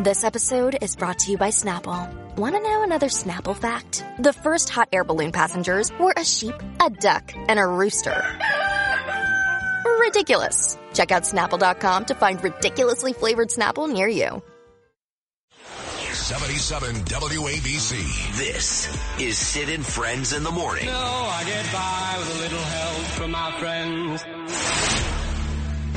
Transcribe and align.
This 0.00 0.22
episode 0.22 0.78
is 0.80 0.94
brought 0.94 1.18
to 1.20 1.32
you 1.32 1.38
by 1.38 1.48
Snapple. 1.48 2.36
Want 2.36 2.54
to 2.54 2.62
know 2.62 2.84
another 2.84 3.08
Snapple 3.08 3.56
fact? 3.56 4.04
The 4.20 4.32
first 4.32 4.68
hot 4.68 4.88
air 4.92 5.02
balloon 5.02 5.32
passengers 5.32 5.90
were 5.98 6.14
a 6.16 6.24
sheep, 6.24 6.54
a 6.80 6.88
duck, 6.88 7.32
and 7.34 7.58
a 7.58 7.66
rooster. 7.66 8.38
Ridiculous. 9.98 10.78
Check 10.94 11.10
out 11.10 11.24
snapple.com 11.24 12.04
to 12.04 12.14
find 12.14 12.40
ridiculously 12.44 13.12
flavored 13.12 13.48
Snapple 13.48 13.92
near 13.92 14.06
you. 14.06 14.40
77 16.12 16.94
WABC. 16.94 18.38
This 18.38 19.20
is 19.20 19.36
Sid 19.36 19.68
and 19.68 19.84
Friends 19.84 20.32
in 20.32 20.44
the 20.44 20.52
Morning. 20.52 20.86
No, 20.86 20.92
I 20.92 21.42
get 21.44 21.72
by 21.72 22.14
with 22.20 22.36
a 22.36 22.42
little 22.42 22.62
help 22.62 23.04
from 23.18 23.30
my 23.32 23.50
friends. 23.58 24.22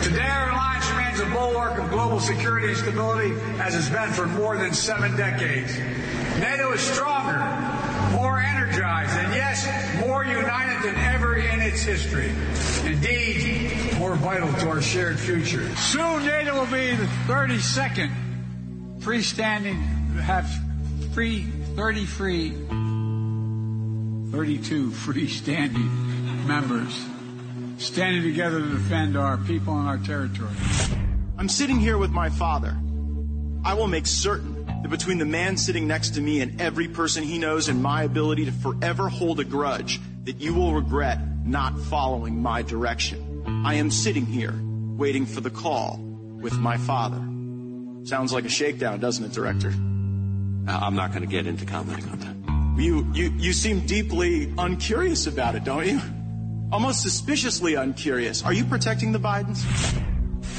Today 0.01 0.25
our 0.25 0.49
alliance 0.49 0.71
remains 0.71 0.80
a 1.21 1.29
bulwark 1.29 1.77
of 1.77 1.89
global 1.89 2.19
security 2.19 2.69
and 2.69 2.77
stability 2.77 3.33
as 3.59 3.75
it's 3.75 3.89
been 3.89 4.09
for 4.11 4.27
more 4.27 4.57
than 4.57 4.73
seven 4.73 5.15
decades. 5.15 5.77
NATO 6.39 6.71
is 6.73 6.81
stronger, 6.81 7.37
more 8.11 8.39
energized, 8.39 9.17
and 9.17 9.33
yes, 9.33 9.67
more 10.05 10.25
united 10.25 10.81
than 10.83 10.95
ever 10.95 11.35
in 11.35 11.61
its 11.61 11.83
history. 11.83 12.31
Indeed, 12.85 13.97
more 13.99 14.15
vital 14.15 14.51
to 14.53 14.69
our 14.69 14.81
shared 14.81 15.19
future. 15.19 15.69
Soon 15.75 16.25
NATO 16.25 16.59
will 16.59 16.65
be 16.65 16.95
the 16.95 17.05
32nd 17.27 18.11
freestanding, 18.99 19.81
have 20.19 20.49
free, 21.13 21.43
30 21.75 22.05
free, 22.05 22.49
32 24.31 24.91
freestanding 24.91 26.45
members 26.45 27.05
standing 27.77 28.23
together 28.23 28.59
to 28.59 28.69
defend 28.69 29.17
our 29.17 29.37
people 29.37 29.77
and 29.77 29.87
our 29.87 29.97
territory. 29.97 30.53
I'm 31.41 31.49
sitting 31.49 31.79
here 31.79 31.97
with 31.97 32.11
my 32.11 32.29
father. 32.29 32.77
I 33.65 33.73
will 33.73 33.87
make 33.87 34.05
certain 34.05 34.63
that 34.83 34.89
between 34.91 35.17
the 35.17 35.25
man 35.25 35.57
sitting 35.57 35.87
next 35.87 36.11
to 36.11 36.21
me 36.21 36.39
and 36.39 36.61
every 36.61 36.87
person 36.87 37.23
he 37.23 37.39
knows 37.39 37.67
and 37.67 37.81
my 37.81 38.03
ability 38.03 38.45
to 38.45 38.51
forever 38.51 39.09
hold 39.09 39.39
a 39.39 39.43
grudge, 39.43 39.99
that 40.25 40.39
you 40.39 40.53
will 40.53 40.75
regret 40.75 41.17
not 41.43 41.79
following 41.79 42.43
my 42.43 42.61
direction. 42.61 43.63
I 43.65 43.73
am 43.73 43.89
sitting 43.89 44.27
here 44.27 44.53
waiting 44.95 45.25
for 45.25 45.41
the 45.41 45.49
call 45.49 45.97
with 45.97 46.53
my 46.59 46.77
father. 46.77 47.17
Sounds 48.05 48.31
like 48.31 48.45
a 48.45 48.49
shakedown, 48.49 48.99
doesn't 48.99 49.25
it, 49.25 49.31
Director? 49.31 49.69
Uh, 49.69 50.79
I'm 50.79 50.95
not 50.95 51.09
going 51.09 51.23
to 51.23 51.27
get 51.27 51.47
into 51.47 51.65
commenting 51.65 52.07
on 52.07 52.19
that. 52.19 52.79
You, 52.79 53.11
you, 53.15 53.33
you 53.39 53.53
seem 53.53 53.79
deeply 53.87 54.53
uncurious 54.59 55.25
about 55.25 55.55
it, 55.55 55.63
don't 55.63 55.87
you? 55.87 55.99
Almost 56.71 57.01
suspiciously 57.01 57.73
uncurious. 57.73 58.45
Are 58.45 58.53
you 58.53 58.63
protecting 58.63 59.11
the 59.11 59.19
Bidens? 59.19 59.65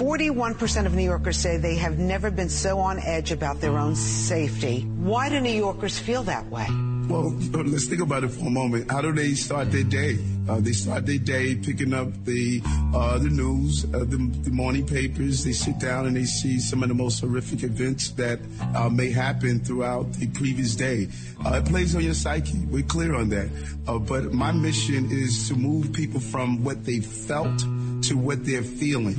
41% 0.03 0.85
of 0.85 0.97
New 0.97 1.05
Yorkers 1.05 1.37
say 1.37 1.59
they 1.59 1.77
have 1.77 1.97
never 1.97 2.29
been 2.29 2.49
so 2.49 2.81
on 2.81 2.99
edge 2.99 3.31
about 3.31 3.61
their 3.61 3.79
own 3.79 3.95
safety. 3.95 4.81
Why 4.99 5.29
do 5.29 5.39
New 5.39 5.55
Yorkers 5.55 5.97
feel 5.97 6.25
that 6.25 6.45
way? 6.51 6.67
Well, 7.07 7.31
let's 7.53 7.87
think 7.87 8.03
about 8.03 8.25
it 8.25 8.31
for 8.31 8.49
a 8.49 8.51
moment. 8.51 8.91
How 8.91 9.01
do 9.01 9.13
they 9.13 9.35
start 9.35 9.71
their 9.71 9.85
day? 9.85 10.19
Uh, 10.49 10.59
they 10.59 10.73
start 10.73 11.07
their 11.07 11.19
day 11.19 11.55
picking 11.55 11.95
up 11.95 12.09
the 12.25 12.61
uh, 12.93 13.19
the 13.19 13.29
news, 13.29 13.85
uh, 13.95 14.01
the, 14.01 14.17
the, 14.43 14.51
morning 14.51 14.85
papers. 14.85 15.45
They 15.45 15.53
sit 15.53 15.79
down 15.79 16.07
and 16.07 16.17
they 16.17 16.25
see 16.25 16.59
some 16.59 16.83
of 16.83 16.89
the 16.89 16.97
most 16.97 17.21
horrific 17.21 17.63
events 17.63 18.11
that 18.13 18.41
uh, 18.75 18.89
may 18.89 19.11
happen 19.11 19.61
throughout 19.61 20.13
the 20.15 20.27
previous 20.29 20.75
day. 20.75 21.09
Uh, 21.47 21.61
it 21.63 21.67
plays 21.67 21.95
on 21.95 22.03
your 22.03 22.15
psyche. 22.15 22.59
We're 22.71 22.83
clear 22.83 23.15
on 23.15 23.29
that. 23.29 23.51
Uh, 23.87 23.99
but 23.99 24.33
my 24.33 24.51
mission 24.51 25.13
is 25.13 25.47
to 25.49 25.55
move 25.55 25.93
people 25.93 26.19
from 26.19 26.65
what 26.65 26.85
they 26.85 26.99
felt 26.99 27.57
to 28.03 28.15
what 28.15 28.45
they're 28.45 28.65
feeling 28.65 29.15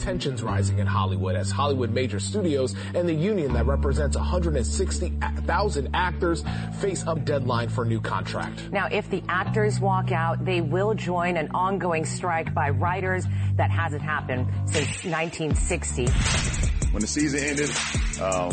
tensions 0.00 0.42
rising 0.42 0.78
in 0.78 0.86
Hollywood 0.86 1.36
as 1.36 1.50
Hollywood 1.50 1.90
major 1.90 2.18
studios 2.18 2.74
and 2.94 3.08
the 3.08 3.14
union 3.14 3.52
that 3.52 3.66
represents 3.66 4.16
160,000 4.16 5.88
actors 5.94 6.44
face 6.80 7.04
a 7.06 7.14
deadline 7.14 7.68
for 7.68 7.84
a 7.84 7.86
new 7.86 8.00
contract. 8.00 8.70
Now, 8.72 8.88
if 8.90 9.08
the 9.10 9.22
actors 9.28 9.78
walk 9.80 10.12
out, 10.12 10.44
they 10.44 10.60
will 10.60 10.94
join 10.94 11.36
an 11.36 11.50
ongoing 11.54 12.04
strike 12.04 12.52
by 12.54 12.70
writers 12.70 13.24
that 13.56 13.70
hasn't 13.70 14.02
happened 14.02 14.46
since 14.66 15.04
1960. 15.04 16.06
When 16.92 17.00
the 17.00 17.06
season 17.06 17.40
ended, 17.40 17.70
um, 18.20 18.50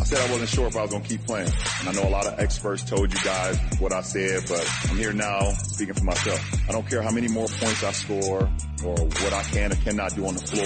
I 0.00 0.04
said 0.04 0.18
I 0.18 0.32
wasn't 0.32 0.48
sure 0.48 0.66
if 0.66 0.76
I 0.76 0.82
was 0.82 0.90
going 0.90 1.02
to 1.02 1.08
keep 1.08 1.26
playing. 1.26 1.52
And 1.80 1.88
I 1.88 1.92
know 1.92 2.08
a 2.08 2.10
lot 2.10 2.26
of 2.26 2.38
experts 2.40 2.82
told 2.84 3.12
you 3.12 3.20
guys 3.22 3.58
what 3.78 3.92
I 3.92 4.00
said, 4.00 4.44
but 4.48 4.66
I'm 4.88 4.96
here 4.96 5.12
now 5.12 5.52
speaking 5.52 5.94
for 5.94 6.04
myself. 6.04 6.68
I 6.68 6.72
don't 6.72 6.88
care 6.88 7.02
how 7.02 7.10
many 7.10 7.28
more 7.28 7.46
points 7.46 7.84
I 7.84 7.92
score 7.92 8.48
or 8.84 8.94
what 8.96 9.32
I 9.32 9.42
can 9.42 9.72
or 9.72 9.76
cannot 9.76 10.14
do 10.14 10.26
on 10.26 10.34
the 10.34 10.40
floor. 10.40 10.64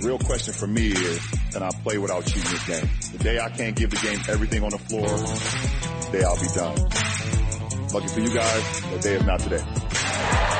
The 0.00 0.06
real 0.06 0.18
question 0.18 0.54
for 0.54 0.66
me 0.66 0.88
is, 0.88 1.20
can 1.52 1.62
I 1.62 1.70
play 1.82 1.98
without 1.98 2.24
cheating 2.24 2.50
this 2.50 2.66
game? 2.66 2.88
The 3.12 3.18
day 3.22 3.38
I 3.38 3.50
can't 3.50 3.76
give 3.76 3.90
the 3.90 3.96
game 3.96 4.20
everything 4.28 4.64
on 4.64 4.70
the 4.70 4.78
floor, 4.78 5.06
the 5.06 6.08
day 6.12 6.24
I'll 6.24 6.40
be 6.40 6.48
done. 6.54 7.88
Lucky 7.92 8.08
for 8.08 8.20
you 8.20 8.34
guys, 8.34 8.80
the 8.92 8.98
day 9.00 9.14
is 9.16 9.24
not 9.24 9.40
today. 9.40 10.59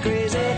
I 0.00 0.57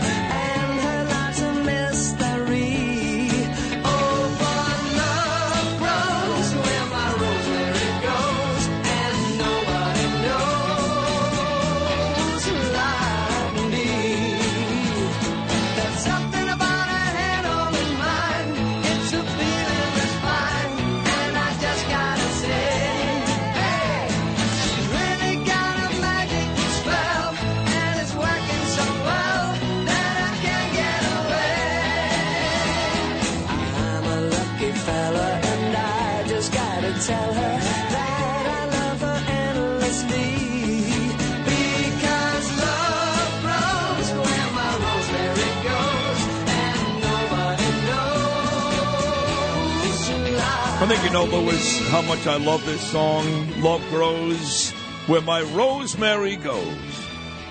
know, 51.13 51.25
Lewis, 51.25 51.89
how 51.89 52.01
much 52.03 52.25
I 52.25 52.37
love 52.37 52.65
this 52.65 52.79
song. 52.89 53.25
Love 53.61 53.81
grows 53.89 54.71
where 55.07 55.19
my 55.19 55.41
rosemary 55.41 56.37
goes. 56.37 56.77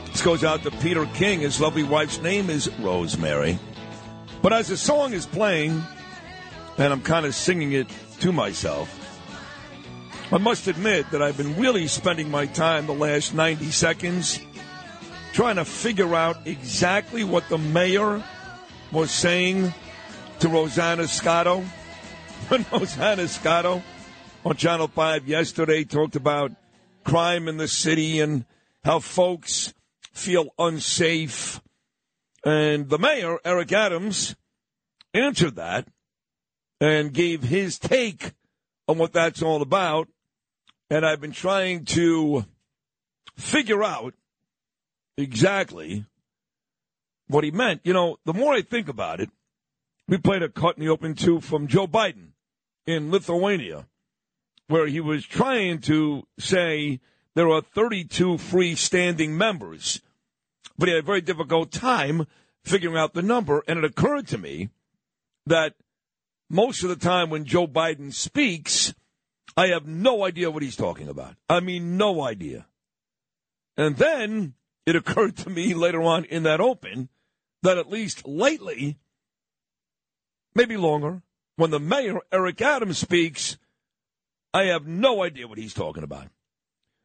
This 0.07 0.23
goes 0.23 0.45
out 0.45 0.63
to 0.63 0.71
Peter 0.71 1.05
King. 1.13 1.41
His 1.41 1.61
lovely 1.61 1.83
wife's 1.83 2.23
name 2.23 2.49
is 2.49 2.71
Rosemary. 2.79 3.59
But 4.41 4.55
as 4.55 4.69
the 4.69 4.79
song 4.79 5.13
is 5.13 5.27
playing, 5.27 5.83
and 6.79 6.93
I'm 6.93 7.03
kind 7.03 7.27
of 7.27 7.35
singing 7.35 7.73
it 7.73 7.89
to 8.21 8.33
myself, 8.33 8.97
I 10.33 10.39
must 10.39 10.67
admit 10.67 11.11
that 11.11 11.21
I've 11.21 11.37
been 11.37 11.57
really 11.57 11.87
spending 11.87 12.31
my 12.31 12.47
time 12.47 12.87
the 12.87 12.95
last 12.95 13.35
90 13.35 13.71
seconds 13.73 14.41
trying 15.35 15.57
to 15.57 15.67
figure 15.67 16.15
out 16.15 16.47
exactly 16.47 17.25
what 17.25 17.47
the 17.51 17.59
mayor 17.59 18.25
was 18.91 19.11
saying 19.11 19.75
to 20.39 20.49
Rosanna 20.49 21.07
Scotto 21.09 21.63
when 22.49 22.65
Rosanna 22.73 23.29
Scotto 23.29 23.83
oh, 24.45 24.49
on 24.49 24.57
Channel 24.57 24.89
5 24.89 25.29
yesterday 25.29 25.85
talked 25.85 26.17
about 26.17 26.53
crime 27.05 27.49
in 27.49 27.57
the 27.57 27.69
city 27.69 28.21
and 28.21 28.45
how 28.85 28.99
folks 28.99 29.75
feel 30.13 30.49
unsafe. 30.59 31.61
And 32.45 32.89
the 32.89 32.99
mayor, 32.99 33.39
Eric 33.45 33.73
Adams, 33.73 34.35
answered 35.13 35.57
that 35.57 35.87
and 36.81 37.13
gave 37.13 37.43
his 37.43 37.79
take 37.79 38.33
on 38.89 38.99
what 38.99 39.13
that's 39.13 39.43
all 39.43 39.63
about. 39.63 40.09
And 40.89 41.07
I've 41.07 41.21
been 41.21 41.33
trying 41.33 41.85
to 41.87 42.47
figure 43.37 43.85
out 43.85 44.15
exactly 45.17 46.05
what 47.29 47.45
he 47.45 47.51
meant. 47.51 47.83
You 47.85 47.93
know, 47.93 48.17
the 48.25 48.35
more 48.35 48.55
I 48.55 48.63
think 48.63 48.89
about 48.89 49.21
it, 49.21 49.31
we 50.09 50.19
played 50.19 50.43
a 50.43 50.49
cut 50.49 50.77
in 50.77 50.85
the 50.85 50.91
open 50.91 51.15
two 51.15 51.41
from 51.41 51.69
Joe 51.69 51.87
Biden 51.87 52.30
in 52.91 53.11
Lithuania. 53.11 53.87
where 54.71 54.87
he 54.87 55.01
was 55.01 55.27
trying 55.27 55.81
to 55.81 56.23
say 56.39 57.01
there 57.35 57.49
are 57.49 57.61
32 57.61 58.35
freestanding 58.35 59.31
members, 59.31 60.01
but 60.79 60.89
he 60.89 60.95
had 60.95 61.03
a 61.03 61.07
very 61.07 61.21
difficult 61.21 61.73
time 61.73 62.25
figuring 62.63 62.97
out 62.97 63.13
the 63.13 63.23
number. 63.23 63.65
And 63.67 63.81
it 63.81 63.85
occurred 63.85 64.29
to 64.29 64.39
me 64.39 64.71
that 65.45 65.75
most 66.49 66.85
of 66.85 66.89
the 66.89 66.97
time 66.97 67.31
when 67.31 67.45
Joe 67.45 67.67
Biden 67.67 68.15
speaks, 68.15 68.95
I 69.57 69.69
have 69.69 69.87
no 69.87 70.25
idea 70.25 70.53
what 70.53 70.63
he's 70.63 70.77
talking 70.77 71.09
about. 71.09 71.35
I 71.49 71.59
mean, 71.59 71.97
no 71.97 72.23
idea. 72.23 72.67
And 73.77 73.97
then 73.97 74.55
it 74.87 74.95
occurred 74.95 75.37
to 75.39 75.51
me 75.51 75.75
later 75.75 76.01
on 76.03 76.25
in 76.27 76.45
that 76.45 76.61
open 76.61 77.09
that 77.63 77.77
at 77.77 77.91
least 77.91 78.27
lately, 78.27 78.99
maybe 80.55 80.77
longer, 80.77 81.23
when 81.61 81.71
the 81.71 81.79
mayor, 81.79 82.21
Eric 82.33 82.63
Adams, 82.63 82.97
speaks, 82.97 83.59
I 84.55 84.65
have 84.65 84.87
no 84.87 85.23
idea 85.23 85.47
what 85.47 85.59
he's 85.59 85.75
talking 85.75 86.03
about. 86.03 86.29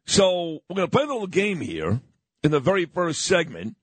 So 0.06 0.62
we're 0.70 0.78
going 0.78 0.88
to 0.88 0.92
play 0.92 1.04
a 1.04 1.08
little 1.08 1.28
game 1.28 1.60
here 1.60 2.00
in 2.42 2.52
the 2.52 2.62
very 2.62 2.86
first 2.86 3.24
segment. 3.24 3.76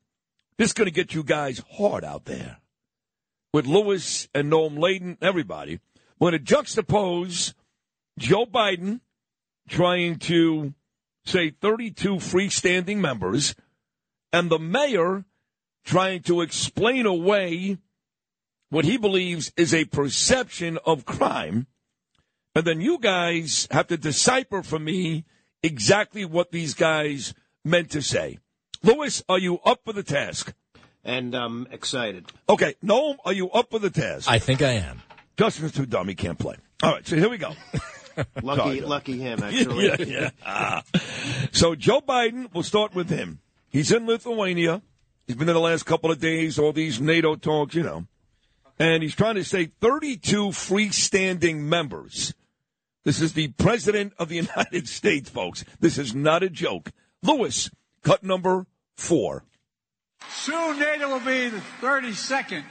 This 0.57 0.69
is 0.69 0.73
going 0.73 0.87
to 0.87 0.91
get 0.91 1.13
you 1.13 1.25
guys 1.25 1.63
hard 1.73 2.05
out 2.05 2.25
there 2.25 2.57
with 3.53 3.67
Lewis 3.67 4.29
and 4.35 4.51
Noam 4.51 4.79
Laden, 4.79 5.19
everybody. 5.21 5.79
We're 6.19 6.31
going 6.31 6.43
to 6.43 6.55
juxtapose 6.55 7.53
Joe 8.19 8.47
Biden 8.47 9.01
trying 9.69 10.21
to 10.21 10.73
say 11.27 11.51
32 11.51 12.15
freestanding 12.15 12.97
members 12.97 13.55
and 14.33 14.51
the 14.51 14.59
mayor 14.59 15.27
trying 15.85 16.23
to 16.23 16.41
explain 16.41 17.05
away 17.05 17.77
what 18.73 18.87
he 18.87 18.97
believes 18.97 19.53
is 19.55 19.75
a 19.75 19.85
perception 19.85 20.79
of 20.87 21.05
crime. 21.05 21.67
And 22.55 22.65
then 22.65 22.81
you 22.81 22.99
guys 22.99 23.69
have 23.71 23.89
to 23.89 23.99
decipher 23.99 24.63
for 24.63 24.79
me 24.79 25.27
exactly 25.63 26.25
what 26.25 26.53
these 26.53 26.73
guys 26.73 27.35
meant 27.65 27.91
to 27.91 28.01
say. 28.01 28.39
Lewis, 28.83 29.23
are 29.29 29.39
you 29.39 29.59
up 29.59 29.83
for 29.85 29.93
the 29.93 30.03
task? 30.03 30.55
And 31.05 31.35
I'm 31.35 31.67
excited. 31.71 32.33
Okay, 32.49 32.75
Noam, 32.83 33.17
are 33.27 33.35
you 33.35 33.51
up 33.51 33.71
for 33.71 33.79
the 33.79 33.91
task? 33.91 34.31
I 34.31 34.39
think 34.39 34.63
I 34.63 34.73
am. 34.73 35.03
Justin's 35.37 35.73
too 35.73 35.87
dumb; 35.87 36.09
he 36.09 36.15
can't 36.15 36.39
play. 36.39 36.57
All 36.83 36.93
right, 36.93 37.07
so 37.07 37.17
here 37.17 37.29
we 37.29 37.39
go. 37.39 37.53
lucky, 38.43 38.61
Sorry, 38.61 38.81
lucky 38.81 39.19
him. 39.19 39.43
Actually, 39.43 39.87
yeah, 39.87 39.97
yeah. 39.99 40.31
Ah. 40.47 40.83
So 41.53 41.75
Joe 41.75 42.01
Biden, 42.01 42.53
we'll 42.55 42.63
start 42.63 42.95
with 42.95 43.11
him. 43.11 43.41
He's 43.69 43.93
in 43.93 44.07
Lithuania. 44.07 44.81
He's 45.27 45.37
been 45.37 45.47
there 45.47 45.55
the 45.55 45.61
last 45.61 45.85
couple 45.85 46.11
of 46.11 46.21
days. 46.21 46.59
All 46.59 46.73
these 46.73 47.01
NATO 47.01 47.35
talks, 47.37 47.75
you 47.75 47.83
know, 47.83 48.07
and 48.79 49.03
he's 49.03 49.15
trying 49.15 49.37
to 49.37 49.45
say 49.45 49.67
32 49.81 50.49
freestanding 50.49 51.61
members. 51.61 52.35
This 53.05 53.21
is 53.21 53.33
the 53.33 53.49
president 53.49 54.13
of 54.19 54.29
the 54.29 54.37
United 54.57 54.89
States, 54.89 55.29
folks. 55.31 55.65
This 55.81 55.99
is 55.99 56.15
not 56.15 56.43
a 56.43 56.51
joke. 56.51 56.93
Lewis, 57.23 57.71
cut 58.03 58.23
number 58.23 58.67
four. 58.97 59.45
Soon 60.31 60.79
NATO 60.79 61.09
will 61.09 61.21
be 61.21 61.49
the 61.49 61.63
32nd 61.81 62.63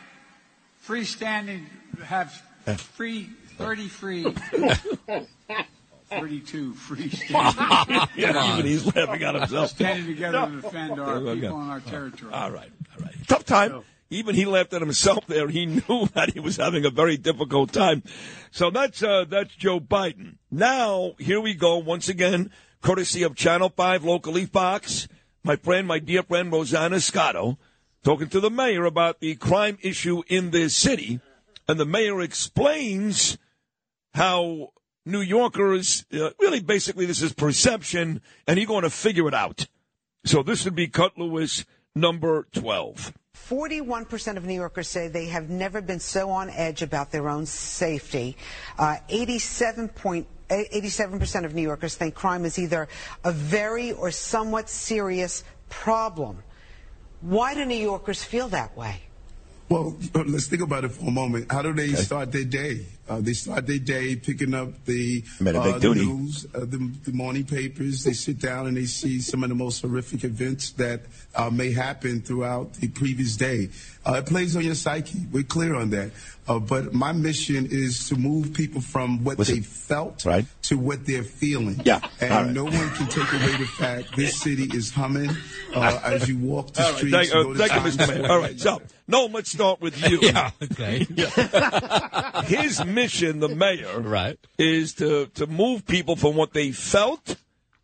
freestanding, 0.86 1.66
have 2.04 2.32
free, 2.78 3.30
30 3.58 3.88
free, 3.88 4.24
32 6.10 6.74
freestanding. 6.74 8.10
yeah, 8.16 8.54
even 8.54 8.66
he's 8.66 8.86
laughing 8.86 9.24
at 9.24 9.36
himself. 9.36 9.70
Standing 9.72 10.08
together 10.08 10.48
to 10.48 10.62
defend 10.62 11.00
our 11.00 11.20
people 11.20 11.62
and 11.62 11.72
our 11.72 11.80
territory. 11.82 12.34
All 12.34 12.52
right, 12.52 12.72
all 12.98 13.04
right. 13.04 13.16
Tough 13.28 13.46
time. 13.46 13.84
Even 14.12 14.36
he 14.36 14.46
laughed 14.46 14.74
at 14.74 14.82
himself 14.82 15.26
there. 15.26 15.48
He 15.48 15.66
knew 15.88 16.06
that 16.14 16.34
he 16.34 16.40
was 16.42 16.58
having 16.58 16.86
a 16.86 16.90
very 16.90 17.16
difficult 17.16 17.72
time. 17.72 18.04
So 18.52 18.70
that's 18.70 19.02
uh, 19.02 19.26
that's 19.28 19.56
Joe 19.56 19.80
Biden. 19.80 20.36
Now 20.52 21.14
here 21.18 21.40
we 21.40 21.54
go 21.54 21.78
once 21.78 22.10
again, 22.10 22.52
courtesy 22.82 23.24
of 23.24 23.36
Channel 23.36 23.70
Five 23.70 24.04
locally 24.04 24.46
Fox. 24.46 25.08
My 25.44 25.56
friend, 25.56 25.88
my 25.88 25.98
dear 25.98 26.24
friend 26.24 26.52
Rosanna 26.52 27.00
Scotto, 27.00 27.58
talking 28.04 28.28
to 28.28 28.42
the 28.42 28.52
mayor 28.52 28.84
about 28.84 29.22
the 29.22 29.36
crime 29.36 29.78
issue 29.82 30.24
in 30.28 30.52
this 30.52 30.76
city, 30.76 31.22
and 31.68 31.80
the 31.80 31.86
mayor 31.86 32.22
explains 32.22 33.38
how 34.14 34.74
New 35.06 35.22
Yorkers 35.22 36.06
uh, 36.14 36.32
really 36.38 36.60
basically 36.60 37.06
this 37.06 37.22
is 37.22 37.32
perception, 37.32 38.22
and 38.46 38.60
he's 38.60 38.68
going 38.68 38.84
to 38.84 38.90
figure 38.90 39.30
it 39.30 39.34
out. 39.34 39.68
So 40.26 40.44
this 40.44 40.66
would 40.66 40.76
be 40.76 40.90
Cut 40.90 41.18
Lewis 41.18 41.66
number 41.96 42.46
twelve. 42.52 43.14
41% 43.50 44.38
of 44.38 44.46
New 44.46 44.54
Yorkers 44.54 44.88
say 44.88 45.08
they 45.08 45.28
have 45.28 45.50
never 45.50 45.82
been 45.82 46.00
so 46.00 46.30
on 46.30 46.50
edge 46.50 46.82
about 46.82 47.12
their 47.12 47.28
own 47.30 47.46
safety. 47.46 48.38
Uh, 48.78 48.98
87 49.10 49.90
point, 49.90 50.28
87% 50.50 51.46
of 51.46 51.54
New 51.54 51.62
Yorkers 51.62 51.96
think 51.96 52.16
crime 52.16 52.46
is 52.46 52.60
either 52.60 52.88
a 53.24 53.32
very 53.32 53.92
or 53.92 54.12
somewhat 54.12 54.70
serious 54.70 55.44
problem. 55.70 56.44
Why 57.22 57.54
do 57.54 57.66
New 57.66 57.76
Yorkers 57.76 58.24
feel 58.24 58.48
that 58.50 58.76
way? 58.76 59.02
Well, 59.70 59.96
let's 60.14 60.48
think 60.48 60.62
about 60.62 60.84
it 60.84 60.90
for 60.92 61.08
a 61.08 61.12
moment. 61.12 61.50
How 61.52 61.62
do 61.62 61.72
they 61.72 61.94
Okay. 61.94 61.96
start 62.04 62.32
their 62.32 62.44
day? 62.44 62.86
Uh, 63.12 63.20
they 63.20 63.34
start 63.34 63.68
their 63.68 63.78
day 63.78 64.16
picking 64.16 64.54
up 64.54 64.70
the, 64.86 65.22
Made 65.42 65.56
a 65.56 65.62
big 65.62 65.74
uh, 65.76 65.80
the 65.80 65.96
news, 65.96 66.48
uh, 66.56 66.60
the, 66.62 66.90
the 67.04 67.12
morning 67.12 67.44
papers. 67.44 68.06
They 68.06 68.14
sit 68.14 68.40
down 68.40 68.68
and 68.68 68.78
they 68.78 68.86
see 68.86 69.20
some 69.20 69.44
of 69.44 69.50
the 69.50 69.56
most 69.56 69.82
horrific 69.82 70.24
events 70.24 70.72
that 70.74 71.02
uh, 71.36 71.50
may 71.50 71.74
happen 71.74 72.22
throughout 72.22 72.76
the 72.76 72.88
previous 72.88 73.36
day. 73.36 73.68
Uh, 74.06 74.14
it 74.14 74.28
plays 74.28 74.56
on 74.56 74.64
your 74.64 74.76
psyche. 74.76 75.20
We're 75.30 75.44
clear 75.44 75.76
on 75.76 75.90
that. 75.90 76.12
Uh, 76.48 76.58
but 76.60 76.94
my 76.94 77.12
mission 77.12 77.68
is 77.70 78.08
to 78.10 78.16
move 78.16 78.54
people 78.54 78.82
from 78.82 79.24
what 79.24 79.38
Listen. 79.38 79.56
they 79.58 79.62
felt 79.62 80.26
Right. 80.26 80.46
to 80.64 80.78
what 80.78 81.06
they're 81.06 81.22
feeling. 81.24 81.82
Yeah. 81.86 82.00
And 82.22 82.34
All 82.34 82.44
right. 82.44 82.52
no 82.52 82.64
one 82.64 82.90
can 82.92 83.08
take 83.08 83.32
away 83.32 83.58
the 83.58 83.68
fact 83.78 84.16
this 84.16 84.40
city 84.40 84.64
is 84.74 84.90
humming 84.90 85.30
uh, 85.76 86.00
as 86.04 86.28
you 86.30 86.38
walk 86.40 86.74
the 86.74 86.82
All 86.84 86.90
right, 86.90 86.98
streets. 86.98 87.16
thank, 87.16 87.34
you 87.34 87.52
uh, 87.52 87.56
thank 87.68 87.74
you, 87.74 87.92
Mr. 87.92 88.08
Mayor. 88.22 88.32
All 88.32 88.40
right, 88.40 88.60
so 88.60 88.82
no, 89.08 89.26
let's 89.28 89.52
start 89.52 89.82
with 89.82 90.02
you. 90.10 90.20
yeah. 90.22 90.50
Okay. 90.64 91.06
His 92.46 92.84
mission, 92.86 93.01
the 93.08 93.50
mayor, 93.50 94.00
Right. 94.00 94.38
is 94.58 94.94
to 94.96 95.28
to 95.36 95.48
move 95.48 95.86
people 95.86 96.16
from 96.16 96.36
what 96.36 96.54
they 96.54 96.72
felt 96.72 97.36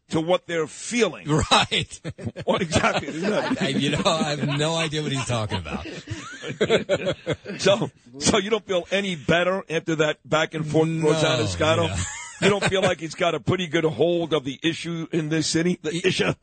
to 0.10 0.22
what 0.22 0.48
they're 0.48 0.68
feeling. 0.68 1.28
Right. 1.52 2.00
What 2.46 2.62
exactly? 2.62 3.10
Isn't 3.10 3.30
that- 3.30 3.62
I- 3.62 3.68
you 3.70 3.90
know, 3.90 4.02
I 4.06 4.36
have 4.36 4.48
no 4.58 4.76
idea 4.78 5.02
what 5.04 5.12
he's 5.12 5.26
talking 5.26 5.58
about. 5.58 5.86
so, 7.60 7.92
so 8.20 8.38
you 8.38 8.50
don't 8.50 8.66
feel 8.66 8.88
any 8.92 9.16
better 9.16 9.64
after 9.70 9.96
that 9.98 10.18
back 10.28 10.54
and 10.54 10.66
forth, 10.66 10.88
No, 10.88 11.12
Rosanna 11.12 11.48
Scotto? 11.48 11.84
yeah. 11.88 11.98
You 12.42 12.50
don't 12.50 12.64
feel 12.64 12.82
like 12.84 13.00
he's 13.00 13.16
got 13.16 13.34
a 13.36 13.40
pretty 13.40 13.66
good 13.68 13.84
hold 13.84 14.32
of 14.34 14.44
the 14.46 14.60
issue 14.62 15.08
in 15.12 15.30
this 15.30 15.48
city? 15.48 15.80
The 15.82 16.06
issue? 16.08 16.34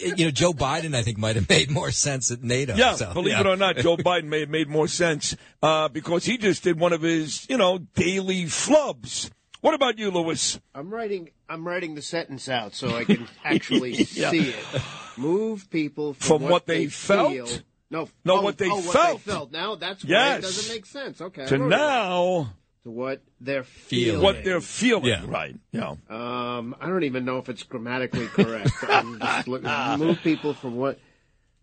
You 0.16 0.26
know, 0.26 0.30
Joe 0.30 0.52
Biden, 0.52 0.94
I 0.94 1.02
think, 1.02 1.18
might 1.18 1.36
have 1.36 1.48
made 1.48 1.70
more 1.70 1.90
sense 1.90 2.30
at 2.30 2.42
NATO. 2.42 2.74
Yeah, 2.74 2.94
so, 2.94 3.12
believe 3.12 3.32
yeah. 3.34 3.40
it 3.40 3.46
or 3.46 3.56
not, 3.56 3.76
Joe 3.76 3.96
Biden 4.10 4.24
may 4.26 4.40
have 4.40 4.48
made 4.48 4.68
more 4.68 4.88
sense 4.88 5.36
uh, 5.62 5.88
because 5.88 6.24
he 6.24 6.38
just 6.38 6.62
did 6.62 6.78
one 6.78 6.92
of 6.92 7.02
his, 7.02 7.48
you 7.48 7.56
know, 7.56 7.78
daily 7.78 8.44
flubs. 8.44 9.30
What 9.60 9.74
about 9.74 9.98
you, 9.98 10.10
Lewis? 10.10 10.60
I'm 10.74 10.88
writing. 10.90 11.30
I'm 11.48 11.66
writing 11.66 11.94
the 11.96 12.02
sentence 12.02 12.48
out 12.48 12.74
so 12.74 12.94
I 12.94 13.04
can 13.04 13.26
actually 13.44 13.92
Yeah. 14.12 14.30
see 14.30 14.50
it. 14.50 14.82
Move 15.16 15.68
people 15.70 16.14
From 16.14 16.40
from, 16.42 16.48
what 16.50 16.66
they 16.66 16.86
felt? 16.86 17.32
feel- 17.32 17.48
No, 17.90 18.08
No, 18.24 18.38
oh, 18.38 18.42
what 18.42 18.56
they 18.58 18.68
oh, 18.70 18.80
felt. 18.80 18.94
What 18.94 19.24
they 19.24 19.32
felt. 19.32 19.52
Now 19.52 19.74
that's 19.74 20.04
why 20.04 20.36
it 20.36 20.42
doesn't 20.42 20.72
make 20.72 20.86
sense. 20.86 21.20
Okay. 21.20 21.42
I 21.42 21.46
To 21.46 21.54
it. 21.56 21.58
now, 21.58 22.42
to 22.44 22.50
what 22.88 23.22
they're 23.40 23.64
Feeling. 23.64 24.04
feeling. 24.06 24.22
what 24.22 24.44
they're 24.44 24.60
feeling, 24.60 25.04
Yeah. 25.06 25.22
right? 25.26 25.54
Yeah. 25.72 25.94
Um, 26.08 26.74
I 26.80 26.86
don't 26.86 27.04
even 27.04 27.24
know 27.24 27.38
if 27.38 27.48
it's 27.48 27.62
grammatically 27.62 28.26
correct. 28.26 28.70
I'm 28.88 29.18
just 29.20 29.48
looking, 29.48 29.70
move 29.98 30.18
people 30.22 30.54
from 30.54 30.76
what? 30.76 30.98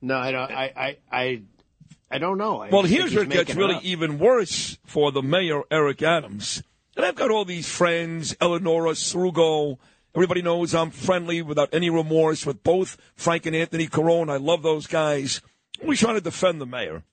No, 0.02 0.16
I 0.18 0.32
don't. 0.32 0.52
I 0.52 0.72
I 0.76 0.98
I, 1.12 1.42
I 2.12 2.18
don't 2.20 2.38
know. 2.38 2.62
I 2.62 2.70
Well, 2.70 2.84
here's 2.84 3.14
where 3.14 3.24
it 3.24 3.30
gets 3.30 3.56
really 3.56 3.76
up. 3.76 3.84
even 3.84 4.20
worse 4.20 4.78
for 4.86 5.12
the 5.12 5.22
mayor, 5.24 5.64
Eric 5.72 6.02
Adams. 6.04 6.62
And 6.96 7.06
I've 7.06 7.16
got 7.16 7.32
all 7.32 7.44
these 7.46 7.68
friends, 7.70 8.36
Eleonora 8.40 8.92
Srugo. 8.92 9.78
Everybody 10.16 10.42
knows 10.42 10.74
I'm 10.74 10.92
friendly 10.92 11.42
without 11.42 11.74
any 11.74 11.90
remorse 11.90 12.46
with 12.46 12.64
both 12.64 12.98
Frank 13.16 13.46
and 13.46 13.56
Anthony 13.56 13.88
Carone. 13.88 14.30
I 14.30 14.38
love 14.38 14.62
those 14.64 14.88
guys. 14.88 15.42
We're 15.84 15.96
trying 15.98 16.16
to 16.16 16.22
defend 16.22 16.62
the 16.62 16.66
mayor. 16.66 17.04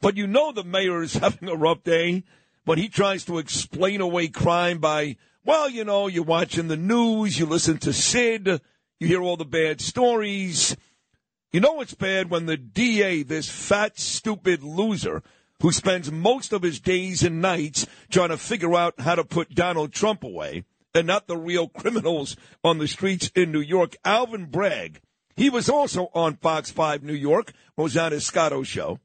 But 0.00 0.16
you 0.16 0.26
know 0.26 0.50
the 0.52 0.64
mayor 0.64 1.02
is 1.02 1.14
having 1.24 1.48
a 1.48 1.54
rough 1.54 1.84
day 1.84 2.24
when 2.64 2.78
he 2.78 2.88
tries 2.88 3.24
to 3.24 3.38
explain 3.38 4.00
away 4.00 4.28
crime 4.28 4.78
by, 4.78 5.16
well, 5.44 5.68
you 5.68 5.84
know, 5.84 6.06
you're 6.06 6.24
watching 6.24 6.68
the 6.68 6.76
news, 6.76 7.38
you 7.38 7.46
listen 7.46 7.78
to 7.78 7.92
Sid, 7.92 8.60
you 8.98 9.06
hear 9.06 9.22
all 9.22 9.36
the 9.36 9.44
bad 9.44 9.80
stories. 9.80 10.76
You 11.52 11.60
know 11.60 11.80
it's 11.80 11.94
bad 11.94 12.30
when 12.30 12.46
the 12.46 12.56
DA, 12.56 13.22
this 13.22 13.48
fat, 13.48 13.98
stupid 13.98 14.62
loser, 14.62 15.22
who 15.60 15.72
spends 15.72 16.10
most 16.10 16.52
of 16.52 16.62
his 16.62 16.80
days 16.80 17.22
and 17.22 17.40
nights 17.40 17.86
trying 18.10 18.30
to 18.30 18.36
figure 18.36 18.74
out 18.74 18.98
how 19.00 19.14
to 19.14 19.24
put 19.24 19.54
Donald 19.54 19.92
Trump 19.92 20.24
away, 20.24 20.64
and 20.94 21.06
not 21.06 21.26
the 21.26 21.36
real 21.36 21.68
criminals 21.68 22.36
on 22.62 22.78
the 22.78 22.88
streets 22.88 23.30
in 23.34 23.52
New 23.52 23.60
York, 23.60 23.96
Alvin 24.04 24.46
Bragg. 24.46 25.00
He 25.36 25.50
was 25.50 25.68
also 25.68 26.10
on 26.14 26.36
Fox 26.36 26.70
5 26.70 27.02
New 27.02 27.14
York, 27.14 27.52
Rosanna 27.76 28.20
Scotto 28.20 28.62
show. 28.62 29.00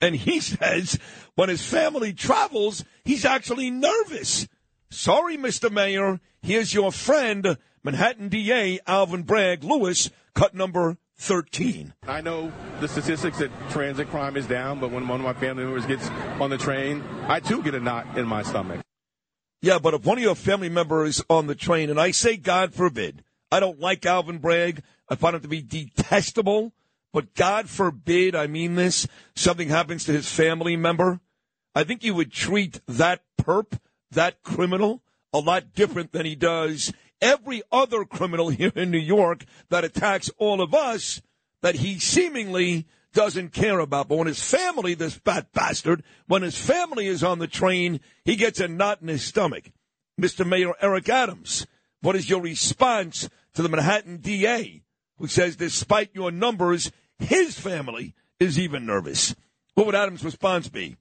And 0.00 0.14
he 0.14 0.40
says 0.40 0.98
when 1.34 1.48
his 1.48 1.62
family 1.62 2.12
travels, 2.12 2.84
he's 3.04 3.24
actually 3.24 3.70
nervous 3.70 4.48
Sorry, 4.90 5.36
Mr. 5.36 5.70
Mayor. 5.70 6.18
Here's 6.40 6.72
your 6.72 6.90
friend, 6.90 7.58
Manhattan 7.84 8.28
DA 8.28 8.80
Alvin 8.86 9.22
Bragg 9.22 9.62
Lewis, 9.62 10.10
cut 10.34 10.54
number 10.54 10.96
13. 11.18 11.92
I 12.06 12.22
know 12.22 12.50
the 12.80 12.88
statistics 12.88 13.38
that 13.38 13.50
transit 13.70 14.08
crime 14.08 14.36
is 14.36 14.46
down, 14.46 14.80
but 14.80 14.90
when 14.90 15.06
one 15.06 15.20
of 15.20 15.24
my 15.24 15.34
family 15.34 15.64
members 15.64 15.84
gets 15.84 16.08
on 16.40 16.48
the 16.48 16.56
train, 16.56 17.02
I 17.26 17.40
too 17.40 17.62
get 17.62 17.74
a 17.74 17.80
knot 17.80 18.16
in 18.16 18.26
my 18.26 18.42
stomach. 18.42 18.80
Yeah, 19.60 19.78
but 19.78 19.92
if 19.92 20.06
one 20.06 20.16
of 20.16 20.22
your 20.22 20.34
family 20.34 20.70
members 20.70 21.18
is 21.18 21.24
on 21.28 21.48
the 21.48 21.54
train, 21.54 21.90
and 21.90 22.00
I 22.00 22.12
say 22.12 22.38
God 22.38 22.72
forbid, 22.72 23.24
I 23.50 23.60
don't 23.60 23.80
like 23.80 24.06
Alvin 24.06 24.38
Bragg. 24.38 24.82
I 25.10 25.16
find 25.16 25.36
him 25.36 25.42
to 25.42 25.48
be 25.48 25.60
detestable. 25.60 26.72
But 27.12 27.34
God 27.34 27.68
forbid, 27.68 28.34
I 28.34 28.46
mean 28.46 28.74
this, 28.74 29.06
something 29.34 29.68
happens 29.68 30.04
to 30.04 30.12
his 30.12 30.30
family 30.30 30.76
member. 30.76 31.20
I 31.74 31.84
think 31.84 32.04
you 32.04 32.14
would 32.14 32.32
treat 32.32 32.80
that 32.86 33.22
perp, 33.40 33.78
that 34.10 34.42
criminal, 34.42 35.02
a 35.32 35.38
lot 35.38 35.74
different 35.74 36.12
than 36.12 36.26
he 36.26 36.34
does 36.34 36.92
every 37.20 37.62
other 37.72 38.04
criminal 38.04 38.48
here 38.50 38.72
in 38.74 38.90
New 38.90 38.98
York 38.98 39.44
that 39.70 39.84
attacks 39.84 40.30
all 40.38 40.60
of 40.60 40.74
us 40.74 41.20
that 41.62 41.76
he 41.76 41.98
seemingly 41.98 42.86
doesn't 43.12 43.52
care 43.52 43.78
about. 43.80 44.08
But 44.08 44.18
when 44.18 44.26
his 44.26 44.42
family, 44.42 44.94
this 44.94 45.14
fat 45.14 45.52
bastard, 45.52 46.04
when 46.26 46.42
his 46.42 46.58
family 46.58 47.06
is 47.06 47.24
on 47.24 47.38
the 47.38 47.46
train, 47.46 48.00
he 48.24 48.36
gets 48.36 48.60
a 48.60 48.68
knot 48.68 49.02
in 49.02 49.08
his 49.08 49.24
stomach. 49.24 49.70
Mr. 50.20 50.46
Mayor 50.46 50.72
Eric 50.80 51.08
Adams, 51.08 51.66
what 52.00 52.16
is 52.16 52.28
your 52.28 52.40
response 52.40 53.28
to 53.54 53.62
the 53.62 53.68
Manhattan 53.68 54.18
DA 54.18 54.82
who 55.18 55.26
says 55.26 55.56
despite 55.56 56.10
your 56.14 56.30
numbers, 56.30 56.90
his 57.18 57.58
family 57.58 58.14
is 58.40 58.58
even 58.58 58.86
nervous? 58.86 59.34
What 59.74 59.86
would 59.86 59.94
Adams' 59.94 60.24
response 60.24 60.68
be? 60.68 60.96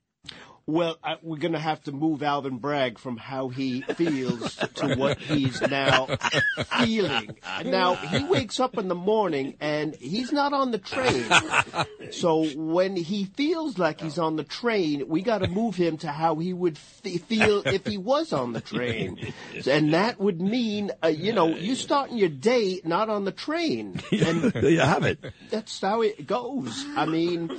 Well, 0.69 0.97
I, 1.01 1.15
we're 1.21 1.38
going 1.38 1.53
to 1.53 1.59
have 1.59 1.81
to 1.83 1.93
move 1.93 2.21
Alvin 2.21 2.57
Bragg 2.57 3.00
from 3.00 3.15
how 3.15 3.47
he 3.47 3.83
feels 3.83 4.57
to 4.75 4.95
what 4.95 5.17
he's 5.17 5.62
now 5.62 6.07
feeling. 6.83 7.38
Now, 7.63 7.95
he 7.95 8.25
wakes 8.25 8.59
up 8.59 8.77
in 8.77 8.89
the 8.89 8.95
morning 8.95 9.55
and 9.62 9.95
he's 9.95 10.33
not 10.33 10.51
on 10.51 10.71
the 10.71 10.77
train. 10.77 11.25
So 12.12 12.43
when 12.55 12.97
he 12.97 13.24
feels 13.24 13.77
like 13.77 14.01
he's 14.01 14.19
on 14.19 14.36
the 14.36 14.43
train, 14.43 15.07
we 15.07 15.21
got 15.21 15.38
to 15.38 15.47
move 15.47 15.75
him 15.75 15.97
to 16.00 16.12
how 16.12 16.36
he 16.36 16.51
would 16.51 16.75
f- 16.75 17.21
feel 17.21 17.65
if 17.65 17.86
he 17.86 17.97
was 17.97 18.33
on 18.33 18.51
the 18.51 18.59
train. 18.62 19.33
And 19.65 19.93
that 19.93 20.19
would 20.19 20.41
mean, 20.41 20.91
uh, 21.01 21.07
you 21.07 21.31
know, 21.31 21.47
you 21.47 21.75
starting 21.75 22.17
your 22.17 22.27
day 22.27 22.81
not 22.83 23.09
on 23.09 23.24
the 23.24 23.31
train. 23.31 24.01
And 24.12 24.41
there 24.51 24.69
you 24.69 24.79
have 24.81 25.05
it. 25.05 25.19
That's 25.50 25.79
how 25.79 26.01
it 26.01 26.27
goes. 26.27 26.83
I 26.97 27.05
mean, 27.05 27.50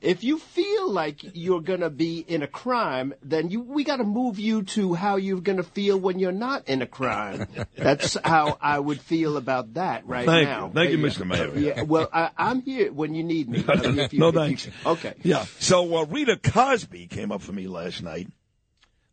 if 0.00 0.22
you 0.24 0.38
feel 0.38 0.90
like 0.90 1.18
you're 1.34 1.60
going 1.60 1.80
to 1.80 1.90
be 1.90 2.18
in 2.20 2.42
a 2.42 2.46
crime, 2.46 3.14
then 3.22 3.50
you 3.50 3.60
we 3.60 3.84
got 3.84 3.96
to 3.96 4.04
move 4.04 4.38
you 4.38 4.62
to 4.62 4.94
how 4.94 5.16
you're 5.16 5.40
going 5.40 5.58
to 5.58 5.62
feel 5.62 5.98
when 5.98 6.18
you're 6.18 6.32
not 6.32 6.68
in 6.68 6.82
a 6.82 6.86
crime. 6.86 7.46
That's 7.76 8.16
how 8.24 8.58
I 8.60 8.78
would 8.78 9.00
feel 9.00 9.36
about 9.36 9.74
that 9.74 10.06
right 10.06 10.26
Thank 10.26 10.48
now. 10.48 10.66
you. 10.66 10.72
Thank 10.72 10.90
you. 10.90 10.98
Mr. 10.98 11.26
Mayor. 11.26 11.52
Yeah, 11.58 11.82
well, 11.82 12.08
I, 12.12 12.30
I'm 12.36 12.62
here 12.62 12.92
when 12.92 13.14
you 13.14 13.24
need 13.24 13.48
me. 13.48 13.64
I 13.68 13.76
mean, 13.76 13.98
if 13.98 14.12
you- 14.12 14.18
no 14.20 14.28
if 14.28 14.34
you- 14.34 14.40
thanks. 14.40 14.68
okay. 14.86 15.14
Yeah. 15.22 15.44
So 15.58 15.96
uh, 15.96 16.04
Rita 16.04 16.36
Cosby 16.36 17.06
came 17.08 17.32
up 17.32 17.42
for 17.42 17.52
me 17.52 17.66
last 17.66 18.02
night. 18.02 18.28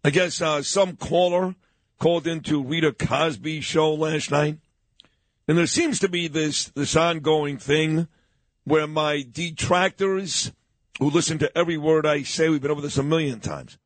I 0.04 0.10
guess 0.12 0.42
uh, 0.42 0.62
some 0.62 0.96
caller 0.98 1.56
called 2.00 2.28
into 2.28 2.64
Rita 2.64 2.92
Cosby 2.94 3.62
show 3.62 3.94
last 3.94 4.30
night, 4.30 4.58
and 5.48 5.58
there 5.58 5.66
seems 5.68 6.00
to 6.00 6.10
be 6.10 6.28
this 6.28 6.66
this 6.76 6.96
ongoing 6.96 7.58
thing 7.58 8.08
where 8.66 8.88
my 8.88 9.24
detractors, 9.32 10.52
who 11.00 11.10
listen 11.10 11.38
to 11.40 11.58
every 11.58 11.78
word 11.78 12.06
I 12.06 12.24
say, 12.24 12.50
we've 12.50 12.62
been 12.62 12.72
over 12.72 12.82
this 12.82 12.98
a 12.98 13.04
million 13.04 13.40
times, 13.40 13.78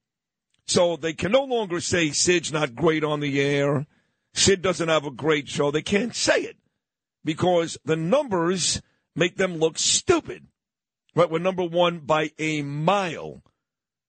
so 0.68 0.96
they 0.96 1.14
can 1.14 1.32
no 1.32 1.44
longer 1.44 1.82
say 1.82 2.12
Sid's 2.12 2.52
not 2.52 2.76
great 2.76 3.04
on 3.04 3.20
the 3.20 3.42
air, 3.42 3.88
Sid 4.34 4.62
doesn't 4.62 4.90
have 4.90 5.06
a 5.06 5.12
great 5.12 5.48
show. 5.48 5.72
They 5.72 5.82
can't 5.82 6.16
say 6.16 6.42
it 6.42 6.58
because 7.24 7.78
the 7.84 7.96
numbers 7.96 8.82
make 9.16 9.38
them 9.38 9.58
look 9.58 9.78
stupid. 9.78 10.48
Right, 11.16 11.30
we're 11.30 11.40
number 11.40 11.64
one 11.64 12.00
by 12.00 12.32
a 12.38 12.62
mile. 12.62 13.42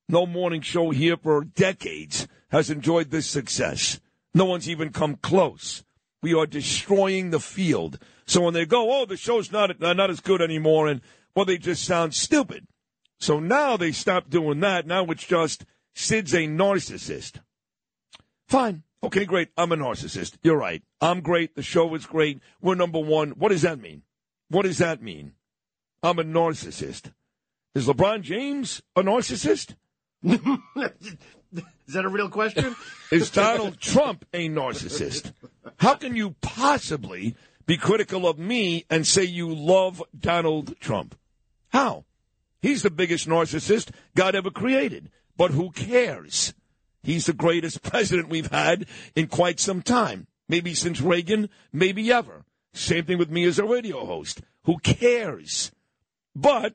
No 0.08 0.26
morning 0.26 0.60
show 0.60 0.90
here 0.90 1.16
for 1.16 1.44
decades 1.44 2.28
has 2.50 2.68
enjoyed 2.68 3.10
this 3.10 3.26
success. 3.26 4.00
No 4.34 4.44
one's 4.44 4.68
even 4.68 4.90
come 4.90 5.16
close. 5.16 5.82
We 6.22 6.34
are 6.34 6.46
destroying 6.46 7.30
the 7.30 7.40
field. 7.40 7.98
So 8.26 8.42
when 8.42 8.54
they 8.54 8.66
go, 8.66 9.00
oh, 9.00 9.06
the 9.06 9.16
show's 9.16 9.50
not 9.50 9.80
not 9.80 10.10
as 10.10 10.20
good 10.20 10.42
anymore, 10.42 10.88
and 10.88 11.00
well, 11.34 11.46
they 11.46 11.58
just 11.58 11.84
sound 11.84 12.14
stupid. 12.14 12.66
So 13.20 13.38
now 13.38 13.76
they 13.76 13.92
stop 13.92 14.30
doing 14.30 14.60
that. 14.60 14.86
Now 14.86 15.04
it's 15.06 15.26
just 15.26 15.64
Sid's 15.94 16.34
a 16.34 16.46
narcissist. 16.46 17.40
Fine. 18.48 18.82
Okay, 19.02 19.24
great. 19.24 19.48
I'm 19.56 19.72
a 19.72 19.76
narcissist. 19.76 20.36
You're 20.42 20.56
right. 20.56 20.82
I'm 21.00 21.20
great. 21.20 21.54
The 21.54 21.62
show 21.62 21.94
is 21.94 22.06
great. 22.06 22.40
We're 22.60 22.74
number 22.74 22.98
one. 22.98 23.30
What 23.30 23.50
does 23.50 23.62
that 23.62 23.80
mean? 23.80 24.02
What 24.48 24.62
does 24.62 24.78
that 24.78 25.02
mean? 25.02 25.32
I'm 26.02 26.18
a 26.18 26.24
narcissist. 26.24 27.12
Is 27.74 27.86
LeBron 27.86 28.22
James 28.22 28.82
a 28.96 29.02
narcissist? 29.02 29.76
Is 30.24 31.94
that 31.94 32.04
a 32.04 32.08
real 32.08 32.28
question? 32.28 32.76
Is 33.12 33.30
Donald 33.30 33.80
Trump 33.80 34.24
a 34.32 34.48
narcissist? 34.48 35.32
How 35.78 35.94
can 35.94 36.16
you 36.16 36.34
possibly 36.40 37.36
be 37.66 37.76
critical 37.76 38.28
of 38.28 38.38
me 38.38 38.84
and 38.90 39.06
say 39.06 39.24
you 39.24 39.52
love 39.52 40.02
Donald 40.18 40.78
Trump? 40.80 41.16
How? 41.68 42.04
He's 42.62 42.82
the 42.82 42.90
biggest 42.90 43.28
narcissist 43.28 43.90
God 44.14 44.34
ever 44.34 44.50
created. 44.50 45.10
But 45.36 45.52
who 45.52 45.70
cares? 45.70 46.52
He's 47.02 47.26
the 47.26 47.32
greatest 47.32 47.82
president 47.82 48.28
we've 48.28 48.50
had 48.50 48.86
in 49.14 49.28
quite 49.28 49.60
some 49.60 49.82
time. 49.82 50.26
Maybe 50.48 50.74
since 50.74 51.00
Reagan, 51.00 51.48
maybe 51.72 52.12
ever. 52.12 52.44
Same 52.72 53.04
thing 53.04 53.18
with 53.18 53.30
me 53.30 53.44
as 53.44 53.58
a 53.58 53.64
radio 53.64 54.04
host. 54.04 54.42
Who 54.64 54.78
cares? 54.78 55.72
But 56.34 56.74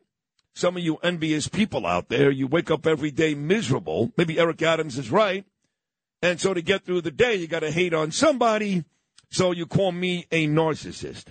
some 0.53 0.77
of 0.77 0.83
you 0.83 0.97
envious 0.97 1.47
people 1.47 1.85
out 1.85 2.09
there, 2.09 2.31
you 2.31 2.47
wake 2.47 2.71
up 2.71 2.87
every 2.87 3.11
day 3.11 3.35
miserable. 3.35 4.11
Maybe 4.17 4.39
Eric 4.39 4.61
Adams 4.61 4.97
is 4.97 5.11
right. 5.11 5.45
And 6.21 6.39
so 6.39 6.53
to 6.53 6.61
get 6.61 6.85
through 6.85 7.01
the 7.01 7.11
day, 7.11 7.35
you 7.35 7.47
got 7.47 7.59
to 7.59 7.71
hate 7.71 7.93
on 7.93 8.11
somebody. 8.11 8.85
So 9.29 9.51
you 9.51 9.65
call 9.65 9.91
me 9.91 10.25
a 10.31 10.47
narcissist. 10.47 11.25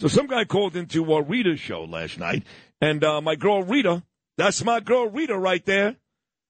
So 0.00 0.08
some 0.08 0.26
guy 0.26 0.44
called 0.44 0.76
into 0.76 1.12
a 1.14 1.22
Rita's 1.22 1.60
show 1.60 1.84
last 1.84 2.18
night, 2.18 2.42
and 2.80 3.04
uh, 3.04 3.20
my 3.20 3.36
girl 3.36 3.62
Rita, 3.62 4.02
that's 4.36 4.64
my 4.64 4.80
girl 4.80 5.08
Rita 5.08 5.36
right 5.36 5.64
there. 5.64 5.96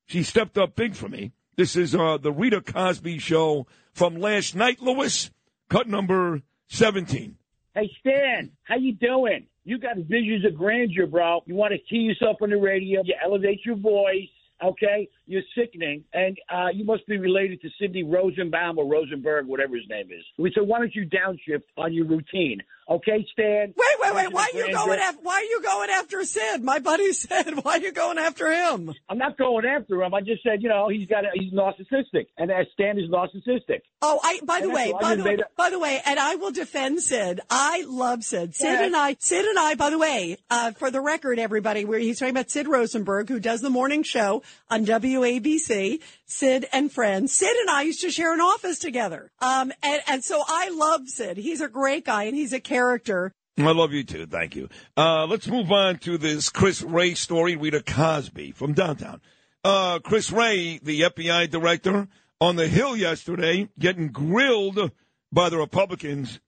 She 0.06 0.22
stepped 0.22 0.58
up 0.58 0.74
big 0.74 0.94
for 0.94 1.08
me. 1.08 1.32
This 1.56 1.76
is 1.76 1.94
uh, 1.94 2.18
the 2.18 2.32
Rita 2.32 2.60
Cosby 2.60 3.18
show 3.18 3.66
from 3.92 4.16
last 4.16 4.54
night, 4.54 4.80
Lewis. 4.80 5.30
Cut 5.68 5.86
number 5.86 6.42
17. 6.68 7.36
Hey 7.74 7.90
Stan, 8.00 8.50
how 8.64 8.76
you 8.76 8.94
doing? 8.94 9.46
You 9.64 9.78
got 9.78 9.96
visions 9.96 10.44
of 10.44 10.56
grandeur, 10.56 11.06
bro. 11.06 11.42
You 11.46 11.54
want 11.54 11.72
to 11.72 11.78
key 11.78 11.98
yourself 11.98 12.38
on 12.40 12.50
the 12.50 12.56
radio. 12.56 13.02
You 13.04 13.14
elevate 13.24 13.60
your 13.64 13.76
voice. 13.76 14.28
Okay, 14.62 15.08
you're 15.30 15.42
sickening, 15.56 16.04
and 16.12 16.36
uh, 16.52 16.68
you 16.74 16.84
must 16.84 17.06
be 17.06 17.16
related 17.18 17.60
to 17.62 17.68
Sidney 17.80 18.02
Rosenbaum 18.02 18.78
or 18.78 18.86
Rosenberg, 18.86 19.46
whatever 19.46 19.76
his 19.76 19.88
name 19.88 20.06
is. 20.10 20.24
We 20.38 20.52
said, 20.54 20.64
why 20.66 20.78
don't 20.80 20.94
you 20.94 21.06
downshift 21.08 21.62
on 21.76 21.92
your 21.94 22.06
routine? 22.06 22.60
Okay, 22.88 23.24
Stan. 23.32 23.72
Wait, 23.76 23.96
wait, 24.00 24.14
wait. 24.16 24.32
Why 24.32 24.50
are 24.52 24.58
you 24.58 24.72
going 24.74 24.98
after? 24.98 25.20
Why 25.22 25.34
are 25.34 25.42
you 25.44 25.62
going 25.62 25.90
after 25.90 26.24
Sid? 26.24 26.64
My 26.64 26.80
buddy 26.80 27.12
said, 27.12 27.52
"Why 27.62 27.74
are 27.74 27.78
you 27.78 27.92
going 27.92 28.18
after 28.18 28.50
him?" 28.50 28.92
I'm 29.08 29.16
not 29.16 29.38
going 29.38 29.64
after 29.64 30.02
him. 30.02 30.12
I 30.12 30.20
just 30.22 30.42
said, 30.42 30.60
you 30.60 30.68
know, 30.68 30.88
he's 30.88 31.06
got 31.06 31.24
a, 31.24 31.28
he's 31.34 31.52
narcissistic, 31.52 32.26
and 32.36 32.50
uh, 32.50 32.64
Stan 32.72 32.98
is 32.98 33.08
narcissistic. 33.08 33.82
Oh, 34.02 34.18
I. 34.24 34.40
By 34.44 34.58
the 34.58 34.64
And 34.64 34.74
way, 34.74 34.90
that's 34.90 35.04
all. 35.04 35.06
I 35.06 35.14
by 35.14 35.14
the 35.14 35.22
way, 35.22 35.34
up- 35.34 35.56
by 35.56 35.70
the 35.70 35.78
way, 35.78 36.00
and 36.04 36.18
I 36.18 36.34
will 36.34 36.50
defend 36.50 37.00
Sid. 37.00 37.38
I 37.48 37.84
love 37.86 38.24
Sid. 38.24 38.56
Sid 38.56 38.66
Yeah. 38.66 38.84
and 38.86 38.96
I. 38.96 39.14
Sid 39.20 39.44
and 39.44 39.56
I. 39.58 39.76
By 39.76 39.90
the 39.90 39.98
way, 39.98 40.38
uh, 40.50 40.72
for 40.72 40.90
the 40.90 41.00
record, 41.00 41.38
everybody, 41.38 41.84
where 41.84 42.00
he's 42.00 42.18
talking 42.18 42.34
about 42.34 42.50
Sid 42.50 42.66
Rosenberg, 42.66 43.28
who 43.28 43.38
does 43.38 43.60
the 43.60 43.70
morning 43.70 44.02
show 44.02 44.42
on 44.68 44.84
WABC. 45.20 46.00
Sid 46.26 46.66
and 46.72 46.90
friends. 46.90 47.36
Sid 47.36 47.54
and 47.60 47.70
I 47.70 47.82
used 47.82 48.00
to 48.00 48.10
share 48.10 48.32
an 48.32 48.40
office 48.40 48.78
together. 48.78 49.30
Um, 49.40 49.72
and 49.82 50.02
and 50.06 50.24
so 50.24 50.42
I 50.46 50.70
love 50.70 51.08
Sid. 51.08 51.36
He's 51.36 51.60
a 51.60 51.68
great 51.68 52.04
guy, 52.04 52.24
and 52.24 52.36
he's 52.36 52.52
a 52.52 52.60
character. 52.60 53.32
I 53.58 53.72
love 53.72 53.92
you 53.92 54.04
too. 54.04 54.26
Thank 54.26 54.56
you. 54.56 54.68
Uh, 54.96 55.26
let's 55.26 55.46
move 55.46 55.70
on 55.70 55.98
to 55.98 56.16
this 56.16 56.48
Chris 56.48 56.82
Wray 56.82 57.14
story, 57.14 57.56
Rita 57.56 57.82
Cosby 57.82 58.52
from 58.52 58.72
downtown. 58.72 59.20
Uh, 59.62 59.98
Chris 59.98 60.32
Wray, 60.32 60.78
the 60.82 61.02
FBI 61.02 61.50
director, 61.50 62.08
on 62.40 62.56
the 62.56 62.68
Hill 62.68 62.96
yesterday, 62.96 63.68
getting 63.78 64.08
grilled 64.08 64.90
by 65.30 65.50
the 65.50 65.58
Republicans. 65.58 66.40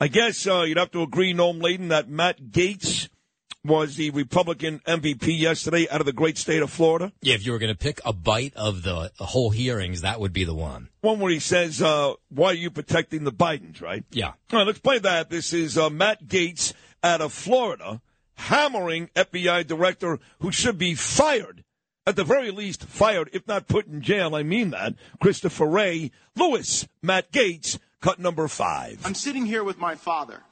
I 0.00 0.08
guess 0.08 0.46
uh, 0.46 0.62
you'd 0.62 0.78
have 0.78 0.90
to 0.92 1.02
agree, 1.02 1.32
Noam 1.32 1.62
Laden, 1.62 1.88
that 1.88 2.08
Matt 2.08 2.50
Gaetz 2.50 3.08
was 3.68 3.96
the 3.96 4.10
Republican 4.10 4.80
MVP 4.80 5.38
yesterday 5.38 5.88
out 5.90 6.00
of 6.00 6.06
the 6.06 6.12
great 6.12 6.38
state 6.38 6.62
of 6.62 6.70
Florida. 6.70 7.12
Yeah, 7.20 7.34
if 7.34 7.46
you 7.46 7.52
were 7.52 7.58
going 7.58 7.72
to 7.72 7.78
pick 7.78 8.00
a 8.04 8.12
bite 8.12 8.54
of 8.56 8.82
the 8.82 9.12
whole 9.18 9.50
hearings, 9.50 10.00
that 10.00 10.18
would 10.20 10.32
be 10.32 10.44
the 10.44 10.54
one. 10.54 10.88
One 11.00 11.20
where 11.20 11.30
he 11.30 11.38
says, 11.38 11.80
uh, 11.80 12.14
"Why 12.30 12.48
are 12.48 12.54
you 12.54 12.70
protecting 12.70 13.24
the 13.24 13.32
Bidens?" 13.32 13.80
Right? 13.80 14.04
Yeah. 14.10 14.32
All 14.52 14.58
right, 14.58 14.66
let's 14.66 14.80
play 14.80 14.98
that. 14.98 15.30
This 15.30 15.52
is 15.52 15.78
uh, 15.78 15.90
Matt 15.90 16.26
Gaetz 16.26 16.72
out 17.02 17.20
of 17.20 17.32
Florida 17.32 18.00
hammering 18.34 19.08
FBI 19.14 19.66
director 19.66 20.18
who 20.40 20.52
should 20.52 20.78
be 20.78 20.94
fired 20.94 21.64
at 22.06 22.16
the 22.16 22.24
very 22.24 22.50
least 22.50 22.84
fired, 22.84 23.28
if 23.32 23.46
not 23.46 23.68
put 23.68 23.86
in 23.86 24.00
jail. 24.00 24.34
I 24.34 24.42
mean 24.42 24.70
that. 24.70 24.94
Christopher 25.20 25.66
Wray 25.66 26.10
Lewis, 26.34 26.88
Matt 27.02 27.30
Gaetz, 27.32 27.78
cut 28.00 28.18
number 28.18 28.48
five. 28.48 29.04
I'm 29.04 29.14
sitting 29.14 29.44
here 29.44 29.62
with 29.62 29.78
my 29.78 29.94
father. 29.94 30.42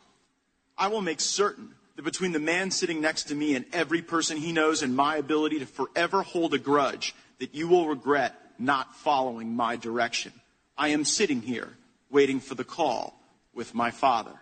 I 0.76 0.88
will 0.88 1.00
make 1.00 1.20
certain 1.20 1.70
that 1.70 1.85
between 2.04 2.32
the 2.32 2.38
man 2.38 2.70
sitting 2.70 3.00
next 3.00 3.24
to 3.24 3.34
me 3.34 3.54
and 3.54 3.64
every 3.72 4.02
person 4.02 4.36
he 4.36 4.52
knows 4.52 4.82
and 4.82 4.94
my 4.94 5.16
ability 5.16 5.60
to 5.60 5.66
forever 5.66 6.22
hold 6.22 6.54
a 6.54 6.58
grudge, 6.58 7.14
that 7.38 7.54
you 7.54 7.68
will 7.68 7.88
regret 7.88 8.34
not 8.58 8.94
following 8.96 9.54
my 9.54 9.76
direction. 9.76 10.32
I 10.76 10.88
am 10.88 11.04
sitting 11.04 11.40
here 11.40 11.72
waiting 12.10 12.40
for 12.40 12.54
the 12.54 12.64
call 12.64 13.18
with 13.54 13.74
my 13.74 13.90
father. 13.90 14.32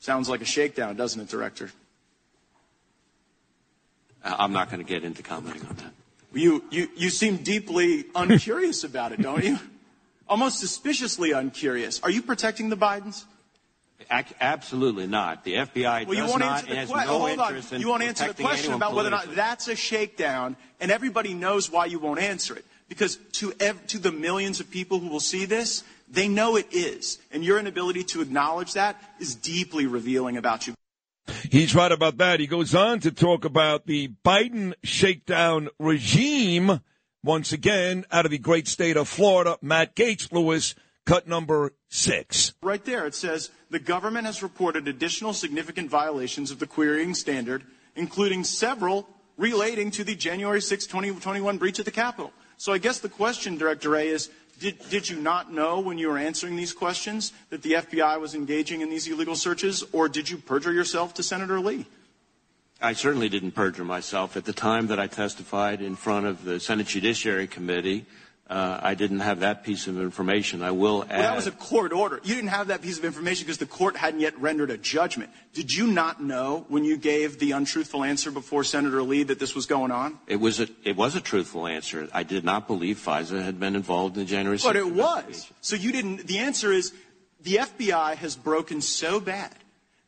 Sounds 0.00 0.28
like 0.28 0.40
a 0.40 0.46
shakedown, 0.46 0.96
doesn't 0.96 1.20
it, 1.20 1.28
Director? 1.28 1.70
Uh, 4.24 4.36
I'm 4.38 4.52
not 4.52 4.70
going 4.70 4.84
to 4.84 4.88
get 4.88 5.04
into 5.04 5.22
commenting 5.22 5.66
on 5.66 5.76
that. 5.76 5.92
You, 6.32 6.64
you, 6.70 6.88
you 6.96 7.10
seem 7.10 7.38
deeply 7.38 8.04
uncurious 8.14 8.84
about 8.84 9.12
it, 9.12 9.20
don't 9.20 9.44
you? 9.44 9.58
Almost 10.28 10.60
suspiciously 10.60 11.32
uncurious. 11.32 12.00
Are 12.02 12.10
you 12.10 12.22
protecting 12.22 12.68
the 12.68 12.76
Bidens? 12.76 13.24
Ac- 14.10 14.34
absolutely 14.40 15.06
not. 15.06 15.44
The 15.44 15.54
FBI 15.54 16.06
Well, 16.06 16.14
you 16.14 16.22
does 16.22 16.30
won't 16.30 16.40
not 16.40 16.52
answer 16.58 16.66
the 16.66 16.76
has 16.76 16.88
question. 16.88 17.10
no 17.12 17.18
Hold 17.18 17.38
on. 17.38 17.48
interest 17.48 17.72
in 17.72 17.80
You 17.80 17.88
won't 17.88 18.02
answer 18.02 18.28
the 18.32 18.34
question 18.42 18.64
anyone 18.72 18.76
about 18.76 18.94
whether 18.94 19.08
or 19.08 19.10
not 19.10 19.34
that's 19.34 19.68
a 19.68 19.76
shakedown, 19.76 20.56
and 20.80 20.90
everybody 20.90 21.34
knows 21.34 21.70
why 21.70 21.86
you 21.86 21.98
won't 21.98 22.20
answer 22.20 22.56
it. 22.56 22.64
Because 22.88 23.16
to 23.32 23.52
ev- 23.60 23.86
to 23.88 23.98
the 23.98 24.10
millions 24.10 24.58
of 24.60 24.70
people 24.70 24.98
who 24.98 25.08
will 25.08 25.20
see 25.20 25.44
this, 25.44 25.84
they 26.08 26.26
know 26.26 26.56
it 26.56 26.66
is, 26.72 27.18
and 27.30 27.44
your 27.44 27.58
inability 27.58 28.02
to 28.04 28.20
acknowledge 28.20 28.72
that 28.72 29.00
is 29.20 29.34
deeply 29.36 29.86
revealing 29.86 30.36
about 30.36 30.66
you. 30.66 30.74
He's 31.48 31.74
right 31.74 31.92
about 31.92 32.18
that. 32.18 32.40
He 32.40 32.48
goes 32.48 32.74
on 32.74 32.98
to 33.00 33.12
talk 33.12 33.44
about 33.44 33.86
the 33.86 34.08
Biden 34.24 34.74
shakedown 34.82 35.68
regime. 35.78 36.80
Once 37.22 37.52
again, 37.52 38.04
out 38.10 38.24
of 38.24 38.30
the 38.30 38.38
great 38.38 38.66
state 38.66 38.96
of 38.96 39.06
Florida, 39.06 39.56
Matt 39.62 39.94
Gaetz 39.94 40.32
Lewis, 40.32 40.74
cut 41.06 41.26
number 41.26 41.72
six. 41.88 42.54
Right 42.62 42.84
there, 42.84 43.06
it 43.06 43.14
says 43.14 43.50
the 43.70 43.78
government 43.78 44.26
has 44.26 44.42
reported 44.42 44.88
additional 44.88 45.32
significant 45.32 45.90
violations 45.90 46.50
of 46.50 46.58
the 46.58 46.66
querying 46.66 47.14
standard, 47.14 47.64
including 47.96 48.44
several 48.44 49.08
relating 49.36 49.90
to 49.92 50.04
the 50.04 50.14
January 50.14 50.60
6, 50.60 50.86
2021 50.86 51.58
breach 51.58 51.78
at 51.78 51.84
the 51.84 51.90
Capitol. 51.90 52.32
So 52.58 52.72
I 52.72 52.78
guess 52.78 52.98
the 52.98 53.08
question, 53.08 53.56
Director 53.56 53.96
A, 53.96 54.06
is 54.06 54.30
did, 54.60 54.78
did 54.90 55.08
you 55.08 55.18
not 55.18 55.50
know 55.50 55.80
when 55.80 55.96
you 55.96 56.08
were 56.08 56.18
answering 56.18 56.54
these 56.54 56.74
questions 56.74 57.32
that 57.48 57.62
the 57.62 57.72
FBI 57.72 58.20
was 58.20 58.34
engaging 58.34 58.82
in 58.82 58.90
these 58.90 59.08
illegal 59.08 59.34
searches, 59.34 59.82
or 59.92 60.06
did 60.10 60.28
you 60.28 60.36
perjure 60.36 60.72
yourself 60.72 61.14
to 61.14 61.22
Senator 61.22 61.58
Lee? 61.58 61.86
I 62.82 62.92
certainly 62.92 63.30
didn't 63.30 63.52
perjure 63.52 63.84
myself. 63.84 64.36
At 64.36 64.44
the 64.44 64.52
time 64.52 64.88
that 64.88 65.00
I 65.00 65.06
testified 65.06 65.80
in 65.80 65.96
front 65.96 66.26
of 66.26 66.44
the 66.44 66.60
Senate 66.60 66.86
Judiciary 66.86 67.46
Committee, 67.46 68.04
uh, 68.50 68.80
I 68.82 68.94
didn't 68.96 69.20
have 69.20 69.40
that 69.40 69.62
piece 69.62 69.86
of 69.86 70.00
information. 70.00 70.60
I 70.60 70.72
will 70.72 71.04
add. 71.04 71.10
Well, 71.10 71.22
that 71.22 71.36
was 71.36 71.46
a 71.46 71.52
court 71.52 71.92
order. 71.92 72.20
You 72.24 72.34
didn't 72.34 72.50
have 72.50 72.66
that 72.66 72.82
piece 72.82 72.98
of 72.98 73.04
information 73.04 73.46
because 73.46 73.58
the 73.58 73.66
court 73.66 73.96
hadn't 73.96 74.18
yet 74.18 74.36
rendered 74.40 74.72
a 74.72 74.76
judgment. 74.76 75.30
Did 75.54 75.72
you 75.72 75.86
not 75.86 76.20
know 76.20 76.66
when 76.68 76.84
you 76.84 76.96
gave 76.96 77.38
the 77.38 77.52
untruthful 77.52 78.02
answer 78.02 78.32
before 78.32 78.64
Senator 78.64 79.02
Lee 79.02 79.22
that 79.22 79.38
this 79.38 79.54
was 79.54 79.66
going 79.66 79.92
on? 79.92 80.18
It 80.26 80.40
was 80.40 80.58
a 80.58 80.66
it 80.82 80.96
was 80.96 81.14
a 81.14 81.20
truthful 81.20 81.68
answer. 81.68 82.08
I 82.12 82.24
did 82.24 82.44
not 82.44 82.66
believe 82.66 82.98
FISA 82.98 83.40
had 83.40 83.60
been 83.60 83.76
involved 83.76 84.16
in 84.16 84.24
the 84.24 84.28
January 84.28 84.58
6th 84.58 84.64
But 84.64 84.76
it 84.76 84.92
was. 84.92 85.48
So 85.60 85.76
you 85.76 85.92
didn't. 85.92 86.26
The 86.26 86.38
answer 86.38 86.72
is 86.72 86.92
the 87.40 87.56
FBI 87.56 88.16
has 88.16 88.34
broken 88.34 88.80
so 88.80 89.20
bad 89.20 89.54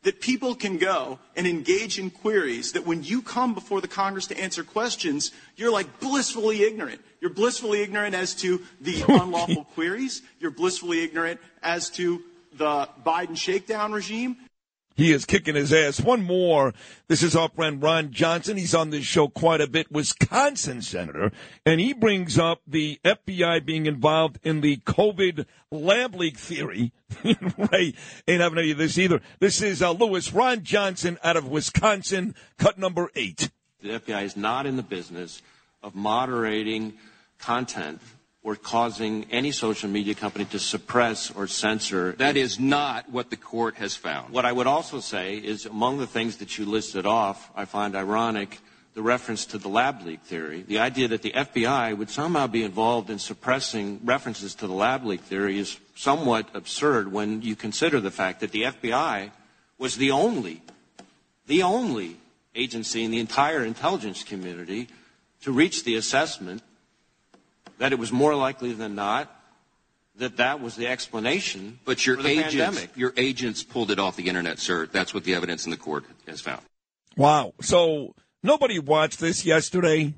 that 0.03 0.21
people 0.21 0.53
can 0.53 0.77
go 0.77 1.19
and 1.35 1.47
engage 1.47 1.97
in 1.97 2.09
queries 2.09 2.73
that 2.73 2.85
when 2.85 3.03
you 3.03 3.21
come 3.21 3.53
before 3.53 3.81
the 3.81 3.87
Congress 3.87 4.27
to 4.27 4.39
answer 4.39 4.63
questions, 4.63 5.31
you're 5.55 5.71
like 5.71 5.99
blissfully 5.99 6.63
ignorant. 6.63 7.01
You're 7.21 7.33
blissfully 7.33 7.81
ignorant 7.81 8.13
as 8.13 8.35
to 8.35 8.61
the 8.81 9.03
unlawful 9.09 9.63
queries. 9.73 10.21
You're 10.39 10.51
blissfully 10.51 11.03
ignorant 11.03 11.39
as 11.61 11.89
to 11.91 12.21
the 12.53 12.87
Biden 13.05 13.37
shakedown 13.37 13.93
regime. 13.93 14.37
He 14.95 15.11
is 15.11 15.25
kicking 15.25 15.55
his 15.55 15.73
ass. 15.73 15.99
One 15.99 16.23
more. 16.23 16.73
This 17.07 17.23
is 17.23 17.35
our 17.35 17.49
friend 17.49 17.81
Ron 17.81 18.11
Johnson. 18.11 18.57
He's 18.57 18.75
on 18.75 18.91
this 18.91 19.05
show 19.05 19.27
quite 19.27 19.61
a 19.61 19.67
bit, 19.67 19.91
Wisconsin 19.91 20.81
senator, 20.81 21.31
and 21.65 21.79
he 21.79 21.93
brings 21.93 22.37
up 22.37 22.61
the 22.67 22.99
FBI 23.03 23.65
being 23.65 23.85
involved 23.87 24.39
in 24.43 24.61
the 24.61 24.77
COVID 24.77 25.45
lab 25.71 26.15
leak 26.15 26.37
theory. 26.37 26.91
Wray 27.23 27.93
ain't 28.27 28.41
having 28.41 28.59
any 28.59 28.71
of 28.71 28.77
this 28.77 28.97
either. 28.97 29.21
This 29.39 29.61
is 29.61 29.81
uh, 29.81 29.91
Lewis 29.91 30.31
Ron 30.31 30.63
Johnson 30.63 31.17
out 31.23 31.37
of 31.37 31.47
Wisconsin, 31.47 32.35
cut 32.57 32.77
number 32.77 33.09
eight. 33.15 33.49
The 33.81 33.99
FBI 33.99 34.23
is 34.23 34.37
not 34.37 34.65
in 34.65 34.77
the 34.77 34.83
business 34.83 35.41
of 35.81 35.95
moderating 35.95 36.93
content 37.39 37.99
or 38.43 38.55
causing 38.55 39.25
any 39.31 39.51
social 39.51 39.89
media 39.89 40.13
company 40.13 40.43
to 40.45 40.59
suppress 40.59 41.31
or 41.31 41.47
censor. 41.47 42.11
That 42.13 42.35
is 42.35 42.59
not 42.59 43.09
what 43.09 43.29
the 43.29 43.37
court 43.37 43.75
has 43.75 43.95
found. 43.95 44.33
What 44.33 44.45
I 44.45 44.51
would 44.51 44.67
also 44.67 44.99
say 44.99 45.37
is 45.37 45.65
among 45.65 45.97
the 45.97 46.07
things 46.07 46.37
that 46.37 46.57
you 46.57 46.65
listed 46.65 47.05
off, 47.05 47.49
I 47.55 47.65
find 47.65 47.95
ironic 47.95 48.59
the 48.93 49.01
reference 49.01 49.45
to 49.47 49.57
the 49.57 49.69
lab 49.69 50.05
leak 50.05 50.21
theory. 50.21 50.61
The 50.61 50.79
idea 50.79 51.07
that 51.07 51.23
the 51.23 51.31
FBI 51.31 51.97
would 51.97 52.09
somehow 52.09 52.47
be 52.47 52.63
involved 52.63 53.09
in 53.09 53.17
suppressing 53.17 53.99
references 54.03 54.53
to 54.55 54.67
the 54.67 54.73
lab 54.73 55.03
leak 55.03 55.21
theory 55.21 55.57
is 55.57 55.79
somewhat 55.95 56.47
absurd 56.53 57.11
when 57.11 57.41
you 57.41 57.55
consider 57.55 57.99
the 57.99 58.11
fact 58.11 58.41
that 58.41 58.51
the 58.51 58.63
FBI 58.63 59.31
was 59.79 59.97
the 59.97 60.11
only, 60.11 60.61
the 61.47 61.63
only 61.63 62.17
agency 62.53 63.03
in 63.03 63.09
the 63.09 63.19
entire 63.19 63.65
intelligence 63.65 64.23
community 64.23 64.87
to 65.41 65.51
reach 65.51 65.83
the 65.83 65.95
assessment 65.95 66.61
that 67.79 67.91
it 67.91 67.99
was 67.99 68.11
more 68.11 68.35
likely 68.35 68.73
than 68.73 68.95
not 68.95 69.29
that 70.15 70.37
that 70.37 70.61
was 70.61 70.75
the 70.75 70.87
explanation 70.87 71.79
But 71.85 72.05
your 72.05 72.17
for 72.17 72.23
the 72.23 72.29
agents, 72.29 72.55
pandemic. 72.55 72.91
your 72.95 73.13
agents 73.17 73.63
pulled 73.63 73.89
it 73.91 73.99
off 73.99 74.15
the 74.15 74.27
internet, 74.29 74.59
sir. 74.59 74.85
That's 74.85 75.13
what 75.13 75.23
the 75.23 75.33
evidence 75.33 75.65
in 75.65 75.71
the 75.71 75.77
court 75.77 76.05
has 76.27 76.39
found. 76.41 76.61
Wow. 77.17 77.53
So 77.61 78.13
nobody 78.43 78.79
watched 78.79 79.19
this 79.19 79.45
yesterday. 79.45 80.13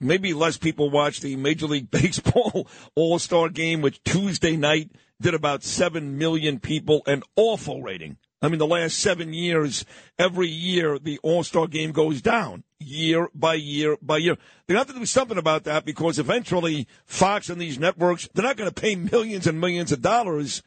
Maybe 0.00 0.32
less 0.34 0.58
people 0.58 0.90
watched 0.90 1.22
the 1.22 1.36
Major 1.36 1.66
League 1.66 1.90
Baseball 1.90 2.68
All 2.94 3.18
Star 3.18 3.48
game, 3.48 3.80
which 3.80 4.02
Tuesday 4.04 4.56
night 4.56 4.90
did 5.20 5.34
about 5.34 5.64
7 5.64 6.18
million 6.18 6.60
people, 6.60 7.02
an 7.06 7.22
awful 7.36 7.82
rating. 7.82 8.18
I 8.42 8.48
mean, 8.48 8.58
the 8.58 8.66
last 8.66 8.98
seven 8.98 9.32
years, 9.32 9.84
every 10.18 10.48
year 10.48 10.98
the 10.98 11.18
All 11.22 11.42
Star 11.42 11.66
game 11.66 11.92
goes 11.92 12.20
down 12.20 12.64
year 12.78 13.28
by 13.34 13.54
year 13.54 13.96
by 14.02 14.18
year. 14.18 14.36
They 14.66 14.74
have 14.74 14.86
to 14.88 14.92
do 14.92 15.06
something 15.06 15.38
about 15.38 15.64
that 15.64 15.84
because 15.84 16.18
eventually 16.18 16.86
Fox 17.04 17.48
and 17.48 17.60
these 17.60 17.78
networks, 17.78 18.28
they're 18.34 18.44
not 18.44 18.56
going 18.56 18.70
to 18.70 18.80
pay 18.80 18.94
millions 18.94 19.46
and 19.46 19.60
millions 19.60 19.92
of 19.92 20.02
dollars 20.02 20.62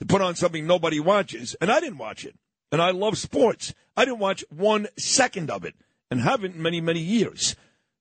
to 0.00 0.06
put 0.06 0.22
on 0.22 0.34
something 0.34 0.66
nobody 0.66 1.00
watches. 1.00 1.54
And 1.60 1.70
I 1.70 1.80
didn't 1.80 1.98
watch 1.98 2.24
it. 2.24 2.36
And 2.70 2.80
I 2.80 2.90
love 2.90 3.18
sports. 3.18 3.74
I 3.96 4.04
didn't 4.04 4.20
watch 4.20 4.44
one 4.48 4.88
second 4.98 5.50
of 5.50 5.64
it 5.64 5.74
and 6.10 6.20
haven't 6.20 6.56
in 6.56 6.62
many, 6.62 6.80
many 6.80 7.00
years. 7.00 7.54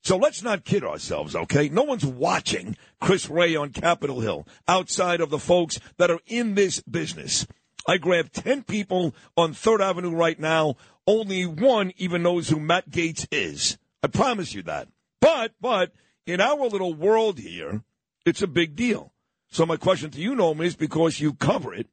So 0.04 0.17
let's 0.17 0.41
not 0.41 0.65
kid 0.65 0.84
ourselves, 0.84 1.36
okay? 1.36 1.69
No 1.69 1.84
one's 1.84 2.06
watching 2.06 2.76
Chris 3.00 3.30
Wray 3.30 3.56
on 3.56 3.69
Capitol 3.69 4.21
Hill 4.21 4.47
outside 4.67 5.21
of 5.21 5.30
the 5.30 5.38
folks 5.38 5.80
that 5.97 6.10
are 6.10 6.21
in 6.26 6.56
this 6.56 6.82
business. 6.82 7.45
I 7.88 7.98
grabbed 7.98 8.34
10 8.34 8.63
people 8.63 9.15
on 9.36 9.54
3rd 9.54 9.82
Avenue 9.82 10.12
right 10.12 10.39
now. 10.39 10.76
Only 11.08 11.46
one 11.46 11.94
even 11.98 12.24
knows 12.24 12.50
who 12.50 12.60
Matt 12.60 12.89
Gaetz 12.89 13.28
is. 13.32 13.78
I 14.04 14.08
promise 14.08 14.54
you 14.54 14.62
that. 14.63 14.88
But, 15.20 15.54
but, 15.60 15.91
in 16.26 16.41
our 16.41 16.67
little 16.67 16.94
world 16.94 17.39
here, 17.39 17.84
it's 18.26 18.41
a 18.41 18.48
big 18.48 18.76
deal. 18.76 19.12
So 19.50 19.65
my 19.65 19.78
question 19.78 20.12
to 20.12 20.22
you, 20.22 20.34
Noam, 20.36 20.63
is 20.63 20.76
because 20.76 21.20
you 21.20 21.34
cover 21.34 21.74
it, 21.74 21.88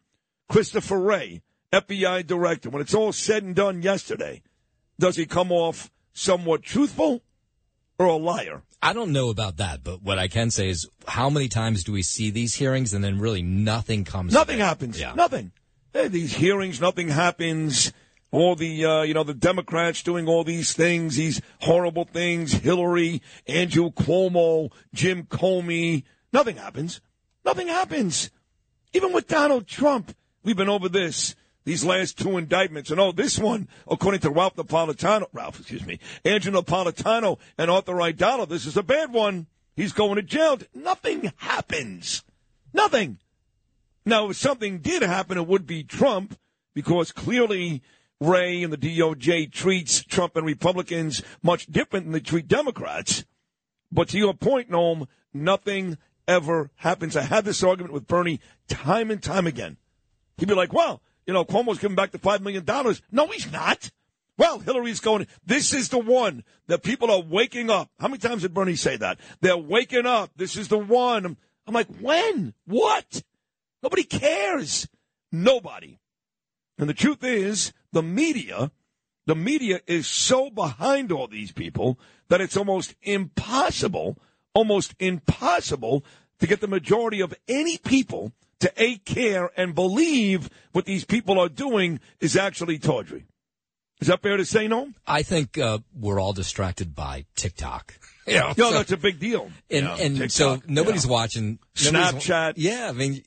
Christopher 0.48 0.98
Wray, 0.98 1.42
FBI 1.72 2.27
director, 2.27 2.70
when 2.70 2.81
it's 2.83 2.94
all 2.94 3.12
said 3.12 3.42
and 3.42 3.55
done 3.55 3.83
yesterday, 3.83 4.42
does 4.98 5.16
he 5.16 5.27
come 5.27 5.53
off 5.53 5.90
somewhat 6.12 6.62
truthful 6.62 7.22
or 7.98 8.07
a 8.07 8.16
liar? 8.16 8.62
I 8.81 8.92
don't 8.92 9.12
know 9.12 9.29
about 9.29 9.57
that, 9.57 9.83
but 9.83 10.03
what 10.03 10.18
I 10.18 10.29
can 10.29 10.51
say 10.51 10.68
is 10.68 10.88
how 11.07 11.29
many 11.29 11.48
times 11.48 11.83
do 11.83 11.92
we 11.92 12.03
see 12.03 12.31
these 12.31 12.55
hearings 12.55 12.94
and 12.94 13.03
then 13.03 13.18
really 13.18 13.42
nothing 13.42 14.05
comes 14.05 14.33
Nothing 14.33 14.61
happens. 14.61 15.01
Yeah. 15.01 15.14
Nothing. 15.14 15.51
Hey, 15.98 16.06
these 16.06 16.37
hearings, 16.37 16.80
nothing 16.80 17.08
happens. 17.08 17.92
All 18.30 18.54
the, 18.54 18.84
uh, 18.84 19.02
you 19.02 19.14
know, 19.14 19.24
the 19.24 19.34
Democrats 19.34 20.04
doing 20.04 20.28
all 20.28 20.44
these 20.44 20.72
things, 20.72 21.16
these 21.16 21.42
horrible 21.58 22.04
things. 22.04 22.52
Hillary, 22.52 23.20
Andrew 23.48 23.90
Cuomo, 23.90 24.70
Jim 24.94 25.24
Comey. 25.24 26.04
Nothing 26.32 26.56
happens. 26.56 27.00
Nothing 27.44 27.66
happens. 27.66 28.30
Even 28.92 29.12
with 29.12 29.26
Donald 29.26 29.66
Trump, 29.66 30.14
we've 30.44 30.56
been 30.56 30.68
over 30.68 30.88
this. 30.88 31.34
These 31.64 31.84
last 31.84 32.16
two 32.16 32.38
indictments. 32.38 32.92
And 32.92 33.00
oh, 33.00 33.11
this 33.11 33.37
one, 33.37 33.66
according 33.88 34.20
to 34.20 34.30
Ralph 34.30 34.54
Napolitano, 34.54 35.26
Ralph, 35.32 35.58
excuse 35.58 35.84
me, 35.84 35.98
Andrew 36.24 36.52
Napolitano 36.52 37.40
and 37.58 37.72
Arthur 37.72 37.94
Aidala, 37.94 38.48
this 38.48 38.66
is 38.66 38.76
a 38.76 38.84
bad 38.84 39.12
one. 39.12 39.48
He's 39.74 39.92
going 39.92 40.14
to 40.14 40.22
jail. 40.22 40.61
Nothing 40.76 41.32
happens. 41.38 42.22
Nothing. 42.72 43.18
Now, 44.09 44.31
if 44.31 44.38
something 44.38 44.79
did 44.79 45.03
happen, 45.03 45.37
it 45.37 45.47
would 45.47 45.66
be 45.66 45.85
Trump, 45.85 46.38
because 46.75 47.12
clearly 47.12 47.83
Wray 48.23 48.62
and 48.62 48.73
the 48.73 48.79
DOJ 48.79 49.53
treats 49.53 50.03
Trump 50.03 50.35
and 50.35 50.47
Republicans 50.47 51.23
much 51.42 51.66
different 51.66 52.07
than 52.07 52.14
they 52.14 52.21
treat 52.21 52.49
Democrats. 52.49 53.27
But 53.92 54.09
to 54.09 54.18
your 54.18 54.33
point, 54.33 54.71
Noam, 54.71 55.09
nothing 55.35 55.99
ever 56.27 56.71
happens. 56.77 57.18
I 57.18 57.21
had 57.21 57.44
this 57.44 57.62
argument 57.62 57.92
with 57.92 58.07
Bernie 58.07 58.40
time 58.66 59.11
and 59.11 59.23
time 59.23 59.47
again. 59.47 59.77
He'd 60.38 60.49
be 60.49 60.55
like, 60.55 60.73
well, 60.73 61.03
you 61.27 61.35
know, 61.35 61.44
Cuomo's 61.44 61.79
giving 61.79 61.94
back 61.94 62.12
the 62.12 62.18
$5 62.18 62.40
million. 62.40 62.64
No, 63.12 63.27
he's 63.27 63.53
not. 63.53 63.90
Well, 64.38 64.59
Hillary's 64.59 65.01
going, 65.01 65.27
this 65.44 65.75
is 65.75 65.90
the 65.90 65.99
one 65.99 66.44
that 66.66 66.83
people 66.83 67.11
are 67.11 67.21
waking 67.21 67.68
up. 67.68 67.90
How 68.01 68.09
many 68.09 68.21
times 68.21 68.40
did 68.40 68.55
Bernie 68.55 68.75
say 68.75 68.97
that? 68.97 69.21
They're 69.42 69.59
waking 69.59 70.07
up. 70.07 70.31
This 70.35 70.57
is 70.57 70.68
the 70.68 70.79
one. 70.79 71.37
I'm 71.66 71.75
like, 71.75 71.88
when? 72.01 72.55
What? 72.64 73.23
Nobody 73.82 74.04
cares. 74.04 74.88
Nobody. 75.30 75.98
And 76.78 76.88
the 76.88 76.94
truth 76.94 77.24
is, 77.24 77.72
the 77.92 78.02
media, 78.02 78.70
the 79.26 79.34
media 79.34 79.80
is 79.86 80.06
so 80.06 80.50
behind 80.50 81.12
all 81.12 81.26
these 81.26 81.52
people 81.52 81.98
that 82.28 82.40
it's 82.40 82.56
almost 82.56 82.94
impossible, 83.02 84.18
almost 84.54 84.94
impossible 84.98 86.04
to 86.38 86.46
get 86.46 86.60
the 86.60 86.68
majority 86.68 87.20
of 87.20 87.34
any 87.48 87.78
people 87.78 88.32
to 88.60 88.72
A, 88.76 88.96
care 88.98 89.50
and 89.56 89.74
believe 89.74 90.50
what 90.72 90.84
these 90.84 91.04
people 91.04 91.38
are 91.38 91.48
doing 91.48 92.00
is 92.20 92.36
actually 92.36 92.78
tawdry. 92.78 93.26
Is 94.00 94.08
that 94.08 94.22
fair 94.22 94.36
to 94.36 94.44
say, 94.44 94.68
no? 94.68 94.92
I 95.06 95.22
think 95.22 95.58
uh, 95.58 95.78
we're 95.94 96.20
all 96.20 96.32
distracted 96.32 96.94
by 96.94 97.26
TikTok. 97.34 97.94
Yeah, 98.32 98.54
no, 98.56 98.72
that's 98.72 98.92
a 98.92 98.96
big 98.96 99.18
deal. 99.18 99.50
And, 99.70 99.84
Yeah, 99.86 99.96
and 99.96 100.16
TikTok, 100.16 100.30
so 100.30 100.62
nobody's 100.66 101.06
watching 101.06 101.58
nobody's- 101.84 102.24
Snapchat. 102.24 102.54
Yeah, 102.56 102.88
I 102.88 102.92
mean, 102.92 103.22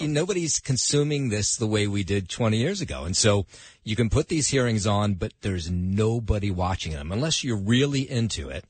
nobody's 0.00 0.60
consuming 0.60 1.28
this 1.28 1.56
the 1.56 1.66
way 1.66 1.86
we 1.86 2.04
did 2.04 2.28
20 2.28 2.56
years 2.56 2.80
ago. 2.80 3.04
And 3.04 3.16
so 3.16 3.46
you 3.84 3.96
can 3.96 4.10
put 4.10 4.28
these 4.28 4.48
hearings 4.48 4.86
on, 4.86 5.14
but 5.14 5.32
there's 5.42 5.70
nobody 5.70 6.50
watching 6.50 6.92
them 6.92 7.12
unless 7.12 7.42
you're 7.42 7.56
really 7.56 8.08
into 8.10 8.48
it. 8.48 8.64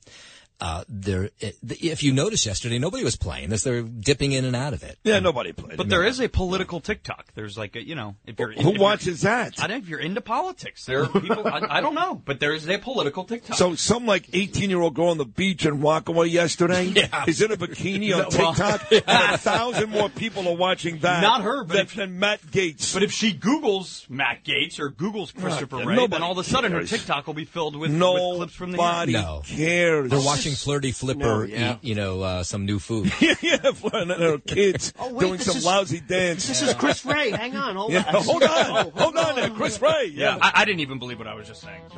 Uh, 0.59 0.83
there, 0.87 1.29
if 1.41 2.03
you 2.03 2.13
noticed 2.13 2.45
yesterday, 2.45 2.79
nobody 2.79 3.03
was 3.03 3.17
playing 3.17 3.49
this. 3.49 3.63
They're 3.63 3.81
dipping 3.81 4.31
in 4.31 4.45
and 4.45 4.55
out 4.55 4.71
of 4.73 4.81
it. 4.83 4.97
Yeah, 5.03 5.19
nobody 5.19 5.51
played. 5.51 5.75
But 5.77 5.89
there 5.89 6.05
is 6.05 6.21
a 6.21 6.29
political 6.29 6.79
TikTok. 6.79 7.33
There's 7.35 7.57
like 7.57 7.75
a, 7.75 7.85
you 7.85 7.95
know, 7.95 8.15
if 8.25 8.39
you're 8.39 8.51
Who 8.53 8.59
if 8.59 8.65
you're- 8.65 8.77
watches 8.77 9.21
that? 9.21 9.55
I 9.61 9.67
don't 9.67 9.77
know 9.79 9.83
if 9.83 9.89
you're 9.89 9.99
into 9.99 10.21
politics. 10.21 10.85
There 10.85 11.03
are 11.03 11.07
people. 11.07 11.45
I, 11.45 11.77
I 11.77 11.81
don't 11.81 11.95
know, 11.95 12.15
but 12.15 12.39
there 12.39 12.53
is 12.53 12.69
a 12.69 12.77
political 12.77 13.25
TikTok. 13.25 13.57
So 13.57 13.75
some 13.75 14.05
like 14.05 14.27
18 14.31 14.69
year 14.69 14.79
old 14.79 14.93
girl 14.93 15.09
on 15.09 15.17
the 15.17 15.25
beach 15.25 15.65
in 15.65 15.81
Rockaway 15.81 16.27
yesterday 16.29 16.85
Yeah. 16.95 17.25
is 17.27 17.41
in 17.41 17.51
a 17.51 17.57
bikini 17.57 18.15
on 18.15 18.29
TikTok. 18.31 18.89
And 19.05 19.35
a 19.35 19.37
thousand 19.37 19.89
more 19.89 20.07
people 20.07 20.47
are 20.47 20.55
watching 20.55 20.99
that. 20.99 21.21
Not 21.21 21.41
her, 21.41 21.63
but 21.65 21.73
than, 21.73 21.81
if- 21.85 21.95
than 21.95 22.19
Matt 22.19 22.41
Gaetz. 22.41 22.93
But 22.93 23.03
if 23.03 23.11
she 23.11 23.33
Googles 23.33 24.09
Matt 24.09 24.43
Gaetz 24.45 24.79
or 24.79 24.91
Googles 24.91 25.35
Christopher 25.35 25.79
yeah, 25.79 25.85
Wray, 25.85 25.95
nobody 25.95 26.11
then 26.11 26.23
all 26.23 26.31
of 26.33 26.37
a 26.37 26.43
sudden 26.43 26.71
cares. 26.71 26.89
her 26.89 26.97
TikTok 26.97 27.27
will 27.27 27.33
be 27.33 27.45
filled 27.45 27.75
with, 27.75 27.91
with 27.91 27.99
clips 28.37 28.53
from 28.53 28.71
the 28.71 28.77
No. 29.07 29.41
cares. 29.45 30.09
They're 30.09 30.19
watching 30.19 30.42
Flirty 30.51 30.91
Flipper 30.91 31.19
No, 31.19 31.41
yeah. 31.43 31.73
eat, 31.73 31.77
you 31.83 31.95
know, 31.95 32.21
uh, 32.21 32.43
some 32.43 32.65
new 32.65 32.77
food. 32.79 33.11
yeah, 33.21 33.35
yeah, 33.41 33.71
and 33.93 34.09
there 34.11 34.33
are 34.33 34.37
kids 34.39 34.93
Oh, 34.99 35.13
wait, 35.13 35.25
doing 35.27 35.39
some 35.39 35.57
is- 35.57 35.65
lousy 35.65 35.99
dance. 36.01 36.47
This 36.47 36.61
is 36.61 36.73
Chris 36.75 37.05
Wray. 37.05 37.29
Hang 37.31 37.55
on, 37.55 37.75
hold 37.75 37.91
Yeah, 37.93 38.03
on. 38.07 38.23
hold 38.23 38.43
on, 38.43 38.91
hold 38.91 39.17
on 39.17 39.35
there, 39.35 39.49
Chris 39.51 39.81
Wray. 39.81 40.11
Yeah, 40.13 40.35
Yeah. 40.35 40.39
I, 40.41 40.51
I 40.61 40.65
didn't 40.65 40.81
even 40.81 40.99
believe 40.99 41.17
what 41.19 41.27
I 41.27 41.33
was 41.33 41.47
just 41.47 41.61
saying. 41.61 41.81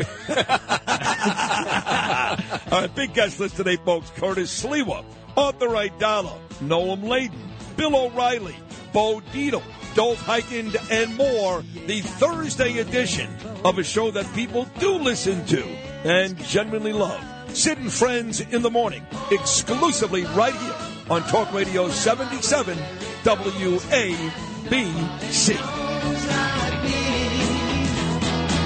All 2.71 2.81
right, 2.81 2.95
big 2.95 3.13
guest 3.13 3.39
list 3.39 3.55
today, 3.58 3.77
folks. 3.77 4.10
Curtis 4.12 4.63
Sliwa, 4.63 5.03
Arthur 5.38 5.67
Aidala, 5.69 6.38
Noam 6.62 7.03
Laden, 7.03 7.39
Bill 7.77 7.95
O'Reilly, 7.95 8.55
Bo 8.93 9.21
Dietl, 9.34 9.62
Dov 9.95 10.17
Hikind, 10.17 10.75
and 10.91 11.15
more. 11.17 11.63
The 11.88 12.01
Thursday 12.01 12.79
edition 12.79 13.29
of 13.63 13.77
a 13.77 13.84
show 13.84 14.12
that 14.12 14.25
people 14.34 14.65
do 14.79 14.93
listen 14.93 15.45
to 15.47 15.63
and 15.63 16.38
genuinely 16.43 16.93
love. 16.93 17.23
Sid 17.55 17.77
and 17.77 17.91
Friends 17.91 18.41
in 18.41 18.61
the 18.61 18.69
Morning, 18.69 19.07
exclusively 19.31 20.25
right 20.35 20.53
here 20.53 20.75
on 21.09 21.21
Talk 21.23 21.53
Radio 21.53 21.87
77 21.87 22.77
WABC. 23.23 24.35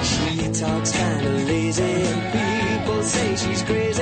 She 0.03 0.51
talks 0.59 0.91
kind 0.91 1.25
of 1.25 1.47
lazy, 1.47 1.83
and 1.83 2.81
people 2.83 3.03
say 3.03 3.35
she's 3.35 3.61
crazy, 3.61 4.01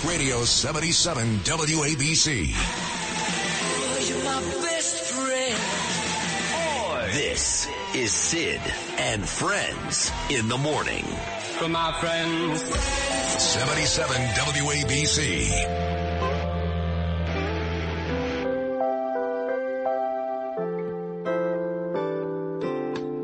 Talk 0.00 0.10
Radio 0.10 0.44
77 0.44 1.38
WABC. 1.38 2.46
You're 4.08 4.24
my 4.24 4.40
best 4.62 4.96
friend. 5.12 5.56
This 7.12 7.68
is 7.94 8.12
Sid 8.12 8.60
and 8.98 9.26
Friends 9.26 10.10
in 10.30 10.48
the 10.48 10.58
Morning. 10.58 11.04
For 11.58 11.68
my 11.68 11.92
friends. 12.00 12.62
77 13.42 14.16
WABC. 14.16 15.50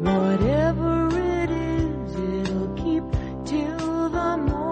Whatever 0.03 1.09
it 1.43 1.51
is, 1.51 2.15
it'll 2.15 2.75
keep 2.75 3.05
till 3.45 4.09
the 4.11 4.37
morning. 4.37 4.66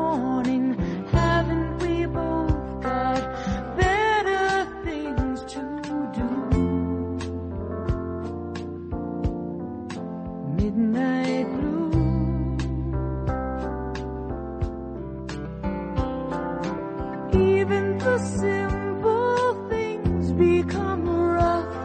Midnight 10.64 11.46
blue. 11.60 11.90
Even 17.34 17.98
the 17.98 18.18
simple 18.18 19.68
things 19.68 20.32
become 20.32 21.06
rough. 21.06 21.83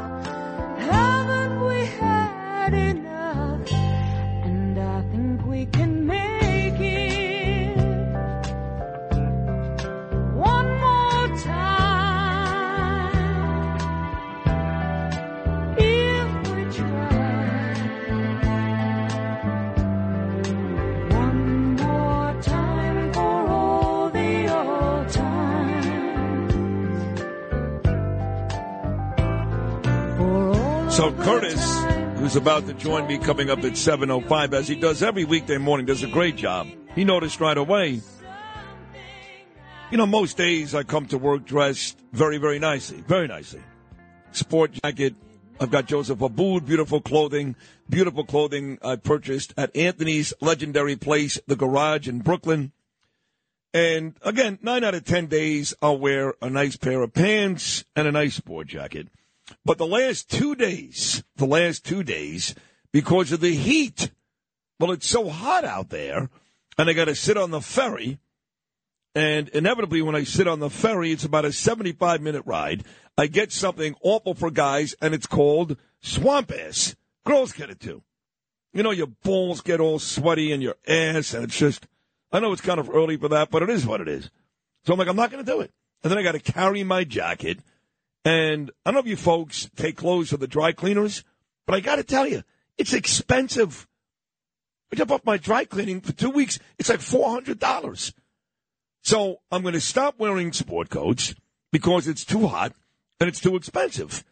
So 30.99 31.13
Curtis, 31.13 31.81
who's 32.17 32.35
about 32.35 32.67
to 32.67 32.73
join 32.73 33.07
me 33.07 33.19
coming 33.19 33.49
up 33.49 33.59
at 33.59 33.71
7.05, 33.71 34.51
as 34.51 34.67
he 34.67 34.75
does 34.75 35.01
every 35.01 35.23
weekday 35.23 35.57
morning, 35.57 35.85
does 35.85 36.03
a 36.03 36.07
great 36.07 36.35
job. 36.35 36.67
He 36.93 37.05
noticed 37.05 37.39
right 37.39 37.57
away. 37.57 38.01
You 39.91 39.97
know, 39.97 40.05
most 40.05 40.35
days 40.35 40.75
I 40.75 40.83
come 40.83 41.05
to 41.05 41.17
work 41.17 41.45
dressed 41.45 41.97
very, 42.11 42.37
very 42.37 42.59
nicely, 42.59 43.01
very 43.07 43.29
nicely. 43.29 43.61
Sport 44.33 44.73
jacket. 44.73 45.15
I've 45.61 45.71
got 45.71 45.85
Joseph 45.85 46.19
Abboud, 46.19 46.65
beautiful 46.65 46.99
clothing, 46.99 47.55
beautiful 47.89 48.25
clothing 48.25 48.77
I 48.83 48.97
purchased 48.97 49.53
at 49.55 49.73
Anthony's 49.77 50.33
legendary 50.41 50.97
place, 50.97 51.39
the 51.47 51.55
Garage 51.55 52.09
in 52.09 52.19
Brooklyn. 52.19 52.73
And 53.73 54.15
again, 54.21 54.59
nine 54.61 54.83
out 54.83 54.95
of 54.95 55.05
ten 55.05 55.27
days, 55.27 55.73
I'll 55.81 55.97
wear 55.97 56.33
a 56.41 56.49
nice 56.49 56.75
pair 56.75 57.01
of 57.03 57.13
pants 57.13 57.85
and 57.95 58.05
a 58.05 58.11
nice 58.11 58.35
sport 58.35 58.67
jacket. 58.67 59.07
But 59.65 59.77
the 59.77 59.87
last 59.87 60.29
two 60.29 60.55
days, 60.55 61.23
the 61.35 61.45
last 61.45 61.85
two 61.85 62.03
days, 62.03 62.55
because 62.91 63.31
of 63.31 63.39
the 63.39 63.53
heat, 63.55 64.11
well, 64.79 64.91
it's 64.91 65.09
so 65.09 65.29
hot 65.29 65.65
out 65.65 65.89
there, 65.89 66.29
and 66.77 66.89
I 66.89 66.93
got 66.93 67.05
to 67.05 67.15
sit 67.15 67.37
on 67.37 67.51
the 67.51 67.61
ferry. 67.61 68.19
And 69.15 69.49
inevitably, 69.49 70.01
when 70.01 70.15
I 70.15 70.23
sit 70.23 70.47
on 70.47 70.59
the 70.59 70.69
ferry, 70.69 71.11
it's 71.11 71.25
about 71.25 71.45
a 71.45 71.51
75 71.51 72.21
minute 72.21 72.43
ride. 72.45 72.83
I 73.17 73.27
get 73.27 73.51
something 73.51 73.95
awful 74.01 74.33
for 74.33 74.49
guys, 74.51 74.95
and 75.01 75.13
it's 75.13 75.27
called 75.27 75.77
swamp 75.99 76.51
ass. 76.51 76.95
Girls 77.25 77.51
get 77.51 77.69
it 77.69 77.79
too. 77.79 78.03
You 78.71 78.83
know, 78.83 78.91
your 78.91 79.07
balls 79.07 79.61
get 79.61 79.79
all 79.79 79.99
sweaty 79.99 80.51
and 80.51 80.63
your 80.63 80.75
ass, 80.87 81.33
and 81.33 81.43
it's 81.43 81.57
just, 81.57 81.87
I 82.31 82.39
know 82.39 82.53
it's 82.53 82.61
kind 82.61 82.79
of 82.79 82.89
early 82.89 83.17
for 83.17 83.27
that, 83.29 83.49
but 83.49 83.63
it 83.63 83.69
is 83.69 83.85
what 83.85 83.99
it 83.99 84.07
is. 84.07 84.29
So 84.85 84.93
I'm 84.93 84.99
like, 84.99 85.07
I'm 85.07 85.15
not 85.15 85.31
going 85.31 85.43
to 85.43 85.51
do 85.51 85.61
it. 85.61 85.71
And 86.03 86.11
then 86.11 86.17
I 86.17 86.23
got 86.23 86.33
to 86.33 86.39
carry 86.39 86.83
my 86.83 87.03
jacket. 87.03 87.59
And 88.25 88.71
I 88.85 88.91
don't 88.91 88.95
know 88.95 88.99
if 89.01 89.07
you 89.07 89.15
folks 89.15 89.69
take 89.75 89.97
clothes 89.97 90.29
to 90.29 90.37
the 90.37 90.47
dry 90.47 90.71
cleaners, 90.71 91.23
but 91.65 91.75
I 91.75 91.79
got 91.79 91.95
to 91.95 92.03
tell 92.03 92.27
you, 92.27 92.43
it's 92.77 92.93
expensive. 92.93 93.87
I 94.91 94.95
jump 94.95 95.11
off 95.11 95.25
my 95.25 95.37
dry 95.37 95.65
cleaning 95.65 96.01
for 96.01 96.11
two 96.11 96.29
weeks. 96.29 96.59
It's 96.77 96.89
like 96.89 96.99
$400. 96.99 98.13
So 99.01 99.37
I'm 99.51 99.61
going 99.61 99.73
to 99.73 99.81
stop 99.81 100.19
wearing 100.19 100.51
sport 100.51 100.89
coats 100.89 101.33
because 101.71 102.07
it's 102.07 102.25
too 102.25 102.47
hot 102.47 102.73
and 103.19 103.29
it's 103.29 103.39
too 103.39 103.55
expensive 103.55 104.23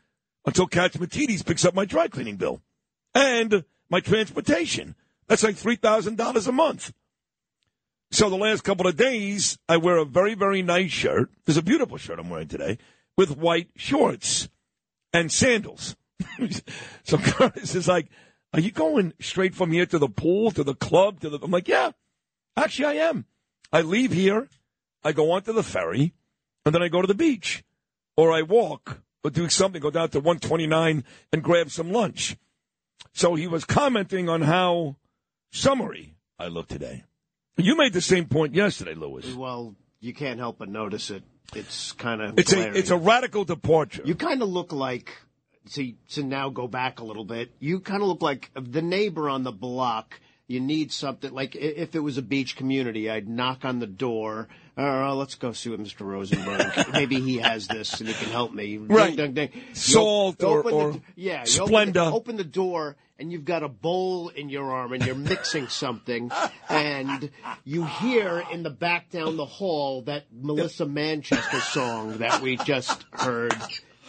until 0.45 0.67
Catsimatidis 0.67 1.45
picks 1.45 1.65
up 1.65 1.73
my 1.73 1.86
dry 1.86 2.08
cleaning 2.08 2.38
bill 2.38 2.62
and 3.13 3.63
my 3.89 4.00
transportation. 4.00 4.95
That's 5.28 5.43
like 5.43 5.56
$3,000 5.56 6.47
a 6.47 6.52
month. 6.52 6.93
So 8.12 8.30
the 8.30 8.38
last 8.38 8.63
couple 8.63 8.88
of 8.88 8.95
days, 8.95 9.58
I 9.67 9.78
wear 9.78 9.97
a 9.97 10.06
very, 10.06 10.34
very 10.34 10.62
nice 10.62 10.91
shirt. 10.91 11.30
There's 11.45 11.58
a 11.58 11.62
beautiful 11.62 11.97
shirt 11.97 12.19
I'm 12.19 12.30
wearing 12.30 12.47
today 12.47 12.78
with 13.18 13.38
white 13.38 13.70
shorts 13.76 14.50
and 15.12 15.32
sandals. 15.32 15.96
so 17.04 17.18
Curtis 17.18 17.76
is 17.76 17.88
like, 17.88 18.08
are 18.54 18.60
you 18.60 18.72
going 18.72 19.14
straight 19.20 19.56
from 19.56 19.72
here 19.72 19.86
to 19.86 20.00
the 20.00 20.08
pool, 20.08 20.52
to 20.52 20.64
the 20.64 20.76
club, 20.76 21.20
to 21.22 21.30
the, 21.30 21.40
I'm 21.42 21.52
like, 21.52 21.68
yeah, 21.68 21.92
actually 22.56 22.86
I 23.00 23.08
am. 23.10 23.26
I 23.72 23.82
leave 23.82 24.14
here, 24.14 24.48
I 25.04 25.12
go 25.12 25.32
onto 25.32 25.52
the 25.52 25.64
ferry, 25.64 26.14
and 26.66 26.74
then 26.74 26.82
I 26.82 26.88
go 26.88 27.02
to 27.02 27.08
the 27.08 27.14
beach. 27.14 27.64
Or 28.16 28.32
I 28.32 28.42
walk, 28.42 29.02
or 29.24 29.30
do 29.30 29.48
something, 29.50 29.82
go 29.82 29.92
down 29.92 30.10
to 30.10 30.20
129 30.20 31.04
and 31.32 31.44
grab 31.44 31.70
some 31.70 31.92
lunch. 31.92 32.38
So 33.14 33.36
he 33.36 33.48
was 33.48 33.66
commenting 33.66 34.30
on 34.30 34.42
how 34.42 34.96
summery 35.52 36.16
I 36.40 36.48
look 36.48 36.68
today. 36.68 37.04
You 37.58 37.76
made 37.76 37.94
the 37.94 38.02
same 38.02 38.26
point 38.26 38.56
yesterday, 38.56 38.94
Lewis. 38.94 39.34
Well, 39.34 39.76
you 40.00 40.14
can't 40.14 40.40
help 40.40 40.60
but 40.60 40.70
notice 40.70 41.10
it. 41.10 41.24
It's 41.56 41.92
kind 41.94 42.22
of 42.22 42.38
It's 42.38 42.54
a 42.54 42.78
it's 42.78 42.90
a 42.90 42.98
radical 42.98 43.46
departure. 43.46 44.02
You 44.06 44.16
kind 44.16 44.42
of 44.42 44.50
look 44.50 44.74
like 44.74 45.12
see 45.66 45.98
to 46.10 46.24
now 46.24 46.50
go 46.50 46.68
back 46.68 47.00
a 47.00 47.04
little 47.04 47.26
bit. 47.26 47.52
You 47.60 47.80
kind 47.80 48.02
of 48.02 48.08
look 48.08 48.22
like 48.22 48.52
the 48.54 48.82
neighbor 48.82 49.30
on 49.30 49.44
the 49.44 49.52
block. 49.52 50.20
You 50.48 50.60
need 50.60 50.92
something 50.92 51.34
like 51.34 51.56
if 51.56 51.96
it 51.96 52.00
was 52.00 52.18
a 52.18 52.22
beach 52.22 52.56
community, 52.56 53.10
I'd 53.10 53.28
knock 53.28 53.66
on 53.66 53.80
the 53.80 53.88
door. 53.88 54.48
Uh, 54.78 55.16
let's 55.16 55.36
go 55.36 55.52
see 55.54 55.70
what 55.72 55.80
Mr. 55.80 56.02
Rosenberg. 56.06 56.90
Maybe 56.94 57.20
he 57.20 57.38
has 57.38 57.68
this 57.68 58.00
and 58.00 58.08
he 58.08 58.13
can 58.13 58.32
help 58.32 58.54
me. 58.54 58.78
Right. 58.78 59.16
ding, 59.16 59.34
ding. 59.34 59.50
You 59.54 59.76
Salt 59.76 60.44
or- 60.44 60.60
open 60.60 60.92
the 60.92 61.02
yeah, 61.16 61.44
you 61.48 61.62
open 61.63 61.94
the- 61.94 62.06
open 62.06 62.36
the 62.38 62.44
door 62.44 62.96
and 63.20 63.32
you've 63.32 63.46
got 63.46 63.63
a 63.63 63.68
bowl 63.68 64.30
in 64.30 64.50
your 64.50 64.72
arm 64.72 64.94
and 64.94 65.04
you're 65.04 65.16
mixing 65.16 65.68
something 65.68 66.30
and 66.70 67.32
you 67.66 67.86
hear 67.86 68.44
in 68.52 68.62
the 68.62 68.70
back 68.70 69.10
down 69.10 69.36
the 69.38 69.46
hall 69.46 70.04
that 70.04 70.26
Melissa 70.32 70.86
Manchester 70.86 71.60
song 71.60 72.20
that 72.20 72.42
we 72.44 72.58
just 72.58 73.04
heard. 73.12 73.56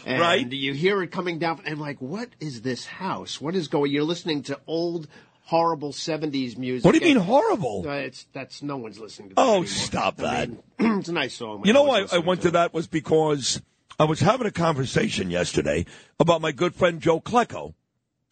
And 0.05 0.21
Right. 0.21 0.53
you 0.53 0.75
hear 0.75 1.03
it 1.03 1.11
coming 1.11 1.39
down 1.39 1.61
and 1.65 1.81
like, 1.81 2.01
what 2.01 2.29
is 2.41 2.61
this 2.63 2.85
house? 2.87 3.41
What 3.41 3.55
is 3.55 3.69
going? 3.69 3.91
You're 3.91 4.05
listening 4.05 4.43
to 4.45 4.61
old, 4.67 5.09
horrible 5.49 5.93
'70s 5.93 6.59
music. 6.59 6.85
What 6.85 6.93
do 6.93 6.99
you 6.99 7.15
mean 7.15 7.25
horrible? 7.25 7.85
Uh, 7.89 7.93
it's 7.93 8.27
that's 8.35 8.63
no 8.63 8.77
one's 8.77 8.99
listening 8.99 9.31
to. 9.31 9.35
That 9.35 9.41
Oh, 9.41 9.51
anymore. 9.51 9.67
stop 9.67 10.21
I 10.21 10.23
that. 10.23 10.49
mean, 10.51 10.61
it's 10.99 11.09
a 11.09 11.13
nice 11.13 11.35
song. 11.35 11.63
You 11.65 11.73
know 11.73 11.85
why 11.85 12.05
I 12.13 12.19
went 12.19 12.43
to 12.43 12.51
that 12.53 12.75
was 12.75 12.87
because 12.87 13.63
I 13.99 14.05
was 14.05 14.21
having 14.21 14.47
a 14.47 14.51
conversation 14.53 15.31
yesterday 15.31 15.87
about 16.21 16.41
my 16.43 16.53
good 16.53 16.75
friend 16.75 17.01
Joe 17.01 17.21
Klecko, 17.21 17.73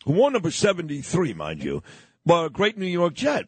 who 0.05 0.12
wore 0.12 0.31
number 0.31 0.50
73, 0.50 1.33
mind 1.33 1.64
you, 1.64 1.83
but 2.26 2.44
a 2.44 2.50
great 2.50 2.76
New 2.76 2.87
York 2.87 3.14
Jet. 3.14 3.46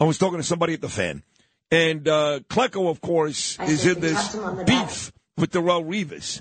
I 0.00 0.04
was 0.04 0.16
talking 0.18 0.38
to 0.38 0.42
somebody 0.42 0.72
at 0.72 0.80
the 0.80 0.88
fan. 0.88 1.22
And 1.70 2.08
uh, 2.08 2.40
Klecko, 2.48 2.90
of 2.90 3.00
course, 3.00 3.58
is 3.60 3.86
in 3.86 4.00
this 4.00 4.34
beef 4.66 5.12
with 5.36 5.52
Darrelle 5.52 5.84
Revis. 5.84 6.40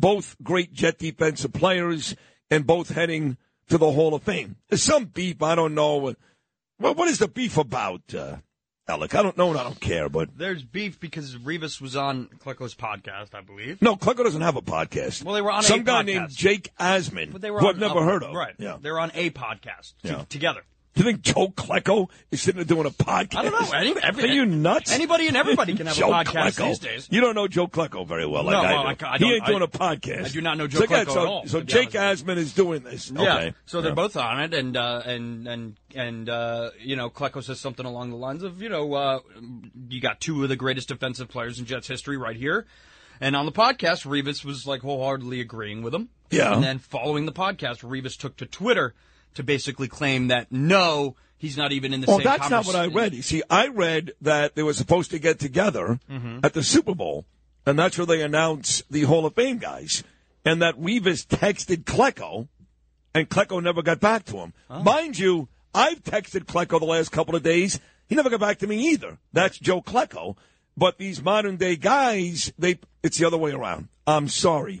Both 0.00 0.36
great 0.42 0.72
Jet 0.72 0.98
defensive 0.98 1.52
players 1.52 2.16
and 2.50 2.66
both 2.66 2.90
heading 2.90 3.36
to 3.72 3.78
the 3.78 3.90
Hall 3.90 4.14
of 4.14 4.22
Fame. 4.22 4.56
There's 4.68 4.82
some 4.82 5.06
beef, 5.06 5.42
I 5.42 5.54
don't 5.54 5.74
know. 5.74 6.14
Well, 6.78 6.94
what 6.94 7.08
is 7.08 7.18
the 7.18 7.28
beef 7.28 7.56
about, 7.56 8.02
uh, 8.14 8.36
Alec? 8.86 9.14
I 9.14 9.22
don't 9.22 9.38
know 9.38 9.48
and 9.50 9.58
I 9.58 9.62
don't 9.62 9.80
care, 9.80 10.10
but 10.10 10.28
There's 10.36 10.62
beef 10.62 11.00
because 11.00 11.36
Revis 11.36 11.80
was 11.80 11.96
on 11.96 12.26
Klecko's 12.44 12.74
podcast, 12.74 13.34
I 13.34 13.40
believe. 13.40 13.80
No, 13.80 13.96
Klecko 13.96 14.24
doesn't 14.24 14.42
have 14.42 14.56
a 14.56 14.62
podcast. 14.62 15.24
Well, 15.24 15.34
they 15.34 15.40
were 15.40 15.50
on 15.50 15.62
some 15.62 15.84
guy 15.84 16.02
podcast. 16.02 16.06
named 16.06 16.28
Jake 16.30 16.70
Asman, 16.78 17.32
But 17.32 17.40
they 17.40 17.50
were 17.50 17.60
who 17.60 17.68
on, 17.68 17.74
I've 17.76 17.80
never 17.80 18.00
uh, 18.00 18.04
heard 18.04 18.22
of. 18.24 18.34
Right. 18.34 18.54
Yeah. 18.58 18.76
They 18.80 18.90
were 18.90 19.00
on 19.00 19.10
a 19.14 19.30
podcast 19.30 19.94
to- 20.02 20.08
Yeah. 20.08 20.24
together. 20.28 20.62
Do 20.94 21.02
you 21.02 21.04
think 21.10 21.22
Joe 21.22 21.48
Klecko 21.48 22.10
is 22.30 22.42
sitting 22.42 22.56
there 22.58 22.66
doing 22.66 22.86
a 22.86 22.90
podcast? 22.90 23.36
I 23.36 23.42
don't 23.44 23.52
know. 23.52 23.70
Any, 23.76 23.94
every, 24.02 24.24
Are 24.24 24.26
you 24.32 24.44
nuts? 24.44 24.92
Anybody 24.92 25.26
and 25.26 25.38
everybody 25.38 25.74
can 25.76 25.86
have 25.86 25.96
Joe 25.96 26.10
a 26.12 26.16
podcast 26.24 26.32
Klecko. 26.32 26.66
these 26.66 26.78
days. 26.80 27.08
You 27.10 27.22
don't 27.22 27.34
know 27.34 27.48
Joe 27.48 27.66
Klecko 27.66 28.06
very 28.06 28.26
well, 28.26 28.44
like 28.44 28.52
No, 28.52 28.60
I 28.60 28.72
well. 28.72 28.86
I 28.88 28.96
I 29.14 29.18
he 29.18 29.34
ain't 29.34 29.46
doing 29.46 29.62
a 29.62 29.68
podcast. 29.68 30.26
I 30.26 30.28
do 30.28 30.42
not 30.42 30.58
know 30.58 30.66
Joe 30.66 30.80
so, 30.80 30.86
Klecko 30.86 31.06
so, 31.06 31.22
at 31.22 31.26
all, 31.26 31.46
So 31.46 31.60
Jake 31.62 31.92
Asman 31.92 32.36
is 32.36 32.52
doing 32.52 32.82
this. 32.82 33.10
Yeah. 33.10 33.22
Okay. 33.22 33.54
So 33.64 33.80
they're 33.80 33.92
Yeah. 33.92 33.94
both 33.94 34.16
on 34.18 34.40
it, 34.42 34.52
and 34.52 34.76
uh, 34.76 35.02
and 35.06 35.48
and 35.48 35.76
and 35.94 36.28
uh, 36.28 36.70
you 36.78 36.96
know, 36.96 37.08
Klecko 37.08 37.42
says 37.42 37.58
something 37.58 37.86
along 37.86 38.10
the 38.10 38.16
lines 38.16 38.42
of, 38.42 38.60
you 38.60 38.68
know, 38.68 38.92
uh, 38.92 39.20
you 39.88 40.00
got 40.00 40.20
two 40.20 40.42
of 40.42 40.50
the 40.50 40.56
greatest 40.56 40.88
defensive 40.88 41.28
players 41.28 41.58
in 41.58 41.64
Jets 41.64 41.88
history 41.88 42.18
right 42.18 42.36
here. 42.36 42.66
And 43.18 43.34
on 43.34 43.46
the 43.46 43.52
podcast, 43.52 44.04
Revis 44.04 44.44
was 44.44 44.66
like 44.66 44.82
wholeheartedly 44.82 45.40
agreeing 45.40 45.80
with 45.82 45.94
him. 45.94 46.10
Yeah. 46.30 46.54
And 46.54 46.62
then 46.62 46.78
following 46.78 47.24
the 47.24 47.32
podcast, 47.32 47.80
Revis 47.80 48.18
took 48.18 48.36
to 48.38 48.46
Twitter 48.46 48.94
to 49.34 49.42
basically 49.42 49.88
claim 49.88 50.28
that 50.28 50.50
no, 50.50 51.16
he's 51.38 51.56
not 51.56 51.72
even 51.72 51.92
in 51.92 52.00
the 52.00 52.06
Well, 52.06 52.18
same. 52.18 52.26
Oh, 52.26 52.30
that's 52.30 52.50
not 52.50 52.66
what 52.66 52.76
I 52.76 52.86
read. 52.86 53.14
You 53.14 53.22
see, 53.22 53.42
I 53.50 53.68
read 53.68 54.12
that 54.20 54.54
they 54.54 54.62
were 54.62 54.72
supposed 54.74 55.10
to 55.12 55.18
get 55.18 55.38
together 55.38 55.98
Mhm. 56.10 56.44
at 56.44 56.52
the 56.54 56.62
Super 56.62 56.94
Bowl, 56.94 57.24
and 57.66 57.78
that's 57.78 57.96
where 57.98 58.06
they 58.06 58.22
announced 58.22 58.82
the 58.90 59.02
Hall 59.02 59.26
of 59.26 59.34
Fame 59.34 59.58
guys, 59.58 60.02
and 60.44 60.60
that 60.62 60.76
Revis 60.80 61.26
texted 61.26 61.84
Klecko, 61.84 62.48
and 63.14 63.28
Klecko 63.28 63.62
never 63.62 63.82
got 63.82 64.00
back 64.00 64.24
to 64.26 64.38
him. 64.38 64.52
Mind 64.68 65.18
you, 65.18 65.48
I've 65.74 66.02
texted 66.02 66.44
Klecko 66.44 66.78
the 66.80 66.86
last 66.86 67.10
couple 67.12 67.34
of 67.36 67.42
days. 67.42 67.78
He 68.08 68.14
never 68.14 68.30
got 68.30 68.40
back 68.40 68.58
to 68.58 68.66
me 68.66 68.90
either. 68.90 69.18
That's 69.32 69.58
Joe 69.58 69.80
Klecko. 69.82 70.36
But 70.76 70.96
these 70.98 71.22
modern 71.22 71.56
day 71.56 71.76
guys, 71.76 72.52
they 72.58 72.78
it's 73.02 73.18
the 73.18 73.26
other 73.26 73.36
way 73.38 73.52
around. 73.52 73.88
I'm 74.06 74.28
sorry. 74.28 74.80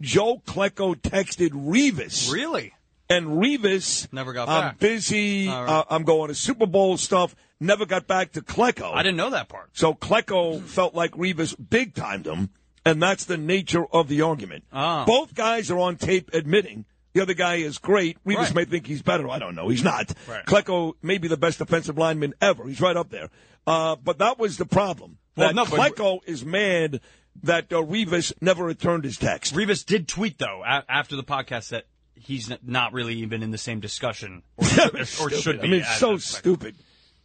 Joe 0.00 0.40
Klecko 0.46 0.94
texted 0.96 1.50
Revis. 1.50 2.32
Really? 2.32 2.72
And 3.12 3.26
Revis 3.42 4.12
Never 4.12 4.32
got 4.32 4.48
I'm 4.48 4.70
back. 4.70 4.78
busy. 4.78 5.48
All 5.48 5.64
right. 5.64 5.70
Uh, 5.72 5.84
I'm 5.90 6.02
going 6.04 6.28
to 6.28 6.34
Super 6.34 6.66
Bowl 6.66 6.96
stuff. 6.96 7.34
Never 7.60 7.86
got 7.86 8.06
back 8.06 8.32
to 8.32 8.40
Klecko. 8.40 8.92
I 8.92 9.02
didn't 9.02 9.16
know 9.18 9.30
that 9.30 9.48
part. 9.48 9.70
So 9.74 9.94
Klecko 9.94 10.60
felt 10.62 10.94
like 10.94 11.12
Revis 11.12 11.54
big 11.70 11.94
timed 11.94 12.26
him, 12.26 12.50
and 12.84 13.00
that's 13.00 13.24
the 13.24 13.36
nature 13.36 13.84
of 13.92 14.08
the 14.08 14.22
argument. 14.22 14.64
Ah. 14.72 15.04
Both 15.06 15.34
guys 15.34 15.70
are 15.70 15.78
on 15.78 15.96
tape 15.96 16.30
admitting 16.32 16.86
the 17.12 17.22
other 17.22 17.34
guy 17.34 17.56
is 17.56 17.78
great. 17.78 18.18
Revis 18.24 18.36
Right. 18.36 18.54
may 18.54 18.64
think 18.64 18.86
he's 18.86 19.02
better. 19.02 19.28
I 19.28 19.38
don't 19.38 19.54
know. 19.54 19.68
He's 19.68 19.84
not. 19.84 20.12
Right. 20.28 20.44
Klecko 20.46 20.94
may 21.02 21.18
be 21.18 21.28
the 21.28 21.36
best 21.36 21.58
defensive 21.58 21.98
lineman 21.98 22.34
ever. 22.40 22.66
He's 22.66 22.80
right 22.80 22.96
up 22.96 23.10
there. 23.10 23.28
Uh, 23.66 23.96
but 23.96 24.18
that 24.18 24.38
was 24.38 24.56
the 24.56 24.66
problem. 24.66 25.18
Well, 25.36 25.52
no, 25.54 25.64
but- 25.64 26.18
is 26.26 26.44
mad 26.44 27.00
that 27.44 27.72
uh, 27.72 27.76
Revis 27.76 28.32
never 28.40 28.64
returned 28.64 29.04
his 29.04 29.16
text. 29.18 29.54
Revis 29.54 29.84
did 29.84 30.08
tweet 30.08 30.38
though 30.38 30.62
a- 30.66 30.84
after 30.88 31.16
the 31.16 31.22
podcast 31.24 31.68
that 31.70 31.84
he's 32.14 32.50
not 32.64 32.92
really 32.92 33.14
even 33.16 33.42
in 33.42 33.50
the 33.50 33.58
same 33.58 33.80
discussion, 33.80 34.42
or, 34.56 34.64
should- 34.66 35.20
or 35.20 35.30
should 35.30 35.60
be. 35.60 35.68
I 35.68 35.70
mean, 35.70 35.84
so 35.96 36.16
stupid. 36.18 36.74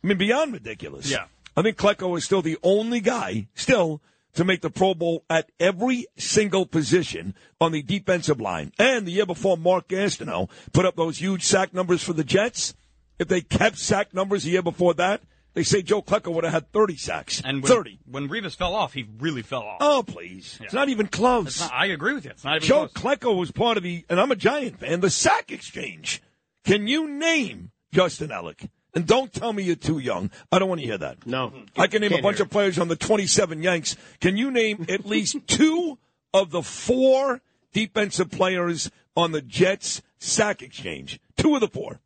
I 0.04 0.08
mean, 0.08 0.18
beyond 0.18 0.54
ridiculous. 0.54 1.10
Yeah. 1.10 1.26
I 1.56 1.62
think 1.64 1.78
Klecko 1.78 2.16
is 2.18 2.24
still 2.24 2.42
the 2.44 2.58
only 2.62 3.00
guy, 3.00 3.48
still, 3.56 4.02
to 4.36 4.44
make 4.46 4.62
the 4.62 4.70
Pro 4.70 4.94
Bowl 4.94 5.24
at 5.30 5.50
every 5.60 6.06
single 6.18 6.68
position 6.68 7.34
on 7.60 7.72
the 7.72 7.82
defensive 7.82 8.40
line. 8.40 8.72
And 8.78 9.08
the 9.08 9.12
year 9.12 9.26
before, 9.26 9.58
Mark 9.58 9.88
Gastineau 9.88 10.50
put 10.72 10.86
up 10.86 10.96
those 10.96 11.18
huge 11.20 11.44
sack 11.44 11.74
numbers 11.74 12.04
for 12.04 12.14
the 12.14 12.24
Jets. 12.24 12.76
If 13.18 13.28
they 13.28 13.42
kept 13.42 13.80
sack 13.80 14.14
numbers 14.14 14.44
the 14.44 14.52
year 14.52 14.62
before 14.62 14.94
that, 14.96 15.22
they 15.58 15.64
say 15.64 15.82
Joe 15.82 16.04
Klecko 16.04 16.32
would 16.36 16.44
have 16.44 16.54
had 16.54 16.72
30 16.72 16.98
sacks. 16.98 17.42
And 17.44 17.64
when, 17.64 17.72
30. 17.72 18.00
when 18.06 18.30
Revis 18.30 18.56
fell 18.56 18.76
off, 18.76 18.94
he 18.94 19.08
really 19.18 19.42
fell 19.42 19.64
off. 19.64 19.78
Oh, 19.82 20.04
please. 20.06 20.60
It's 20.62 20.72
not 20.72 20.88
even 20.90 21.08
close. 21.08 21.48
It's 21.48 21.60
not- 21.62 21.74
I 21.74 21.88
agree 21.88 22.14
with 22.14 22.26
you. 22.26 22.30
It's 22.32 22.44
not 22.44 22.58
even 22.58 22.68
Joe 22.68 22.88
close. 22.88 23.18
Klecko 23.18 23.36
was 23.36 23.52
part 23.52 23.76
of 23.76 23.82
the, 23.82 24.06
and 24.08 24.22
I'm 24.22 24.30
a 24.30 24.36
Giant 24.36 24.80
fan, 24.80 25.00
the 25.00 25.10
sack 25.10 25.52
exchange. 25.52 26.22
Can 26.64 26.86
you 26.86 27.10
name 27.10 27.72
Justin 27.92 28.30
Ellick? 28.30 28.70
And 28.94 29.08
don't 29.08 29.34
tell 29.34 29.52
me 29.52 29.64
you're 29.64 29.76
too 29.76 29.98
young. 29.98 30.30
I 30.52 30.60
don't 30.60 30.70
want 30.70 30.82
to 30.82 30.86
hear 30.86 31.00
that. 31.00 31.26
No. 31.26 31.52
I 31.76 31.88
can 31.88 32.02
name 32.02 32.12
a 32.12 32.16
Can't 32.18 32.24
bunch 32.24 32.40
of 32.40 32.52
players 32.52 32.78
on 32.78 32.88
the 32.88 32.96
27 32.96 33.64
Yanks. 33.64 33.96
Can 34.22 34.38
you 34.38 34.52
name 34.52 34.86
at 34.90 35.06
least 35.08 35.38
two 35.48 35.98
of 36.36 36.52
the 36.52 36.62
four 36.62 37.42
defensive 37.74 38.30
players 38.30 38.92
on 39.16 39.32
the 39.32 39.42
Jets 39.42 40.04
sack 40.20 40.62
exchange? 40.62 41.20
Two 41.36 41.56
of 41.56 41.62
the 41.62 41.68
four. 41.68 42.00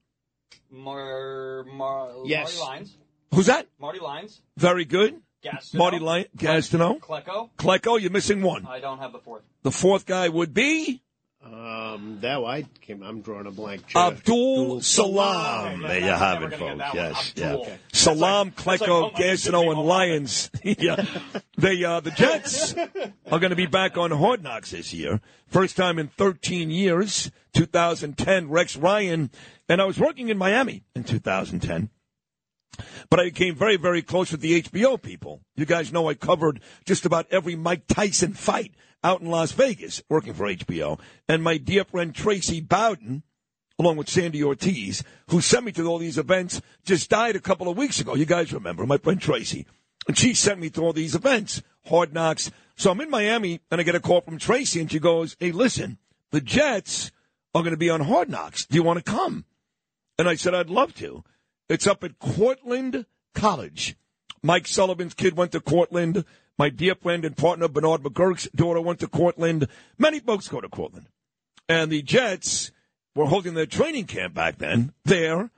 Mar, 0.69 1.65
Mar, 1.65 2.11
Yes. 2.23 2.57
Marty 2.57 2.71
Lyons. 2.71 2.97
Who's 3.33 3.45
that? 3.47 3.67
Marty 3.79 3.99
Lyons. 3.99 4.41
Very 4.57 4.85
good. 4.85 5.21
Gastineau. 5.43 5.77
Marty 5.77 5.99
Lyon, 5.99 6.25
Gastineau. 6.37 6.99
Klecko. 6.99 7.49
Klecko, 7.57 7.99
you're 7.99 8.11
missing 8.11 8.41
one. 8.43 8.65
I 8.67 8.79
don't 8.79 8.99
have 8.99 9.11
the 9.11 9.19
fourth. 9.19 9.41
The 9.63 9.71
fourth 9.71 10.05
guy 10.05 10.29
would 10.29 10.53
be 10.53 11.01
Um, 11.43 12.19
now 12.21 12.45
I 12.45 12.65
came. 12.81 13.01
I'm 13.01 13.21
drawing 13.21 13.47
a 13.47 13.51
blank. 13.51 13.95
Abdul 13.95 14.81
Salaam. 14.81 15.81
There 15.81 15.99
you 15.99 16.05
have 16.05 16.43
it, 16.43 16.53
folks. 16.53 16.83
Yes, 16.93 17.33
yeah. 17.35 17.53
Okay. 17.53 17.77
Salaam, 17.91 18.51
Klecko, 18.51 19.11
Gastineau, 19.15 19.71
and 19.71 19.81
Lyons. 19.81 20.51
yeah. 20.63 21.03
They, 21.57 21.83
uh, 21.83 21.99
the 22.01 22.11
Jets 22.11 22.75
are 23.31 23.39
going 23.39 23.49
to 23.49 23.55
be 23.55 23.65
back 23.65 23.97
on 23.97 24.11
Hard 24.11 24.43
Knocks 24.43 24.69
this 24.69 24.93
year. 24.93 25.19
First 25.47 25.75
time 25.75 25.97
in 25.97 26.09
13 26.09 26.69
years. 26.69 27.31
2010, 27.53 28.49
Rex 28.49 28.77
Ryan. 28.77 29.31
And 29.67 29.81
I 29.81 29.85
was 29.85 29.97
working 29.97 30.29
in 30.29 30.37
Miami 30.37 30.83
in 30.95 31.03
2010. 31.03 31.89
But 33.09 33.19
I 33.19 33.25
became 33.25 33.55
very, 33.55 33.77
very 33.77 34.01
close 34.01 34.31
with 34.31 34.41
the 34.41 34.61
HBO 34.61 35.01
people. 35.01 35.41
You 35.55 35.65
guys 35.65 35.91
know 35.91 36.09
I 36.09 36.13
covered 36.13 36.61
just 36.85 37.05
about 37.05 37.27
every 37.31 37.55
Mike 37.55 37.87
Tyson 37.87 38.33
fight 38.33 38.73
out 39.03 39.21
in 39.21 39.29
Las 39.29 39.51
Vegas, 39.51 40.01
working 40.09 40.33
for 40.33 40.45
HBO. 40.45 40.99
And 41.27 41.43
my 41.43 41.57
dear 41.57 41.83
friend 41.83 42.13
Tracy 42.13 42.61
Bowden, 42.61 43.23
along 43.79 43.97
with 43.97 44.09
Sandy 44.09 44.43
Ortiz, 44.43 45.03
who 45.27 45.41
sent 45.41 45.65
me 45.65 45.71
to 45.73 45.85
all 45.87 45.97
these 45.97 46.17
events, 46.17 46.61
just 46.85 47.09
died 47.09 47.35
a 47.35 47.41
couple 47.41 47.67
of 47.67 47.77
weeks 47.77 47.99
ago. 47.99 48.15
You 48.15 48.25
guys 48.25 48.53
remember, 48.53 48.85
my 48.85 48.97
friend 48.97 49.19
Tracy. 49.19 49.65
And 50.07 50.17
she 50.17 50.33
sent 50.33 50.59
me 50.59 50.69
to 50.71 50.81
all 50.81 50.93
these 50.93 51.15
events, 51.15 51.61
Hard 51.85 52.13
Knocks. 52.13 52.51
So 52.75 52.91
I'm 52.91 53.01
in 53.01 53.09
Miami, 53.09 53.59
and 53.69 53.79
I 53.79 53.83
get 53.83 53.95
a 53.95 53.99
call 53.99 54.21
from 54.21 54.37
Tracy, 54.37 54.79
and 54.79 54.91
she 54.91 54.99
goes, 54.99 55.35
Hey, 55.39 55.51
listen, 55.51 55.97
the 56.31 56.41
Jets 56.41 57.11
are 57.53 57.61
going 57.61 57.73
to 57.73 57.77
be 57.77 57.89
on 57.89 58.01
Hard 58.01 58.29
Knocks. 58.29 58.65
Do 58.65 58.75
you 58.75 58.83
want 58.83 59.03
to 59.03 59.11
come? 59.11 59.45
And 60.17 60.27
I 60.27 60.35
said, 60.35 60.55
I'd 60.55 60.69
love 60.69 60.95
to. 60.95 61.23
It's 61.71 61.87
up 61.87 62.03
at 62.03 62.19
Cortland 62.19 63.05
College. 63.33 63.95
Mike 64.43 64.67
Sullivan's 64.67 65.13
kid 65.13 65.37
went 65.37 65.53
to 65.53 65.61
Cortland. 65.61 66.25
My 66.57 66.67
dear 66.67 66.95
friend 66.95 67.23
and 67.23 67.37
partner 67.37 67.69
Bernard 67.69 68.03
McGuirk's 68.03 68.49
daughter 68.53 68.81
went 68.81 68.99
to 68.99 69.07
Cortland. 69.07 69.69
Many 69.97 70.19
folks 70.19 70.49
go 70.49 70.59
to 70.59 70.67
Cortland. 70.67 71.07
And 71.69 71.89
the 71.89 72.01
Jets 72.01 72.71
were 73.15 73.27
holding 73.27 73.53
their 73.53 73.67
training 73.67 74.07
camp 74.07 74.33
back 74.33 74.57
then 74.57 74.91
there. 75.05 75.49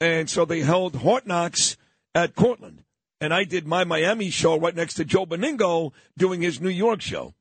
And 0.00 0.30
so 0.30 0.46
they 0.46 0.60
held 0.60 0.96
Hard 0.96 1.26
Knocks 1.26 1.76
at 2.14 2.34
Cortland. 2.34 2.82
And 3.20 3.34
I 3.34 3.44
did 3.44 3.66
my 3.66 3.84
Miami 3.84 4.30
show 4.30 4.58
right 4.58 4.74
next 4.74 4.94
to 4.94 5.04
Joe 5.04 5.26
Benigno 5.26 5.92
doing 6.16 6.40
his 6.40 6.62
New 6.62 6.70
York 6.70 7.02
show. 7.02 7.34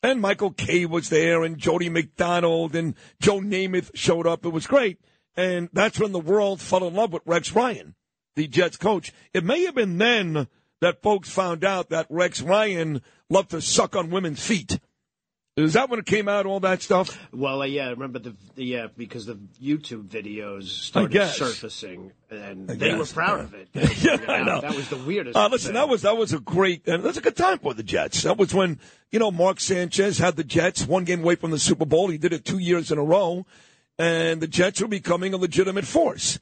And 0.00 0.20
Michael 0.20 0.52
Kay 0.52 0.86
was 0.86 1.08
there, 1.08 1.42
and 1.42 1.58
Jody 1.58 1.88
McDonald, 1.88 2.76
and 2.76 2.94
Joe 3.20 3.40
Namath 3.40 3.90
showed 3.94 4.28
up. 4.28 4.46
It 4.46 4.50
was 4.50 4.68
great. 4.68 5.00
And 5.36 5.68
that's 5.72 5.98
when 5.98 6.12
the 6.12 6.20
world 6.20 6.60
fell 6.60 6.86
in 6.86 6.94
love 6.94 7.12
with 7.12 7.22
Rex 7.26 7.52
Ryan, 7.52 7.94
the 8.36 8.46
Jets 8.46 8.76
coach. 8.76 9.12
It 9.32 9.44
may 9.44 9.64
have 9.64 9.74
been 9.74 9.98
then 9.98 10.48
that 10.80 11.02
folks 11.02 11.28
found 11.28 11.64
out 11.64 11.88
that 11.90 12.06
Rex 12.08 12.40
Ryan 12.40 13.02
loved 13.28 13.50
to 13.50 13.60
suck 13.60 13.96
on 13.96 14.10
women's 14.10 14.44
feet. 14.44 14.78
Is 15.56 15.74
that 15.74 15.88
when 15.88 16.00
it 16.00 16.06
came 16.06 16.28
out, 16.28 16.46
all 16.46 16.58
that 16.60 16.82
stuff? 16.82 17.16
Well, 17.32 17.62
uh, 17.62 17.66
yeah, 17.66 17.86
I 17.86 17.90
remember 17.90 18.18
the, 18.18 18.34
the 18.56 18.64
yeah 18.64 18.88
because 18.96 19.26
the 19.26 19.36
YouTube 19.62 20.08
videos 20.08 20.64
started 20.64 21.28
surfacing, 21.28 22.10
and 22.28 22.68
I 22.68 22.74
they 22.74 22.92
were 22.92 23.06
proud 23.06 23.38
yeah. 23.38 23.44
of 23.44 23.54
it. 23.54 23.68
Yeah, 24.04 24.32
I 24.32 24.42
know. 24.42 24.60
That 24.60 24.74
was 24.74 24.88
the 24.88 24.96
weirdest. 24.96 25.36
Uh, 25.36 25.46
listen, 25.46 25.68
thing. 25.68 25.74
that 25.74 25.88
was 25.88 26.02
that 26.02 26.16
was 26.16 26.32
a 26.32 26.40
great 26.40 26.88
and 26.88 27.04
that's 27.04 27.18
a 27.18 27.20
good 27.20 27.36
time 27.36 27.60
for 27.60 27.72
the 27.72 27.84
Jets. 27.84 28.22
That 28.22 28.36
was 28.36 28.52
when 28.52 28.80
you 29.12 29.20
know 29.20 29.30
Mark 29.30 29.60
Sanchez 29.60 30.18
had 30.18 30.34
the 30.34 30.42
Jets 30.42 30.88
one 30.88 31.04
game 31.04 31.22
away 31.22 31.36
from 31.36 31.52
the 31.52 31.58
Super 31.60 31.86
Bowl. 31.86 32.08
He 32.08 32.18
did 32.18 32.32
it 32.32 32.44
two 32.44 32.58
years 32.58 32.90
in 32.90 32.98
a 32.98 33.04
row, 33.04 33.46
and 33.98 34.40
the 34.40 34.46
Jets 34.48 34.80
were 34.80 34.88
becoming 34.88 35.34
a 35.34 35.36
legitimate 35.36 35.84
force. 35.86 36.38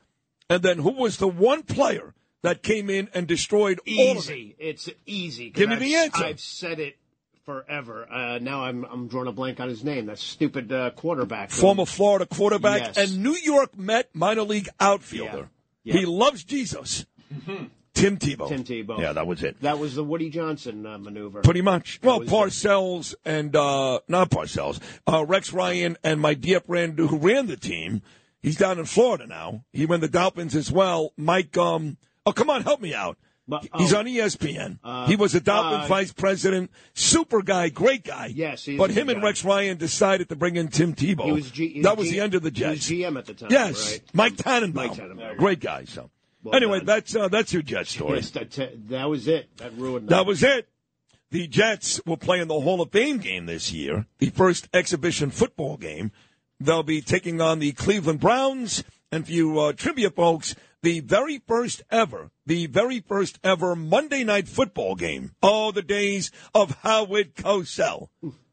And 0.50 0.62
then 0.62 0.78
who 0.78 0.92
was 0.92 1.16
the 1.18 1.28
one 1.28 1.62
player 1.62 2.14
that 2.42 2.62
came 2.62 2.90
in 2.90 3.08
and 3.14 3.26
destroyed 3.26 3.78
all 3.86 4.10
of 4.12 4.16
it? 4.18 4.20
easy. 4.36 4.56
It's 4.58 4.88
easy. 5.06 5.50
Give 5.50 5.68
me 5.68 5.76
I've- 5.76 5.84
the 5.84 5.94
answer. 5.96 6.24
I've 6.24 6.40
said 6.40 6.80
it 6.80 6.96
forever. 7.44 8.06
Uh, 8.10 8.38
now 8.40 8.62
I'm 8.64 8.84
I'm 8.84 9.08
drawing 9.08 9.28
a 9.28 9.32
blank 9.32 9.60
on 9.60 9.68
his 9.68 9.82
name. 9.82 10.06
That 10.06 10.18
stupid 10.18 10.72
uh, 10.72 10.90
quarterback. 10.90 11.50
Former 11.50 11.86
Florida 11.86 12.26
quarterback 12.26 12.80
Yes. 12.94 12.98
and 12.98 13.22
New 13.22 13.34
York 13.36 13.76
Met 13.78 14.10
minor 14.14 14.42
league 14.42 14.68
outfielder. 14.78 15.48
Yeah. 15.84 15.94
He 15.94 16.06
loves 16.06 16.44
Jesus. 16.44 17.04
Tim 17.94 18.16
Tebow. 18.16 18.48
Tim 18.48 18.64
Tebow. 18.64 18.98
Yeah, 18.98 19.12
that 19.12 19.26
was 19.26 19.42
it. 19.42 19.60
That 19.60 19.78
was 19.78 19.94
the 19.94 20.02
Woody 20.04 20.30
Johnson 20.30 20.86
uh, 20.86 20.98
maneuver. 20.98 21.42
Pretty 21.42 21.60
much. 21.62 22.00
That 22.00 22.08
Well, 22.08 22.20
Parcells 22.20 23.14
and 23.24 23.54
uh 23.54 24.00
not 24.08 24.30
Parcells, 24.30 24.80
uh 25.06 25.24
Rex 25.26 25.52
Ryan 25.52 25.96
and 26.02 26.20
my 26.20 26.34
dear 26.34 26.60
friend 26.60 26.98
who 26.98 27.18
ran 27.18 27.46
the 27.46 27.56
team. 27.56 28.02
He's 28.40 28.56
down 28.56 28.78
in 28.78 28.86
Florida 28.86 29.26
now. 29.26 29.64
He 29.72 29.84
ran 29.86 30.00
the 30.00 30.08
Dolphins 30.08 30.56
as 30.56 30.72
well. 30.72 31.12
Mike 31.16 31.56
um 31.58 31.96
oh 32.26 32.32
come 32.32 32.48
on, 32.50 32.62
help 32.62 32.80
me 32.80 32.94
out. 32.94 33.18
But- 33.46 33.66
He's 33.76 33.92
oh. 33.92 33.98
on 33.98 34.08
E 34.08 34.16
ESPN. 34.18 34.78
Uh, 34.84 35.06
he 35.08 35.16
was 35.16 35.34
a 35.34 35.40
Dolphins 35.40 35.84
uh, 35.84 35.88
vice 35.88 36.12
president, 36.12 36.70
super 36.94 37.42
guy, 37.42 37.68
great 37.68 38.04
guy. 38.04 38.26
Yes, 38.34 38.64
he 38.64 38.76
but 38.76 38.90
him 38.90 39.08
and 39.10 39.20
guy. 39.20 39.26
Rex 39.26 39.44
Ryan 39.44 39.76
decided 39.76 40.28
to 40.30 40.36
bring 40.36 40.54
in 40.56 40.68
Tim 40.68 40.94
Tebow. 40.94 41.24
He 41.24 41.32
was 41.32 41.50
G- 41.50 41.82
that 41.82 41.96
was 41.98 42.06
G- 42.08 42.14
the 42.14 42.20
end 42.20 42.34
of 42.34 42.42
the 42.42 42.50
he 42.54 42.64
was 42.64 42.86
Jets. 42.86 42.88
GM 42.90 43.18
at 43.18 43.26
the 43.26 43.34
time, 43.34 43.48
Yes, 43.50 43.92
right? 43.92 44.02
Mike 44.14 44.36
Tannenbaum. 44.36 44.86
Mike 44.88 44.96
Tannenbaum. 44.96 45.36
Great 45.36 45.58
guy. 45.60 45.84
So 45.84 46.08
Well 46.42 46.56
anyway, 46.56 46.78
done. 46.78 46.86
that's 46.86 47.14
uh, 47.16 47.28
that's 47.28 47.52
your 47.52 47.62
Jets 47.62 47.90
story. 47.90 48.16
Yes, 48.16 48.30
that, 48.30 48.50
that 48.88 49.08
was 49.08 49.28
it. 49.28 49.56
That 49.58 49.76
ruined. 49.76 50.08
That 50.08 50.26
was 50.26 50.42
it. 50.42 50.68
The 51.30 51.46
Jets 51.46 52.00
will 52.04 52.18
play 52.18 52.40
in 52.40 52.48
the 52.48 52.60
Hall 52.60 52.82
of 52.82 52.90
Fame 52.90 53.18
game 53.18 53.46
this 53.46 53.72
year, 53.72 54.06
the 54.18 54.30
first 54.30 54.68
exhibition 54.74 55.30
football 55.30 55.76
game. 55.76 56.12
They'll 56.60 56.82
be 56.82 57.00
taking 57.00 57.40
on 57.40 57.58
the 57.58 57.72
Cleveland 57.72 58.20
Browns. 58.20 58.84
And 59.10 59.26
for 59.26 59.32
you 59.32 59.58
uh, 59.58 59.72
trivia 59.72 60.10
folks, 60.10 60.54
the 60.82 61.00
very 61.00 61.38
first 61.46 61.82
ever, 61.90 62.30
the 62.46 62.66
very 62.66 63.00
first 63.00 63.38
ever 63.44 63.76
Monday 63.76 64.24
night 64.24 64.48
football 64.48 64.94
game. 64.94 65.32
Oh, 65.42 65.70
the 65.70 65.82
days 65.82 66.30
of 66.54 66.78
Howard 66.82 67.34
Cosell 67.34 68.08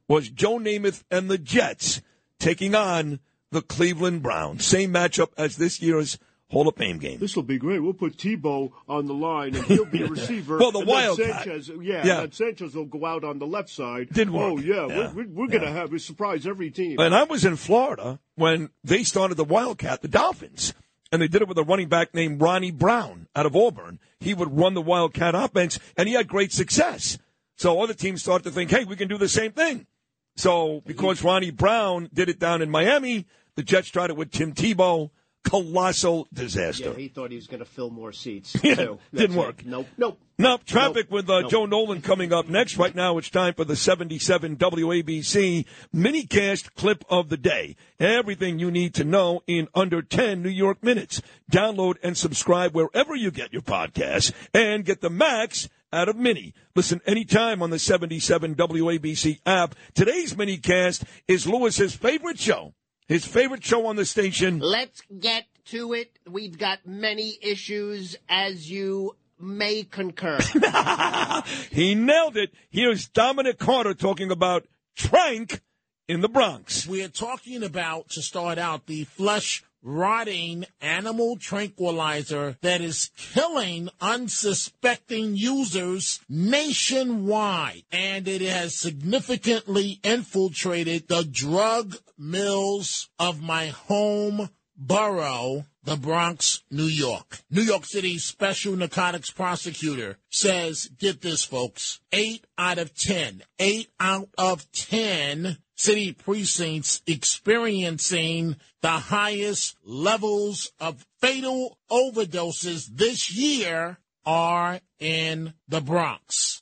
was 0.07 0.29
Joe 0.29 0.57
Namath 0.57 1.03
and 1.09 1.29
the 1.29 1.37
Jets 1.37 2.01
taking 2.39 2.75
on 2.75 3.19
the 3.51 3.61
Cleveland 3.61 4.21
Browns. 4.21 4.65
Same 4.65 4.93
matchup 4.93 5.29
as 5.37 5.57
this 5.57 5.81
year's 5.81 6.17
Hall 6.49 6.67
of 6.67 6.75
Fame 6.75 6.97
game. 6.97 7.19
This 7.19 7.35
will 7.35 7.43
be 7.43 7.57
great. 7.59 7.79
We'll 7.79 7.93
put 7.93 8.17
Tebow 8.17 8.71
on 8.87 9.05
the 9.05 9.13
line, 9.13 9.55
and 9.55 9.65
he'll 9.65 9.85
be 9.85 10.01
a 10.01 10.07
receiver. 10.17 10.57
Well, 10.57 10.71
the 10.71 10.79
Wildcat. 10.85 11.43
Sanchez, 11.43 11.71
yeah, 11.81 12.05
Yeah. 12.05 12.25
Sanchez 12.31 12.73
will 12.75 12.85
go 12.85 13.05
out 13.05 13.23
on 13.23 13.37
the 13.39 13.45
left 13.45 13.69
side. 13.69 14.09
Didn't 14.11 14.33
work. 14.33 14.53
Oh 14.53 14.57
yeah, 14.57 14.87
Yeah. 14.87 15.13
we're, 15.13 15.25
we're, 15.25 15.27
we're 15.27 15.47
going 15.47 15.61
to 15.63 15.71
have 15.71 15.93
a 15.93 15.99
surprise 15.99 16.47
every 16.47 16.71
team. 16.71 16.99
And 16.99 17.13
I 17.13 17.23
was 17.23 17.45
in 17.45 17.55
Florida 17.55 18.19
when 18.35 18.69
they 18.83 19.03
started 19.03 19.35
the 19.35 19.43
Wildcat, 19.43 20.01
the 20.01 20.07
Dolphins. 20.07 20.73
And 21.11 21.21
they 21.21 21.27
did 21.27 21.41
it 21.41 21.47
with 21.47 21.57
a 21.57 21.63
running 21.63 21.87
back 21.87 22.13
named 22.13 22.39
Ronnie 22.41 22.69
Brown 22.71 23.27
out 23.35 23.45
of 23.47 23.55
Auburn. 23.55 23.99
He 24.19 24.33
would 24.35 24.55
run 24.55 24.75
the 24.75 24.81
Wildcat 24.81 25.33
offense, 25.33 25.79
and 25.97 26.07
he 26.07 26.13
had 26.13 26.27
great 26.27 26.51
success. 26.51 27.17
So 27.57 27.81
other 27.81 27.95
teams 27.95 28.21
started 28.21 28.43
to 28.43 28.51
think, 28.51 28.69
hey, 28.69 28.83
we 28.85 28.95
can 28.95 29.07
do 29.07 29.17
the 29.17 29.27
same 29.27 29.51
thing. 29.51 29.87
So 30.35 30.81
because 30.85 31.23
Ronnie 31.23 31.51
Brown 31.51 32.09
did 32.13 32.29
it 32.29 32.39
down 32.39 32.61
in 32.61 32.69
Miami, 32.69 33.25
the 33.55 33.63
Jets 33.63 33.89
tried 33.89 34.09
it 34.11 34.17
with 34.17 34.31
Tim 34.31 34.53
Tebow. 34.53 35.09
Colossal 35.43 36.27
disaster. 36.33 36.89
yeah, 36.89 36.95
he 36.95 37.07
thought 37.07 37.31
he 37.31 37.35
was 37.35 37.47
going 37.47 37.59
to 37.59 37.65
fill 37.65 37.89
more 37.89 38.11
seats. 38.11 38.55
Yeah, 38.63 38.95
didn't 39.13 39.35
work. 39.35 39.61
it. 39.61 39.67
Nope. 39.67 39.87
Nope. 39.97 40.19
Nope. 40.37 40.65
Traffic 40.65 41.09
with 41.09 41.29
uh, 41.29 41.41
Nope. 41.41 41.51
Joe 41.51 41.65
Nolan 41.65 42.01
coming 42.01 42.31
up 42.33 42.47
next. 42.47 42.77
Right 42.77 42.93
now, 42.93 43.17
it's 43.17 43.29
time 43.29 43.53
for 43.53 43.63
the 43.65 43.75
77 43.75 44.57
WABC 44.57 45.65
minicast 45.95 46.73
clip 46.75 47.03
of 47.09 47.29
the 47.29 47.37
day. 47.37 47.75
Everything 47.99 48.59
you 48.59 48.69
need 48.69 48.93
to 48.95 49.03
know 49.03 49.41
in 49.47 49.67
under 49.73 50.01
10 50.01 50.43
New 50.43 50.49
York 50.49 50.83
minutes. 50.83 51.21
Download 51.51 51.95
and 52.03 52.15
subscribe 52.17 52.75
wherever 52.75 53.15
you 53.15 53.31
get 53.31 53.51
your 53.53 53.61
podcasts 53.61 54.31
and 54.53 54.85
get 54.85 55.01
the 55.01 55.09
max 55.09 55.67
out 55.91 56.09
of 56.09 56.15
Mini. 56.15 56.53
Listen 56.75 57.01
anytime 57.07 57.63
on 57.63 57.69
the 57.71 57.79
77 57.79 58.55
WABC 58.55 59.39
app. 59.45 59.73
Today's 59.95 60.35
minicast 60.35 61.03
is 61.27 61.47
Lewis's 61.47 61.95
favorite 61.95 62.39
show. 62.39 62.73
His 63.09 63.25
favorite 63.25 63.65
show 63.65 63.87
on 63.87 63.95
the 63.95 64.05
station. 64.05 64.59
Let's 64.59 65.01
get 65.19 65.45
to 65.65 65.93
it. 65.93 66.19
We've 66.29 66.57
got 66.57 66.85
many 66.85 67.39
issues, 67.41 68.15
as 68.29 68.69
you 68.69 69.15
may 69.39 69.83
concur. 69.83 70.37
He 71.71 71.95
nailed 71.95 72.37
it. 72.37 72.53
Here's 72.69 73.07
Dominic 73.07 73.57
Carter 73.57 73.95
talking 73.95 74.29
about 74.29 74.67
tranq 74.95 75.59
in 76.07 76.21
the 76.21 76.29
Bronx. 76.29 76.85
We're 76.85 77.07
talking 77.07 77.63
about, 77.63 78.09
to 78.09 78.21
start 78.21 78.59
out, 78.59 78.85
the 78.85 79.05
flesh 79.05 79.63
rotting 79.81 80.65
animal 80.81 81.37
tranquilizer 81.37 82.57
that 82.61 82.81
is 82.81 83.11
killing 83.15 83.89
unsuspecting 84.01 85.35
users 85.35 86.19
nationwide. 86.27 87.83
And 87.91 88.27
it 88.27 88.41
has 88.41 88.79
significantly 88.79 89.99
infiltrated 90.03 91.07
the 91.07 91.23
drug 91.23 91.95
mills 92.17 93.09
of 93.17 93.41
my 93.41 93.67
home 93.67 94.49
borough, 94.75 95.65
the 95.83 95.97
Bronx, 95.97 96.63
New 96.71 96.83
York. 96.83 97.39
New 97.49 97.61
York 97.61 97.85
City 97.85 98.17
Special 98.17 98.75
Narcotics 98.75 99.31
Prosecutor 99.31 100.17
says, 100.29 100.89
get 100.97 101.21
this 101.21 101.43
folks, 101.43 101.99
eight 102.11 102.45
out 102.57 102.77
of 102.77 102.95
ten, 102.95 103.43
eight 103.59 103.89
out 103.99 104.29
of 104.37 104.71
ten 104.71 105.57
city 105.79 106.11
precincts 106.11 107.01
experiencing 107.07 108.57
the 108.81 108.89
highest 108.89 109.77
levels 109.85 110.71
of 110.79 111.05
fatal 111.21 111.77
overdoses 111.89 112.87
this 112.91 113.31
year 113.33 113.97
are 114.25 114.81
in 114.99 115.53
the 115.69 115.79
Bronx. 115.79 116.61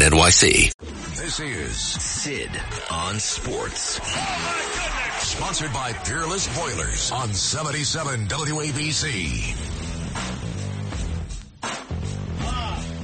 NYC. 0.00 0.72
This 1.16 1.40
is 1.40 1.76
Sid 1.76 2.50
on 2.90 3.18
Sports. 3.18 4.00
Oh, 4.02 5.16
sponsored 5.18 5.72
by 5.72 5.92
Peerless 5.92 6.46
Boilers 6.56 7.10
on 7.12 7.32
77 7.34 8.26
WABC. 8.28 9.67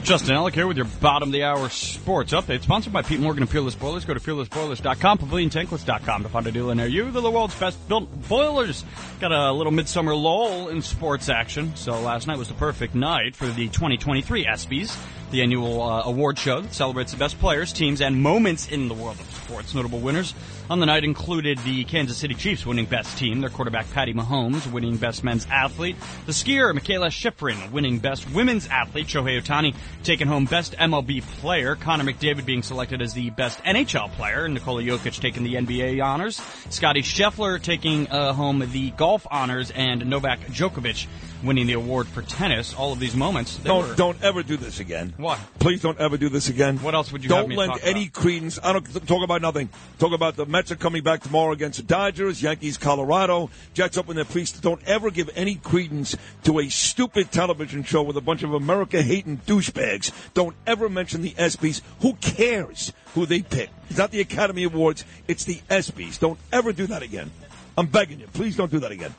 Justin 0.05 0.37
Ellick 0.37 0.53
here 0.53 0.67
with 0.67 0.77
your 0.77 0.85
bottom 0.85 1.31
of 1.31 1.33
the 1.33 1.45
hour 1.45 1.71
sports 1.71 2.35
update. 2.35 2.61
Sponsored 2.61 2.93
by 2.93 3.01
Pete 3.01 3.21
Morgan 3.21 3.43
and 3.43 3.51
Peerless 3.51 3.75
Boilers. 3.75 4.05
Go 4.05 4.13
to 4.13 4.21
peerlessboilers.com, 4.21 5.17
paviliontankless.com 5.17 6.23
to 6.23 6.29
find 6.29 6.47
a 6.47 6.53
dealer 6.53 6.75
near 6.75 6.87
you. 6.87 7.11
The 7.11 7.31
world's 7.31 7.59
best 7.59 7.89
built 7.89 8.29
boilers. 8.29 8.85
Got 9.19 9.33
a 9.33 9.51
little 9.51 9.73
midsummer 9.73 10.15
lull 10.15 10.69
in 10.69 10.83
sports 10.83 11.31
action. 11.31 11.75
So 11.75 11.99
last 12.03 12.27
night 12.27 12.37
was 12.37 12.49
the 12.49 12.55
perfect 12.55 12.95
night 12.95 13.35
for 13.35 13.47
the 13.47 13.69
2023 13.69 14.45
ESPYs, 14.45 14.95
the 15.31 15.41
annual 15.41 15.81
uh, 15.81 16.03
award 16.03 16.39
show 16.39 16.61
that 16.61 16.75
celebrates 16.75 17.13
the 17.13 17.19
best 17.19 17.39
players, 17.39 17.73
teams, 17.73 18.03
and 18.03 18.23
moments 18.23 18.69
in 18.69 18.89
the 18.89 18.95
world 18.95 19.19
of 19.19 19.27
sports. 19.33 19.75
Notable 19.75 20.01
winners 20.01 20.35
on 20.71 20.81
the 20.81 20.87
night 20.87 21.05
included 21.05 21.59
the 21.59 21.85
Kansas 21.85 22.17
City 22.17 22.35
Chiefs 22.35 22.65
winning 22.65 22.87
best 22.87 23.19
team, 23.19 23.41
their 23.41 23.51
quarterback 23.51 23.91
Patty 23.93 24.15
Mahomes 24.15 24.71
winning 24.71 24.97
best 24.97 25.23
men's 25.23 25.47
athlete, 25.51 25.97
the 26.27 26.33
skier 26.33 26.73
Mikaela 26.77 27.09
Shiffrin 27.09 27.71
winning 27.71 27.99
best 27.99 28.31
women's 28.31 28.67
athlete, 28.69 29.07
Shohei 29.07 29.41
Ohtani 29.41 29.75
taking 30.03 30.27
home 30.27 30.47
best 30.47 30.73
MLB 30.79 31.23
player, 31.41 31.75
Connor 31.77 32.05
McDavid 32.05 32.45
being 32.47 32.63
selected 32.63 33.03
as 33.03 33.13
the 33.15 33.31
best 33.31 33.59
NHL 33.65 34.11
player, 34.13 34.49
Nikola 34.49 34.83
Jokic 34.83 35.21
taking 35.21 35.45
the 35.45 35.55
NBA 35.55 36.03
honors, 36.03 36.41
Scotty 36.71 37.03
Scheffler 37.03 37.61
taking 37.61 38.09
uh, 38.09 38.33
home 38.33 38.65
the 38.73 38.91
golf 38.93 39.27
honors, 39.31 39.71
and 39.71 40.07
Novak 40.07 40.41
Djokovic 40.47 41.07
winning 41.43 41.67
the 41.67 41.75
award 41.75 42.09
for 42.09 42.23
tennis. 42.23 42.75
All 42.75 42.93
of 42.93 42.99
these 43.01 43.15
moments. 43.15 43.59
they 43.59 43.69
Don't 43.69 43.89
were- 43.89 43.95
don't 43.95 44.23
ever 44.23 44.43
do 44.43 44.57
this 44.57 44.81
again. 44.81 45.13
What? 45.19 45.39
Please 45.59 45.83
don't 45.83 45.99
ever 45.99 46.17
do 46.17 46.29
this 46.31 46.49
again. 46.49 46.79
What 46.79 46.95
else 46.95 47.13
would 47.13 47.23
you 47.23 47.29
Don't 47.29 47.41
have 47.41 47.49
me 47.49 47.57
lend 47.57 47.81
any 47.83 48.09
credence. 48.09 48.59
I 48.63 48.73
don't 48.73 49.07
talk 49.07 49.23
about 49.23 49.43
nothing. 49.43 49.69
Talk 49.99 50.13
about 50.13 50.37
the 50.37 50.47
Mets 50.55 50.71
are 50.71 50.77
coming 50.77 51.03
back 51.03 51.21
tomorrow 51.21 51.51
against 51.51 51.79
the 51.79 51.83
Dodgers, 51.83 52.41
Yankees, 52.41 52.79
Colorado, 52.79 53.51
Jets 53.73 53.99
open 53.99 54.15
their 54.15 54.25
please. 54.25 54.53
Don't 54.53 54.81
ever 54.87 55.11
give 55.11 55.29
any 55.35 55.57
credence 55.57 56.17
to 56.45 56.61
a 56.61 56.69
stupid 56.69 57.33
television 57.33 57.83
show 57.83 58.05
with 58.05 58.17
a 58.17 58.21
bunch 58.21 58.45
of 58.45 58.55
America 58.55 59.03
hating 59.03 59.39
douchebags. 59.39 60.13
Don't 60.33 60.55
ever 60.65 60.89
mention 60.89 61.23
the 61.23 61.33
ESPYS. 61.33 61.83
Who 62.03 62.13
cares 62.21 62.93
who 63.15 63.27
they 63.27 63.43
pick? 63.43 63.69
It's 63.91 63.99
not 63.99 64.13
the 64.13 64.21
Academy 64.21 64.63
Awards. 64.63 65.05
It's 65.27 65.43
the 65.43 65.61
ESPYS. 65.69 66.21
Don't 66.21 66.39
ever 66.53 66.73
do 66.73 66.87
that 66.87 67.03
again. 67.03 67.33
I'm 67.77 67.89
begging 67.89 68.21
you. 68.21 68.29
Please 68.29 68.55
don't 68.55 68.71
do 68.71 68.79
that 68.79 68.93
again. 68.93 69.13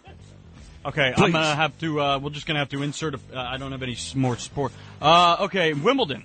Okay, 0.86 1.12
Please. 1.18 1.22
I'm 1.22 1.32
gonna 1.34 1.54
have 1.54 1.78
to. 1.80 2.00
Uh, 2.00 2.20
we're 2.20 2.30
just 2.30 2.46
gonna 2.46 2.60
have 2.60 2.70
to 2.70 2.82
insert. 2.82 3.16
A, 3.16 3.20
uh, 3.34 3.42
I 3.42 3.58
don't 3.58 3.74
have 3.74 3.84
any 3.84 3.98
more 4.16 4.38
sport. 4.38 4.72
Uh, 5.02 5.36
okay, 5.42 5.74
Wimbledon. 5.74 6.24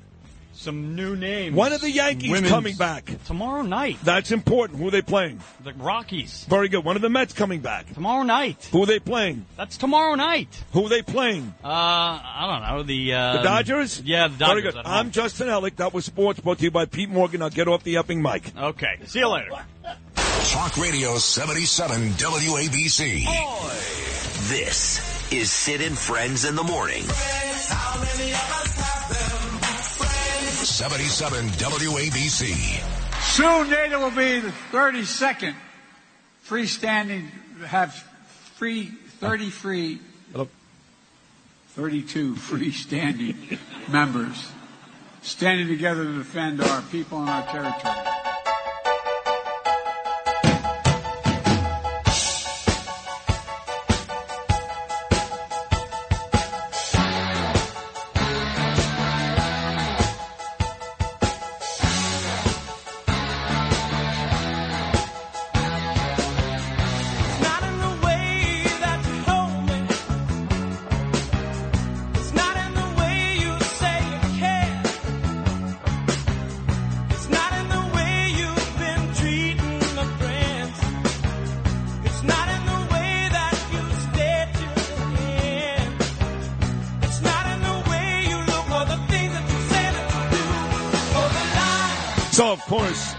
Some 0.61 0.95
new 0.95 1.17
names. 1.17 1.57
When 1.57 1.73
are 1.73 1.79
the 1.79 1.91
Yankees 1.91 2.31
Women's- 2.33 2.51
coming 2.53 2.77
back? 2.77 3.11
Tomorrow 3.25 3.63
night. 3.63 3.97
That's 4.05 4.31
important. 4.31 4.79
Who 4.79 4.89
are 4.89 4.91
they 4.91 5.01
playing? 5.01 5.41
The 5.65 5.73
Rockies. 5.73 6.45
Very 6.51 6.69
good. 6.69 6.85
When 6.85 6.97
are 6.97 7.01
the 7.01 7.09
Mets 7.09 7.33
coming 7.33 7.61
back? 7.61 7.91
Tomorrow 7.95 8.25
night. 8.25 8.69
Who 8.71 8.83
are 8.83 8.87
they 8.87 8.99
playing? 8.99 9.47
That's 9.57 9.79
tomorrow 9.79 10.17
night. 10.17 10.63
Who 10.73 10.85
are 10.85 10.91
they 10.91 11.01
playing? 11.01 11.55
Uh, 11.65 11.69
I 11.69 12.47
don't 12.47 12.77
know. 12.77 12.83
The 12.83 13.15
uh, 13.15 13.33
The 13.39 13.43
Dodgers? 13.43 14.03
Yeah, 14.03 14.29
the 14.29 14.35
Very 14.35 14.61
good. 14.61 14.77
I'm 14.85 15.13
Justin 15.13 15.49
Ellick. 15.49 15.77
That 15.77 15.95
was 15.95 16.05
sports 16.05 16.41
brought 16.41 16.59
to 16.59 16.65
you 16.65 16.71
by 16.71 16.85
Pete 16.85 17.09
Morgan. 17.09 17.41
I'll 17.41 17.49
get 17.49 17.67
off 17.67 17.83
the 17.83 17.97
upping 17.97 18.21
mic. 18.21 18.55
Okay. 18.55 18.99
See 19.07 19.21
you 19.21 19.29
later. 19.29 19.53
Talk 20.51 20.77
Radio 20.77 21.17
77 21.17 22.11
WABC. 22.19 23.25
This 24.51 25.33
is 25.33 25.51
Sid 25.51 25.81
and 25.81 25.97
Friends 25.97 26.45
in 26.45 26.55
the 26.55 26.65
Morning. 26.65 27.05
77 30.65 31.47
WABC. 31.47 32.83
Soon 33.23 33.71
NATO 33.71 33.99
will 33.99 34.11
be 34.11 34.41
the 34.41 34.53
32nd 34.73 35.55
freestanding, 36.47 37.31
have 37.65 37.95
free, 38.57 38.87
30 38.87 39.51
free, 39.51 40.01
Hello. 40.33 40.49
32 41.71 42.35
freestanding 42.35 43.59
members 43.89 44.51
standing 45.23 45.69
together 45.69 46.05
to 46.05 46.19
defend 46.19 46.61
our 46.61 46.83
people 46.83 47.21
and 47.21 47.31
our 47.31 47.47
territory. 47.47 48.40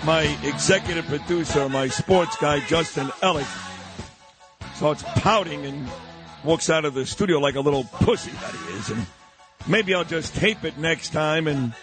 My 0.06 0.24
executive 0.43 1.06
producer, 1.06 1.70
my 1.70 1.88
sports 1.88 2.36
guy, 2.38 2.60
Justin 2.68 3.08
Ellick, 3.22 3.47
starts 4.76 5.04
pouting 5.16 5.66
and 5.66 5.88
walks 6.43 6.70
out 6.70 6.86
of 6.86 6.93
the 6.93 7.06
studio 7.06 7.39
like 7.39 7.56
a 7.56 7.60
little 7.60 7.84
pussy 7.84 8.32
that 8.32 8.56
he 8.56 8.74
is. 8.78 8.89
And 8.89 9.06
maybe 9.68 9.93
I'll 9.93 10.04
just 10.04 10.36
tape 10.36 10.64
it 10.64 10.78
next 10.78 11.14
time 11.14 11.47
and 11.47 11.74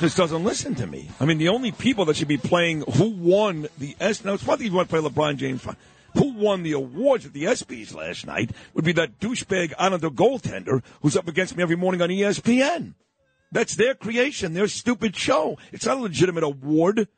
just 0.00 0.16
doesn't 0.16 0.42
listen 0.42 0.74
to 0.76 0.86
me. 0.86 1.08
I 1.20 1.24
mean, 1.24 1.38
the 1.38 1.48
only 1.48 1.70
people 1.72 2.04
that 2.06 2.16
should 2.16 2.28
be 2.28 2.38
playing 2.38 2.82
who 2.94 3.10
won 3.10 3.68
the 3.78 3.94
S. 4.00 4.24
Now, 4.24 4.34
it's 4.34 4.42
thing 4.42 4.60
you 4.62 4.72
want 4.72 4.88
to 4.88 5.00
play 5.00 5.08
LeBron 5.08 5.36
James. 5.36 5.66
Who 6.14 6.32
won 6.32 6.64
the 6.64 6.72
awards 6.72 7.26
at 7.26 7.32
the 7.32 7.44
ESPYs 7.44 7.94
last 7.94 8.26
night 8.26 8.50
would 8.74 8.84
be 8.84 8.92
that 8.92 9.20
douchebag 9.20 9.74
Islander 9.78 10.10
goaltender 10.10 10.82
who's 11.02 11.16
up 11.16 11.28
against 11.28 11.56
me 11.56 11.62
every 11.62 11.76
morning 11.76 12.02
on 12.02 12.08
ESPN. 12.08 12.94
That's 13.52 13.74
their 13.74 13.94
creation, 13.94 14.54
their 14.54 14.68
stupid 14.68 15.16
show. 15.16 15.58
It's 15.72 15.86
not 15.86 15.98
a 15.98 16.00
legitimate 16.00 16.44
award. 16.44 17.08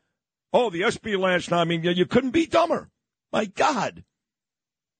Oh, 0.53 0.71
the 0.71 0.85
ESPY 0.85 1.17
last 1.17 1.51
night. 1.51 1.61
I 1.61 1.65
mean, 1.65 1.83
you, 1.83 2.07
couldn't 2.07 2.31
be 2.31 2.47
dumber. 2.47 2.91
My 3.33 3.45
God. 3.45 4.05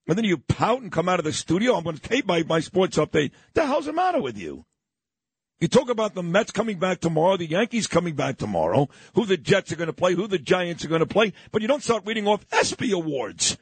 And 0.07 0.19
then 0.19 0.25
you 0.25 0.39
pout 0.39 0.83
and 0.83 0.91
come 0.91 1.09
out 1.09 1.19
of 1.19 1.25
the 1.25 1.33
studio. 1.33 1.75
I'm 1.75 1.85
going 1.85 1.97
to 1.97 2.03
tape 2.03 2.27
my, 2.27 2.43
my 2.43 2.61
sports 2.61 2.97
update. 2.99 3.31
The 3.55 3.67
hell's 3.67 3.87
the 3.87 3.93
matter 3.93 4.21
with 4.21 4.37
you? 4.37 4.65
You 5.61 5.69
talk 5.69 5.89
about 5.89 6.15
the 6.15 6.25
Mets 6.25 6.51
coming 6.51 6.81
back 6.81 7.01
tomorrow, 7.01 7.37
the 7.37 7.47
Yankees 7.47 7.87
coming 7.87 8.17
back 8.17 8.37
tomorrow, 8.37 8.89
who 9.15 9.25
the 9.25 9.37
Jets 9.37 9.71
are 9.71 9.77
going 9.77 9.87
to 9.87 9.93
play, 9.93 10.15
who 10.15 10.27
the 10.27 10.39
Giants 10.39 10.85
are 10.85 10.89
going 10.89 11.01
to 11.01 11.07
play, 11.07 11.33
but 11.53 11.63
you 11.63 11.69
don't 11.69 11.85
start 11.85 12.03
reading 12.05 12.27
off 12.27 12.45
ESPY 12.51 12.91
awards. 12.91 13.57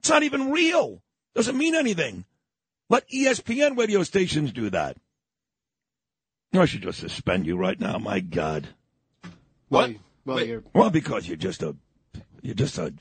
It's 0.00 0.10
not 0.10 0.22
even 0.22 0.50
real. 0.50 1.02
Doesn't 1.34 1.56
mean 1.56 1.74
anything. 1.74 2.26
Let 2.90 3.08
ESPN 3.08 3.78
radio 3.78 4.02
stations 4.02 4.52
do 4.52 4.68
that. 4.68 4.98
I 6.54 6.64
should 6.64 6.82
just 6.82 7.00
suspend 7.00 7.46
you 7.46 7.56
right 7.56 7.78
now. 7.78 7.98
My 7.98 8.20
God. 8.20 8.68
What? 9.68 9.92
Well, 10.24 10.44
you're. 10.44 10.62
Well, 10.72 10.90
because 10.90 11.26
you're 11.28 11.36
just 11.36 11.62
a, 11.62 11.76
you're 12.42 12.54
just 12.54 12.78
a. 12.78 12.92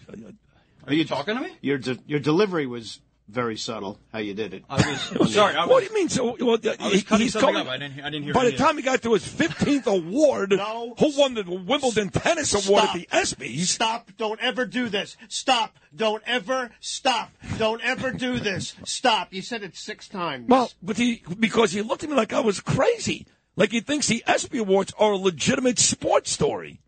Are 0.88 0.94
you 0.94 1.06
talking 1.06 1.36
to 1.36 1.42
me? 1.42 1.52
Your 1.62 1.78
de- 1.78 2.00
your 2.06 2.20
delivery 2.20 2.68
was 2.68 3.00
very 3.28 3.58
subtle. 3.58 3.98
How 4.14 4.20
you 4.20 4.34
did 4.36 4.54
it. 4.54 4.64
I 4.70 4.76
was 5.18 5.34
sorry. 5.34 5.56
I 5.56 5.66
what 5.66 5.80
do 5.80 5.86
you 5.88 5.94
mean? 5.96 6.10
So, 6.10 6.36
well, 6.40 6.58
uh, 6.64 6.76
I 6.80 6.90
was 6.90 7.04
cutting 7.04 7.24
he's 7.26 7.34
something 7.34 7.54
going- 7.54 7.66
up. 7.68 7.74
I 7.74 7.78
didn't. 7.78 8.00
I 8.02 8.10
didn't 8.10 8.24
hear. 8.26 8.34
By 8.34 8.42
the 8.44 8.50
any 8.50 8.58
time 8.58 8.78
he 8.78 8.84
got 8.84 9.02
to 9.04 9.14
his 9.14 9.24
15th 9.28 9.88
award, 9.88 10.52
who 10.52 11.18
won 11.18 11.34
the 11.34 11.44
Wimbledon 11.44 12.10
Tennis 12.10 12.68
Award 12.68 12.84
at 12.84 12.94
the 12.94 13.08
ESPYS? 13.12 13.66
Stop! 13.66 14.12
Don't 14.18 14.40
ever 14.42 14.66
do 14.66 14.90
this. 14.90 15.18
Stop! 15.30 15.78
Don't 15.96 16.22
ever 16.28 16.70
stop! 16.82 17.32
Don't 17.58 17.82
ever 17.84 18.12
do 18.12 18.38
this. 18.40 18.76
Stop! 18.86 19.34
You 19.34 19.42
said 19.42 19.64
it 19.64 19.76
six 19.76 20.08
times. 20.08 20.48
Well, 20.48 20.72
but 20.84 20.98
he 20.98 21.24
because 21.40 21.72
he 21.72 21.82
looked 21.82 22.04
at 22.04 22.10
me 22.10 22.16
like 22.16 22.34
I 22.34 22.42
was 22.42 22.60
crazy, 22.60 23.26
like 23.56 23.72
he 23.72 23.80
thinks 23.80 24.08
the 24.08 24.24
ESPY 24.28 24.60
Awards 24.60 24.94
are 24.98 25.14
a 25.14 25.18
legitimate 25.18 25.80
sports 25.80 26.32
story. 26.32 26.82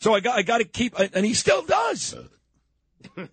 So 0.00 0.14
I 0.14 0.20
got 0.20 0.38
I 0.38 0.42
got 0.42 0.58
to 0.58 0.64
keep, 0.64 0.94
and 0.98 1.24
he 1.24 1.34
still 1.34 1.62
does. 1.62 2.14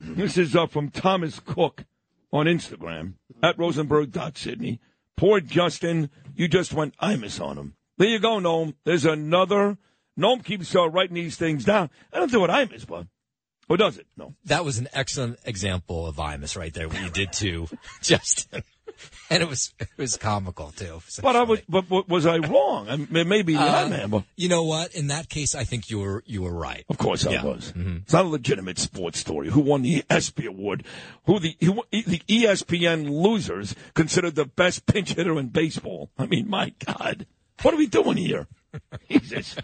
this 0.00 0.36
is 0.36 0.54
uh, 0.54 0.66
from 0.66 0.90
Thomas 0.90 1.40
Cook 1.40 1.84
on 2.32 2.46
Instagram 2.46 3.14
at 3.42 3.58
Rosenberg 3.58 4.16
Sydney. 4.36 4.80
Poor 5.16 5.40
Justin, 5.40 6.10
you 6.34 6.46
just 6.46 6.72
went 6.72 6.96
Imus 6.98 7.44
on 7.44 7.58
him. 7.58 7.74
There 7.96 8.08
you 8.08 8.20
go, 8.20 8.38
Noam. 8.38 8.74
There's 8.84 9.04
another. 9.04 9.78
Noam 10.16 10.44
keeps 10.44 10.74
uh, 10.74 10.88
writing 10.88 11.14
these 11.14 11.36
things 11.36 11.64
down. 11.64 11.90
I 12.12 12.18
don't 12.18 12.30
do 12.30 12.40
what 12.40 12.50
Imus, 12.50 12.86
but 12.86 13.06
or 13.68 13.76
does 13.76 13.98
it? 13.98 14.06
No. 14.16 14.34
That 14.44 14.64
was 14.64 14.78
an 14.78 14.88
excellent 14.92 15.38
example 15.44 16.06
of 16.06 16.16
Imus 16.16 16.56
right 16.56 16.72
there, 16.72 16.88
what 16.88 17.02
you 17.02 17.10
did 17.10 17.32
to 17.34 17.68
Justin. 18.02 18.62
And 19.30 19.42
it 19.42 19.48
was 19.48 19.72
it 19.78 19.88
was 19.98 20.16
comical 20.16 20.70
too. 20.70 21.02
But 21.22 21.36
I 21.36 21.42
was, 21.42 21.60
but, 21.68 21.88
but 21.88 22.08
was 22.08 22.24
I 22.24 22.38
wrong? 22.38 22.88
I 22.88 22.96
mean, 22.96 23.28
maybe 23.28 23.56
Uh, 23.56 23.64
I 23.64 23.82
am. 23.82 24.10
But 24.10 24.24
You 24.36 24.48
know 24.48 24.64
what? 24.64 24.94
In 24.94 25.08
that 25.08 25.28
case, 25.28 25.54
I 25.54 25.64
think 25.64 25.90
you 25.90 25.98
were 25.98 26.22
you 26.26 26.42
were 26.42 26.54
right. 26.54 26.84
Of 26.88 26.96
course 26.98 27.26
I 27.26 27.32
Yeah. 27.32 27.44
was. 27.44 27.72
Mhm. 27.76 28.02
It's 28.02 28.12
not 28.12 28.24
a 28.24 28.28
legitimate 28.28 28.78
sports 28.78 29.18
story. 29.18 29.50
Who 29.50 29.60
won 29.60 29.82
the 29.82 30.02
ESPY 30.08 30.46
award? 30.46 30.84
Who 31.26 31.38
the 31.38 31.56
who, 31.60 31.84
the 31.92 32.22
ESPN 32.26 33.08
losers 33.10 33.74
considered 33.94 34.34
the 34.34 34.46
best 34.46 34.86
pinch 34.86 35.12
hitter 35.12 35.38
in 35.38 35.48
baseball? 35.48 36.10
I 36.18 36.26
mean, 36.26 36.48
my 36.48 36.72
God, 36.86 37.26
what 37.62 37.74
are 37.74 37.78
we 37.78 37.86
doing 37.86 38.16
here? 38.16 38.46
Jesus. 39.10 39.56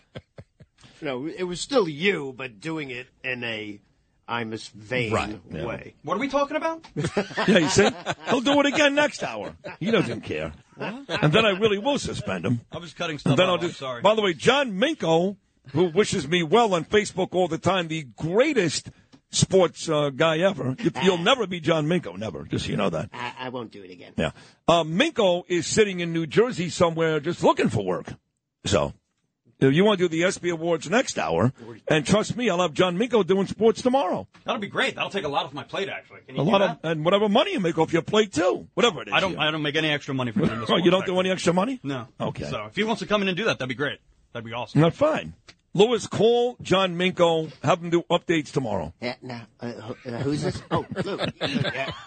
No, 1.01 1.27
it 1.27 1.45
was 1.45 1.61
still 1.61 1.89
you, 1.89 2.35
but 2.37 2.61
doing 2.61 2.91
it 2.91 3.07
in 3.23 3.45
a 3.45 3.81
Imus 4.29 4.71
vain 4.73 5.13
Right, 5.13 5.41
yeah. 5.51 5.65
way. 5.67 5.95
What 6.03 6.17
are 6.17 6.21
we 6.21 6.29
talking 6.29 6.57
about? 6.57 6.87
Yeah, 7.49 7.59
you 7.59 7.69
see, 7.69 7.89
he'll 8.29 8.41
do 8.41 8.59
it 8.61 8.67
again 8.67 8.95
next 8.95 9.23
hour. 9.23 9.55
He 9.81 9.91
doesn't 9.91 10.23
care. 10.23 10.53
And 10.79 11.33
then 11.33 11.45
I 11.45 11.51
really 11.51 11.79
will 11.79 11.99
suspend 11.99 12.45
him. 12.47 12.61
I 12.73 12.79
was 12.79 12.95
cutting 12.95 13.19
stuff 13.19 13.33
And 13.33 13.39
then 13.39 13.47
up. 13.49 13.59
I'll 13.59 13.61
I'm 13.63 13.69
just. 13.69 13.79
sorry. 13.79 14.01
By 14.03 14.15
the 14.15 14.23
way, 14.23 14.33
John 14.35 14.73
Minko, 14.73 15.37
who 15.73 15.85
wishes 15.91 16.27
me 16.27 16.43
well 16.43 16.75
on 16.75 16.85
Facebook 16.85 17.29
all 17.33 17.49
the 17.49 17.59
time, 17.59 17.89
the 17.89 18.05
greatest 18.17 18.91
sports 19.31 19.89
uh, 19.89 20.11
guy 20.11 20.39
ever. 20.39 20.75
You- 20.79 20.91
You'll 21.03 21.19
never 21.19 21.47
be 21.47 21.61
John 21.61 21.87
Minko, 21.87 22.17
never. 22.17 22.45
Just 22.45 22.65
so 22.67 22.71
you 22.71 22.77
know 22.77 22.91
that. 22.91 23.11
I, 23.13 23.33
I 23.41 23.49
won't 23.51 23.71
do 23.73 23.83
it 23.83 23.91
again. 23.91 24.13
Yeah. 24.17 24.31
Uh, 24.67 24.85
Minko 24.85 25.45
is 25.49 25.67
sitting 25.67 26.01
in 26.01 26.13
New 26.13 26.27
Jersey 26.27 26.71
somewhere 26.71 27.21
just 27.21 27.43
looking 27.43 27.69
for 27.69 27.85
work. 27.85 28.13
So, 28.65 28.87
if 28.87 28.95
you 29.69 29.85
want 29.85 29.99
to 29.99 30.05
do 30.05 30.09
the 30.09 30.25
ESPY 30.25 30.51
Awards 30.51 30.89
next 30.91 31.19
hour, 31.19 31.53
and 31.89 32.07
trust 32.07 32.37
me, 32.37 32.51
I'll 32.51 32.61
have 32.61 32.73
John 32.75 32.97
Minko 32.99 33.27
doing 33.27 33.47
sports 33.47 33.83
tomorrow. 33.83 34.27
That'll 34.45 34.61
be 34.61 34.67
great. 34.69 34.95
That'll 34.97 35.11
take 35.11 35.25
a 35.25 35.29
lot 35.29 35.45
off 35.47 35.53
my 35.53 35.65
plate, 35.65 35.89
actually. 35.89 36.21
Can 36.27 36.37
you 36.37 36.43
A 36.43 36.45
lot 36.45 36.59
that? 36.59 36.71
of, 36.71 36.79
and 36.83 37.05
whatever 37.05 37.29
money 37.29 37.53
you 37.53 37.61
make 37.61 37.79
off 37.79 37.93
your 37.93 38.03
plate 38.03 38.33
too. 38.33 38.67
Whatever 38.75 39.03
it 39.03 39.09
is. 39.09 39.15
I 39.15 39.21
don't. 39.21 39.39
I 39.39 39.51
don't 39.51 39.63
make 39.63 39.77
any 39.77 39.91
extra 39.91 40.15
money 40.15 40.33
from 40.33 40.47
doing 40.47 40.61
this. 40.61 40.71
Oh, 40.71 40.77
you 40.77 40.91
don't 40.91 41.07
do 41.07 41.19
any 41.21 41.31
extra 41.31 41.53
money? 41.53 41.81
No. 41.83 42.09
Okay. 42.21 42.45
So 42.51 42.67
if 42.67 42.77
he 42.77 42.85
wants 42.85 43.01
to 43.01 43.07
come 43.07 43.23
in 43.23 43.29
and 43.29 43.37
do 43.37 43.45
that, 43.45 43.59
that'd 43.59 43.69
be 43.69 43.75
great. 43.75 43.99
That'd 44.33 44.45
be 44.47 44.53
awesome. 44.53 44.81
Not 44.81 44.95
fine. 44.95 45.35
Lewis, 45.77 46.07
call 46.07 46.57
John 46.63 46.95
Minko. 46.97 47.51
Have 47.65 47.83
him 47.83 47.91
do 47.91 48.03
updates 48.11 48.53
tomorrow. 48.53 48.95
Yeah, 49.01 49.17
now, 49.23 49.43
uh, 49.61 49.67
uh, 50.07 50.11
who's 50.19 50.43
this? 50.43 50.63
Oh, 50.71 50.87
Lou. 51.05 51.19
Yeah. 51.41 51.91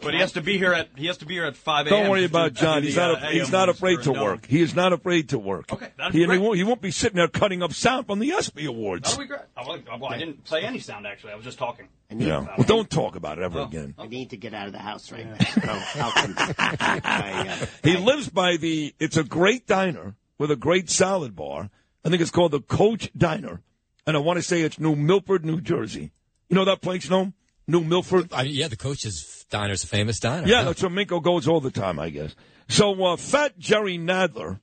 But 0.00 0.14
he 0.14 0.20
has 0.20 0.32
to 0.32 0.42
be 0.42 0.58
here 0.58 0.72
at. 0.72 0.88
He 0.96 1.06
has 1.06 1.16
to 1.18 1.26
be 1.26 1.34
here 1.34 1.44
at 1.46 1.56
five 1.56 1.86
a.m. 1.86 2.02
Don't 2.02 2.10
worry 2.10 2.24
about 2.24 2.54
do 2.54 2.60
John. 2.60 2.80
the, 2.82 2.86
He's 2.88 2.96
not. 2.96 3.22
uh, 3.22 3.26
a, 3.26 3.30
he's 3.32 3.50
not 3.50 3.68
afraid 3.68 4.02
to 4.02 4.12
work. 4.12 4.46
He 4.46 4.60
is 4.60 4.74
not 4.74 4.92
afraid 4.92 5.30
to 5.30 5.38
work. 5.38 5.72
Okay, 5.72 5.88
that'd 5.96 6.12
he, 6.12 6.18
be 6.18 6.22
he 6.22 6.26
great. 6.26 6.40
won't, 6.40 6.56
he 6.56 6.64
won't 6.64 6.80
be 6.82 6.90
sitting 6.90 7.16
there 7.16 7.26
cutting 7.26 7.62
up 7.62 7.72
sound 7.72 8.06
from 8.06 8.18
the 8.18 8.30
ESPY 8.32 8.66
Awards. 8.66 9.08
That'll 9.08 9.24
be 9.24 9.28
great. 9.28 9.40
Oh, 9.56 9.66
well, 9.66 9.98
well, 9.98 10.12
I 10.12 10.18
didn't 10.18 10.44
play 10.44 10.62
any 10.62 10.78
sound 10.78 11.06
actually. 11.06 11.32
I 11.32 11.36
was 11.36 11.44
just 11.44 11.58
talking. 11.58 11.88
Yeah. 12.14 12.46
Well, 12.56 12.66
don't 12.66 12.88
talk 12.88 13.16
about 13.16 13.38
it 13.38 13.44
ever 13.44 13.60
Oh. 13.60 13.64
again. 13.64 13.94
I 13.98 14.06
need 14.06 14.30
to 14.30 14.36
get 14.36 14.54
out 14.54 14.66
of 14.66 14.72
the 14.72 14.78
house 14.78 15.10
right 15.10 15.26
now. 15.26 15.78
So 15.80 16.00
I'll 16.02 16.12
come. 16.12 16.34
I, 16.58 17.58
uh, 17.60 17.66
He 17.82 17.96
lives 17.96 18.28
by 18.28 18.56
the. 18.56 18.94
It's 19.00 19.16
a 19.16 19.24
great 19.24 19.66
diner 19.66 20.14
with 20.38 20.50
a 20.50 20.56
great 20.56 20.90
salad 20.90 21.34
bar. 21.34 21.70
I 22.04 22.10
think 22.10 22.22
it's 22.22 22.30
called 22.30 22.52
the 22.52 22.60
Coach 22.60 23.10
Diner, 23.16 23.60
and 24.06 24.16
I 24.16 24.20
want 24.20 24.38
to 24.38 24.42
say 24.42 24.62
it's 24.62 24.78
New 24.78 24.96
Milford, 24.96 25.44
New 25.44 25.60
Jersey. 25.60 26.12
You 26.48 26.56
know 26.56 26.64
that 26.64 26.80
place, 26.80 27.10
no? 27.10 27.32
New 27.66 27.82
Milford. 27.82 28.32
I, 28.32 28.42
yeah, 28.42 28.68
the 28.68 28.76
coach's 28.76 29.44
diner's 29.50 29.84
a 29.84 29.86
famous 29.86 30.18
diner. 30.18 30.46
Yeah, 30.46 30.62
that's 30.62 30.82
where 30.82 30.90
Minko 30.90 31.22
goes 31.22 31.46
all 31.46 31.60
the 31.60 31.70
time, 31.70 31.98
I 31.98 32.10
guess. 32.10 32.34
So, 32.68 33.04
uh, 33.04 33.16
Fat 33.16 33.58
Jerry 33.58 33.98
Nadler. 33.98 34.60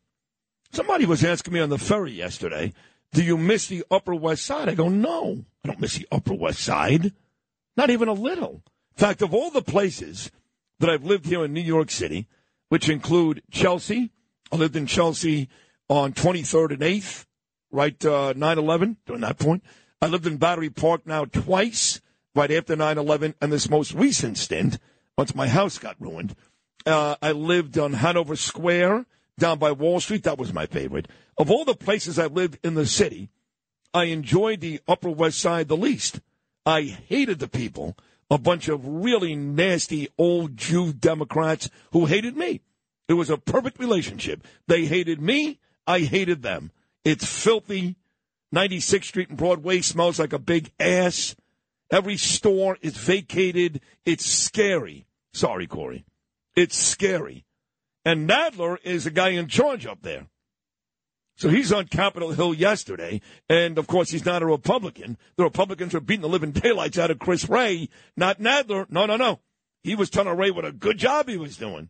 Somebody 0.71 1.05
was 1.05 1.23
asking 1.23 1.53
me 1.53 1.59
on 1.59 1.69
the 1.69 1.77
ferry 1.77 2.11
yesterday, 2.11 2.73
"Do 3.13 3.23
you 3.23 3.37
miss 3.37 3.67
the 3.67 3.85
Upper 3.91 4.15
West 4.15 4.43
Side?" 4.43 4.67
I 4.67 4.75
go, 4.75 4.89
"No, 4.89 5.45
I 5.63 5.67
don't 5.67 5.79
miss 5.79 5.97
the 5.97 6.07
Upper 6.11 6.33
West 6.33 6.59
Side, 6.59 7.13
not 7.77 7.89
even 7.89 8.07
a 8.07 8.13
little." 8.13 8.63
In 8.97 8.99
fact, 8.99 9.21
of 9.21 9.33
all 9.33 9.51
the 9.51 9.61
places 9.61 10.31
that 10.79 10.89
I've 10.89 11.05
lived 11.05 11.25
here 11.27 11.45
in 11.45 11.53
New 11.53 11.61
York 11.61 11.91
City, 11.91 12.27
which 12.69 12.89
include 12.89 13.43
Chelsea, 13.51 14.11
I 14.51 14.55
lived 14.55 14.75
in 14.75 14.87
Chelsea 14.87 15.49
on 15.89 16.13
23rd 16.13 16.71
and 16.71 16.81
8th, 16.81 17.25
right 17.71 18.05
uh, 18.05 18.33
9/11 18.33 18.97
during 19.05 19.21
that 19.21 19.37
point. 19.37 19.63
I 20.01 20.07
lived 20.07 20.27
in 20.27 20.37
Battery 20.37 20.69
Park 20.69 21.05
now 21.05 21.25
twice, 21.25 22.01
right 22.33 22.51
after 22.51 22.75
9/11, 22.75 23.35
and 23.41 23.51
this 23.51 23.69
most 23.69 23.93
recent 23.93 24.37
stint, 24.37 24.79
once 25.17 25.35
my 25.35 25.47
house 25.47 25.77
got 25.77 25.99
ruined. 25.99 26.35
Uh, 26.85 27.15
I 27.21 27.31
lived 27.31 27.77
on 27.77 27.93
Hanover 27.93 28.35
Square 28.35 29.05
down 29.39 29.59
by 29.59 29.71
Wall 29.71 29.99
Street. 29.99 30.23
That 30.23 30.37
was 30.37 30.53
my 30.53 30.65
favorite. 30.65 31.07
Of 31.37 31.49
all 31.49 31.65
the 31.65 31.75
places 31.75 32.19
I 32.19 32.27
lived 32.27 32.59
in 32.63 32.75
the 32.75 32.85
city, 32.85 33.29
I 33.93 34.05
enjoyed 34.05 34.61
the 34.61 34.81
Upper 34.87 35.09
West 35.09 35.39
Side 35.39 35.67
the 35.67 35.77
least. 35.77 36.19
I 36.65 36.81
hated 36.81 37.39
the 37.39 37.47
people, 37.47 37.97
a 38.29 38.37
bunch 38.37 38.67
of 38.67 38.85
really 38.85 39.35
nasty 39.35 40.09
old 40.17 40.57
Jew 40.57 40.93
Democrats 40.93 41.69
who 41.91 42.05
hated 42.05 42.35
me. 42.35 42.61
It 43.07 43.13
was 43.13 43.29
a 43.29 43.37
perfect 43.37 43.79
relationship. 43.79 44.45
They 44.67 44.85
hated 44.85 45.21
me. 45.21 45.59
I 45.87 46.01
hated 46.01 46.41
them. 46.41 46.71
It's 47.03 47.25
filthy. 47.25 47.95
96th 48.53 49.03
Street 49.03 49.29
and 49.29 49.37
Broadway 49.37 49.81
smells 49.81 50.19
like 50.19 50.33
a 50.33 50.39
big 50.39 50.71
ass. 50.79 51.35
Every 51.91 52.17
store 52.17 52.77
is 52.81 52.97
vacated. 52.97 53.81
It's 54.05 54.25
scary. 54.25 55.05
Sorry, 55.33 55.67
Corey. 55.67 56.05
It's 56.55 56.77
scary. 56.77 57.45
And 58.03 58.29
Nadler 58.29 58.77
is 58.83 59.03
the 59.03 59.11
guy 59.11 59.29
in 59.29 59.47
charge 59.47 59.85
up 59.85 60.01
there. 60.01 60.27
So 61.37 61.49
he's 61.49 61.73
on 61.73 61.87
Capitol 61.87 62.31
Hill 62.31 62.53
yesterday, 62.53 63.19
and 63.49 63.77
of 63.77 63.87
course 63.87 64.09
he's 64.09 64.25
not 64.25 64.41
a 64.41 64.45
Republican. 64.45 65.17
The 65.35 65.43
Republicans 65.43 65.93
are 65.93 65.99
beating 65.99 66.21
the 66.21 66.29
living 66.29 66.51
daylights 66.51 66.97
out 66.97 67.11
of 67.11 67.19
Chris 67.19 67.49
Wray, 67.49 67.89
not 68.15 68.39
Nadler. 68.39 68.89
No, 68.89 69.05
no, 69.05 69.17
no. 69.17 69.39
He 69.83 69.95
was 69.95 70.09
telling 70.09 70.37
Wray 70.37 70.51
what 70.51 70.65
a 70.65 70.71
good 70.71 70.97
job 70.97 71.27
he 71.27 71.37
was 71.37 71.57
doing. 71.57 71.89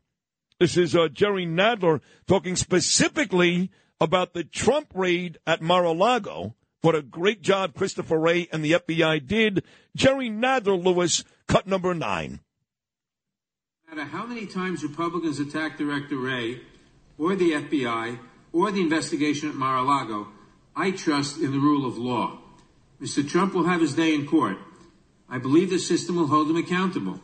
This 0.60 0.78
is 0.78 0.96
uh, 0.96 1.10
Jerry 1.10 1.46
Nadler 1.46 2.02
talking 2.28 2.56
specifically 2.56 3.70
about 4.00 4.34
the 4.34 4.43
Trump 4.43 4.88
raid 4.93 5.38
at 5.48 5.62
Mar-a-Lago. 5.62 6.56
What 6.82 6.96
a 6.96 7.02
great 7.02 7.41
job 7.41 7.74
Christopher 7.74 8.20
Wray 8.20 8.48
and 8.52 8.64
the 8.64 8.74
FBI 8.74 9.26
did. 9.26 9.64
Jerry 9.96 10.30
Nadler, 10.30 10.82
Lewis, 10.82 11.24
cut 11.48 11.66
number 11.66 11.93
nine. 11.93 12.41
No 13.89 13.96
matter 13.96 14.10
how 14.10 14.26
many 14.26 14.46
times 14.46 14.84
Republicans 14.84 15.39
attack 15.39 15.78
Director 15.78 16.18
Wray 16.18 16.62
or 17.18 17.36
the 17.36 17.52
FBI 17.52 18.20
or 18.52 18.72
the 18.72 18.82
investigation 18.82 19.50
at 19.50 19.56
Mar-a-Lago, 19.56 20.28
I 20.76 20.91
trust 20.91 21.38
in 21.38 21.52
the 21.52 21.60
rule 21.60 21.88
of 21.88 21.98
law. 21.98 22.39
Mr. 23.02 23.28
Trump 23.28 23.54
will 23.54 23.68
have 23.68 23.82
his 23.82 23.96
day 23.96 24.14
in 24.14 24.28
court. 24.28 24.58
I 25.30 25.38
believe 25.38 25.70
the 25.70 25.80
system 25.80 26.18
will 26.18 26.28
hold 26.28 26.50
him 26.50 26.58
accountable. 26.58 27.20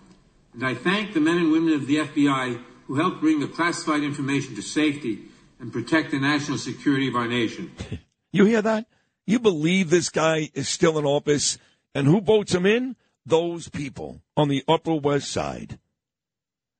And 0.53 0.65
I 0.65 0.74
thank 0.74 1.13
the 1.13 1.19
men 1.19 1.38
and 1.38 1.51
women 1.51 1.74
of 1.74 1.88
the 1.88 1.97
FBI 1.97 2.61
who 2.88 2.95
helped 2.95 3.22
bring 3.22 3.39
the 3.39 3.47
classified 3.47 4.03
information 4.03 4.55
to 4.55 4.61
safety 4.61 5.19
and 5.62 5.72
protect 5.72 6.12
the 6.12 6.20
national 6.20 6.57
security 6.57 7.07
of 7.07 7.16
our 7.16 7.28
nation. 7.28 7.72
You 8.34 8.45
hear 8.45 8.62
that? 8.62 8.86
You 9.28 9.39
believe 9.39 9.89
this 9.89 10.07
guy 10.07 10.51
is 10.53 10.70
still 10.70 10.97
in 10.97 11.03
office, 11.03 11.57
and 11.93 12.07
who 12.07 12.22
votes 12.22 12.55
him 12.55 12.66
in? 12.66 12.95
Those 13.26 13.68
people 13.68 14.22
on 14.38 14.47
the 14.47 14.64
Upper 14.70 14.95
West 14.95 15.30
Side. 15.30 15.80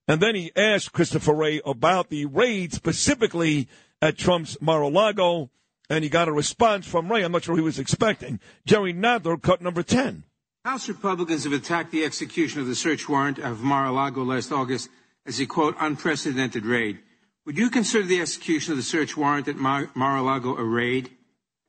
And 0.08 0.22
then 0.22 0.36
he 0.36 0.54
asked 0.56 0.94
Christopher 0.94 1.34
Wray 1.34 1.60
about 1.66 2.10
the 2.10 2.26
raid 2.26 2.72
specifically 2.72 3.68
at 4.02 4.18
Trump's 4.18 4.62
Mar-a-Lago, 4.62 5.50
and 5.90 6.06
he 6.06 6.10
got 6.10 6.30
a 6.30 6.32
response 6.32 6.88
from 6.88 7.12
Wray. 7.12 7.24
I'm 7.24 7.34
not 7.34 7.44
sure 7.44 7.58
he 7.58 7.62
was 7.62 7.80
expecting. 7.80 8.40
Jerry 8.66 8.94
Nadler, 8.94 9.42
cut 9.42 9.62
number 9.62 9.84
10. 9.84 10.24
House 10.64 10.88
Republicans 10.88 11.44
have 11.44 11.52
attacked 11.52 11.92
the 11.92 12.06
execution 12.06 12.62
of 12.62 12.68
the 12.68 12.76
search 12.76 13.10
warrant 13.10 13.40
of 13.40 13.60
Mar-a-Lago 13.60 14.24
last 14.24 14.54
August 14.54 14.88
as 15.26 15.42
a, 15.42 15.46
quote, 15.46 15.76
unprecedented 15.82 16.66
raid. 16.66 17.00
Would 17.46 17.58
you 17.58 17.72
consider 17.72 18.06
the 18.06 18.22
execution 18.22 18.74
of 18.74 18.78
the 18.78 18.84
search 18.84 19.18
warrant 19.18 19.48
at 19.48 19.56
Mar- 19.56 19.89
Mar-a-Lago 19.96 20.58
a 20.58 20.64
raid? 20.64 21.10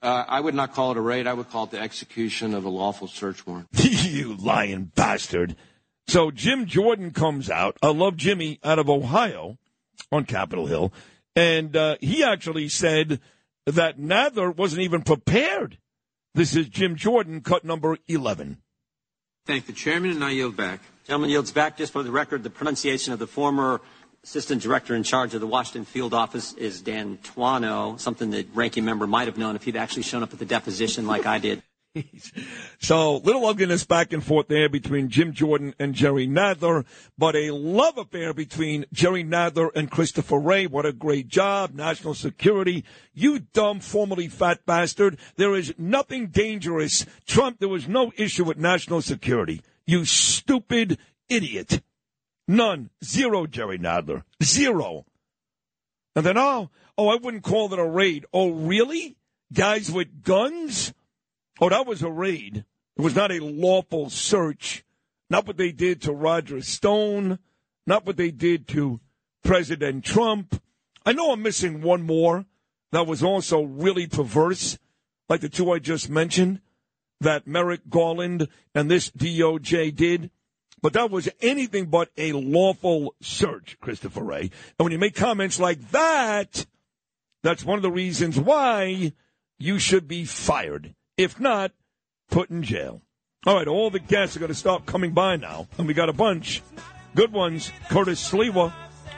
Uh, 0.03 0.25
I 0.29 0.41
would 0.41 0.55
not 0.55 0.75
call 0.75 0.91
it 0.91 0.99
a 0.99 1.01
raid. 1.01 1.27
I 1.27 1.33
would 1.33 1.49
call 1.49 1.65
it 1.65 1.71
the 1.71 1.81
execution 1.81 2.53
of 2.53 2.65
a 2.65 2.69
lawful 2.69 3.09
search 3.09 3.47
warrant. 3.47 3.69
you 3.75 4.35
lying 4.35 4.93
bastard. 4.95 5.57
So 6.09 6.31
Jim 6.31 6.67
Jordan 6.67 7.13
comes 7.13 7.49
out. 7.49 7.79
I 7.83 7.89
love 7.89 8.17
Jimmy 8.17 8.59
out 8.63 8.79
of 8.79 8.91
Ohio 8.91 9.59
on 10.11 10.25
Capitol 10.25 10.67
Hill. 10.67 10.93
And 11.35 11.75
uh, 11.75 11.97
he 12.01 12.23
actually 12.23 12.69
said 12.69 13.21
that 13.65 13.99
Nadler 13.99 14.55
wasn't 14.55 14.83
even 14.83 15.03
prepared. 15.03 15.79
This 16.35 16.55
is 16.55 16.69
Jim 16.69 16.97
Jordan, 16.97 17.41
cut 17.41 17.65
number 17.65 17.97
11. 18.09 18.59
Thank 19.47 19.67
the 19.67 19.73
chairman, 19.73 20.11
and 20.11 20.25
I 20.25 20.31
yield 20.31 20.57
back. 20.57 20.81
Gentleman 21.07 21.31
yields 21.31 21.53
back. 21.53 21.77
Just 21.77 21.93
for 21.93 22.03
the 22.03 22.13
record, 22.13 22.43
the 22.43 22.51
pronunciation 22.51 23.13
of 23.13 23.19
the 23.19 23.27
former 23.27 23.81
assistant 24.25 24.63
director 24.63 24.95
in 24.95 25.03
charge 25.03 25.35
of 25.35 25.41
the 25.41 25.47
Washington 25.47 25.85
field 25.85 26.15
office 26.15 26.53
is 26.55 26.81
D'Antuono, 26.81 27.99
something 27.99 28.31
that 28.31 28.47
ranking 28.55 28.85
member 28.85 29.07
might 29.07 29.27
have 29.27 29.37
known 29.37 29.57
if 29.57 29.65
he'd 29.65 29.77
actually 29.77 30.05
shown 30.05 30.23
up 30.23 30.33
at 30.33 30.39
the 30.39 30.45
deposition 30.45 31.07
like 31.07 31.27
I 31.27 31.39
did. 31.39 31.63
So 32.79 33.17
little 33.19 33.45
ugliness 33.45 33.85
back 33.85 34.15
and 34.15 34.25
forth 34.25 34.49
there 34.49 34.71
between 34.71 35.11
Jim 35.11 35.35
Jordan 35.35 35.75
and 35.79 35.95
Jerry 35.95 36.27
Nadler, 36.27 36.87
but 37.19 37.37
a 37.37 37.51
love 37.51 37.99
affair 37.99 38.33
between 38.33 38.87
Jerry 38.93 39.23
Nadler 39.23 39.69
and 39.75 39.91
Christopher 39.91 40.39
Wray. 40.39 40.67
What 40.67 40.87
a 40.87 40.93
great 40.95 41.29
job. 41.29 41.75
National 41.75 42.15
security. 42.15 42.85
You 43.13 43.41
dumb, 43.41 43.81
formerly 43.81 44.29
fat 44.29 44.65
bastard. 44.65 45.19
There 45.37 45.55
is 45.55 45.75
nothing 45.77 46.29
dangerous. 46.29 47.05
Trump, 47.27 47.59
there 47.59 47.69
was 47.69 47.87
no 47.87 48.11
issue 48.17 48.45
with 48.45 48.57
national 48.57 49.03
security. 49.03 49.61
You 49.85 50.07
stupid 50.07 50.97
idiot. 51.29 51.83
None. 52.49 52.91
Zero, 53.05 53.47
Jerry 53.47 53.79
Nadler. 53.79 54.25
Zero. 54.43 55.07
And 56.15 56.27
then, 56.27 56.37
oh, 56.37 56.71
oh, 56.99 57.09
I 57.09 57.17
wouldn't 57.17 57.45
call 57.45 57.73
it 57.73 57.79
a 57.79 57.87
raid. 57.87 58.27
Oh, 58.33 58.51
really? 58.51 59.17
Guys 59.53 59.91
with 59.91 60.23
guns? 60.23 60.93
Oh, 61.61 61.69
that 61.69 61.87
was 61.87 62.03
a 62.03 62.11
raid. 62.11 62.65
It 62.97 63.03
was 63.03 63.15
not 63.15 63.33
a 63.33 63.41
lawful 63.41 64.11
search. 64.11 64.85
Not 65.31 65.47
what 65.47 65.57
they 65.57 65.73
did 65.73 66.03
to 66.03 66.13
Roger 66.13 66.61
Stone. 66.61 67.39
Not 67.87 68.05
what 68.05 68.17
they 68.17 68.31
did 68.31 68.69
to 68.69 69.01
President 69.43 70.05
Trump. 70.05 70.61
I 71.05 71.13
know 71.13 71.33
I'm 71.33 71.43
missing 71.43 71.83
one 71.83 72.03
more 72.03 72.47
that 72.93 73.07
was 73.07 73.23
also 73.23 73.63
really 73.63 74.07
perverse, 74.07 74.79
like 75.29 75.41
the 75.41 75.49
two 75.49 75.73
I 75.73 75.79
just 75.79 76.09
mentioned, 76.09 76.61
that 77.21 77.47
Merrick 77.47 77.89
Garland 77.89 78.49
and 78.75 78.91
this 78.91 79.11
DOJ 79.11 79.95
did. 79.95 80.31
But 80.83 80.95
that 80.95 81.11
was 81.11 81.29
anything 81.41 81.87
but 81.87 82.11
a 82.17 82.33
lawful 82.33 83.15
search, 83.23 83.77
Christopher 83.81 84.23
Wray. 84.23 84.51
And 84.79 84.85
when 84.85 84.93
you 84.93 84.99
make 84.99 85.15
comments 85.15 85.61
like 85.61 85.91
that, 85.93 86.67
that's 87.43 87.65
one 87.65 87.79
of 87.79 87.83
the 87.83 87.91
reasons 87.91 88.39
why 88.39 89.13
you 89.59 89.79
should 89.79 90.09
be 90.09 90.25
fired. 90.25 90.95
If 91.17 91.39
not, 91.39 91.71
put 92.31 92.51
in 92.51 92.65
jail. 92.65 93.01
All 93.47 93.57
right, 93.57 93.69
all 93.69 93.91
the 93.91 94.01
guests 94.01 94.37
are 94.37 94.41
going 94.41 94.51
to 94.51 94.55
stop 94.55 94.87
coming 94.87 95.13
by 95.13 95.37
now, 95.37 95.69
and 95.79 95.87
we 95.87 95.95
got 95.95 96.09
a 96.09 96.13
bunch. 96.13 96.63
Good 97.15 97.33
ones 97.33 97.71
Curtis 97.89 98.31
Sliwa, 98.31 98.73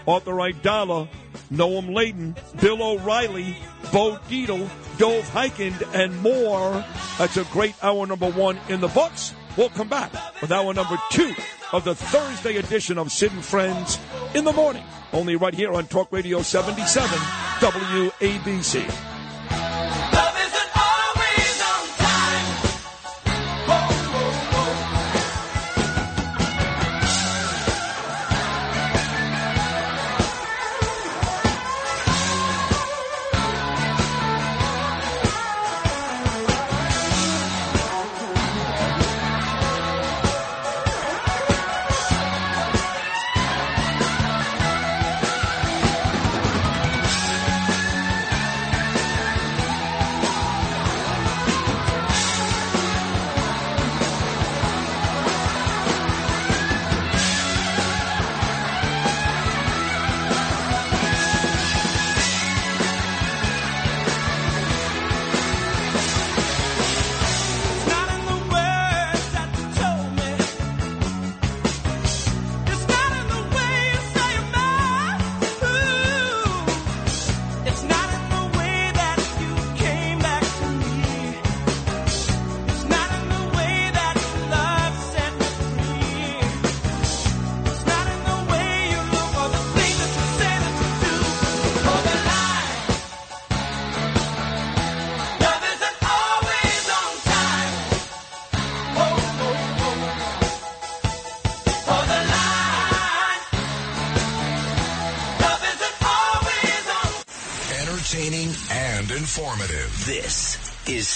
Arthur 0.06 0.32
Aidala, 0.32 1.08
Noam 1.52 1.94
Laden, 1.94 2.34
Bill 2.60 2.82
O'Reilly, 2.82 3.56
Bo 3.92 4.18
Dietl, 4.28 4.68
Dov 4.98 5.28
Hikind, 5.30 5.94
and 5.94 6.18
more. 6.20 6.84
That's 7.18 7.36
a 7.36 7.44
great 7.44 7.74
hour 7.82 8.06
number 8.06 8.30
one 8.30 8.58
in 8.68 8.80
the 8.80 8.88
books. 8.88 9.34
We'll 9.56 9.70
come 9.70 9.88
back 9.88 10.12
with 10.40 10.50
hour 10.50 10.74
number 10.74 10.96
two 11.10 11.32
of 11.72 11.84
the 11.84 11.94
Thursday 11.94 12.56
edition 12.56 12.98
of 12.98 13.12
Sid 13.12 13.32
and 13.32 13.44
Friends 13.44 13.98
in 14.34 14.44
the 14.44 14.52
morning. 14.52 14.84
Only 15.12 15.36
right 15.36 15.54
here 15.54 15.72
on 15.72 15.86
Talk 15.86 16.10
Radio 16.10 16.42
77 16.42 17.18
WABC. 17.60 19.13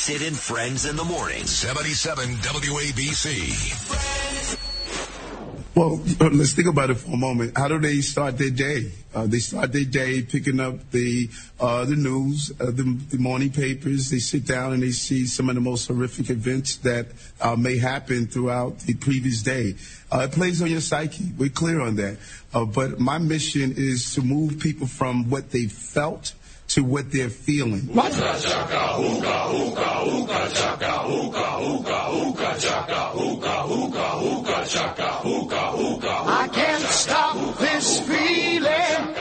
Sid 0.08 0.22
and 0.22 0.38
Friends 0.38 0.86
in 0.86 0.96
the 0.96 1.04
Morning. 1.04 1.44
77 1.44 2.36
WABC. 2.36 3.28
Well, 5.74 6.00
uh, 6.18 6.30
let's 6.32 6.54
think 6.54 6.66
about 6.66 6.88
it 6.88 6.94
for 6.94 7.12
a 7.12 7.16
moment. 7.18 7.58
How 7.58 7.68
do 7.68 7.78
they 7.78 8.00
start 8.00 8.38
their 8.38 8.48
day? 8.48 8.90
Uh, 9.14 9.26
they 9.26 9.40
start 9.40 9.70
their 9.70 9.84
day 9.84 10.22
picking 10.22 10.60
up 10.60 10.90
the 10.92 11.28
uh, 11.60 11.84
the 11.84 11.96
news, 11.96 12.50
uh, 12.58 12.70
the, 12.70 12.98
the 13.10 13.18
morning 13.18 13.50
papers. 13.50 14.08
They 14.08 14.18
sit 14.18 14.46
down 14.46 14.72
and 14.72 14.82
they 14.82 14.92
see 14.92 15.26
some 15.26 15.50
of 15.50 15.56
the 15.56 15.60
most 15.60 15.86
horrific 15.88 16.30
events 16.30 16.76
that 16.76 17.08
uh, 17.42 17.56
may 17.56 17.76
happen 17.76 18.28
throughout 18.28 18.78
the 18.78 18.94
previous 18.94 19.42
day. 19.42 19.74
Uh, 20.10 20.20
it 20.20 20.32
plays 20.32 20.62
on 20.62 20.70
your 20.70 20.80
psyche. 20.80 21.32
We're 21.36 21.50
clear 21.50 21.82
on 21.82 21.96
that. 21.96 22.16
Uh, 22.54 22.64
but 22.64 22.98
my 22.98 23.18
mission 23.18 23.74
is 23.76 24.14
to 24.14 24.22
move 24.22 24.58
people 24.58 24.86
from 24.86 25.28
what 25.28 25.50
they 25.50 25.66
felt 25.66 26.32
to 26.68 26.84
what 26.84 27.10
they're 27.10 27.30
feeling. 27.30 27.88
I 27.94 28.10
can't 36.52 36.82
stop 36.82 37.58
this 37.58 38.00
feeling 38.00 39.14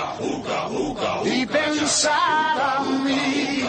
deep 1.24 1.56
inside 1.56 2.60
of 2.80 3.06
me. 3.06 3.62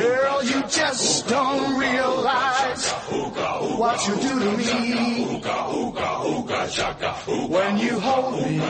Girl, 0.00 0.42
you 0.44 0.62
just 0.68 1.28
don't 1.28 1.78
realize 1.78 2.92
what 3.78 4.06
you 4.06 4.14
do 4.16 4.38
to 4.38 4.56
me. 4.56 5.40
When 7.48 7.78
you 7.78 7.98
hold 8.00 8.42
me 8.42 8.60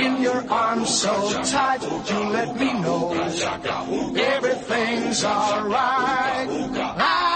in 0.00 0.22
your 0.22 0.44
arms 0.50 0.88
so 1.02 1.42
tight, 1.42 1.82
you 1.82 2.18
let 2.30 2.56
me 2.56 2.72
know 2.80 3.12
everything's 4.16 5.24
alright. 5.24 7.31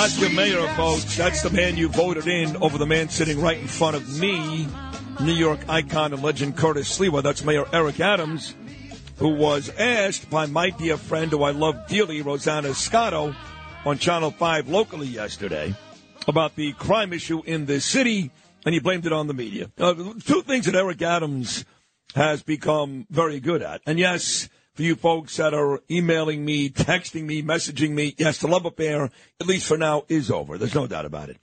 That's 0.00 0.18
your 0.18 0.30
mayor, 0.30 0.66
folks. 0.76 1.14
That's 1.14 1.42
the 1.42 1.50
man 1.50 1.76
you 1.76 1.88
voted 1.88 2.26
in 2.26 2.56
over 2.62 2.78
the 2.78 2.86
man 2.86 3.10
sitting 3.10 3.38
right 3.38 3.58
in 3.58 3.66
front 3.66 3.96
of 3.96 4.18
me, 4.18 4.66
New 5.20 5.34
York 5.34 5.60
icon 5.68 6.14
and 6.14 6.22
legend 6.22 6.56
Curtis 6.56 6.98
Sliwa. 6.98 7.22
That's 7.22 7.44
Mayor 7.44 7.66
Eric 7.70 8.00
Adams, 8.00 8.54
who 9.18 9.28
was 9.28 9.68
asked 9.78 10.30
by 10.30 10.46
my 10.46 10.70
dear 10.70 10.96
friend 10.96 11.30
who 11.30 11.42
I 11.42 11.50
love 11.50 11.86
dearly, 11.86 12.22
Rosanna 12.22 12.72
Scotto, 12.72 13.34
on 13.84 13.98
Channel 13.98 14.30
5 14.30 14.70
locally 14.70 15.06
yesterday 15.06 15.74
about 16.26 16.56
the 16.56 16.72
crime 16.72 17.12
issue 17.12 17.42
in 17.44 17.66
the 17.66 17.78
city, 17.78 18.30
and 18.64 18.72
he 18.72 18.80
blamed 18.80 19.04
it 19.04 19.12
on 19.12 19.26
the 19.26 19.34
media. 19.34 19.70
Uh, 19.78 19.92
two 20.24 20.40
things 20.40 20.64
that 20.64 20.74
Eric 20.74 21.02
Adams 21.02 21.66
has 22.14 22.42
become 22.42 23.06
very 23.10 23.38
good 23.38 23.60
at. 23.60 23.82
And 23.84 23.98
yes, 23.98 24.48
for 24.80 24.84
you 24.84 24.96
folks 24.96 25.36
that 25.36 25.52
are 25.52 25.82
emailing 25.90 26.42
me, 26.42 26.70
texting 26.70 27.24
me, 27.24 27.42
messaging 27.42 27.90
me, 27.90 28.14
yes, 28.16 28.38
the 28.38 28.48
love 28.48 28.64
affair, 28.64 29.10
at 29.38 29.46
least 29.46 29.66
for 29.66 29.76
now, 29.76 30.04
is 30.08 30.30
over. 30.30 30.56
There's 30.56 30.74
no 30.74 30.86
doubt 30.86 31.04
about 31.04 31.28
it. 31.28 31.36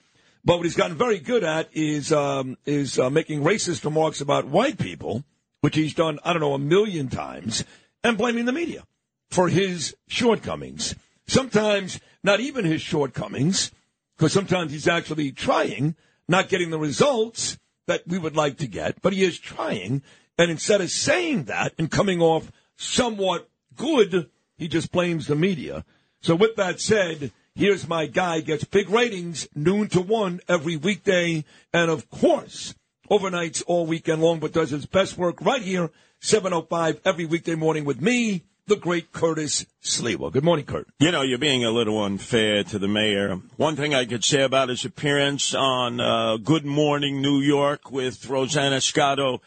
But 0.44 0.58
what 0.58 0.66
he's 0.66 0.76
gotten 0.76 0.98
very 0.98 1.20
good 1.20 1.44
at 1.44 1.70
is 1.72 2.12
um, 2.12 2.58
is 2.66 2.98
uh, 2.98 3.12
making 3.12 3.44
racist 3.44 3.86
remarks 3.86 4.22
about 4.22 4.48
white 4.48 4.80
people, 4.80 5.24
which 5.62 5.76
he's 5.76 5.94
done, 5.94 6.18
I 6.24 6.34
don't 6.34 6.40
know, 6.40 6.56
a 6.56 6.58
million 6.58 7.10
times, 7.10 7.64
and 8.04 8.18
blaming 8.18 8.46
the 8.46 8.52
media 8.52 8.86
for 9.30 9.50
his 9.50 9.96
shortcomings. 10.08 10.96
Sometimes 11.28 12.00
not 12.24 12.40
even 12.40 12.66
his 12.66 12.82
shortcomings, 12.82 13.70
because 14.18 14.34
sometimes 14.34 14.72
he's 14.72 14.88
actually 14.88 15.32
trying, 15.32 15.96
not 16.28 16.50
getting 16.50 16.72
the 16.72 16.80
results 16.80 17.60
that 17.86 18.02
we 18.08 18.18
would 18.18 18.36
like 18.36 18.58
to 18.58 18.68
get, 18.68 19.00
but 19.04 19.14
he 19.14 19.24
is 19.24 19.38
trying. 19.38 20.02
And 20.40 20.50
instead 20.50 20.82
of 20.82 20.90
saying 20.90 21.44
that 21.44 21.74
and 21.78 21.92
coming 21.92 22.20
off 22.20 22.52
somewhat 22.78 23.50
good, 23.76 24.30
he 24.58 24.68
just 24.68 24.92
blames 24.92 25.28
the 25.28 25.36
media. 25.36 25.84
So 26.22 26.36
with 26.36 26.56
that 26.56 26.80
said, 26.80 27.32
here's 27.56 27.88
my 27.88 28.06
guy 28.06 28.40
gets 28.40 28.64
big 28.64 28.90
ratings 28.90 29.48
noon 29.54 29.90
to 29.90 30.02
one 30.02 30.40
every 30.48 30.78
weekday, 30.78 31.44
and 31.74 31.92
of 31.92 32.10
course 32.10 32.74
overnights 33.10 33.64
all 33.68 33.86
weekend 33.86 34.22
long, 34.22 34.40
but 34.40 34.54
does 34.54 34.70
his 34.70 34.86
best 34.86 35.18
work 35.18 35.42
right 35.42 35.62
here, 35.62 35.92
7:05 36.22 37.00
every 37.06 37.26
weekday 37.26 37.56
morning 37.56 37.86
with 37.86 38.02
me, 38.02 38.44
the 38.68 38.76
great 38.76 39.14
Curtis 39.14 39.66
Sliwa. 39.82 40.32
Good 40.32 40.44
morning, 40.44 40.66
Kurt. 40.66 40.88
You 41.00 41.12
know, 41.12 41.22
you're 41.22 41.38
being 41.38 41.64
a 41.64 41.72
little 41.72 42.04
unfair 42.04 42.64
to 42.66 42.80
the 42.80 42.88
mayor. 42.88 43.40
One 43.56 43.78
thing 43.78 43.96
I 43.96 44.06
could 44.06 44.26
say 44.26 44.42
about 44.42 44.70
his 44.70 44.84
appearance 44.84 45.56
on 45.56 46.02
uh, 46.02 46.38
Good 46.38 46.66
Morning 46.66 47.22
New 47.22 47.40
York 47.40 47.92
with 47.92 48.28
Rosanna 48.28 48.82
Scotto. 48.82 49.42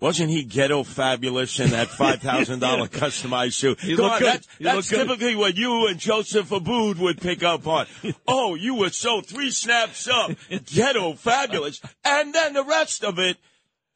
Wasn't 0.00 0.30
he 0.30 0.44
ghetto 0.44 0.82
fabulous 0.82 1.60
in 1.60 1.70
that 1.70 1.88
five 2.00 2.20
thousand 2.20 2.60
dollar 2.60 2.88
customized 2.88 3.52
suit? 3.54 3.78
Come 3.78 4.00
on, 4.00 4.22
that's, 4.22 4.48
He 4.58 4.64
that's 4.64 4.76
looked 4.76 4.90
good. 4.90 5.08
typically 5.08 5.36
what 5.36 5.56
you 5.56 5.86
and 5.88 5.98
Joseph 5.98 6.50
Abboud 6.50 6.98
would 6.98 7.20
pick 7.20 7.42
up 7.42 7.66
on. 7.66 7.86
oh, 8.28 8.54
you 8.54 8.74
were 8.76 8.90
so 8.90 9.20
three 9.20 9.50
snaps 9.50 10.08
up, 10.08 10.32
ghetto 10.66 11.12
fabulous, 11.14 11.80
and 12.04 12.34
then 12.34 12.54
the 12.54 12.64
rest 12.64 13.04
of 13.04 13.18
it 13.18 13.36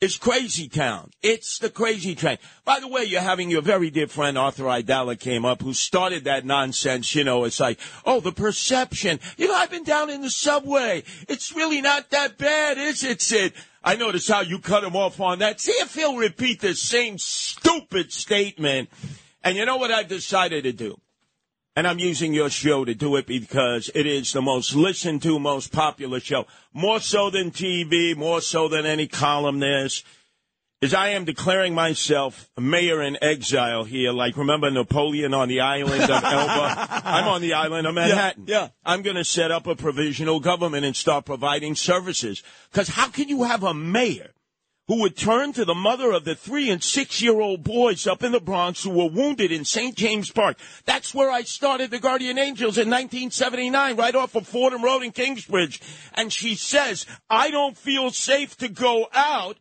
is 0.00 0.16
crazy 0.18 0.68
town. 0.68 1.10
It's 1.22 1.58
the 1.58 1.70
crazy 1.70 2.14
train. 2.14 2.36
By 2.66 2.80
the 2.80 2.88
way, 2.88 3.04
you're 3.04 3.22
having 3.22 3.48
your 3.48 3.62
very 3.62 3.88
dear 3.90 4.06
friend 4.06 4.36
Arthur 4.36 4.64
Aidala 4.64 5.18
came 5.18 5.46
up 5.46 5.62
who 5.62 5.72
started 5.72 6.24
that 6.24 6.44
nonsense. 6.44 7.14
You 7.14 7.24
know, 7.24 7.44
it's 7.44 7.60
like, 7.60 7.78
oh, 8.04 8.20
the 8.20 8.32
perception. 8.32 9.18
You 9.38 9.48
know, 9.48 9.54
I've 9.54 9.70
been 9.70 9.84
down 9.84 10.10
in 10.10 10.20
the 10.20 10.28
subway. 10.30 11.04
It's 11.28 11.54
really 11.56 11.80
not 11.80 12.10
that 12.10 12.36
bad, 12.36 12.76
is 12.76 13.02
it, 13.02 13.22
Sid? 13.22 13.54
I 13.86 13.96
notice 13.96 14.26
how 14.26 14.40
you 14.40 14.58
cut 14.60 14.82
him 14.82 14.96
off 14.96 15.20
on 15.20 15.40
that. 15.40 15.60
See 15.60 15.72
if 15.72 15.94
he'll 15.94 16.16
repeat 16.16 16.62
the 16.62 16.74
same 16.74 17.18
stupid 17.18 18.12
statement. 18.12 18.88
And 19.42 19.58
you 19.58 19.66
know 19.66 19.76
what 19.76 19.90
I've 19.90 20.08
decided 20.08 20.64
to 20.64 20.72
do? 20.72 20.98
And 21.76 21.86
I'm 21.86 21.98
using 21.98 22.32
your 22.32 22.48
show 22.48 22.86
to 22.86 22.94
do 22.94 23.16
it 23.16 23.26
because 23.26 23.90
it 23.94 24.06
is 24.06 24.32
the 24.32 24.40
most 24.40 24.74
listened 24.74 25.22
to, 25.24 25.38
most 25.38 25.70
popular 25.70 26.18
show. 26.18 26.46
More 26.72 26.98
so 27.00 27.28
than 27.28 27.50
TV, 27.50 28.16
more 28.16 28.40
so 28.40 28.68
than 28.68 28.86
any 28.86 29.06
columnist. 29.06 30.06
Is 30.84 30.92
I 30.92 31.08
am 31.08 31.24
declaring 31.24 31.74
myself 31.74 32.50
mayor 32.58 33.00
in 33.00 33.16
exile 33.22 33.84
here. 33.84 34.12
Like, 34.12 34.36
remember 34.36 34.70
Napoleon 34.70 35.32
on 35.32 35.48
the 35.48 35.60
island 35.60 36.02
of 36.02 36.10
Elba? 36.10 37.00
I'm 37.06 37.26
on 37.26 37.40
the 37.40 37.54
island 37.54 37.86
of 37.86 37.94
Manhattan. 37.94 38.44
Yeah, 38.46 38.68
I'm 38.84 39.00
going 39.00 39.16
to 39.16 39.24
set 39.24 39.50
up 39.50 39.66
a 39.66 39.74
provisional 39.74 40.40
government 40.40 40.84
and 40.84 40.94
start 40.94 41.24
providing 41.24 41.74
services. 41.74 42.42
Because 42.70 42.88
how 42.88 43.08
can 43.08 43.30
you 43.30 43.44
have 43.44 43.62
a 43.62 43.72
mayor 43.72 44.34
who 44.86 45.00
would 45.00 45.16
turn 45.16 45.54
to 45.54 45.64
the 45.64 45.74
mother 45.74 46.12
of 46.12 46.26
the 46.26 46.34
three 46.34 46.68
and 46.68 46.82
six 46.82 47.22
year 47.22 47.40
old 47.40 47.64
boys 47.64 48.06
up 48.06 48.22
in 48.22 48.32
the 48.32 48.40
Bronx 48.40 48.82
who 48.82 48.90
were 48.90 49.08
wounded 49.08 49.50
in 49.50 49.64
St. 49.64 49.96
James 49.96 50.30
Park. 50.30 50.58
That's 50.84 51.14
where 51.14 51.30
I 51.30 51.44
started 51.44 51.90
the 51.90 51.98
Guardian 51.98 52.36
Angels 52.36 52.76
in 52.76 52.90
1979, 52.90 53.96
right 53.96 54.14
off 54.14 54.34
of 54.34 54.46
Fordham 54.46 54.84
Road 54.84 55.02
in 55.02 55.12
Kingsbridge. 55.12 55.80
And 56.12 56.30
she 56.30 56.54
says, 56.54 57.06
I 57.30 57.50
don't 57.50 57.78
feel 57.78 58.10
safe 58.10 58.56
to 58.58 58.68
go 58.68 59.08
out. 59.14 59.56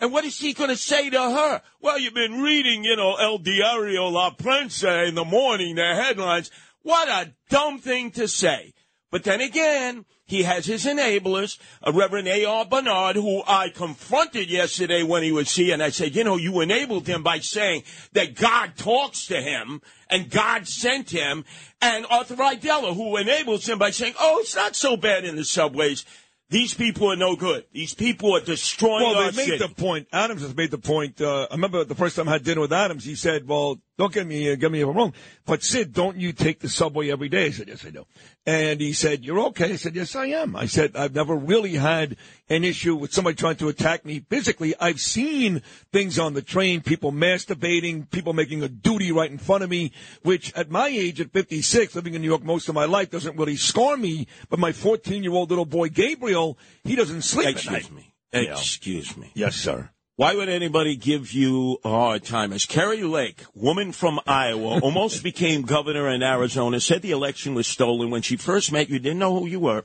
And 0.00 0.12
what 0.12 0.24
is 0.24 0.38
he 0.38 0.54
going 0.54 0.70
to 0.70 0.76
say 0.76 1.10
to 1.10 1.20
her? 1.20 1.62
Well, 1.80 1.98
you've 1.98 2.14
been 2.14 2.40
reading, 2.40 2.84
you 2.84 2.96
know, 2.96 3.16
El 3.16 3.38
Diario 3.38 4.10
La 4.10 4.30
Prensa 4.30 5.06
in 5.06 5.14
the 5.14 5.24
morning, 5.24 5.76
the 5.76 5.94
headlines. 5.94 6.50
What 6.82 7.08
a 7.08 7.34
dumb 7.50 7.78
thing 7.78 8.10
to 8.12 8.26
say. 8.26 8.72
But 9.10 9.24
then 9.24 9.40
again, 9.40 10.06
he 10.24 10.44
has 10.44 10.64
his 10.64 10.86
enablers, 10.86 11.58
uh, 11.84 11.92
Reverend 11.92 12.28
A.R. 12.28 12.64
Bernard, 12.64 13.16
who 13.16 13.42
I 13.44 13.68
confronted 13.68 14.48
yesterday 14.48 15.02
when 15.02 15.24
he 15.24 15.32
was 15.32 15.54
here, 15.54 15.74
and 15.74 15.82
I 15.82 15.90
said, 15.90 16.14
you 16.14 16.22
know, 16.22 16.36
you 16.36 16.60
enabled 16.60 17.08
him 17.08 17.24
by 17.24 17.40
saying 17.40 17.82
that 18.12 18.36
God 18.36 18.76
talks 18.76 19.26
to 19.26 19.42
him 19.42 19.82
and 20.08 20.30
God 20.30 20.68
sent 20.68 21.10
him, 21.10 21.44
and 21.82 22.06
Arthur 22.08 22.36
Aidala, 22.36 22.94
who 22.94 23.16
enables 23.16 23.68
him 23.68 23.78
by 23.78 23.90
saying, 23.90 24.14
oh, 24.20 24.38
it's 24.40 24.54
not 24.54 24.76
so 24.76 24.96
bad 24.96 25.24
in 25.24 25.34
the 25.34 25.44
subways. 25.44 26.04
These 26.50 26.74
people 26.74 27.12
are 27.12 27.16
no 27.16 27.36
good. 27.36 27.64
These 27.72 27.94
people 27.94 28.34
are 28.36 28.40
destroying 28.40 29.04
Well, 29.06 29.14
our 29.16 29.30
they 29.30 29.36
made 29.36 29.46
city. 29.46 29.58
the 29.58 29.68
point. 29.68 30.08
Adams 30.12 30.42
has 30.42 30.54
made 30.56 30.72
the 30.72 30.78
point. 30.78 31.20
Uh, 31.20 31.46
I 31.48 31.54
remember 31.54 31.84
the 31.84 31.94
first 31.94 32.16
time 32.16 32.28
I 32.28 32.32
had 32.32 32.42
dinner 32.44 32.60
with 32.60 32.72
Adams, 32.72 33.04
he 33.04 33.14
said, 33.14 33.46
"Well, 33.46 33.80
don't 34.00 34.14
get 34.14 34.26
me 34.26 34.50
uh, 34.50 34.54
get 34.56 34.72
me 34.72 34.82
wrong, 34.82 35.12
but 35.44 35.62
Sid, 35.62 35.92
don't 35.92 36.16
you 36.16 36.32
take 36.32 36.60
the 36.60 36.70
subway 36.70 37.10
every 37.10 37.28
day?" 37.28 37.46
I 37.46 37.50
said, 37.50 37.68
"Yes, 37.68 37.84
I 37.84 37.90
do." 37.90 38.06
And 38.46 38.80
he 38.80 38.94
said, 38.94 39.24
"You're 39.26 39.40
okay." 39.48 39.74
I 39.74 39.76
said, 39.76 39.94
"Yes, 39.94 40.16
I 40.16 40.26
am." 40.26 40.56
I 40.56 40.64
said, 40.64 40.96
"I've 40.96 41.14
never 41.14 41.36
really 41.36 41.74
had 41.74 42.16
an 42.48 42.64
issue 42.64 42.96
with 42.96 43.12
somebody 43.12 43.36
trying 43.36 43.56
to 43.56 43.68
attack 43.68 44.06
me 44.06 44.24
physically. 44.28 44.74
I've 44.80 45.00
seen 45.00 45.60
things 45.92 46.18
on 46.18 46.32
the 46.32 46.40
train, 46.40 46.80
people 46.80 47.12
masturbating, 47.12 48.10
people 48.10 48.32
making 48.32 48.62
a 48.62 48.68
duty 48.68 49.12
right 49.12 49.30
in 49.30 49.36
front 49.36 49.64
of 49.64 49.68
me, 49.68 49.92
which 50.22 50.52
at 50.54 50.70
my 50.70 50.88
age, 50.88 51.20
at 51.20 51.30
56, 51.30 51.94
living 51.94 52.14
in 52.14 52.22
New 52.22 52.28
York 52.28 52.42
most 52.42 52.70
of 52.70 52.74
my 52.74 52.86
life, 52.86 53.10
doesn't 53.10 53.36
really 53.36 53.56
scar 53.56 53.98
me. 53.98 54.26
But 54.48 54.58
my 54.58 54.72
14 54.72 55.22
year 55.22 55.32
old 55.32 55.50
little 55.50 55.66
boy 55.66 55.90
Gabriel, 55.90 56.56
he 56.84 56.96
doesn't 56.96 57.22
sleep 57.22 57.48
at 57.48 57.52
Excuse 57.52 57.72
night." 57.72 57.92
me. 57.92 58.14
Excuse 58.32 59.16
me. 59.16 59.30
Yes, 59.34 59.56
sir. 59.56 59.90
Why 60.20 60.34
would 60.34 60.50
anybody 60.50 60.96
give 60.96 61.32
you 61.32 61.80
a 61.82 61.88
hard 61.88 62.24
time? 62.24 62.52
As 62.52 62.66
Kari 62.66 63.02
Lake, 63.04 63.42
woman 63.54 63.90
from 63.90 64.20
Iowa, 64.26 64.78
almost 64.80 65.22
became 65.32 65.62
governor 65.62 66.10
in 66.10 66.22
Arizona, 66.22 66.78
said 66.78 67.00
the 67.00 67.12
election 67.12 67.54
was 67.54 67.66
stolen 67.66 68.10
when 68.10 68.20
she 68.20 68.36
first 68.36 68.70
met 68.70 68.90
you, 68.90 68.98
didn't 68.98 69.18
know 69.18 69.38
who 69.38 69.46
you 69.46 69.60
were. 69.60 69.82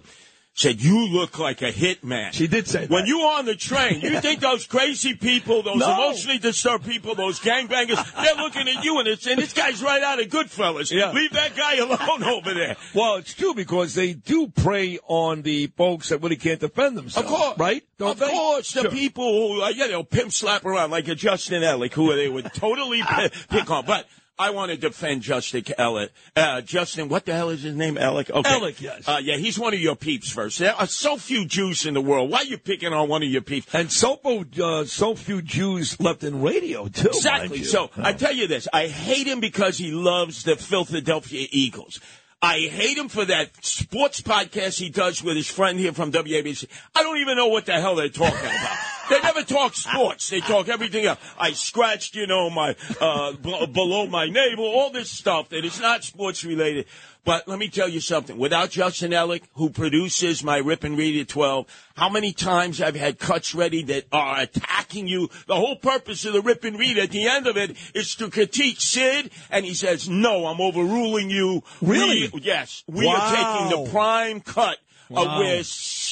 Said 0.58 0.82
you 0.82 1.08
look 1.10 1.38
like 1.38 1.62
a 1.62 1.70
hitman. 1.70 2.32
She 2.32 2.47
did 2.47 2.66
say 2.66 2.82
that. 2.86 2.89
When 2.89 3.06
you 3.06 3.20
on 3.20 3.43
the 3.45 3.56
train, 3.56 3.99
you 3.99 4.22
think 4.22 4.39
those 4.39 4.66
crazy 4.66 5.14
people, 5.14 5.62
those 5.64 5.76
No. 5.80 5.93
emotionally 5.93 6.38
disturbed 6.38 6.86
people, 6.86 7.14
those 7.14 7.41
gangbangers, 7.41 8.01
they're 8.24 8.36
looking 8.41 8.70
at 8.70 8.82
you 8.82 8.97
and 8.99 9.08
it's 9.10 9.28
and 9.28 9.38
this 9.38 9.51
guy's 9.51 9.84
right 9.84 10.01
out 10.01 10.22
of 10.22 10.28
Goodfellas. 10.30 10.91
Yeah. 10.93 11.12
Leave 11.12 11.32
that 11.34 11.58
guy 11.58 11.76
alone 11.76 12.24
over 12.34 12.53
there. 12.53 12.78
Well, 12.93 13.16
it's 13.16 13.34
true 13.34 13.53
because 13.53 13.95
they 13.95 14.14
do 14.14 14.47
prey 14.47 14.97
on 15.10 15.41
the 15.41 15.68
folks 15.76 16.08
that 16.08 16.22
really 16.22 16.38
can't 16.38 16.62
defend 16.62 16.95
themselves. 16.97 17.30
Of 17.30 17.36
course, 17.38 17.60
right? 17.60 17.84
Don't 17.97 18.12
of 18.12 18.20
they? 18.20 18.30
course, 18.30 18.72
the 18.72 18.84
Sure. 18.84 18.91
people 18.91 19.26
who 19.56 19.62
uh, 19.62 19.68
you 19.70 19.89
know 19.89 20.03
pimp 20.03 20.32
slap 20.32 20.64
around 20.64 20.89
like 20.89 21.10
a 21.10 21.16
Justin 21.16 21.64
Ellick, 21.64 21.91
who 21.93 22.16
they 22.16 22.30
would 22.30 22.53
totally 22.53 23.01
pick 23.49 23.70
on. 23.70 23.86
But 23.86 24.08
I 24.38 24.50
want 24.50 24.72
to 24.72 24.78
defend 24.78 25.22
Justin 25.22 25.64
Ellick. 25.64 26.10
Uh, 26.36 26.60
Justin, 26.60 27.08
what 27.08 27.26
the 27.26 27.34
hell 27.34 27.50
is 27.50 27.64
his 27.64 27.74
name? 27.74 27.96
Ellick. 27.96 28.30
Okay. 28.30 28.50
Ellick, 28.50 28.82
yes. 28.82 29.08
Uh, 29.08 29.20
yeah, 29.24 29.38
he's 29.38 29.58
one 29.58 29.74
of 29.74 29.80
your 29.80 29.96
peeps. 29.96 30.30
First, 30.30 30.60
there 30.60 30.74
are 30.74 30.88
so 30.88 31.16
few 31.16 31.46
Jews 31.46 31.86
in 31.86 31.94
the 31.94 32.02
world. 32.02 32.30
Why 32.30 32.40
are 32.40 32.44
you 32.44 32.58
picking 32.58 32.92
on 32.92 33.08
one 33.08 33.24
of 33.24 33.30
your 33.30 33.42
peeps? 33.42 33.74
And 33.74 33.90
so, 33.90 34.20
uh, 34.62 34.84
so 34.84 35.16
few 35.16 35.42
Jews 35.42 35.98
left 36.02 36.24
in 36.24 36.42
radio 36.42 36.88
too. 36.88 37.08
Exactly. 37.08 37.64
So 37.64 37.90
I 37.96 38.12
tell 38.12 38.34
you 38.34 38.48
this: 38.48 38.68
I 38.74 38.88
hate 38.88 39.26
him 39.26 39.40
because 39.40 39.78
he 39.78 39.92
loves 39.92 40.44
the 40.44 40.58
Philadelphia 40.58 41.48
Eagles. 41.52 42.02
I 42.42 42.60
hate 42.60 42.98
him 42.98 43.08
for 43.08 43.26
that 43.26 43.66
sports 43.66 44.22
podcast 44.22 44.78
he 44.78 44.90
does 44.90 45.24
with 45.24 45.36
his 45.36 45.48
friend 45.48 45.80
here 45.80 45.94
from 45.94 46.12
WABC. 46.12 46.68
I 46.94 47.02
don't 47.02 47.18
even 47.18 47.38
know 47.38 47.48
what 47.48 47.66
the 47.66 47.74
hell 47.74 47.96
they're 47.96 48.10
talking 48.10 48.38
about. 48.38 48.78
they 49.10 49.20
never 49.22 49.42
talk 49.42 49.74
sports. 49.74 50.30
They 50.30 50.42
talk 50.42 50.68
everything 50.68 51.06
else. 51.06 51.20
I 51.40 51.54
scratched, 51.54 52.16
you 52.16 52.28
know, 52.28 52.50
my 52.50 52.76
uh, 53.02 53.32
b- 53.34 53.66
below 53.68 54.08
my 54.08 54.28
navel, 54.28 54.66
all 54.66 54.92
this 54.92 55.10
stuff 55.10 55.50
that 55.50 55.66
is 55.66 55.80
not 55.80 56.04
sports 56.04 56.44
related. 56.44 56.86
But 57.26 57.47
let 57.47 57.57
me 57.57 57.69
tell 57.69 57.89
you 57.89 57.99
something. 57.99 58.38
Without 58.38 58.69
Justin 58.69 59.11
Ellick, 59.11 59.41
who 59.55 59.71
produces 59.71 60.43
my 60.43 60.57
Rip 60.57 60.84
and 60.84 60.95
Read 60.95 61.19
at 61.19 61.28
12, 61.28 61.65
how 61.95 62.07
many 62.07 62.32
times 62.32 62.80
I've 62.80 62.95
had 62.95 63.17
cuts 63.17 63.55
ready 63.55 63.82
that 63.84 64.05
are 64.11 64.41
attacking 64.41 65.07
you? 65.07 65.30
The 65.47 65.55
whole 65.55 65.76
purpose 65.76 66.23
of 66.26 66.34
the 66.34 66.41
Rip 66.41 66.63
and 66.63 66.78
Read 66.80 66.99
at 66.99 67.09
the 67.09 67.28
end 67.28 67.47
of 67.47 67.57
it 67.57 67.76
is 67.95 68.13
to 68.15 68.30
critique 68.30 68.80
Sid, 68.80 69.32
and 69.49 69.65
he 69.65 69.73
says, 69.73 70.07
no, 70.07 70.45
I'm 70.45 70.61
overruling 70.61 71.32
you. 71.32 71.63
Really? 71.82 72.30
We, 72.32 72.41
yes. 72.41 72.84
We 72.88 73.07
are 73.07 73.36
taking 73.36 73.86
the 73.86 73.89
prime 73.91 74.39
cut 74.39 74.78
of 75.09 75.28
Wow. 75.28 75.39
where 75.39 75.63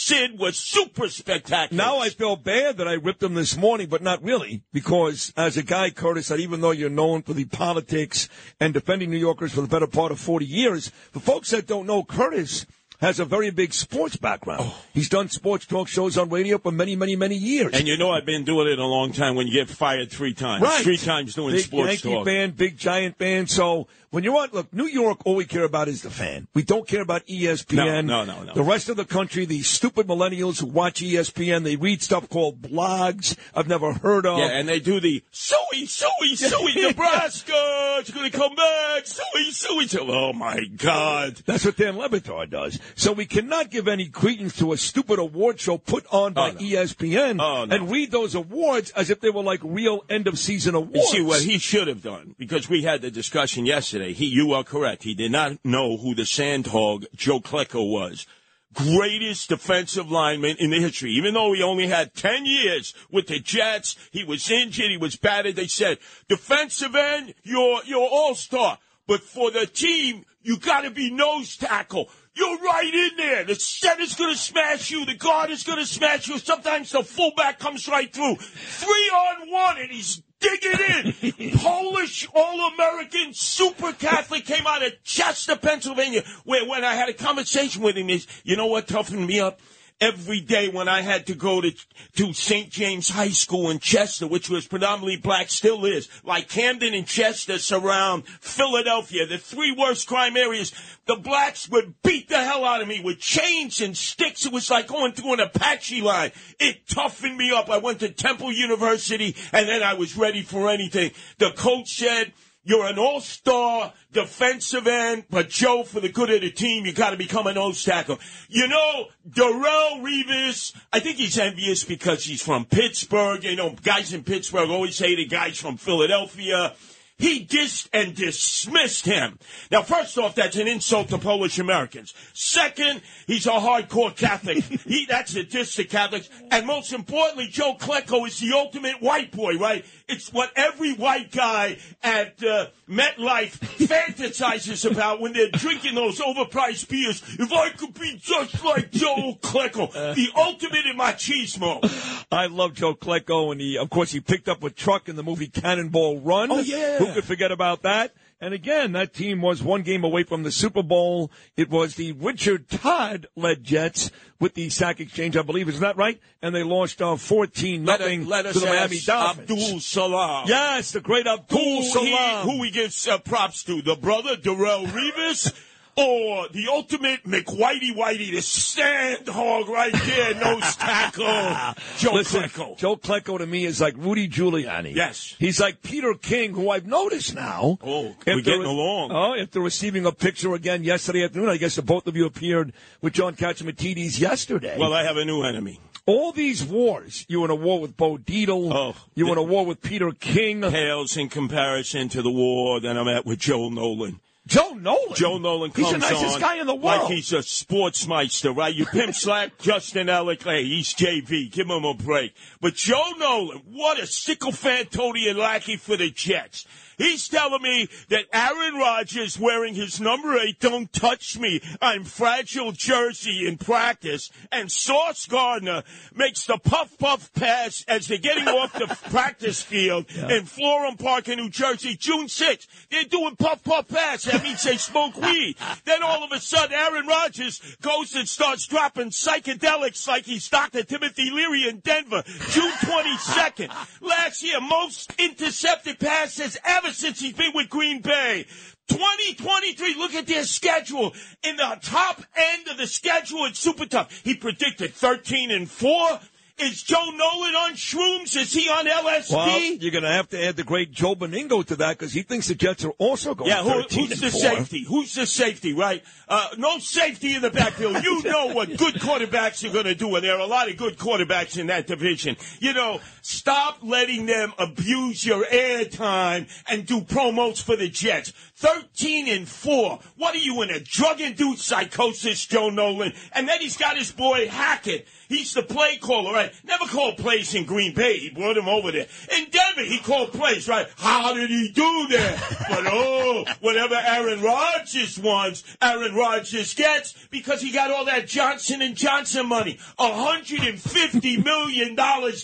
Sid 0.04 0.38
was 0.38 0.58
super 0.58 1.08
spectacular. 1.08 1.82
Now 1.82 2.00
I 2.00 2.10
feel 2.10 2.36
bad 2.36 2.76
that 2.78 2.90
I 2.90 2.94
ripped 2.94 3.24
him 3.24 3.36
this 3.36 3.56
morning, 3.56 3.88
but 3.88 4.02
not 4.02 4.22
really, 4.22 4.62
because 4.74 5.32
as 5.38 5.56
a 5.56 5.64
guy, 5.64 5.92
Curtis, 5.92 6.28
that 6.28 6.42
even 6.42 6.60
though 6.60 6.72
you're 6.72 6.90
known 6.90 7.22
for 7.22 7.32
the 7.34 7.46
politics 7.46 8.28
and 8.60 8.74
defending 8.74 9.12
New 9.12 9.18
Yorkers 9.18 9.54
for 9.54 9.62
the 9.62 9.68
better 9.68 9.88
part 9.88 10.12
of 10.12 10.20
40 10.20 10.46
years, 10.46 10.90
for 11.12 11.22
folks 11.22 11.52
that 11.52 11.68
don't 11.68 11.88
know, 11.88 12.04
Curtis 12.04 12.66
has 13.00 13.20
a 13.20 13.26
very 13.26 13.50
big 13.50 13.74
sports 13.74 14.16
background. 14.16 14.62
Oh. 14.64 14.78
He's 14.94 15.10
done 15.10 15.30
sports 15.30 15.66
talk 15.66 15.88
shows 15.88 16.18
on 16.18 16.30
radio 16.30 16.58
for 16.58 16.72
many, 16.72 16.96
many, 16.96 17.16
many 17.16 17.36
years. 17.36 17.74
And 17.74 17.88
you 17.88 17.98
know 17.98 18.12
I've 18.12 18.26
been 18.26 18.44
doing 18.44 18.68
it 18.68 18.80
a 18.80 18.86
long 18.86 19.12
time 19.12 19.36
when 19.36 19.48
you 19.48 19.54
get 19.54 19.70
fired 19.70 20.12
three 20.12 20.34
times. 20.34 20.64
Right. 20.64 20.84
Three 20.84 20.98
times 20.98 21.36
doing 21.36 21.56
big 21.56 21.66
sports 21.66 22.04
Yankee 22.04 22.14
talk. 22.14 22.26
fan, 22.26 22.52
big 22.52 22.78
Giant 22.78 23.18
fan. 23.18 23.48
So 23.48 23.88
when 24.14 24.24
you're 24.24 24.38
on, 24.38 24.50
look, 24.52 24.72
New 24.72 24.86
York, 24.86 25.22
all 25.26 25.36
we 25.36 25.46
care 25.46 25.64
about 25.64 25.88
is 25.88 26.04
the 26.04 26.12
fan. 26.12 26.48
We 26.54 26.62
don't 26.62 26.88
care 26.88 27.02
about 27.02 27.26
ESPN. 27.26 28.06
No, 28.06 28.24
no, 28.24 28.26
no, 28.26 28.44
no. 28.44 28.54
The 28.54 28.62
rest 28.62 28.88
of 28.88 28.96
the 28.96 29.06
country, 29.06 29.46
these 29.46 29.68
stupid 29.68 30.06
millennials 30.06 30.60
who 30.60 30.68
watch 30.68 31.02
ESPN, 31.02 31.64
they 31.64 31.78
read 31.78 32.04
stuff 32.04 32.30
called 32.30 32.62
blogs 32.62 33.36
I've 33.56 33.68
never 33.68 33.92
heard 33.92 34.28
of. 34.28 34.38
Yeah, 34.38 34.50
and 34.50 34.70
they 34.70 34.80
do 34.80 35.00
the 35.00 35.24
suey, 35.32 35.88
suey, 35.88 36.36
suey, 36.36 36.74
Nebraska, 36.88 37.98
it's 38.02 38.12
going 38.12 38.30
to 38.30 38.38
come 38.38 38.54
back, 38.54 39.08
suey, 39.08 39.50
suey. 39.50 39.88
Oh 40.00 40.32
my 40.32 40.64
God. 40.78 41.42
That's 41.48 41.66
what 41.66 41.78
Dan 41.78 41.96
Levitar 41.96 42.48
does. 42.48 42.78
So 42.94 43.14
we 43.14 43.26
cannot 43.26 43.72
give 43.72 43.88
any 43.88 44.10
credence 44.10 44.56
to 44.58 44.74
a 44.74 44.78
stupid 44.78 45.18
award 45.18 45.60
show 45.60 45.80
put 45.80 46.06
on 46.12 46.34
by 46.34 46.52
oh, 46.52 46.58
E 46.60 46.74
ESPN 46.74 47.42
Oh, 47.42 47.66
no. 47.66 47.76
and 47.76 47.90
read 47.90 48.12
those 48.12 48.36
awards 48.36 48.92
as 48.92 49.10
if 49.10 49.22
they 49.22 49.32
were 49.32 49.42
like 49.42 49.62
real 49.64 50.06
end 50.08 50.28
of 50.28 50.38
season 50.38 50.76
awards. 50.76 50.94
You 50.96 51.06
see 51.08 51.22
what 51.24 51.42
he 51.42 51.58
should 51.58 51.88
have 51.88 52.04
done 52.04 52.36
because 52.38 52.70
we 52.70 52.84
had 52.84 53.02
the 53.02 53.10
discussion 53.10 53.66
yesterday. 53.66 54.03
He, 54.12 54.26
you 54.26 54.54
are 54.54 54.64
correct. 54.64 55.04
He 55.04 55.14
did 55.14 55.32
not 55.32 55.64
know 55.64 55.98
who 55.98 56.16
the 56.16 56.24
sandhog 56.24 57.06
Joe 57.16 57.40
Klecko 57.40 57.90
was. 57.90 58.26
Greatest 58.74 59.50
defensive 59.50 60.10
lineman 60.10 60.58
in 60.58 60.72
the 60.72 60.80
history. 60.80 61.12
Even 61.12 61.36
though 61.36 61.54
he 61.54 61.62
only 61.62 61.88
had 61.88 62.16
10 62.16 62.46
years 62.46 62.94
with 63.12 63.28
the 63.28 63.40
Jets, 63.40 63.96
he 64.12 64.24
was 64.24 64.50
injured, 64.50 64.90
he 64.90 64.98
was 64.98 65.16
battered. 65.16 65.56
They 65.56 65.68
said, 65.68 66.00
defensive 66.28 66.96
end, 66.96 67.36
you're, 67.44 67.84
you're 67.86 68.10
all-star. 68.10 68.80
But 69.08 69.22
for 69.22 69.52
the 69.52 69.68
team, 69.68 70.26
you 70.42 70.58
gotta 70.58 70.90
be 70.90 71.12
nose 71.12 71.56
tackle. 71.58 72.10
You're 72.36 72.58
right 72.60 72.94
in 72.94 73.18
there. 73.18 73.44
The 73.44 73.56
center's 73.56 74.16
gonna 74.16 74.36
smash 74.36 74.90
you. 74.90 75.06
The 75.06 75.14
guard 75.14 75.52
is 75.52 75.64
gonna 75.64 75.86
smash 75.86 76.28
you. 76.28 76.40
Sometimes 76.40 76.92
the 76.92 77.04
fullback 77.04 77.60
comes 77.60 77.88
right 77.88 78.12
through. 78.12 78.38
Three 78.38 79.10
on 79.10 79.52
one 79.52 79.78
and 79.80 79.92
he's 79.92 80.23
digging 80.44 81.34
in. 81.42 81.52
Polish 81.58 82.28
All-American 82.34 83.34
Super 83.34 83.94
Catholic 83.94 84.46
came 84.46 84.68
out 84.68 84.86
of 84.86 84.92
Chester, 85.04 85.56
Pennsylvania, 85.56 86.24
where 86.44 86.68
when 86.68 86.84
I 86.84 86.96
had 86.96 87.10
a 87.10 87.14
conversation 87.14 87.82
with 87.82 87.96
him, 87.96 88.10
is 88.10 88.28
you 88.44 88.56
know 88.56 88.68
what 88.68 88.88
toughened 88.88 89.26
me 89.26 89.40
up? 89.40 89.60
Every 90.04 90.42
day 90.42 90.68
when 90.68 90.90
I 90.90 91.00
had 91.00 91.28
to 91.28 91.34
go 91.34 91.62
to 91.62 91.72
to 92.16 92.34
St. 92.34 92.70
James 92.70 93.08
High 93.08 93.30
School 93.30 93.70
in 93.70 93.80
Chester, 93.80 94.28
which 94.28 94.50
was 94.50 94.68
predominantly 94.68 95.16
black, 95.16 95.50
still 95.50 95.86
is, 95.86 96.10
like 96.26 96.50
Camden 96.50 96.94
and 96.94 97.08
Chester 97.08 97.58
surround 97.58 98.28
Philadelphia, 98.28 99.26
the 99.26 99.38
three 99.38 99.72
worst 99.72 100.06
crime 100.06 100.36
areas. 100.36 100.74
The 101.06 101.16
blacks 101.16 101.70
would 101.70 102.02
beat 102.04 102.28
the 102.28 102.44
hell 102.44 102.66
out 102.66 102.82
of 102.82 102.88
me 102.90 103.00
with 103.00 103.20
chains 103.20 103.80
and 103.80 103.96
sticks. 103.96 104.46
It 104.46 104.52
was 104.52 104.70
like 104.70 104.88
going 104.88 105.14
through 105.14 105.36
an 105.36 105.40
Apache 105.40 106.02
line. 106.02 106.34
It 106.60 106.86
toughened 106.86 107.38
me 107.38 107.52
up. 107.52 107.70
I 107.70 107.78
went 107.78 108.02
to 108.02 108.10
Temple 108.10 108.52
University 108.52 109.38
and 109.54 109.70
then 109.70 109.84
I 109.84 109.94
was 109.94 110.18
ready 110.18 110.42
for 110.42 110.70
anything. 110.70 111.12
The 111.38 111.52
coach 111.52 111.96
said, 111.96 112.34
you're 112.64 112.86
an 112.86 112.98
all-star 112.98 113.94
defensive 114.14 114.88
end, 114.88 115.26
but 115.30 115.50
Joe, 115.50 115.84
for 115.84 116.00
the 116.00 116.10
good 116.10 116.30
of 116.30 116.42
the 116.42 116.52
team, 116.52 116.86
you 116.86 116.94
got 116.94 117.10
to 117.10 117.18
become 117.18 117.48
an 117.48 117.56
nose 117.56 117.84
tackle. 117.84 118.20
You 118.48 118.68
know, 118.68 119.08
Darrelle 119.30 120.02
Revis, 120.02 120.74
I 120.92 121.00
think 121.00 121.18
he's 121.18 121.38
envious 121.38 121.84
because 121.84 122.24
he's 122.24 122.42
from 122.42 122.66
Pittsburgh. 122.66 123.44
You 123.44 123.56
know, 123.56 123.76
guys 123.84 124.14
in 124.14 124.24
Pittsburgh 124.24 124.70
always 124.70 124.98
hated 124.98 125.30
guys 125.30 125.60
from 125.60 125.78
Philadelphia. 125.78 126.74
He 127.18 127.46
dissed 127.46 127.90
and 127.94 128.16
dismissed 128.16 129.06
him. 129.06 129.38
Now, 129.72 129.84
first 129.84 130.18
off, 130.18 130.36
that's 130.36 130.56
an 130.58 130.68
insult 130.68 131.10
to 131.10 131.18
Polish 131.18 131.60
Americans. 131.60 132.14
Second, 132.34 133.02
he's 133.28 133.46
a 133.46 133.52
hardcore 133.52 134.16
Catholic. 134.16 134.58
he, 134.88 135.06
that's 135.06 135.36
a 135.36 135.44
diss 135.44 135.76
to 135.76 135.84
Catholics. 135.84 136.30
And 136.52 136.66
most 136.66 136.92
importantly, 136.92 137.48
Joe 137.50 137.76
Klecko 137.80 138.28
is 138.28 138.40
the 138.40 138.54
ultimate 138.54 139.02
white 139.02 139.32
boy, 139.32 139.58
right? 139.58 139.86
It's 140.10 140.34
what 140.34 140.52
every 140.56 140.94
white 140.94 141.32
guy 141.32 141.78
at 142.02 142.44
uh, 142.44 142.68
MetLife 142.90 143.60
fantasizes 143.88 144.90
about 144.90 145.22
when 145.22 145.34
they're 145.34 145.50
drinking 145.50 145.96
those 145.96 146.20
overpriced 146.20 146.90
beers. 146.90 147.22
If 147.40 147.54
I 147.54 147.70
could 147.70 147.94
be 147.94 148.18
just 148.22 148.64
like 148.66 148.92
Joe 148.92 149.38
Klecko, 149.42 149.92
the 150.16 150.30
ultimate 150.36 150.86
in 150.86 150.98
machismo. 150.98 152.26
I 152.32 152.48
love 152.48 152.74
Joe 152.74 152.96
Klecko, 152.96 153.52
and 153.52 153.62
he, 153.62 153.78
of 153.78 153.90
course, 153.90 154.12
he 154.12 154.20
picked 154.20 154.50
up 154.50 154.64
a 154.64 154.70
truck 154.70 155.08
in 155.08 155.16
the 155.16 155.24
movie 155.24 155.48
Cannonball 155.48 156.20
Run. 156.20 156.52
Oh, 156.52 156.60
yeah. 156.60 156.98
Who 157.08 157.14
could 157.14 157.26
forget 157.26 157.52
about 157.52 157.84
that? 157.84 158.14
And 158.44 158.54
again, 158.54 158.92
that 158.92 159.14
team 159.14 159.42
was 159.42 159.64
one 159.64 159.84
game 159.84 160.04
away 160.04 160.24
from 160.24 160.44
the 160.44 160.52
Super 160.52 160.84
Bowl. 160.84 161.32
It 161.56 161.70
was 161.70 161.96
the 161.96 162.12
Richard 162.12 162.68
Todd 162.68 163.28
led 163.38 163.64
Jets 163.64 164.12
with 164.38 164.54
the 164.54 164.70
sack 164.70 165.00
exchange, 165.00 165.38
I 165.38 165.44
believe. 165.44 165.70
Isn't 165.70 165.80
that 165.80 165.96
right? 165.96 166.20
And 166.42 166.54
they 166.54 166.64
lost 166.64 167.02
uh, 167.02 167.16
14 167.16 167.86
Let, 167.86 168.02
nothing 168.02 168.26
to 168.26 168.60
the 168.60 168.66
Miami 168.66 169.00
Dolphins. 169.00 169.50
Abdul 169.50 169.80
Salaam. 169.80 170.46
Yes, 170.50 170.92
the 170.92 171.00
great 171.00 171.26
Abdul 171.26 171.58
who, 171.58 171.82
he, 171.84 171.90
Salaam. 171.90 172.46
who 172.50 172.64
he 172.64 172.72
gives 172.72 173.08
uh, 173.08 173.18
props 173.20 173.64
to, 173.64 173.82
the 173.82 173.96
brother 173.96 174.36
Darrelle 174.36 174.88
Revis, 174.88 175.54
or 175.96 176.48
the 176.50 176.68
ultimate 176.70 177.24
McWhitey 177.24 177.96
Whitey, 177.96 178.32
the 178.32 178.42
sand 178.42 179.28
hog 179.28 179.70
right 179.70 179.94
there, 179.94 180.34
nose 180.44 180.76
tackle, 180.76 181.76
Joe 181.98 182.14
Listen, 182.16 182.44
Klecko. 182.44 182.78
Joe 182.78 182.96
Klecko 182.98 183.38
to 183.38 183.46
me 183.46 183.66
is 183.66 183.80
like 183.80 183.96
Rudy 183.98 184.28
Giuliani. 184.28 184.96
Yes. 184.96 185.36
He's 185.40 185.60
like 185.60 185.82
Peter 185.84 186.14
King, 186.16 186.54
who 186.54 186.70
I've 186.70 186.88
noticed 186.88 187.36
now. 187.36 187.78
Oh, 187.84 188.16
If 188.26 188.36
we're 188.36 188.42
getting 188.42 188.64
along. 188.66 189.12
Oh, 189.12 189.36
after 189.40 189.60
receiving 189.60 190.06
a 190.06 190.12
picture 190.12 190.54
again 190.54 190.84
yesterday 190.84 191.24
afternoon, 191.24 191.50
I 191.50 191.58
guess 191.58 191.76
the 191.76 191.82
both 191.84 192.08
of 192.08 192.16
you 192.16 192.26
appeared 192.26 192.74
with 193.02 193.14
John 193.14 193.36
Catsimatidis 193.36 194.20
yesterday. 194.20 194.78
Well, 194.80 194.94
I 194.94 195.04
have 195.04 195.18
a 195.18 195.26
new 195.26 195.44
enemy. 195.44 195.80
all 196.06 196.32
these 196.32 196.64
wars, 196.66 197.26
you 197.30 197.40
were 197.40 197.46
in 197.46 197.52
a 197.52 197.56
war 197.56 197.80
with 197.80 197.96
Bo 197.96 198.18
Dietl. 198.18 198.74
Oh, 198.74 198.96
you 199.16 199.26
were 199.26 199.34
in 199.34 199.38
a 199.38 199.44
war 199.44 199.66
with 199.66 199.82
Peter 199.82 200.12
King. 200.12 200.62
Pales 200.62 201.16
in 201.18 201.30
comparison 201.30 202.10
to 202.10 202.22
the 202.22 202.32
war 202.32 202.80
that 202.82 202.98
I'm 202.98 203.08
at 203.08 203.26
with 203.26 203.40
Joe 203.40 203.70
Nolan. 203.70 204.20
Joe 204.46 204.74
Nolan. 204.74 205.16
Joe 205.16 205.38
Nolan 205.38 205.72
He's 205.74 205.90
comes 205.90 206.04
the 206.04 206.12
nicest 206.14 206.36
on 206.36 206.42
guy 206.42 206.56
in 206.58 206.68
the 206.68 206.76
world. 206.76 207.04
like 207.04 207.12
he's 207.14 207.32
a 207.32 207.38
sportsmeister, 207.38 208.56
right? 208.56 208.74
You 208.74 208.86
pimp 208.86 209.16
slap 209.16 209.58
Justin 209.60 210.08
Ellick, 210.08 210.44
hey, 210.44 210.66
he's 210.66 210.94
JV, 210.94 211.50
give 211.52 211.68
him 211.70 211.86
a 211.86 211.94
break. 211.94 212.34
But 212.60 212.76
Joe 212.76 213.14
Nolan, 213.18 213.62
what 213.72 214.00
a 214.00 214.04
sycophantonian 214.04 215.38
lackey 215.38 215.78
for 215.78 215.96
the 215.96 216.10
Jets. 216.10 216.66
He's 216.98 217.28
telling 217.28 217.62
me 217.62 217.90
that 218.10 218.26
Aaron 218.34 218.76
Rodgers 218.76 219.40
wearing 219.40 219.76
his 219.76 220.00
number 220.00 220.38
eight, 220.38 220.60
don't 220.60 220.92
touch 220.92 221.38
me, 221.38 221.62
I'm 221.82 222.04
fragile 222.04 222.72
jersey 222.72 223.48
in 223.48 223.58
practice, 223.58 224.30
and 224.52 224.72
Sauce 224.72 225.26
Gardner 225.26 225.84
makes 226.14 226.46
the 226.46 226.58
puff 226.58 226.98
puff 226.98 227.34
pass 227.34 227.84
as 227.88 228.08
they're 228.08 228.18
getting 228.18 228.48
off 228.48 228.74
the 228.74 228.88
practice 229.10 229.62
field 229.62 230.06
in 230.12 230.46
Florham 230.46 230.98
Park 230.98 231.28
in 231.28 231.40
New 231.40 231.50
Jersey, 231.50 231.96
June 231.96 232.28
6th. 232.28 232.68
They're 232.90 233.04
doing 233.06 233.36
puff 233.36 233.64
puff 233.64 233.88
pass. 233.88 234.24
That 234.24 234.44
means 234.44 234.64
they 234.64 234.78
smoke 234.78 235.16
weed. 235.22 235.56
Then 235.86 236.04
all 236.04 236.24
of 236.24 236.32
a 236.32 236.40
sudden, 236.40 236.74
Aaron 236.74 237.08
Rodgers 237.08 237.60
goes 237.82 238.16
and 238.16 238.28
starts 238.28 238.68
dropping 238.68 239.10
psychedelics 239.10 240.08
like 240.08 240.26
he's 240.26 240.48
Dr. 240.50 240.84
Timothy 240.84 241.30
Leary 241.32 241.68
in 241.68 241.80
Denver, 241.80 242.24
June 242.50 242.72
22nd. 242.72 244.02
Last 244.02 244.44
year, 244.44 244.60
most 244.62 245.14
intercepted 245.20 246.00
passes 246.00 246.58
ever 246.84 246.94
since 246.94 247.20
he's 247.20 247.34
been 247.34 247.52
with 247.54 247.70
Green 247.70 248.02
Bay. 248.02 248.46
2023, 248.90 249.96
look 249.96 250.14
at 250.14 250.28
their 250.28 250.44
schedule. 250.44 251.14
In 251.44 251.56
the 251.56 251.78
top 251.82 252.22
end 252.36 252.68
of 252.68 252.78
the 252.78 252.88
schedule, 252.88 253.46
it's 253.46 253.60
super 253.60 253.86
tough. 253.86 254.22
He 254.24 254.36
predicted 254.36 254.94
13 254.94 255.52
and 255.52 255.70
4. 255.70 256.20
Is 256.60 256.84
Joe 256.84 257.10
Nolan 257.10 257.56
on 257.56 257.74
shrooms? 257.74 258.36
Is 258.40 258.54
he 258.54 258.70
on 258.70 258.86
LSD? 258.86 259.32
Well, 259.32 259.60
you're 259.60 259.92
going 259.92 260.04
to 260.04 260.10
have 260.12 260.30
to 260.30 260.42
add 260.46 260.56
the 260.56 260.64
great 260.64 260.92
Joe 260.92 261.16
Benigno 261.16 261.66
to 261.66 261.76
that 261.78 261.98
because 261.98 262.14
he 262.14 262.22
thinks 262.22 262.48
the 262.48 262.54
Jets 262.54 262.86
are 262.86 262.92
also 263.00 263.34
going 263.34 263.50
Yeah, 263.50 263.64
who, 263.64 263.82
13 263.82 264.08
who's 264.08 264.20
the 264.22 264.30
4. 264.30 264.40
safety? 264.40 264.84
Who's 264.84 265.16
the 265.16 265.26
safety, 265.26 265.74
right? 265.74 266.04
Uh, 266.30 266.50
no 266.60 266.78
safety 266.78 267.34
in 267.34 267.42
the 267.42 267.50
backfield. 267.50 268.04
You 268.04 268.22
know 268.26 268.54
what 268.54 268.70
good 268.78 268.94
quarterbacks 268.96 269.68
are 269.68 269.74
going 269.74 269.86
to 269.86 269.96
do, 269.96 270.16
and 270.16 270.24
there 270.24 270.36
are 270.36 270.42
a 270.42 270.46
lot 270.46 270.70
of 270.70 270.78
good 270.78 270.96
quarterbacks 270.98 271.58
in 271.58 271.68
that 271.68 271.88
division. 271.88 272.38
You 272.60 272.74
know, 272.74 273.00
stop 273.24 273.80
letting 273.82 274.28
them 274.28 274.54
abuse 274.60 275.26
your 275.26 275.44
airtime 275.46 276.48
and 276.70 276.86
do 276.86 277.02
promos 277.02 277.64
for 277.64 277.76
the 277.76 277.90
Jets. 277.90 278.32
13 278.64 279.28
and 279.28 279.46
4. 279.46 280.00
What 280.16 280.36
are 280.36 280.38
you 280.38 280.62
in 280.62 280.70
a 280.70 280.80
drug 280.80 281.20
induced 281.20 281.64
psychosis, 281.64 282.46
Joe 282.46 282.70
Nolan? 282.70 283.12
And 283.34 283.46
then 283.46 283.60
he's 283.60 283.76
got 283.76 283.98
his 283.98 284.14
boy 284.14 284.48
Hackett. 284.48 285.06
He's 285.28 285.54
the 285.54 285.64
play 285.64 285.98
caller, 285.98 286.32
right? 286.32 286.54
Never 286.64 286.86
called 286.86 287.18
plays 287.18 287.54
in 287.56 287.66
Green 287.66 287.94
Bay. 287.94 288.20
He 288.20 288.30
brought 288.30 288.56
him 288.56 288.70
over 288.70 288.90
there. 288.94 289.08
In 289.38 289.50
Denver, 289.50 289.82
he 289.82 290.00
called 290.00 290.32
plays, 290.32 290.70
right? 290.70 290.88
How 290.96 291.34
did 291.34 291.50
he 291.50 291.72
do 291.74 292.08
that? 292.12 292.66
but 292.70 292.86
oh, 292.88 293.44
whatever 293.60 293.96
Aaron 293.96 294.42
Rodgers 294.42 295.20
wants, 295.20 295.66
Aaron 295.82 296.16
Rodgers 296.16 296.74
gets 296.74 297.16
because 297.32 297.62
he 297.62 297.74
got 297.74 297.92
all 297.92 298.06
that 298.06 298.28
Johnson 298.28 298.82
and 298.82 298.96
Johnson 298.96 299.48
money. 299.50 299.78
$150 300.00 301.44
million 301.44 301.96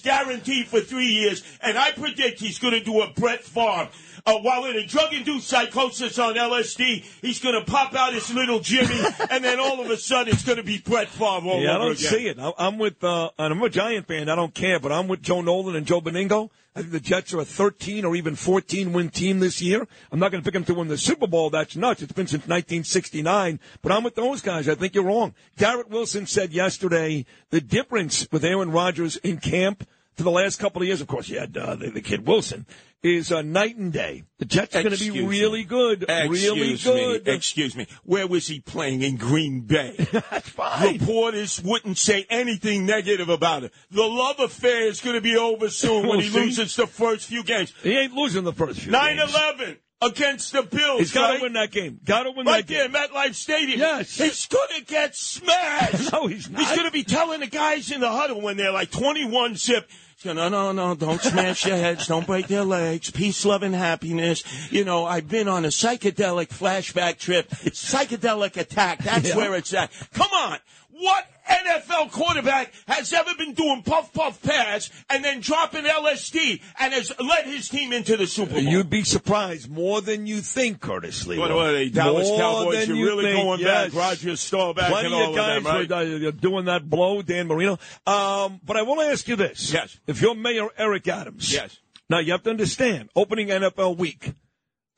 guaranteed 0.03 0.67
for 0.67 0.81
three 0.81 1.07
years. 1.07 1.43
And 1.61 1.77
I 1.77 1.93
predict 1.93 2.41
he's 2.41 2.59
going 2.59 2.73
to 2.73 2.83
do 2.83 3.01
a 3.01 3.09
Brett 3.13 3.45
Favre. 3.45 3.87
Uh, 4.29 4.37
while 4.41 4.65
in 4.65 4.75
a 4.75 4.85
drug-induced 4.85 5.47
psychosis 5.47 6.19
on 6.19 6.35
LSD, 6.35 7.03
he's 7.21 7.39
going 7.39 7.55
to 7.55 7.65
pop 7.65 7.95
out 7.95 8.13
his 8.13 8.31
little 8.31 8.59
Jimmy, 8.59 8.99
and 9.31 9.43
then 9.43 9.59
all 9.59 9.81
of 9.81 9.89
a 9.89 9.97
sudden 9.97 10.31
it's 10.31 10.43
going 10.43 10.57
to 10.57 10.63
be 10.63 10.77
Brett 10.77 11.07
Favre 11.07 11.49
all 11.49 11.61
yeah, 11.61 11.73
I 11.75 11.77
don't 11.79 11.91
again. 11.93 12.11
see 12.11 12.27
it. 12.27 12.37
I- 12.39 12.53
I'm 12.59 12.77
with, 12.77 13.03
uh, 13.03 13.31
and 13.39 13.53
I'm 13.53 13.61
a 13.63 13.69
Giant 13.69 14.07
fan. 14.07 14.29
I 14.29 14.35
don't 14.35 14.53
care, 14.53 14.79
but 14.79 14.91
I'm 14.91 15.07
with 15.07 15.23
Joe 15.23 15.41
Nolan 15.41 15.75
and 15.75 15.85
Joe 15.87 15.99
Benigno. 15.99 16.51
I 16.75 16.81
think 16.81 16.91
the 16.91 16.99
Jets 16.99 17.33
are 17.33 17.39
a 17.39 17.45
13 17.45 18.05
or 18.05 18.15
even 18.15 18.35
14 18.35 18.93
win 18.93 19.09
team 19.09 19.39
this 19.39 19.63
year. 19.63 19.87
I'm 20.11 20.19
not 20.19 20.31
going 20.31 20.43
to 20.43 20.45
pick 20.45 20.53
them 20.53 20.63
to 20.65 20.75
win 20.75 20.87
the 20.89 20.97
Super 20.99 21.25
Bowl. 21.25 21.49
That's 21.49 21.75
nuts. 21.75 22.03
It's 22.03 22.13
been 22.13 22.27
since 22.27 22.43
1969. 22.43 23.59
But 23.81 23.91
I'm 23.91 24.03
with 24.03 24.13
those 24.13 24.41
guys. 24.43 24.69
I 24.69 24.75
think 24.75 24.93
you're 24.93 25.03
wrong. 25.03 25.33
Garrett 25.57 25.89
Wilson 25.89 26.27
said 26.27 26.53
yesterday 26.53 27.25
the 27.49 27.61
difference 27.61 28.27
with 28.31 28.45
Aaron 28.45 28.71
Rodgers 28.71 29.17
in 29.17 29.37
camp 29.37 29.87
for 30.19 30.23
the 30.23 30.31
last 30.31 30.59
couple 30.59 30.81
of 30.81 30.87
years, 30.87 30.99
of 30.99 31.07
course, 31.07 31.29
you 31.29 31.39
had 31.39 31.55
uh, 31.55 31.75
the, 31.75 31.91
the 31.91 32.01
kid 32.01 32.27
Wilson, 32.27 32.65
is 33.01 33.31
uh, 33.31 33.41
night 33.41 33.77
and 33.77 33.93
day. 33.93 34.23
The 34.39 34.45
Jets 34.45 34.75
are 34.75 34.83
going 34.83 34.95
to 34.95 34.99
be 34.99 35.25
really 35.25 35.59
me. 35.59 35.63
good. 35.63 36.05
really 36.09 36.77
good. 36.77 37.25
Me, 37.25 37.33
excuse 37.33 37.75
me. 37.75 37.87
Where 38.03 38.27
was 38.27 38.47
he 38.47 38.59
playing 38.59 39.01
in 39.01 39.15
Green 39.17 39.61
Bay? 39.61 39.95
That's 40.11 40.49
fine. 40.49 40.97
Reporters 40.99 41.61
wouldn't 41.63 41.97
say 41.97 42.25
anything 42.29 42.85
negative 42.85 43.29
about 43.29 43.63
it. 43.63 43.73
The 43.91 44.03
love 44.03 44.39
affair 44.39 44.87
is 44.87 45.01
going 45.01 45.15
to 45.15 45.21
be 45.21 45.37
over 45.37 45.69
soon 45.69 46.07
when 46.07 46.19
he 46.21 46.29
loses 46.29 46.75
the 46.75 46.87
first 46.87 47.27
few 47.27 47.43
games. 47.43 47.73
He 47.83 47.97
ain't 47.97 48.13
losing 48.13 48.43
the 48.43 48.53
first 48.53 48.81
few 48.81 48.91
9 48.91 49.15
games. 49.17 49.33
11 49.33 49.77
against 50.01 50.53
the 50.53 50.63
Bills. 50.63 50.99
He's 50.99 51.11
got 51.11 51.27
to 51.27 51.33
right? 51.33 51.41
win 51.41 51.53
that 51.53 51.71
game. 51.71 51.99
Got 52.03 52.23
to 52.23 52.31
win 52.31 52.45
Right 52.45 52.65
that 52.65 52.73
there, 52.73 52.87
game. 52.87 52.95
MetLife 52.95 53.35
Stadium. 53.35 53.79
Yes. 53.79 54.17
He's 54.17 54.47
going 54.47 54.69
to 54.77 54.85
get 54.85 55.15
smashed. 55.15 56.11
No, 56.11 56.27
he's 56.27 56.49
not. 56.49 56.61
He's 56.61 56.69
going 56.69 56.85
to 56.87 56.91
be 56.91 57.03
telling 57.03 57.41
the 57.41 57.47
guys 57.47 57.91
in 57.91 58.01
the 58.01 58.09
huddle 58.09 58.41
when 58.41 58.57
they're 58.57 58.71
like 58.71 58.91
21 58.91 59.55
zip. 59.55 59.89
No, 60.25 60.33
no, 60.49 60.73
no, 60.73 60.95
don't 60.95 61.21
smash 61.21 61.63
their 61.63 61.77
heads. 61.77 62.07
Don't 62.07 62.27
break 62.27 62.47
their 62.47 62.65
legs. 62.65 63.09
Peace, 63.09 63.45
love, 63.45 63.63
and 63.63 63.73
happiness. 63.73 64.43
You 64.69 64.83
know, 64.83 65.05
I've 65.05 65.29
been 65.29 65.47
on 65.47 65.63
a 65.63 65.69
psychedelic 65.69 66.47
flashback 66.49 67.19
trip. 67.19 67.47
It's 67.63 67.93
Psychedelic 67.93 68.57
attack. 68.57 69.01
That's 69.01 69.29
Yeah. 69.29 69.37
where 69.37 69.55
it's 69.55 69.73
at. 69.73 69.91
Come 70.13 70.31
on. 70.33 70.57
What 70.99 71.25
NFL 71.49 72.11
quarterback 72.11 72.73
has 72.87 73.13
ever 73.13 73.31
been 73.37 73.53
doing 73.53 73.83
puff 73.83 74.11
puff 74.11 74.41
pass 74.43 74.89
and 75.09 75.23
then 75.23 75.39
dropping 75.39 75.85
LSD 75.85 76.61
and 76.77 76.93
has 76.93 77.11
led 77.19 77.45
his 77.45 77.69
team 77.69 77.93
into 77.93 78.17
the 78.17 78.27
Super 78.27 78.55
Bowl? 78.55 78.61
You'd 78.61 78.89
be 78.89 79.03
surprised 79.03 79.69
more 79.69 80.01
than 80.01 80.27
you 80.27 80.41
think, 80.41 80.81
Curtis 80.81 81.25
Lee. 81.25 81.39
What, 81.39 81.53
what 81.53 81.67
are 81.67 81.71
they, 81.71 81.89
Dallas 81.89 82.27
More 82.27 82.37
Cowboys? 82.37 82.87
You're 82.87 82.97
you 82.97 83.05
really 83.05 83.31
think, 83.31 83.43
going 83.43 83.59
yes. 83.61 83.93
back. 83.93 83.97
Roger 83.97 84.35
Staubach 84.35 84.89
Plenty 84.89 85.05
and 85.05 85.15
all 85.15 85.29
of 85.29 85.35
guys 85.35 85.57
of 85.57 85.63
them, 85.63 85.73
right? 85.73 85.89
were 85.89 86.27
uh, 86.27 86.31
doing 86.31 86.65
that 86.65 86.89
blow, 86.89 87.21
Dan 87.21 87.47
Marino. 87.47 87.79
Um, 88.05 88.59
but 88.65 88.75
I 88.75 88.81
want 88.81 88.99
to 88.99 89.07
ask 89.07 89.27
you 89.27 89.37
this. 89.37 89.71
Yes. 89.71 89.97
If 90.05 90.21
you're 90.21 90.35
Mayor 90.35 90.67
Eric 90.77 91.07
Adams. 91.07 91.53
Yes. 91.53 91.79
Now, 92.09 92.19
you 92.19 92.31
have 92.31 92.43
to 92.43 92.49
understand, 92.49 93.09
opening 93.15 93.49
NFL 93.49 93.97
week, 93.97 94.33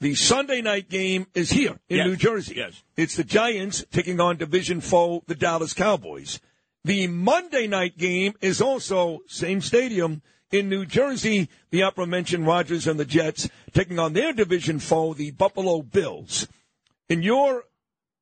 the 0.01 0.15
Sunday 0.15 0.61
night 0.61 0.89
game 0.89 1.27
is 1.35 1.51
here 1.51 1.79
in 1.87 1.97
Yes. 1.97 2.07
New 2.07 2.15
Jersey. 2.15 2.55
Yes. 2.57 2.83
It's 2.97 3.15
the 3.15 3.23
Giants 3.23 3.85
taking 3.91 4.19
on 4.19 4.35
division 4.35 4.81
foe, 4.81 5.23
the 5.27 5.35
Dallas 5.35 5.73
Cowboys. 5.73 6.41
The 6.83 7.05
Monday 7.05 7.67
night 7.67 7.97
game 7.99 8.33
is 8.41 8.59
also 8.61 9.19
same 9.27 9.61
stadium 9.61 10.23
in 10.51 10.69
New 10.69 10.87
Jersey. 10.87 11.47
The 11.69 11.81
aforementioned 11.81 12.47
Rodgers 12.47 12.87
and 12.87 12.99
the 12.99 13.05
Jets 13.05 13.47
taking 13.73 13.99
on 13.99 14.13
their 14.13 14.33
division 14.33 14.79
foe, 14.79 15.13
the 15.13 15.29
Buffalo 15.31 15.83
Bills. 15.83 16.47
In 17.07 17.21
your, 17.21 17.65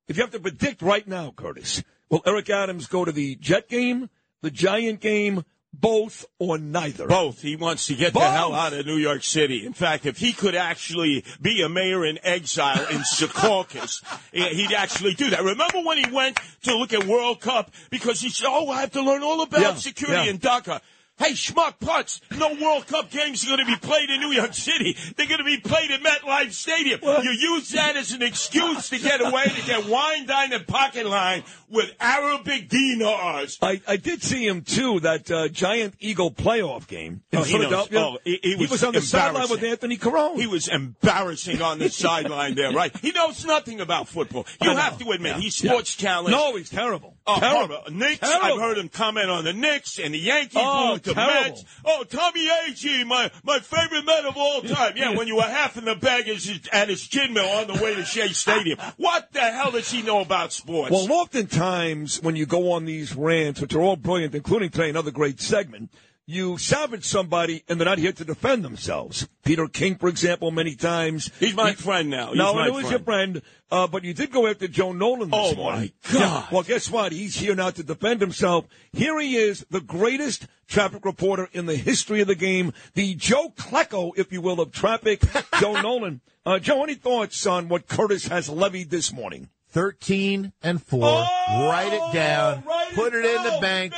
if 0.09 0.17
you 0.17 0.23
have 0.23 0.31
to 0.31 0.39
predict 0.39 0.81
right 0.81 1.07
now, 1.07 1.31
Curtis, 1.35 1.81
will 2.09 2.21
Eric 2.25 2.49
Adams 2.49 2.87
go 2.87 3.05
to 3.05 3.13
the 3.13 3.35
Jet 3.37 3.69
game, 3.69 4.09
the 4.41 4.51
Giant 4.51 4.99
game, 4.99 5.45
both 5.73 6.25
or 6.39 6.57
neither? 6.57 7.07
Both. 7.07 7.41
He 7.41 7.55
wants 7.55 7.87
to 7.87 7.95
get 7.95 8.13
the 8.13 8.19
hell 8.19 8.53
out 8.53 8.73
of 8.73 8.85
New 8.85 8.97
York 8.97 9.23
City. 9.23 9.65
In 9.65 9.73
fact, 9.73 10.05
if 10.05 10.17
he 10.17 10.33
could 10.33 10.55
actually 10.55 11.23
be 11.41 11.61
a 11.61 11.69
mayor 11.69 12.05
in 12.05 12.19
exile 12.23 12.85
in 12.87 12.97
Secaucus, 13.15 14.01
he'd 14.31 14.73
actually 14.73 15.13
do 15.13 15.29
that. 15.29 15.43
Remember 15.43 15.79
when 15.83 15.97
he 16.03 16.11
went 16.11 16.39
to 16.63 16.75
look 16.75 16.93
at 16.93 17.05
World 17.05 17.39
Cup 17.41 17.71
because 17.89 18.19
he 18.21 18.29
said, 18.29 18.47
"Oh, 18.49 18.69
I 18.69 18.81
have 18.81 18.91
to 18.91 19.01
learn 19.01 19.23
all 19.23 19.41
about 19.41 19.61
Yeah, 19.61 19.75
security 19.75 20.25
yeah. 20.25 20.31
in 20.31 20.39
Qatar." 20.39 20.81
Hey, 21.19 21.33
schmuck 21.33 21.79
putz, 21.79 22.21
no 22.37 22.53
World 22.61 22.87
Cup 22.87 23.09
games 23.11 23.43
are 23.43 23.47
going 23.47 23.59
to 23.59 23.65
be 23.65 23.75
played 23.75 24.09
in 24.09 24.21
New 24.21 24.31
York 24.31 24.53
City. 24.53 24.95
They're 25.17 25.27
going 25.27 25.39
to 25.39 25.43
be 25.43 25.57
played 25.59 25.91
at 25.91 26.01
MetLife 26.01 26.53
Stadium. 26.53 27.01
You 27.03 27.31
use 27.31 27.69
that 27.71 27.97
as 27.97 28.13
an 28.13 28.21
excuse 28.21 28.89
to 28.89 28.97
get 28.99 29.19
away, 29.19 29.43
to 29.43 29.65
get 29.65 29.85
wine 29.87 30.25
dine 30.25 30.53
and 30.53 30.65
pocket 30.65 31.05
line 31.05 31.43
with 31.69 31.91
Arabic 31.99 32.69
dinars. 32.69 33.57
I, 33.61 33.81
I 33.87 33.97
did 33.97 34.23
see 34.23 34.47
him 34.47 34.61
too 34.61 35.01
that 35.01 35.29
uh, 35.29 35.49
Giant 35.49 35.95
Eagle 35.99 36.31
playoff 36.31 36.87
game 36.87 37.21
in 37.31 37.39
Oh, 37.39 37.43
he 37.43 37.53
knows. 37.57 37.87
Philadelphia. 37.87 37.99
Oh, 37.99 38.17
he, 38.23 38.39
he 38.41 38.65
was, 38.65 38.83
on 38.83 38.93
the 38.93 39.01
sideline 39.01 39.49
with 39.49 39.61
Anthony 39.63 39.97
Carone. 39.97 40.37
He 40.37 40.47
was 40.47 40.67
embarrassing 40.67 41.61
on 41.61 41.79
the 41.79 41.89
sideline 41.89 42.55
there, 42.55 42.71
right? 42.71 42.95
He 42.99 43.11
knows 43.11 43.45
nothing 43.45 43.81
about 43.81 44.07
football. 44.07 44.45
You 44.61 44.71
have 44.75 44.97
to 44.99 45.11
admit, 45.11 45.35
Yeah. 45.35 45.41
he's 45.41 45.55
sports 45.57 45.95
challenged. 45.95 46.31
No, 46.31 46.55
he's 46.55 46.69
terrible. 46.69 47.15
Oh, 47.27 47.39
terrible. 47.39 47.57
horrible. 47.57 47.83
Uh, 47.85 47.89
Knicks, 47.91 48.19
Terrible. 48.19 48.45
I've 48.45 48.59
heard 48.59 48.77
him 48.79 48.89
comment 48.89 49.29
on 49.29 49.43
the 49.43 49.53
Knicks 49.53 49.99
and 49.99 50.13
the 50.13 50.17
Yankees, 50.19 50.61
Oh, 50.63 50.97
to 50.97 51.13
terrible. 51.13 51.49
Mets. 51.49 51.63
Oh, 51.85 52.03
Tommy 52.03 52.47
Agee, 52.47 53.05
my, 53.05 53.29
my 53.43 53.59
favorite 53.59 54.03
man 54.05 54.25
of 54.25 54.35
all 54.37 54.61
time. 54.61 54.93
Yeah, 54.95 55.15
when 55.15 55.27
you 55.27 55.35
were 55.35 55.43
half 55.43 55.77
in 55.77 55.85
the 55.85 55.95
bag 55.95 56.27
at 56.27 56.35
his- 56.35 56.59
at 56.71 56.89
his 56.89 57.05
gin 57.07 57.33
mill 57.33 57.47
on 57.47 57.67
the 57.67 57.73
way 57.83 57.93
to 57.95 58.03
Shea 58.05 58.29
Stadium. 58.29 58.79
What 58.97 59.31
the 59.33 59.41
hell 59.41 59.71
does 59.71 59.91
he 59.91 60.01
know 60.01 60.21
about 60.21 60.53
sports? 60.53 60.91
Well, 60.91 61.11
oftentimes 61.11 62.21
when 62.21 62.35
you 62.35 62.45
go 62.45 62.71
on 62.71 62.85
these 62.85 63.15
rants, 63.15 63.61
which 63.61 63.73
are 63.73 63.81
all 63.81 63.95
brilliant, 63.95 64.33
including 64.35 64.69
today, 64.69 64.89
another 64.89 65.11
great 65.11 65.39
segment, 65.39 65.91
you 66.29 66.59
savage 66.59 67.05
somebody 67.05 67.63
and 67.67 67.79
they're 67.79 67.85
not 67.85 67.97
here 67.97 68.11
to 68.11 68.23
defend 68.23 68.63
themselves. 68.63 69.27
Peter 69.43 69.67
King, 69.67 69.95
for 69.95 70.07
example, 70.07 70.51
many 70.51 70.75
times. 70.75 71.31
He's 71.39 71.55
my 71.55 71.73
friend 71.73 72.09
now. 72.11 72.27
He's 72.29 72.37
no, 72.37 72.53
my 72.53 72.61
I 72.61 72.67
know 72.67 72.77
he's 72.77 72.91
your 72.91 72.99
friend, 72.99 73.41
uh, 73.71 73.87
but 73.87 74.03
you 74.03 74.13
did 74.13 74.31
go 74.31 74.45
after 74.45 74.67
Joe 74.67 74.91
Nolan 74.91 75.31
this 75.31 75.39
Oh, 75.41 75.55
morning. 75.55 75.91
my 76.03 76.13
God. 76.13 76.19
Yeah. 76.19 76.45
Well, 76.51 76.61
guess 76.63 76.89
what? 76.91 77.11
He's 77.11 77.35
here 77.35 77.55
now 77.55 77.71
to 77.71 77.81
defend 77.81 78.21
himself. 78.21 78.65
Here 78.93 79.19
he 79.19 79.37
is, 79.37 79.65
the 79.71 79.81
greatest 79.81 80.45
traffic 80.67 81.03
reporter 81.03 81.49
in 81.51 81.65
the 81.65 81.75
history 81.75 82.21
of 82.21 82.27
the 82.27 82.35
game, 82.35 82.73
the 82.93 83.15
Joe 83.15 83.49
Klecko, 83.57 84.11
if 84.15 84.31
you 84.31 84.41
will, 84.41 84.61
of 84.61 84.71
traffic, 84.71 85.23
Joe 85.59 85.81
Nolan. 85.81 86.21
Uh, 86.45 86.59
Joe, 86.59 86.83
any 86.83 86.93
thoughts 86.93 87.47
on 87.47 87.69
what 87.69 87.87
Curtis 87.87 88.27
has 88.27 88.49
levied 88.49 88.91
this 88.91 89.11
morning? 89.11 89.49
13 89.71 90.53
and 90.61 90.81
4. 90.83 90.99
Oh, 91.03 91.69
write 91.69 91.93
it 91.93 92.13
down. 92.13 92.63
put 92.93 93.13
it, 93.13 93.25
in 93.25 93.43
the 93.43 93.57
bank. 93.61 93.93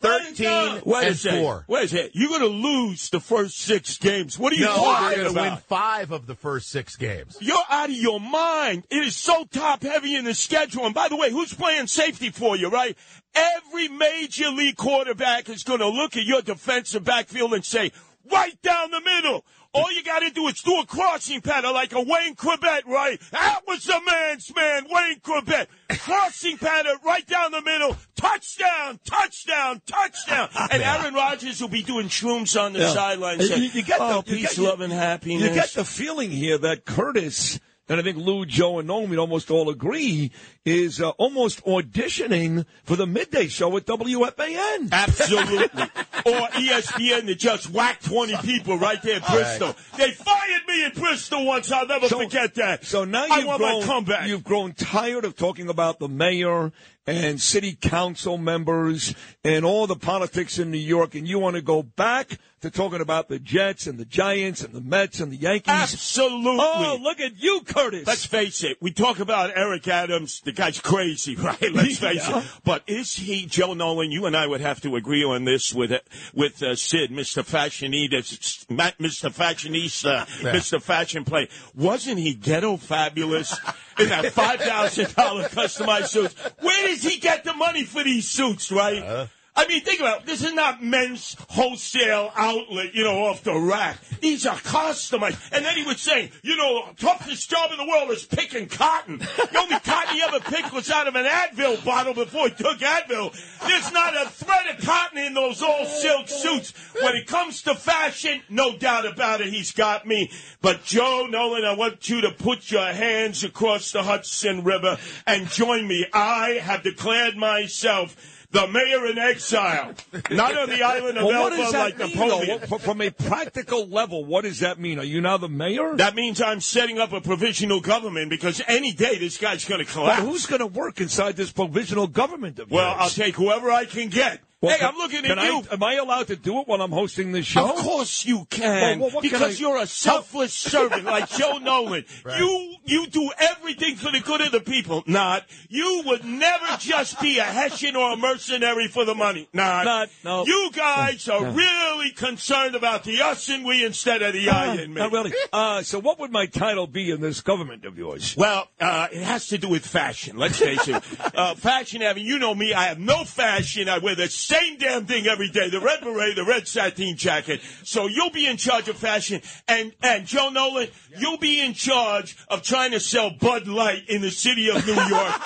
13 0.00 0.82
Wait 0.84 1.06
and 1.06 1.16
second. 1.16 1.42
4. 1.42 1.64
Wait 1.68 1.84
a 1.84 1.88
second. 1.88 2.10
You're 2.14 2.28
going 2.28 2.40
to 2.42 2.46
lose 2.46 3.08
the 3.10 3.20
first 3.20 3.58
six 3.58 3.96
games. 3.96 4.38
What 4.38 4.52
are 4.52 4.56
you 4.56 4.66
no, 4.66 4.76
talking 4.76 5.18
to 5.18 5.30
about? 5.30 5.42
win 5.42 5.56
five 5.68 6.12
of 6.12 6.26
the 6.26 6.34
first 6.34 6.68
six 6.68 6.96
games. 6.96 7.36
You're 7.40 7.56
out 7.70 7.88
of 7.88 7.96
your 7.96 8.20
mind. 8.20 8.86
It 8.90 9.04
is 9.04 9.16
so 9.16 9.44
top 9.44 9.82
heavy 9.82 10.14
in 10.14 10.24
the 10.24 10.34
schedule. 10.34 10.84
And 10.84 10.94
by 10.94 11.08
the 11.08 11.16
way, 11.16 11.30
who's 11.30 11.54
playing 11.54 11.86
safety 11.86 12.30
for 12.30 12.56
you, 12.56 12.68
right? 12.68 12.96
Every 13.34 13.88
major 13.88 14.50
league 14.50 14.76
quarterback 14.76 15.48
is 15.48 15.62
going 15.62 15.80
to 15.80 15.88
look 15.88 16.16
at 16.16 16.24
your 16.24 16.42
defensive 16.42 17.04
backfield 17.04 17.54
and 17.54 17.64
say, 17.64 17.90
right 18.30 18.60
down 18.62 18.90
the 18.90 19.00
middle. 19.00 19.44
All 19.76 19.92
you 19.92 20.02
got 20.02 20.20
to 20.20 20.30
do 20.30 20.46
is 20.48 20.60
do 20.62 20.78
a 20.80 20.86
crossing 20.86 21.40
pattern 21.40 21.72
like 21.74 21.92
a 21.92 22.00
Wayne 22.00 22.34
Chrebet, 22.34 22.86
right? 22.86 23.20
That 23.32 23.60
was 23.66 23.84
the 23.84 24.00
man's 24.06 24.54
man, 24.54 24.86
Wayne 24.90 25.20
Chrebet. 25.20 25.66
Crossing 25.98 26.56
pattern 26.58 26.96
right 27.04 27.26
down 27.26 27.52
the 27.52 27.62
middle. 27.62 27.96
Touchdown, 28.16 28.98
touchdown, 29.04 29.82
touchdown. 29.86 30.48
And 30.70 30.82
Aaron 30.82 31.14
Rodgers 31.14 31.60
will 31.60 31.68
be 31.68 31.82
doing 31.82 32.08
shrooms 32.08 32.60
on 32.60 32.72
the 32.72 32.80
Yeah. 32.80 32.92
sideline. 32.92 33.40
Saying, 33.40 33.62
you, 33.62 33.68
oh, 33.72 33.76
you 33.76 33.82
get 33.82 34.00
oh, 34.00 34.22
the, 34.22 34.30
you 34.30 34.46
peace, 34.46 34.58
love, 34.58 34.80
and 34.80 34.92
happiness. 34.92 35.48
You 35.48 35.54
get 35.54 35.70
the 35.74 35.84
feeling 35.84 36.30
here 36.30 36.58
that 36.58 36.84
Curtis, 36.84 37.60
and 37.88 38.00
I 38.00 38.02
think 38.02 38.18
Lou, 38.18 38.44
Joe, 38.44 38.78
and 38.78 38.88
Nolan 38.88 39.10
would 39.10 39.18
almost 39.18 39.50
all 39.50 39.70
agree, 39.70 40.32
is 40.64 41.00
uh, 41.00 41.10
almost 41.10 41.64
auditioning 41.64 42.66
for 42.84 42.96
the 42.96 43.06
midday 43.06 43.46
show 43.46 43.76
at 43.76 43.86
WFAN. 43.86 44.90
Absolutely. 44.90 45.82
or 46.26 46.48
ESPN 46.48 47.26
that 47.26 47.38
just 47.38 47.70
whacked 47.70 48.04
20 48.06 48.36
people 48.38 48.78
right 48.78 49.00
there 49.02 49.16
in 49.16 49.22
Bristol. 49.22 49.76
They 49.96 50.10
fired 50.10 50.62
me 50.66 50.84
in 50.86 50.92
Bristol 50.92 51.46
once. 51.46 51.70
I'll 51.70 51.86
never 51.86 52.08
forget 52.08 52.54
that. 52.56 52.84
So 52.84 53.04
now 53.04 53.26
I 53.30 53.38
you've 53.38 53.46
want 53.46 53.58
grown, 53.60 53.80
my 53.80 53.86
comeback. 53.86 54.28
You've 54.28 54.44
grown 54.44 54.72
tired 54.72 55.24
of 55.24 55.36
talking 55.36 55.68
about 55.68 56.00
the 56.00 56.08
mayor 56.08 56.72
and 57.06 57.40
city 57.40 57.74
council 57.80 58.36
members 58.36 59.14
and 59.44 59.64
all 59.64 59.86
the 59.86 59.96
politics 59.96 60.58
in 60.58 60.70
New 60.70 60.78
York, 60.78 61.14
and 61.14 61.26
you 61.28 61.38
want 61.38 61.54
to 61.56 61.62
go 61.62 61.82
back 61.82 62.38
to 62.62 62.70
talking 62.70 63.00
about 63.00 63.28
the 63.28 63.38
Jets 63.38 63.86
and 63.86 63.96
the 63.98 64.04
Giants 64.04 64.62
and 64.64 64.72
the 64.74 64.80
Mets 64.80 65.20
and 65.20 65.30
the 65.30 65.36
Yankees. 65.36 65.68
Absolutely. 65.72 66.58
Oh, 66.60 66.98
look 67.00 67.20
at 67.20 67.40
you, 67.40 67.60
Curtis. 67.64 68.06
Let's 68.06 68.26
face 68.26 68.64
it. 68.64 68.78
We 68.80 68.90
talk 68.92 69.20
about 69.20 69.52
Eric 69.56 69.86
Adams. 69.86 70.40
The 70.40 70.52
guy's 70.52 70.80
crazy, 70.80 71.36
right? 71.36 71.60
Let's 71.72 71.98
face 71.98 72.28
Yeah. 72.28 72.40
it. 72.40 72.44
But 72.64 72.82
is 72.88 73.14
he, 73.14 73.46
Joe 73.46 73.74
Nolan? 73.74 74.10
You 74.10 74.26
and 74.26 74.36
I 74.36 74.46
would 74.46 74.60
have 74.62 74.80
to 74.80 74.96
agree 74.96 75.22
on 75.22 75.44
this 75.44 75.72
with 75.74 75.92
with 76.34 76.62
uh, 76.62 76.74
Sid, 76.74 77.10
Mr. 77.12 77.44
Fashionista, 77.44 78.66
Mr. 78.68 79.30
Fashionista, 79.30 80.42
Yeah. 80.42 80.52
Mr. 80.52 80.82
Fashion 80.82 81.24
Play. 81.24 81.48
Wasn't 81.74 82.18
he 82.18 82.34
ghetto 82.34 82.78
fabulous 82.78 83.58
in 83.98 84.08
that 84.08 84.32
five 84.32 84.60
thousand 84.60 85.14
dollar 85.14 85.44
customized 85.48 86.08
suits? 86.08 86.34
Where 86.60 86.86
does 86.88 87.02
he 87.02 87.18
get 87.18 87.44
the 87.44 87.54
money 87.54 87.84
for 87.84 88.04
these 88.04 88.28
suits? 88.28 88.70
Right. 88.70 89.02
Uh-huh. 89.02 89.26
I 89.56 89.66
mean, 89.66 89.80
think 89.80 90.00
about 90.00 90.20
it. 90.20 90.26
This 90.26 90.44
is 90.44 90.52
not 90.52 90.82
men's 90.82 91.34
wholesale 91.48 92.30
outlet, 92.36 92.94
you 92.94 93.04
know, 93.04 93.24
off 93.24 93.42
the 93.42 93.56
rack. 93.56 93.98
These 94.20 94.44
are 94.44 94.56
customized. 94.56 95.40
And 95.50 95.64
then 95.64 95.76
he 95.76 95.84
would 95.84 95.98
say, 95.98 96.30
you 96.42 96.56
know, 96.56 96.90
toughest 96.98 97.48
job 97.48 97.70
in 97.70 97.78
the 97.78 97.86
world 97.86 98.10
is 98.10 98.24
picking 98.24 98.68
cotton. 98.68 99.18
The 99.18 99.58
only 99.58 99.80
cotton 99.80 100.14
he 100.14 100.22
ever 100.22 100.40
picked 100.40 100.74
was 100.74 100.90
out 100.90 101.08
of 101.08 101.14
an 101.16 101.24
Advil 101.24 101.82
bottle 101.84 102.12
before 102.12 102.48
he 102.48 102.54
took 102.54 102.78
Advil. 102.80 103.32
There's 103.66 103.92
not 103.92 104.14
a 104.14 104.28
thread 104.28 104.76
of 104.76 104.84
cotton 104.84 105.18
in 105.18 105.32
those 105.32 105.62
all 105.62 105.86
silk 105.86 106.28
suits. 106.28 106.72
When 107.00 107.16
it 107.16 107.26
comes 107.26 107.62
to 107.62 107.74
fashion, 107.74 108.42
no 108.50 108.76
doubt 108.76 109.06
about 109.06 109.40
it, 109.40 109.48
he's 109.48 109.72
got 109.72 110.06
me. 110.06 110.30
But 110.60 110.84
Joe 110.84 111.26
Nolan, 111.30 111.64
I 111.64 111.74
want 111.74 112.08
you 112.10 112.20
to 112.22 112.30
put 112.30 112.70
your 112.70 112.92
hands 112.92 113.42
across 113.42 113.92
the 113.92 114.02
Hudson 114.02 114.64
River 114.64 114.98
and 115.26 115.48
join 115.48 115.88
me. 115.88 116.06
I 116.12 116.60
have 116.62 116.82
declared 116.82 117.36
myself 117.36 118.16
the 118.50 118.66
mayor 118.68 119.06
in 119.06 119.18
exile, 119.18 119.94
not 120.30 120.56
on 120.56 120.68
the 120.68 120.82
island 120.82 121.18
of 121.18 121.24
well, 121.24 121.52
Elba 121.52 121.76
like 121.76 121.98
mean, 121.98 122.10
Napoleon. 122.10 122.60
though? 122.68 122.78
From 122.78 123.00
a 123.00 123.10
practical 123.10 123.86
level, 123.86 124.24
what 124.24 124.44
does 124.44 124.60
that 124.60 124.78
mean? 124.78 124.98
Are 124.98 125.04
you 125.04 125.20
now 125.20 125.36
the 125.36 125.48
mayor? 125.48 125.96
That 125.96 126.14
means 126.14 126.40
I'm 126.40 126.60
setting 126.60 126.98
up 126.98 127.12
a 127.12 127.20
provisional 127.20 127.80
government 127.80 128.30
because 128.30 128.62
any 128.68 128.92
day 128.92 129.18
this 129.18 129.36
guy's 129.36 129.64
going 129.64 129.84
to 129.84 129.90
collapse. 129.90 130.22
who's 130.22 130.46
going 130.46 130.60
to 130.60 130.66
work 130.66 131.00
inside 131.00 131.36
this 131.36 131.52
provisional 131.52 132.06
government 132.06 132.58
of 132.58 132.70
Well? 132.70 132.94
I'll 132.98 133.10
take 133.10 133.36
whoever 133.36 133.70
I 133.70 133.84
can 133.84 134.08
get. 134.08 134.40
Well, 134.62 134.72
hey, 134.72 134.78
can- 134.78 134.88
I'm 134.88 134.96
looking 134.96 135.26
at 135.26 135.38
I- 135.38 135.48
you. 135.48 135.62
am 135.70 135.82
I 135.82 135.94
allowed 135.94 136.28
to 136.28 136.36
do 136.36 136.60
it 136.60 136.66
while 136.66 136.80
I'm 136.80 136.90
hosting 136.90 137.30
this 137.32 137.44
show? 137.46 137.68
Of 137.68 137.76
course 137.76 138.24
you 138.24 138.46
can, 138.48 138.98
Well, 139.00 139.08
well, 139.08 139.14
what 139.16 139.22
can 139.22 139.30
because 139.32 139.56
I- 139.56 139.60
you're 139.60 139.76
a 139.76 139.86
selfless 139.86 140.54
servant 140.54 141.04
like 141.04 141.28
Joe 141.36 141.58
Nolan. 141.58 142.04
You 142.38 142.74
you 142.84 143.06
do 143.08 143.30
everything 143.38 143.96
for 143.96 144.10
the 144.10 144.20
good 144.20 144.40
of 144.40 144.52
the 144.52 144.60
people. 144.60 145.04
Not 145.06 145.44
you 145.68 146.02
would 146.06 146.24
never 146.24 146.64
just 146.78 147.20
be 147.20 147.38
a 147.38 147.44
Hessian 147.44 147.96
or 147.96 148.12
a 148.12 148.16
mercenary 148.16 148.88
for 148.88 149.04
the 149.04 149.14
money. 149.14 149.46
Not. 149.52 149.84
Not, 149.84 150.08
no. 150.24 150.46
You 150.46 150.70
guys 150.72 151.28
are 151.28 151.40
No. 151.42 151.50
really 151.50 152.12
concerned 152.12 152.74
about 152.74 153.04
the 153.04 153.20
us 153.20 153.48
and 153.50 153.62
we 153.64 153.84
instead 153.84 154.22
of 154.22 154.32
the 154.32 154.48
I 154.48 154.74
and 154.76 154.94
me. 154.94 155.00
Not 155.02 155.12
really. 155.12 155.34
Uh, 155.52 155.82
so, 155.82 155.98
what 155.98 156.18
would 156.18 156.32
my 156.32 156.46
title 156.46 156.86
be 156.86 157.10
in 157.10 157.20
this 157.20 157.42
government 157.42 157.84
of 157.84 157.98
yours? 157.98 158.34
Well, 158.36 158.68
uh, 158.80 159.08
it 159.12 159.22
has 159.22 159.48
to 159.48 159.58
do 159.58 159.68
with 159.68 159.86
fashion. 159.86 160.38
Let's 160.38 160.58
face 160.58 160.88
it. 160.88 161.02
Uh, 161.36 161.54
fashion 161.54 162.00
having, 162.00 162.24
you 162.24 162.38
know 162.38 162.54
me, 162.54 162.72
I 162.72 162.84
have 162.84 162.98
no 162.98 163.24
fashion. 163.24 163.88
I 163.90 163.98
wear 163.98 164.14
the 164.14 164.28
same 164.46 164.78
damn 164.78 165.06
thing 165.06 165.26
every 165.26 165.50
day. 165.50 165.68
The 165.70 165.80
red 165.80 166.02
beret, 166.02 166.36
the 166.36 166.44
red 166.44 166.68
sateen 166.68 167.16
jacket. 167.16 167.60
So 167.82 168.06
you'll 168.06 168.30
be 168.30 168.46
in 168.46 168.56
charge 168.56 168.88
of 168.88 168.96
fashion. 168.96 169.42
And, 169.66 169.92
and 170.02 170.24
Joe 170.24 170.50
Nolan, 170.50 170.88
you'll 171.18 171.38
be 171.38 171.60
in 171.60 171.74
charge 171.74 172.36
of 172.48 172.62
trying 172.62 172.92
to 172.92 173.00
sell 173.00 173.30
Bud 173.30 173.66
Light 173.66 174.08
in 174.08 174.22
the 174.22 174.30
city 174.30 174.70
of 174.70 174.86
New 174.86 174.94
York. 174.94 175.32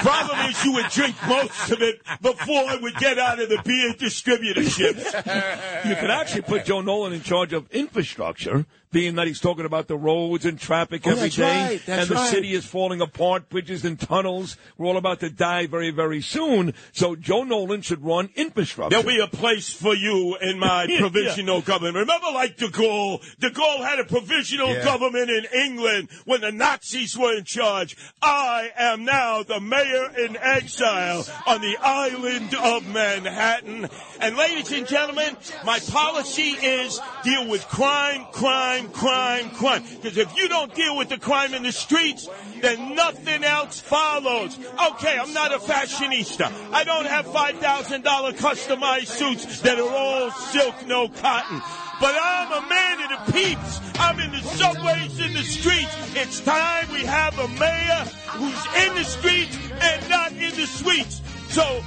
Problem 0.00 0.38
is 0.48 0.64
you 0.64 0.72
would 0.72 0.88
drink 0.88 1.14
most 1.28 1.70
of 1.70 1.82
it 1.82 2.00
before 2.22 2.72
it 2.72 2.80
would 2.80 2.96
get 2.96 3.18
out 3.18 3.40
of 3.40 3.50
the 3.50 3.60
beer 3.62 3.92
distributorships. 3.92 5.56
You 5.86 5.94
could 5.94 6.10
actually 6.10 6.42
put 6.42 6.64
Joe 6.64 6.80
Nolan 6.80 7.12
in 7.12 7.22
charge 7.22 7.52
of 7.52 7.70
infrastructure, 7.70 8.66
being 8.92 9.16
that 9.16 9.26
he's 9.26 9.40
talking 9.40 9.64
about 9.64 9.88
the 9.88 9.96
roads 9.96 10.44
and 10.46 10.58
traffic 10.58 11.02
Oh, 11.06 11.10
every 11.10 11.22
that's 11.24 11.36
day, 11.36 11.42
right, 11.68 11.82
that's 11.86 12.02
and 12.02 12.10
the 12.10 12.14
right. 12.14 12.30
city 12.30 12.52
is 12.52 12.64
falling 12.64 13.00
apart, 13.00 13.48
bridges 13.48 13.84
and 13.84 13.98
tunnels. 13.98 14.56
We're 14.78 14.86
all 14.86 14.96
about 14.96 15.20
to 15.20 15.30
die 15.30 15.66
very, 15.66 15.90
very 15.90 16.20
soon. 16.22 16.72
So 16.92 17.16
Joe 17.16 17.42
Nolan 17.44 17.82
should 17.82 18.04
run 18.04 18.30
infrastructure. 18.36 18.90
There'll 18.90 19.06
be 19.06 19.20
a 19.20 19.26
place 19.26 19.70
for 19.70 19.94
you 19.94 20.36
in 20.40 20.58
my 20.60 20.84
Yeah, 20.88 21.00
provisional 21.00 21.60
government. 21.60 21.96
Remember, 21.96 22.28
like 22.32 22.56
de 22.56 22.68
Gaulle? 22.68 23.20
De 23.38 23.50
Gaulle 23.50 23.84
had 23.84 23.98
a 23.98 24.04
provisional 24.04 24.72
Yeah. 24.72 24.84
government 24.84 25.30
in 25.30 25.46
England 25.54 26.08
when 26.24 26.40
the 26.40 26.52
Nazis 26.52 27.16
were 27.16 27.36
in 27.36 27.44
charge. 27.44 27.96
I 28.22 28.70
am 28.76 29.04
now 29.04 29.42
the 29.42 29.60
mayor 29.60 30.10
in 30.18 30.36
exile 30.36 31.24
on 31.46 31.60
the 31.60 31.76
island 31.80 32.54
of 32.54 32.86
Manhattan. 32.92 33.88
And 34.20 34.36
ladies 34.36 34.72
and 34.72 34.86
gentlemen, 34.86 35.36
my 35.64 35.78
policy 35.90 36.50
is 36.62 37.00
deal 37.24 37.46
with 37.48 37.66
crime, 37.68 38.26
crime, 38.32 38.75
crime, 38.84 39.50
crime. 39.50 39.50
crime. 39.50 39.82
Because 40.02 40.18
if 40.18 40.36
you 40.36 40.48
don't 40.48 40.74
deal 40.74 40.96
with 40.96 41.08
the 41.08 41.18
crime 41.18 41.54
in 41.54 41.62
the 41.62 41.72
streets, 41.72 42.28
then 42.60 42.94
nothing 42.94 43.44
else 43.44 43.80
follows. 43.80 44.58
Okay, 44.92 45.18
I'm 45.18 45.32
not 45.32 45.52
a 45.52 45.58
fashionista. 45.58 46.52
I 46.72 46.84
don't 46.84 47.06
have 47.06 47.26
$5,000 47.26 48.02
customized 48.36 49.06
suits 49.06 49.60
that 49.60 49.78
are 49.78 49.88
all 49.88 50.30
silk, 50.30 50.86
no 50.86 51.08
cotton. 51.08 51.62
But 52.00 52.14
I'm 52.20 52.64
a 52.64 52.68
man 52.68 53.00
of 53.00 53.26
the 53.26 53.32
peeps. 53.32 53.80
I'm 53.94 54.20
in 54.20 54.30
the 54.30 54.40
subways, 54.40 55.18
in 55.18 55.32
the 55.32 55.42
streets. 55.42 55.94
It's 56.14 56.40
time 56.40 56.90
we 56.92 57.04
have 57.04 57.38
a 57.38 57.48
mayor 57.48 58.04
who's 58.36 58.86
in 58.86 58.94
the 58.94 59.04
streets 59.04 59.58
and 59.80 60.10
not 60.10 60.32
in 60.32 60.54
the 60.54 60.66
suites. 60.66 61.22
So 61.48 61.82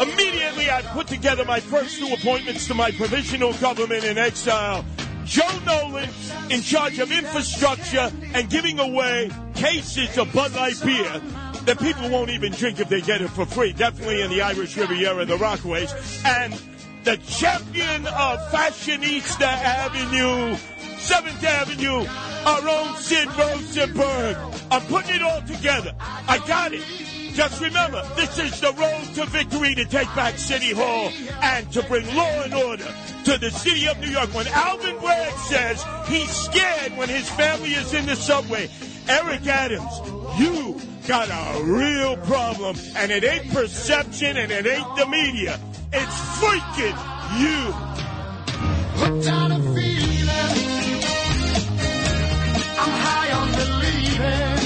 immediately 0.00 0.70
I 0.70 0.82
put 0.92 1.06
together 1.06 1.44
my 1.46 1.60
first 1.60 1.98
two 1.98 2.12
appointments 2.12 2.66
to 2.66 2.74
my 2.74 2.90
provisional 2.90 3.54
government 3.54 4.04
in 4.04 4.18
exile. 4.18 4.84
Joe 5.26 5.58
Nolan 5.66 6.08
in 6.50 6.62
charge 6.62 6.98
of 7.00 7.10
infrastructure 7.10 8.12
and 8.32 8.48
giving 8.48 8.78
away 8.78 9.30
cases 9.54 10.16
of 10.16 10.32
Bud 10.32 10.54
Light 10.54 10.80
beer 10.84 11.20
that 11.64 11.78
people 11.80 12.08
won't 12.08 12.30
even 12.30 12.52
drink 12.52 12.78
if 12.78 12.88
they 12.88 13.00
get 13.00 13.20
it 13.20 13.28
for 13.30 13.44
free. 13.44 13.72
Definitely 13.72 14.22
in 14.22 14.30
the 14.30 14.42
Irish 14.42 14.76
Riviera, 14.76 15.18
and 15.18 15.30
the 15.30 15.36
Rockaways. 15.36 15.92
And 16.24 16.54
the 17.04 17.16
champion 17.18 18.06
of 18.06 18.38
Fashionista 18.50 19.42
Avenue, 19.42 20.56
7th 20.96 21.42
Avenue, 21.42 22.06
our 22.46 22.68
own 22.68 22.96
Sid 22.96 23.28
Rosenberg. 23.36 24.36
I'm 24.70 24.82
putting 24.82 25.16
it 25.16 25.22
all 25.22 25.42
together. 25.42 25.94
I 25.98 26.38
got 26.46 26.72
it. 26.72 26.84
Just 27.36 27.60
remember, 27.60 28.02
this 28.16 28.38
is 28.38 28.58
the 28.62 28.72
road 28.72 29.14
to 29.14 29.26
victory 29.26 29.74
to 29.74 29.84
take 29.84 30.08
back 30.14 30.38
City 30.38 30.72
Hall 30.72 31.10
and 31.42 31.70
to 31.70 31.82
bring 31.82 32.06
law 32.16 32.42
and 32.42 32.54
order 32.54 32.88
to 33.24 33.36
the 33.36 33.50
city 33.50 33.86
of 33.88 34.00
New 34.00 34.08
York. 34.08 34.32
When 34.32 34.46
Alvin 34.48 34.98
Bragg 35.00 35.34
says 35.40 35.84
he's 36.08 36.30
scared 36.30 36.96
when 36.96 37.10
his 37.10 37.28
family 37.28 37.74
is 37.74 37.92
in 37.92 38.06
the 38.06 38.16
subway, 38.16 38.70
Eric 39.06 39.46
Adams, 39.46 40.00
you 40.40 40.80
got 41.06 41.28
a 41.28 41.62
real 41.62 42.16
problem. 42.24 42.74
And 42.96 43.12
it 43.12 43.22
ain't 43.22 43.52
perception 43.52 44.38
and 44.38 44.50
it 44.50 44.66
ain't 44.66 44.96
the 44.96 45.04
media. 45.04 45.60
It's 45.92 46.20
freaking 46.40 46.96
you. 47.38 47.74
Feeling. 49.74 50.32
I'm 52.78 52.92
high 53.04 53.30
on 53.32 53.52
believing 53.52 54.65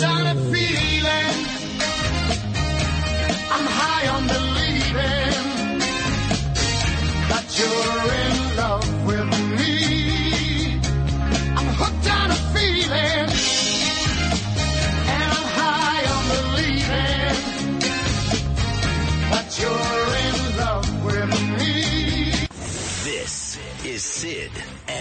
on 0.00 0.26
a 0.26 0.34
feeling. 0.34 1.36
I'm 3.54 3.66
high 3.66 4.08
on 4.08 4.26
believing 4.26 5.78
that 7.28 7.46
you're 7.58 8.11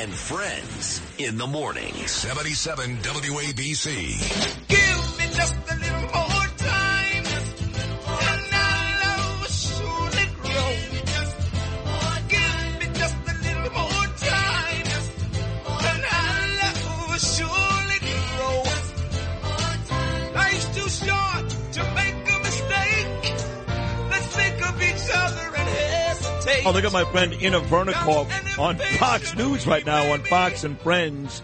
and 0.02 0.12
friends 0.12 1.00
in 1.20 1.38
the 1.38 1.46
morning. 1.46 1.94
77 1.94 2.98
WABC. 3.04 4.68
Give 4.68 5.20
me 5.20 5.26
just 5.36 5.56
a 5.70 5.76
little 5.76 6.12
more. 6.12 6.21
Oh, 26.64 26.70
look 26.72 26.84
at 26.84 26.94
my 26.94 27.06
friend 27.06 27.34
Inna 27.34 27.60
Vernikov 27.60 28.60
on 28.60 28.78
Fox 28.78 29.36
News 29.36 29.66
right 29.66 29.84
now 29.84 30.12
on 30.14 30.20
Fox 30.24 30.64
and 30.64 30.80
Friends 30.80 31.42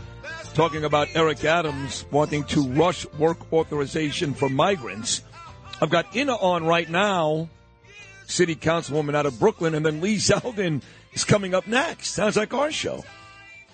talking 0.53 0.83
about 0.83 1.07
Eric 1.15 1.43
Adams 1.43 2.05
wanting 2.11 2.43
to 2.45 2.67
rush 2.69 3.03
work 3.13 3.51
authorization 3.51 4.35
for 4.35 4.47
migrants. 4.47 5.23
I've 5.81 5.89
got 5.89 6.15
Inna 6.15 6.35
on 6.35 6.65
right 6.65 6.87
now, 6.87 7.49
city 8.27 8.55
councilwoman 8.55 9.15
out 9.15 9.25
of 9.25 9.39
Brooklyn, 9.39 9.73
and 9.73 9.83
then 9.83 10.01
Lee 10.01 10.17
Zeldin 10.17 10.83
is 11.13 11.23
coming 11.23 11.55
up 11.55 11.65
next. 11.65 12.09
Sounds 12.11 12.37
like 12.37 12.53
our 12.53 12.71
show. 12.71 13.03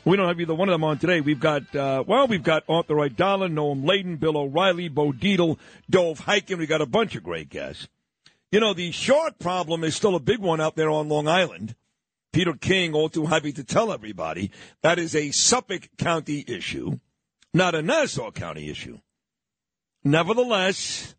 We 0.05 0.15
don't 0.15 0.29
have 0.29 0.39
either 0.39 0.55
one 0.55 0.69
of 0.69 0.73
them 0.73 0.85
on 0.85 0.97
today. 0.97 1.19
We've 1.19 1.41
got, 1.41 1.75
uh, 1.75 2.05
well, 2.07 2.25
we've 2.27 2.41
got 2.41 2.63
Arthur 2.69 2.95
Aidala, 2.95 3.51
Noam 3.51 3.85
Laden, 3.85 4.15
Bill 4.15 4.37
O'Reilly, 4.37 4.87
Bo 4.87 5.11
Dietl, 5.11 5.57
Dov 5.89 6.21
Hikind. 6.21 6.57
We 6.57 6.67
got 6.67 6.81
a 6.81 6.85
bunch 6.85 7.17
of 7.17 7.23
great 7.23 7.49
guests. 7.49 7.89
You 8.53 8.59
know, 8.59 8.75
the 8.75 8.91
shark 8.91 9.39
problem 9.39 9.83
is 9.83 9.95
still 9.95 10.13
a 10.13 10.19
big 10.19 10.37
one 10.37 10.61
out 10.61 10.75
there 10.75 10.91
on 10.91 11.09
Long 11.09 11.27
Island. 11.27 11.73
Peter 12.31 12.53
King, 12.53 12.93
all 12.93 13.09
too 13.09 13.25
happy 13.25 13.51
to 13.51 13.63
tell 13.63 13.91
everybody, 13.91 14.51
that 14.83 14.99
is 14.99 15.15
a 15.15 15.31
Suffolk 15.31 15.89
County 15.97 16.45
issue, 16.47 16.99
not 17.51 17.73
a 17.73 17.81
Nassau 17.81 18.29
County 18.29 18.69
issue. 18.69 18.99
Nevertheless, 20.03 21.15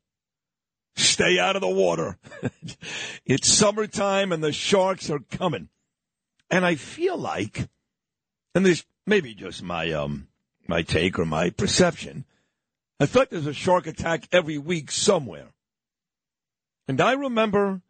stay 0.95 1.41
out 1.41 1.57
of 1.57 1.63
the 1.63 1.69
water. 1.69 2.19
it's 3.27 3.49
summertime 3.53 4.31
and 4.31 4.45
the 4.45 4.53
sharks 4.53 5.11
are 5.11 5.19
coming. 5.19 5.71
And 6.51 6.65
I 6.65 6.77
feel 6.77 7.17
like, 7.17 7.69
and 8.55 8.65
this 8.65 8.85
may 9.09 9.21
be 9.21 9.35
just 9.35 9.61
my, 9.61 9.91
um, 9.91 10.29
my 10.69 10.83
take 10.83 11.19
or 11.19 11.25
my 11.25 11.51
perception, 11.51 12.27
I 13.01 13.07
thought 13.07 13.31
there's 13.31 13.49
a 13.49 13.53
shark 13.53 13.89
attack 13.89 14.29
every 14.31 14.57
week 14.57 14.93
somewhere. 14.93 15.49
And 16.87 17.01
I 17.01 17.13
remember 17.13 17.81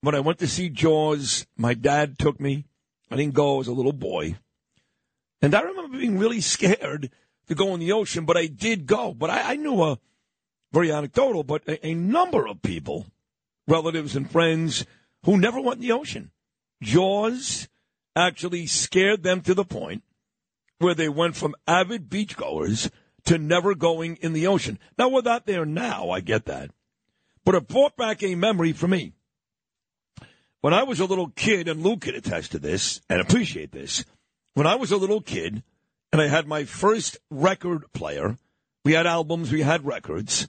when 0.00 0.14
I 0.14 0.20
went 0.20 0.38
to 0.40 0.48
see 0.48 0.68
Jaws, 0.68 1.46
my 1.56 1.74
dad 1.74 2.18
took 2.18 2.40
me. 2.40 2.66
I 3.10 3.16
didn't 3.16 3.34
go 3.34 3.60
as 3.60 3.68
a 3.68 3.72
little 3.72 3.92
boy. 3.92 4.36
And 5.40 5.54
I 5.54 5.60
remember 5.60 5.98
being 5.98 6.18
really 6.18 6.40
scared 6.40 7.10
to 7.48 7.54
go 7.54 7.74
in 7.74 7.80
the 7.80 7.92
ocean, 7.92 8.24
but 8.24 8.36
I 8.36 8.46
did 8.46 8.86
go. 8.86 9.14
But 9.14 9.30
I, 9.30 9.52
I 9.52 9.56
knew 9.56 9.82
a 9.82 9.98
very 10.72 10.90
anecdotal, 10.90 11.44
but 11.44 11.66
a, 11.68 11.86
a 11.86 11.94
number 11.94 12.46
of 12.46 12.62
people, 12.62 13.06
relatives 13.68 14.16
and 14.16 14.30
friends, 14.30 14.86
who 15.24 15.36
never 15.36 15.60
went 15.60 15.76
in 15.76 15.82
the 15.82 15.92
ocean. 15.92 16.30
Jaws 16.82 17.68
actually 18.16 18.66
scared 18.66 19.22
them 19.22 19.40
to 19.42 19.54
the 19.54 19.64
point 19.64 20.02
where 20.78 20.94
they 20.94 21.08
went 21.08 21.36
from 21.36 21.54
avid 21.66 22.08
beachgoers 22.08 22.90
to 23.24 23.38
never 23.38 23.74
going 23.74 24.16
in 24.16 24.32
the 24.32 24.46
ocean. 24.46 24.78
Now, 24.98 25.08
we're 25.08 25.22
not 25.22 25.46
there 25.46 25.64
now, 25.64 26.10
I 26.10 26.20
get 26.20 26.46
that. 26.46 26.70
But 27.44 27.54
it 27.54 27.68
brought 27.68 27.96
back 27.96 28.22
a 28.22 28.34
memory 28.34 28.72
for 28.72 28.86
me. 28.88 29.12
When 30.60 30.72
I 30.72 30.84
was 30.84 31.00
a 31.00 31.06
little 31.06 31.28
kid, 31.28 31.66
and 31.66 31.82
Lou 31.82 31.96
can 31.96 32.14
attest 32.14 32.52
to 32.52 32.58
this 32.58 33.00
and 33.08 33.20
appreciate 33.20 33.72
this, 33.72 34.04
when 34.54 34.66
I 34.66 34.76
was 34.76 34.92
a 34.92 34.96
little 34.96 35.20
kid 35.20 35.64
and 36.12 36.22
I 36.22 36.28
had 36.28 36.46
my 36.46 36.64
first 36.64 37.18
record 37.30 37.92
player, 37.92 38.36
we 38.84 38.92
had 38.92 39.06
albums, 39.06 39.50
we 39.50 39.62
had 39.62 39.84
records. 39.84 40.46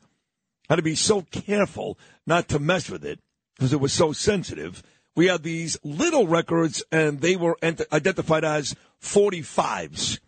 I 0.69 0.73
had 0.73 0.75
to 0.77 0.83
be 0.83 0.95
so 0.95 1.23
careful 1.23 1.97
not 2.27 2.47
to 2.49 2.59
mess 2.59 2.89
with 2.89 3.03
it 3.03 3.19
because 3.55 3.73
it 3.73 3.79
was 3.79 3.91
so 3.91 4.11
sensitive. 4.13 4.83
We 5.15 5.27
had 5.27 5.41
these 5.41 5.77
little 5.83 6.27
records 6.27 6.83
and 6.91 7.19
they 7.19 7.35
were 7.35 7.57
ent- 7.61 7.81
identified 7.91 8.43
as 8.43 8.75
45s. 9.01 10.19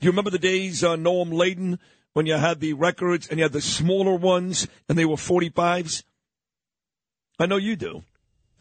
Do 0.00 0.06
you 0.06 0.10
remember 0.10 0.30
the 0.30 0.38
days, 0.38 0.82
uh, 0.82 0.96
Noam 0.96 1.32
Laden, 1.32 1.78
when 2.14 2.26
you 2.26 2.34
had 2.34 2.60
the 2.60 2.72
records 2.72 3.28
and 3.28 3.38
you 3.38 3.44
had 3.44 3.52
the 3.52 3.60
smaller 3.60 4.14
ones 4.14 4.68
and 4.88 4.98
they 4.98 5.04
were 5.04 5.16
45s? 5.16 6.02
I 7.38 7.46
know 7.46 7.56
you 7.56 7.76
do. 7.76 8.02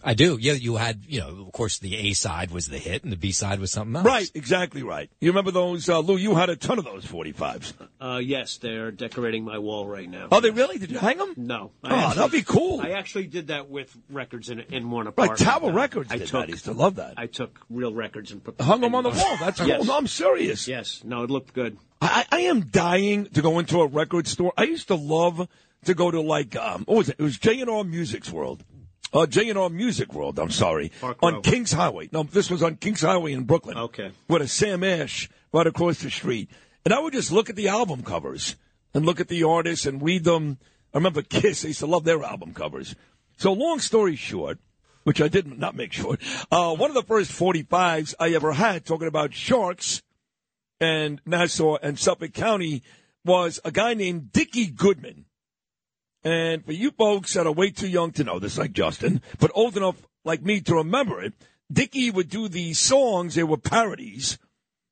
I 0.05 0.15
do. 0.15 0.37
Yeah, 0.37 0.51
you 0.53 0.75
had, 0.75 1.03
you 1.07 1.21
know, 1.21 1.45
of 1.47 1.53
course, 1.53 1.79
the 1.79 1.95
A 1.95 2.13
side 2.13 2.51
was 2.51 2.67
the 2.67 2.77
hit 2.77 3.03
and 3.03 3.11
the 3.13 3.15
B 3.15 3.31
side 3.31 3.61
was 3.61 3.71
something 3.71 3.95
else. 3.95 4.05
Right, 4.05 4.29
exactly 4.35 4.83
right. 4.83 5.09
You 5.21 5.29
remember 5.31 5.51
those, 5.51 5.87
uh, 5.87 5.99
Lou? 5.99 6.17
You 6.17 6.35
had 6.35 6.49
a 6.49 6.57
ton 6.57 6.77
of 6.77 6.83
those 6.83 7.05
45s. 7.05 7.71
Uh, 8.01 8.17
yes, 8.21 8.57
they're 8.57 8.91
decorating 8.91 9.45
my 9.45 9.59
wall 9.59 9.87
right 9.87 10.09
now. 10.09 10.27
Oh, 10.29 10.41
they 10.41 10.49
really? 10.51 10.77
Did 10.77 10.91
you 10.91 10.97
hang 10.97 11.19
them? 11.19 11.33
No. 11.37 11.71
Oh, 11.85 12.13
that'd 12.15 12.33
be 12.33 12.41
cool. 12.41 12.81
I 12.81 12.89
actually 12.89 13.27
did 13.27 13.47
that 13.47 13.69
with 13.69 13.95
records 14.09 14.49
in, 14.49 14.59
in 14.59 14.91
one 14.91 15.05
Right, 15.05 15.09
apartment. 15.13 15.39
Tower 15.39 15.69
Uh, 15.69 15.73
Records 15.73 16.11
I 16.11 16.17
did 16.17 16.27
took, 16.27 16.41
that. 16.41 16.49
I 16.49 16.51
used 16.51 16.65
to 16.65 16.73
love 16.73 16.95
that. 16.95 17.13
I 17.15 17.27
took 17.27 17.57
real 17.69 17.93
records 17.93 18.33
and 18.33 18.43
put 18.43 18.59
Hung 18.59 18.81
them 18.81 18.95
on 18.95 19.03
the 19.05 19.09
and- 19.11 19.17
wall. 19.19 19.37
That's 19.39 19.59
cool. 19.59 19.69
Yes. 19.69 19.85
No, 19.85 19.95
I'm 19.95 20.07
serious. 20.07 20.67
Yes. 20.67 21.01
No, 21.05 21.23
it 21.23 21.29
looked 21.29 21.53
good. 21.53 21.77
I, 22.01 22.25
I 22.29 22.39
am 22.41 22.59
dying 22.65 23.27
to 23.27 23.41
go 23.41 23.57
into 23.59 23.79
a 23.79 23.87
record 23.87 24.27
store. 24.27 24.51
I 24.57 24.63
used 24.63 24.89
to 24.89 24.95
love 24.95 25.47
to 25.85 25.93
go 25.93 26.11
to 26.11 26.21
like 26.21 26.55
um, 26.55 26.83
what 26.85 26.97
was 26.97 27.09
it? 27.09 27.15
It 27.19 27.23
was 27.23 27.37
J 27.37 27.61
and 27.61 27.69
R 27.69 27.83
Music's 27.83 28.31
World. 28.31 28.63
Uh, 29.13 29.27
J 29.27 29.49
and 29.49 29.59
R 29.59 29.69
Music 29.69 30.13
World. 30.13 30.39
I'm 30.39 30.49
sorry, 30.51 30.91
on 31.01 31.35
Road. 31.35 31.43
Kings 31.43 31.71
Highway. 31.71 32.09
No, 32.11 32.23
this 32.23 32.49
was 32.49 32.63
on 32.63 32.77
Kings 32.77 33.01
Highway 33.01 33.33
in 33.33 33.43
Brooklyn. 33.43 33.77
Okay. 33.77 34.11
with 34.27 34.41
a 34.41 34.47
Sam 34.47 34.83
Ash 34.83 35.29
right 35.51 35.67
across 35.67 35.99
the 35.99 36.09
street, 36.09 36.49
and 36.83 36.93
I 36.93 36.99
would 36.99 37.13
just 37.13 37.31
look 37.31 37.49
at 37.49 37.55
the 37.55 37.67
album 37.67 38.03
covers 38.03 38.55
and 38.93 39.05
look 39.05 39.19
at 39.19 39.27
the 39.27 39.43
artists 39.43 39.85
and 39.85 40.01
read 40.01 40.23
them. 40.23 40.57
I 40.93 40.97
remember 40.97 41.21
Kiss. 41.21 41.63
I 41.65 41.69
used 41.69 41.79
to 41.79 41.87
love 41.87 42.03
their 42.03 42.23
album 42.23 42.53
covers. 42.53 42.95
So, 43.37 43.53
long 43.53 43.79
story 43.79 44.15
short, 44.15 44.59
which 45.03 45.21
I 45.21 45.27
did 45.27 45.59
not 45.59 45.75
make 45.75 45.93
short, 45.93 46.21
uh, 46.51 46.75
one 46.75 46.89
of 46.89 46.95
the 46.95 47.03
first 47.03 47.31
45s 47.31 48.13
I 48.19 48.29
ever 48.29 48.53
had 48.53 48.85
talking 48.85 49.07
about 49.07 49.33
sharks 49.33 50.01
and 50.79 51.21
Nassau 51.25 51.77
and 51.81 51.97
Suffolk 51.97 52.33
County 52.33 52.83
was 53.25 53.59
a 53.63 53.71
guy 53.71 53.93
named 53.93 54.31
Dickie 54.31 54.67
Goodman. 54.67 55.25
And 56.23 56.65
for 56.65 56.71
you 56.71 56.91
folks 56.91 57.33
that 57.33 57.47
are 57.47 57.51
way 57.51 57.71
too 57.71 57.87
young 57.87 58.11
to 58.13 58.23
know 58.23 58.39
this, 58.39 58.57
like 58.57 58.73
Justin, 58.73 59.21
but 59.39 59.51
old 59.53 59.75
enough 59.75 60.01
like 60.23 60.41
me 60.41 60.61
to 60.61 60.75
remember 60.75 61.21
it, 61.21 61.33
Dickie 61.71 62.11
would 62.11 62.29
do 62.29 62.47
these 62.47 62.79
songs, 62.79 63.35
they 63.35 63.43
were 63.43 63.57
parodies, 63.57 64.37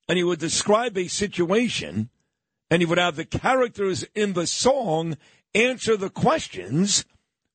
and 0.10 0.18
he 0.18 0.24
would 0.24 0.40
describe 0.40 0.98
a 0.98 1.08
situation, 1.08 2.10
and 2.70 2.82
he 2.82 2.86
would 2.86 2.98
have 2.98 3.16
the 3.16 3.26
characters 3.26 4.04
in 4.16 4.34
the 4.34 4.48
song 4.48 5.18
answer 5.54 5.96
the 5.96 6.10
questions 6.10 7.06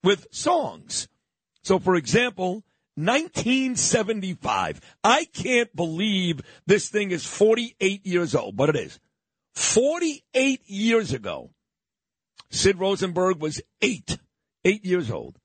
with 0.03 0.27
songs. 0.31 1.09
So, 1.63 1.79
for 1.79 1.97
example, 1.97 2.65
1975. 2.97 4.81
I 5.05 5.27
can't 5.27 5.75
believe 5.77 6.41
this 6.67 6.89
thing 6.89 7.11
is 7.11 7.27
48 7.27 8.07
years 8.07 8.35
old, 8.35 8.57
but 8.57 8.71
it 8.71 8.77
is. 8.77 8.99
48 9.55 10.63
years 10.67 11.13
ago, 11.13 11.51
Sid 12.51 12.79
Rosenberg 12.79 13.41
was 13.41 13.61
eight, 13.83 14.19
eight 14.65 14.85
years 14.85 15.11
old. 15.11 15.39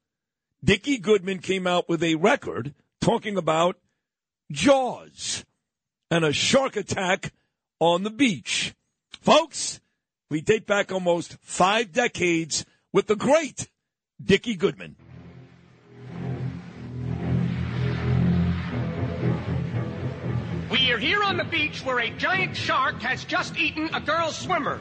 Dickie 0.64 1.00
Goodman 1.00 1.40
came 1.40 1.66
out 1.66 1.90
with 1.90 2.04
a 2.04 2.16
record 2.16 2.74
talking 3.00 3.38
about 3.38 3.78
Jaws 4.52 5.44
and 6.12 6.24
a 6.24 6.34
shark 6.34 6.76
attack 6.76 7.34
on 7.80 8.04
the 8.04 8.12
beach. 8.12 8.76
Folks, 9.22 9.80
we 10.30 10.42
date 10.42 10.68
back 10.68 10.92
almost 10.92 11.38
five 11.42 11.92
decades 11.92 12.66
with 12.94 13.08
the 13.08 13.16
great 13.16 13.70
Dickie 14.24 14.56
Goodman. 14.56 14.96
We 20.70 20.92
are 20.94 20.98
here 20.98 21.22
on 21.24 21.38
the 21.38 21.44
beach 21.44 21.84
where 21.84 22.00
a 22.00 22.10
giant 22.12 22.56
shark 22.56 23.02
has 23.02 23.26
just 23.26 23.58
eaten 23.58 23.90
a 23.94 24.00
girl 24.00 24.32
swimmer. 24.32 24.80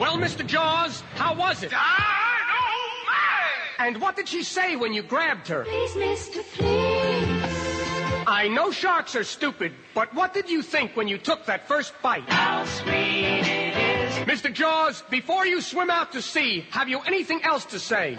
Well, 0.00 0.16
Mr. 0.16 0.46
Jaws, 0.46 1.02
how 1.14 1.34
was 1.34 1.62
it? 1.62 1.72
I 1.76 2.38
know! 2.48 3.84
And 3.84 4.00
what 4.00 4.16
did 4.16 4.28
she 4.28 4.42
say 4.42 4.74
when 4.74 4.94
you 4.94 5.02
grabbed 5.02 5.46
her? 5.48 5.64
Please, 5.64 5.92
Mr. 5.92 6.42
Please. 6.54 8.24
I 8.26 8.48
know 8.48 8.70
sharks 8.70 9.14
are 9.14 9.24
stupid, 9.24 9.74
but 9.94 10.14
what 10.14 10.32
did 10.32 10.48
you 10.48 10.62
think 10.62 10.96
when 10.96 11.06
you 11.06 11.18
took 11.18 11.44
that 11.44 11.68
first 11.68 11.92
bite? 12.00 12.24
How 12.30 12.64
sweet 12.64 12.94
it 12.94 13.76
is. 13.76 14.14
Mr. 14.26 14.50
Jaws, 14.50 15.02
before 15.10 15.44
you 15.44 15.60
swim 15.60 15.90
out 15.90 16.12
to 16.12 16.22
sea, 16.22 16.64
have 16.70 16.88
you 16.88 17.00
anything 17.00 17.42
else 17.44 17.66
to 17.66 17.78
say? 17.78 18.16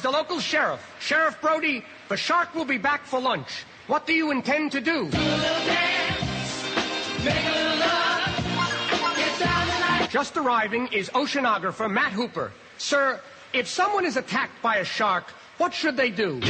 Is 0.00 0.02
the 0.02 0.10
local 0.10 0.40
sheriff. 0.40 0.80
Sheriff 0.98 1.38
Brody, 1.42 1.84
the 2.08 2.16
shark 2.16 2.54
will 2.54 2.64
be 2.64 2.78
back 2.78 3.04
for 3.04 3.20
lunch. 3.20 3.66
What 3.86 4.06
do 4.06 4.14
you 4.14 4.30
intend 4.30 4.72
to 4.72 4.80
do? 4.80 5.10
Just 10.08 10.36
arriving 10.38 10.88
is 10.90 11.10
oceanographer 11.10 11.90
Matt 11.90 12.12
Hooper. 12.12 12.50
Sir, 12.78 13.20
if 13.52 13.68
someone 13.68 14.06
is 14.06 14.16
attacked 14.16 14.62
by 14.62 14.76
a 14.76 14.84
shark, 14.84 15.24
what 15.58 15.74
should 15.74 15.98
they 15.98 16.10
do? 16.10 16.40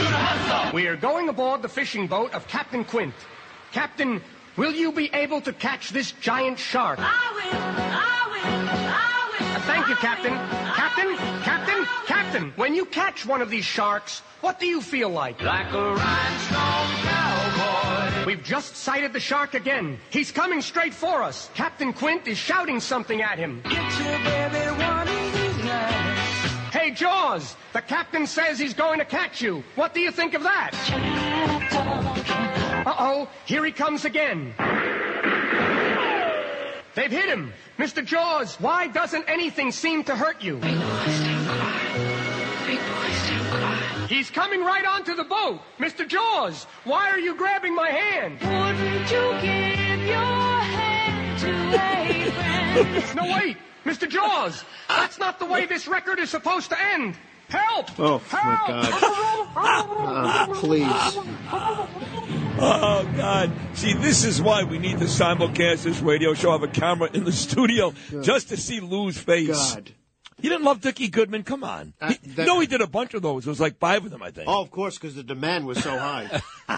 We 0.72 0.86
are 0.86 0.97
going 0.97 1.28
aboard 1.28 1.62
the 1.62 1.68
fishing 1.68 2.06
boat 2.06 2.32
of 2.32 2.47
Captain 2.47 2.85
Quint. 2.85 3.14
Captain, 3.72 4.22
will 4.56 4.72
you 4.72 4.93
be 4.93 5.10
able 5.12 5.40
to 5.40 5.52
catch 5.52 5.90
this 5.90 6.12
giant 6.12 6.59
shark? 6.59 7.01
I 7.01 7.32
will. 7.35 7.59
I 7.59 8.27
will. 8.31 8.68
I 8.70 9.14
will. 9.14 9.19
Thank 9.66 9.88
you, 9.88 9.94
Captain. 9.96 10.34
Captain, 10.34 11.16
Captain, 11.42 11.86
Captain. 12.06 12.52
When 12.56 12.74
you 12.74 12.84
catch 12.84 13.26
one 13.26 13.42
of 13.42 13.50
these 13.50 13.64
sharks, 13.64 14.20
what 14.40 14.58
do 14.60 14.66
you 14.66 14.80
feel 14.80 15.08
like? 15.08 15.40
Like 15.42 15.72
a 15.72 15.94
rhinestone 15.94 16.90
cowboy. 17.02 18.26
We've 18.26 18.42
just 18.42 18.76
sighted 18.76 19.12
the 19.12 19.20
shark 19.20 19.54
again. 19.54 19.98
He's 20.10 20.30
coming 20.30 20.60
straight 20.62 20.94
for 20.94 21.22
us. 21.22 21.50
Captain 21.54 21.92
Quint 21.92 22.28
is 22.28 22.38
shouting 22.38 22.80
something 22.80 23.22
at 23.22 23.38
him. 23.38 23.62
Get 23.62 23.72
your 23.72 24.18
baby 24.18 24.70
one 24.82 25.08
of 25.08 25.32
these 25.32 25.64
nights. 25.64 26.20
Hey, 26.72 26.90
Jaws, 26.92 27.56
the 27.72 27.80
captain 27.80 28.26
says 28.26 28.58
he's 28.58 28.74
going 28.74 28.98
to 28.98 29.04
catch 29.04 29.40
you. 29.40 29.64
What 29.74 29.94
do 29.94 30.00
you 30.00 30.10
think 30.10 30.34
of 30.34 30.42
that? 30.44 30.70
Uh-oh, 32.86 33.28
here 33.44 33.64
he 33.64 33.72
comes 33.72 34.04
again. 34.04 34.54
They've 36.94 37.10
hit 37.10 37.26
him. 37.26 37.52
Mr. 37.81 38.05
Jaws, 38.05 38.57
why 38.57 38.89
doesn't 38.89 39.24
anything 39.27 39.73
seem 39.73 40.05
to 40.05 40.15
hurt 40.15 40.44
you? 40.44 40.61
He's 44.07 44.28
coming 44.28 44.62
right 44.62 44.85
onto 44.85 45.15
the 45.15 45.24
boat. 45.24 45.62
Mr. 45.78 46.07
Jaws, 46.07 46.65
why 46.85 47.09
are 47.09 47.19
you 47.19 47.35
grabbing 47.36 47.74
my 47.74 47.89
hand? 47.89 48.39
Wouldn't 48.43 49.11
you 49.11 49.32
give 49.40 50.01
your 50.07 50.61
hand 50.61 51.40
to 51.40 51.48
a 51.73 52.31
friend? 52.93 53.16
no, 53.16 53.35
wait. 53.35 53.57
Mr. 53.86 54.07
Jaws, 54.07 54.62
that's 54.86 55.19
not 55.19 55.39
the 55.39 55.47
way 55.47 55.65
this 55.65 55.89
record 55.89 56.19
is 56.19 56.28
supposed 56.28 56.69
to 56.69 56.77
end. 56.78 57.16
Help! 57.48 57.98
Oh, 57.98 58.23
my 58.31 58.62
God. 58.66 58.89
Uh, 59.57 60.55
please. 60.61 61.16
Oh 62.62 63.10
God! 63.16 63.50
See, 63.74 63.94
this 63.94 64.24
is 64.24 64.42
why 64.42 64.64
we 64.64 64.78
need 64.78 64.98
to 64.98 65.06
simulcast 65.06 65.84
this 65.84 66.00
radio 66.00 66.34
show. 66.34 66.52
Have 66.52 66.62
a 66.62 66.68
camera 66.68 67.08
in 67.12 67.24
the 67.24 67.32
studio 67.32 67.94
just 68.22 68.50
to 68.50 68.56
see 68.56 68.80
Lou's 68.80 69.18
face. 69.18 69.74
God. 69.74 69.92
You 70.42 70.50
didn't 70.50 70.64
love 70.64 70.80
Dickie 70.80 71.08
Goodman? 71.08 71.42
Come 71.42 71.64
on. 71.64 71.92
Uh, 72.00 72.08
He- 72.22 72.30
that- 72.32 72.46
no, 72.46 72.60
he 72.60 72.66
did 72.66 72.80
a 72.80 72.86
bunch 72.86 73.14
of 73.14 73.22
those. 73.22 73.46
It 73.46 73.48
was 73.50 73.60
like 73.60 73.78
five 73.78 74.04
of 74.04 74.10
them, 74.10 74.22
I 74.22 74.30
think. 74.30 74.48
Oh, 74.48 74.60
of 74.62 74.70
course, 74.70 74.96
because 74.98 75.14
the 75.14 75.22
demand 75.22 75.66
was 75.66 75.82
so 75.82 75.90
high. 75.98 76.40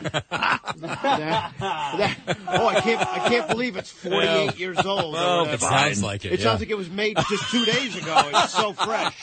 That- 0.82 1.52
that- 1.58 2.38
oh, 2.48 2.66
I 2.66 2.80
can't! 2.80 3.00
I 3.00 3.28
can't 3.28 3.48
believe 3.48 3.76
it's 3.76 3.90
48 3.90 4.22
Yeah. 4.24 4.52
years 4.56 4.78
old. 4.84 5.14
or 5.14 5.18
Oh, 5.20 5.38
whatever. 5.40 5.54
it 5.54 5.60
sounds 5.60 6.02
like 6.02 6.24
it, 6.24 6.32
It 6.32 6.38
yeah. 6.40 6.44
sounds 6.46 6.60
like 6.60 6.70
it 6.70 6.76
was 6.76 6.88
made 6.90 7.16
just 7.28 7.50
two 7.50 7.64
days 7.64 7.96
ago. 7.96 8.30
It's 8.32 8.52
so 8.54 8.72
fresh 8.72 9.14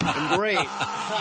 and 0.00 0.36
great. 0.38 0.56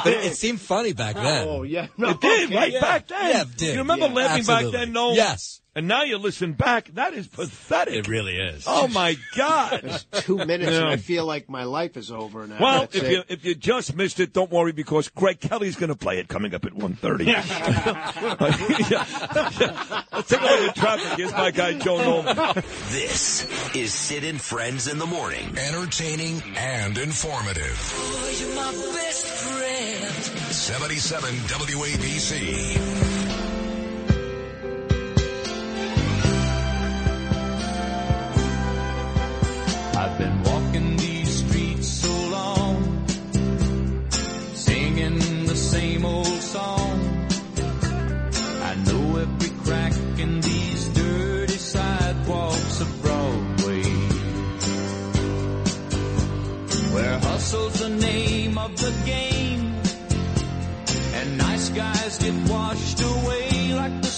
But 0.03 0.13
it 0.13 0.35
seemed 0.35 0.61
funny 0.61 0.93
back 0.93 1.15
then. 1.15 1.47
Oh 1.47 1.63
yeah, 1.63 1.87
no, 1.97 2.09
it 2.11 2.21
did, 2.21 2.45
okay, 2.49 2.55
right 2.55 2.71
yeah. 2.71 2.81
back 2.81 3.07
then. 3.07 3.29
Yeah, 3.29 3.41
it 3.41 3.57
did. 3.57 3.73
You 3.73 3.79
remember 3.81 4.07
Yeah, 4.07 4.13
laughing 4.13 4.39
absolutely. 4.39 4.71
back 4.71 4.79
then, 4.79 4.93
no? 4.93 5.11
Yes. 5.13 5.59
And 5.75 5.87
now 5.87 6.03
you 6.03 6.19
listen 6.19 6.53
back. 6.53 6.89
That 6.93 7.15
is 7.15 7.27
pathetic. 7.27 7.95
It 7.95 8.07
really 8.07 8.37
is. 8.37 8.65
Oh 8.67 8.87
my 8.87 9.15
God! 9.35 9.83
It's 10.13 10.25
two 10.25 10.37
minutes, 10.37 10.71
and 10.71 10.85
I 10.85 10.97
feel 10.97 11.25
like 11.25 11.49
my 11.49 11.63
life 11.63 11.97
is 11.97 12.11
over 12.11 12.45
now. 12.47 12.57
Well, 12.59 12.79
That's 12.81 12.95
if 12.95 13.03
it. 13.03 13.11
you 13.11 13.23
if 13.27 13.45
you 13.45 13.55
just 13.55 13.95
missed 13.95 14.19
it, 14.19 14.33
don't 14.33 14.51
worry 14.51 14.71
because 14.71 15.09
Greg 15.09 15.39
Kelly's 15.39 15.75
going 15.75 15.89
to 15.89 15.95
play 15.95 16.19
it 16.19 16.27
coming 16.27 16.53
up 16.53 16.65
at 16.65 16.73
1.30. 16.73 17.25
Let's 20.11 20.29
take 20.29 20.39
a 20.39 20.43
look 20.43 20.69
at 20.69 20.75
traffic. 20.75 21.17
Here's 21.17 21.31
my 21.31 21.49
guy 21.51 21.73
Joe 21.79 21.97
Nolan. 21.97 22.35
This 22.89 23.47
is 23.75 23.91
Sid 23.93 24.23
and 24.25 24.39
Friends 24.39 24.87
in 24.87 24.99
the 24.99 25.07
Morning. 25.07 25.57
Entertaining 25.57 26.41
and 26.55 26.97
informative. 26.97 28.35
You're 28.39 28.55
my 28.55 28.71
best 28.71 29.25
friend. 29.27 30.13
77 30.53 31.33
WABC. 31.33 33.12
I've 40.03 40.17
been 40.17 40.43
walking 40.43 40.97
these 40.97 41.45
streets 41.45 41.87
so 41.87 42.13
long, 42.29 43.07
singing 44.53 45.45
the 45.45 45.55
same 45.55 46.03
old 46.05 46.41
song. 46.41 47.27
I 48.69 48.75
know 48.85 49.15
every 49.15 49.49
crack 49.63 49.93
in 50.19 50.41
these 50.41 50.89
dirty 50.89 51.53
sidewalks 51.53 52.81
of 52.81 53.01
Broadway, 53.01 53.83
where 56.93 57.19
hustle's 57.19 57.79
the 57.79 57.89
name 57.89 58.57
of 58.57 58.75
the 58.75 58.93
game, 59.05 59.73
and 61.13 61.37
nice 61.37 61.69
guys 61.69 62.17
get 62.17 62.49
washed 62.49 63.01
away 63.01 63.73
like 63.73 64.01
the 64.01 64.12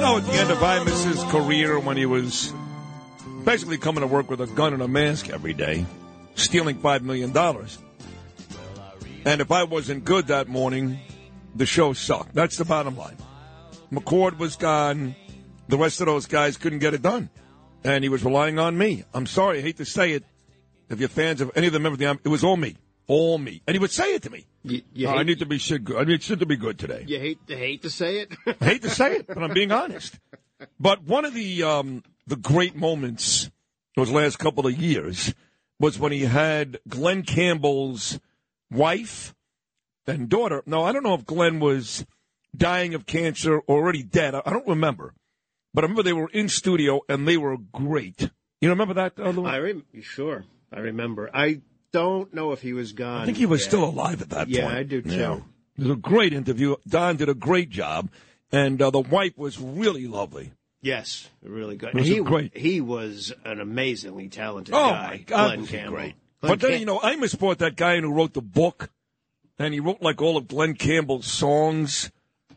know, 0.00 0.16
at 0.16 0.24
the 0.24 0.32
end 0.32 0.50
of 0.50 0.62
Imus's 0.62 1.22
career, 1.24 1.78
when 1.78 1.96
he 1.96 2.06
was 2.06 2.52
basically 3.44 3.76
coming 3.76 4.00
to 4.00 4.06
work 4.06 4.30
with 4.30 4.40
a 4.40 4.46
gun 4.46 4.72
and 4.72 4.82
a 4.82 4.88
mask 4.88 5.28
every 5.28 5.52
day, 5.52 5.84
stealing 6.34 6.78
$5 6.78 7.02
million. 7.02 7.36
And 9.24 9.40
if 9.40 9.50
I 9.50 9.64
wasn't 9.64 10.04
good 10.04 10.28
that 10.28 10.48
morning, 10.48 10.98
the 11.54 11.66
show 11.66 11.92
sucked. 11.92 12.34
That's 12.34 12.56
the 12.56 12.64
bottom 12.64 12.96
line. 12.96 13.16
McCord 13.92 14.38
was 14.38 14.56
gone. 14.56 15.14
The 15.68 15.76
rest 15.76 16.00
of 16.00 16.06
those 16.06 16.26
guys 16.26 16.56
couldn't 16.56 16.78
get 16.78 16.94
it 16.94 17.02
done. 17.02 17.28
And 17.84 18.02
he 18.02 18.08
was 18.08 18.24
relying 18.24 18.58
on 18.58 18.78
me. 18.78 19.04
I'm 19.12 19.26
sorry, 19.26 19.58
I 19.58 19.62
hate 19.62 19.76
to 19.78 19.84
say 19.84 20.12
it. 20.12 20.24
If 20.88 20.98
you're 20.98 21.08
fans 21.08 21.40
of 21.40 21.50
any 21.54 21.66
of 21.66 21.72
the 21.72 21.78
members 21.78 22.00
of 22.02 22.18
the 22.22 22.28
it 22.28 22.30
was 22.30 22.42
all 22.42 22.56
me. 22.56 22.76
All 23.10 23.38
me. 23.38 23.60
And 23.66 23.74
he 23.74 23.80
would 23.80 23.90
say 23.90 24.14
it 24.14 24.22
to 24.22 24.30
me. 24.30 24.46
You, 24.62 24.82
you 24.92 25.08
"Oh, 25.08 25.16
I 25.16 25.24
need 25.24 25.40
to 25.40 25.46
be 25.46 25.58
shit 25.58 25.82
good. 25.82 25.96
I 25.96 26.04
need 26.04 26.22
shit 26.22 26.38
to 26.38 26.46
be 26.46 26.56
good 26.56 26.78
today. 26.78 27.04
you 27.08 27.18
hate, 27.18 27.40
you 27.48 27.56
hate 27.56 27.82
to 27.82 27.90
say 27.90 28.18
it. 28.20 28.32
I 28.46 28.64
hate 28.64 28.82
to 28.82 28.90
say 28.90 29.16
it, 29.16 29.26
but 29.26 29.42
I'm 29.42 29.52
being 29.52 29.72
honest. 29.72 30.16
But 30.78 31.02
one 31.02 31.24
of 31.24 31.34
the 31.34 31.64
um, 31.64 32.04
the 32.28 32.36
great 32.36 32.76
moments 32.76 33.50
those 33.96 34.12
last 34.12 34.38
couple 34.38 34.64
of 34.64 34.78
years 34.78 35.34
was 35.80 35.98
when 35.98 36.12
he 36.12 36.20
had 36.20 36.78
Glen 36.86 37.24
Campbell's 37.24 38.20
wife 38.70 39.34
and 40.06 40.28
daughter. 40.28 40.62
No, 40.66 40.84
I 40.84 40.92
don't 40.92 41.02
know 41.02 41.14
if 41.14 41.26
Glen 41.26 41.58
was 41.58 42.06
dying 42.56 42.94
of 42.94 43.06
cancer 43.06 43.58
or 43.58 43.76
already 43.78 44.04
dead. 44.04 44.36
I 44.36 44.42
I 44.46 44.50
don't 44.50 44.68
remember. 44.68 45.14
But 45.74 45.82
I 45.82 45.86
remember 45.86 46.04
they 46.04 46.12
were 46.12 46.30
in 46.30 46.48
studio 46.48 47.00
and 47.08 47.26
they 47.26 47.36
were 47.36 47.56
great. 47.56 48.30
You 48.60 48.68
remember 48.68 48.94
that, 48.94 49.14
uh, 49.18 49.30
Louis? 49.30 49.48
I 49.50 49.58
rem- 49.58 49.84
sure. 50.00 50.44
I 50.72 50.78
remember. 50.80 51.28
I 51.34 51.60
don't 51.92 52.32
know 52.34 52.52
if 52.52 52.62
he 52.62 52.72
was 52.72 52.92
gone. 52.92 53.22
I 53.22 53.24
think 53.26 53.36
he 53.38 53.46
was 53.46 53.60
yet. 53.62 53.68
still 53.68 53.84
alive 53.84 54.22
at 54.22 54.30
that 54.30 54.48
Yeah, 54.48 54.62
point. 54.62 54.74
Yeah, 54.74 54.78
I 54.80 54.82
do 54.84 55.02
too. 55.02 55.10
Yeah. 55.10 55.36
It 55.78 55.82
was 55.84 55.90
a 55.90 55.96
great 55.96 56.32
interview. 56.32 56.76
Don 56.88 57.16
did 57.16 57.28
a 57.28 57.34
great 57.34 57.70
job, 57.70 58.08
and 58.52 58.80
uh, 58.82 58.90
the 58.90 59.00
wife 59.00 59.36
was 59.38 59.58
really 59.58 60.06
lovely. 60.06 60.52
Yes, 60.82 61.28
really 61.42 61.76
good. 61.76 61.94
He, 61.98 62.20
great. 62.20 62.56
He 62.56 62.80
was 62.80 63.32
an 63.44 63.60
amazingly 63.60 64.28
talented 64.28 64.74
Oh 64.74 64.90
guy. 64.90 65.06
my 65.08 65.16
God, 65.18 65.54
Glen 65.56 65.66
Campbell. 65.66 65.92
great. 65.92 66.14
Glen 66.40 66.50
but 66.52 66.60
then 66.60 66.70
Cam- 66.72 66.80
you 66.80 66.86
know, 66.86 66.98
Imus 67.00 67.38
bought 67.38 67.58
that 67.58 67.76
guy 67.76 68.00
who 68.00 68.12
wrote 68.12 68.32
the 68.34 68.40
book, 68.40 68.90
and 69.58 69.74
he 69.74 69.80
wrote 69.80 70.00
like 70.02 70.22
all 70.22 70.36
of 70.36 70.48
Glen 70.48 70.74
Campbell's 70.74 71.26
songs. 71.26 72.10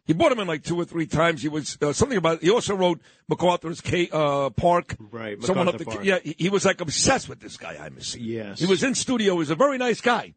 He 0.06 0.14
bought 0.14 0.32
him 0.32 0.40
in 0.40 0.48
like 0.48 0.64
two 0.64 0.80
or 0.80 0.84
three 0.86 1.06
times. 1.06 1.42
He 1.42 1.48
was 1.48 1.78
uh, 1.82 1.94
something 1.94 2.18
about. 2.18 2.42
He 2.42 2.50
also 2.50 2.76
wrote 2.76 3.00
MacArthur's 3.30 3.80
K, 3.80 4.10
uh, 4.12 4.50
Park. 4.50 4.96
Right, 5.00 5.42
Someone 5.42 5.70
up 5.70 5.78
the 5.78 5.86
Park. 5.86 6.04
yeah. 6.04 6.20
He, 6.24 6.36
he 6.38 6.50
was 6.50 6.66
like 6.66 6.82
obsessed 6.82 7.30
with 7.30 7.40
this 7.40 7.56
guy. 7.56 7.76
Imus. 7.76 8.18
Yes. 8.20 8.60
He 8.60 8.66
was 8.66 8.84
in 8.84 8.96
studio. 8.96 9.34
He 9.34 9.40
was 9.40 9.50
a 9.50 9.56
very 9.56 9.78
nice 9.78 10.02
guy, 10.02 10.34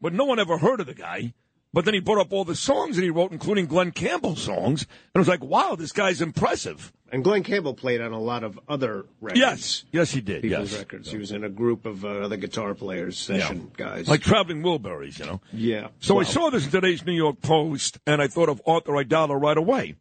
but 0.00 0.14
no 0.14 0.24
one 0.24 0.38
ever 0.38 0.56
heard 0.56 0.80
of 0.80 0.86
the 0.86 0.94
guy 0.94 1.34
But 1.72 1.84
then 1.84 1.94
he 1.94 2.00
brought 2.00 2.20
up 2.20 2.32
all 2.32 2.44
the 2.44 2.56
songs 2.56 2.96
that 2.96 3.02
he 3.02 3.10
wrote, 3.10 3.30
including 3.30 3.66
Glen 3.66 3.92
Campbell 3.92 4.34
songs, 4.34 4.82
and 4.82 5.16
I 5.16 5.18
was 5.20 5.28
like, 5.28 5.44
wow, 5.44 5.76
this 5.76 5.92
guy's 5.92 6.20
impressive. 6.20 6.92
And 7.12 7.22
Glen 7.22 7.42
Campbell 7.42 7.74
played 7.74 8.00
on 8.00 8.12
a 8.12 8.18
lot 8.18 8.44
of 8.44 8.58
other 8.68 9.06
records. 9.20 9.40
Yes, 9.40 9.84
yes, 9.92 10.10
he 10.12 10.20
did. 10.20 10.42
People's 10.42 10.72
yes. 10.72 10.80
records. 10.80 11.10
He 11.10 11.18
was 11.18 11.32
in 11.32 11.44
a 11.44 11.48
group 11.48 11.86
of 11.86 12.04
uh, 12.04 12.08
other 12.08 12.36
guitar 12.36 12.74
players, 12.74 13.18
session 13.18 13.70
guys. 13.76 14.08
Like 14.08 14.20
traveling 14.22 14.62
Wilburys, 14.62 15.18
you 15.18 15.26
know. 15.26 15.40
Yeah. 15.52 15.88
So 16.00 16.20
I 16.20 16.24
saw 16.24 16.50
this 16.50 16.64
in 16.64 16.70
today's 16.70 17.04
New 17.04 17.12
York 17.12 17.40
Post, 17.40 17.98
and 18.06 18.20
I 18.20 18.26
thought 18.28 18.48
of 18.48 18.62
Arthur 18.66 18.92
Aidala 18.92 19.40
right 19.40 19.56
away. 19.56 19.96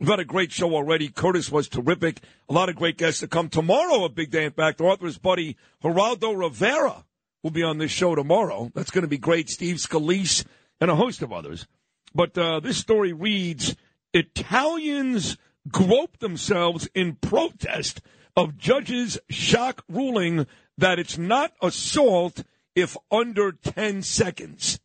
We've 0.00 0.08
had 0.08 0.20
a 0.20 0.24
great 0.24 0.52
show 0.52 0.74
already. 0.74 1.08
Curtis 1.08 1.50
was 1.50 1.68
terrific. 1.68 2.20
A 2.48 2.52
lot 2.52 2.68
of 2.68 2.76
great 2.76 2.98
guests 2.98 3.20
to 3.20 3.28
come. 3.28 3.48
Tomorrow, 3.48 4.04
a 4.04 4.08
big 4.08 4.30
day. 4.30 4.44
In 4.44 4.52
fact, 4.52 4.80
Arthur's 4.80 5.18
buddy 5.18 5.56
Geraldo 5.82 6.36
Rivera 6.36 7.04
will 7.42 7.50
be 7.50 7.62
on 7.62 7.78
this 7.78 7.90
show 7.90 8.14
tomorrow. 8.14 8.72
That's 8.74 8.90
going 8.90 9.02
to 9.02 9.08
be 9.08 9.18
great. 9.18 9.48
Steve 9.50 9.76
Scalise 9.76 10.44
and 10.80 10.90
a 10.90 10.96
host 10.96 11.22
of 11.22 11.32
others. 11.32 11.66
But 12.14 12.36
uh, 12.38 12.60
this 12.60 12.78
story 12.78 13.12
reads 13.12 13.74
Italians 14.12 15.36
grope 15.70 16.18
themselves 16.18 16.88
in 16.94 17.16
protest 17.16 18.00
of 18.36 18.56
judge's 18.56 19.18
shock 19.30 19.84
ruling 19.88 20.46
that 20.76 20.98
it's 20.98 21.18
not 21.18 21.52
assault 21.62 22.44
if 22.74 22.96
under 23.10 23.52
10 23.52 24.02
seconds. 24.02 24.80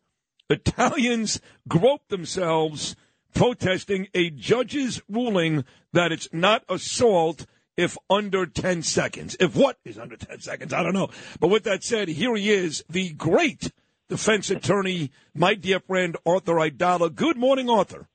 Italians 0.49 1.39
grope 1.67 2.07
themselves 2.09 2.95
protesting 3.33 4.07
a 4.13 4.29
judge's 4.29 5.01
ruling 5.07 5.63
that 5.93 6.11
it's 6.11 6.29
not 6.31 6.63
assault 6.69 7.45
if 7.77 7.97
under 8.09 8.45
10 8.45 8.81
seconds. 8.83 9.37
If 9.39 9.55
what 9.55 9.77
is 9.85 9.97
under 9.97 10.17
10 10.17 10.41
seconds, 10.41 10.73
I 10.73 10.83
don't 10.83 10.93
know. 10.93 11.09
But 11.39 11.49
with 11.49 11.63
that 11.63 11.83
said, 11.83 12.09
here 12.09 12.35
he 12.35 12.51
is, 12.51 12.83
the 12.89 13.13
great 13.13 13.71
defense 14.09 14.49
attorney, 14.49 15.11
my 15.33 15.53
dear 15.53 15.79
friend 15.79 16.17
Arthur 16.25 16.55
Aidala. 16.55 17.13
Good 17.15 17.37
morning, 17.37 17.69
Arthur. 17.69 18.07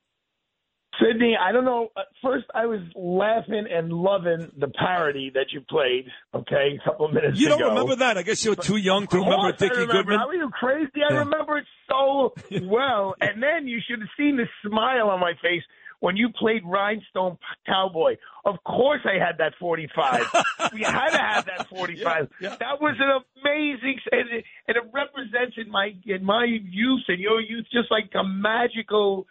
Sydney, 1.01 1.35
I 1.37 1.51
don't 1.51 1.65
know. 1.65 1.89
Uh, 1.97 2.01
first, 2.23 2.45
I 2.55 2.67
was 2.67 2.79
laughing 2.95 3.65
and 3.69 3.91
loving 3.91 4.49
the 4.57 4.67
parody 4.69 5.29
that 5.33 5.47
you 5.51 5.59
played. 5.69 6.05
Okay, 6.33 6.79
a 6.79 6.89
couple 6.89 7.05
of 7.07 7.13
minutes 7.13 7.37
You 7.37 7.49
don't 7.49 7.61
remember 7.61 7.97
that? 7.97 8.17
I 8.17 8.21
guess 8.23 8.45
you're 8.45 8.55
too 8.55 8.77
young 8.77 9.05
to 9.07 9.17
remember 9.17 9.51
course 9.51 9.61
I 9.61 9.65
remember. 9.73 9.93
Goodman. 9.93 10.19
How 10.19 10.29
are 10.29 10.35
you 10.35 10.49
crazy? 10.57 10.89
I 11.09 11.13
Yeah. 11.13 11.19
remember 11.19 11.57
it 11.57 11.65
so 11.89 12.33
well. 12.63 13.13
And 13.19 13.43
then 13.43 13.67
you 13.67 13.79
should 13.85 13.99
have 13.99 14.09
seen 14.17 14.37
the 14.37 14.45
smile 14.65 15.09
on 15.09 15.19
my 15.19 15.33
face 15.41 15.63
when 16.05 16.15
you 16.15 16.29
played 16.29 16.61
Rhinestone 16.63 17.35
Cowboy. 17.65 18.17
Of 18.45 18.57
course, 18.63 19.01
I 19.05 19.17
had 19.17 19.39
that 19.39 19.53
45. 19.59 20.21
we 20.73 20.83
had 20.83 21.09
to 21.09 21.17
have 21.17 21.45
that 21.47 21.67
45. 21.67 22.29
That 22.41 22.79
was 22.79 22.95
an 22.99 23.21
amazing, 23.41 23.99
and 24.11 24.29
it, 24.31 24.45
and 24.67 24.77
it 24.77 24.83
represents 24.93 25.55
in 25.57 25.71
my 25.71 25.93
in 26.05 26.23
my 26.23 26.45
youth 26.45 27.01
and 27.07 27.19
your 27.19 27.41
youth 27.41 27.65
just 27.71 27.89
like 27.89 28.11
a 28.13 28.23
magical 28.23 29.25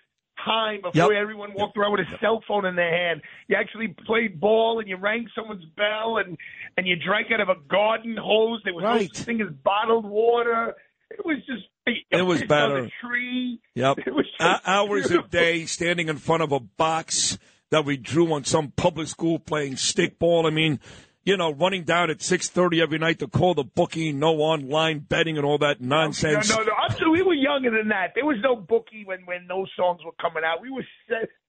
time 0.44 0.80
before 0.82 1.12
Yep. 1.12 1.22
everyone 1.22 1.54
walked 1.54 1.76
around 1.76 1.92
with 1.92 2.00
a 2.00 2.18
cell 2.20 2.42
phone 2.48 2.64
in 2.66 2.74
their 2.74 2.90
hand. 2.90 3.22
You 3.46 3.54
actually 3.54 3.94
played 4.04 4.40
ball 4.40 4.80
and 4.80 4.88
you 4.88 4.96
rang 4.96 5.28
someone's 5.32 5.64
bell 5.76 6.16
and 6.18 6.36
and 6.76 6.88
you 6.88 6.96
drank 6.96 7.28
out 7.30 7.38
of 7.40 7.48
a 7.50 7.54
garden 7.70 8.16
hose. 8.20 8.60
There 8.64 8.74
was 8.74 8.82
no 8.82 8.88
Right. 8.88 9.14
such 9.14 9.24
thing 9.26 9.40
as 9.40 9.48
bottled 9.62 10.04
water. 10.04 10.74
It 11.12 11.24
was 11.24 11.36
just 11.46 11.62
It 11.86 12.22
was 12.22 12.42
better. 12.48 12.88
tree. 13.00 13.60
Yep. 13.74 13.98
It 14.06 14.14
was 14.14 14.26
hours 14.40 15.10
a 15.10 15.22
day 15.22 15.66
standing 15.66 16.08
in 16.08 16.18
front 16.18 16.42
of 16.42 16.52
a 16.52 16.60
box 16.60 17.38
that 17.70 17.84
we 17.84 17.96
drew 17.96 18.32
on 18.32 18.44
some 18.44 18.70
public 18.70 19.08
school 19.08 19.38
playing 19.38 19.74
stickball. 19.74 20.46
I 20.46 20.50
mean, 20.50 20.80
you 21.24 21.36
know, 21.36 21.52
running 21.52 21.84
down 21.84 22.10
at 22.10 22.18
6.30 22.18 22.82
every 22.82 22.98
night 22.98 23.18
to 23.20 23.26
call 23.26 23.54
the 23.54 23.64
bookie, 23.64 24.12
no 24.12 24.36
online 24.40 25.00
betting 25.00 25.36
and 25.36 25.46
all 25.46 25.58
that 25.58 25.80
nonsense. 25.80 26.50
No, 26.50 26.56
no, 26.56 26.64
no. 26.64 26.72
I'm 26.72 27.10
we 27.10 27.22
were 27.22 27.34
younger 27.34 27.70
than 27.70 27.88
that. 27.88 28.12
There 28.14 28.24
was 28.24 28.36
no 28.42 28.56
bookie 28.56 29.04
when 29.04 29.24
when 29.26 29.46
those 29.48 29.70
songs 29.76 30.00
were 30.04 30.12
coming 30.20 30.42
out. 30.44 30.60
We 30.60 30.70
were 30.70 30.84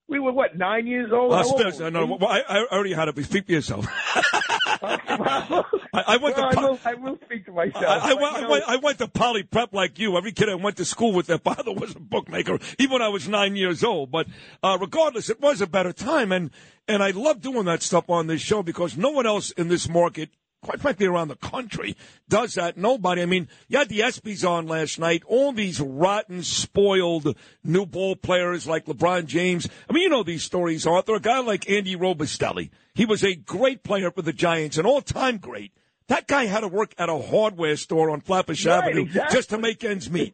we 0.07 0.19
were 0.19 0.31
what 0.31 0.57
nine 0.57 0.87
years 0.87 1.11
old. 1.13 1.33
Uh, 1.33 1.43
old 1.43 1.59
Spence, 1.59 1.79
were 1.79 1.91
no, 1.91 2.17
I, 2.21 2.41
I 2.47 2.65
already 2.71 2.93
had 2.93 3.07
it. 3.09 3.23
Speak 3.25 3.45
for 3.45 3.51
yourself. 3.51 3.85
I, 4.65 5.63
I 5.93 6.17
went 6.17 6.37
Well, 6.37 6.51
to 6.51 6.59
I 6.59 6.63
will, 6.63 6.79
I 6.85 6.93
will 6.95 7.19
speak 7.23 7.45
to 7.45 7.51
myself. 7.51 7.85
I, 7.85 8.11
I, 8.11 8.13
went, 8.13 8.35
I, 8.35 8.41
know, 8.41 8.49
went, 8.49 8.83
went 8.83 8.97
to 8.99 9.07
poly 9.07 9.43
prep 9.43 9.73
like 9.73 9.99
you. 9.99 10.17
Every 10.17 10.31
kid 10.31 10.49
I 10.49 10.55
went 10.55 10.77
to 10.77 10.85
school 10.85 11.13
with, 11.13 11.27
their 11.27 11.37
father 11.37 11.71
was 11.71 11.95
a 11.95 11.99
bookmaker, 11.99 12.59
even 12.79 12.93
when 12.93 13.01
I 13.01 13.09
was 13.09 13.27
nine 13.27 13.55
years 13.55 13.83
old. 13.83 14.11
But 14.11 14.27
uh, 14.63 14.77
regardless, 14.79 15.29
it 15.29 15.39
was 15.39 15.61
a 15.61 15.67
better 15.67 15.93
time, 15.93 16.31
and 16.31 16.51
and 16.87 17.03
I 17.03 17.11
love 17.11 17.41
doing 17.41 17.65
that 17.65 17.83
stuff 17.83 18.09
on 18.09 18.27
this 18.27 18.41
show 18.41 18.63
because 18.63 18.97
no 18.97 19.09
one 19.09 19.25
else 19.25 19.51
in 19.51 19.67
this 19.67 19.87
market, 19.89 20.29
quite 20.65 20.81
frankly, 20.81 21.05
around 21.05 21.27
the 21.27 21.35
country, 21.35 21.95
does 22.27 22.55
that. 22.55 22.75
Nobody. 22.75 23.21
I 23.21 23.27
mean, 23.27 23.47
you 23.67 23.77
had 23.77 23.87
the 23.89 23.99
ESPYS 23.99 24.47
on 24.49 24.65
last 24.67 24.97
night. 24.99 25.21
All 25.27 25.51
these 25.51 25.79
rotten, 25.79 26.41
spoiled 26.41 27.37
new 27.63 27.85
ball 27.85 28.15
players 28.15 28.65
like 28.67 28.85
LeBron 28.85 29.27
James. 29.27 29.69
I 29.87 29.93
mean, 29.93 30.03
you 30.03 30.09
know 30.09 30.23
these 30.23 30.43
stories, 30.43 30.87
Arthur. 30.87 31.15
A 31.15 31.19
guy 31.19 31.39
like 31.39 31.69
Andy 31.69 31.95
Robustelli. 31.95 32.71
He 32.95 33.05
was 33.05 33.23
a 33.23 33.35
great 33.35 33.83
player 33.83 34.09
for 34.09 34.23
the 34.23 34.33
Giants, 34.33 34.77
an 34.79 34.87
all-time 34.87 35.37
great. 35.37 35.71
That 36.07 36.27
guy 36.27 36.45
had 36.45 36.61
to 36.61 36.67
work 36.67 36.95
at 36.97 37.09
a 37.09 37.17
hardware 37.17 37.75
store 37.75 38.09
on 38.09 38.21
Flatbush 38.21 38.65
Right, 38.65 38.83
Avenue 38.83 39.03
exactly. 39.03 39.35
just 39.37 39.49
to 39.51 39.57
make 39.59 39.83
ends 39.83 40.09
meet. 40.09 40.33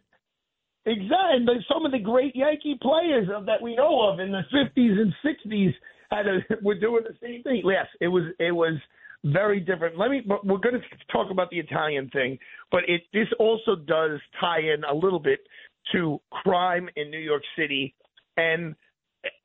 Exactly. 0.86 1.10
And 1.36 1.49
some 1.72 1.86
of 1.86 1.91
the 1.91 1.99
great 1.99 2.36
Yankee 2.36 2.78
players 2.82 3.28
of- 3.36 3.45
that 3.48 3.62
we 3.62 3.76
know 3.76 4.02
of 4.10 4.20
in 4.20 4.32
the 4.32 4.41
50s 4.53 4.99
and 4.99 5.14
60s 5.24 5.74
had 6.10 6.28
a, 6.28 6.40
were 6.62 6.80
doing 6.80 7.03
the 7.03 7.16
same 7.22 7.44
thing. 7.44 7.62
Yes, 7.66 7.88
it 7.99 8.08
was 8.08 8.24
it 8.40 8.52
was 8.52 8.74
very 9.23 9.60
different. 9.60 9.98
Let 9.98 10.10
me. 10.10 10.22
but 10.26 10.45
We're 10.45 10.57
going 10.57 10.76
to 10.76 10.81
talk 11.11 11.31
about 11.31 11.49
the 11.49 11.60
Italian 11.60 12.10
thing, 12.10 12.39
but 12.72 12.81
it 12.88 13.02
this 13.14 13.27
also 13.39 13.76
does 13.76 14.19
tie 14.39 14.60
in 14.60 14.84
a 14.84 14.93
little 14.93 15.19
bit 15.19 15.39
to 15.91 16.19
crime 16.31 16.89
in 16.95 17.10
New 17.10 17.19
York 17.19 17.43
City. 17.57 17.93
And 18.38 18.76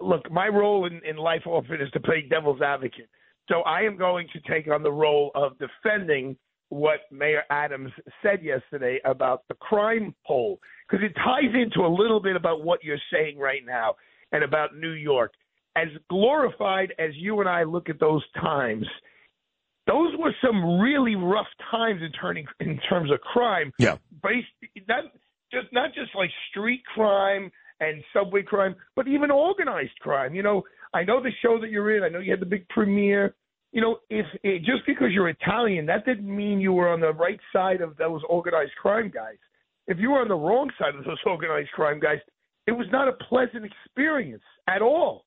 look, 0.01 0.31
my 0.31 0.49
role 0.49 0.87
in, 0.87 1.01
in 1.09 1.17
life 1.17 1.43
often 1.47 1.81
is 1.81 1.91
to 1.93 2.01
play 2.01 2.27
devil's 2.29 2.63
advocate. 2.63 3.09
So 3.49 3.61
I 3.63 3.83
am 3.83 3.97
going 3.97 4.27
to 4.33 4.41
take 4.51 4.69
on 4.69 4.83
the 4.83 4.93
role 4.93 5.31
of 5.35 5.53
defending 5.59 6.37
what 6.69 7.01
Mayor 7.13 7.43
Adams 7.51 7.93
said 8.23 8.43
yesterday 8.43 8.99
about 9.05 9.43
the 9.49 9.55
crime 9.55 10.15
poll 10.27 10.59
because 10.89 11.05
it 11.05 11.13
ties 11.15 11.55
into 11.55 11.87
a 11.87 11.89
little 11.89 12.21
bit 12.21 12.35
about 12.35 12.65
what 12.65 12.83
you're 12.83 12.99
saying 13.13 13.39
right 13.39 13.65
now 13.65 13.95
and 14.33 14.43
about 14.43 14.77
New 14.77 14.93
York. 14.93 15.33
As 15.77 15.89
glorified 16.09 16.93
as 16.99 17.11
you 17.15 17.41
and 17.41 17.49
I 17.49 17.63
look 17.63 17.89
at 17.89 18.01
those 18.01 18.25
times, 18.41 18.87
those 19.87 20.13
were 20.19 20.35
some 20.45 20.81
really 20.81 21.15
rough 21.15 21.47
times 21.71 22.03
in 22.03 22.13
turning 22.13 22.47
in 22.61 22.79
terms 22.89 23.11
of 23.11 23.21
crime. 23.21 23.73
Yeah. 23.79 23.97
Based 24.23 24.47
not 24.89 25.05
just 25.53 25.73
not 25.73 25.95
just 25.95 26.11
like 26.15 26.31
street 26.51 26.83
crime 26.95 27.51
and 27.81 28.03
subway 28.13 28.43
crime, 28.43 28.75
but 28.95 29.07
even 29.07 29.31
organized 29.31 29.99
crime. 30.01 30.35
You 30.35 30.43
know, 30.43 30.63
I 30.95 31.05
know 31.05 31.23
the 31.23 31.31
show 31.43 31.61
that 31.61 31.71
you're 31.71 31.97
in. 31.97 32.03
I 32.03 32.09
know 32.09 32.21
you 32.21 32.31
had 32.31 32.41
the 32.41 32.47
big 32.47 32.69
premiere. 32.69 33.35
You 33.73 33.83
know, 33.83 33.99
if 34.09 34.27
it, 34.43 34.61
just 34.61 34.87
because 34.87 35.09
you're 35.13 35.29
Italian, 35.29 35.87
that 35.87 36.07
didn't 36.07 36.35
mean 36.35 36.61
you 36.61 36.73
were 36.73 36.89
on 36.89 37.01
the 37.01 37.13
right 37.13 37.41
side 37.53 37.81
of 37.81 37.97
those 37.97 38.23
organized 38.29 38.73
crime 38.81 39.11
guys. 39.13 39.37
If 39.87 39.99
you 39.99 40.11
were 40.11 40.21
on 40.21 40.29
the 40.29 40.35
wrong 40.35 40.71
side 40.79 40.95
of 40.95 41.05
those 41.05 41.19
organized 41.27 41.71
crime 41.73 42.01
guys, 42.01 42.19
it 42.67 42.73
was 42.73 42.87
not 42.91 43.09
a 43.09 43.13
pleasant 43.13 43.65
experience 43.65 44.43
at 44.67 44.83
all. 44.83 45.26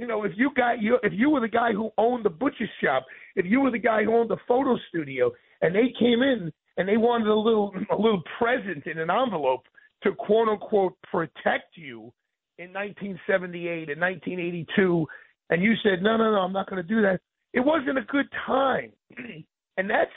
You 0.00 0.06
know, 0.06 0.24
if 0.24 0.32
you 0.34 0.50
got 0.56 0.80
you 0.80 0.98
if 1.02 1.12
you 1.14 1.28
were 1.28 1.40
the 1.40 1.48
guy 1.48 1.72
who 1.72 1.90
owned 1.98 2.24
the 2.24 2.30
butcher 2.30 2.64
shop, 2.82 3.04
if 3.36 3.44
you 3.44 3.60
were 3.60 3.70
the 3.70 3.78
guy 3.78 4.02
who 4.02 4.16
owned 4.16 4.30
the 4.30 4.38
photo 4.48 4.78
studio, 4.88 5.30
and 5.60 5.74
they 5.74 5.92
came 5.98 6.22
in 6.22 6.50
and 6.78 6.88
they 6.88 6.96
wanted 6.96 7.28
a 7.28 7.34
little 7.34 7.70
a 7.90 7.96
little 7.96 8.22
present 8.38 8.86
in 8.86 8.98
an 8.98 9.10
envelope 9.10 9.64
to 10.04 10.12
quote 10.12 10.48
unquote 10.48 10.96
protect 11.02 11.76
you 11.76 12.10
in 12.56 12.72
1978 12.72 13.90
and 13.90 14.00
1982, 14.00 15.06
and 15.50 15.62
you 15.62 15.74
said 15.82 16.02
no 16.02 16.16
no 16.16 16.32
no 16.32 16.38
I'm 16.38 16.52
not 16.54 16.70
going 16.70 16.82
to 16.82 16.88
do 16.88 17.02
that. 17.02 17.20
It 17.52 17.60
wasn't 17.60 17.98
a 17.98 18.02
good 18.08 18.28
time, 18.46 18.92
and 19.76 19.90
that's 19.90 20.10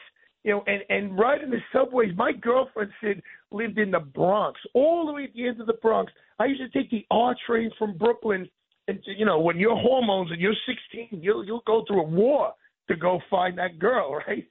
you 0.45 0.51
know, 0.51 0.63
and 0.65 0.81
and 0.87 1.19
riding 1.19 1.49
the 1.49 1.59
subways. 1.73 2.11
My 2.15 2.31
girlfriend 2.31 2.91
said 3.03 3.21
lived 3.51 3.77
in 3.77 3.91
the 3.91 3.99
Bronx, 3.99 4.61
all 4.73 5.05
the 5.05 5.11
way 5.11 5.25
at 5.25 5.33
the 5.33 5.45
end 5.45 5.59
of 5.59 5.67
the 5.67 5.77
Bronx. 5.81 6.09
I 6.39 6.45
used 6.45 6.61
to 6.61 6.69
take 6.69 6.89
the 6.89 7.05
R 7.11 7.35
train 7.45 7.69
from 7.77 7.97
Brooklyn 7.97 8.47
and 8.87 8.99
you 9.05 9.25
know 9.25 9.39
when 9.39 9.57
you're 9.57 9.75
hormones 9.75 10.31
and 10.31 10.41
you're 10.41 10.55
16 10.65 11.21
you'll 11.21 11.45
you'll 11.45 11.63
go 11.65 11.83
through 11.87 12.01
a 12.01 12.07
war 12.07 12.53
to 12.89 12.95
go 12.95 13.21
find 13.29 13.57
that 13.57 13.79
girl 13.79 14.13
right? 14.27 14.45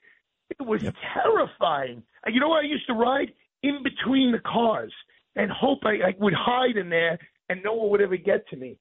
It 0.51 0.67
was 0.67 0.83
terrifying. 1.15 2.03
And 2.25 2.35
you 2.35 2.41
know 2.41 2.51
where 2.51 2.63
i 2.63 2.67
used 2.67 2.87
to 2.87 2.95
ride? 2.95 3.33
In 3.63 3.83
between 3.83 4.33
the 4.33 4.41
cars 4.41 4.93
and 5.37 5.51
hope 5.51 5.81
i, 5.85 5.95
I 5.95 6.15
would 6.19 6.35
hide 6.35 6.77
in 6.77 6.89
there 6.89 7.19
and 7.49 7.63
no 7.63 7.75
one 7.75 7.91
would 7.91 8.01
ever 8.01 8.17
get 8.17 8.49
to 8.49 8.57
me. 8.57 8.77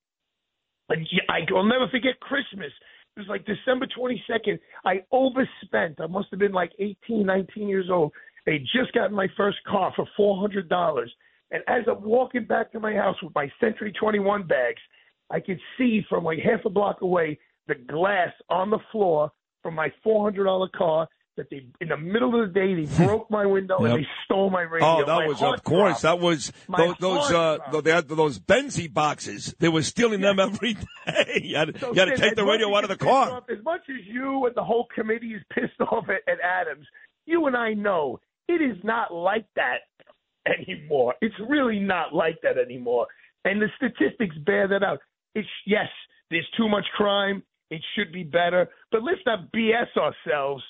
And 0.89 1.07
I, 1.29 1.39
i'll 1.55 1.63
never 1.63 1.87
forget 1.89 2.19
christmas. 2.19 2.71
It 3.15 3.19
was 3.19 3.27
like 3.27 3.45
december 3.45 3.87
22nd 3.97 4.59
i 4.85 5.03
overspent. 5.11 5.99
I 5.99 6.07
must 6.07 6.29
have 6.31 6.39
been 6.39 6.53
like 6.53 6.71
18 6.79 7.25
19 7.25 7.67
years 7.67 7.89
old. 7.91 8.11
They 8.45 8.57
just 8.59 8.91
got 8.93 9.11
my 9.11 9.27
first 9.37 9.59
car 9.67 9.93
for 9.95 10.07
$400 10.19 11.05
and 11.51 11.63
as 11.67 11.83
i'm 11.87 12.01
walking 12.03 12.45
back 12.45 12.71
to 12.71 12.79
my 12.79 12.93
house 12.93 13.15
with 13.21 13.35
my 13.35 13.51
century 13.59 13.93
21 13.99 14.47
bags 14.47 14.81
I 15.31 15.39
could 15.39 15.59
see 15.77 16.01
from 16.09 16.23
like 16.23 16.39
half 16.39 16.65
a 16.65 16.69
block 16.69 17.01
away 17.01 17.39
the 17.67 17.75
glass 17.75 18.29
on 18.49 18.69
the 18.69 18.79
floor 18.91 19.31
from 19.63 19.75
my 19.75 19.91
$400 20.05 20.71
car. 20.73 21.07
That 21.37 21.49
they, 21.49 21.65
in 21.79 21.87
the 21.87 21.95
middle 21.97 22.39
of 22.43 22.53
the 22.53 22.59
day, 22.59 22.75
they 22.75 23.05
broke 23.05 23.31
my 23.31 23.45
window 23.45 23.77
Yep. 23.81 23.89
and 23.95 24.03
they 24.03 24.07
stole 24.25 24.49
my 24.49 24.63
radio. 24.63 24.85
Oh, 24.85 24.97
that 25.05 25.07
My 25.07 25.27
was 25.27 25.41
of 25.41 25.63
course. 25.63 26.01
dropped. 26.01 26.01
That 26.01 26.19
was 26.19 26.51
My 26.67 26.77
those, 26.87 26.95
those 26.99 27.31
uh, 27.31 27.81
they 27.81 27.91
had 27.91 28.09
those 28.09 28.37
Benzie 28.37 28.93
boxes. 28.93 29.55
They 29.57 29.69
were 29.69 29.81
stealing 29.81 30.19
them 30.19 30.39
every 30.41 30.73
day. 31.05 31.41
You 31.41 31.55
had, 31.55 31.79
So, 31.79 31.93
you 31.93 31.99
had 32.01 32.09
to 32.09 32.17
take 32.17 32.35
the 32.35 32.43
radio 32.43 32.75
out 32.75 32.83
of 32.83 32.89
the 32.89 32.97
car. 32.97 33.41
as 33.49 33.63
much 33.63 33.79
as 33.89 34.05
you 34.05 34.45
and 34.45 34.53
the 34.55 34.63
whole 34.63 34.87
committee 34.93 35.33
is 35.33 35.41
pissed 35.53 35.79
off 35.89 36.09
at, 36.09 36.21
at 36.31 36.39
Adams, 36.43 36.85
you 37.25 37.45
and 37.47 37.55
I 37.55 37.73
know 37.75 38.19
it 38.49 38.61
is 38.61 38.77
not 38.83 39.13
like 39.13 39.45
that 39.55 39.77
anymore. 40.45 41.15
It's 41.21 41.35
really 41.47 41.79
not 41.79 42.13
like 42.13 42.39
that 42.43 42.57
anymore. 42.57 43.07
And 43.45 43.61
the 43.61 43.67
statistics 43.77 44.35
bear 44.45 44.67
that 44.67 44.83
out. 44.83 44.99
It's 45.35 45.47
yes, 45.65 45.87
there's 46.29 46.47
too 46.57 46.69
much 46.69 46.85
crime. 46.95 47.43
It 47.69 47.81
should 47.95 48.11
be 48.11 48.23
better, 48.23 48.69
but 48.91 49.01
let's 49.03 49.21
not 49.25 49.51
BS 49.51 49.95
ourselves. 49.97 50.63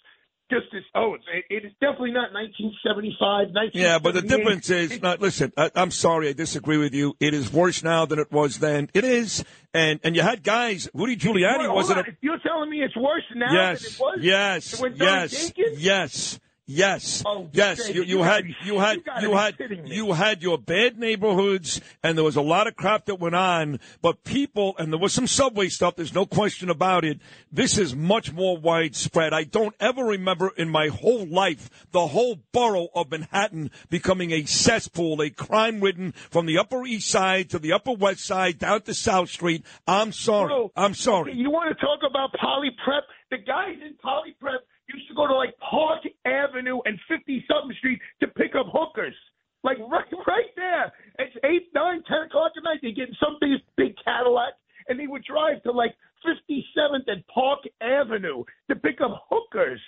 Just 0.52 0.68
as 0.76 0.84
oh, 0.96 1.14
it's, 1.14 1.24
it 1.50 1.66
is 1.66 1.72
definitely 1.80 2.12
not 2.12 2.34
1975. 2.34 3.72
Yeah, 3.74 4.00
but 4.00 4.14
the 4.14 4.22
difference 4.22 4.70
is, 4.70 5.02
not, 5.02 5.22
listen, 5.22 5.54
I, 5.56 5.72
I'm 5.76 5.92
sorry, 5.92 6.28
I 6.28 6.34
disagree 6.34 6.76
with 6.76 6.94
you. 6.94 7.16
It 7.22 7.34
is 7.34 7.54
worse 7.54 7.84
now 7.84 8.06
than 8.06 8.20
it 8.20 8.34
was 8.34 8.60
then. 8.60 8.90
It 8.94 9.06
is, 9.06 9.46
and 9.74 10.02
and 10.04 10.14
you 10.14 10.22
had 10.22 10.44
guys. 10.44 10.90
Rudy 10.94 11.16
Giuliani 11.16 11.74
wasn't 11.74 12.00
a 12.00 12.18
You're 12.20 12.40
telling 12.40 12.70
me 12.70 12.82
it's 12.82 12.98
worse 12.98 13.24
now 13.34 13.48
than 13.48 13.56
yes, 13.56 13.86
it 13.86 14.00
was? 14.00 14.18
yes, 14.22 14.82
when 14.82 14.96
yes, 14.98 15.52
Dinkins? 15.52 15.76
yes, 15.78 16.40
yes, 16.76 17.24
Oh, 17.26 17.50
yes. 17.52 17.78
David, 17.80 17.96
You, 17.96 18.04
you 18.04 18.18
you 18.18 18.24
had 18.24 18.44
be- 18.46 18.56
you 18.64 18.80
had 18.80 18.96
you 18.98 19.02
gotta 19.04 19.22
you 19.28 19.36
had 19.36 19.56
you 19.86 20.14
had 20.14 20.42
your 20.44 20.58
bad 20.58 20.98
neighborhoods, 20.98 21.82
and 22.04 22.18
there 22.18 22.24
was 22.24 22.36
a 22.36 22.42
lot 22.42 22.68
of 22.68 22.76
crap 22.76 23.06
that 23.06 23.16
went 23.20 23.36
on. 23.36 23.80
But 24.02 24.24
people, 24.24 24.76
and 24.78 24.92
there 24.92 25.00
was 25.00 25.14
some 25.14 25.28
subway 25.28 25.68
stuff. 25.70 25.96
There's 25.96 26.14
no 26.14 26.26
question 26.26 26.70
about 26.70 27.06
it. 27.06 27.20
This 27.52 27.78
is 27.78 27.96
much 27.96 28.32
more 28.32 28.58
widespread. 28.58 29.34
I 29.34 29.44
don't 29.44 29.76
ever 29.80 30.04
remember 30.04 30.52
in 30.56 30.70
my 30.70 30.88
whole 30.88 31.26
life 31.26 31.70
the 31.92 32.08
whole 32.08 32.38
borough 32.52 32.88
of 32.96 33.12
Manhattan 33.12 33.72
becoming 33.90 34.32
a 34.32 34.46
cesspool, 34.46 35.22
a 35.22 35.30
crime-ridden 35.30 36.14
from 36.30 36.46
the 36.46 36.58
Upper 36.58 36.86
East 36.86 37.10
Side 37.10 37.50
to 37.52 37.60
the 37.60 37.74
Upper 37.74 37.94
West 37.94 38.26
Side 38.26 38.58
down 38.60 38.82
to 38.84 38.94
South 38.94 39.30
Street. 39.30 39.66
I'm 39.88 40.12
sorry. 40.12 40.70
I'm 40.76 40.94
sorry. 40.94 41.34
you 41.34 41.50
want 41.52 41.70
to 41.78 41.86
talk 41.86 42.00
about 42.10 42.34
poly 42.34 42.70
prep? 42.84 43.04
The 43.30 43.38
guys 43.38 43.76
in 43.86 43.96
poly 44.02 44.36
prep 44.40 44.62
used 44.94 45.08
to 45.10 45.16
go 45.16 45.28
to 45.28 45.36
like 45.36 45.56
Park 45.60 46.04
Avenue 46.26 46.80
and 46.86 47.00
50 47.08 47.46
something 47.48 47.76
Street 47.78 48.00
to 48.22 48.28
pick 48.28 48.56
up 48.56 48.68
hookers. 48.72 49.16
Like 49.64 49.78
right, 49.92 50.10
right 50.28 50.52
there. 50.56 50.92
It's 51.20 51.36
eight, 51.44 51.70
nine, 51.74 52.04
ten 52.08 52.28
o'clock 52.28 52.52
at 52.58 52.64
night. 52.64 52.80
They 52.82 52.92
get 52.92 53.10
in 53.10 53.16
some 53.20 53.38
big, 53.40 53.62
big 53.78 53.96
Cadillac, 54.04 54.54
and 54.88 55.00
they 55.00 55.08
would 55.08 55.24
drive 55.24 55.62
to 55.64 55.72
like 55.72 55.94
57th 56.26 57.08
and 57.08 57.26
Park 57.28 57.60
Avenue 57.82 58.44
to 58.70 58.76
pick 58.76 59.02
up 59.02 59.28
hookers. 59.30 59.82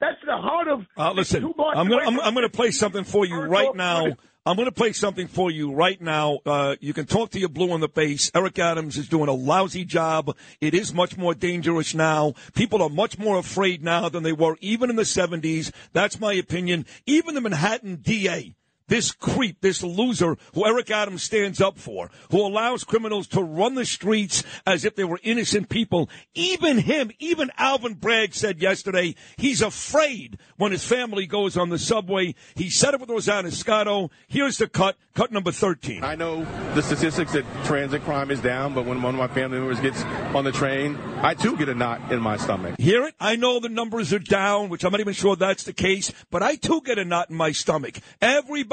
That's 0.00 0.18
the 0.24 0.36
heart 0.36 0.68
of. 0.68 0.86
Uh, 0.96 1.12
listen, 1.12 1.44
I'm 1.44 1.88
gonna 1.88 2.06
I'm, 2.06 2.20
I'm 2.20 2.34
gonna 2.34 2.48
play 2.48 2.70
something 2.70 3.04
for 3.04 3.26
you 3.26 3.40
right 3.40 3.74
now. 3.74 4.06
I'm 4.48 4.56
going 4.56 4.64
to 4.64 4.72
play 4.72 4.94
something 4.94 5.28
for 5.28 5.50
you 5.50 5.74
right 5.74 6.00
now. 6.00 6.38
Uh, 6.46 6.76
you 6.80 6.94
can 6.94 7.04
talk 7.04 7.32
to 7.32 7.38
your 7.38 7.50
blue 7.50 7.70
on 7.70 7.80
the 7.80 7.88
base. 7.88 8.30
Eric 8.34 8.58
Adams 8.58 8.96
is 8.96 9.06
doing 9.06 9.28
a 9.28 9.34
lousy 9.34 9.84
job. 9.84 10.34
It 10.58 10.72
is 10.72 10.94
much 10.94 11.18
more 11.18 11.34
dangerous 11.34 11.94
now. 11.94 12.32
People 12.54 12.80
are 12.80 12.88
much 12.88 13.18
more 13.18 13.38
afraid 13.38 13.84
now 13.84 14.08
than 14.08 14.22
they 14.22 14.32
were 14.32 14.56
even 14.62 14.88
in 14.88 14.96
the 14.96 15.02
70s. 15.02 15.70
That's 15.92 16.18
my 16.18 16.32
opinion. 16.32 16.86
Even 17.04 17.34
the 17.34 17.42
Manhattan 17.42 17.96
DA. 17.96 18.54
This 18.88 19.12
creep, 19.12 19.60
this 19.60 19.82
loser 19.82 20.36
who 20.54 20.66
Eric 20.66 20.90
Adams 20.90 21.22
stands 21.22 21.60
up 21.60 21.78
for, 21.78 22.10
who 22.30 22.40
allows 22.40 22.84
criminals 22.84 23.26
to 23.28 23.42
run 23.42 23.74
the 23.74 23.84
streets 23.84 24.42
as 24.66 24.84
if 24.84 24.96
they 24.96 25.04
were 25.04 25.20
innocent 25.22 25.68
people. 25.68 26.08
Even 26.34 26.78
him, 26.78 27.10
even 27.18 27.50
Alvin 27.56 27.94
Bragg 27.94 28.34
said 28.34 28.60
yesterday, 28.60 29.14
he's 29.36 29.62
afraid 29.62 30.38
when 30.56 30.72
his 30.72 30.84
family 30.84 31.26
goes 31.26 31.56
on 31.56 31.68
the 31.68 31.78
subway. 31.78 32.34
He 32.54 32.70
said 32.70 32.94
it 32.94 33.00
with 33.00 33.10
Rosanna 33.10 33.50
Scotto. 33.50 34.10
Here's 34.26 34.58
the 34.58 34.68
cut, 34.68 34.96
cut 35.14 35.30
number 35.32 35.52
13. 35.52 36.02
I 36.02 36.14
know 36.14 36.44
the 36.74 36.82
statistics 36.82 37.32
that 37.32 37.44
transit 37.64 38.02
crime 38.02 38.30
is 38.30 38.40
down, 38.40 38.74
but 38.74 38.86
when 38.86 39.02
one 39.02 39.14
of 39.14 39.18
my 39.18 39.28
family 39.28 39.58
members 39.58 39.80
gets 39.80 40.02
on 40.34 40.44
the 40.44 40.52
train, 40.52 40.96
I 41.18 41.34
too 41.34 41.56
get 41.56 41.68
a 41.68 41.74
knot 41.74 42.10
in 42.10 42.20
my 42.20 42.36
stomach. 42.36 42.76
Hear 42.78 43.04
it? 43.04 43.14
I 43.20 43.36
know 43.36 43.60
the 43.60 43.68
numbers 43.68 44.12
are 44.12 44.18
down, 44.18 44.68
which 44.68 44.84
I'm 44.84 44.92
not 44.92 45.00
even 45.00 45.14
sure 45.14 45.36
that's 45.36 45.64
the 45.64 45.72
case, 45.72 46.12
but 46.30 46.42
I 46.42 46.54
too 46.56 46.80
get 46.82 46.98
a 46.98 47.04
knot 47.04 47.30
in 47.30 47.36
my 47.36 47.52
stomach. 47.52 47.98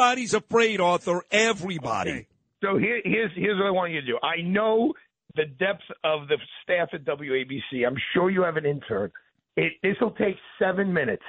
Everybody's 0.05 0.35
afraid, 0.35 0.79
Arthur. 0.81 1.23
Everybody. 1.31 2.27
So 2.61 2.77
here, 2.77 3.01
here's 3.03 3.31
here's 3.35 3.57
what 3.57 3.65
I 3.65 3.71
want 3.71 3.91
you 3.91 4.01
to 4.01 4.05
do. 4.05 4.19
I 4.21 4.39
know 4.43 4.93
the 5.35 5.45
depth 5.57 5.81
of 6.03 6.27
the 6.27 6.37
staff 6.61 6.89
at 6.93 7.03
WABC. 7.05 7.87
I'm 7.87 7.97
sure 8.13 8.29
you 8.29 8.43
have 8.43 8.55
an 8.55 8.67
intern. 8.67 9.11
It, 9.57 9.73
this 9.81 9.95
will 9.99 10.11
take 10.11 10.35
seven 10.59 10.93
minutes. 10.93 11.23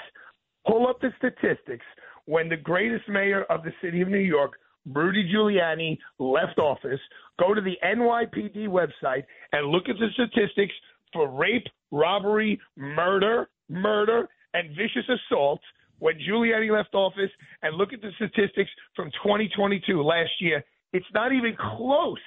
Pull 0.66 0.86
up 0.86 1.00
the 1.00 1.08
statistics 1.16 1.86
when 2.26 2.50
the 2.50 2.56
greatest 2.58 3.08
mayor 3.08 3.44
of 3.44 3.62
the 3.62 3.72
city 3.82 4.02
of 4.02 4.08
New 4.08 4.18
York, 4.18 4.52
Rudy 4.84 5.26
Giuliani, 5.34 5.96
left 6.18 6.58
office. 6.58 7.00
Go 7.40 7.54
to 7.54 7.62
the 7.62 7.78
NYPD 7.82 8.68
website 8.68 9.24
and 9.52 9.68
look 9.68 9.84
at 9.88 9.96
the 9.98 10.08
statistics 10.12 10.74
for 11.14 11.30
rape, 11.30 11.66
robbery, 11.90 12.60
murder, 12.76 13.48
murder, 13.70 14.28
and 14.52 14.68
vicious 14.76 15.08
assault 15.08 15.60
when 15.98 16.14
Giuliani 16.18 16.70
left 16.70 16.94
office 16.94 17.30
and 17.62 17.76
look 17.76 17.92
at 17.92 18.00
the 18.02 18.10
statistics 18.16 18.70
from 18.94 19.10
2022 19.22 20.02
last 20.02 20.30
year. 20.40 20.64
It's 20.92 21.06
not 21.14 21.32
even 21.32 21.56
close. 21.76 22.18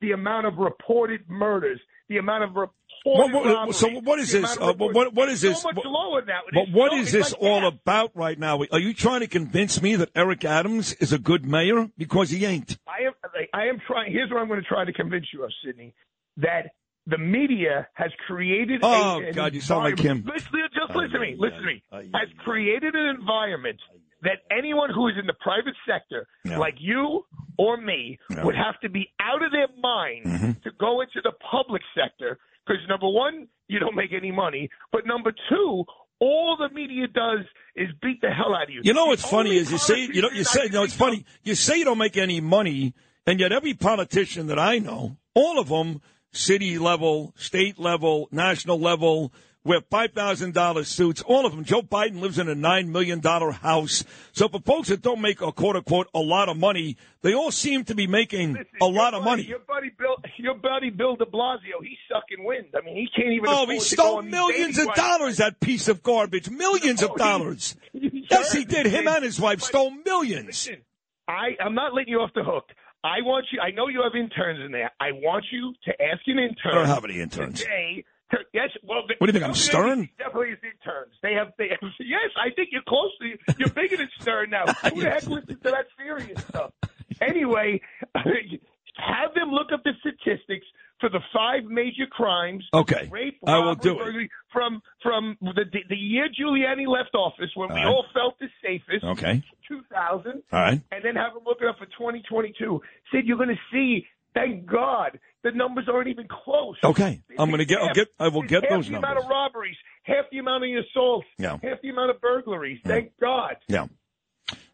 The 0.00 0.12
amount 0.12 0.46
of 0.46 0.58
reported 0.58 1.22
murders, 1.28 1.80
the 2.08 2.18
amount 2.18 2.44
of 2.44 2.50
reported 2.50 2.72
What- 3.04 3.32
what- 3.32 3.46
robberies, 3.46 3.76
so 3.76 3.88
what 4.00 4.18
is 4.18 4.32
this? 4.32 4.58
Uh, 4.60 4.72
what- 4.74 5.14
what- 5.14 5.28
is 5.28 5.40
so 5.40 5.48
this? 5.48 5.64
much 5.64 5.76
lower 5.84 6.22
now. 6.24 6.40
But 6.52 6.68
what 6.70 6.90
so- 6.92 6.98
is 6.98 7.12
this 7.12 7.32
like 7.32 7.42
all 7.42 7.66
about 7.66 8.10
right 8.14 8.38
now? 8.38 8.60
Are 8.72 8.78
you 8.80 8.92
trying 8.92 9.20
to 9.20 9.26
convince 9.28 9.80
me 9.80 9.96
that 9.96 10.10
Eric 10.14 10.44
Adams 10.44 10.92
is 10.94 11.12
a 11.12 11.18
good 11.18 11.46
mayor? 11.46 11.88
Because 11.96 12.30
he 12.30 12.44
ain't. 12.44 12.76
I 12.86 13.02
am. 13.06 13.12
I 13.54 13.66
am 13.68 13.80
trying. 13.86 14.12
Here's 14.12 14.30
what 14.30 14.40
I'm 14.40 14.48
going 14.48 14.60
to 14.60 14.66
try 14.68 14.84
to 14.84 14.92
convince 14.92 15.26
you 15.32 15.44
of, 15.44 15.52
Sydney. 15.64 15.94
That 16.38 16.72
the 17.06 17.18
media 17.18 17.86
has 17.94 18.10
created. 18.26 18.80
Oh, 18.82 19.22
a, 19.22 19.32
God, 19.32 19.54
you 19.54 19.60
sound 19.60 19.84
like 19.84 19.98
him. 19.98 20.24
Listen, 20.26 20.50
just 20.74 20.94
listen 20.96 21.10
to 21.12 21.20
me. 21.20 21.36
Listen 21.38 21.60
to 21.60 21.66
me. 21.66 21.82
Has 22.14 22.28
created 22.44 22.94
an 22.94 23.06
environment 23.18 23.78
that 24.22 24.38
anyone 24.50 24.90
who 24.92 25.08
is 25.08 25.14
in 25.20 25.26
the 25.26 25.34
private 25.40 25.74
sector, 25.86 26.26
Yeah. 26.44 26.58
like 26.58 26.74
you 26.78 27.24
or 27.58 27.76
me, 27.76 28.18
Yeah. 28.30 28.44
would 28.44 28.56
have 28.56 28.78
to 28.80 28.88
be 28.88 29.08
out 29.20 29.42
of 29.42 29.52
their 29.52 29.68
mind 29.80 30.24
Mm-hmm. 30.26 30.52
to 30.64 30.70
go 30.78 31.00
into 31.00 31.20
the 31.22 31.32
public 31.50 31.82
sector. 31.94 32.38
Because 32.66 32.82
number 32.88 33.08
one, 33.08 33.46
you 33.68 33.78
don't 33.78 33.94
make 33.94 34.12
any 34.12 34.32
money, 34.32 34.68
but 34.92 35.06
number 35.06 35.32
two. 35.48 35.84
All 36.18 36.56
the 36.56 36.70
media 36.74 37.08
does 37.08 37.40
is 37.74 37.88
beat 38.00 38.22
the 38.22 38.30
hell 38.30 38.54
out 38.54 38.62
of 38.62 38.70
you. 38.70 38.80
You 38.82 38.94
know 38.94 39.04
what's 39.04 39.20
The 39.20 39.28
funny 39.28 39.54
is 39.54 39.70
you 39.70 39.76
say 39.76 40.00
you 40.00 40.22
know 40.22 40.30
you 40.30 40.44
say 40.44 40.62
you 40.64 40.70
know 40.70 40.82
it's 40.84 40.94
funny 40.96 41.26
you 41.44 41.54
say 41.54 41.76
you 41.76 41.84
don't 41.84 41.98
make 41.98 42.16
any 42.16 42.40
money, 42.40 42.94
and 43.26 43.38
yet 43.38 43.52
every 43.52 43.74
politician 43.74 44.46
that 44.46 44.58
I 44.58 44.78
know, 44.78 45.18
all 45.34 45.58
of 45.58 45.68
them, 45.68 46.00
city 46.36 46.78
level, 46.78 47.32
state 47.36 47.78
level, 47.78 48.28
national 48.30 48.78
level, 48.78 49.32
wear 49.64 49.80
five 49.90 50.12
thousand 50.12 50.54
dollars 50.54 50.88
suits. 50.88 51.22
All 51.22 51.44
of 51.44 51.52
them. 51.52 51.64
Joe 51.64 51.82
Biden 51.82 52.20
lives 52.20 52.38
in 52.38 52.48
a 52.48 52.54
nine 52.54 52.92
million 52.92 53.20
dollar 53.20 53.50
house. 53.50 54.04
So 54.32 54.48
for 54.48 54.60
folks 54.60 54.88
that 54.88 55.02
don't 55.02 55.20
make 55.20 55.40
a 55.40 55.52
quote 55.52 55.76
unquote 55.76 56.08
a 56.14 56.20
lot 56.20 56.48
of 56.48 56.56
money, 56.56 56.96
they 57.22 57.34
all 57.34 57.50
seem 57.50 57.84
to 57.84 57.94
be 57.94 58.06
making 58.06 58.56
a 58.80 58.86
lot 58.86 59.14
of 59.14 59.24
money. 59.24 59.42
Your 59.42 59.58
buddy 59.58 59.90
Bill, 59.98 60.16
your 60.38 60.54
buddy 60.54 60.90
Bill 60.90 61.16
De 61.16 61.26
Blasio, 61.26 61.82
he's 61.82 61.98
sucking 62.10 62.44
wind. 62.44 62.66
I 62.74 62.84
mean, 62.84 62.96
he 62.96 63.08
can't 63.14 63.32
even. 63.32 63.48
Oh, 63.48 63.66
he 63.66 63.80
stole 63.80 64.18
on 64.18 64.30
millions 64.30 64.78
of 64.78 64.86
sites. 64.86 64.98
dollars, 64.98 65.36
that 65.38 65.60
piece 65.60 65.88
of 65.88 66.02
garbage. 66.02 66.48
Millions 66.48 67.02
of 67.02 67.14
dollars. 67.16 67.76
he 67.92 68.26
Yes, 68.30 68.52
he 68.52 68.64
did. 68.64 68.86
Him 68.86 69.08
and 69.08 69.24
his 69.24 69.40
wife 69.40 69.62
stole 69.62 69.90
millions. 69.90 70.46
Listen, 70.46 70.82
I, 71.28 71.56
I'm 71.64 71.74
not 71.74 71.94
letting 71.94 72.12
you 72.12 72.20
off 72.20 72.30
the 72.34 72.44
hook. 72.44 72.70
I 73.06 73.22
want 73.22 73.46
you. 73.52 73.60
I 73.60 73.70
know 73.70 73.86
you 73.88 74.02
have 74.02 74.16
interns 74.16 74.60
in 74.64 74.72
there. 74.72 74.90
I 75.00 75.12
want 75.12 75.44
you 75.52 75.72
to 75.84 76.02
ask 76.02 76.20
an 76.26 76.38
intern. 76.38 76.72
I 76.72 76.74
don't 76.74 76.86
have 76.86 77.04
any 77.04 77.20
interns. 77.20 77.60
Today, 77.60 78.04
to, 78.32 78.38
yes. 78.52 78.70
Well, 78.82 79.06
the, 79.06 79.14
What 79.18 79.26
do 79.26 79.32
you 79.32 79.32
think, 79.32 79.44
I'm 79.44 79.54
Stern? 79.54 80.08
Definitely 80.18 80.50
is 80.50 80.58
interns. 80.64 81.14
They 81.22 81.34
have. 81.34 81.52
They 81.56 81.68
have, 81.68 81.78
yes, 82.00 82.30
I 82.36 82.50
think 82.54 82.70
you're 82.72 82.82
close 82.88 83.12
to. 83.20 83.54
You're 83.58 83.70
bigger 83.70 83.96
than 83.96 84.08
Stern 84.20 84.50
now. 84.50 84.66
Who 84.92 85.00
the 85.02 85.10
heck 85.10 85.26
listens 85.26 85.62
to 85.62 85.70
that 85.70 85.86
serious 85.96 86.42
stuff? 86.48 86.72
Anyway, 87.20 87.80
have 88.14 89.34
them 89.34 89.50
look 89.50 89.68
up 89.72 89.84
the 89.84 89.92
statistics 90.00 90.66
for 91.00 91.08
the 91.08 91.20
five 91.32 91.64
major 91.64 92.06
crimes. 92.10 92.64
Okay. 92.72 93.08
Rape, 93.10 93.38
I 93.46 93.58
will 93.58 93.74
do 93.74 94.00
it. 94.00 94.30
From 94.52 94.80
from 95.02 95.36
the 95.40 95.64
the 95.88 95.96
year 95.96 96.28
Giuliani 96.28 96.86
left 96.86 97.14
office, 97.14 97.50
when 97.54 97.68
we 97.68 97.74
All 97.74 97.84
right. 97.84 97.86
all 97.86 98.04
felt 98.14 98.38
the 98.38 98.48
safest. 98.62 99.04
Okay. 99.04 99.42
2000. 99.68 100.42
All 100.52 100.60
right. 100.60 100.80
And 100.92 101.04
then 101.04 101.14
have 101.16 101.34
them 101.34 101.42
look 101.46 101.58
it 101.60 101.68
up 101.68 101.78
for 101.78 101.86
2022. 101.86 102.80
Sid, 103.12 103.26
you're 103.26 103.36
going 103.36 103.48
to 103.50 103.60
see. 103.72 104.06
Thank 104.34 104.66
God 104.66 105.18
the 105.44 105.50
numbers 105.52 105.88
aren't 105.90 106.08
even 106.08 106.26
close. 106.28 106.76
Okay. 106.84 107.22
I'm 107.38 107.48
going 107.48 107.58
to 107.60 107.64
get. 107.64 107.78
I'll 107.80 107.94
get. 107.94 108.08
I 108.20 108.28
will 108.28 108.42
get 108.42 108.64
half 108.64 108.70
those 108.70 108.88
the 108.88 108.96
amount 108.96 109.18
of 109.18 109.24
robberies, 109.30 109.76
half 110.02 110.26
the 110.30 110.38
amount 110.38 110.64
of 110.64 110.70
assaults, 110.84 111.26
Yeah. 111.38 111.56
half 111.62 111.80
the 111.82 111.88
amount 111.88 112.10
of 112.10 112.20
burglaries. 112.20 112.78
Thank 112.84 113.12
God. 113.18 113.56
Yeah. 113.66 113.86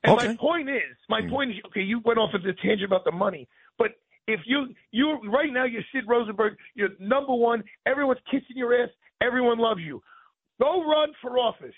And 0.03 0.19
Okay. 0.19 0.29
my 0.29 0.37
point 0.37 0.69
is, 0.69 0.97
my 1.09 1.21
Hmm. 1.23 1.31
point 1.31 1.51
is, 1.53 1.57
okay, 1.67 1.83
you 1.83 2.01
went 2.01 2.19
off 2.19 2.31
at 2.35 2.43
the 2.43 2.55
tangent 2.55 2.83
about 2.85 3.05
the 3.05 3.13
money, 3.13 3.47
but 3.79 3.93
if 4.27 4.41
you 4.47 4.75
you 4.91 5.21
right 5.31 5.53
now 5.53 5.65
you're 5.65 5.85
Sid 5.93 6.09
Rosenberg, 6.09 6.55
you're 6.75 6.91
number 6.99 7.33
one. 7.35 7.63
Everyone's 7.87 8.21
kissing 8.29 8.57
your 8.57 8.75
ass. 8.83 8.91
Everyone 9.21 9.59
loves 9.59 9.81
you. 9.81 10.03
Go 10.61 10.85
run 10.85 11.13
for 11.23 11.39
office. 11.39 11.75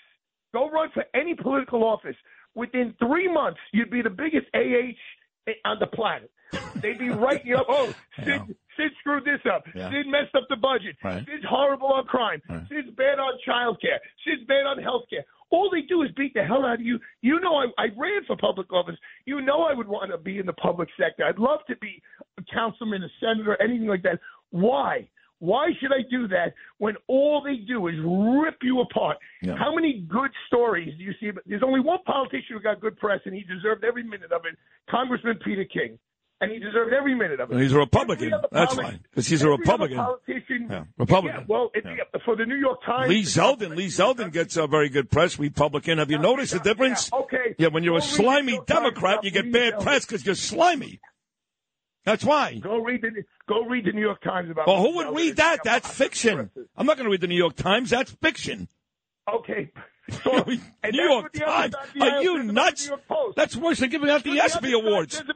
Go 0.55 0.71
run 0.71 0.89
for 0.91 1.05
any 1.13 1.35
political 1.35 1.83
office. 1.83 2.15
Within 2.55 2.95
three 2.99 3.31
months, 3.31 3.59
you'd 3.73 3.91
be 3.91 4.01
the 4.01 4.09
biggest 4.09 4.47
AH 4.53 5.51
on 5.65 5.77
the 5.79 5.87
planet. 5.87 6.31
They'd 6.81 6.97
be 6.97 7.09
writing 7.09 7.47
you 7.47 7.57
up. 7.57 7.65
Oh, 7.69 7.93
Sid, 8.23 8.41
Sid 8.77 8.91
screwed 8.99 9.25
this 9.25 9.41
up. 9.51 9.65
Yeah. 9.75 9.89
Sid 9.89 10.07
messed 10.07 10.35
up 10.35 10.43
the 10.49 10.55
budget. 10.55 10.95
Right. 11.03 11.25
Sid's 11.25 11.43
horrible 11.47 11.87
on 11.87 12.05
crime. 12.05 12.41
Sid's 12.69 12.89
bad 12.95 13.19
on 13.19 13.33
child 13.45 13.81
care. 13.81 13.99
Sid's 14.23 14.47
bad 14.47 14.65
on 14.65 14.81
health 14.81 15.03
care. 15.09 15.25
All 15.51 15.69
they 15.71 15.81
do 15.81 16.01
is 16.01 16.09
beat 16.17 16.33
the 16.33 16.43
hell 16.43 16.65
out 16.65 16.75
of 16.75 16.81
you. 16.81 16.99
You 17.21 17.39
know, 17.39 17.55
I, 17.55 17.65
I 17.77 17.85
ran 17.97 18.23
for 18.25 18.35
public 18.35 18.71
office. 18.73 18.95
You 19.25 19.41
know, 19.41 19.63
I 19.63 19.73
would 19.73 19.87
want 19.87 20.11
to 20.11 20.17
be 20.17 20.39
in 20.39 20.45
the 20.45 20.53
public 20.53 20.89
sector. 20.99 21.23
I'd 21.23 21.37
love 21.39 21.59
to 21.69 21.75
be 21.77 22.01
a 22.39 22.43
councilman, 22.53 23.03
a 23.03 23.09
senator, 23.19 23.61
anything 23.61 23.87
like 23.87 24.03
that. 24.03 24.19
Why? 24.49 25.07
Why 25.39 25.69
should 25.79 25.91
I 25.91 26.01
do 26.09 26.27
that 26.29 26.53
when 26.77 26.95
all 27.07 27.41
they 27.43 27.57
do 27.57 27.87
is 27.87 27.95
rip 28.03 28.57
you 28.61 28.81
apart? 28.81 29.17
Yeah. 29.41 29.55
How 29.57 29.75
many 29.75 30.05
good 30.07 30.31
stories 30.47 30.93
do 30.97 31.03
you 31.03 31.13
see? 31.19 31.31
There's 31.45 31.63
only 31.63 31.81
one 31.81 31.99
politician 32.05 32.55
who 32.55 32.59
got 32.59 32.79
good 32.79 32.97
press, 32.97 33.19
and 33.25 33.33
he 33.33 33.41
deserved 33.41 33.83
every 33.83 34.03
minute 34.03 34.31
of 34.31 34.41
it. 34.45 34.57
Congressman 34.89 35.39
Peter 35.43 35.65
King, 35.65 35.99
and 36.41 36.51
he 36.51 36.59
deserved 36.59 36.93
every 36.93 37.15
minute 37.15 37.39
of 37.39 37.51
it. 37.51 37.59
He's 37.59 37.73
a 37.73 37.77
Republican. 37.77 38.31
That's 38.51 38.75
fine. 38.75 38.99
Because 39.09 39.27
he's 39.27 39.41
a 39.41 39.49
Republican. 39.49 39.97
Politician, 39.97 40.67
Yeah, 40.69 40.83
Republican. 40.97 41.41
Yeah, 41.41 41.45
well, 41.47 41.69
it, 41.73 41.83
for 42.23 42.35
the 42.35 42.45
New 42.45 42.55
York 42.55 42.79
Times, 42.85 43.09
Lee 43.09 43.23
Zeldin. 43.23 43.75
Lee 43.75 43.87
Zeldin 43.87 44.31
gets 44.31 44.57
a 44.57 44.67
very 44.67 44.89
good 44.89 45.09
press. 45.09 45.37
Republican. 45.37 45.97
Have 45.97 46.11
you 46.11 46.19
noticed 46.19 46.53
the 46.53 46.59
difference? 46.59 47.09
Yeah, 47.11 47.19
okay. 47.19 47.55
Yeah, 47.57 47.67
when 47.69 47.83
you're 47.83 47.97
a 47.97 47.99
Go 47.99 48.05
read 48.05 48.11
the 48.11 48.15
slimy 48.15 48.45
New 48.47 48.53
York 48.55 48.67
Times 48.67 48.79
Democrat, 48.79 49.23
you 49.23 49.31
get 49.31 49.51
bad 49.51 49.79
press 49.79 50.05
because 50.05 50.25
you're 50.25 50.35
slimy. 50.35 50.99
That's 52.05 52.23
why. 52.23 52.59
Go 52.59 52.77
read 52.77 53.01
the 53.01 53.23
Go 53.47 53.65
read 53.65 53.85
the 53.85 53.91
New 53.91 54.01
York 54.01 54.21
Times 54.21 54.49
about. 54.49 54.67
Well, 54.67 54.79
who 54.81 54.95
would 54.97 55.15
read 55.15 55.37
that? 55.37 55.59
That's 55.63 55.89
fiction. 55.89 56.49
I'm 56.77 56.85
not 56.85 56.97
going 56.97 57.05
to 57.05 57.11
read 57.11 57.21
the 57.21 57.27
New 57.27 57.37
York 57.37 57.55
Times. 57.55 57.89
That's 57.89 58.11
fiction. 58.11 58.67
Okay. 59.31 59.71
So, 60.23 60.31
and 60.83 60.93
New 60.93 61.01
York 61.01 61.33
the 61.33 61.39
Times. 61.39 61.73
the 61.95 62.01
Are 62.05 62.21
you 62.21 62.43
nuts? 62.43 62.83
the 62.83 62.89
New 62.89 62.91
York 62.91 63.07
Post. 63.07 63.35
That's 63.37 63.55
worse 63.55 63.79
than 63.79 63.89
giving 63.89 64.07
out 64.07 64.23
the 64.23 64.39
ESPY 64.39 64.71
awards. 64.73 65.17
the, 65.17 65.33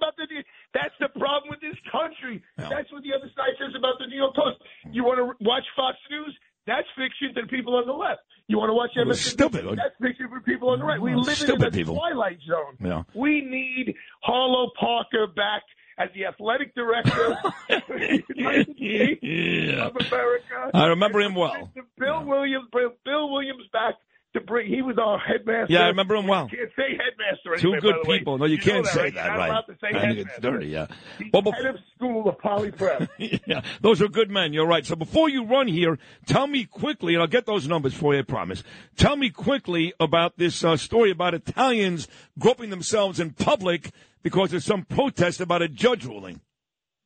that's 0.76 0.94
the 1.00 1.10
problem 1.20 1.50
with 1.50 1.60
this 1.60 1.74
country. 1.92 2.44
That's 2.56 2.92
what 2.92 3.02
the 3.02 3.10
other 3.18 3.32
side 3.36 3.58
says 3.58 3.74
about 3.76 3.98
the 3.98 4.06
New 4.06 4.18
York 4.18 4.36
Post. 4.36 4.62
You 4.92 5.04
want 5.04 5.18
to 5.18 5.44
watch 5.44 5.64
Fox 5.76 5.98
News? 6.12 6.38
That's 6.68 6.86
fiction 6.96 7.34
to 7.34 7.42
the 7.42 7.48
people 7.48 7.78
on 7.78 7.88
the 7.88 7.94
left. 7.94 8.22
You 8.46 8.60
want 8.60 8.70
to 8.70 8.74
watch 8.76 8.92
MSNBC? 8.96 9.32
stupid. 9.32 9.66
That's 9.78 9.98
fiction 10.00 10.30
for 10.30 10.40
people 10.42 10.70
on 10.70 10.78
the 10.80 10.86
right. 10.86 11.02
We 11.02 11.16
live 11.16 11.36
stupid 11.36 11.62
in 11.62 11.68
a 11.68 11.72
people. 11.72 11.96
twilight 11.96 12.38
zone. 12.48 12.78
Yeah. 12.80 13.04
We 13.16 13.42
need 13.42 13.96
Harlow 14.22 14.70
Parker 14.80 15.26
back 15.36 15.64
as 16.00 16.10
the 16.16 16.26
athletic 16.26 16.74
director 16.76 17.34
of 17.34 17.38
the 17.70 18.24
United 18.36 18.76
States 18.76 19.20
Yeah. 19.22 19.86
of 19.88 19.96
America. 19.96 20.72
I 20.74 20.86
remember 20.88 21.20
him 21.20 21.36
well. 21.36 21.70
Bill 21.98 22.24
Williams, 22.26 22.68
Bill, 22.72 22.92
Bill 23.06 23.30
Williams 23.32 23.64
back 23.74 23.96
to 24.34 24.42
bring. 24.42 24.68
He 24.72 24.82
was 24.84 24.96
our 25.00 25.18
headmaster. 25.20 25.74
Yeah, 25.74 25.82
I 25.86 25.88
remember 25.88 26.16
him 26.16 26.28
well. 26.28 26.48
You 26.52 26.58
can't 26.60 26.70
say 26.76 26.92
headmaster. 26.92 27.56
Two 27.62 27.74
anyway, 27.74 27.82
good 27.82 27.96
the 28.06 28.10
way. 28.10 28.18
people. 28.20 28.38
No, 28.38 28.46
you, 28.46 28.58
know 28.58 28.64
can't 28.64 28.86
that, 28.86 28.94
say 28.94 29.02
right? 29.06 29.14
that, 29.16 29.26
You're 29.26 29.34
not 29.34 29.40
right? 29.40 29.50
allowed 29.50 29.62
to 29.62 29.74
say 29.82 29.88
I 29.88 29.92
think 29.92 30.04
headmaster. 30.04 30.30
it's 30.30 30.40
dirty, 30.40 30.68
yeah. 30.68 30.88
Well, 31.34 31.42
bef- 31.42 31.56
Head 31.56 31.66
of 31.66 31.76
school 31.96 32.30
of 32.30 32.38
Poly 32.38 32.72
Prep. 32.72 33.10
yeah, 33.18 33.62
those 33.82 34.02
are 34.04 34.08
good 34.08 34.30
men. 34.30 34.54
You're 34.54 34.68
right. 34.68 34.86
So 34.86 34.96
before 34.96 35.30
you 35.30 35.46
run 35.46 35.68
here, 35.68 35.98
tell 36.28 36.46
me 36.48 36.64
quickly, 36.66 37.16
and 37.16 37.22
I'll 37.24 37.28
get 37.28 37.46
those 37.48 37.68
numbers 37.68 37.94
for 37.96 38.14
you, 38.14 38.20
I 38.20 38.24
promise. 38.24 38.64
Tell 38.98 39.16
me 39.18 39.32
quickly 39.32 39.94
about 40.00 40.38
this 40.38 40.64
uh, 40.64 40.78
story 40.78 41.10
about 41.12 41.34
Italians 41.34 42.08
groping 42.38 42.70
themselves 42.70 43.20
in 43.20 43.32
public 43.32 43.90
because 44.24 44.54
of 44.54 44.64
some 44.64 44.84
protest 44.84 45.42
about 45.42 45.62
a 45.62 45.68
judge 45.68 46.06
ruling. 46.06 46.42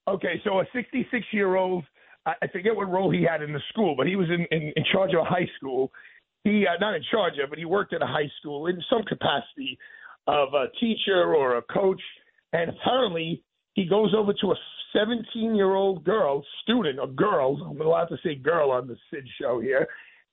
Okay, 0.08 0.42
so 0.44 0.60
a 0.60 0.66
66 0.74 1.26
year 1.32 1.56
old, 1.56 1.86
I 2.26 2.48
forget 2.52 2.76
what 2.76 2.90
role 2.90 3.12
he 3.12 3.24
had 3.24 3.42
in 3.42 3.54
the 3.54 3.62
school, 3.70 3.96
but 3.98 4.08
he 4.08 4.16
was 4.16 4.28
in, 4.30 4.46
in, 4.52 4.74
in 4.76 4.84
charge 4.92 5.12
of 5.14 5.22
a 5.22 5.26
high 5.26 5.48
school. 5.58 5.92
He, 6.44 6.66
uh, 6.68 6.78
not 6.80 6.96
in 6.96 7.04
charge 7.10 7.34
of, 7.42 7.50
but 7.50 7.58
he 7.58 7.66
worked 7.66 7.94
at 7.94 8.02
a 8.02 8.08
high 8.08 8.30
school 8.40 8.68
in 8.68 8.82
some 8.90 9.04
capacity 9.04 9.78
of 10.28 10.54
a 10.54 10.66
teacher 10.80 11.34
or 11.34 11.58
a 11.58 11.62
coach. 11.62 12.02
And 12.52 12.70
apparently, 12.70 13.44
he 13.74 13.86
goes 13.86 14.14
over 14.16 14.34
to 14.42 14.52
a 14.52 14.56
17 14.94 15.56
year 15.56 15.74
old 15.74 16.04
girl, 16.04 16.44
student, 16.64 17.00
a 17.02 17.08
girl, 17.08 17.58
I'm 17.70 17.82
allowed 17.82 18.06
to 18.06 18.18
say 18.24 18.36
girl 18.36 18.72
on 18.72 18.88
the 18.88 18.96
Sid 19.10 19.28
show 19.42 19.60
here, 19.60 19.88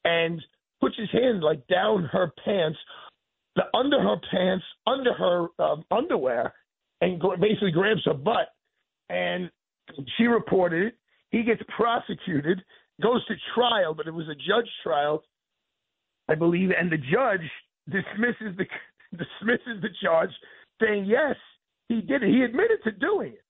and 0.05 0.41
puts 0.81 0.97
his 0.97 1.11
hand 1.13 1.43
like 1.43 1.67
down 1.67 2.05
her 2.13 2.33
pants, 2.45 2.79
the 3.57 3.63
under 3.75 4.01
her 4.01 4.17
pants, 4.31 4.65
under 4.87 5.13
her 5.13 5.47
um, 5.59 5.85
underwear, 5.91 6.55
and 7.01 7.21
basically 7.41 7.71
grabs 7.71 8.05
her 8.05 8.15
butt. 8.15 8.49
And 9.09 9.51
she 10.17 10.25
reported 10.25 10.89
it. 10.89 10.95
He 11.31 11.43
gets 11.43 11.63
prosecuted, 11.77 12.63
goes 13.03 13.25
to 13.27 13.35
trial, 13.55 13.95
but 13.95 14.07
it 14.07 14.15
was 14.15 14.29
a 14.29 14.35
judge 14.35 14.69
trial, 14.83 15.23
I 16.29 16.35
believe, 16.35 16.71
and 16.77 16.91
the 16.91 16.99
judge 16.99 17.49
dismisses 17.89 18.57
the 18.57 18.67
dismisses 19.13 19.83
the 19.83 19.89
charge, 20.03 20.31
saying 20.81 21.05
yes, 21.07 21.37
he 21.89 22.01
did 22.01 22.23
it. 22.23 22.29
He 22.29 22.43
admitted 22.43 22.79
to 22.85 22.93
doing 22.93 23.33
it, 23.33 23.45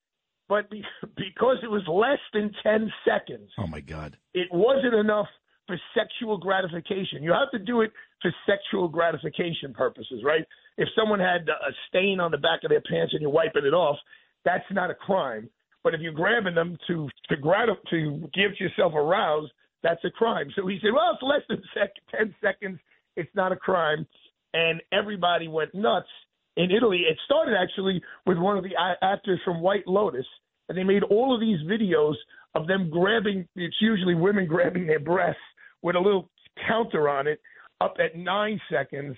but 0.49 0.71
be, 0.71 0.83
because 1.17 1.59
it 1.63 1.71
was 1.71 1.83
less 1.89 2.21
than 2.33 2.53
ten 2.63 2.91
seconds, 3.07 3.51
Oh 3.59 3.67
my 3.67 3.81
God! 3.81 4.17
it 4.35 4.49
wasn't 4.53 4.95
enough 4.95 5.29
for 5.71 5.81
sexual 5.95 6.37
gratification. 6.37 7.23
You 7.23 7.33
have 7.33 7.51
to 7.53 7.59
do 7.59 7.83
it 7.83 7.93
for 8.21 8.35
sexual 8.45 8.89
gratification 8.89 9.73
purposes, 9.73 10.23
right? 10.25 10.45
If 10.77 10.89
someone 10.99 11.21
had 11.21 11.49
a 11.49 11.73
stain 11.89 12.19
on 12.19 12.33
the 12.33 12.39
back 12.39 12.65
of 12.65 12.71
their 12.71 12.83
pants 12.91 13.13
and 13.13 13.23
you're 13.23 13.31
wiping 13.31 13.65
it 13.65 13.75
off, 13.75 13.97
that's 14.45 14.65
not 14.73 14.91
a 14.91 14.95
crime. 14.95 15.49
But 15.85 15.95
if 15.95 16.01
you're 16.01 16.13
grabbing 16.13 16.55
them 16.55 16.77
to 16.89 17.09
to 17.29 17.37
gratif- 17.37 17.89
to 17.91 18.29
give 18.35 18.59
yourself 18.59 18.95
aroused, 18.95 19.53
that's 19.83 20.05
a 20.05 20.11
crime. 20.11 20.49
So 20.57 20.67
he 20.67 20.79
said, 20.83 20.91
well, 20.93 21.13
it's 21.15 21.23
less 21.23 21.43
than 21.49 21.63
sec- 21.73 21.95
ten 22.11 22.35
seconds. 22.43 22.81
It's 23.17 23.31
not 23.35 23.53
a 23.53 23.57
crime, 23.57 24.07
and 24.53 24.83
everybody 24.93 25.49
went 25.49 25.75
nuts 25.75 26.09
in 26.57 26.71
Italy. 26.71 27.05
It 27.09 27.17
started 27.25 27.55
actually 27.57 28.03
with 28.27 28.39
one 28.39 28.59
of 28.59 28.65
the 28.65 28.75
actors 29.03 29.41
from 29.45 29.61
White 29.61 29.87
Lotus, 29.87 30.27
and 30.69 30.77
they 30.77 30.85
made 30.85 31.05
all 31.05 31.33
of 31.35 31.41
these 31.41 31.61
videos 31.61 32.15
of 32.55 32.67
them 32.67 32.91
grabbing. 32.91 33.47
It's 33.57 33.81
usually 33.81 34.15
women 34.15 34.47
grabbing 34.49 34.87
their 34.87 35.01
breasts 35.01 35.41
with 35.83 35.97
a 35.97 36.01
little 36.01 36.31
counter 36.67 37.09
on 37.09 37.27
it, 37.27 37.41
up 37.81 37.97
at 37.99 38.17
nine 38.17 38.61
seconds, 38.71 39.17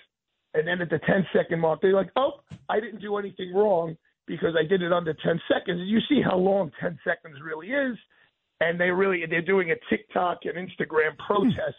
and 0.55 0.67
then 0.67 0.81
at 0.81 0.91
the 0.91 0.99
10 0.99 1.27
second 1.35 1.61
mark, 1.61 1.81
they're 1.81 1.95
like, 1.95 2.11
oh, 2.17 2.41
I 2.69 2.81
didn't 2.81 3.01
do 3.01 3.17
anything 3.17 3.53
wrong 3.55 3.97
because 4.27 4.55
I 4.59 4.67
did 4.67 4.83
it 4.83 4.93
under 4.93 5.15
10 5.15 5.41
seconds. 5.49 5.81
And 5.81 5.89
you 5.89 6.01
see 6.09 6.21
how 6.23 6.37
long 6.37 6.71
10 6.81 6.99
seconds 7.05 7.39
really 7.43 7.69
is. 7.69 7.97
And 8.61 8.79
they 8.81 8.91
really, 8.91 9.25
they're 9.29 9.43
doing 9.43 9.73
a 9.73 9.77
TikTok 9.91 10.41
and 10.45 10.55
Instagram 10.57 11.13
hmm. 11.19 11.27
protest 11.27 11.77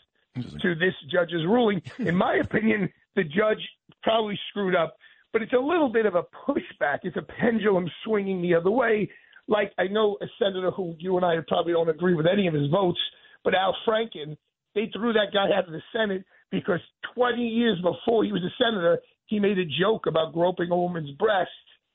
to 0.62 0.76
this 0.76 0.94
judge's 1.12 1.46
ruling. 1.46 1.82
In 2.00 2.16
my 2.16 2.36
opinion, 2.36 2.92
the 3.16 3.24
judge 3.24 3.62
probably 4.02 4.38
screwed 4.50 4.76
up, 4.76 4.98
but 5.32 5.42
it's 5.42 5.54
a 5.54 5.60
little 5.60 5.90
bit 5.90 6.06
of 6.06 6.16
a 6.16 6.24
pushback. 6.48 7.00
It's 7.04 7.18
a 7.18 7.22
pendulum 7.22 7.90
swinging 8.04 8.42
the 8.42 8.56
other 8.56 8.72
way. 8.72 9.10
Like 9.48 9.74
I 9.78 9.88
know 9.88 10.18
a 10.22 10.26
senator 10.40 10.72
who 10.72 10.96
you 10.98 11.18
and 11.18 11.26
I 11.26 11.36
probably 11.48 11.74
don't 11.74 11.90
agree 11.90 12.16
with 12.16 12.26
any 12.26 12.48
of 12.48 12.54
his 12.54 12.70
votes, 12.70 13.00
but 13.44 13.54
Al 13.54 13.76
Franken, 13.88 14.38
they 14.76 14.90
threw 14.94 15.14
that 15.14 15.34
guy 15.34 15.56
out 15.56 15.68
of 15.68 15.74
the 15.74 15.82
Senate 15.92 16.26
because 16.52 16.80
20 17.16 17.42
years 17.42 17.80
before 17.82 18.24
he 18.24 18.32
was 18.32 18.42
a 18.44 18.64
senator, 18.64 19.00
he 19.26 19.40
made 19.40 19.58
a 19.58 19.66
joke 19.66 20.06
about 20.08 20.34
groping 20.34 20.70
a 20.72 20.76
woman's 20.76 21.12
breast 21.18 21.50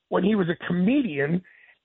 when 0.08 0.24
he 0.24 0.34
was 0.34 0.48
a 0.48 0.66
comedian, 0.66 1.42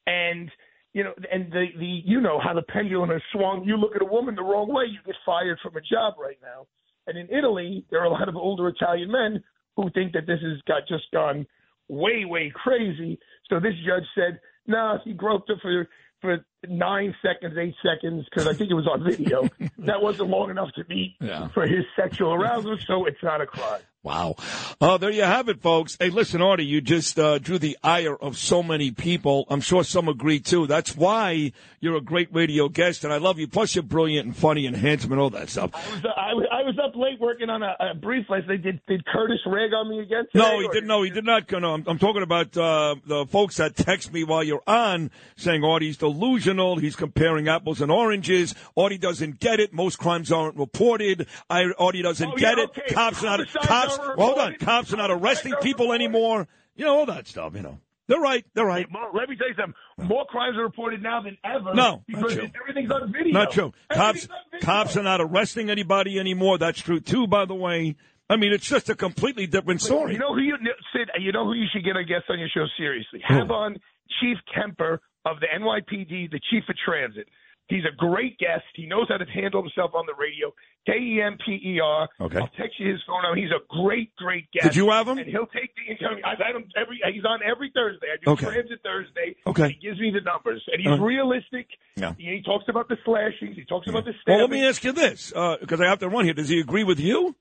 and 0.08 0.50
you 0.94 1.04
know, 1.04 1.14
and 1.32 1.52
the 1.52 1.66
the 1.78 2.02
you 2.06 2.22
know 2.22 2.40
how 2.40 2.54
the 2.54 2.62
pendulum 2.62 3.10
has 3.10 3.22
swung. 3.32 3.64
You 3.66 3.78
look 3.78 3.96
at 3.96 4.02
a 4.02 4.06
woman 4.06 4.36
the 4.36 4.44
wrong 4.44 4.74
way, 4.74 4.86
you 4.86 5.00
get 5.06 5.16
fired 5.26 5.60
from 5.62 5.76
a 5.76 5.82
job 5.82 6.16
right 6.20 6.38
now. 6.42 6.68
And 7.08 7.18
in 7.18 7.28
Italy, 7.36 7.86
there 7.92 8.00
are 8.00 8.06
a 8.06 8.12
lot 8.12 8.30
of 8.30 8.36
older 8.36 8.68
Italian 8.70 9.12
men 9.12 9.44
who 9.76 9.90
think 9.92 10.14
that 10.14 10.26
this 10.26 10.40
has 10.42 10.62
got 10.68 10.88
just 10.88 11.04
gone 11.12 11.46
way 11.90 12.26
way 12.26 12.52
crazy. 12.56 13.20
So 13.50 13.60
this 13.60 13.74
judge 13.86 14.06
said, 14.16 14.40
"No, 14.68 15.00
he 15.04 15.14
groped 15.14 15.50
her 15.50 15.56
for 15.62 15.88
for 16.24 16.44
nine 16.68 17.14
seconds, 17.22 17.58
eight 17.60 17.76
seconds, 17.84 18.26
because 18.30 18.48
I 18.48 18.54
think 18.54 18.72
it 18.72 18.74
was 18.76 18.88
on 18.88 19.04
video. 19.04 19.44
that 19.80 20.02
wasn't 20.02 20.30
long 20.30 20.50
enough 20.50 20.72
to 20.78 20.86
be 20.86 21.16
Yeah. 21.20 21.50
for 21.50 21.68
his 21.68 21.84
sexual 21.96 22.34
arousal, 22.34 22.78
so 22.88 23.06
it's 23.06 23.22
not 23.22 23.42
a 23.42 23.46
crime." 23.46 23.82
Wow. 24.02 24.36
Oh, 24.82 24.98
there 24.98 25.12
you 25.12 25.24
have 25.24 25.48
it, 25.48 25.62
folks. 25.62 25.96
Hey, 25.98 26.10
listen, 26.10 26.42
Artie, 26.42 26.66
you 26.66 26.82
just 26.82 27.18
uh, 27.18 27.38
drew 27.40 27.58
the 27.58 27.78
ire 27.84 28.16
of 28.16 28.38
so 28.38 28.62
many 28.62 28.92
people. 28.92 29.46
I'm 29.50 29.62
sure 29.62 29.84
some 29.86 30.10
agree 30.10 30.42
too. 30.42 30.68
That's 30.68 30.94
why 30.96 31.54
you're 31.80 31.96
a 31.96 32.02
great 32.02 32.28
radio 32.34 32.68
guest, 32.68 33.06
and 33.06 33.14
I 33.14 33.18
love 33.18 33.40
you. 33.40 33.48
Plus, 33.48 33.76
you're 33.76 33.84
brilliant 33.84 34.26
and 34.28 34.36
funny 34.36 34.66
and 34.66 34.76
handsome 34.76 35.12
and 35.14 35.22
all 35.22 35.30
that 35.32 35.50
stuff. 35.50 35.72
I 35.74 35.94
was, 35.94 36.06
I 36.18 36.34
was 36.34 36.46
I 36.52 36.63
was 36.63 36.63
up 36.94 37.00
late 37.00 37.20
working 37.20 37.50
on 37.50 37.64
a, 37.64 37.76
a 37.80 37.94
brief 37.96 38.26
last 38.30 38.48
night. 38.48 38.64
Did 38.64 38.82
did 38.88 39.06
Curtis 39.06 39.40
rag 39.46 39.74
on 39.74 39.90
me 39.90 40.00
again? 40.00 40.26
Today, 40.32 40.44
No, 40.44 40.60
he 40.60 40.66
or- 40.66 40.74
did. 40.74 40.84
No, 40.86 41.02
he 41.04 41.10
did 41.10 41.26
not. 41.26 41.52
No, 41.52 41.74
I'm, 41.74 41.84
I'm 41.88 42.00
talking 42.00 42.22
about 42.24 42.56
uh, 42.58 42.96
the 43.06 43.26
folks 43.26 43.58
that 43.58 43.76
text 43.76 44.12
me 44.14 44.24
while 44.24 44.44
you're 44.44 44.64
on, 44.68 45.12
saying 45.36 45.64
Artie's 45.64 45.98
delusional. 45.98 46.78
He's 46.78 46.96
comparing 46.96 47.48
apples 47.48 47.82
and 47.82 47.92
oranges. 47.92 48.54
Artie 48.78 48.98
doesn't 48.98 49.40
get 49.40 49.60
it. 49.60 49.74
Most 49.74 49.98
crimes 49.98 50.32
aren't 50.32 50.56
reported. 50.58 51.28
I, 51.50 51.66
Artie 51.78 52.02
doesn't 52.02 52.32
Oh, 52.32 52.36
get 52.36 52.58
yeah, 52.58 52.64
it. 52.66 52.70
okay. 52.70 52.94
Cops 52.94 53.24
are 53.24 53.38
not. 53.38 53.48
Cops. 53.54 53.98
Well, 53.98 54.16
hold 54.18 54.40
on. 54.40 54.56
Cops 54.56 54.94
are 54.94 54.98
not 54.98 55.12
arresting 55.12 55.54
people 55.62 55.94
anymore. 55.94 56.48
You 56.76 56.86
know 56.86 56.98
all 57.00 57.06
that 57.08 57.28
stuff. 57.28 57.54
You 57.56 57.62
know. 57.62 57.80
They're 58.14 58.22
right. 58.22 58.46
They're 58.54 58.66
right. 58.66 58.88
Let 59.16 59.28
me 59.28 59.36
tell 59.36 59.48
you 59.48 59.56
something. 59.58 59.74
More 60.08 60.26
crimes 60.28 60.56
are 60.56 60.62
reported 60.62 61.02
now 61.02 61.24
than 61.24 61.36
ever. 61.44 61.74
No, 61.74 61.74
not 61.74 62.02
because 62.06 62.34
true. 62.36 62.48
everything's 62.62 62.92
on 62.92 63.12
video. 63.12 63.34
Not 63.34 63.52
true. 63.52 63.74
Cops. 63.92 64.28
Video. 64.52 64.64
Cops 64.64 64.96
are 64.98 65.02
not 65.02 65.20
arresting 65.20 65.72
anybody 65.72 66.20
anymore. 66.20 66.60
That's 66.60 66.80
true 66.80 67.00
too. 67.00 67.26
By 67.26 67.46
the 67.46 67.56
way. 67.56 67.96
I 68.30 68.36
mean, 68.36 68.54
it's 68.54 68.68
just 68.68 68.90
a 68.90 68.96
completely 68.96 69.48
different 69.48 69.82
story. 69.82 70.14
You 70.14 70.20
know 70.20 70.34
who 70.34 70.42
you 70.42 70.56
Sid? 70.94 71.10
You 71.20 71.32
know 71.32 71.46
who 71.46 71.54
you 71.54 71.66
should 71.74 71.84
get 71.84 71.98
a 71.98 72.04
guest 72.04 72.26
on 72.30 72.38
your 72.38 72.50
show 72.50 72.66
seriously. 72.78 73.20
Have 73.28 73.50
on 73.50 73.78
Chief 74.22 74.38
Kemper 74.54 75.02
of 75.26 75.40
the 75.40 75.48
NYPD, 75.48 76.30
the 76.30 76.40
Chief 76.52 76.64
of 76.70 76.76
Transit. 76.86 77.28
He's 77.70 77.86
a 77.86 77.96
great 77.96 78.38
guest. 78.38 78.66
He 78.76 78.86
knows 78.86 79.08
how 79.08 79.18
to 79.18 79.26
handle 79.26 79.62
himself 79.62 79.92
on 79.96 80.06
the 80.06 80.14
radio. 80.20 80.54
K 80.86 80.94
E 81.00 81.22
M 81.22 81.38
P 81.46 81.54
E 81.64 81.80
R. 81.80 82.10
Okay. 82.20 82.38
I'll 82.38 82.50
text 82.60 82.78
you 82.78 82.92
his 82.92 83.00
phone 83.08 83.24
number. 83.24 83.40
He's 83.40 83.52
a 83.52 83.64
great, 83.70 84.14
great 84.18 84.52
guest. 84.52 84.66
Did 84.66 84.76
you 84.76 84.90
have 84.90 85.08
him? 85.08 85.18
And 85.18 85.28
he'll 85.28 85.48
take 85.48 85.72
the 85.76 85.92
incoming. 85.92 86.24
I've 86.26 86.40
had 86.40 86.56
him 86.56 86.66
every. 86.76 87.00
He's 87.14 87.24
on 87.24 87.40
every 87.42 87.72
Thursday. 87.74 88.08
I 88.12 88.18
do 88.24 88.32
Okay. 88.32 88.48
Transit 88.48 88.80
Thursday. 88.84 89.36
Okay. 89.48 89.64
And 89.64 89.72
he 89.72 89.88
gives 89.88 90.00
me 90.00 90.12
the 90.12 90.20
numbers, 90.22 90.62
and 90.68 90.82
he's 90.82 90.90
right. 90.90 91.00
realistic. 91.00 91.68
Yeah. 91.96 92.14
He, 92.18 92.26
he 92.26 92.42
talks 92.44 92.66
about 92.68 92.90
the 92.90 92.98
slashings. 93.06 93.56
He 93.56 93.64
talks 93.64 93.88
about 93.88 94.04
the 94.04 94.14
Well, 94.28 94.42
let 94.42 94.50
me 94.50 94.66
ask 94.68 94.84
you 94.84 94.92
this, 94.92 95.32
uh, 95.34 95.56
because 95.62 95.80
I 95.80 95.86
have 95.86 96.00
to 96.00 96.10
run 96.10 96.26
here. 96.26 96.34
Does 96.34 96.50
he 96.50 96.60
agree 96.60 96.84
with 96.84 97.00
you? 97.00 97.34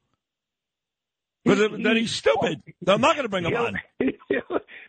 Because 1.45 1.71
then 1.83 1.97
he's 1.97 2.13
stupid. 2.13 2.63
I'm 2.87 3.01
not 3.01 3.17
going 3.17 3.25
to 3.25 3.29
bring 3.29 3.45
him 3.45 3.57
on. 3.57 3.81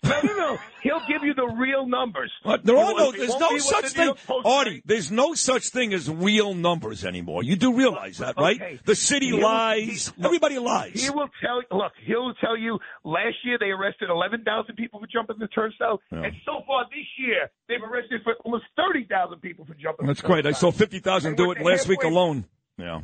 no, 0.04 0.20
no, 0.24 0.34
no. 0.38 0.58
He'll 0.82 1.02
give 1.08 1.24
you 1.24 1.34
the 1.34 1.48
real 1.48 1.86
numbers. 1.88 2.32
What? 2.44 2.66
There 2.66 2.78
are 2.78 2.94
no. 2.94 3.12
There's 3.12 3.38
no 3.40 3.58
such 3.58 3.86
thing, 3.90 4.00
New 4.02 4.06
York 4.08 4.18
Post 4.28 4.46
Artie. 4.46 4.82
There's 4.86 5.12
no 5.12 5.34
such 5.34 5.70
thing 5.70 5.94
as 5.94 6.10
real 6.10 6.54
numbers 6.54 7.06
anymore. 7.06 7.44
You 7.44 7.56
do 7.56 7.74
realize 7.74 8.18
that, 8.18 8.36
right? 8.38 8.62
Okay. 8.62 8.80
The 8.86 8.96
city 8.96 9.28
He'll- 9.28 9.42
lies. 9.42 10.12
he- 10.18 10.24
Everybody 10.26 10.60
lies. 10.60 11.02
He 11.04 11.10
will 11.10 11.30
tell. 11.42 11.62
Look, 11.78 11.94
he'll 12.06 12.34
tell 12.36 12.58
you. 12.58 12.80
Last 13.06 13.36
year 13.46 13.58
they 13.60 13.68
arrested 13.72 14.10
11,000 14.10 14.76
people 14.76 15.00
for 15.00 15.08
jumping 15.08 15.38
the 15.40 15.48
turnstile, 15.48 16.02
Yeah. 16.12 16.24
and 16.24 16.34
so 16.46 16.62
far 16.68 16.84
this 16.90 17.06
year 17.18 17.50
they've 17.70 17.82
arrested 17.84 18.22
for 18.24 18.34
almost 18.44 18.66
30,000 18.76 19.40
people 19.40 19.66
for 19.66 19.74
jumping. 19.76 20.08
That's 20.08 20.22
great. 20.22 20.46
I 20.46 20.52
saw 20.52 20.72
fifty 20.72 21.00
thousand 21.00 21.38
do 21.38 21.52
it 21.52 21.62
last 21.62 21.88
week 21.88 22.04
alone. 22.04 22.46
Yeah. 22.78 23.02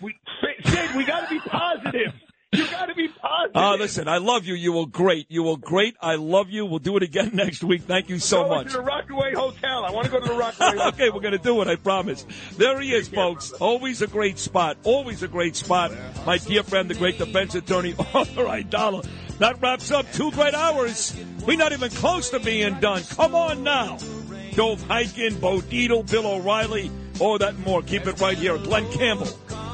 We, 0.00 0.14
Sid, 0.64 0.94
we 0.96 1.04
got 1.04 1.28
to 1.28 1.34
be 1.34 1.40
positive. 1.40 2.12
You 2.56 2.66
got 2.70 2.86
to 2.86 2.94
be 2.94 3.08
positive. 3.08 3.52
Ah, 3.54 3.74
listen, 3.74 4.08
I 4.08 4.18
love 4.18 4.44
you. 4.46 4.54
You 4.54 4.72
were 4.72 4.86
great. 4.86 5.26
You 5.30 5.42
were 5.44 5.56
great. 5.56 5.96
I 6.00 6.14
love 6.16 6.50
you. 6.50 6.64
We'll 6.66 6.78
do 6.78 6.96
it 6.96 7.02
again 7.02 7.30
next 7.34 7.62
week. 7.64 7.82
Thank 7.82 8.08
you 8.08 8.18
so 8.18 8.48
much. 8.48 8.68
to 8.68 8.72
the 8.74 8.80
Rockaway 8.82 9.34
Hotel. 9.34 9.84
I 9.84 9.90
want 9.90 10.06
to 10.06 10.10
go 10.12 10.20
to 10.20 10.26
the 10.28 10.34
Rockaway 10.34 10.70
Hotel. 10.70 10.88
okay, 10.88 11.10
we're 11.10 11.20
going 11.20 11.32
to 11.32 11.38
do 11.38 11.60
it, 11.62 11.68
I 11.68 11.76
promise. 11.76 12.26
There 12.56 12.80
he 12.80 12.92
is, 12.92 13.08
folks. 13.08 13.52
Always 13.52 14.02
a 14.02 14.06
great 14.06 14.38
spot. 14.38 14.78
Always 14.84 15.22
a 15.22 15.28
great 15.28 15.56
spot. 15.56 15.92
My 16.24 16.38
dear 16.38 16.62
friend, 16.62 16.88
the 16.90 16.94
great 16.94 17.18
defense 17.18 17.54
attorney, 17.54 17.94
Arthur 18.14 18.44
Aidala. 18.44 19.06
That 19.38 19.60
wraps 19.60 19.90
up 19.90 20.10
two 20.12 20.30
great 20.32 20.54
hours. 20.54 21.14
We're 21.46 21.58
not 21.58 21.72
even 21.72 21.90
close 21.90 22.30
to 22.30 22.40
being 22.40 22.80
done. 22.80 23.02
Come 23.04 23.34
on 23.34 23.62
now. 23.62 23.98
Dov 24.52 24.82
Hikind, 24.84 25.38
Bo 25.40 25.58
Dietl, 25.60 26.10
Bill 26.10 26.26
O'Reilly, 26.26 26.90
all 27.20 27.36
that 27.36 27.50
and 27.54 27.64
more. 27.66 27.82
Keep 27.82 28.06
it 28.06 28.18
right 28.20 28.38
here. 28.38 28.56
Glen 28.56 28.90
Campbell, 28.92 29.28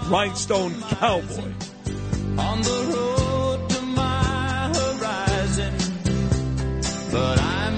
Rhinestone 0.08 0.74
Cowboy. 0.82 1.52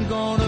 Gonna 0.09 0.44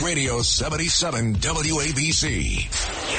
Talk 0.00 0.06
Radio 0.06 0.40
77 0.42 1.34
WABC. 1.34 2.72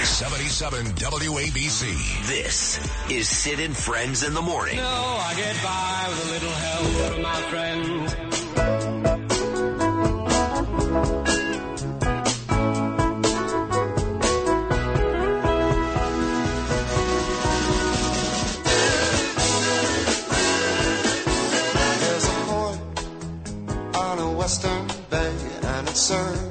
77 0.04 0.86
WABC. 0.86 2.28
This 2.28 2.80
is 3.10 3.30
Sid 3.30 3.60
and 3.60 3.76
Friends 3.76 4.24
in 4.24 4.34
the 4.34 4.42
Morning. 4.42 4.78
No, 4.78 4.84
I 4.84 5.34
get 5.36 5.56
by 5.64 6.08
with 6.10 6.26
a 6.26 6.32
little 6.32 6.50
help 6.50 6.88
from 7.14 7.22
my 7.22 7.42
friends. 7.50 8.16
There's 22.00 22.26
a 22.26 22.34
port 22.46 22.80
on 23.96 24.20
a 24.20 24.32
western 24.34 24.88
bay, 25.10 25.36
and 25.64 25.88
it 25.88 25.96
serves 25.96 26.40
a 26.40 26.42
hundred 26.42 26.51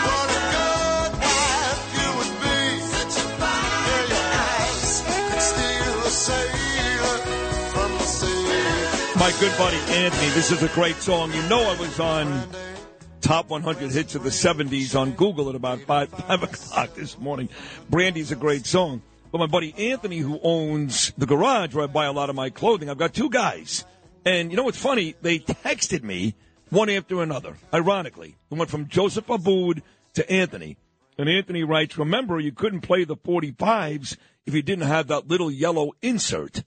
My 9.31 9.39
good 9.39 9.57
buddy 9.57 9.77
Anthony, 9.77 10.29
this 10.31 10.51
is 10.51 10.61
a 10.61 10.67
great 10.75 10.97
song. 10.97 11.31
You 11.31 11.41
know 11.43 11.61
I 11.61 11.79
was 11.79 12.01
on 12.01 12.49
top 13.21 13.49
100 13.49 13.89
hits 13.89 14.13
of 14.13 14.23
the 14.23 14.29
70s 14.29 14.93
on 14.93 15.11
Google 15.11 15.47
at 15.47 15.55
about 15.55 15.79
5, 15.79 16.09
5 16.27 16.43
o'clock 16.43 16.95
this 16.95 17.17
morning. 17.17 17.47
Brandy's 17.89 18.33
a 18.33 18.35
great 18.35 18.65
song. 18.65 19.01
But 19.31 19.37
my 19.37 19.47
buddy 19.47 19.73
Anthony, 19.91 20.17
who 20.17 20.37
owns 20.43 21.13
the 21.17 21.25
garage 21.25 21.73
where 21.73 21.85
I 21.85 21.87
buy 21.87 22.07
a 22.07 22.11
lot 22.11 22.29
of 22.29 22.35
my 22.35 22.49
clothing, 22.49 22.89
I've 22.89 22.97
got 22.97 23.13
two 23.13 23.29
guys. 23.29 23.85
And 24.25 24.51
you 24.51 24.57
know 24.57 24.63
what's 24.63 24.77
funny? 24.77 25.15
They 25.21 25.39
texted 25.39 26.03
me 26.03 26.35
one 26.69 26.89
after 26.89 27.23
another, 27.23 27.55
ironically. 27.73 28.35
It 28.51 28.55
went 28.55 28.69
from 28.69 28.89
Joseph 28.89 29.27
Abboud 29.27 29.81
to 30.15 30.29
Anthony. 30.29 30.75
And 31.17 31.29
Anthony 31.29 31.63
writes, 31.63 31.97
remember, 31.97 32.37
you 32.37 32.51
couldn't 32.51 32.81
play 32.81 33.05
the 33.05 33.15
45s 33.15 34.17
if 34.45 34.53
you 34.53 34.61
didn't 34.61 34.89
have 34.89 35.07
that 35.07 35.29
little 35.29 35.49
yellow 35.49 35.93
insert. 36.01 36.63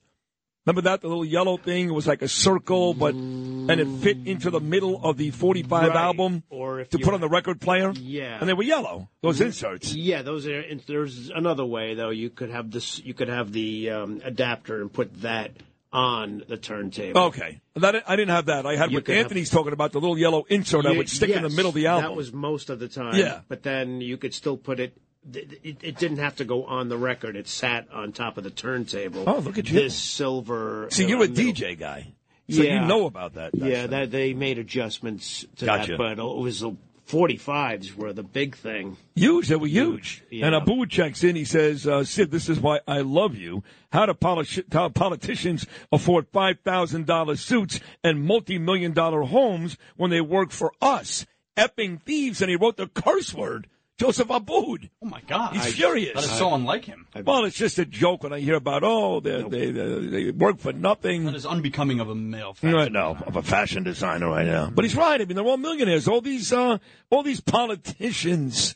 Remember 0.65 0.81
that 0.89 1.01
the 1.01 1.07
little 1.07 1.25
yellow 1.25 1.57
thing? 1.57 1.89
It 1.89 1.91
was 1.93 2.07
like 2.07 2.23
a 2.23 2.27
circle, 2.27 2.93
but 2.95 3.13
and 3.13 3.69
it 3.71 3.87
fit 4.01 4.17
into 4.25 4.49
the 4.49 4.59
middle 4.59 4.99
of 5.03 5.15
the 5.17 5.29
45 5.29 5.89
Right. 5.89 5.95
album 5.95 6.43
Or 6.49 6.79
if 6.79 6.89
to 6.89 6.97
put 6.99 7.13
on 7.13 7.21
the 7.21 7.29
record 7.29 7.61
player. 7.61 7.91
Yeah. 7.95 8.39
and 8.39 8.49
they 8.49 8.53
were 8.53 8.63
yellow. 8.63 9.09
Those 9.21 9.41
inserts. 9.41 9.93
Yeah, 9.93 10.23
those 10.23 10.47
are. 10.47 10.63
There's 10.87 11.29
another 11.29 11.65
way 11.65 11.93
though. 11.93 12.09
You 12.09 12.29
could 12.31 12.49
have 12.49 12.71
this. 12.71 12.99
You 13.03 13.13
could 13.13 13.27
have 13.29 13.51
the 13.51 13.91
um, 13.91 14.21
adapter 14.23 14.81
and 14.81 14.91
put 14.91 15.21
that 15.21 15.51
on 15.93 16.43
the 16.47 16.57
turntable. 16.57 17.21
Okay, 17.25 17.61
that 17.75 18.03
I 18.09 18.15
didn't 18.15 18.31
have 18.35 18.47
that. 18.47 18.65
I 18.65 18.75
had 18.75 18.89
You 18.91 18.97
what 18.97 19.05
could 19.05 19.15
have- 19.15 19.25
Anthony's 19.25 19.49
talking 19.51 19.71
about 19.71 19.91
the 19.93 19.99
little 20.01 20.17
yellow 20.17 20.45
insert 20.49 20.85
I 20.87 20.91
Ye- 20.91 20.97
would 20.97 21.09
stick 21.09 21.29
in 21.29 21.43
the 21.43 21.49
middle 21.49 21.69
of 21.69 21.75
the 21.75 21.85
album. 21.87 22.09
That 22.11 22.17
was 22.17 22.33
most 22.33 22.69
of 22.71 22.79
the 22.79 22.87
time. 22.89 23.15
Yeah. 23.15 23.41
But 23.47 23.61
then 23.63 24.01
you 24.01 24.17
could 24.17 24.33
still 24.33 24.57
put 24.57 24.79
it. 24.79 24.97
It, 25.33 25.77
it, 25.81 25.97
didn't 25.97 26.17
have 26.17 26.35
to 26.35 26.45
go 26.45 26.65
on 26.65 26.89
the 26.89 26.97
record. 26.97 27.35
It 27.35 27.47
sat 27.47 27.87
on 27.91 28.11
top 28.11 28.37
of 28.37 28.43
the 28.43 28.51
turntable. 28.51 29.23
Oh, 29.27 29.39
look 29.39 29.57
at 29.57 29.67
you. 29.69 29.79
This 29.79 29.95
silver. 29.95 30.87
See, 30.91 31.05
uh, 31.05 31.07
you're 31.07 31.23
a 31.23 31.27
middle- 31.27 31.53
DJ 31.53 31.77
guy, 31.77 32.13
so 32.49 32.61
you 32.61 32.79
know 32.81 33.07
about 33.07 33.33
that. 33.33 33.53
that 33.53 33.67
yeah, 33.67 33.79
stuff. 33.81 33.89
that 33.91 34.11
they 34.11 34.33
made 34.33 34.59
adjustments 34.59 35.45
to 35.57 35.65
Gotcha. 35.65 35.93
that, 35.93 35.97
but 35.97 36.19
it 36.19 36.37
was 36.37 36.59
the 36.59 36.75
45s 37.07 37.95
were 37.95 38.13
the 38.13 38.23
big 38.23 38.55
thing. 38.55 38.97
Huge. 39.15 39.47
They 39.47 39.55
were 39.55 39.67
huge. 39.67 40.23
Yeah. 40.31 40.47
And 40.47 40.55
Abboud 40.55 40.89
checks 40.89 41.23
in. 41.23 41.35
He 41.35 41.45
says, 41.45 41.87
uh, 41.87 42.03
Sid, 42.03 42.31
this 42.31 42.49
is 42.49 42.59
why 42.59 42.79
I 42.87 43.01
love 43.01 43.35
you. 43.35 43.63
How 43.91 44.05
do 44.05 44.13
politi- 44.13 44.71
how 44.73 44.89
politicians 44.89 45.65
afford 45.91 46.31
$5,000 46.31 47.37
suits 47.37 47.79
and 48.03 48.23
multi-million 48.23 48.93
dollar 48.93 49.23
homes 49.23 49.77
when 49.95 50.09
they 50.09 50.21
work 50.21 50.51
for 50.51 50.71
us? 50.81 51.25
Epping 51.55 51.99
thieves. 51.99 52.41
And 52.41 52.49
he 52.49 52.55
wrote 52.55 52.77
the 52.77 52.87
curse 52.87 53.33
word. 53.33 53.67
Joseph 53.97 54.29
Abboud. 54.29 54.89
Oh 55.01 55.05
my 55.05 55.21
God! 55.21 55.53
He's 55.53 55.67
I- 55.67 55.71
furious. 55.71 56.15
That 56.15 56.23
is 56.23 56.37
so 56.37 56.53
unlike 56.53 56.83
him. 56.83 57.07
Well, 57.23 57.45
it's 57.45 57.55
just 57.55 57.79
a 57.79 57.85
joke 57.85 58.23
when 58.23 58.33
I 58.33 58.39
hear 58.41 58.55
about, 58.55 58.83
oh, 58.83 59.21
they, 59.21 59.41
they, 59.43 59.71
they, 59.71 60.07
they 60.07 60.31
work 60.31 60.59
for 60.59 60.73
nothing. 60.73 61.25
That 61.25 61.35
is 61.35 61.45
unbecoming 61.45 62.01
of 62.01 62.09
a 62.09 62.15
male. 62.15 62.57
I 62.61 62.89
know 62.89 63.17
of 63.25 63.37
a 63.37 63.41
fashion 63.41 63.83
designer 63.83 64.29
right 64.29 64.45
now, 64.45 64.69
but 64.69 64.83
he's 64.83 64.95
right. 64.95 65.21
I 65.21 65.25
mean, 65.25 65.37
they're 65.37 65.45
all 65.45 65.57
millionaires. 65.57 66.07
All 66.09 66.19
these, 66.19 66.51
uh, 66.51 66.79
all 67.09 67.23
these 67.23 67.39
politicians 67.39 68.75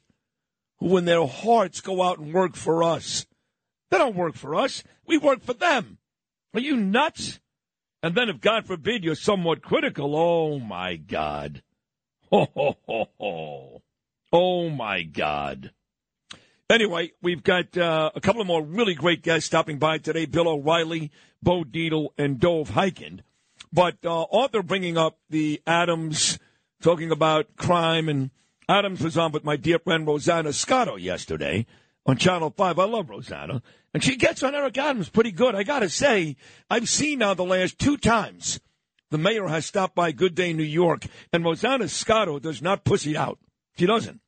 who, 0.79 0.95
in 0.95 1.03
their 1.03 1.27
hearts, 1.27 1.81
go 1.81 2.01
out 2.01 2.19
and 2.19 2.33
work 2.33 2.55
for 2.55 2.81
us. 2.83 3.25
They 3.91 3.97
don't 3.97 4.15
work 4.15 4.35
for 4.35 4.55
us. 4.55 4.83
We 5.05 5.17
work 5.17 5.41
for 5.43 5.53
them. 5.53 5.97
Are 6.53 6.61
you 6.61 6.77
nuts? 6.77 7.39
And 8.01 8.15
then, 8.15 8.29
if 8.29 8.39
God 8.39 8.65
forbid 8.65 9.03
you're 9.03 9.15
somewhat 9.15 9.61
critical, 9.61 10.15
oh 10.15 10.59
my 10.59 10.95
God. 10.95 11.61
Ho, 12.31 12.47
ho, 12.55 12.77
ho, 12.87 13.09
ho. 13.19 13.78
Oh 14.31 14.69
my 14.69 15.03
God. 15.03 15.72
Anyway, 16.69 17.11
we've 17.22 17.43
got 17.43 17.76
uh, 17.76 18.11
a 18.14 18.22
couple 18.22 18.41
of 18.41 18.47
more 18.47 18.64
really 18.64 18.93
great 18.93 19.23
guests 19.23 19.47
stopping 19.47 19.80
by 19.80 19.97
today 19.97 20.26
Bill 20.26 20.47
O'Reilly, 20.47 21.11
Bo 21.41 21.64
Dietl, 21.64 22.10
and 22.15 22.39
Dov 22.39 22.72
Hikind. 22.72 23.22
But 23.73 23.97
uh, 24.06 24.26
Arthur 24.31 24.61
bringing 24.61 24.97
up 24.97 25.18
the 25.30 25.61
Adams, 25.65 26.38
talking 26.81 27.11
about 27.11 27.56
crime, 27.56 28.07
and 28.07 28.30
Adams 28.68 29.01
was 29.01 29.18
on 29.18 29.31
with 29.31 29.43
my 29.43 29.56
dear 29.56 29.80
friend 29.80 30.06
Rosanna 30.06 30.53
Scotto 30.53 30.95
yesterday 30.95 31.65
on 32.06 32.18
Channel 32.18 32.53
5. 32.56 32.77
I 32.77 32.85
love 32.85 33.10
Rosanna. 33.10 33.64
And 33.93 34.03
she 34.03 34.15
gets 34.15 34.43
on 34.43 34.53
Eric 34.53 34.77
Adams 34.77 35.10
pretty 35.10 35.31
good. 35.31 35.56
I 35.56 35.64
got 35.64 35.80
to 35.80 35.89
say, 35.89 36.35
I've 36.69 36.88
seen 36.88 37.19
now 37.19 37.34
the 37.34 37.43
last 37.43 37.80
two 37.80 37.97
times 37.97 38.60
the 39.10 39.18
mayor 39.18 39.47
has 39.47 39.65
stopped 39.65 39.95
by 39.95 40.11
Good 40.11 40.35
Day 40.35 40.53
New 40.53 40.61
York, 40.61 41.07
and 41.34 41.43
Rosanna 41.43 41.88
Scotto 41.88 42.38
does 42.38 42.61
not 42.61 42.84
pussy 42.84 43.18
out. 43.18 43.39
She 43.80 43.85
doesn't. 43.85 44.19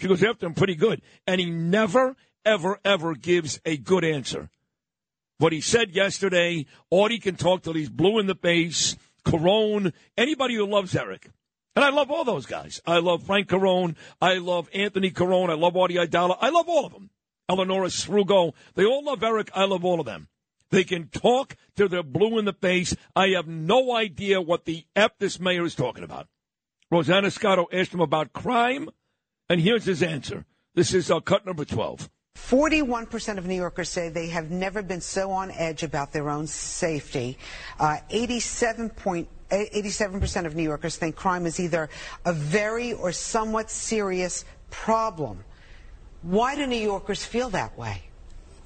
She 0.00 0.08
goes 0.08 0.24
after 0.24 0.46
him 0.46 0.54
pretty 0.54 0.74
good. 0.74 1.02
And 1.24 1.40
he 1.40 1.48
never, 1.48 2.16
ever, 2.44 2.80
ever 2.84 3.14
gives 3.14 3.60
a 3.64 3.76
good 3.76 4.04
answer. 4.04 4.50
What 5.38 5.52
he 5.52 5.60
said 5.60 5.94
yesterday, 5.94 6.66
Audie 6.90 7.20
can 7.20 7.36
talk 7.36 7.62
till 7.62 7.74
he's 7.74 7.90
blue 7.90 8.18
in 8.18 8.26
the 8.26 8.34
face, 8.34 8.96
Carone, 9.24 9.92
anybody 10.16 10.56
who 10.56 10.66
loves 10.66 10.96
Eric. 10.96 11.30
And 11.76 11.84
I 11.84 11.90
love 11.90 12.10
all 12.10 12.24
those 12.24 12.46
guys. 12.46 12.80
I 12.84 12.98
love 12.98 13.22
Frank 13.22 13.48
Carone. 13.48 13.94
I 14.20 14.38
love 14.38 14.68
Anthony 14.74 15.12
Carone. 15.12 15.48
I 15.48 15.54
love 15.54 15.76
Audie 15.76 15.94
Aidala. 15.94 16.36
I 16.40 16.48
love 16.48 16.68
all 16.68 16.84
of 16.84 16.92
them. 16.92 17.10
Eleonora 17.48 17.86
Srugo. 17.86 18.52
They 18.74 18.84
all 18.84 19.04
love 19.04 19.22
Eric. 19.22 19.52
I 19.54 19.64
love 19.64 19.84
all 19.84 20.00
of 20.00 20.06
them. 20.06 20.26
They 20.72 20.82
can 20.82 21.06
talk 21.06 21.54
till 21.76 21.88
they're 21.88 22.02
blue 22.02 22.36
in 22.40 22.46
the 22.46 22.52
face. 22.52 22.96
I 23.14 23.28
have 23.28 23.46
no 23.46 23.94
idea 23.94 24.40
what 24.40 24.64
the 24.64 24.86
F 24.96 25.12
this 25.20 25.38
mayor 25.38 25.64
is 25.64 25.76
talking 25.76 26.02
about. 26.02 26.26
Rosanna 26.90 27.30
Scotto 27.30 27.66
asked 27.70 27.92
him 27.92 28.00
about 28.00 28.32
crime, 28.32 28.88
and 29.48 29.60
here's 29.60 29.84
his 29.84 30.02
answer. 30.02 30.46
This 30.74 30.94
is 30.94 31.10
uh, 31.10 31.20
cut 31.20 31.44
number 31.44 31.64
12. 31.64 32.08
41% 32.36 33.36
of 33.36 33.46
New 33.46 33.56
Yorkers 33.56 33.90
say 33.90 34.08
they 34.08 34.28
have 34.28 34.50
never 34.50 34.80
been 34.80 35.00
so 35.00 35.32
on 35.32 35.50
edge 35.50 35.82
about 35.82 36.12
their 36.12 36.30
own 36.30 36.46
safety. 36.46 37.36
Uh, 37.78 37.98
87 38.08 38.88
point, 38.90 39.28
87% 39.50 40.46
of 40.46 40.54
New 40.56 40.62
Yorkers 40.62 40.96
think 40.96 41.16
crime 41.16 41.44
is 41.44 41.60
either 41.60 41.90
a 42.24 42.32
very 42.32 42.92
or 42.94 43.12
somewhat 43.12 43.70
serious 43.70 44.46
problem. 44.70 45.44
Why 46.22 46.56
do 46.56 46.66
New 46.66 46.76
Yorkers 46.76 47.24
feel 47.24 47.50
that 47.50 47.76
way? 47.76 48.07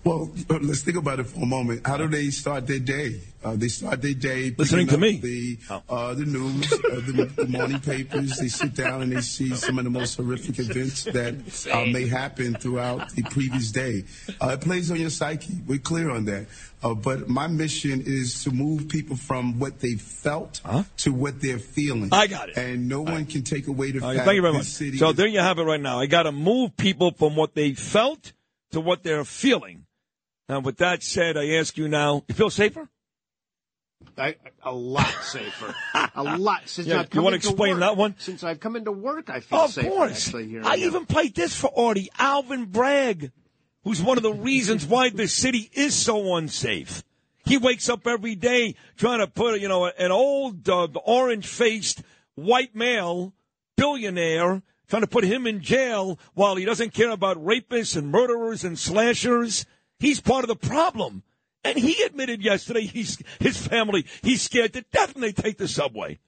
Well, 0.04 0.32
uh, 0.50 0.58
let's 0.60 0.80
think 0.82 0.96
about 0.96 1.20
it 1.20 1.28
for 1.28 1.42
a 1.42 1.46
moment. 1.46 1.86
How 1.86 1.96
do 1.96 2.08
they 2.08 2.30
start 2.30 2.66
their 2.66 2.80
day? 2.80 3.20
Uh, 3.44 3.54
they 3.56 3.68
start 3.68 4.02
their 4.02 4.14
day 4.14 4.54
Listening 4.56 4.86
to 4.88 4.98
me. 4.98 5.18
The 5.18 5.58
uh, 5.88 6.14
the 6.14 6.24
news, 6.24 6.72
uh, 6.72 6.76
the, 6.78 7.30
the 7.36 7.46
morning 7.46 7.80
papers. 7.80 8.36
They 8.36 8.48
sit 8.48 8.74
down 8.74 9.02
and 9.02 9.12
they 9.12 9.20
see 9.20 9.54
some 9.54 9.78
of 9.78 9.84
the 9.84 9.90
most 9.90 10.16
horrific 10.16 10.58
events 10.58 11.04
that 11.04 11.34
uh, 11.72 11.84
may 11.86 12.06
happen 12.06 12.54
throughout 12.54 13.10
the 13.10 13.22
previous 13.24 13.70
day. 13.70 14.04
Uh, 14.40 14.50
it 14.50 14.60
plays 14.60 14.90
on 14.90 15.00
your 15.00 15.10
psyche. 15.10 15.54
We're 15.66 15.78
clear 15.78 16.10
on 16.10 16.24
that. 16.26 16.46
Uh, 16.82 16.94
but 16.94 17.28
my 17.28 17.46
mission 17.46 18.02
is 18.04 18.42
to 18.44 18.50
move 18.50 18.88
people 18.88 19.16
from 19.16 19.58
what 19.60 19.80
they 19.80 19.94
felt 19.94 20.60
to 20.98 21.12
what 21.12 21.40
they're 21.40 21.58
feeling. 21.58 22.08
I 22.12 22.26
got 22.26 22.48
it. 22.48 22.56
And 22.56 22.88
no 22.88 23.02
one 23.02 23.26
can 23.26 23.42
take 23.42 23.68
away 23.68 23.92
the 23.92 24.00
All 24.00 24.08
right, 24.08 24.16
fact 24.16 24.26
thank 24.26 24.36
you 24.36 24.42
very 24.42 24.54
this 24.54 24.66
much. 24.66 24.66
city 24.66 24.98
So 24.98 25.10
is 25.10 25.16
there 25.16 25.28
you 25.28 25.40
have 25.40 25.58
it 25.58 25.64
right 25.64 25.80
now. 25.80 26.00
I 26.00 26.06
got 26.06 26.24
to 26.24 26.32
move 26.32 26.76
people 26.76 27.12
from 27.12 27.36
what 27.36 27.54
they 27.54 27.74
felt 27.74 28.32
to 28.72 28.80
what 28.80 29.02
they're 29.04 29.24
feeling. 29.24 29.86
Now, 30.52 30.60
with 30.60 30.76
that 30.76 31.02
said, 31.02 31.38
I 31.38 31.52
ask 31.54 31.78
you 31.78 31.88
now, 31.88 32.24
you 32.28 32.34
feel 32.34 32.50
safer? 32.50 32.86
I, 34.18 34.36
a 34.62 34.70
lot 34.74 35.08
safer. 35.22 35.74
a 36.14 36.22
lot 36.22 36.68
since 36.68 36.86
Yeah, 36.88 37.00
I've 37.00 37.14
you 37.14 37.22
wanna 37.22 37.36
explain 37.36 37.70
work. 37.76 37.80
that 37.80 37.96
one? 37.96 38.14
Since 38.18 38.44
I've 38.44 38.60
come 38.60 38.76
into 38.76 38.92
work, 38.92 39.30
I 39.30 39.40
feel 39.40 39.66
safer. 39.68 39.88
Of 39.88 39.94
course. 39.94 40.26
Actually, 40.26 40.58
I 40.58 40.74
even 40.74 41.06
played 41.06 41.34
this 41.34 41.58
for 41.58 41.70
Audie, 41.72 42.10
Alvin 42.18 42.66
Bragg, 42.66 43.32
who's 43.82 44.02
one 44.02 44.18
of 44.18 44.22
the 44.22 44.34
reasons 44.34 44.84
why 44.84 45.08
the 45.08 45.26
city 45.26 45.70
is 45.72 45.94
so 45.94 46.36
unsafe. 46.36 47.02
He 47.46 47.56
wakes 47.56 47.88
up 47.88 48.06
every 48.06 48.34
day 48.34 48.74
trying 48.98 49.20
to 49.20 49.28
put, 49.28 49.58
you 49.58 49.68
know, 49.68 49.86
an 49.86 50.10
old 50.12 50.68
uh, 50.68 50.88
orange-faced 51.02 52.02
white 52.34 52.76
male 52.76 53.32
billionaire, 53.78 54.60
trying 54.86 55.00
to 55.00 55.08
put 55.08 55.24
him 55.24 55.46
in 55.46 55.62
jail 55.62 56.18
while 56.34 56.56
he 56.56 56.66
doesn't 56.66 56.92
care 56.92 57.08
about 57.08 57.42
rapists 57.42 57.96
and 57.96 58.10
murderers 58.10 58.64
and 58.64 58.78
slashers. 58.78 59.64
He's 60.02 60.20
part 60.20 60.42
of 60.42 60.48
the 60.48 60.56
problem. 60.56 61.22
And 61.62 61.78
he 61.78 62.02
admitted 62.02 62.42
yesterday 62.42 62.86
he's 62.86 63.22
his 63.38 63.56
family, 63.56 64.04
he's 64.20 64.42
scared 64.42 64.72
to 64.72 64.84
death 64.92 65.14
when 65.14 65.22
they 65.22 65.30
take 65.30 65.58
the 65.58 65.68
subway. 65.68 66.18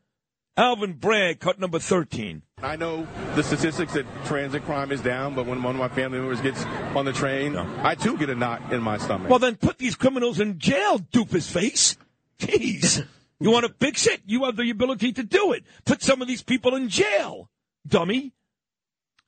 Alvin 0.56 0.92
Bragg, 0.92 1.40
cut 1.40 1.58
number 1.58 1.80
13. 1.80 2.42
I 2.62 2.76
know 2.76 3.08
the 3.34 3.42
statistics 3.42 3.94
that 3.94 4.06
transit 4.26 4.64
crime 4.64 4.92
is 4.92 5.00
down, 5.00 5.34
but 5.34 5.46
when 5.46 5.60
one 5.60 5.74
of 5.74 5.80
my 5.80 5.88
family 5.88 6.20
members 6.20 6.40
gets 6.40 6.64
on 6.94 7.04
the 7.04 7.12
train, 7.12 7.56
I 7.56 7.96
too 7.96 8.16
get 8.16 8.30
a 8.30 8.36
knot 8.36 8.72
in 8.72 8.80
my 8.80 8.96
stomach. 8.96 9.28
Well, 9.28 9.40
then 9.40 9.56
put 9.56 9.78
these 9.78 9.96
criminals 9.96 10.38
in 10.38 10.60
jail, 10.60 11.00
doofus 11.00 11.50
face. 11.50 11.96
Jeez. 12.38 13.04
You 13.40 13.50
want 13.50 13.66
to 13.66 13.74
fix 13.84 14.06
it? 14.06 14.20
You 14.24 14.44
have 14.44 14.54
the 14.54 14.70
ability 14.70 15.12
to 15.14 15.24
do 15.24 15.52
it. 15.52 15.64
Put 15.84 16.00
some 16.00 16.22
of 16.22 16.28
these 16.28 16.44
people 16.44 16.76
in 16.76 16.88
jail, 16.88 17.50
dummy. 17.84 18.34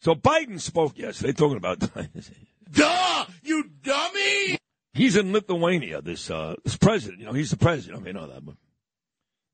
So 0.03 0.15
Biden 0.15 0.61
spoke 0.61 0.97
yesterday 0.97 1.33
talking 1.33 1.57
about. 1.57 1.83
Duh! 2.71 3.27
You 3.43 3.71
dummy! 3.83 4.59
He's 4.93 5.17
in 5.17 5.33
Lithuania, 5.33 6.01
this, 6.01 6.31
uh, 6.31 6.55
this 6.65 6.77
president. 6.77 7.21
You 7.21 7.27
know, 7.27 7.33
he's 7.33 7.51
the 7.51 7.57
president. 7.57 8.01
I 8.01 8.05
mean, 8.05 8.15
know 8.15 8.27
that. 8.27 8.45
But, 8.45 8.57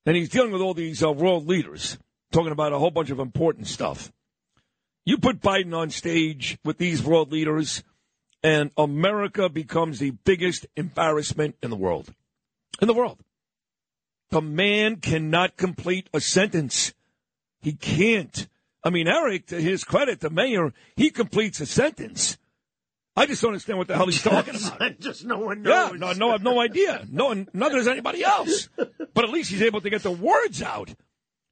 and 0.07 0.17
he's 0.17 0.29
dealing 0.29 0.53
with 0.53 0.63
all 0.63 0.75
these 0.75 1.03
uh, 1.03 1.11
world 1.11 1.47
leaders, 1.47 1.99
talking 2.31 2.53
about 2.53 2.73
a 2.73 2.79
whole 2.79 2.91
bunch 2.91 3.11
of 3.11 3.19
important 3.19 3.67
stuff. 3.67 4.13
You 5.05 5.19
put 5.19 5.41
Biden 5.41 5.77
on 5.77 5.91
stage 5.91 6.59
with 6.65 6.79
these 6.79 7.03
world 7.03 7.33
leaders, 7.33 7.83
and 8.43 8.71
America 8.77 9.49
becomes 9.49 9.99
the 9.99 10.11
biggest 10.11 10.67
embarrassment 10.77 11.57
in 11.63 11.71
the 11.71 11.77
world. 11.77 12.15
In 12.81 12.87
the 12.89 12.95
world. 12.95 13.19
The 14.31 14.41
man 14.41 14.97
cannot 14.97 15.57
complete 15.57 16.09
a 16.15 16.21
sentence. 16.21 16.95
He 17.61 17.73
can't. 17.73 18.49
I 18.85 18.91
mean, 18.91 19.07
Eric, 19.07 19.47
to 19.49 19.61
his 19.61 19.85
credit, 19.85 20.21
the 20.21 20.31
mayor, 20.31 20.73
he 20.97 21.11
completes 21.11 21.61
a 21.61 21.67
sentence. 21.67 22.39
I 23.15 23.27
just 23.27 23.43
don't 23.43 23.51
understand 23.51 23.79
what 23.79 23.89
the 23.89 23.97
hell 23.97 24.07
he's 24.07 24.23
talking 24.23 24.55
about. 24.77 24.99
Just 25.01 25.25
no 25.25 25.39
one 25.39 25.65
Yeah, 25.65 25.91
knows. 25.93 25.99
no, 26.01 26.13
no, 26.13 26.29
I 26.31 26.33
have 26.33 26.43
no 26.43 26.61
idea. 26.61 27.07
No, 27.11 27.33
neither 27.53 27.77
does 27.77 27.89
anybody 27.89 28.25
else. 28.25 28.69
But 29.15 29.25
at 29.25 29.31
least 29.31 29.51
he's 29.51 29.61
able 29.61 29.83
to 29.83 29.91
get 29.91 30.03
the 30.03 30.11
words 30.11 30.63
out. 30.63 30.95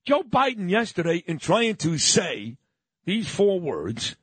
Joe 0.06 0.22
Biden 0.22 0.70
yesterday, 0.70 1.22
in 1.26 1.38
trying 1.38 1.76
to 1.76 1.98
say 1.98 2.56
these 3.04 3.28
four 3.28 3.60
words, 3.60 4.16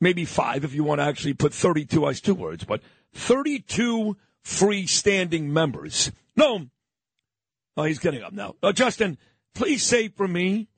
maybe 0.00 0.24
five 0.24 0.64
if 0.64 0.72
you 0.72 0.82
want 0.82 1.00
to 1.02 1.04
actually 1.04 1.34
put 1.34 1.52
32 1.52 2.08
as 2.08 2.22
two 2.22 2.32
words, 2.34 2.64
but 2.64 2.80
32 3.12 4.16
freestanding 4.42 5.48
members. 5.48 6.10
No, 6.36 6.68
oh, 7.76 7.84
he's 7.84 7.98
getting 7.98 8.22
up 8.22 8.32
now. 8.32 8.54
Uh, 8.62 8.72
Justin, 8.72 9.18
please 9.54 9.82
say 9.82 10.08
for 10.08 10.26
me 10.26 10.68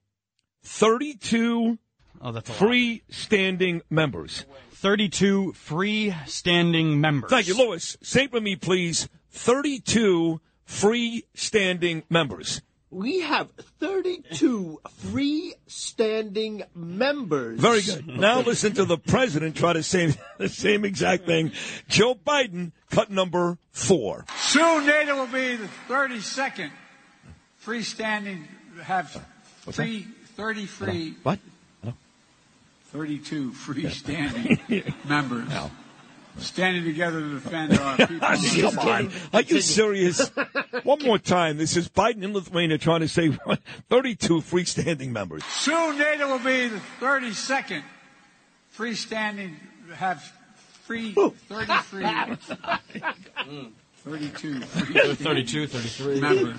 32 0.65 1.79
Oh, 2.21 2.33
that's 2.33 2.49
a 2.49 2.53
lot. 2.53 2.61
freestanding 2.63 3.81
members. 3.91 4.45
32 4.83 5.53
freestanding 5.53 6.99
members. 6.99 7.31
Thank 7.31 7.47
you, 7.47 7.57
Lewis. 7.57 7.97
Say 8.03 8.27
for 8.27 8.41
me, 8.41 8.57
please. 8.57 9.09
32 9.31 10.41
freestanding 10.67 12.03
members. 12.11 12.63
We 12.91 13.21
have 13.21 13.49
32 13.79 14.81
freestanding 15.05 16.65
members. 16.75 17.61
Very 17.61 17.83
good. 17.83 18.09
Now 18.09 18.41
listen 18.41 18.73
to 18.75 18.85
the 18.85 18.99
president 18.99 19.57
try 19.57 19.73
to 19.73 19.85
say 19.85 20.15
the 20.39 20.49
same 20.49 20.85
exact 20.85 21.27
thing. 21.27 21.53
Joe 21.89 22.17
Biden, 22.17 22.73
cut 22.91 23.09
number 23.09 23.59
four. 23.71 24.25
Soon 24.37 24.85
NATO 24.85 25.15
will 25.15 25.27
be 25.29 25.57
the 25.57 25.69
32nd 25.89 26.73
freestanding, 27.65 28.47
have 28.83 29.25
What's 29.63 29.77
free, 29.77 30.09
30 30.37 30.67
free, 30.67 31.15
What? 31.23 31.39
32 32.93 33.53
freestanding 33.53 34.95
members 35.09 35.49
standing 36.39 36.85
together 36.85 37.21
to 37.21 37.35
defend 37.35 37.79
our 37.79 37.97
people. 38.07 38.71
Come 38.71 38.89
on. 38.89 39.11
Are 39.33 39.43
you 39.43 39.61
serious? 39.61 40.31
One 40.83 41.03
more 41.03 41.19
time. 41.19 41.57
This 41.57 41.77
is 41.77 41.89
Biden 41.89 42.23
in 42.23 42.33
Lithuania 42.33 42.79
trying 42.79 43.01
to 43.01 43.09
say 43.09 43.29
what? 43.29 43.61
32 43.91 44.41
freestanding 44.41 45.11
members. 45.11 45.45
Soon 45.45 45.99
NATO 45.99 46.29
will 46.29 46.39
be 46.39 46.69
the 46.69 46.81
32nd 47.01 47.83
freestanding, 48.77 49.55
have 49.95 50.23
free, 50.85 51.13
30 51.13 51.73
free, 51.83 52.05
mm. 52.05 53.73
32, 54.05 54.61
32, 54.61 55.67
33. 55.69 56.21
members 56.21 56.57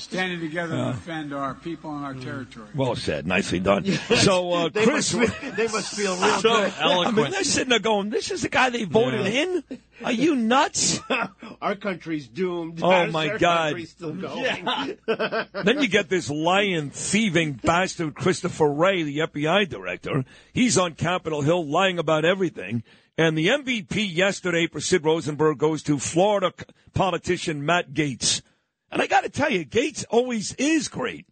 standing 0.00 0.38
together 0.38 0.76
Yeah. 0.76 0.84
to 0.86 0.92
defend 0.92 1.34
our 1.34 1.54
people 1.54 1.94
and 1.96 2.04
our 2.04 2.14
territory. 2.14 2.68
Well 2.72 2.94
said. 2.94 3.26
Nicely 3.26 3.58
done. 3.58 3.84
So, 3.84 4.52
uh, 4.52 4.68
They 4.68 4.84
Chris. 4.84 5.12
must 5.12 5.34
feel- 5.34 5.52
they 5.52 5.66
must 5.66 5.94
feel 5.96 6.16
real 6.16 6.40
so, 6.40 6.56
good. 6.60 6.72
I 6.80 7.10
mean, 7.10 7.30
they're 7.32 7.42
sitting 7.42 7.70
there 7.70 7.80
going, 7.80 8.10
this 8.10 8.30
is 8.30 8.42
the 8.42 8.48
guy 8.48 8.70
they 8.70 8.84
voted 8.84 9.26
Yeah. 9.26 9.42
in? 9.42 9.64
Are 10.04 10.12
you 10.12 10.36
nuts? 10.36 11.00
Our 11.62 11.74
country's 11.74 12.28
doomed. 12.28 12.80
Oh, 12.80 12.90
How's 12.90 13.12
my 13.12 13.26
their 13.28 13.38
God. 13.38 13.64
country 13.72 13.84
Still 13.86 14.12
going? 14.12 14.98
then 15.64 15.80
you 15.82 15.88
get 15.88 16.08
this 16.10 16.30
lying, 16.30 16.90
thieving 16.90 17.54
bastard, 17.54 18.14
Christopher 18.14 18.70
Wray, 18.70 19.02
the 19.02 19.18
FBI 19.20 19.68
director. 19.68 20.24
He's 20.52 20.78
on 20.78 20.94
Capitol 20.94 21.42
Hill 21.42 21.66
lying 21.66 21.98
about 21.98 22.24
everything. 22.24 22.84
And 23.18 23.36
the 23.36 23.48
MVP 23.48 24.14
yesterday 24.14 24.66
for 24.66 24.80
Sid 24.80 25.04
Rosenberg 25.04 25.58
goes 25.58 25.82
to 25.84 25.98
Florida 25.98 26.52
politician 26.92 27.64
Matt 27.64 27.92
Gaetz. 27.92 28.42
And 28.90 29.00
I 29.00 29.06
got 29.06 29.24
to 29.24 29.30
tell 29.30 29.50
you, 29.50 29.64
Gaetz 29.64 30.04
always 30.10 30.52
is 30.54 30.88
great. 30.88 31.26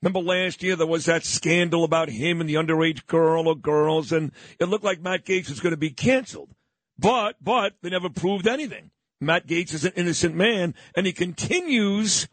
Remember 0.00 0.20
last 0.20 0.62
year 0.62 0.74
there 0.74 0.86
was 0.86 1.04
that 1.04 1.24
scandal 1.24 1.84
about 1.84 2.08
him 2.08 2.40
and 2.40 2.48
the 2.48 2.54
underage 2.54 3.06
girl 3.06 3.48
or 3.48 3.56
girls, 3.56 4.12
and 4.12 4.32
it 4.58 4.66
looked 4.66 4.84
like 4.84 5.02
Matt 5.02 5.26
Gaetz 5.26 5.50
was 5.50 5.60
going 5.60 5.72
to 5.72 5.76
be 5.76 5.90
canceled. 5.90 6.50
But, 6.98 7.36
but 7.42 7.74
they 7.82 7.90
never 7.90 8.08
proved 8.08 8.46
anything. 8.46 8.90
Matt 9.20 9.46
Gaetz 9.46 9.74
is 9.74 9.84
an 9.84 9.92
innocent 9.96 10.34
man, 10.34 10.74
and 10.94 11.04
he 11.04 11.12
continues 11.12 12.28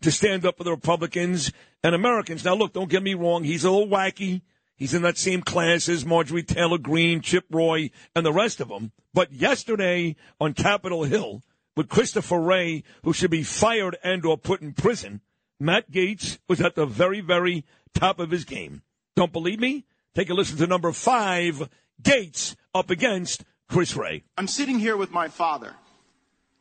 to 0.00 0.10
stand 0.12 0.46
up 0.46 0.58
for 0.58 0.64
the 0.64 0.70
Republicans 0.70 1.50
and 1.82 1.94
Americans. 1.94 2.44
Now, 2.44 2.54
look, 2.54 2.72
don't 2.72 2.90
get 2.90 3.02
me 3.02 3.14
wrong. 3.14 3.42
He's 3.42 3.64
a 3.64 3.70
little 3.70 3.88
wacky. 3.88 4.42
He's 4.78 4.94
in 4.94 5.02
that 5.02 5.18
same 5.18 5.42
class 5.42 5.88
as 5.88 6.06
Marjorie 6.06 6.44
Taylor 6.44 6.78
Greene, 6.78 7.20
Chip 7.20 7.44
Roy, 7.50 7.90
and 8.14 8.24
the 8.24 8.32
rest 8.32 8.60
of 8.60 8.68
them. 8.68 8.92
But 9.12 9.32
yesterday 9.32 10.14
on 10.40 10.54
Capitol 10.54 11.02
Hill, 11.02 11.42
with 11.76 11.88
Christopher 11.88 12.40
Wray, 12.40 12.84
who 13.02 13.12
should 13.12 13.30
be 13.30 13.42
fired 13.42 13.96
and 14.04 14.24
or 14.24 14.38
put 14.38 14.62
in 14.62 14.72
prison, 14.72 15.20
Matt 15.58 15.90
Gaetz 15.90 16.38
was 16.48 16.60
at 16.60 16.76
the 16.76 16.86
very, 16.86 17.20
very 17.20 17.64
top 17.92 18.20
of 18.20 18.30
his 18.30 18.44
game. 18.44 18.82
Don't 19.16 19.32
believe 19.32 19.58
me? 19.58 19.84
Take 20.14 20.30
a 20.30 20.34
listen 20.34 20.56
to 20.58 20.66
number 20.68 20.92
five, 20.92 21.68
Gaetz 22.00 22.54
up 22.72 22.90
against 22.90 23.44
Chris 23.68 23.96
Wray. 23.96 24.22
I'm 24.36 24.46
sitting 24.46 24.78
here 24.78 24.96
with 24.96 25.10
my 25.10 25.26
father. 25.26 25.74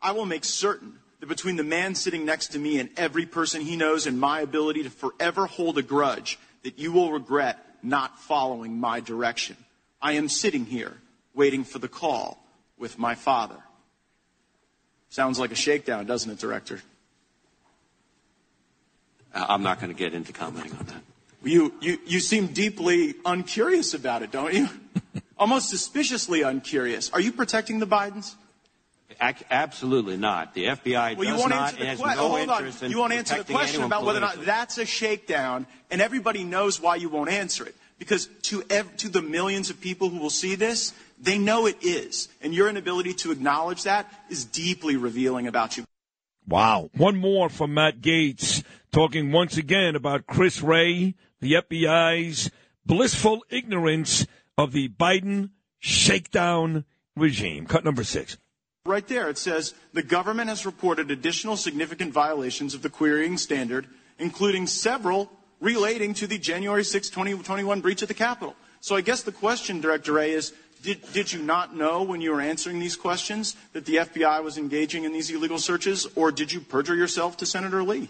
I 0.01 0.11
will 0.11 0.25
make 0.25 0.43
certain 0.43 0.99
that 1.19 1.29
between 1.29 1.55
the 1.55 1.63
man 1.63 1.93
sitting 1.93 2.25
next 2.25 2.47
to 2.49 2.59
me 2.59 2.79
and 2.79 2.89
every 2.97 3.27
person 3.27 3.61
he 3.61 3.75
knows 3.75 4.07
and 4.07 4.19
my 4.19 4.41
ability 4.41 4.83
to 4.83 4.89
forever 4.89 5.45
hold 5.45 5.77
a 5.77 5.83
grudge, 5.83 6.39
that 6.63 6.79
you 6.79 6.91
will 6.91 7.11
regret 7.11 7.66
not 7.83 8.19
following 8.19 8.79
my 8.79 8.99
direction. 8.99 9.57
I 10.01 10.13
am 10.13 10.29
sitting 10.29 10.65
here 10.65 10.93
waiting 11.33 11.63
for 11.63 11.79
the 11.79 11.87
call 11.87 12.43
with 12.77 12.97
my 12.97 13.15
father. 13.15 13.57
Sounds 15.09 15.39
like 15.39 15.51
a 15.51 15.55
shakedown, 15.55 16.05
doesn't 16.05 16.31
it, 16.31 16.39
Director? 16.39 16.81
Uh, 19.33 19.45
I'm 19.49 19.63
not 19.63 19.79
going 19.79 19.93
to 19.93 19.97
get 19.97 20.13
into 20.13 20.33
commenting 20.33 20.73
on 20.77 20.85
that. 20.87 21.01
You, 21.43 21.73
you, 21.79 21.99
you 22.05 22.19
seem 22.19 22.47
deeply 22.47 23.15
uncurious 23.25 23.93
about 23.93 24.21
it, 24.21 24.31
don't 24.31 24.53
you? 24.53 24.69
Almost 25.37 25.69
suspiciously 25.69 26.41
uncurious. 26.41 27.11
Are 27.11 27.21
you 27.21 27.31
protecting 27.31 27.79
the 27.79 27.87
Bidens? 27.87 28.33
Ac- 29.21 29.45
absolutely 29.49 30.17
not. 30.17 30.53
The 30.53 30.65
FBI 30.65 31.17
Well, 31.17 31.25
you 31.25 31.31
does 31.31 31.39
won't 31.39 31.49
not 31.51 31.61
answer 31.69 31.77
the 31.77 31.85
has 31.85 31.99
question. 31.99 32.17
no 32.17 32.25
oh, 32.25 32.29
hold 32.37 32.49
on. 32.49 32.57
interest 32.57 32.83
in 32.83 32.91
You 32.91 32.97
won't 32.99 33.13
answer 33.13 33.43
the 33.43 33.53
question 33.53 33.83
about 33.83 34.03
whether 34.05 34.19
or 34.19 34.21
not 34.21 34.45
that's 34.45 34.77
a 34.77 34.85
shakedown, 34.85 35.65
and 35.89 36.01
everybody 36.01 36.43
knows 36.43 36.81
why 36.81 36.97
you 36.97 37.09
won't 37.09 37.29
answer 37.29 37.65
it. 37.65 37.75
Because 37.99 38.27
to 38.43 38.63
ev- 38.69 38.95
to 38.97 39.09
the 39.09 39.21
millions 39.21 39.69
of 39.69 39.81
people 39.81 40.09
who 40.09 40.19
will 40.19 40.29
see 40.29 40.55
this, 40.55 40.93
they 41.19 41.39
know 41.39 41.65
it 41.65 41.77
is, 41.81 42.27
and 42.41 42.53
your 42.53 42.69
inability 42.69 43.13
to 43.15 43.31
acknowledge 43.31 43.83
that 43.83 44.11
is 44.29 44.45
deeply 44.45 44.97
revealing 44.97 45.47
about 45.47 45.77
you. 45.77 45.85
Wow. 46.47 46.89
One 46.95 47.17
more 47.17 47.49
from 47.49 47.73
Matt 47.73 48.01
Gaetz 48.01 48.63
talking 48.91 49.31
once 49.31 49.57
again 49.57 49.95
about 49.95 50.27
Chris 50.27 50.61
Wray, 50.61 51.15
the 51.41 51.53
FBI's 51.53 52.51
blissful 52.85 53.43
ignorance 53.49 54.27
of 54.57 54.71
the 54.71 54.89
Biden 54.89 55.49
shakedown 55.79 56.85
regime. 57.15 57.65
Cut 57.65 57.83
number 57.83 58.03
six. 58.03 58.37
Right 58.87 59.05
there, 59.05 59.27
it 59.27 59.37
says 59.37 59.73
the 59.91 60.01
government 60.01 60.47
has 60.47 60.65
reported 60.65 61.11
additional 61.11 61.57
significant 61.57 62.13
violations 62.13 62.73
of 62.73 62.81
the 62.81 62.89
querying 62.89 63.37
standard, 63.37 63.85
including 64.17 64.65
several 64.65 65.29
relating 65.59 66.13
to 66.13 66.25
the 66.25 66.37
January 66.37 66.85
6, 66.85 67.09
2021 67.09 67.81
breach 67.81 68.01
of 68.01 68.07
the 68.07 68.13
Capitol. 68.13 68.55
So 68.79 68.95
I 68.95 69.01
guess 69.01 69.23
the 69.23 69.33
question, 69.33 69.81
Director 69.81 70.13
Wray, 70.13 70.31
is 70.31 70.53
did, 70.83 71.01
did 71.11 71.33
you 71.33 71.41
not 71.41 71.75
know 71.75 72.01
when 72.03 72.21
you 72.21 72.31
were 72.31 72.39
answering 72.39 72.79
these 72.79 72.95
questions 72.95 73.57
that 73.73 73.83
the 73.83 73.95
FBI 73.95 74.41
was 74.41 74.57
engaging 74.57 75.03
in 75.03 75.11
these 75.11 75.29
illegal 75.29 75.59
searches, 75.59 76.07
or 76.15 76.31
did 76.31 76.53
you 76.53 76.61
perjure 76.61 76.95
yourself 76.95 77.35
to 77.37 77.45
Senator 77.45 77.83
Lee? 77.83 78.09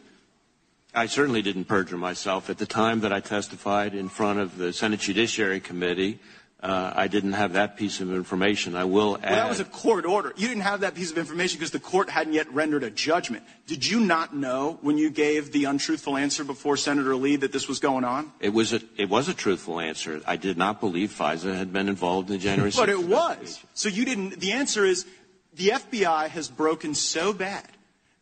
I 0.94 1.08
certainly 1.08 1.41
didn't 1.41 1.66
perjure 1.66 1.98
myself. 1.98 2.52
At 2.52 2.60
the 2.60 2.68
time 2.68 2.99
that 2.99 3.12
I 3.12 3.20
testified 3.20 3.95
in 3.95 4.10
front 4.10 4.40
of 4.40 4.58
the 4.58 4.72
Senate 4.74 4.99
Judiciary 4.99 5.60
Committee, 5.60 6.20
uh, 6.62 6.92
I 6.96 7.08
didn't 7.08 7.34
have 7.34 7.54
that 7.54 7.78
piece 7.78 8.02
of 8.02 8.12
information. 8.12 8.76
I 8.76 8.86
will 8.86 9.18
add. 9.18 9.30
Well, 9.30 9.36
that 9.36 9.50
was 9.50 9.60
a 9.60 9.66
court 9.66 10.06
order. 10.06 10.34
You 10.38 10.48
didn't 10.48 10.64
have 10.64 10.80
that 10.82 10.96
piece 10.96 11.12
of 11.12 11.18
information 11.20 11.60
because 11.60 11.70
the 11.70 11.80
court 11.80 12.10
hadn't 12.10 12.34
yet 12.34 12.52
rendered 12.52 12.84
a 12.84 12.90
judgment. 12.90 13.44
Did 13.68 13.86
you 13.86 14.00
not 14.00 14.36
know 14.36 14.80
when 14.82 14.98
you 14.98 15.12
gave 15.12 15.52
the 15.52 15.66
untruthful 15.66 16.18
answer 16.18 16.44
before 16.44 16.76
Senator 16.76 17.16
Lee 17.16 17.36
that 17.36 17.52
this 17.52 17.68
was 17.68 17.80
going 17.80 18.04
on? 18.04 18.32
It 18.40 18.54
was 18.54 18.74
a 18.74 18.82
it 18.98 19.08
was 19.08 19.30
a 19.30 19.36
truthful 19.36 19.80
answer. 19.80 20.20
I 20.26 20.36
did 20.36 20.58
not 20.58 20.80
believe 20.80 21.12
FISA 21.12 21.56
had 21.56 21.72
been 21.72 21.88
involved 21.88 22.30
in 22.30 22.38
the 22.38 22.42
January 22.42 22.72
6th 22.72 22.78
But 22.78 22.90
it 22.90 23.04
was. 23.04 23.64
So 23.76 23.88
you 23.88 24.04
didn't. 24.04 24.40
The 24.40 24.54
answer 24.54 24.84
is 24.84 25.06
the 25.54 25.70
FBI 25.70 26.30
has 26.30 26.50
broken 26.50 26.96
so 26.96 27.34
bad 27.34 27.68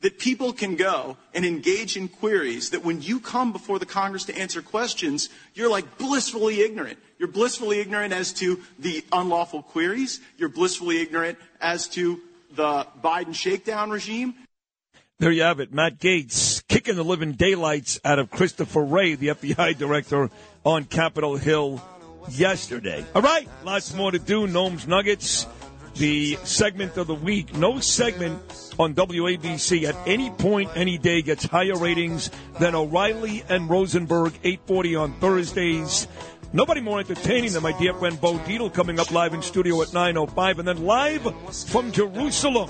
that 0.01 0.19
people 0.19 0.51
can 0.51 0.75
go 0.75 1.17
and 1.33 1.45
engage 1.45 1.95
in 1.95 2.09
queries 2.09 2.71
that 2.71 2.83
when 2.83 3.01
you 3.01 3.19
come 3.19 3.53
before 3.53 3.79
the 3.79 3.85
Congress 3.85 4.25
to 4.25 4.37
answer 4.37 4.61
questions, 4.61 5.29
you're 5.53 5.69
like 5.69 5.97
blissfully 5.97 6.61
ignorant. 6.61 6.99
You're 7.17 7.29
blissfully 7.29 7.79
ignorant 7.79 8.13
as 8.13 8.33
to 8.33 8.59
the 8.77 9.03
unlawful 9.11 9.63
queries. 9.63 10.19
You're 10.37 10.49
blissfully 10.49 11.01
ignorant 11.01 11.37
as 11.61 11.87
to 11.89 12.21
the 12.55 12.87
Biden 13.03 13.33
shakedown 13.33 13.89
regime. 13.89 14.35
There 15.19 15.31
you 15.31 15.43
have 15.43 15.61
it. 15.61 15.73
Matt 15.73 15.99
Gaetz 15.99 16.61
kicking 16.67 16.95
the 16.95 17.03
living 17.03 17.33
daylights 17.33 18.01
out 18.03 18.19
of 18.19 18.29
Christopher 18.29 18.83
Wray, 18.83 19.15
the 19.15 19.29
FBI 19.29 19.77
director, 19.77 20.29
on 20.65 20.83
Capitol 20.83 21.37
Hill 21.37 21.81
yesterday. 22.29 23.05
All 23.15 23.21
right, 23.21 23.47
lots 23.63 23.93
more 23.93 24.11
to 24.11 24.19
do. 24.19 24.45
Noam's 24.45 24.87
Nuggets, 24.87 25.47
the 25.95 26.35
segment 26.43 26.97
of 26.97 27.07
the 27.07 27.15
week. 27.15 27.55
No 27.55 27.79
segment 27.79 28.41
on 28.77 28.93
WABC 28.93 29.83
at 29.83 29.95
any 30.05 30.29
point, 30.31 30.69
any 30.75 30.97
day 30.97 31.21
gets 31.21 31.45
higher 31.45 31.77
ratings 31.77 32.29
than 32.59 32.75
O'Reilly 32.75 33.43
and 33.47 33.69
Rosenberg, 33.69 34.33
840 34.43 34.95
on 34.95 35.13
Thursdays. 35.19 36.07
Nobody 36.55 36.79
more 36.79 36.99
entertaining 36.99 37.51
than 37.51 37.63
my 37.63 37.77
dear 37.77 37.93
friend 37.93 38.19
Bo 38.21 38.37
Dietl 38.37 38.73
coming 38.73 38.97
up 38.97 39.11
live 39.11 39.33
in 39.33 39.41
studio 39.41 39.81
at 39.81 39.89
9.05 39.89 40.59
and 40.59 40.65
then 40.65 40.85
live 40.85 41.21
from 41.67 41.91
Jerusalem. 41.91 42.69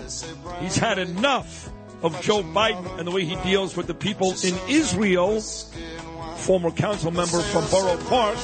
He's 0.59 0.75
had 0.75 0.97
enough 0.97 1.69
of 2.01 2.19
Joe 2.19 2.41
Biden 2.41 2.97
and 2.97 3.07
the 3.07 3.11
way 3.11 3.25
he 3.25 3.35
deals 3.43 3.77
with 3.77 3.85
the 3.85 3.93
people 3.93 4.31
in 4.43 4.57
Israel. 4.67 5.39
Former 6.37 6.71
council 6.71 7.11
member 7.11 7.39
from 7.39 7.63
Borough 7.69 8.03
Park, 8.09 8.39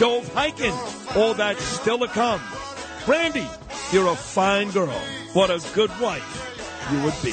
Dov 0.00 0.28
Hikind. 0.34 1.16
All 1.16 1.34
that 1.34 1.56
still 1.58 2.00
to 2.00 2.08
come. 2.08 2.40
Brandy, 3.06 3.46
you're 3.92 4.08
a 4.08 4.16
fine 4.16 4.72
girl. 4.72 5.00
What 5.34 5.50
a 5.50 5.64
good 5.72 5.92
wife 6.00 6.90
you 6.90 7.00
would 7.04 7.14
be. 7.22 7.30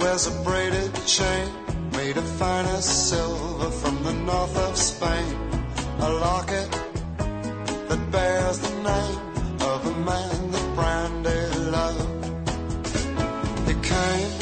Wears 0.00 0.26
a 0.26 0.30
braided 0.42 0.94
chain 1.06 1.48
made 1.92 2.16
of 2.16 2.26
finest 2.38 3.10
silver 3.10 3.70
from 3.70 4.02
the 4.02 4.12
north 4.12 4.56
of 4.56 4.76
Spain. 4.76 5.34
A 6.00 6.10
locket 6.26 6.70
that 7.88 8.10
bears 8.10 8.58
the 8.60 8.74
name 8.90 9.18
of 9.60 9.78
a 9.92 9.94
man 10.10 10.50
that 10.52 10.66
Brandy 10.74 11.42
loved. 11.76 12.26
He 13.68 13.74
came 13.94 14.32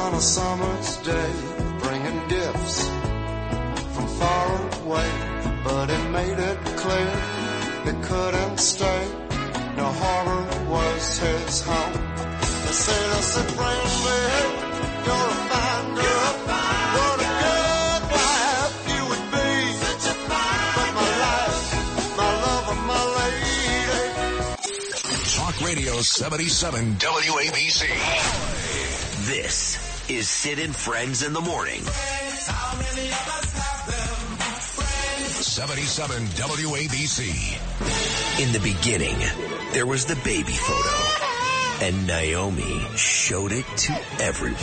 on 0.00 0.14
a 0.14 0.20
summer's 0.20 0.96
day 0.98 1.32
bringing 1.80 2.20
gifts 2.28 2.88
from 3.94 4.06
far 4.20 4.46
away, 4.82 5.10
but 5.64 5.90
it 5.90 6.04
made 6.10 6.38
it 6.50 6.58
clear 6.82 7.12
he 7.86 7.92
couldn't 8.08 8.58
stay. 8.58 9.23
No 9.76 9.90
harbor 9.90 10.70
was 10.70 11.18
his 11.18 11.62
home. 11.62 11.92
The 11.92 12.72
sailor 12.72 13.22
said, 13.22 13.48
Brandy, 13.56 13.90
you're 15.04 15.28
a 15.30 15.40
fine 15.50 15.94
girl. 15.94 16.34
What 16.94 17.18
a 17.18 17.30
good 17.42 18.02
wife 18.14 18.76
you 18.94 19.02
would 19.10 19.26
be. 19.34 19.50
But 19.82 20.02
my 20.28 21.10
life, 21.26 22.16
my 22.16 22.30
love, 22.44 22.66
and 22.70 22.82
my 22.86 23.02
lady. 23.18 23.74
Talk 25.34 25.56
Radio 25.60 25.94
77 26.02 26.94
WABC. 26.94 27.82
This 29.26 29.56
is 30.08 30.28
Sid 30.28 30.58
and 30.60 30.74
Friends 30.76 31.22
in 31.24 31.32
the 31.32 31.40
Morning. 31.40 31.82
77 35.44 36.24
WABC. 36.26 37.20
In 38.42 38.52
the 38.52 38.60
beginning, 38.60 39.16
there 39.72 39.86
was 39.86 40.06
the 40.06 40.16
baby 40.24 40.52
photo, 40.52 41.84
and 41.84 42.06
Naomi 42.06 42.80
showed 42.96 43.52
it 43.52 43.66
to 43.76 43.92
everyone. 44.20 44.58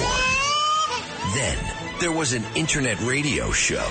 Then 1.35 1.80
there 2.01 2.11
was 2.11 2.33
an 2.33 2.43
internet 2.55 2.99
radio 3.01 3.51
show. 3.51 3.87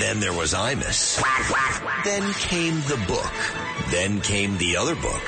Then 0.00 0.18
there 0.18 0.32
was 0.32 0.54
Imus. 0.54 1.22
Then 2.04 2.32
came 2.34 2.74
the 2.82 3.02
book. 3.06 3.32
Then 3.90 4.20
came 4.20 4.58
the 4.58 4.76
other 4.76 4.94
book. 4.96 5.22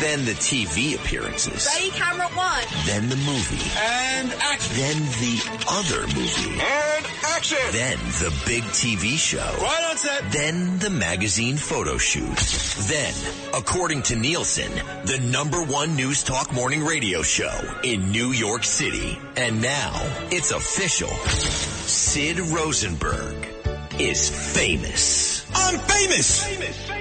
Then 0.00 0.24
the 0.24 0.32
TV 0.32 0.94
appearances. 0.94 1.68
Ready, 1.74 1.90
camera 1.90 2.26
one. 2.28 2.62
Then 2.86 3.08
the 3.08 3.16
movie. 3.16 3.70
And 3.78 4.32
action. 4.32 4.76
Then 4.76 5.02
the 5.20 5.64
other 5.68 6.06
movie. 6.14 6.60
And 6.60 7.06
action. 7.24 7.58
Then 7.72 7.98
the 7.98 8.34
big 8.46 8.62
TV 8.64 9.16
show. 9.16 9.38
Right 9.60 9.86
on 9.90 9.96
set. 9.96 10.30
Then 10.32 10.78
the 10.78 10.90
magazine 10.90 11.56
photo 11.56 11.98
shoot. 11.98 12.36
Then, 12.88 13.14
according 13.54 14.02
to 14.04 14.16
Nielsen, 14.16 14.72
the 15.04 15.18
number 15.20 15.62
one 15.62 15.94
news 15.94 16.22
talk 16.22 16.52
morning 16.52 16.84
radio 16.84 17.22
show 17.22 17.58
in 17.82 18.10
New 18.10 18.32
York 18.32 18.64
City. 18.64 19.18
And 19.36 19.60
now, 19.60 19.92
it's 20.30 20.52
official. 20.76 21.08
Sid 21.08 22.38
Rosenberg 22.38 23.48
is 23.98 24.28
famous. 24.54 25.46
I'm 25.54 25.78
famous. 25.78 26.44
Look 26.50 26.95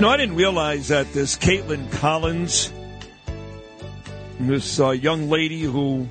No, 0.00 0.08
I 0.08 0.16
didn't 0.16 0.36
realize 0.36 0.88
that 0.88 1.12
this 1.12 1.36
Kaitlan 1.36 1.92
Collins, 1.92 2.72
this 4.38 4.80
uh, 4.80 4.92
young 4.92 5.28
lady 5.28 5.60
who 5.60 6.08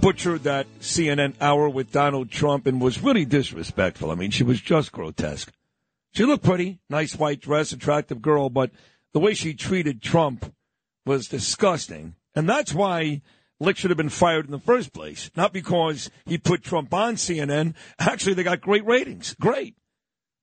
butchered 0.00 0.42
that 0.42 0.66
CNN 0.80 1.36
hour 1.40 1.68
with 1.68 1.92
Donald 1.92 2.32
Trump 2.32 2.66
and 2.66 2.80
was 2.80 3.00
really 3.00 3.24
disrespectful. 3.24 4.10
I 4.10 4.16
mean, 4.16 4.32
she 4.32 4.42
was 4.42 4.60
just 4.60 4.90
grotesque. 4.90 5.52
She 6.14 6.24
looked 6.24 6.42
pretty, 6.42 6.80
nice 6.90 7.14
white 7.14 7.40
dress, 7.40 7.70
attractive 7.70 8.20
girl, 8.20 8.50
but 8.50 8.72
the 9.12 9.20
way 9.20 9.34
she 9.34 9.54
treated 9.54 10.02
Trump 10.02 10.52
was 11.04 11.28
disgusting. 11.28 12.16
And 12.34 12.48
that's 12.48 12.74
why 12.74 13.22
Licht 13.60 13.78
should 13.78 13.90
have 13.92 13.96
been 13.96 14.08
fired 14.08 14.46
in 14.46 14.50
the 14.50 14.58
first 14.58 14.92
place. 14.92 15.30
Not 15.36 15.52
because 15.52 16.10
he 16.24 16.38
put 16.38 16.64
Trump 16.64 16.92
on 16.92 17.14
CNN. 17.14 17.76
Actually, 18.00 18.34
they 18.34 18.42
got 18.42 18.60
great 18.60 18.84
ratings. 18.84 19.36
Great. 19.38 19.76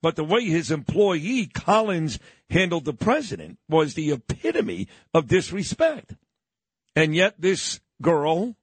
But 0.03 0.17
the 0.17 0.25
way 0.25 0.43
his 0.43 0.69
employee, 0.69 1.45
Collins, 1.45 2.19
handled 2.53 2.85
the 2.85 2.93
president 2.93 3.57
was 3.67 3.93
the 3.93 4.11
epitome 4.11 4.87
of 5.13 5.27
disrespect. 5.27 6.15
And 6.95 7.15
yet 7.15 7.35
this 7.39 7.81
girl, 8.01 8.55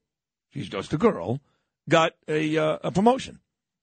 she's 0.55 0.69
just 0.69 0.93
a 0.93 0.99
girl, 0.99 1.41
got 1.89 2.12
a, 2.29 2.57
uh, 2.57 2.79
a 2.85 2.93
promotion. 2.93 3.41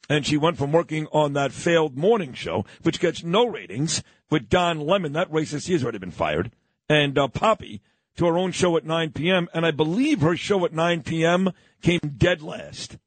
And 0.09 0.25
she 0.25 0.37
went 0.37 0.57
from 0.57 0.71
working 0.71 1.07
on 1.11 1.33
that 1.33 1.51
failed 1.51 1.97
morning 1.97 2.33
show, 2.33 2.65
which 2.83 3.01
gets 3.01 3.23
no 3.23 3.45
ratings, 3.45 4.01
with 4.29 4.49
Don 4.49 4.79
Lemon, 4.79 5.13
that 5.13 5.31
racist, 5.31 5.67
he 5.67 5.73
has 5.73 5.83
already 5.83 5.97
been 5.97 6.11
fired, 6.11 6.51
and 6.89 7.17
uh, 7.17 7.27
Poppy, 7.27 7.81
to 8.15 8.25
her 8.25 8.37
own 8.37 8.51
show 8.51 8.77
at 8.77 8.85
9 8.85 9.11
p.m. 9.11 9.47
And 9.53 9.65
I 9.65 9.71
believe 9.71 10.21
her 10.21 10.35
show 10.35 10.65
at 10.65 10.73
9 10.73 11.03
p.m. 11.03 11.51
came 11.81 11.99
dead 12.17 12.41
last. 12.41 12.97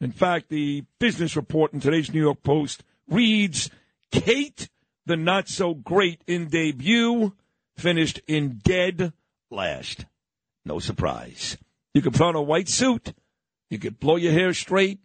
In 0.00 0.12
fact, 0.12 0.48
the 0.48 0.84
business 0.98 1.36
report 1.36 1.72
in 1.72 1.80
today's 1.80 2.12
New 2.12 2.20
York 2.20 2.42
Post 2.42 2.84
reads 3.08 3.70
Kate, 4.10 4.68
the 5.06 5.16
not 5.16 5.48
so 5.48 5.74
great 5.74 6.22
in 6.26 6.48
debut, 6.48 7.34
finished 7.76 8.20
in 8.26 8.60
dead 8.62 9.12
last. 9.50 10.06
No 10.64 10.78
surprise. 10.78 11.56
You 11.94 12.02
could 12.02 12.12
put 12.12 12.22
on 12.22 12.36
a 12.36 12.42
white 12.42 12.68
suit, 12.68 13.12
you 13.68 13.78
could 13.78 13.98
blow 13.98 14.16
your 14.16 14.32
hair 14.32 14.52
straight, 14.54 15.00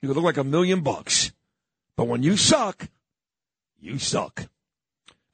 you 0.00 0.08
could 0.08 0.16
look 0.16 0.24
like 0.24 0.36
a 0.36 0.44
million 0.44 0.82
bucks. 0.82 1.32
But 1.96 2.08
when 2.08 2.22
you 2.22 2.36
suck, 2.36 2.88
you 3.80 3.98
suck. 3.98 4.48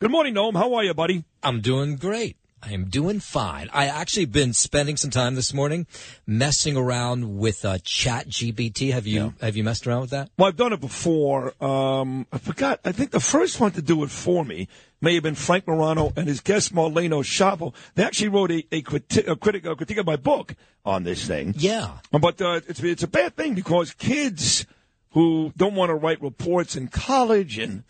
Good 0.00 0.10
morning, 0.10 0.34
Noam. 0.34 0.54
How 0.54 0.74
are 0.74 0.84
you, 0.84 0.94
buddy? 0.94 1.24
I'm 1.42 1.60
doing 1.60 1.96
great. 1.96 2.36
I 2.62 2.72
am 2.72 2.86
doing 2.86 3.20
fine. 3.20 3.70
I 3.72 3.86
actually 3.86 4.26
been 4.26 4.52
spending 4.52 4.96
some 4.96 5.10
time 5.10 5.34
this 5.34 5.54
morning 5.54 5.86
messing 6.26 6.76
around 6.76 7.38
with 7.38 7.64
uh, 7.64 7.78
Chat 7.82 8.28
GPT. 8.28 8.92
Have 8.92 9.06
you 9.06 9.34
have 9.40 9.56
you 9.56 9.64
messed 9.64 9.86
around 9.86 10.02
with 10.02 10.10
that? 10.10 10.30
Well, 10.36 10.48
I've 10.48 10.56
done 10.56 10.72
it 10.72 10.80
before. 10.80 11.54
Um, 11.62 12.26
I 12.32 12.38
forgot. 12.38 12.80
I 12.84 12.92
think 12.92 13.12
the 13.12 13.20
first 13.20 13.60
one 13.60 13.72
to 13.72 13.82
do 13.82 14.02
it 14.04 14.10
for 14.10 14.44
me 14.44 14.68
may 15.00 15.14
have 15.14 15.22
been 15.22 15.34
Frank 15.34 15.66
Morano 15.66 16.12
and 16.16 16.28
his 16.28 16.40
guest 16.40 16.74
Marleno 16.74 17.22
Chavo. 17.22 17.74
They 17.94 18.04
actually 18.04 18.28
wrote 18.28 18.50
a, 18.50 18.66
a, 18.70 18.82
criti- 18.82 19.26
a, 19.26 19.36
critic, 19.36 19.64
a 19.64 19.74
critique 19.74 19.98
of 19.98 20.06
my 20.06 20.16
book 20.16 20.54
on 20.84 21.04
this 21.04 21.26
thing. 21.26 21.54
Yeah. 21.56 21.98
But 22.12 22.42
uh, 22.42 22.60
it's 22.68 22.82
it's 22.82 23.02
a 23.02 23.08
bad 23.08 23.36
thing 23.36 23.54
because 23.54 23.94
kids 23.94 24.66
who 25.12 25.52
don't 25.56 25.74
want 25.74 25.88
to 25.88 25.94
write 25.94 26.20
reports 26.20 26.76
in 26.76 26.88
college 26.88 27.58
and 27.58 27.84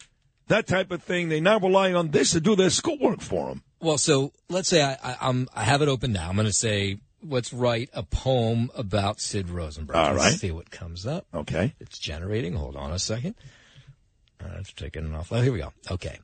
that 0.47 0.67
type 0.67 0.91
of 0.91 1.03
thing, 1.03 1.29
they 1.29 1.41
now 1.41 1.59
rely 1.59 1.93
on 1.93 2.11
this 2.11 2.33
to 2.33 2.41
do 2.41 2.55
their 2.57 2.71
schoolwork 2.71 3.21
for 3.21 3.49
them. 3.49 3.63
Well, 3.81 3.99
so 3.99 4.33
let's 4.49 4.69
say 4.69 4.83
I, 4.83 4.93
I, 5.03 5.17
I'm, 5.23 5.49
I 5.55 5.65
have 5.65 5.83
it 5.83 5.89
open 5.89 6.13
now. 6.13 6.29
I'm 6.29 6.35
going 6.35 6.47
to 6.47 6.53
say, 6.53 6.99
let's 7.23 7.53
write 7.53 7.91
a 7.93 8.03
poem 8.03 8.71
about 8.75 9.21
Sid 9.21 9.49
Rosenberg. 9.51 9.97
All 9.97 10.13
Let's 10.13 10.25
right. 10.25 10.39
see 10.39 10.51
what 10.51 10.71
comes 10.71 11.07
up. 11.07 11.27
Okay. 11.35 11.75
It's 11.81 11.99
generating. 11.99 12.55
Hold 12.55 12.77
on 12.77 12.93
a 12.93 12.99
second. 12.99 13.35
Uh, 14.43 14.57
it's 14.59 14.73
taking 14.73 15.13
it 15.13 15.15
off. 15.15 15.33
Oh, 15.33 15.41
here 15.41 15.53
we 15.53 15.59
go. 15.59 15.73
Okay. 15.91 16.19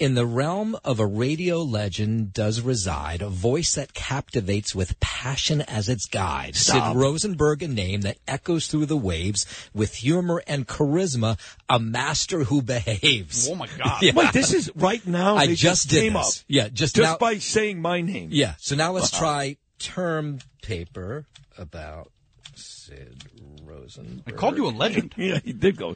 In 0.00 0.14
the 0.16 0.26
realm 0.26 0.76
of 0.84 0.98
a 0.98 1.06
radio 1.06 1.58
legend 1.62 2.32
does 2.32 2.60
reside 2.60 3.22
a 3.22 3.28
voice 3.28 3.76
that 3.76 3.94
captivates 3.94 4.74
with 4.74 4.98
passion 4.98 5.60
as 5.62 5.88
its 5.88 6.06
guide. 6.06 6.56
Stop. 6.56 6.88
Sid 6.92 6.96
Rosenberg, 7.00 7.62
a 7.62 7.68
name 7.68 8.00
that 8.00 8.18
echoes 8.26 8.66
through 8.66 8.86
the 8.86 8.96
waves 8.96 9.46
with 9.72 9.94
humor 9.94 10.42
and 10.48 10.66
charisma, 10.66 11.38
a 11.68 11.78
master 11.78 12.42
who 12.42 12.60
behaves. 12.60 13.48
Oh 13.48 13.54
my 13.54 13.68
God. 13.78 13.98
Yeah. 14.02 14.12
Wait, 14.16 14.32
this 14.32 14.52
is 14.52 14.68
right 14.74 15.06
now. 15.06 15.36
I 15.36 15.46
they 15.46 15.54
just 15.54 15.88
did 15.88 16.00
came 16.02 16.14
this. 16.14 16.40
up. 16.40 16.44
Yeah, 16.48 16.68
just 16.70 16.96
just 16.96 17.12
now- 17.12 17.16
by 17.18 17.38
saying 17.38 17.80
my 17.80 18.00
name. 18.00 18.30
Yeah. 18.32 18.54
So 18.58 18.74
now 18.74 18.90
let's 18.92 19.12
Uh-huh. 19.12 19.20
try 19.22 19.56
term 19.78 20.40
paper 20.62 21.26
about 21.56 22.10
Sid 22.56 23.24
Rosenberg. 23.62 24.22
I 24.26 24.32
called 24.32 24.56
you 24.56 24.66
a 24.66 24.70
legend. 24.70 25.14
yeah, 25.18 25.38
he 25.44 25.52
did 25.52 25.76
go. 25.76 25.94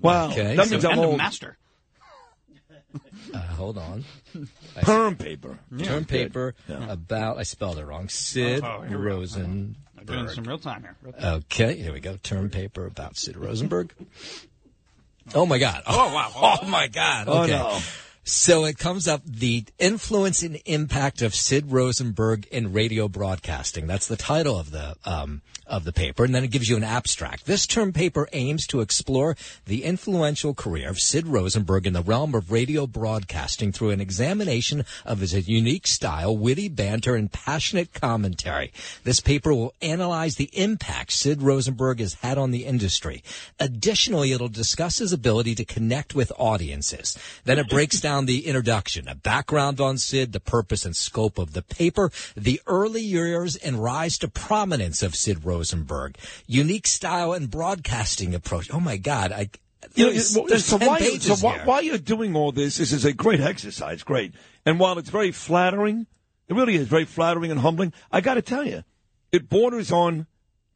Wow, 0.00 0.30
Okay. 0.30 0.54
that 0.54 0.66
So- 0.66 0.70
means 0.70 0.84
I'm 0.84 0.92
and 0.92 1.00
a 1.00 1.04
old. 1.08 1.16
master. 1.18 1.56
Uh, 3.32 3.38
hold 3.38 3.78
on. 3.78 4.04
I- 4.76 4.80
Term 4.82 5.16
paper. 5.16 5.58
Term 5.78 6.00
Good. 6.00 6.08
paper 6.08 6.54
Yeah. 6.68 6.90
about, 6.92 7.38
I 7.38 7.42
spelled 7.44 7.78
it 7.78 7.84
wrong, 7.84 8.08
Sid 8.08 8.62
Oh, 8.64 8.80
here 8.82 8.98
we. 8.98 9.04
Rosenberg. 9.06 9.76
I'm 9.98 10.04
doing 10.06 10.28
some 10.28 10.44
real 10.44 10.58
time 10.58 10.82
here. 10.82 10.96
Real 11.02 11.12
time. 11.12 11.34
Okay, 11.50 11.76
here 11.76 11.92
we 11.92 12.00
go. 12.00 12.16
Term 12.22 12.50
paper 12.50 12.86
about 12.86 13.16
Sid 13.16 13.36
Rosenberg. 13.36 13.92
Oh 15.34 15.46
my 15.46 15.58
God. 15.58 15.82
Oh, 15.86 16.12
wow. 16.14 16.30
Oh 16.62 16.66
my 16.66 16.88
God. 16.88 17.26
Oh, 17.28 17.42
Okay. 17.42 17.52
no. 17.52 17.78
So 18.30 18.64
it 18.64 18.78
comes 18.78 19.08
up 19.08 19.22
the 19.26 19.64
influence 19.80 20.44
and 20.44 20.60
impact 20.64 21.20
of 21.20 21.34
Sid 21.34 21.72
Rosenberg 21.72 22.46
in 22.52 22.72
radio 22.72 23.08
broadcasting. 23.08 23.88
That's 23.88 24.06
the 24.06 24.16
title 24.16 24.56
of 24.56 24.70
the 24.70 24.94
um, 25.04 25.42
of 25.70 25.84
the 25.84 25.92
paper, 25.92 26.24
and 26.24 26.34
then 26.34 26.42
it 26.42 26.50
gives 26.50 26.68
you 26.68 26.76
an 26.76 26.84
abstract. 26.84 27.46
This 27.46 27.66
term 27.66 27.92
paper 27.92 28.28
aims 28.32 28.66
to 28.66 28.80
explore 28.80 29.36
the 29.66 29.84
influential 29.84 30.52
career 30.52 30.90
of 30.90 30.98
Sid 30.98 31.28
Rosenberg 31.28 31.86
in 31.86 31.92
the 31.92 32.02
realm 32.02 32.34
of 32.34 32.50
radio 32.50 32.86
broadcasting 32.86 33.70
through 33.70 33.90
an 33.90 34.00
examination 34.00 34.84
of 35.04 35.20
his 35.20 35.48
unique 35.48 35.86
style, 35.86 36.36
witty 36.36 36.68
banter, 36.68 37.14
and 37.14 37.30
passionate 37.30 37.92
commentary. 37.92 38.72
This 39.04 39.20
paper 39.20 39.54
will 39.54 39.74
analyze 39.80 40.36
the 40.36 40.50
impact 40.52 41.12
Sid 41.12 41.40
Rosenberg 41.40 42.00
has 42.00 42.14
had 42.14 42.36
on 42.36 42.50
the 42.50 42.64
industry. 42.64 43.22
Additionally, 43.60 44.32
it'll 44.32 44.48
discuss 44.48 44.98
his 44.98 45.12
ability 45.12 45.54
to 45.54 45.64
connect 45.64 46.16
with 46.16 46.32
audiences. 46.36 47.16
Then 47.44 47.60
it 47.60 47.70
breaks 47.70 48.00
down 48.00 48.19
the 48.26 48.46
introduction, 48.46 49.08
a 49.08 49.14
background 49.14 49.80
on 49.80 49.98
Sid, 49.98 50.32
the 50.32 50.40
purpose 50.40 50.84
and 50.84 50.94
scope 50.96 51.38
of 51.38 51.52
the 51.52 51.62
paper, 51.62 52.10
the 52.36 52.60
early 52.66 53.02
years 53.02 53.56
and 53.56 53.82
rise 53.82 54.18
to 54.18 54.28
prominence 54.28 55.02
of 55.02 55.14
Sid 55.14 55.44
Rosenberg, 55.44 56.16
unique 56.46 56.86
style 56.86 57.32
and 57.32 57.50
broadcasting 57.50 58.34
approach. 58.34 58.70
Oh 58.72 58.80
my 58.80 58.96
God, 58.96 59.32
I, 59.32 59.50
You 59.94 60.04
know, 60.04 60.10
There's- 60.10 60.38
there's 60.48 60.64
so 60.66 60.76
10 60.78 60.88
why, 60.88 60.98
pages 60.98 61.40
so 61.40 61.46
why, 61.46 61.58
while 61.64 61.82
you're 61.82 61.96
doing 61.96 62.36
all 62.36 62.52
this, 62.52 62.76
this 62.76 62.92
is 62.92 63.06
a 63.06 63.14
great 63.14 63.40
exercise, 63.40 64.02
great. 64.02 64.34
And 64.66 64.78
while 64.78 64.98
it's 64.98 65.08
very 65.08 65.32
flattering, 65.32 66.06
it 66.48 66.54
really 66.54 66.74
is 66.76 66.86
very 66.86 67.06
flattering 67.06 67.50
and 67.50 67.60
humbling. 67.60 67.94
I 68.12 68.20
got 68.20 68.34
to 68.34 68.42
tell 68.42 68.66
you, 68.66 68.84
it 69.32 69.48
borders 69.48 69.90
on 69.90 70.26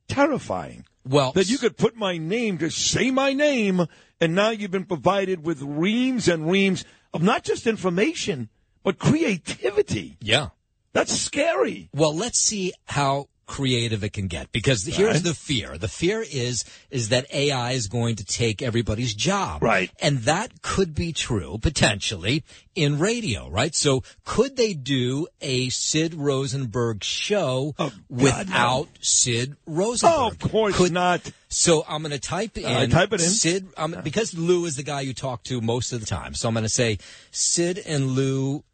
terrifying. 0.08 0.84
Well, 1.06 1.32
that 1.32 1.50
you 1.50 1.58
could 1.58 1.76
put 1.76 1.96
my 1.96 2.16
name, 2.16 2.56
just 2.56 2.78
say 2.78 3.10
my 3.10 3.34
name, 3.34 3.86
and 4.22 4.34
now 4.34 4.50
you've 4.50 4.70
been 4.70 4.86
provided 4.86 5.44
with 5.44 5.60
reams 5.60 6.28
and 6.28 6.50
reams 6.50 6.84
of 7.14 7.22
not 7.22 7.44
just 7.44 7.66
information, 7.66 8.50
but 8.82 8.98
creativity. 8.98 10.18
Yeah. 10.20 10.48
That's 10.92 11.12
scary. 11.12 11.88
Well, 11.94 12.14
let's 12.14 12.40
see 12.40 12.72
how 12.84 13.28
creative 13.46 14.02
it 14.04 14.12
can 14.12 14.26
get 14.26 14.52
because 14.52 14.84
here's 14.84 15.22
the 15.22 15.34
fear. 15.34 15.76
The 15.78 15.88
fear 15.88 16.22
is 16.22 16.64
is 16.90 17.10
that 17.10 17.32
AI 17.32 17.72
is 17.72 17.88
going 17.88 18.16
to 18.16 18.24
take 18.24 18.62
everybody's 18.62 19.14
job. 19.14 19.62
Right. 19.62 19.90
And 20.00 20.20
that 20.20 20.62
could 20.62 20.94
be 20.94 21.12
true 21.12 21.58
potentially 21.60 22.44
in 22.74 22.98
radio, 22.98 23.48
right? 23.48 23.74
So 23.74 24.02
could 24.24 24.56
they 24.56 24.74
do 24.74 25.26
a 25.40 25.68
Sid 25.68 26.14
Rosenberg 26.14 27.04
show 27.04 27.74
without 28.08 28.88
Sid 29.00 29.56
Rosenberg? 29.66 30.18
Oh, 30.18 30.26
of 30.28 30.38
course 30.38 30.76
could, 30.76 30.92
not. 30.92 31.30
So 31.48 31.84
I'm 31.88 32.02
going 32.02 32.12
to 32.12 32.18
type 32.18 32.56
in 32.56 32.64
Uh, 32.64 32.86
type 32.86 33.12
it 33.12 33.20
in. 33.20 33.28
Sid 33.28 33.68
um, 33.76 33.96
because 34.02 34.34
Lou 34.34 34.64
is 34.64 34.76
the 34.76 34.82
guy 34.82 35.02
you 35.02 35.14
talk 35.14 35.42
to 35.44 35.60
most 35.60 35.92
of 35.92 36.00
the 36.00 36.06
time. 36.06 36.34
So 36.34 36.48
I'm 36.48 36.54
going 36.54 36.64
to 36.64 36.68
say 36.68 36.98
Sid 37.30 37.78
and 37.78 38.12
Lou 38.12 38.64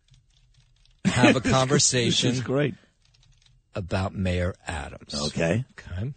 have 1.05 1.37
a 1.37 1.41
conversation 1.41 2.31
This 2.31 2.39
is 2.39 2.45
great. 2.45 2.75
About 3.75 4.15
Mayor 4.15 4.55
Adams. 4.67 5.15
Okay. 5.15 5.65
Okay. 5.79 6.13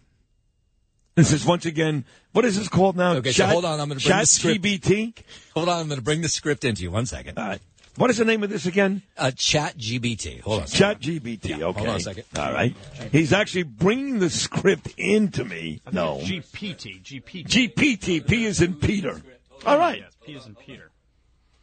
This 1.15 1.31
is 1.31 1.45
once 1.45 1.65
again, 1.65 2.05
what 2.31 2.43
is 2.43 2.57
this 2.57 2.67
called 2.67 2.97
now? 2.97 3.13
Okay, 3.13 3.31
so 3.31 3.45
hold 3.45 3.65
on. 3.65 3.79
I'm 3.79 3.87
going 3.87 3.99
to 3.99 4.05
bring 4.05 4.15
Chat 4.15 4.21
the 4.21 4.25
script. 4.25 4.63
GBT? 4.63 5.13
Hold 5.53 5.69
on. 5.69 5.81
I'm 5.81 5.87
going 5.87 5.99
to 5.99 6.03
bring 6.03 6.21
the 6.21 6.27
script 6.27 6.65
into 6.65 6.81
you. 6.81 6.89
One 6.89 7.05
second. 7.05 7.37
All 7.37 7.47
right. 7.47 7.61
What 7.95 8.09
is 8.09 8.17
the 8.17 8.25
name 8.25 8.41
of 8.41 8.49
this 8.49 8.65
again? 8.65 9.03
Uh, 9.15 9.29
Chat 9.29 9.77
GBT. 9.77 10.41
Hold 10.41 10.61
on. 10.61 10.65
a. 10.65 10.67
Chat 10.67 10.99
GBT. 10.99 11.61
okay. 11.61 11.61
hold 11.61 11.77
on 11.77 11.95
a 11.97 11.99
second. 11.99 12.23
All 12.35 12.51
right. 12.51 12.75
He's 13.11 13.31
actually 13.31 13.63
bringing 13.63 14.17
the 14.17 14.31
script 14.31 14.95
into 14.97 15.45
me. 15.45 15.81
No. 15.91 16.17
GPT. 16.17 17.03
GPT. 17.03 17.45
GPT. 17.45 18.27
P 18.27 18.45
is 18.45 18.61
in 18.61 18.73
Peter. 18.75 19.21
All 19.67 19.77
right. 19.77 19.99
Yes, 19.99 20.17
P 20.25 20.33
is 20.33 20.47
in 20.47 20.55
Peter. 20.55 20.89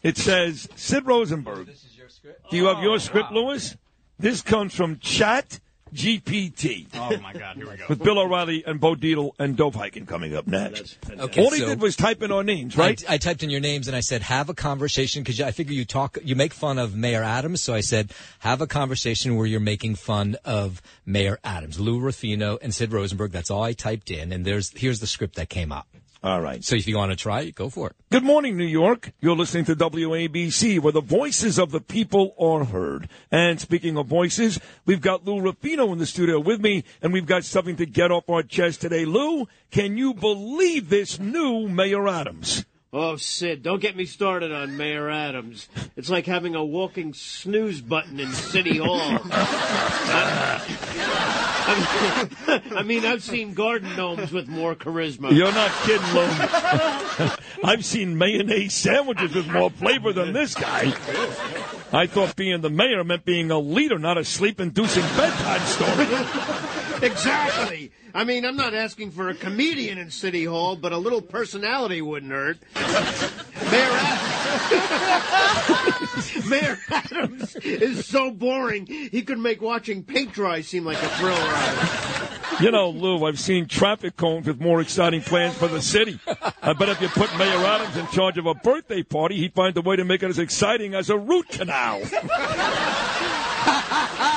It 0.02 0.16
says 0.16 0.68
Sid 0.76 1.04
Rosenberg. 1.04 1.66
This 1.66 1.84
is 1.84 1.98
your 1.98 2.08
script. 2.08 2.50
Do 2.50 2.56
you 2.56 2.66
have 2.66 2.82
your 2.82 3.00
script, 3.00 3.32
Lewis? 3.32 3.76
This 4.18 4.40
comes 4.40 4.74
from 4.74 4.98
Chat 4.98 5.58
GPT. 5.94 6.86
Oh 6.94 7.16
my 7.18 7.32
God! 7.32 7.56
Here 7.56 7.68
we 7.68 7.76
go. 7.76 7.84
With 7.88 8.02
Bill 8.02 8.18
O'Reilly 8.18 8.64
and 8.66 8.80
Bo 8.80 8.94
Dietl 8.94 9.32
and 9.38 9.56
Dov 9.56 9.74
Hikind 9.74 10.06
coming 10.06 10.34
up 10.34 10.46
next. 10.46 10.98
Okay, 11.10 11.42
All 11.42 11.50
he 11.50 11.60
so- 11.60 11.66
did 11.66 11.80
was 11.80 11.96
type 11.96 12.22
in 12.22 12.32
our 12.32 12.44
names, 12.44 12.76
right? 12.76 13.02
I, 13.08 13.14
I 13.14 13.18
typed 13.18 13.42
in 13.42 13.50
your 13.50 13.60
names 13.60 13.88
and 13.88 13.96
I 13.96 14.00
said, 14.00 14.22
have 14.22 14.48
a 14.48 14.54
conversation 14.54 15.22
because 15.22 15.40
I 15.40 15.50
figure 15.50 15.74
you 15.74 15.84
talk, 15.84 16.18
you 16.22 16.36
make 16.36 16.52
fun 16.52 16.78
of 16.78 16.94
Mayor 16.94 17.22
Adams. 17.22 17.62
So 17.62 17.74
I 17.74 17.80
said, 17.80 18.12
have 18.40 18.60
a 18.60 18.66
conversation 18.66 19.36
where 19.36 19.46
you're 19.46 19.60
making 19.60 19.96
fun 19.96 20.36
of 20.44 20.80
Mayor 21.04 21.38
Adams, 21.44 21.80
Lou 21.80 22.00
Ruffino, 22.00 22.58
and 22.62 22.74
Sid 22.74 22.92
Rosenberg. 22.92 23.32
That's 23.32 23.50
all 23.50 23.62
I 23.62 23.72
typed 23.72 24.10
in. 24.10 24.32
And 24.32 24.44
there's, 24.44 24.70
here's 24.70 25.00
the 25.00 25.06
script 25.06 25.36
that 25.36 25.48
came 25.48 25.72
up. 25.72 25.88
All 26.22 26.42
right. 26.42 26.62
So 26.62 26.76
if 26.76 26.86
you 26.86 26.98
want 26.98 27.12
to 27.12 27.16
try 27.16 27.42
it, 27.42 27.54
go 27.54 27.70
for 27.70 27.88
it. 27.88 27.96
Good 28.10 28.24
morning, 28.24 28.58
New 28.58 28.66
York. 28.66 29.12
You're 29.20 29.36
listening 29.36 29.64
to 29.66 29.74
WABC, 29.74 30.78
where 30.78 30.92
the 30.92 31.00
voices 31.00 31.58
of 31.58 31.70
the 31.70 31.80
people 31.80 32.34
are 32.38 32.64
heard. 32.64 33.08
And 33.30 33.58
speaking 33.58 33.96
of 33.96 34.06
voices, 34.06 34.60
we've 34.84 35.00
got 35.00 35.24
Lou 35.24 35.40
Rapino 35.40 35.90
in 35.92 35.98
the 35.98 36.04
studio 36.04 36.38
with 36.38 36.60
me, 36.60 36.84
and 37.00 37.14
we've 37.14 37.24
got 37.24 37.44
something 37.44 37.76
to 37.76 37.86
get 37.86 38.12
off 38.12 38.28
our 38.28 38.42
chest 38.42 38.82
today. 38.82 39.06
Lou, 39.06 39.48
can 39.70 39.96
you 39.96 40.12
believe 40.12 40.90
this 40.90 41.18
new 41.18 41.68
Mayor 41.68 42.06
Adams? 42.06 42.66
Oh, 42.92 43.14
Sid, 43.14 43.62
don't 43.62 43.80
get 43.80 43.96
me 43.96 44.04
started 44.04 44.50
on 44.50 44.76
Mayor 44.76 45.08
Adams. 45.08 45.68
It's 45.96 46.10
like 46.10 46.26
having 46.26 46.56
a 46.56 46.64
walking 46.64 47.14
snooze 47.14 47.80
button 47.80 48.18
in 48.18 48.32
City 48.32 48.78
Hall. 48.78 48.98
I, 51.72 52.26
mean, 52.48 52.62
I 52.76 52.82
mean, 52.82 53.06
I've 53.06 53.22
seen 53.22 53.54
garden 53.54 53.94
gnomes 53.94 54.32
with 54.32 54.48
more 54.48 54.74
charisma. 54.74 55.30
You're 55.30 55.52
not 55.52 55.70
kidding, 55.84 56.14
Lou. 56.14 57.30
I've 57.70 57.84
seen 57.84 58.18
mayonnaise 58.18 58.74
sandwiches 58.74 59.36
with 59.36 59.46
more 59.46 59.70
flavor 59.70 60.12
than 60.12 60.32
this 60.32 60.56
guy. 60.56 60.92
I 61.92 62.08
thought 62.08 62.34
being 62.34 62.60
the 62.60 62.70
mayor 62.70 63.04
meant 63.04 63.24
being 63.24 63.52
a 63.52 63.60
leader, 63.60 64.00
not 64.00 64.18
a 64.18 64.24
sleep-inducing 64.24 65.04
bedtime 65.16 65.60
story. 65.60 66.08
Exactly. 67.06 67.92
I 68.14 68.24
mean, 68.24 68.44
I'm 68.44 68.56
not 68.56 68.74
asking 68.74 69.12
for 69.12 69.28
a 69.28 69.34
comedian 69.34 69.98
in 69.98 70.10
City 70.10 70.44
Hall, 70.44 70.76
but 70.76 70.92
a 70.92 70.98
little 70.98 71.22
personality 71.22 72.02
wouldn't 72.02 72.32
hurt. 72.32 72.58
Mayor 72.74 73.88
Adams. 73.92 74.30
Mayor 76.50 76.78
Adams 76.90 77.56
is 77.56 78.06
so 78.06 78.30
boring, 78.30 78.86
he 78.86 79.22
could 79.22 79.38
make 79.38 79.62
watching 79.62 80.02
paint 80.02 80.32
dry 80.32 80.60
seem 80.60 80.84
like 80.84 81.02
a 81.02 81.08
thrill 81.08 81.36
ride. 81.36 82.28
You 82.60 82.70
know, 82.70 82.90
Lou, 82.90 83.24
I've 83.24 83.38
seen 83.38 83.66
traffic 83.66 84.16
cones 84.16 84.46
with 84.46 84.60
more 84.60 84.80
exciting 84.80 85.22
plans 85.22 85.54
for 85.54 85.68
the 85.68 85.80
city. 85.80 86.18
I 86.62 86.74
bet 86.74 86.90
if 86.90 87.00
you 87.00 87.08
put 87.08 87.34
Mayor 87.38 87.64
Adams 87.64 87.96
in 87.96 88.06
charge 88.08 88.36
of 88.36 88.46
a 88.46 88.54
birthday 88.54 89.02
party, 89.02 89.36
he'd 89.36 89.54
find 89.54 89.76
a 89.76 89.80
way 89.80 89.96
to 89.96 90.04
make 90.04 90.22
it 90.22 90.28
as 90.28 90.38
exciting 90.38 90.94
as 90.94 91.08
a 91.08 91.16
root 91.16 91.48
canal. 91.48 92.02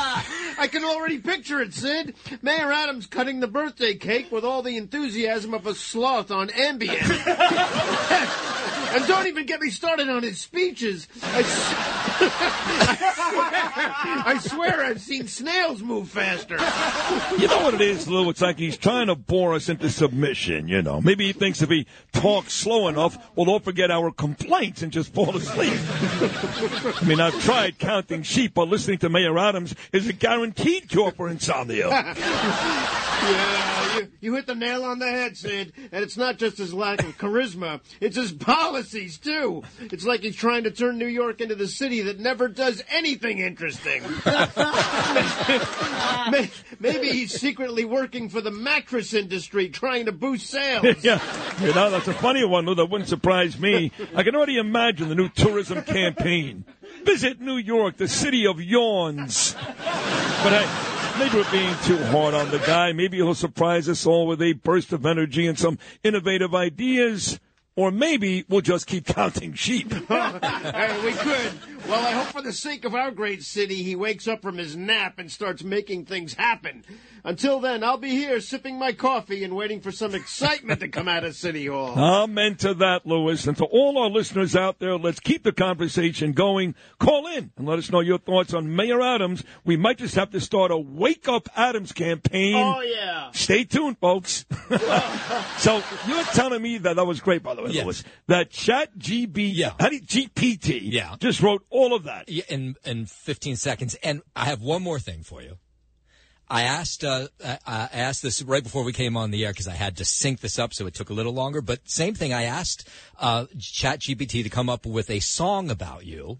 I 0.63 0.67
can 0.67 0.85
already 0.85 1.19
picture 1.19 1.59
it, 1.59 1.73
Sid. 1.73 2.15
Mayor 2.41 2.71
Adams 2.71 3.05
cutting 3.05 3.41
the 3.41 3.49
birthday 3.49 3.95
cake 3.95 4.31
with 4.31 4.45
all 4.45 4.61
the 4.61 4.77
enthusiasm 4.77 5.53
of 5.53 5.67
a 5.67 5.75
sloth 5.75 6.31
on 6.31 6.47
Ambien. 6.47 7.01
and 8.93 9.07
don't 9.07 9.27
even 9.27 9.45
get 9.45 9.61
me 9.61 9.69
started 9.69 10.09
on 10.09 10.23
his 10.23 10.39
speeches. 10.39 11.07
I, 11.21 11.39
s- 11.39 11.73
I 14.25 14.39
swear 14.41 14.83
I've 14.83 15.01
seen 15.01 15.27
snails 15.27 15.81
move 15.81 16.09
faster. 16.09 16.55
You 17.39 17.47
know 17.47 17.63
what 17.63 17.73
it 17.75 17.81
is, 17.81 18.07
Lou? 18.07 18.29
It's 18.29 18.41
like 18.41 18.57
he's 18.57 18.77
trying 18.77 19.07
to 19.07 19.15
bore 19.15 19.53
us 19.53 19.69
into 19.69 19.89
submission, 19.89 20.67
you 20.67 20.81
know. 20.81 21.01
Maybe 21.01 21.27
he 21.27 21.33
thinks 21.33 21.61
if 21.61 21.69
he 21.69 21.87
talks 22.11 22.53
slow 22.53 22.87
enough, 22.87 23.17
we'll 23.35 23.49
all 23.49 23.59
forget 23.59 23.91
our 23.91 24.11
complaints 24.11 24.81
and 24.81 24.91
just 24.91 25.13
fall 25.13 25.35
asleep. 25.35 25.73
I 27.01 27.05
mean, 27.05 27.19
I've 27.19 27.39
tried 27.43 27.79
counting 27.79 28.23
sheep, 28.23 28.53
but 28.53 28.67
listening 28.67 28.99
to 28.99 29.09
Mayor 29.09 29.37
Adams 29.37 29.75
is 29.91 30.07
a 30.07 30.13
guaranteed 30.13 30.89
cure 30.89 31.11
for 31.11 31.29
insomnia. 31.29 31.89
Yeah, 33.23 33.97
you, 33.99 34.07
you 34.19 34.35
hit 34.35 34.47
the 34.47 34.55
nail 34.55 34.83
on 34.83 34.99
the 34.99 35.07
head, 35.09 35.37
Sid. 35.37 35.71
And 35.93 36.03
it's 36.03 36.17
not 36.17 36.37
just 36.37 36.57
his 36.57 36.73
lack 36.73 36.99
of 37.01 37.17
charisma, 37.17 37.79
it's 38.01 38.17
his 38.17 38.33
policies, 38.83 39.17
too. 39.17 39.63
It's 39.79 40.05
like 40.05 40.21
he's 40.21 40.35
trying 40.35 40.65
to 40.65 40.71
turn 40.71 40.97
New 40.97 41.07
York 41.07 41.39
into 41.41 41.55
the 41.55 41.67
city 41.67 42.01
that 42.01 42.19
never 42.19 42.49
does 42.49 42.83
anything 42.89 43.39
interesting. 43.39 44.03
Maybe 46.79 47.09
he's 47.09 47.39
secretly 47.39 47.85
working 47.85 48.29
for 48.29 48.41
the 48.41 48.51
mattress 48.51 49.13
industry, 49.13 49.69
trying 49.69 50.07
to 50.07 50.11
boost 50.11 50.47
sales. 50.47 50.97
yeah, 51.01 51.21
you 51.61 51.73
know, 51.73 51.89
that's 51.89 52.07
a 52.07 52.13
funny 52.13 52.43
one, 52.43 52.65
Lou, 52.65 52.75
that 52.75 52.87
wouldn't 52.87 53.09
surprise 53.09 53.57
me. 53.57 53.91
I 54.15 54.23
can 54.23 54.35
already 54.35 54.57
imagine 54.57 55.07
the 55.09 55.15
new 55.15 55.29
tourism 55.29 55.83
campaign. 55.83 56.65
Visit 57.03 57.39
New 57.39 57.57
York, 57.57 57.97
the 57.97 58.07
city 58.07 58.45
of 58.45 58.61
yawns. 58.61 59.53
But 59.53 60.51
hey, 60.51 61.19
maybe 61.19 61.37
we're 61.37 61.51
being 61.51 61.75
too 61.83 61.97
hard 62.05 62.33
on 62.33 62.51
the 62.51 62.59
guy. 62.59 62.91
Maybe 62.91 63.17
he'll 63.17 63.33
surprise 63.33 63.87
us 63.87 64.05
all 64.05 64.27
with 64.27 64.41
a 64.41 64.53
burst 64.53 64.91
of 64.93 65.05
energy 65.05 65.47
and 65.47 65.57
some 65.57 65.79
innovative 66.03 66.53
ideas. 66.53 67.39
Or 67.75 67.91
maybe 67.91 68.45
we'll 68.49 68.61
just 68.61 68.87
keep 68.87 69.05
counting 69.07 69.53
sheep. 69.53 69.93
Hey, 70.13 71.03
we 71.03 71.11
could. 71.13 71.51
Well, 71.87 72.05
I 72.05 72.11
hope 72.11 72.27
for 72.27 72.41
the 72.41 72.53
sake 72.53 72.85
of 72.85 72.95
our 72.95 73.11
great 73.11 73.43
city, 73.43 73.83
he 73.83 73.95
wakes 73.95 74.27
up 74.27 74.41
from 74.41 74.57
his 74.57 74.75
nap 74.75 75.19
and 75.19 75.31
starts 75.31 75.63
making 75.63 76.05
things 76.05 76.33
happen. 76.33 76.83
Until 77.25 77.59
then, 77.61 77.83
I'll 77.85 77.97
be 77.97 78.09
here 78.09 78.41
sipping 78.41 78.77
my 78.77 78.91
coffee 78.91 79.45
and 79.45 79.55
waiting 79.55 79.79
for 79.79 79.91
some 79.93 80.13
excitement 80.13 80.81
to 80.81 80.89
come 80.89 81.07
out 81.07 81.23
of 81.23 81.35
City 81.35 81.67
Hall. 81.67 81.97
Amen 82.23 82.55
to 82.57 82.73
that, 82.75 83.05
Lewis. 83.05 83.47
And 83.47 83.55
to 83.57 83.63
all 83.65 83.97
our 83.97 84.09
listeners 84.09 84.57
out 84.57 84.79
there, 84.79 84.97
let's 84.97 85.21
keep 85.21 85.43
the 85.43 85.53
conversation 85.53 86.33
going. 86.33 86.75
Call 86.99 87.27
in 87.27 87.51
and 87.57 87.65
let 87.65 87.79
us 87.79 87.89
know 87.89 88.01
your 88.01 88.17
thoughts 88.17 88.53
on 88.53 88.75
Mayor 88.75 89.01
Adams. 89.01 89.41
We 89.63 89.77
might 89.77 89.99
just 89.99 90.15
have 90.15 90.31
to 90.31 90.41
start 90.41 90.71
a 90.71 90.77
Wake 90.77 91.29
Up 91.29 91.47
Adams 91.55 91.93
campaign. 91.93 92.55
Oh, 92.55 92.81
yeah. 92.81 93.31
Stay 93.31 93.63
tuned, 93.63 93.99
folks. 93.99 94.45
so 95.59 95.81
you're 96.07 96.23
telling 96.25 96.61
me 96.61 96.77
that 96.79 96.97
that 96.97 97.05
was 97.05 97.21
great, 97.21 97.41
by 97.41 97.55
the 97.55 97.63
way, 97.63 97.69
Yes. 97.71 97.85
Lewis. 97.85 98.03
That 98.27 98.49
Chat 98.49 98.97
GB, 98.97 99.51
Yeah. 99.53 99.73
how 99.79 99.87
do 99.89 99.95
you, 99.95 100.01
GPT, 100.01 100.79
Yeah. 100.91 101.15
just 101.19 101.41
wrote 101.41 101.65
all 101.69 101.93
of 101.93 102.03
that. 102.03 102.27
Yeah, 102.27 102.43
in 102.49 102.75
in 102.83 103.05
15 103.05 103.55
seconds. 103.55 103.95
And 104.03 104.21
I 104.35 104.45
have 104.45 104.61
one 104.61 104.81
more 104.83 104.99
thing 104.99 105.23
for 105.23 105.41
you. 105.41 105.57
I 106.53 106.61
asked 106.61 107.03
uh, 107.03 107.29
I 107.43 107.57
I 107.65 107.89
asked 107.91 108.21
this 108.21 108.43
right 108.43 108.63
before 108.63 108.83
we 108.83 108.93
came 108.93 109.17
on 109.17 109.31
the 109.31 109.43
air 109.43 109.51
because 109.51 109.67
I 109.67 109.73
had 109.73 109.97
to 109.97 110.05
sync 110.05 110.39
this 110.41 110.59
up, 110.59 110.71
so 110.71 110.85
it 110.85 110.93
took 110.93 111.09
a 111.09 111.13
little 111.13 111.33
longer. 111.33 111.61
But 111.61 111.89
same 111.89 112.13
thing, 112.13 112.31
I 112.31 112.43
asked 112.43 112.87
uh, 113.19 113.45
ChatGPT 113.57 114.43
to 114.43 114.49
come 114.49 114.69
up 114.69 114.85
with 114.85 115.09
a 115.09 115.19
song 115.19 115.71
about 115.71 116.05
you. 116.05 116.39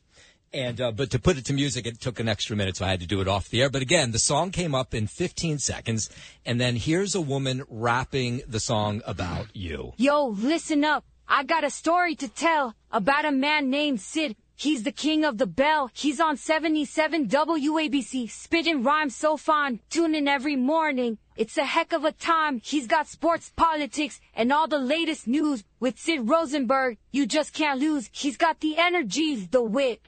And 0.53 0.79
uh, 0.79 0.91
but 0.91 1.09
to 1.11 1.19
put 1.19 1.39
it 1.39 1.45
to 1.45 1.53
music, 1.53 1.87
it 1.87 1.99
took 1.99 2.19
an 2.19 2.29
extra 2.29 2.55
minute, 2.55 2.77
so 2.77 2.85
I 2.85 2.89
had 2.89 2.99
to 2.99 3.07
do 3.07 3.21
it 3.21 3.27
off 3.27 3.49
the 3.49 3.63
air. 3.63 3.71
But 3.71 3.81
again, 3.81 4.11
the 4.11 4.19
song 4.19 4.51
came 4.51 4.75
up 4.75 4.93
in 4.93 5.07
15 5.07 5.57
seconds, 5.57 6.11
and 6.45 6.61
then 6.61 6.75
here's 6.75 7.15
a 7.15 7.21
woman 7.21 7.63
rapping 7.67 8.43
the 8.47 8.59
song 8.59 9.01
about 9.07 9.47
you. 9.55 9.93
Yo, 9.97 10.27
listen 10.27 10.83
up. 10.83 11.05
I 11.27 11.43
got 11.43 11.63
a 11.63 11.71
story 11.71 12.13
to 12.17 12.27
tell 12.27 12.75
about 12.91 13.25
a 13.25 13.31
man 13.31 13.71
named 13.71 13.99
Sid. 13.99 14.35
He's 14.55 14.83
the 14.83 14.91
king 14.91 15.25
of 15.25 15.37
the 15.37 15.47
bell. 15.47 15.89
He's 15.93 16.19
on 16.19 16.37
77 16.37 17.27
WABC, 17.27 18.29
spitting 18.29 18.83
rhymes 18.83 19.15
so 19.15 19.35
fine. 19.35 19.79
Tune 19.89 20.15
in 20.15 20.27
every 20.27 20.55
morning. 20.55 21.17
It's 21.35 21.57
a 21.57 21.65
heck 21.65 21.91
of 21.93 22.05
a 22.05 22.11
time. 22.11 22.61
He's 22.63 22.85
got 22.87 23.07
sports, 23.07 23.51
politics, 23.55 24.21
and 24.35 24.53
all 24.53 24.67
the 24.67 24.77
latest 24.77 25.27
news. 25.27 25.63
With 25.79 25.97
Sid 25.99 26.29
Rosenberg, 26.29 26.97
you 27.11 27.25
just 27.25 27.53
can't 27.53 27.79
lose. 27.79 28.09
He's 28.11 28.37
got 28.37 28.59
the 28.59 28.77
energy, 28.77 29.35
the 29.35 29.63
wit. 29.63 30.01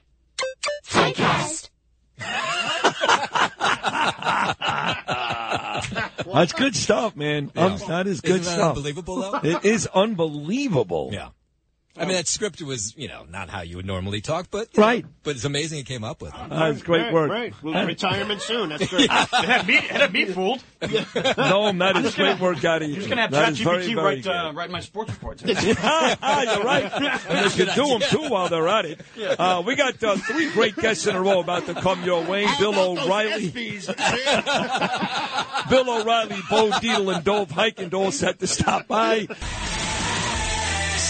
Typecast. 0.88 1.70
That's 6.32 6.52
good 6.52 6.76
stuff, 6.76 7.16
man. 7.16 7.50
Um, 7.56 7.78
that 7.88 8.06
is 8.06 8.20
good 8.20 8.40
Isn't 8.40 8.44
that 8.44 8.52
stuff. 8.52 8.76
unbelievable, 8.76 9.16
though? 9.16 9.40
It 9.42 9.64
is 9.64 9.86
unbelievable. 9.92 11.10
Yeah. 11.12 11.28
I 11.98 12.04
mean, 12.04 12.14
that 12.16 12.26
script 12.28 12.60
was, 12.62 12.94
you 12.96 13.08
know, 13.08 13.24
not 13.30 13.48
how 13.48 13.62
you 13.62 13.76
would 13.76 13.86
normally 13.86 14.20
talk, 14.20 14.48
but 14.50 14.68
Right. 14.76 15.04
know, 15.04 15.10
but 15.22 15.36
it's 15.36 15.44
amazing 15.44 15.78
it 15.80 15.86
came 15.86 16.04
up 16.04 16.20
with. 16.22 16.34
it. 16.34 16.40
That's 16.50 16.82
great 16.82 17.02
Right, 17.04 17.12
work. 17.12 17.30
Right. 17.30 17.54
Well, 17.62 17.86
retirement 17.86 18.40
soon. 18.42 18.68
That's 18.70 18.86
great. 18.88 19.04
it 19.04 19.10
had 19.32 19.66
me, 19.66 19.74
it 19.76 19.82
had 19.84 20.12
me 20.12 20.24
fooled. 20.26 20.62
No, 21.36 21.72
that 21.72 21.96
is 21.96 22.14
great 22.14 22.38
work 22.40 22.64
out 22.64 22.82
of 22.82 22.88
you. 22.88 22.94
I'm 22.94 23.00
just 23.00 23.08
gonna 23.08 23.22
have 23.22 23.30
That 23.30 23.52
is 23.52 23.58
very, 23.60 23.78
ChatGPT 23.84 23.94
very 23.94 24.04
write 24.16 24.22
good. 24.24 24.30
uh, 24.32 24.52
write 24.54 24.70
my 24.70 24.80
sports 24.80 25.10
reports. 25.12 25.42
You're 25.46 25.54
right. 25.54 26.90
And 27.28 27.50
they 27.50 27.64
can 27.64 27.74
do 27.74 27.86
them 27.98 28.00
too 28.10 28.28
while 28.28 28.48
they're 28.48 28.68
at 28.68 28.84
it. 28.84 29.00
Uh, 29.38 29.62
we 29.66 29.74
got 29.76 30.02
uh, 30.04 30.16
three 30.16 30.50
great 30.50 30.76
guests 30.76 31.06
in 31.06 31.16
a 31.16 31.20
row 31.20 31.40
about 31.40 31.66
to 31.66 31.74
come 31.74 32.04
your 32.04 32.22
way. 32.24 32.46
Bill 32.58 32.78
O'Reilly, 32.78 33.48
Bill 35.70 35.90
O'Reilly, 35.90 36.40
Bo 36.50 36.70
Dietl, 36.70 37.14
and 37.14 37.24
Dov 37.24 37.48
Hikind 37.50 37.94
all 37.94 38.12
set 38.12 38.38
to 38.40 38.46
stop 38.46 38.86
by. 38.86 39.26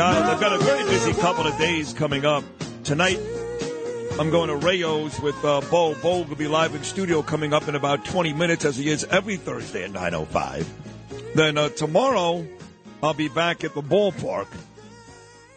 I've 0.00 0.40
got 0.40 0.54
a 0.54 0.64
very 0.64 0.82
busy 0.84 1.12
couple 1.12 1.46
of 1.46 1.58
days 1.58 1.92
coming 1.92 2.24
up. 2.24 2.42
Tonight, 2.84 3.18
I'm 4.18 4.30
going 4.30 4.48
to 4.48 4.56
Rao's 4.56 5.20
with 5.20 5.36
uh, 5.44 5.60
Bo. 5.70 5.94
Bo 5.96 6.22
will 6.22 6.36
be 6.36 6.48
live 6.48 6.74
in 6.74 6.82
studio 6.82 7.20
coming 7.20 7.52
up 7.52 7.68
in 7.68 7.74
about 7.74 8.06
20 8.06 8.32
minutes, 8.32 8.64
as 8.64 8.78
he 8.78 8.88
is 8.88 9.04
every 9.04 9.36
Thursday 9.36 9.84
at 9.84 9.90
9.05. 9.90 10.64
Then 11.34 11.58
uh, 11.58 11.68
tomorrow, 11.68 12.46
I'll 13.02 13.12
be 13.12 13.28
back 13.28 13.62
at 13.62 13.74
the 13.74 13.82
ballpark, 13.82 14.46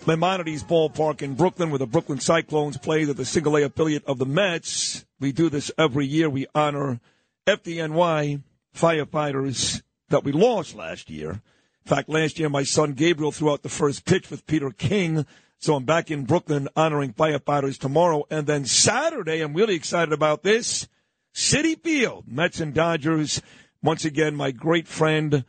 Maimonides 0.06 0.66
Ballpark 0.66 1.22
in 1.22 1.36
Brooklyn, 1.36 1.70
where 1.70 1.80
the 1.80 1.88
Brooklyn 1.88 2.20
Cyclones 2.20 2.76
play. 2.78 3.06
They're 3.06 3.14
the 3.14 3.24
single 3.24 3.56
A 3.56 3.64
affiliate 3.64 4.04
of 4.06 4.18
the 4.18 4.26
Mets. 4.26 5.06
We 5.22 5.32
do 5.32 5.50
this 5.50 5.72
every 5.78 6.06
year. 6.06 6.30
We 6.30 6.48
honor 6.54 7.00
FDNY 7.48 8.42
firefighters 8.76 9.84
that 10.10 10.26
we 10.26 10.34
lost 10.34 10.76
last 10.76 11.10
year. 11.10 11.42
In 11.86 11.90
fact, 11.90 12.08
last 12.08 12.40
year 12.40 12.50
my 12.50 12.64
son 12.64 12.94
Gabriel 12.94 13.32
threw 13.32 13.52
out 13.52 13.62
the 13.62 13.70
first 13.70 14.06
pitch 14.06 14.32
with 14.32 14.48
Peter 14.48 14.70
King. 14.70 15.26
So 15.60 15.76
I'm 15.76 15.84
back 15.84 16.10
in 16.10 16.24
Brooklyn 16.24 16.70
honoring 16.76 17.14
firefighters 17.14 17.78
tomorrow. 17.78 18.24
And 18.30 18.48
then 18.48 18.66
Saturday, 18.66 19.42
I'm 19.42 19.54
really 19.54 19.76
excited 19.76 20.14
about 20.14 20.44
this. 20.44 20.88
Citi 21.34 21.82
Field, 21.82 22.26
Mets 22.28 22.62
and 22.62 22.74
Dodgers. 22.74 23.42
Once 23.82 24.06
again, 24.06 24.36
my 24.36 24.52
great 24.52 24.88
friend 24.88 25.44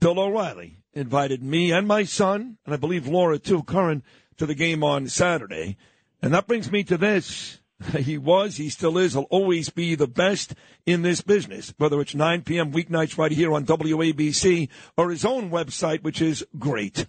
Bill 0.00 0.18
O'Reilly 0.18 0.78
invited 0.92 1.42
me 1.42 1.70
and 1.70 1.86
my 1.86 2.02
son, 2.02 2.58
and 2.64 2.74
I 2.74 2.76
believe 2.76 3.06
Laura 3.06 3.38
too, 3.38 3.62
Curran, 3.62 4.02
to 4.38 4.46
the 4.46 4.54
game 4.56 4.82
on 4.82 5.06
Saturday. 5.06 5.76
And 6.20 6.34
that 6.34 6.48
brings 6.48 6.72
me 6.72 6.82
to 6.84 6.96
this. 6.96 7.59
He 7.98 8.18
was, 8.18 8.56
he 8.56 8.68
still 8.68 8.98
is, 8.98 9.14
he'll 9.14 9.22
always 9.24 9.70
be 9.70 9.94
the 9.94 10.06
best 10.06 10.54
in 10.86 11.02
this 11.02 11.20
business, 11.20 11.72
whether 11.78 12.00
it's 12.00 12.14
9 12.14 12.42
p.m. 12.42 12.72
weeknights 12.72 13.16
right 13.16 13.32
here 13.32 13.52
on 13.52 13.64
WABC 13.64 14.68
or 14.96 15.10
his 15.10 15.24
own 15.24 15.50
website, 15.50 16.02
which 16.02 16.20
is 16.20 16.44
great. 16.58 17.06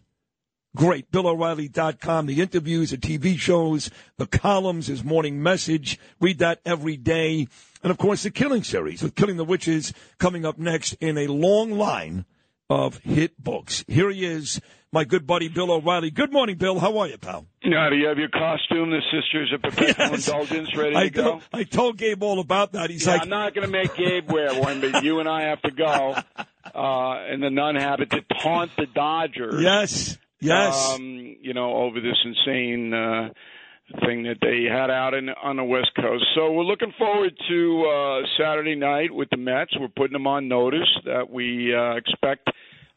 Great. 0.75 1.11
BillO'Reilly.com. 1.11 2.27
The 2.27 2.41
interviews, 2.41 2.91
the 2.91 2.97
TV 2.97 3.37
shows, 3.37 3.89
the 4.17 4.27
columns, 4.27 4.87
his 4.87 5.03
morning 5.03 5.43
message. 5.43 5.99
Read 6.21 6.39
that 6.39 6.61
every 6.65 6.95
day. 6.95 7.47
And 7.83 7.91
of 7.91 7.97
course, 7.97 8.23
the 8.23 8.31
Killing 8.31 8.63
series 8.63 9.03
with 9.03 9.15
Killing 9.15 9.37
the 9.37 9.43
Witches 9.43 9.93
coming 10.17 10.45
up 10.45 10.57
next 10.57 10.93
in 10.93 11.17
a 11.17 11.27
long 11.27 11.71
line 11.71 12.25
of 12.69 12.99
hit 12.99 13.41
books. 13.43 13.83
Here 13.87 14.09
he 14.09 14.23
is, 14.23 14.61
my 14.91 15.05
good 15.05 15.25
buddy 15.25 15.47
Bill 15.47 15.71
O'Reilly. 15.71 16.11
Good 16.11 16.31
morning, 16.33 16.57
Bill. 16.57 16.77
How 16.79 16.97
are 16.99 17.07
you, 17.07 17.17
pal? 17.17 17.45
Now, 17.63 17.89
do 17.89 17.95
you 17.95 18.07
have 18.07 18.17
your 18.17 18.29
costume, 18.29 18.91
the 18.91 19.01
Sisters 19.11 19.53
of 19.53 19.61
Perpetual 19.61 20.13
Indulgence, 20.13 20.75
ready 20.75 20.95
I, 20.95 21.03
to 21.03 21.09
go? 21.09 21.23
told, 21.23 21.43
I 21.53 21.63
told 21.63 21.97
Gabe 21.97 22.21
all 22.23 22.39
about 22.39 22.73
that. 22.73 22.89
He's 22.89 23.05
Yeah, 23.05 23.13
like, 23.13 23.21
I'm 23.23 23.29
not 23.29 23.53
going 23.53 23.65
to 23.65 23.71
make 23.71 23.95
Gabe 23.95 24.29
wear 24.29 24.53
one, 24.59 24.81
but 24.81 25.03
you 25.03 25.19
and 25.19 25.29
I 25.29 25.43
have 25.43 25.61
to 25.61 25.71
go 25.71 26.15
uh, 26.75 27.33
in 27.33 27.39
the 27.39 27.49
nun 27.49 27.75
habit 27.75 28.09
to 28.11 28.21
taunt 28.41 28.71
the 28.77 28.85
Dodgers. 28.85 29.61
Yes, 29.61 30.17
yes. 30.41 30.93
Um, 30.95 31.37
you 31.41 31.53
know, 31.53 31.73
over 31.73 32.01
this 32.01 32.17
insane 32.25 32.93
uh, 32.93 33.29
thing 34.05 34.23
that 34.23 34.37
they 34.41 34.65
had 34.69 34.89
out 34.89 35.13
in, 35.13 35.29
on 35.29 35.55
the 35.55 35.63
West 35.63 35.91
Coast. 35.95 36.25
So 36.35 36.51
we're 36.51 36.63
looking 36.63 36.93
forward 36.97 37.33
to 37.49 37.85
uh, 37.85 38.27
Saturday 38.37 38.75
night 38.75 39.13
with 39.13 39.29
the 39.29 39.37
Mets. 39.37 39.71
We're 39.79 39.87
putting 39.87 40.13
them 40.13 40.27
on 40.27 40.49
notice 40.49 40.89
that 41.05 41.29
we 41.29 41.73
uh, 41.73 41.95
expect 41.95 42.49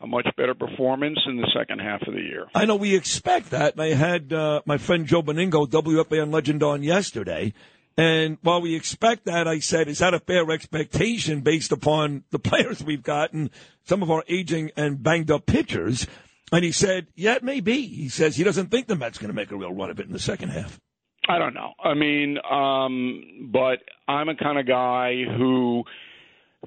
a 0.05 0.07
much 0.07 0.29
better 0.37 0.55
performance 0.55 1.19
in 1.27 1.37
the 1.37 1.51
second 1.59 1.81
half 1.81 2.03
of 2.07 2.15
the 2.15 2.21
year. 2.21 2.47
I 2.55 2.67
know 2.67 2.77
we 2.77 2.95
expect 2.95 3.51
that. 3.51 3.81
I 3.81 3.89
had 3.89 4.33
uh, 4.33 4.61
my 4.67 4.77
friend 4.77 5.07
Joe 5.07 5.23
Benigno, 5.23 5.67
WFAN 5.67 6.33
legend, 6.33 6.63
on 6.63 6.83
yesterday. 6.83 7.55
And 7.97 8.39
while 8.43 8.61
we 8.61 8.75
expect 8.75 9.25
that, 9.25 9.49
I 9.49 9.61
said, 9.61 9.89
is 9.89 9.99
that 10.01 10.15
a 10.15 10.19
fair 10.19 10.51
expectation 10.51 11.41
based 11.41 11.73
upon 11.73 12.25
the 12.31 12.39
players 12.51 12.85
we've 12.85 13.03
gotten, 13.03 13.51
some 13.85 14.03
of 14.03 14.11
our 14.11 14.25
aging 14.29 14.73
and 14.77 15.03
banged 15.03 15.31
up 15.31 15.47
pitchers? 15.47 16.07
And 16.53 16.65
he 16.65 16.73
said, 16.73 17.07
yeah, 17.15 17.37
it 17.37 17.43
may 17.43 17.61
be. 17.61 17.87
He 17.87 18.09
says 18.09 18.37
he 18.37 18.45
doesn't 18.45 18.71
think 18.71 18.87
the 18.87 18.97
Mets 18.97 19.19
going 19.19 19.31
to 19.31 19.35
make 19.35 19.51
a 19.51 19.57
real 19.57 19.73
run 19.73 19.91
of 19.91 19.99
it 20.01 20.07
in 20.07 20.13
the 20.13 20.19
second 20.19 20.51
half. 20.51 20.79
I 21.27 21.39
don't 21.39 21.55
know. 21.55 21.73
I 21.83 21.95
mean, 21.95 22.37
um, 22.51 23.51
but 23.51 23.79
I'm 24.07 24.29
a 24.29 24.37
kind 24.37 24.59
of 24.59 24.67
guy 24.67 25.25
who, 25.25 25.85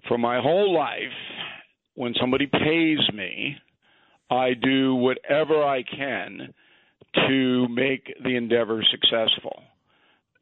for 0.07 0.17
my 0.17 0.41
whole 0.41 0.73
life, 0.73 1.13
when 1.97 2.13
somebody 2.21 2.45
pays 2.45 2.99
me, 3.11 3.57
I 4.29 4.53
do 4.53 4.93
whatever 4.93 5.63
I 5.63 5.81
can 5.81 6.53
to 7.27 7.67
make 7.69 8.13
the 8.23 8.35
endeavor 8.35 8.83
successful. 8.91 9.63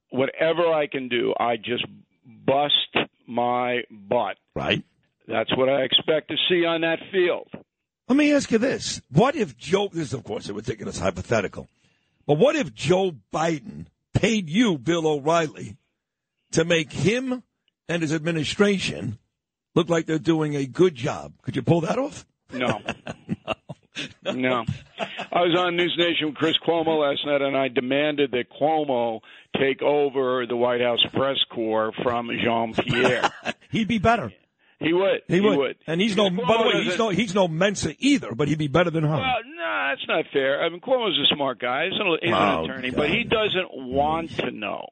Whatever 0.09 0.73
I 0.73 0.87
can 0.87 1.07
do, 1.07 1.33
I 1.39 1.55
just 1.55 1.85
bust 2.25 3.07
my 3.25 3.83
butt. 3.89 4.35
Right. 4.53 4.83
That's 5.29 5.55
what 5.55 5.69
I 5.69 5.83
expect 5.83 6.27
to 6.27 6.35
see 6.49 6.65
on 6.65 6.81
that 6.81 6.99
field. 7.09 7.47
Let 8.09 8.17
me 8.17 8.33
ask 8.33 8.51
you 8.51 8.57
this. 8.57 9.01
What 9.09 9.37
if 9.37 9.55
Joe, 9.55 9.89
this 9.93 10.07
is 10.07 10.13
of 10.13 10.25
course 10.25 10.49
a 10.49 10.53
ridiculous 10.53 10.99
hypothetical, 10.99 11.69
but 12.27 12.37
what 12.37 12.57
if 12.57 12.73
Joe 12.73 13.13
Biden 13.33 13.85
paid 14.13 14.49
you, 14.49 14.77
Bill 14.77 15.07
O'Reilly, 15.07 15.77
to 16.51 16.65
make 16.65 16.91
him 16.91 17.43
and 17.87 18.01
his 18.01 18.13
administration 18.13 19.19
look 19.75 19.89
like 19.89 20.05
they're 20.07 20.17
doing 20.19 20.55
a 20.55 20.65
good 20.65 20.95
job? 20.95 21.33
Could 21.43 21.55
you 21.55 21.61
pull 21.61 21.81
that 21.81 21.99
off? 21.99 22.25
No. 22.51 22.81
no. 24.33 24.65
I 25.31 25.41
was 25.41 25.55
on 25.57 25.75
News 25.75 25.95
Nation 25.97 26.27
with 26.27 26.35
Chris 26.35 26.55
Cuomo 26.65 26.99
last 27.01 27.25
night, 27.25 27.41
and 27.41 27.55
I 27.55 27.67
demanded 27.67 28.31
that 28.31 28.45
Cuomo 28.49 29.19
take 29.59 29.81
over 29.81 30.45
the 30.47 30.55
White 30.55 30.81
House 30.81 31.03
press 31.13 31.37
corps 31.53 31.91
from 32.03 32.29
Jean 32.43 32.73
Pierre. 32.73 33.29
He'd 33.71 33.87
be 33.87 33.99
better. 33.99 34.31
He 34.79 34.91
would. 34.91 35.21
He, 35.27 35.39
would. 35.39 35.57
would. 35.57 35.75
And 35.87 36.01
he's 36.01 36.17
no, 36.17 36.29
Because 36.29 36.47
by 36.47 36.57
the 36.57 36.67
way, 36.67 36.83
he's 36.83 36.97
no, 36.97 37.09
he's 37.09 37.33
no 37.33 37.47
Mensa 37.47 37.95
either, 37.97 38.35
but 38.35 38.49
he'd 38.49 38.57
be 38.57 38.67
better 38.67 38.89
than 38.89 39.03
her. 39.05 39.09
Well, 39.09 39.21
no, 39.21 39.87
that's 39.89 40.05
not 40.07 40.25
fair. 40.33 40.61
I 40.63 40.69
mean, 40.69 40.81
Cuomo's 40.81 41.17
a 41.17 41.33
smart 41.33 41.59
guy. 41.59 41.85
He's 41.89 41.99
an, 41.99 42.17
he's 42.21 42.29
an 42.31 42.35
Oh, 42.37 42.65
attorney, 42.65 42.91
God. 42.91 42.97
but 42.97 43.09
he 43.09 43.23
doesn't 43.23 43.69
want 43.71 44.31
to 44.37 44.51
know. 44.51 44.89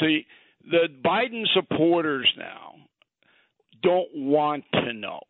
See, 0.00 0.26
the 0.70 0.88
Biden 1.02 1.44
supporters 1.54 2.30
now 2.36 2.73
don't 3.84 4.08
want 4.14 4.64
to 4.72 4.92
know 4.92 5.20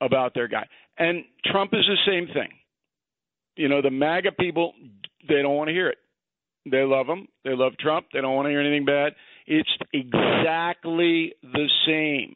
about 0.00 0.34
their 0.34 0.48
guy. 0.48 0.66
And 0.98 1.24
Trump 1.44 1.72
is 1.74 1.86
the 1.86 1.96
same 2.06 2.26
thing. 2.32 2.48
You 3.56 3.68
know, 3.68 3.82
the 3.82 3.90
MAGA 3.90 4.32
people, 4.32 4.72
they 5.28 5.42
don't 5.42 5.54
want 5.54 5.68
to 5.68 5.74
hear 5.74 5.88
it. 5.88 5.98
They 6.70 6.82
love 6.82 7.06
him. 7.06 7.28
They 7.44 7.54
love 7.54 7.72
Trump. 7.78 8.06
They 8.12 8.20
don't 8.20 8.34
want 8.34 8.46
to 8.46 8.50
hear 8.50 8.60
anything 8.60 8.84
bad. 8.84 9.12
It's 9.46 9.70
exactly 9.92 11.32
the 11.42 11.68
same 11.86 12.34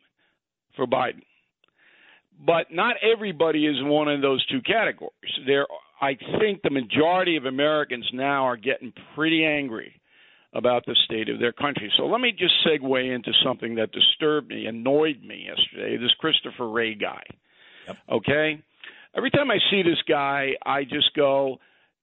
for 0.77 0.87
Biden. 0.87 1.23
But 2.45 2.73
not 2.73 2.97
everybody 3.03 3.67
is 3.67 3.77
one 3.81 4.09
of 4.09 4.23
those 4.23 4.45
two 4.47 4.63
categories. 4.63 5.13
There, 5.47 5.67
I 6.01 6.17
think 6.39 6.63
the 6.63 6.71
majority 6.71 7.37
of 7.37 7.45
Americans 7.45 8.09
now 8.15 8.45
are 8.45 8.57
getting 8.57 8.93
pretty 9.15 9.45
angry 9.45 10.00
about 10.53 10.85
the 10.87 10.97
state 11.05 11.29
of 11.29 11.39
their 11.39 11.53
country. 11.53 11.93
So 11.97 12.07
let 12.07 12.21
me 12.21 12.33
just 12.33 12.55
segue 12.67 13.15
into 13.15 13.33
something 13.45 13.77
that 13.77 13.93
disturbed 13.93 14.49
me, 14.49 14.67
annoyed 14.67 15.23
me 15.23 15.47
yesterday. 15.47 15.97
This 15.97 16.13
Christopher 16.19 16.69
Wray 16.69 16.95
guy. 16.95 17.23
Okay, 18.11 18.63
every 19.17 19.31
time 19.31 19.51
I 19.51 19.59
see 19.71 19.83
this 19.83 20.03
guy, 20.09 20.51
I 20.65 20.85
just 20.85 21.15
go, 21.17 21.59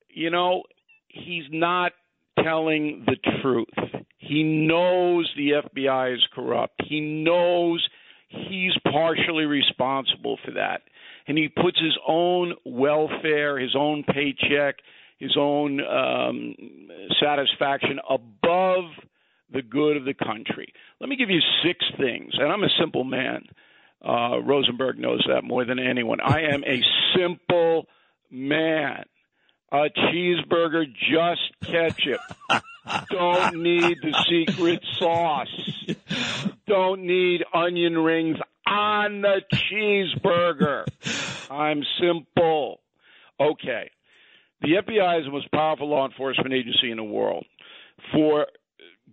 you 0.10 0.30
know, 0.30 0.64
he's 1.08 1.46
not 1.52 1.94
telling 2.44 3.06
the 3.06 3.18
truth. 3.42 3.68
He 4.18 4.44
knows 4.44 5.32
the 5.38 5.52
FBI 5.52 6.16
is 6.16 6.28
corrupt. 6.34 6.82
He 6.88 7.00
knows 7.00 7.88
he's 8.30 8.74
partially 8.92 9.46
responsible 9.46 10.38
for 10.44 10.52
that. 10.52 10.82
And 11.28 11.38
he 11.38 11.48
puts 11.50 11.80
his 11.80 11.98
own 12.08 12.54
welfare, 12.66 13.60
his 13.60 13.76
own 13.76 14.04
paycheck, 14.04 14.78
his 15.18 15.36
own 15.38 15.82
um, 15.82 16.56
satisfaction 17.22 18.00
above 18.10 18.86
the 19.52 19.62
good 19.62 19.98
of 19.98 20.06
the 20.06 20.14
country. 20.14 20.74
Let 21.00 21.10
me 21.10 21.16
give 21.16 21.30
you 21.30 21.40
six 21.64 21.86
things. 21.98 22.34
And 22.38 22.52
I'm 22.52 22.64
a 22.64 22.70
simple 22.80 23.04
man. 23.04 23.44
Uh, 24.04 24.40
Rosenberg 24.44 25.00
knows 25.00 25.26
that 25.28 25.44
more 25.44 25.66
than 25.66 25.80
anyone. 25.80 26.20
I 26.22 26.42
am 26.54 26.64
a 26.64 26.82
simple 27.16 27.88
man. 28.30 29.06
A 29.72 29.90
cheeseburger, 29.90 30.86
just 31.12 31.42
ketchup. 31.62 32.22
Don't 33.10 33.62
need 33.62 33.98
the 34.02 34.14
secret 34.30 34.82
sauce. 34.98 35.86
Don't 36.68 37.02
need 37.02 37.44
onion 37.54 37.98
rings 37.98 38.38
on 38.66 39.22
the 39.22 39.42
cheeseburger. 39.54 40.86
I'm 41.52 41.84
simple. 42.00 42.80
Okay. 43.40 43.90
The 44.62 44.82
FBI 44.82 45.20
is 45.20 45.26
the 45.26 45.32
most 45.32 45.52
powerful 45.52 45.90
law 45.90 46.08
enforcement 46.08 46.54
agency 46.54 46.92
in 46.92 46.98
the 46.98 47.04
world. 47.04 47.46
For 48.12 48.48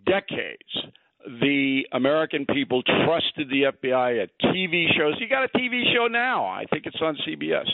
decades, 0.07 0.93
the 1.41 1.83
American 1.93 2.47
people 2.47 2.83
trusted 2.83 3.49
the 3.49 3.73
FBI 3.73 4.23
at 4.23 4.31
TV 4.45 4.87
shows. 4.97 5.15
You 5.19 5.29
got 5.29 5.45
a 5.45 5.59
TV 5.59 5.83
show 5.95 6.07
now. 6.07 6.45
I 6.45 6.65
think 6.71 6.87
it's 6.87 7.01
on 7.01 7.17
CBS. 7.27 7.67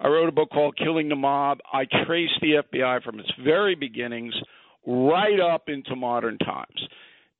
I 0.00 0.08
wrote 0.08 0.28
a 0.28 0.32
book 0.32 0.50
called 0.50 0.76
Killing 0.76 1.08
the 1.08 1.16
Mob. 1.16 1.58
I 1.72 1.84
traced 2.06 2.40
the 2.40 2.62
FBI 2.62 3.02
from 3.02 3.18
its 3.18 3.30
very 3.44 3.74
beginnings 3.74 4.34
right 4.86 5.40
up 5.40 5.68
into 5.68 5.96
modern 5.96 6.38
times. 6.38 6.88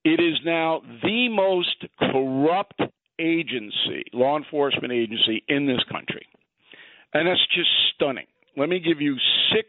It 0.05 0.20
is 0.20 0.39
now 0.45 0.82
the 1.03 1.28
most 1.28 1.85
corrupt 2.01 2.81
agency, 3.19 4.05
law 4.12 4.36
enforcement 4.36 4.93
agency 4.93 5.45
in 5.49 5.66
this 5.66 5.82
country. 5.90 6.27
And 7.15 7.27
that's 7.27 7.47
just 7.55 7.70
stunning. 7.95 8.27
Let 8.59 8.69
me 8.69 8.81
give 8.81 9.01
you 9.01 9.17
six 9.55 9.69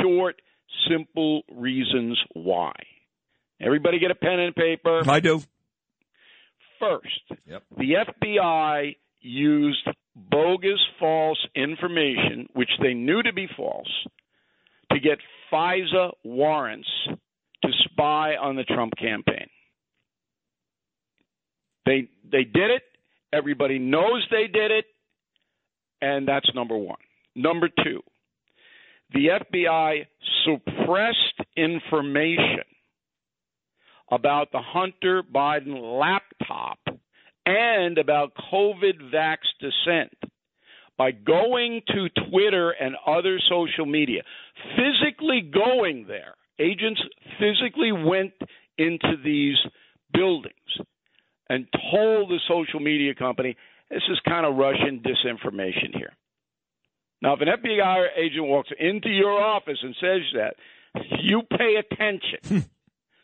short, 0.00 0.40
simple 0.88 1.42
reasons 1.52 2.16
why. 2.32 2.72
Everybody 3.60 3.98
get 3.98 4.12
a 4.12 4.14
pen 4.14 4.38
and 4.38 4.54
paper. 4.54 5.02
I 5.08 5.18
do. 5.18 5.42
First, 6.78 7.40
the 7.76 7.94
FBI 8.24 8.96
used 9.20 9.88
bogus 10.14 10.80
false 11.00 11.44
information, 11.56 12.48
which 12.52 12.68
they 12.80 12.94
knew 12.94 13.22
to 13.22 13.32
be 13.32 13.48
false, 13.56 13.90
to 14.92 15.00
get 15.00 15.18
FISA 15.52 16.12
warrants 16.22 16.88
to 17.62 17.68
spy 17.84 18.36
on 18.36 18.54
the 18.54 18.64
Trump 18.64 18.92
campaign. 18.96 19.48
They 21.86 22.08
they 22.30 22.44
did 22.44 22.70
it. 22.70 22.82
Everybody 23.32 23.78
knows 23.78 24.24
they 24.30 24.46
did 24.46 24.70
it, 24.70 24.84
and 26.00 26.28
that's 26.28 26.48
number 26.54 26.76
one. 26.76 26.98
Number 27.34 27.68
two, 27.68 28.00
the 29.12 29.28
FBI 29.28 30.06
suppressed 30.44 31.40
information 31.56 32.64
about 34.10 34.52
the 34.52 34.60
Hunter 34.60 35.22
Biden 35.22 35.98
laptop 35.98 36.78
and 37.46 37.98
about 37.98 38.32
COVID 38.52 39.12
vax 39.12 39.38
dissent 39.60 40.12
by 40.96 41.10
going 41.10 41.82
to 41.88 42.08
Twitter 42.30 42.70
and 42.70 42.94
other 43.06 43.40
social 43.48 43.86
media, 43.86 44.22
physically 44.76 45.40
going 45.40 46.06
there. 46.06 46.34
Agents 46.58 47.00
physically 47.38 47.90
went 47.90 48.32
into 48.78 49.16
these 49.24 49.56
buildings 50.12 50.54
and 51.48 51.66
told 51.90 52.30
the 52.30 52.38
social 52.48 52.80
media 52.80 53.14
company, 53.14 53.56
this 53.90 54.02
is 54.08 54.18
kind 54.26 54.46
of 54.46 54.56
Russian 54.56 55.00
disinformation 55.00 55.94
here. 55.94 56.12
Now, 57.24 57.32
if 57.32 57.40
an 57.40 57.48
FBI 57.48 58.08
agent 58.18 58.44
walks 58.46 58.68
into 58.78 59.08
your 59.08 59.42
office 59.42 59.78
and 59.82 59.96
says 59.98 60.20
that, 60.34 60.56
you 61.22 61.40
pay 61.50 61.76
attention. 61.76 62.38
Hmm. 62.46 62.68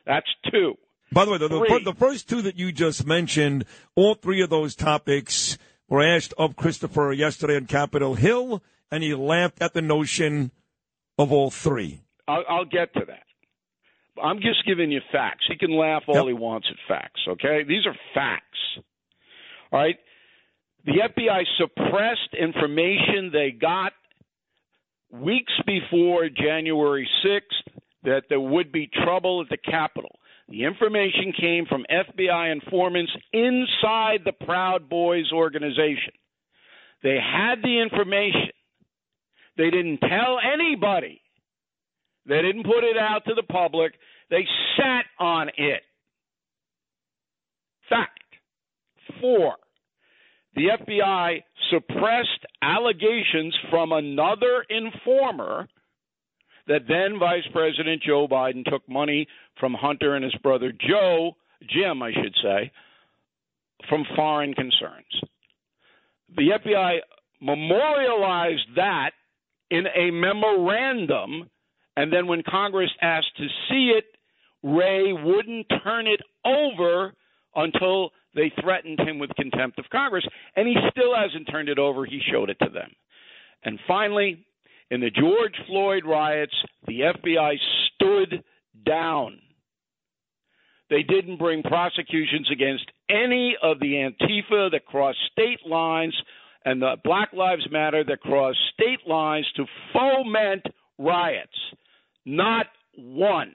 That's 0.06 0.26
two. 0.50 0.78
By 1.12 1.26
the 1.26 1.32
way, 1.32 1.36
the, 1.36 1.48
the, 1.48 1.80
the 1.84 1.94
first 1.94 2.26
two 2.26 2.40
that 2.42 2.58
you 2.58 2.72
just 2.72 3.06
mentioned, 3.06 3.66
all 3.94 4.14
three 4.14 4.40
of 4.40 4.48
those 4.48 4.74
topics 4.74 5.58
were 5.86 6.02
asked 6.02 6.32
of 6.38 6.56
Christopher 6.56 7.12
yesterday 7.12 7.56
on 7.56 7.66
Capitol 7.66 8.14
Hill, 8.14 8.62
and 8.90 9.02
he 9.02 9.14
laughed 9.14 9.60
at 9.60 9.74
the 9.74 9.82
notion 9.82 10.50
of 11.18 11.30
all 11.30 11.50
three. 11.50 12.00
I'll, 12.26 12.44
I'll 12.48 12.64
get 12.64 12.94
to 12.94 13.04
that. 13.06 13.24
I'm 14.22 14.38
just 14.38 14.64
giving 14.66 14.90
you 14.90 15.00
facts. 15.12 15.44
He 15.46 15.58
can 15.58 15.76
laugh 15.76 16.04
all 16.08 16.26
he 16.26 16.32
wants 16.32 16.68
at 16.70 16.76
facts, 16.88 17.20
okay? 17.28 17.64
These 17.68 17.84
are 17.84 17.94
facts. 18.14 18.82
All 19.70 19.78
right? 19.78 19.96
The 20.84 20.92
FBI 20.92 21.44
suppressed 21.58 22.34
information 22.38 23.30
they 23.32 23.50
got 23.50 23.92
weeks 25.12 25.52
before 25.66 26.28
January 26.28 27.08
6th 27.24 27.72
that 28.04 28.22
there 28.28 28.40
would 28.40 28.72
be 28.72 28.88
trouble 29.04 29.42
at 29.42 29.48
the 29.50 29.58
Capitol. 29.58 30.18
The 30.48 30.64
information 30.64 31.32
came 31.38 31.66
from 31.66 31.84
FBI 31.90 32.50
informants 32.50 33.12
inside 33.32 34.20
the 34.24 34.32
Proud 34.44 34.88
Boys 34.88 35.30
organization. 35.32 36.12
They 37.02 37.18
had 37.20 37.62
the 37.62 37.80
information. 37.80 38.50
They 39.56 39.70
didn't 39.70 39.98
tell 39.98 40.38
anybody. 40.42 41.20
They 42.26 42.42
didn't 42.42 42.64
put 42.64 42.84
it 42.84 42.96
out 42.96 43.24
to 43.26 43.34
the 43.34 43.42
public. 43.42 43.92
They 44.30 44.46
sat 44.76 45.04
on 45.18 45.48
it. 45.56 45.82
Fact. 47.88 48.18
Four. 49.20 49.56
The 50.54 50.68
FBI 50.80 51.42
suppressed 51.70 52.46
allegations 52.62 53.56
from 53.70 53.92
another 53.92 54.64
informer 54.68 55.68
that 56.66 56.82
then 56.88 57.18
Vice 57.18 57.46
President 57.52 58.02
Joe 58.02 58.26
Biden 58.28 58.64
took 58.64 58.88
money 58.88 59.26
from 59.58 59.74
Hunter 59.74 60.14
and 60.14 60.24
his 60.24 60.34
brother 60.42 60.72
Joe, 60.72 61.36
Jim, 61.68 62.02
I 62.02 62.12
should 62.12 62.34
say, 62.42 62.70
from 63.88 64.04
foreign 64.16 64.54
concerns. 64.54 65.20
The 66.36 66.50
FBI 66.64 66.98
memorialized 67.40 68.76
that 68.76 69.10
in 69.70 69.86
a 69.86 70.10
memorandum, 70.10 71.48
and 71.96 72.12
then 72.12 72.26
when 72.26 72.42
Congress 72.48 72.90
asked 73.00 73.36
to 73.36 73.46
see 73.68 73.92
it, 73.96 74.04
Wray 74.62 75.12
wouldn't 75.12 75.66
turn 75.82 76.06
it 76.06 76.20
over 76.44 77.14
until 77.54 78.10
they 78.34 78.52
threatened 78.60 79.00
him 79.00 79.18
with 79.18 79.30
contempt 79.36 79.78
of 79.78 79.86
Congress, 79.90 80.26
and 80.56 80.68
he 80.68 80.76
still 80.90 81.14
hasn't 81.14 81.48
turned 81.50 81.68
it 81.68 81.78
over. 81.78 82.04
He 82.04 82.20
showed 82.30 82.50
it 82.50 82.58
to 82.62 82.70
them. 82.70 82.90
And 83.64 83.78
finally, 83.86 84.44
in 84.90 85.00
the 85.00 85.10
George 85.10 85.54
Floyd 85.66 86.04
riots, 86.06 86.54
the 86.86 87.00
FBI 87.00 87.54
stood 87.94 88.42
down. 88.84 89.38
They 90.88 91.02
didn't 91.02 91.38
bring 91.38 91.62
prosecutions 91.62 92.48
against 92.50 92.84
any 93.08 93.56
of 93.62 93.78
the 93.78 93.94
Antifa 93.94 94.72
that 94.72 94.86
crossed 94.86 95.18
state 95.30 95.60
lines 95.64 96.14
and 96.64 96.82
the 96.82 96.96
Black 97.04 97.32
Lives 97.32 97.66
Matter 97.70 98.02
that 98.04 98.20
crossed 98.20 98.58
state 98.74 99.06
lines 99.06 99.46
to 99.56 99.64
foment 99.92 100.66
riots. 100.98 101.48
Not 102.26 102.66
one. 102.96 103.52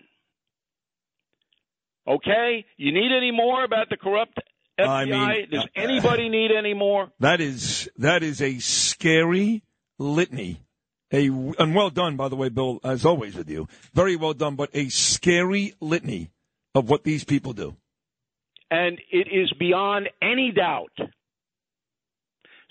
Okay? 2.07 2.65
You 2.77 2.93
need 2.93 3.11
any 3.15 3.31
more 3.31 3.63
about 3.63 3.89
the 3.89 3.97
corrupt 3.97 4.39
FBI? 4.79 4.87
I 4.87 5.05
mean, 5.05 5.49
Does 5.51 5.63
uh, 5.63 5.67
anybody 5.75 6.29
need 6.29 6.51
any 6.51 6.73
more? 6.73 7.09
That 7.19 7.41
is 7.41 7.89
that 7.97 8.23
is 8.23 8.41
a 8.41 8.59
scary 8.59 9.63
litany. 9.97 10.61
A 11.13 11.27
and 11.27 11.75
well 11.75 11.89
done, 11.91 12.15
by 12.17 12.27
the 12.29 12.35
way, 12.35 12.49
Bill, 12.49 12.79
as 12.83 13.05
always 13.05 13.35
with 13.35 13.49
you. 13.49 13.67
Very 13.93 14.15
well 14.15 14.33
done, 14.33 14.55
but 14.55 14.69
a 14.73 14.89
scary 14.89 15.73
litany 15.79 16.31
of 16.73 16.89
what 16.89 17.03
these 17.03 17.23
people 17.23 17.53
do. 17.53 17.75
and 18.71 18.99
it 19.11 19.27
is 19.31 19.53
beyond 19.59 20.09
any 20.21 20.51
doubt. 20.51 20.91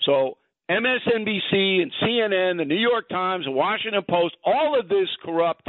So 0.01 0.37
MSNBC 0.69 1.81
and 1.81 1.91
CNN, 2.03 2.57
the 2.57 2.65
New 2.65 2.75
York 2.77 3.07
Times, 3.09 3.45
the 3.45 3.51
Washington 3.51 4.03
Post, 4.07 4.35
all 4.43 4.77
of 4.79 4.89
this 4.89 5.07
corrupt 5.23 5.67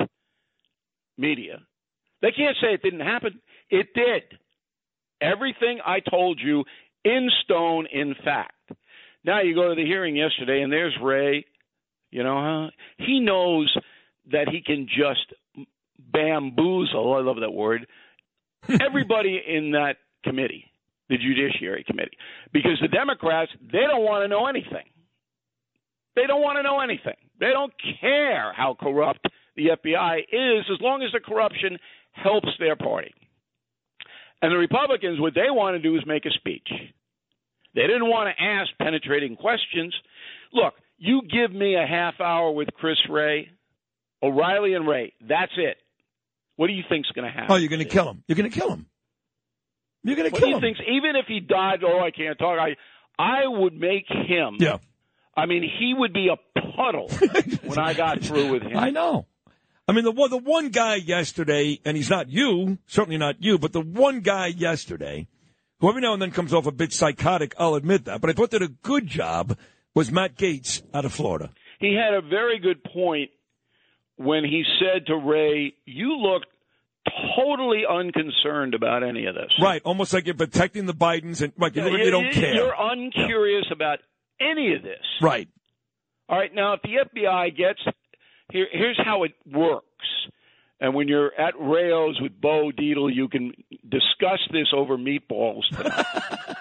media, 1.16 1.60
they 2.22 2.32
can't 2.32 2.56
say 2.60 2.74
it 2.74 2.82
didn't 2.82 3.00
happen. 3.00 3.40
It 3.70 3.88
did. 3.94 4.38
Everything 5.20 5.80
I 5.84 6.00
told 6.00 6.40
you 6.42 6.64
in 7.04 7.28
stone, 7.44 7.86
in 7.92 8.14
fact. 8.24 8.52
Now 9.24 9.40
you 9.42 9.54
go 9.54 9.68
to 9.68 9.74
the 9.74 9.84
hearing 9.84 10.16
yesterday, 10.16 10.62
and 10.62 10.72
there's 10.72 10.96
Wray. 11.02 11.44
You 12.10 12.22
know, 12.22 12.68
huh? 12.68 12.70
he 13.04 13.20
knows 13.20 13.74
that 14.30 14.48
he 14.48 14.62
can 14.62 14.86
just 14.86 15.32
bamboozle. 15.98 17.14
I 17.14 17.20
love 17.20 17.36
that 17.40 17.52
word. 17.52 17.86
Everybody 18.80 19.40
in 19.46 19.72
that 19.72 19.96
committee, 20.24 20.64
the 21.08 21.18
Judiciary 21.18 21.84
Committee, 21.86 22.16
because 22.52 22.78
the 22.80 22.88
Democrats 22.88 23.50
they 23.60 23.80
don't 23.80 24.04
want 24.04 24.24
to 24.24 24.28
know 24.28 24.46
anything. 24.46 24.86
They 26.14 26.26
don't 26.26 26.40
want 26.40 26.56
to 26.56 26.62
know 26.62 26.80
anything. 26.80 27.16
They 27.38 27.50
don't 27.50 27.72
care 28.00 28.52
how 28.54 28.76
corrupt 28.78 29.26
the 29.56 29.68
FBI 29.84 30.18
is, 30.20 30.64
as 30.72 30.80
long 30.80 31.02
as 31.02 31.12
the 31.12 31.20
corruption 31.20 31.78
helps 32.12 32.48
their 32.58 32.76
party. 32.76 33.12
And 34.42 34.52
the 34.52 34.56
Republicans, 34.58 35.18
what 35.20 35.34
they 35.34 35.50
want 35.50 35.74
to 35.76 35.82
do 35.82 35.96
is 35.96 36.02
make 36.06 36.26
a 36.26 36.30
speech. 36.30 36.68
They 37.74 37.82
didn't 37.82 38.08
want 38.08 38.28
to 38.34 38.42
ask 38.42 38.70
penetrating 38.80 39.36
questions. 39.36 39.94
Look, 40.52 40.74
you 40.98 41.22
give 41.30 41.52
me 41.52 41.74
a 41.74 41.86
half 41.86 42.20
hour 42.20 42.50
with 42.52 42.68
Chris 42.74 42.96
Wray, 43.08 43.50
O'Reilly 44.22 44.74
and 44.74 44.86
Wray. 44.86 45.12
That's 45.26 45.52
it. 45.56 45.76
What 46.56 46.68
do 46.68 46.72
you 46.72 46.84
think's 46.88 47.10
going 47.10 47.26
to 47.26 47.30
happen? 47.30 47.48
Oh, 47.50 47.56
you're 47.56 47.68
going 47.68 47.82
to 47.82 47.88
kill 47.88 48.08
him. 48.08 48.22
You're 48.26 48.36
going 48.36 48.50
to 48.50 48.58
kill 48.58 48.70
him. 48.70 48.86
You're 50.04 50.16
going 50.16 50.28
to 50.30 50.32
What 50.32 50.38
kill 50.38 50.48
do 50.48 50.50
you 50.52 50.56
him. 50.56 50.76
think? 50.76 50.88
Even 50.88 51.16
if 51.16 51.26
he 51.26 51.40
died, 51.40 51.80
oh, 51.84 52.00
I 52.00 52.10
can't 52.10 52.38
talk. 52.38 52.58
I, 52.58 52.76
I 53.18 53.46
would 53.46 53.74
make 53.74 54.06
him. 54.08 54.56
Yeah. 54.58 54.78
I 55.36 55.44
mean, 55.46 55.62
he 55.62 55.92
would 55.94 56.14
be 56.14 56.28
a 56.28 56.60
puddle 56.76 57.08
when 57.64 57.78
I 57.78 57.92
got 57.92 58.20
through 58.22 58.52
with 58.52 58.62
him. 58.62 58.76
I 58.76 58.88
know. 58.90 59.26
I 59.88 59.92
mean, 59.92 60.04
the 60.04 60.12
one, 60.12 60.30
the 60.30 60.36
one 60.36 60.70
guy 60.70 60.96
yesterday, 60.96 61.80
and 61.84 61.96
he's 61.96 62.10
not 62.10 62.28
you, 62.28 62.78
certainly 62.86 63.18
not 63.18 63.36
you, 63.42 63.58
but 63.58 63.72
the 63.72 63.80
one 63.80 64.20
guy 64.20 64.48
yesterday, 64.48 65.28
who 65.80 65.88
every 65.88 66.00
now 66.02 66.12
and 66.12 66.20
then 66.20 66.32
comes 66.32 66.52
off 66.52 66.66
a 66.66 66.72
bit 66.72 66.92
psychotic, 66.92 67.54
I'll 67.58 67.76
admit 67.76 68.06
that, 68.06 68.20
but 68.20 68.30
I 68.30 68.32
thought 68.32 68.50
did 68.50 68.62
a 68.62 68.68
good 68.68 69.06
job, 69.06 69.56
was 69.94 70.10
Matt 70.10 70.36
Gaetz 70.36 70.82
out 70.92 71.04
of 71.04 71.12
Florida. 71.12 71.50
He 71.78 71.94
had 71.94 72.14
a 72.14 72.20
very 72.20 72.58
good 72.58 72.82
point 72.82 73.30
when 74.16 74.44
he 74.44 74.64
said 74.80 75.06
to 75.06 75.16
Wray, 75.16 75.74
"You 75.84 76.16
look 76.16 76.42
totally 77.36 77.82
unconcerned 77.88 78.74
about 78.74 79.02
any 79.02 79.26
of 79.26 79.34
this. 79.34 79.52
Right, 79.60 79.82
almost 79.84 80.12
like 80.12 80.26
you're 80.26 80.34
protecting 80.34 80.86
the 80.86 80.94
Bidens, 80.94 81.42
and 81.42 81.52
like 81.58 81.76
you, 81.76 81.82
Yeah, 81.82 82.04
you 82.04 82.10
don't 82.10 82.32
care. 82.32 82.54
You're 82.54 82.74
uncurious 82.76 83.66
about 83.70 84.00
any 84.40 84.74
of 84.74 84.82
this. 84.82 85.04
Right. 85.20 85.48
All 86.28 86.38
right. 86.38 86.52
Now, 86.52 86.74
if 86.74 86.82
the 86.82 86.96
FBI 87.20 87.56
gets 87.56 87.80
here, 88.56 88.68
here's 88.72 89.00
how 89.02 89.24
it 89.24 89.32
works. 89.50 89.84
And 90.80 90.94
when 90.94 91.08
you're 91.08 91.32
at 91.38 91.54
Rao's 91.58 92.20
with 92.20 92.38
Bo 92.38 92.70
Dietl, 92.70 93.14
you 93.14 93.28
can 93.28 93.52
discuss 93.88 94.40
this 94.52 94.68
over 94.74 94.98
meatballs. 94.98 95.64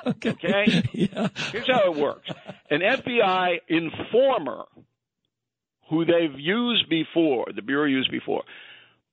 okay. 0.25 0.83
Yeah. 0.93 1.27
Here's 1.51 1.67
how 1.67 1.91
it 1.91 1.99
works: 1.99 2.29
an 2.69 2.79
FBI 2.79 3.59
informer, 3.67 4.63
who 5.89 6.05
they've 6.05 6.39
used 6.39 6.89
before, 6.89 7.47
the 7.53 7.61
bureau 7.61 7.87
used 7.87 8.09
before, 8.09 8.43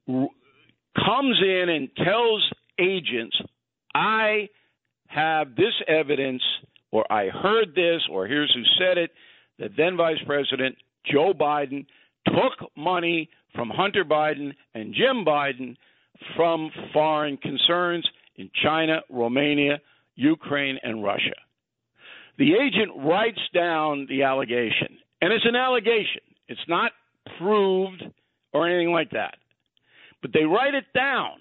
r- 0.09 0.29
comes 0.95 1.41
in 1.43 1.69
and 1.69 1.89
tells 1.97 2.49
agents, 2.79 3.37
"I 3.93 4.51
have 5.09 5.57
this 5.57 5.75
evidence, 5.89 6.43
or 6.93 7.11
I 7.13 7.29
heard 7.29 7.75
this, 7.75 8.03
or 8.09 8.29
here's 8.29 8.55
who 8.55 8.63
said 8.79 8.99
it." 8.99 9.11
That 9.59 9.73
then 9.77 9.97
Vice 9.97 10.23
President 10.25 10.77
Joe 11.05 11.33
Biden 11.35 11.87
took 12.27 12.71
money 12.77 13.29
from 13.55 13.71
Hunter 13.71 14.05
Biden 14.05 14.53
and 14.75 14.95
Jim 14.95 15.25
Biden 15.25 15.77
from 16.37 16.71
foreign 16.93 17.37
concerns 17.37 18.09
in 18.37 18.51
China, 18.63 19.01
Romania, 19.11 19.81
Ukraine, 20.15 20.79
and 20.83 21.03
Russia. 21.03 21.35
The 22.39 22.55
agent 22.55 22.91
writes 22.97 23.41
down 23.55 24.07
the 24.09 24.23
allegation, 24.23 24.99
and 25.21 25.33
it's 25.33 25.45
an 25.47 25.57
allegation. 25.57 26.23
It's 26.49 26.61
not 26.69 26.93
proved 27.39 28.03
or 28.53 28.69
anything 28.69 28.93
like 28.93 29.11
that. 29.11 29.37
But 30.23 30.33
they 30.33 30.45
write 30.45 30.75
it 30.75 30.87
down, 30.95 31.41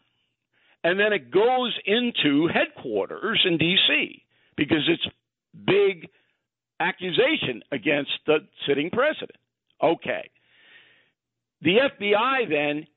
and 0.83 0.99
then 0.99 1.13
it 1.13 1.31
goes 1.31 1.73
into 1.85 2.47
headquarters 2.47 3.41
in 3.45 3.57
D.C. 3.57 4.23
because 4.57 4.87
it's 4.87 5.07
big 5.65 6.09
accusation 6.79 7.61
against 7.71 8.11
the 8.25 8.39
sitting 8.67 8.89
president. 8.89 9.37
Okay. 9.81 10.29
The 11.61 11.77
FBI 11.77 12.49
then 12.49 12.87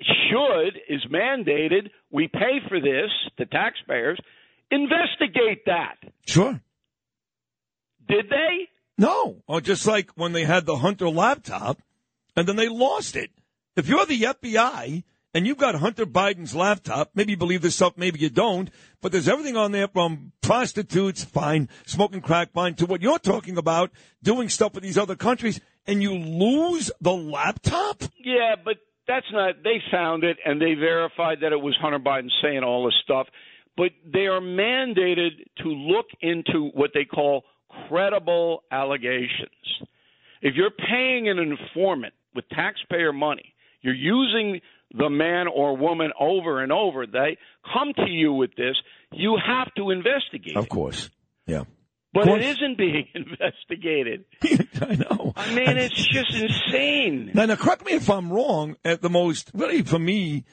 should, 0.00 0.80
is 0.88 1.04
mandated, 1.12 1.90
we 2.10 2.28
pay 2.28 2.60
for 2.68 2.80
this, 2.80 3.10
the 3.38 3.46
taxpayers, 3.46 4.18
investigate 4.70 5.64
that. 5.66 5.96
Sure. 6.26 6.60
Did 8.08 8.28
they? 8.30 8.68
No. 8.98 9.42
Or 9.46 9.60
just 9.60 9.86
like 9.86 10.10
when 10.14 10.32
they 10.32 10.44
had 10.44 10.66
the 10.66 10.76
Hunter 10.76 11.08
laptop 11.08 11.80
and 12.34 12.46
then 12.48 12.56
they 12.56 12.68
lost 12.68 13.16
it. 13.16 13.30
If 13.76 13.88
you're 13.88 14.06
the 14.06 14.22
FBI 14.22 15.04
and 15.34 15.46
you've 15.46 15.58
got 15.58 15.74
Hunter 15.76 16.06
Biden's 16.06 16.54
laptop, 16.54 17.10
maybe 17.14 17.32
you 17.32 17.36
believe 17.36 17.62
this 17.62 17.76
stuff, 17.76 17.94
maybe 17.96 18.18
you 18.18 18.30
don't, 18.30 18.70
but 19.02 19.12
there's 19.12 19.28
everything 19.28 19.56
on 19.56 19.72
there 19.72 19.88
from 19.88 20.32
prostitutes, 20.40 21.24
fine, 21.24 21.68
smoking 21.84 22.22
crack, 22.22 22.52
fine, 22.52 22.74
to 22.76 22.86
what 22.86 23.02
you're 23.02 23.18
talking 23.18 23.58
about, 23.58 23.90
doing 24.22 24.48
stuff 24.48 24.74
with 24.74 24.82
these 24.82 24.96
other 24.96 25.14
countries, 25.14 25.60
and 25.86 26.02
you 26.02 26.14
lose 26.14 26.90
the 27.00 27.12
laptop? 27.12 28.02
Yeah, 28.22 28.56
but 28.62 28.76
that's 29.06 29.26
not. 29.32 29.62
They 29.62 29.80
found 29.90 30.24
it 30.24 30.36
and 30.44 30.60
they 30.60 30.74
verified 30.74 31.38
that 31.42 31.52
it 31.52 31.60
was 31.60 31.76
Hunter 31.80 31.98
Biden 31.98 32.28
saying 32.42 32.62
all 32.62 32.84
this 32.84 32.94
stuff. 33.02 33.26
But 33.76 33.90
they 34.10 34.26
are 34.26 34.40
mandated 34.40 35.30
to 35.58 35.68
look 35.68 36.06
into 36.20 36.70
what 36.72 36.90
they 36.94 37.04
call 37.04 37.44
credible 37.88 38.64
allegations. 38.70 39.50
If 40.40 40.54
you're 40.54 40.70
paying 40.70 41.28
an 41.28 41.38
informant 41.38 42.14
with 42.34 42.48
taxpayer 42.50 43.12
money, 43.12 43.54
you're 43.82 43.94
using 43.94 44.60
the 44.96 45.10
man 45.10 45.46
or 45.48 45.76
woman 45.76 46.12
over 46.18 46.62
and 46.62 46.72
over. 46.72 47.06
They 47.06 47.36
come 47.72 47.92
to 47.96 48.10
you 48.10 48.32
with 48.32 48.54
this. 48.56 48.76
You 49.12 49.36
have 49.44 49.72
to 49.74 49.90
investigate. 49.90 50.56
Of 50.56 50.68
course. 50.68 51.10
Yeah. 51.46 51.64
But 52.24 52.40
it 52.40 52.42
isn't 52.42 52.78
being 52.78 53.06
investigated. 53.14 54.24
I 54.80 54.94
know. 54.96 55.32
I 55.36 55.54
mean, 55.54 55.76
it's 55.76 56.06
just 56.06 56.34
insane. 56.34 57.30
Now, 57.34 57.46
now, 57.46 57.56
correct 57.56 57.84
me 57.84 57.92
if 57.92 58.08
I'm 58.10 58.32
wrong. 58.32 58.76
At 58.84 59.02
the 59.02 59.10
most, 59.10 59.50
really, 59.54 59.82
for 59.82 59.98
me, 59.98 60.44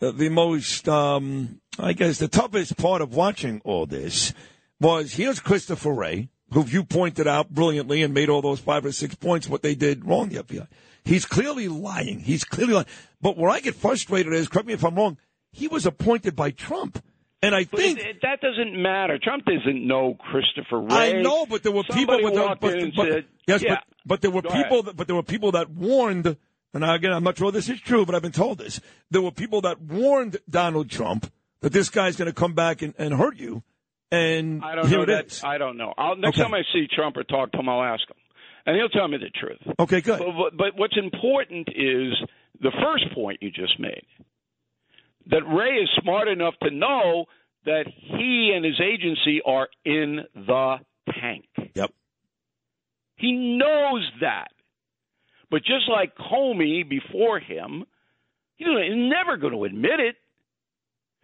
uh, 0.00 0.10
the 0.10 0.28
most, 0.28 0.88
um, 0.88 1.60
I 1.78 1.92
guess, 1.92 2.18
the 2.18 2.28
toughest 2.28 2.76
part 2.76 3.02
of 3.02 3.14
watching 3.14 3.60
all 3.64 3.86
this 3.86 4.32
was 4.80 5.14
here's 5.14 5.38
Christopher 5.38 5.92
Wray, 5.92 6.28
who 6.52 6.66
you 6.66 6.84
pointed 6.84 7.26
out 7.28 7.50
brilliantly 7.50 8.02
and 8.02 8.12
made 8.12 8.28
all 8.28 8.42
those 8.42 8.60
five 8.60 8.84
or 8.84 8.92
six 8.92 9.14
points 9.14 9.48
what 9.48 9.62
they 9.62 9.74
did 9.74 10.04
wrong. 10.04 10.28
The 10.28 10.42
FBI. 10.42 10.66
He's 11.04 11.24
clearly 11.24 11.68
lying. 11.68 12.20
He's 12.20 12.44
clearly 12.44 12.74
lying. 12.74 12.86
But 13.20 13.36
where 13.36 13.50
I 13.50 13.60
get 13.60 13.74
frustrated 13.74 14.32
is, 14.32 14.48
correct 14.48 14.66
me 14.66 14.74
if 14.74 14.84
I'm 14.84 14.94
wrong, 14.94 15.18
he 15.52 15.68
was 15.68 15.86
appointed 15.86 16.34
by 16.34 16.50
Trump. 16.50 17.02
And 17.42 17.54
I 17.56 17.64
But 17.64 17.80
think 17.80 17.98
it, 17.98 18.16
that 18.22 18.40
doesn't 18.40 18.80
matter. 18.80 19.18
Trump 19.20 19.44
doesn't 19.44 19.84
know 19.86 20.14
Christopher 20.30 20.80
Wray. 20.80 21.18
I 21.18 21.22
know, 21.22 21.44
but 21.46 21.62
there 21.64 21.72
were 21.72 21.82
people. 21.82 22.14
Somebody 22.18 22.22
But, 22.22 22.34
there- 22.34 22.46
walked 22.46 22.60
but, 22.60 22.94
but- 22.96 23.08
said, 23.08 23.24
yes, 23.48 23.62
yeah. 23.62 23.74
but, 23.74 23.84
but 24.06 24.20
there 24.22 24.30
were 24.30 24.42
Go 24.42 24.50
people. 24.50 24.78
ahead. 24.80 24.84
That, 24.86 24.96
but 24.96 25.06
there 25.08 25.16
were 25.16 25.22
people 25.24 25.52
that 25.52 25.70
warned. 25.70 26.36
And 26.74 26.84
again, 26.84 27.12
I'm 27.12 27.24
not 27.24 27.36
sure 27.36 27.50
this 27.52 27.68
is 27.68 27.80
true, 27.80 28.06
but 28.06 28.14
I've 28.14 28.22
been 28.22 28.32
told 28.32 28.58
this. 28.58 28.80
There 29.10 29.20
were 29.20 29.30
people 29.32 29.60
that 29.62 29.80
warned 29.82 30.38
Donald 30.48 30.88
Trump 30.88 31.30
that 31.60 31.72
this 31.72 31.90
guy's 31.90 32.16
going 32.16 32.30
to 32.30 32.34
come 32.34 32.54
back 32.54 32.80
and, 32.80 32.94
and 32.96 33.12
hurt 33.12 33.36
you. 33.36 33.62
And 34.10 34.62
I 34.64 34.74
don't 34.76 34.88
here 34.88 34.98
know 34.98 35.02
it 35.04 35.06
that. 35.06 35.26
is. 35.32 35.42
I 35.44 35.58
don't 35.58 35.76
know. 35.76 35.92
I'll, 35.98 36.16
next 36.16 36.36
Okay. 36.38 36.42
time 36.44 36.54
I 36.54 36.62
see 36.72 36.86
Trump 36.94 37.16
or 37.16 37.24
talk 37.24 37.52
to 37.52 37.58
him, 37.58 37.68
I'll 37.68 37.82
ask 37.82 38.02
him, 38.08 38.16
and 38.66 38.76
he'll 38.76 38.88
tell 38.88 39.08
me 39.08 39.16
the 39.18 39.30
truth. 39.30 39.74
Okay, 39.80 40.00
good. 40.00 40.18
But, 40.18 40.56
but 40.56 40.66
what's 40.76 40.96
important 40.96 41.68
is 41.68 42.12
the 42.60 42.72
first 42.82 43.12
point 43.14 43.38
you 43.42 43.50
just 43.50 43.78
made 43.80 44.04
that 45.26 45.42
Wray 45.46 45.76
is 45.76 45.88
smart 46.02 46.28
enough 46.28 46.54
to 46.62 46.70
know 46.70 47.26
that 47.64 47.84
he 47.86 48.52
and 48.54 48.64
his 48.64 48.80
agency 48.80 49.40
are 49.44 49.68
in 49.84 50.20
the 50.34 50.76
tank. 51.20 51.44
Yep. 51.74 51.92
He 53.16 53.32
knows 53.32 54.10
that. 54.20 54.48
But 55.50 55.60
just 55.60 55.88
like 55.88 56.16
Comey 56.16 56.88
before 56.88 57.38
him, 57.38 57.84
he's 58.56 58.66
never 58.68 59.36
going 59.36 59.52
to 59.52 59.64
admit 59.64 60.00
it 60.00 60.16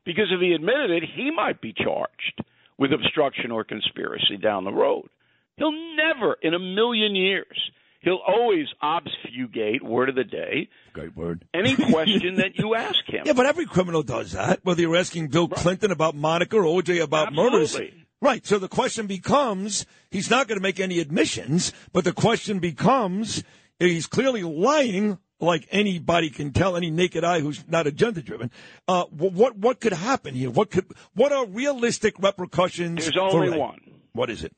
because 0.05 0.27
if 0.31 0.41
he 0.41 0.53
admitted 0.53 0.91
it, 0.91 1.03
he 1.17 1.31
might 1.31 1.61
be 1.61 1.73
charged 1.73 2.43
with 2.79 2.93
obstruction 2.93 3.51
or 3.51 3.65
conspiracy 3.65 4.37
down 4.37 4.65
the 4.65 4.73
road. 4.73 5.09
He'll 5.57 5.73
never, 5.97 6.37
in 6.41 6.55
a 6.55 6.59
million 6.59 7.17
years, 7.17 7.59
he'll 8.01 8.21
always 8.27 8.67
obfuscate, 8.81 9.83
word 9.83 10.09
of 10.09 10.15
the 10.15 10.25
day, 10.25 10.69
Great 10.93 11.17
word. 11.17 11.45
any 11.55 11.75
question 11.91 12.37
that 12.37 12.57
you 12.57 12.75
ask 12.75 12.99
him. 13.07 13.23
Yeah, 13.27 13.33
but 13.33 13.47
every 13.47 13.67
criminal 13.67 14.03
does 14.03 14.33
that. 14.33 14.61
Whether 14.65 14.83
you're 14.83 14.97
asking 14.97 15.29
Bill 15.29 15.49
Clinton 15.49 15.91
about 15.91 16.15
Monica 16.15 16.57
or 16.57 16.83
OJ 16.83 17.03
about 17.03 17.33
murders. 17.33 17.79
Right. 18.21 18.45
So 18.45 18.59
the 18.59 18.69
question 18.69 19.07
becomes 19.07 19.87
he's 20.11 20.29
not 20.29 20.49
going 20.49 20.59
to 20.59 20.63
make 20.63 20.81
any 20.81 20.99
admissions, 20.99 21.73
but 21.93 22.05
the 22.05 22.13
question 22.13 22.59
becomes 22.59 23.45
he's 23.79 24.07
clearly 24.09 24.43
lying, 24.43 25.19
like 25.39 25.69
anybody 25.71 26.29
can 26.29 26.53
tell, 26.53 26.77
any 26.77 26.91
naked 26.91 27.23
eye 27.23 27.39
who's 27.39 27.63
not 27.69 27.87
agenda 27.87 28.21
driven. 28.21 28.51
Uh, 28.89 29.05
what 29.05 29.57
what 29.57 29.79
could 29.79 29.93
happen 29.93 30.35
here? 30.35 30.51
What 30.51 30.73
could 30.73 30.87
what 31.15 31.31
are 31.31 31.47
realistic 31.47 32.19
repercussions? 32.19 33.05
There's 33.05 33.17
only 33.17 33.51
that? 33.51 33.59
one. 33.59 33.79
What 34.15 34.31
is 34.31 34.43
it? 34.43 34.53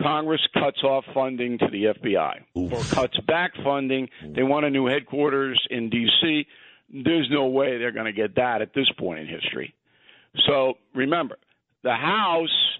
Congress 0.00 0.40
cuts 0.54 0.82
off 0.82 1.04
funding 1.12 1.58
to 1.58 1.68
the 1.70 1.84
FBI 1.84 2.40
or 2.54 2.82
cuts 2.84 3.18
back 3.26 3.52
funding. 3.62 4.08
They 4.24 4.42
want 4.42 4.66
a 4.66 4.70
new 4.70 4.86
headquarters 4.86 5.60
in 5.70 5.90
D.C. 5.90 6.46
There's 6.92 7.28
no 7.30 7.46
way 7.46 7.78
they're 7.78 7.92
going 7.92 8.06
to 8.06 8.12
get 8.12 8.36
that 8.36 8.62
at 8.62 8.74
this 8.74 8.90
point 8.98 9.20
in 9.20 9.26
history. 9.26 9.74
So 10.46 10.74
remember, 10.94 11.36
the 11.82 11.94
House 11.94 12.78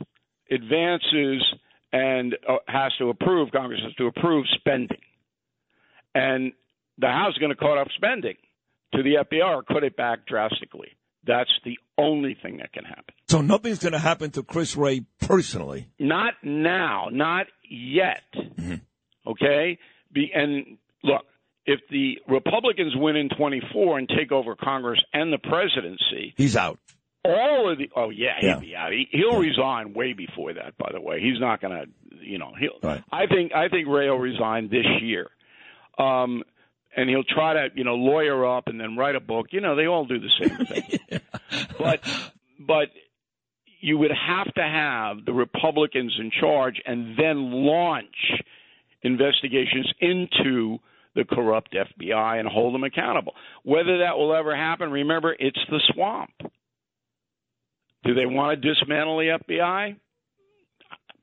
advances 0.50 1.42
and 1.92 2.36
uh, 2.48 2.56
has 2.66 2.92
to 2.98 3.10
approve, 3.10 3.50
Congress 3.50 3.80
has 3.82 3.94
to 3.94 4.06
approve 4.06 4.46
spending. 4.54 5.00
And 6.14 6.52
the 6.98 7.08
House 7.08 7.32
is 7.34 7.38
going 7.38 7.50
to 7.50 7.56
cut 7.56 7.78
off 7.78 7.88
spending 7.96 8.36
to 8.94 9.02
the 9.02 9.14
FBI 9.24 9.56
or 9.56 9.62
cut 9.62 9.84
it 9.84 9.96
back 9.96 10.26
drastically. 10.26 10.90
That's 11.26 11.50
the 11.64 11.76
only 11.98 12.36
thing 12.42 12.58
that 12.58 12.72
can 12.72 12.84
happen. 12.84 13.14
So 13.28 13.40
nothing's 13.42 13.78
going 13.78 13.92
to 13.92 13.98
happen 13.98 14.30
to 14.32 14.42
Chris 14.42 14.76
Wray 14.76 15.02
personally. 15.20 15.88
Not 15.98 16.34
now, 16.42 17.08
not 17.12 17.46
yet. 17.68 18.22
Okay? 19.26 19.78
Be, 20.12 20.30
and 20.34 20.78
look, 21.04 21.22
if 21.66 21.80
the 21.90 22.18
Republicans 22.26 22.94
win 22.96 23.16
in 23.16 23.28
24 23.28 23.98
and 23.98 24.08
take 24.08 24.32
over 24.32 24.56
Congress 24.56 24.98
and 25.12 25.32
the 25.32 25.38
presidency, 25.38 26.34
He's 26.36 26.56
out. 26.56 26.78
all 27.24 27.70
of 27.70 27.78
the 27.78 27.90
oh 27.94 28.10
yeah, 28.10 28.36
Yeah. 28.40 28.52
he'll 28.52 28.60
be 28.60 28.74
out. 28.74 28.92
He, 28.92 29.08
he'll 29.12 29.38
resign 29.38 29.92
way 29.92 30.14
before 30.14 30.54
that. 30.54 30.76
By 30.78 30.90
the 30.92 31.00
way, 31.00 31.20
he's 31.20 31.38
not 31.38 31.60
going 31.60 31.74
to, 31.74 31.86
you 32.24 32.38
know, 32.38 32.52
he'll. 32.58 32.78
Right. 32.82 33.04
I 33.12 33.26
think 33.26 33.52
I 33.54 33.68
think 33.68 33.86
Wray 33.88 34.08
will 34.08 34.18
resign 34.18 34.68
this 34.70 34.86
year, 35.02 35.28
um, 35.98 36.42
and 36.96 37.08
he'll 37.08 37.24
try 37.24 37.54
to 37.54 37.68
you 37.74 37.84
know 37.84 37.94
lawyer 37.94 38.46
up 38.46 38.68
and 38.68 38.80
then 38.80 38.96
write 38.96 39.16
a 39.16 39.20
book. 39.20 39.46
You 39.50 39.60
know, 39.60 39.76
they 39.76 39.86
all 39.86 40.04
do 40.04 40.18
the 40.18 40.30
same 40.40 40.66
thing. 40.66 41.20
But 41.78 42.00
but 42.58 42.88
you 43.80 43.98
would 43.98 44.12
have 44.12 44.52
to 44.54 44.62
have 44.62 45.24
the 45.24 45.32
Republicans 45.32 46.14
in 46.20 46.30
charge 46.30 46.80
and 46.84 47.16
then 47.16 47.50
launch 47.50 48.14
investigations 49.02 49.92
into 50.00 50.78
the 51.14 51.24
corrupt 51.24 51.74
FBI 51.74 52.38
and 52.38 52.46
hold 52.46 52.74
them 52.74 52.84
accountable. 52.84 53.34
Whether 53.64 53.98
that 53.98 54.16
will 54.16 54.34
ever 54.34 54.54
happen, 54.54 54.90
remember, 54.90 55.34
it's 55.36 55.58
the 55.70 55.80
swamp. 55.92 56.32
Do 58.04 58.14
they 58.14 58.26
want 58.26 58.60
to 58.60 58.68
dismantle 58.68 59.18
the 59.18 59.38
FBI? 59.48 59.96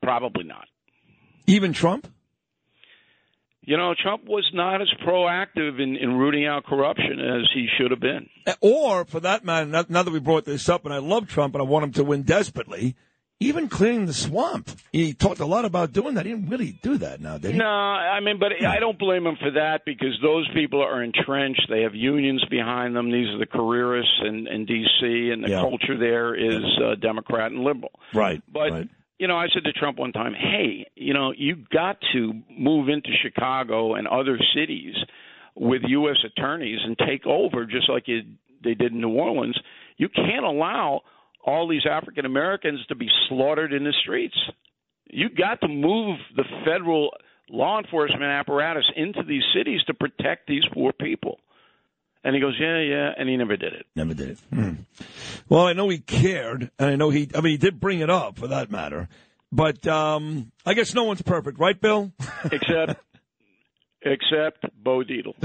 Probably 0.01 0.43
not. 0.43 0.67
Even 1.45 1.73
Trump? 1.73 2.07
You 3.67 3.75
know, 3.75 3.93
Trump 4.01 4.23
was 4.25 4.49
not 4.53 4.81
as 4.81 4.87
proactive 5.05 5.81
in, 5.81 5.97
in 5.97 6.13
rooting 6.15 6.45
out 6.45 6.63
corruption 6.63 7.19
as 7.19 7.49
he 7.53 7.67
should 7.77 7.91
have 7.91 7.99
been. 7.99 8.29
Or, 8.61 9.03
for 9.03 9.19
that 9.19 9.43
matter, 9.43 9.65
now 9.89 10.03
that 10.03 10.09
we 10.11 10.21
brought 10.21 10.45
this 10.45 10.69
up, 10.69 10.85
and 10.85 10.93
I 10.93 10.99
love 10.99 11.27
Trump 11.27 11.53
and 11.53 11.61
I 11.61 11.65
want 11.65 11.83
him 11.83 11.91
to 11.93 12.05
win 12.05 12.23
desperately, 12.23 12.95
even 13.41 13.67
cleaning 13.67 14.05
the 14.05 14.13
swamp. 14.13 14.69
He 14.93 15.13
talked 15.13 15.41
a 15.41 15.45
lot 15.45 15.65
about 15.65 15.91
doing 15.91 16.15
that. 16.15 16.25
He 16.25 16.31
didn't 16.31 16.49
really 16.49 16.79
do 16.81 16.97
that 16.99 17.19
now, 17.19 17.37
did 17.37 17.51
he? 17.51 17.57
No, 17.57 17.65
I 17.65 18.21
mean, 18.21 18.39
but 18.39 18.53
I 18.65 18.79
don't 18.79 18.97
blame 18.97 19.27
him 19.27 19.35
for 19.39 19.51
that 19.51 19.81
because 19.85 20.17
those 20.23 20.47
people 20.53 20.81
are 20.81 21.03
entrenched. 21.03 21.67
They 21.69 21.81
have 21.81 21.93
unions 21.93 22.45
behind 22.49 22.95
them. 22.95 23.11
These 23.11 23.27
are 23.35 23.37
the 23.37 23.45
careerists 23.47 24.21
in, 24.25 24.47
in 24.47 24.65
D.C., 24.65 25.29
and 25.33 25.43
the 25.43 25.49
Yeah. 25.49 25.59
culture 25.59 25.97
there 25.99 26.33
is 26.35 26.63
uh, 26.81 26.95
Democrat 26.95 27.51
and 27.51 27.65
liberal. 27.65 27.91
Right. 28.13 28.41
But 28.51 28.71
right. 28.71 28.89
You 29.19 29.27
know, 29.27 29.35
I 29.35 29.47
said 29.53 29.63
to 29.63 29.73
Trump 29.73 29.97
one 29.97 30.11
time, 30.11 30.33
"Hey, 30.33 30.87
you 30.95 31.13
know, 31.13 31.33
you 31.35 31.55
got 31.71 31.97
to 32.13 32.33
move 32.49 32.89
into 32.89 33.09
Chicago 33.21 33.95
and 33.95 34.07
other 34.07 34.39
cities 34.53 34.95
with 35.55 35.81
U.S. 35.87 36.17
attorneys 36.23 36.79
and 36.83 36.97
take 36.97 37.25
over, 37.25 37.65
just 37.65 37.89
like 37.89 38.07
you, 38.07 38.21
they 38.63 38.75
did 38.75 38.91
in 38.91 39.01
New 39.01 39.09
Orleans. 39.09 39.57
You 39.97 40.09
can't 40.09 40.45
allow 40.45 41.01
all 41.43 41.67
these 41.67 41.85
African 41.89 42.25
Americans 42.25 42.85
to 42.87 42.95
be 42.95 43.09
slaughtered 43.27 43.73
in 43.73 43.83
the 43.83 43.93
streets. 44.03 44.37
You 45.09 45.29
got 45.29 45.61
to 45.61 45.67
move 45.67 46.19
the 46.35 46.43
federal 46.65 47.11
law 47.49 47.79
enforcement 47.79 48.23
apparatus 48.23 48.85
into 48.95 49.23
these 49.23 49.43
cities 49.55 49.81
to 49.87 49.93
protect 49.93 50.47
these 50.47 50.63
poor 50.73 50.93
people." 50.93 51.39
And 52.27 52.35
he 52.35 52.41
goes, 52.41 52.57
"Yeah, 52.59 52.81
yeah," 52.81 53.13
and 53.17 53.29
he 53.29 53.37
never 53.37 53.55
did 53.55 53.71
it. 53.71 53.85
Never 53.95 54.13
did 54.13 54.31
it. 54.31 54.39
Hmm. 54.53 54.73
Well, 55.47 55.65
I 55.65 55.71
know 55.71 55.87
he 55.87 55.99
cared, 55.99 56.69
and 56.77 56.89
I 56.89 56.95
know 56.97 57.09
he. 57.09 57.29
I 57.33 57.39
mean, 57.39 57.51
he 57.51 57.57
did 57.57 57.79
bring 57.79 58.01
it 58.01 58.09
up 58.09 58.37
for 58.37 58.49
that 58.49 58.69
matter. 58.69 59.07
But 59.49 59.87
um, 59.87 60.51
I 60.65 60.73
guess 60.73 60.93
no 60.93 61.05
one's 61.05 61.21
perfect, 61.21 61.57
right, 61.57 61.79
Bill? 61.79 62.11
except 62.51 62.99
except 64.01 64.65
Bo 64.75 65.03
Dietl. 65.03 65.35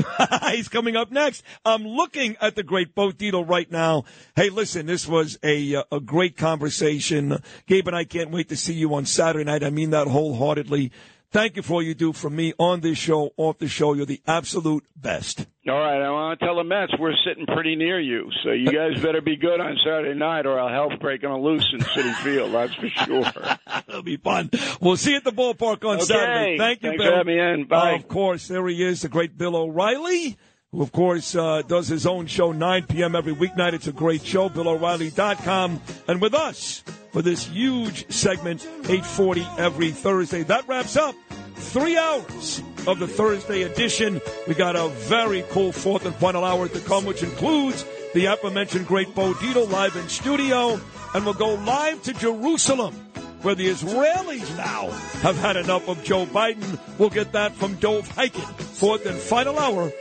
He's 0.56 0.66
coming 0.66 0.96
up 0.96 1.12
next. 1.12 1.44
I'm 1.64 1.86
looking 1.86 2.36
at 2.40 2.56
the 2.56 2.64
great 2.64 2.96
Bo 2.96 3.12
Dietl 3.12 3.48
right 3.48 3.70
now. 3.70 4.02
Hey, 4.34 4.50
listen, 4.50 4.86
this 4.86 5.06
was 5.06 5.38
a 5.44 5.76
uh, 5.76 5.84
a 5.92 6.00
great 6.00 6.36
conversation. 6.36 7.40
Gabe 7.68 7.86
and 7.86 7.96
I 7.96 8.02
can't 8.02 8.32
wait 8.32 8.48
to 8.48 8.56
see 8.56 8.74
you 8.74 8.92
on 8.96 9.06
Saturday 9.06 9.44
night. 9.44 9.62
I 9.62 9.70
mean 9.70 9.90
that 9.90 10.08
wholeheartedly. 10.08 10.90
Thank 11.32 11.56
you 11.56 11.62
for 11.62 11.74
all 11.74 11.82
you 11.82 11.94
do 11.94 12.12
for 12.12 12.28
me 12.28 12.52
on 12.58 12.80
this 12.82 12.98
show, 12.98 13.32
off 13.38 13.56
the 13.58 13.66
show. 13.66 13.94
You're 13.94 14.04
the 14.04 14.20
absolute 14.26 14.84
best. 14.94 15.46
All 15.66 15.74
right, 15.78 16.02
I 16.02 16.10
want 16.10 16.38
to 16.38 16.44
tell 16.44 16.56
the 16.56 16.64
Mets 16.64 16.92
we're 16.98 17.14
sitting 17.26 17.46
pretty 17.46 17.74
near 17.74 17.98
you, 17.98 18.30
so 18.44 18.50
you 18.50 18.70
guys 18.70 19.00
better 19.00 19.22
be 19.22 19.36
good 19.36 19.58
on 19.58 19.78
Saturday 19.82 20.18
night, 20.18 20.44
or 20.44 20.60
I'll 20.60 20.68
help 20.88 21.00
break 21.00 21.24
on 21.24 21.40
loose 21.40 21.66
in 21.72 21.80
Citi 21.80 22.14
Field. 22.22 22.52
That's 22.52 22.74
for 22.74 22.88
sure. 22.88 23.24
It'll 23.88 24.02
be 24.02 24.18
fun. 24.18 24.50
We'll 24.80 24.98
see 24.98 25.12
you 25.12 25.16
at 25.16 25.24
the 25.24 25.32
ballpark 25.32 25.82
on 25.88 25.96
Okay. 25.96 26.04
Saturday. 26.04 26.58
Thank 26.58 26.82
you, 26.82 26.90
Thanks 26.90 27.02
Bill. 27.02 27.12
for 27.12 27.16
having 27.16 27.36
me 27.36 27.40
in. 27.62 27.64
Bye. 27.64 27.92
of 27.92 28.08
course, 28.08 28.48
there 28.48 28.66
he 28.68 28.84
is, 28.84 29.00
the 29.00 29.08
great 29.08 29.38
Bill 29.38 29.56
O'Reilly, 29.56 30.36
who, 30.70 30.82
of 30.82 30.92
course, 30.92 31.34
uh, 31.34 31.62
does 31.62 31.88
his 31.88 32.04
own 32.06 32.26
show 32.26 32.52
9 32.52 32.86
p.m. 32.88 33.16
every 33.16 33.34
weeknight. 33.34 33.72
It's 33.72 33.86
a 33.86 33.92
great 33.92 34.22
show, 34.26 34.48
BillO'Reilly.com. 34.50 35.80
And 36.08 36.20
with 36.20 36.34
us 36.34 36.82
for 37.12 37.22
this 37.22 37.46
huge 37.46 38.10
segment, 38.12 38.64
840 38.84 39.46
every 39.58 39.90
Thursday. 39.92 40.42
That 40.42 40.66
wraps 40.66 40.96
up 40.96 41.14
three 41.54 41.96
hours 41.96 42.62
of 42.86 42.98
the 42.98 43.06
Thursday 43.06 43.62
edition. 43.62 44.20
We 44.46 44.54
got 44.54 44.76
a 44.76 44.88
very 44.88 45.44
cool 45.50 45.72
fourth 45.72 46.04
and 46.06 46.14
final 46.16 46.44
hour 46.44 46.68
to 46.68 46.80
come, 46.80 47.04
which 47.04 47.22
includes 47.22 47.84
the 48.14 48.26
aforementioned 48.26 48.86
great 48.86 49.14
Bo 49.14 49.32
Dietl 49.34 49.70
live 49.70 49.96
in 49.96 50.08
studio. 50.08 50.80
And 51.14 51.24
we'll 51.24 51.34
go 51.34 51.54
live 51.54 52.02
to 52.04 52.12
Jerusalem 52.14 52.94
where 53.42 53.54
the 53.54 53.68
Israelis 53.68 54.56
now 54.56 54.88
have 55.20 55.36
had 55.36 55.56
enough 55.56 55.88
of 55.88 56.02
Joe 56.04 56.26
Biden. 56.26 56.78
We'll 56.98 57.10
get 57.10 57.32
that 57.32 57.54
from 57.54 57.74
Dov 57.76 58.08
Hikind. 58.08 58.60
Fourth 58.60 59.04
and 59.06 59.18
final 59.18 59.58
hour 59.58 59.92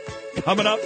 coming 0.44 0.66
up. 0.66 0.78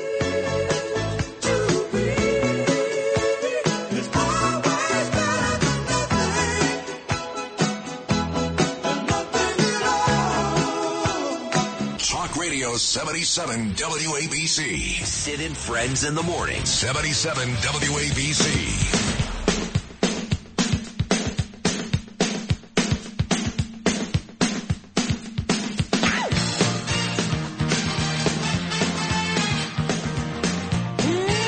Radio 12.56 12.78
77 12.78 13.72
WABC. 13.74 15.04
Sid 15.04 15.40
and 15.42 15.54
Friends 15.54 16.04
in 16.04 16.14
the 16.14 16.22
morning. 16.22 16.64
77 16.64 17.48
WABC. 17.48 18.46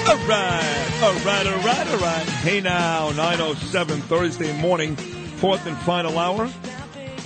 All 0.07 0.17
right, 0.29 1.01
all 1.03 1.15
right, 1.25 1.47
all 1.47 1.59
right, 1.65 1.89
all 1.89 1.99
right. 2.01 2.29
Hey 2.43 2.61
now, 2.61 3.13
907 3.13 4.03
Thursday 4.03 4.61
morning, 4.61 4.95
fourth 5.39 5.67
and 5.67 5.79
final 5.79 6.19
hour. 6.19 6.51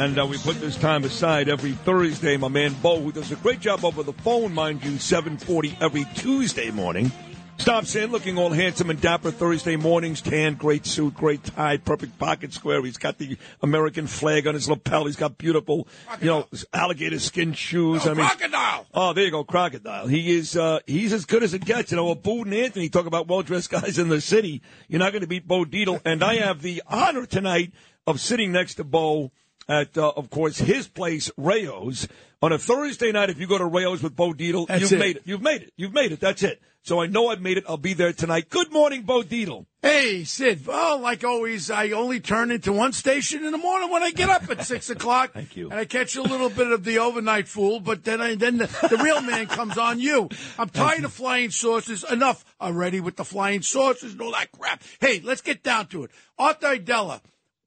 And 0.03 0.19
uh, 0.19 0.27
we 0.27 0.37
put 0.37 0.61
this 0.61 0.75
time 0.77 1.05
aside 1.05 1.49
every 1.49 1.75
Thursday. 1.75 2.37
My 2.37 2.49
man 2.49 2.75
Bo, 2.83 2.99
who 2.99 3.13
does 3.13 3.31
a 3.31 3.37
great 3.37 3.61
job 3.61 3.85
over 3.85 4.03
the 4.03 4.13
phone, 4.13 4.53
mind 4.53 4.83
you, 4.83 4.99
740 4.99 5.79
every 5.81 6.05
Tuesday 6.17 6.73
morning. 6.73 7.13
Stops 7.59 7.95
in 7.95 8.11
looking 8.11 8.37
all 8.37 8.51
handsome 8.51 8.91
and 8.91 9.01
dapper 9.01 9.31
Thursday 9.31 9.77
mornings, 9.77 10.21
tan, 10.21 10.55
great 10.55 10.87
suit, 10.87 11.15
great 11.15 11.45
tie, 11.45 11.77
perfect 11.77 12.19
pocket 12.19 12.53
square. 12.53 12.85
He's 12.85 12.97
got 12.97 13.19
the 13.19 13.39
American 13.63 14.09
flag 14.09 14.49
on 14.49 14.55
his 14.55 14.69
lapel. 14.69 15.07
He's 15.07 15.15
got 15.15 15.39
beautiful, 15.39 15.87
you 16.21 16.27
know, 16.27 16.49
alligator 16.73 17.21
skin 17.21 17.53
shoes. 17.53 18.05
I 18.05 18.15
mean, 18.15 18.27
crocodile. 18.27 18.87
Oh, 18.93 19.13
there 19.13 19.27
you 19.27 19.31
go, 19.31 19.45
crocodile. 19.45 20.09
He 20.09 20.37
is 20.37 20.57
uh, 20.57 20.81
he's 20.85 21.13
as 21.13 21.27
good 21.27 21.45
as 21.45 21.55
it 21.55 21.65
gets. 21.65 21.93
You 21.93 21.99
know, 21.99 22.13
Bo 22.17 22.43
and 22.43 22.53
Anthony 22.53 22.89
talk 22.89 23.07
about 23.07 23.29
well 23.29 23.43
dressed 23.43 23.71
guys 23.71 24.01
in 24.01 24.09
the 24.09 24.21
city. 24.21 24.63
You're 24.89 24.99
not 24.99 25.13
going 25.13 25.23
to 25.23 25.29
beat 25.29 25.47
Bo 25.47 25.65
Dietl, 25.65 26.01
and 26.05 26.25
I 26.25 26.39
have 26.39 26.61
the 26.61 26.83
honor 26.89 27.25
tonight 27.25 27.71
of 28.05 28.19
sitting 28.19 28.51
next 28.51 28.75
to 28.75 28.85
Bo 28.85 29.31
at, 29.69 29.97
uh, 29.97 30.13
of 30.17 30.31
course, 30.31 30.59
his 30.59 30.89
place, 30.89 31.31
Rao's. 31.37 32.09
On 32.43 32.51
a 32.51 32.59
Thursday 32.59 33.13
night, 33.13 33.31
if 33.31 33.39
you 33.39 33.47
go 33.47 33.57
to 33.57 33.67
Rao's 33.67 34.03
with 34.03 34.17
Bo 34.17 34.33
Dietl, 34.33 34.67
That's 34.67 34.81
you've 34.83 34.93
it. 34.95 34.99
made 34.99 35.17
it. 35.17 35.23
You've 35.27 35.43
made 35.43 35.63
it. 35.63 35.73
You've 35.77 35.93
made 35.93 36.11
it. 36.11 36.19
That's 36.21 36.43
it. 36.43 36.61
So 36.85 37.01
I 37.01 37.07
know 37.07 37.29
I've 37.29 37.41
made 37.41 37.59
it. 37.59 37.65
I'll 37.69 37.77
be 37.77 37.95
there 37.95 38.13
tonight. 38.13 38.51
Good 38.51 38.73
morning, 38.73 39.03
Bo 39.03 39.23
Dietl. 39.23 39.67
Hey, 39.81 40.25
Sid. 40.25 40.67
Well, 40.67 40.99
like 40.99 41.23
always, 41.23 41.71
I 41.71 41.91
only 41.91 42.19
turn 42.19 42.51
into 42.51 42.73
one 42.73 42.93
station 42.93 43.45
in 43.45 43.53
the 43.53 43.59
morning 43.59 43.89
when 43.89 44.03
I 44.03 44.11
get 44.11 44.29
up 44.29 44.51
at 44.51 44.67
six 44.67 44.91
o'clock. 44.97 45.33
Thank 45.33 45.57
you. 45.57 45.71
And 45.71 45.79
I 45.79 45.85
catch 45.85 46.17
a 46.17 46.23
little 46.23 46.51
bit 46.51 46.73
of 46.73 46.83
the 46.83 46.99
overnight 46.99 47.47
fool, 47.47 47.79
but 47.79 48.03
then 48.03 48.21
I, 48.21 48.35
then 48.35 48.59
the, 48.59 48.67
the 48.91 48.97
real 48.97 49.21
man 49.23 49.47
comes 49.47 49.79
on 49.79 50.01
you. 50.01 50.29
I'm 50.59 50.69
tired 50.69 51.05
of 51.05 51.13
flying 51.13 51.51
saucers. 51.53 52.03
Enough 52.11 52.45
already 52.61 52.99
with 52.99 53.15
the 53.15 53.25
flying 53.25 53.63
saucers 53.63 54.11
and 54.11 54.21
all 54.21 54.33
that 54.33 54.51
crap. 54.51 54.83
Hey, 55.01 55.21
let's 55.23 55.41
get 55.43 55.63
down 55.63 55.87
to 55.89 56.03
it. 56.03 56.11
Arthur 56.37 56.77
Aidala, 56.77 57.21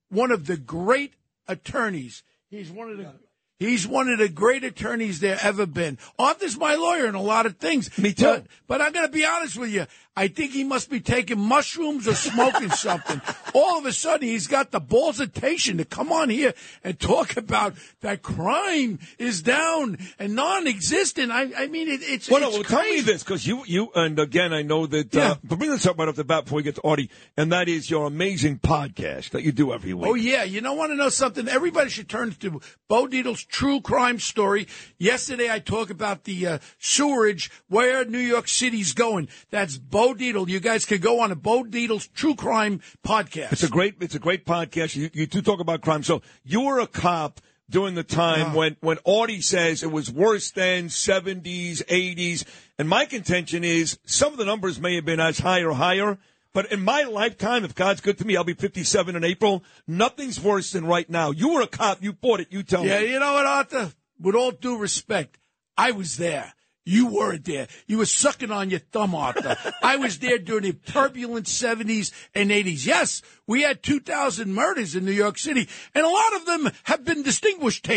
one 0.09 0.32
of 0.32 0.45
the 0.45 0.57
great 0.57 1.14
attorneys. 1.48 2.24
He's 2.49 2.72
one 2.72 2.90
of 2.90 2.98
the 2.98 3.11
He's 3.57 3.88
one 3.88 4.09
of 4.09 4.19
the 4.19 4.27
great 4.27 4.65
attorneys 4.65 5.22
there 5.22 5.38
ever 5.41 5.65
been. 5.65 5.98
Arthur's 6.19 6.57
my 6.57 6.75
lawyer 6.75 7.06
in 7.07 7.15
a 7.15 7.22
lot 7.22 7.45
of 7.45 7.56
things. 7.56 7.98
Me 7.98 8.11
too. 8.11 8.25
But, 8.25 8.48
but 8.67 8.82
I'm 8.82 8.91
going 8.91 9.06
to 9.06 9.11
be 9.11 9.25
honest 9.25 9.57
with 9.57 9.69
you. 9.69 9.85
I 10.17 10.29
think 10.29 10.51
he 10.51 10.63
must 10.63 10.89
be 10.89 11.01
taking 11.01 11.39
mushrooms 11.39 12.07
or 12.07 12.13
smoking 12.13 12.69
something. 12.71 13.21
All 13.53 13.77
of 13.77 13.85
a 13.85 13.91
sudden, 13.91 14.27
he's 14.27 14.47
got 14.47 14.71
the 14.71 14.79
ballsitation 14.79 15.77
to 15.77 15.85
come 15.85 16.11
on 16.11 16.29
here 16.29 16.53
and 16.83 16.97
talk 16.99 17.35
about 17.35 17.75
that 18.01 18.21
crime 18.21 18.99
is 19.19 19.41
down 19.41 19.97
and 20.17 20.35
non-existent. 20.35 21.31
I, 21.31 21.51
I 21.57 21.67
mean, 21.67 21.89
it, 21.89 21.99
it's, 22.01 22.29
Well, 22.29 22.41
no, 22.41 22.47
it's 22.47 22.69
well, 22.69 22.81
tell 22.81 22.89
me 22.89 23.01
this, 23.01 23.23
because 23.23 23.45
you, 23.45 23.63
you, 23.65 23.89
and 23.93 24.17
again, 24.17 24.53
I 24.53 24.61
know 24.61 24.87
that, 24.87 25.15
uh, 25.15 25.35
but 25.43 25.59
bring 25.59 25.71
this 25.71 25.85
up 25.85 25.97
right 25.97 26.07
off 26.07 26.15
the 26.15 26.23
bat 26.23 26.45
before 26.45 26.57
we 26.57 26.63
get 26.63 26.75
to 26.75 26.87
Artie, 26.87 27.09
and 27.35 27.51
that 27.51 27.67
is 27.67 27.89
your 27.89 28.07
amazing 28.07 28.59
podcast 28.59 29.31
that 29.31 29.43
you 29.43 29.51
do 29.51 29.73
every 29.73 29.93
week. 29.93 30.07
Oh 30.07 30.15
yeah, 30.15 30.43
you 30.43 30.61
don't 30.61 30.77
want 30.77 30.91
to 30.91 30.95
know 30.95 31.09
something? 31.09 31.47
Everybody 31.47 31.89
should 31.89 32.07
turn 32.07 32.31
to 32.31 32.61
Bo 32.87 33.07
Dietl's 33.07 33.43
true 33.43 33.81
crime 33.81 34.19
story. 34.19 34.67
Yesterday, 34.97 35.51
I 35.51 35.59
talked 35.59 35.91
about 35.91 36.23
the 36.23 36.47
uh, 36.47 36.57
sewerage 36.79 37.51
where 37.67 38.05
New 38.05 38.19
York 38.19 38.47
City's 38.47 38.93
going. 38.93 39.27
That's 39.49 39.77
Bo 39.77 40.05
Dietl. 40.14 40.48
You 40.48 40.59
guys 40.59 40.85
can 40.85 41.00
go 41.00 41.22
on 41.22 41.32
a 41.32 41.35
Bo 41.35 41.64
Dietl's 41.64 42.08
true 42.08 42.35
crime 42.35 42.82
podcast. 43.06 43.53
It's 43.53 43.64
a 43.64 43.69
great, 43.69 43.95
it's 44.01 44.16
a 44.16 44.19
great 44.19 44.45
podcast. 44.45 44.95
You, 44.95 45.09
you 45.14 45.25
do 45.25 45.42
talk 45.42 45.59
about 45.59 45.82
crime. 45.82 46.03
So 46.03 46.22
you 46.43 46.61
were 46.61 46.80
a 46.80 46.88
cop 46.88 47.42
during 47.69 47.95
the 47.95 48.03
time 48.03 48.48
uh-huh. 48.48 48.58
when, 48.58 48.77
when 48.82 48.98
Audie 49.06 49.42
says 49.42 49.84
it 49.84 49.92
was 49.92 50.11
worse 50.11 50.51
than 50.51 50.88
70s, 50.88 51.84
80s. 51.85 52.45
And 52.77 52.88
my 52.88 53.06
contention 53.06 53.64
is 53.64 53.98
some 54.06 54.32
of 54.34 54.38
the 54.38 54.45
numbers 54.45 54.80
may 54.80 54.95
have 54.95 55.06
been 55.06 55.19
as 55.19 55.40
high 55.40 55.64
or 55.64 55.74
higher. 55.74 56.17
But 56.53 56.72
in 56.72 56.82
my 56.82 57.03
lifetime, 57.03 57.66
if 57.66 57.75
God's 57.75 58.00
good 58.00 58.17
to 58.19 58.25
me, 58.25 58.38
I'll 58.38 58.45
be 58.45 58.53
57 58.53 59.16
in 59.16 59.24
April. 59.25 59.64
Nothing's 59.88 60.40
worse 60.40 60.72
than 60.72 60.85
right 60.85 61.09
now. 61.09 61.32
You 61.32 61.53
were 61.53 61.61
a 61.61 61.67
cop. 61.67 62.01
You 62.01 62.14
fought 62.14 62.40
it. 62.40 62.48
You 62.50 62.64
tell 62.64 62.85
Yeah, 62.85 63.00
me. 63.00 63.08
Yeah, 63.08 63.11
you 63.11 63.19
know 63.19 63.34
what, 63.34 63.45
Arthur? 63.45 63.92
With 64.22 64.35
all 64.35 64.51
due 64.51 64.77
respect, 64.77 65.38
I 65.77 65.92
was 65.92 66.16
there. 66.16 66.53
You 66.88 67.07
weren't 67.07 67.45
there. 67.45 67.67
You 67.88 67.97
were 67.97 68.05
sucking 68.05 68.51
on 68.51 68.69
your 68.69 68.80
thumb, 68.80 69.15
Arthur. 69.15 69.57
I 69.81 69.95
was 69.95 70.19
there 70.19 70.38
during 70.38 70.64
the 70.64 70.73
turbulent 70.73 71.47
70s 71.47 72.11
and 72.35 72.51
80s. 72.51 72.85
Yes, 72.85 73.23
we 73.47 73.64
had 73.64 73.81
2,000 73.81 74.53
murders 74.53 74.95
in 74.95 75.03
New 75.03 75.11
York 75.11 75.39
City, 75.39 75.67
and 75.95 76.05
a 76.05 76.09
lot 76.09 76.35
of 76.35 76.45
them 76.45 76.69
have 76.83 77.03
been 77.03 77.23
distinguished 77.23 77.88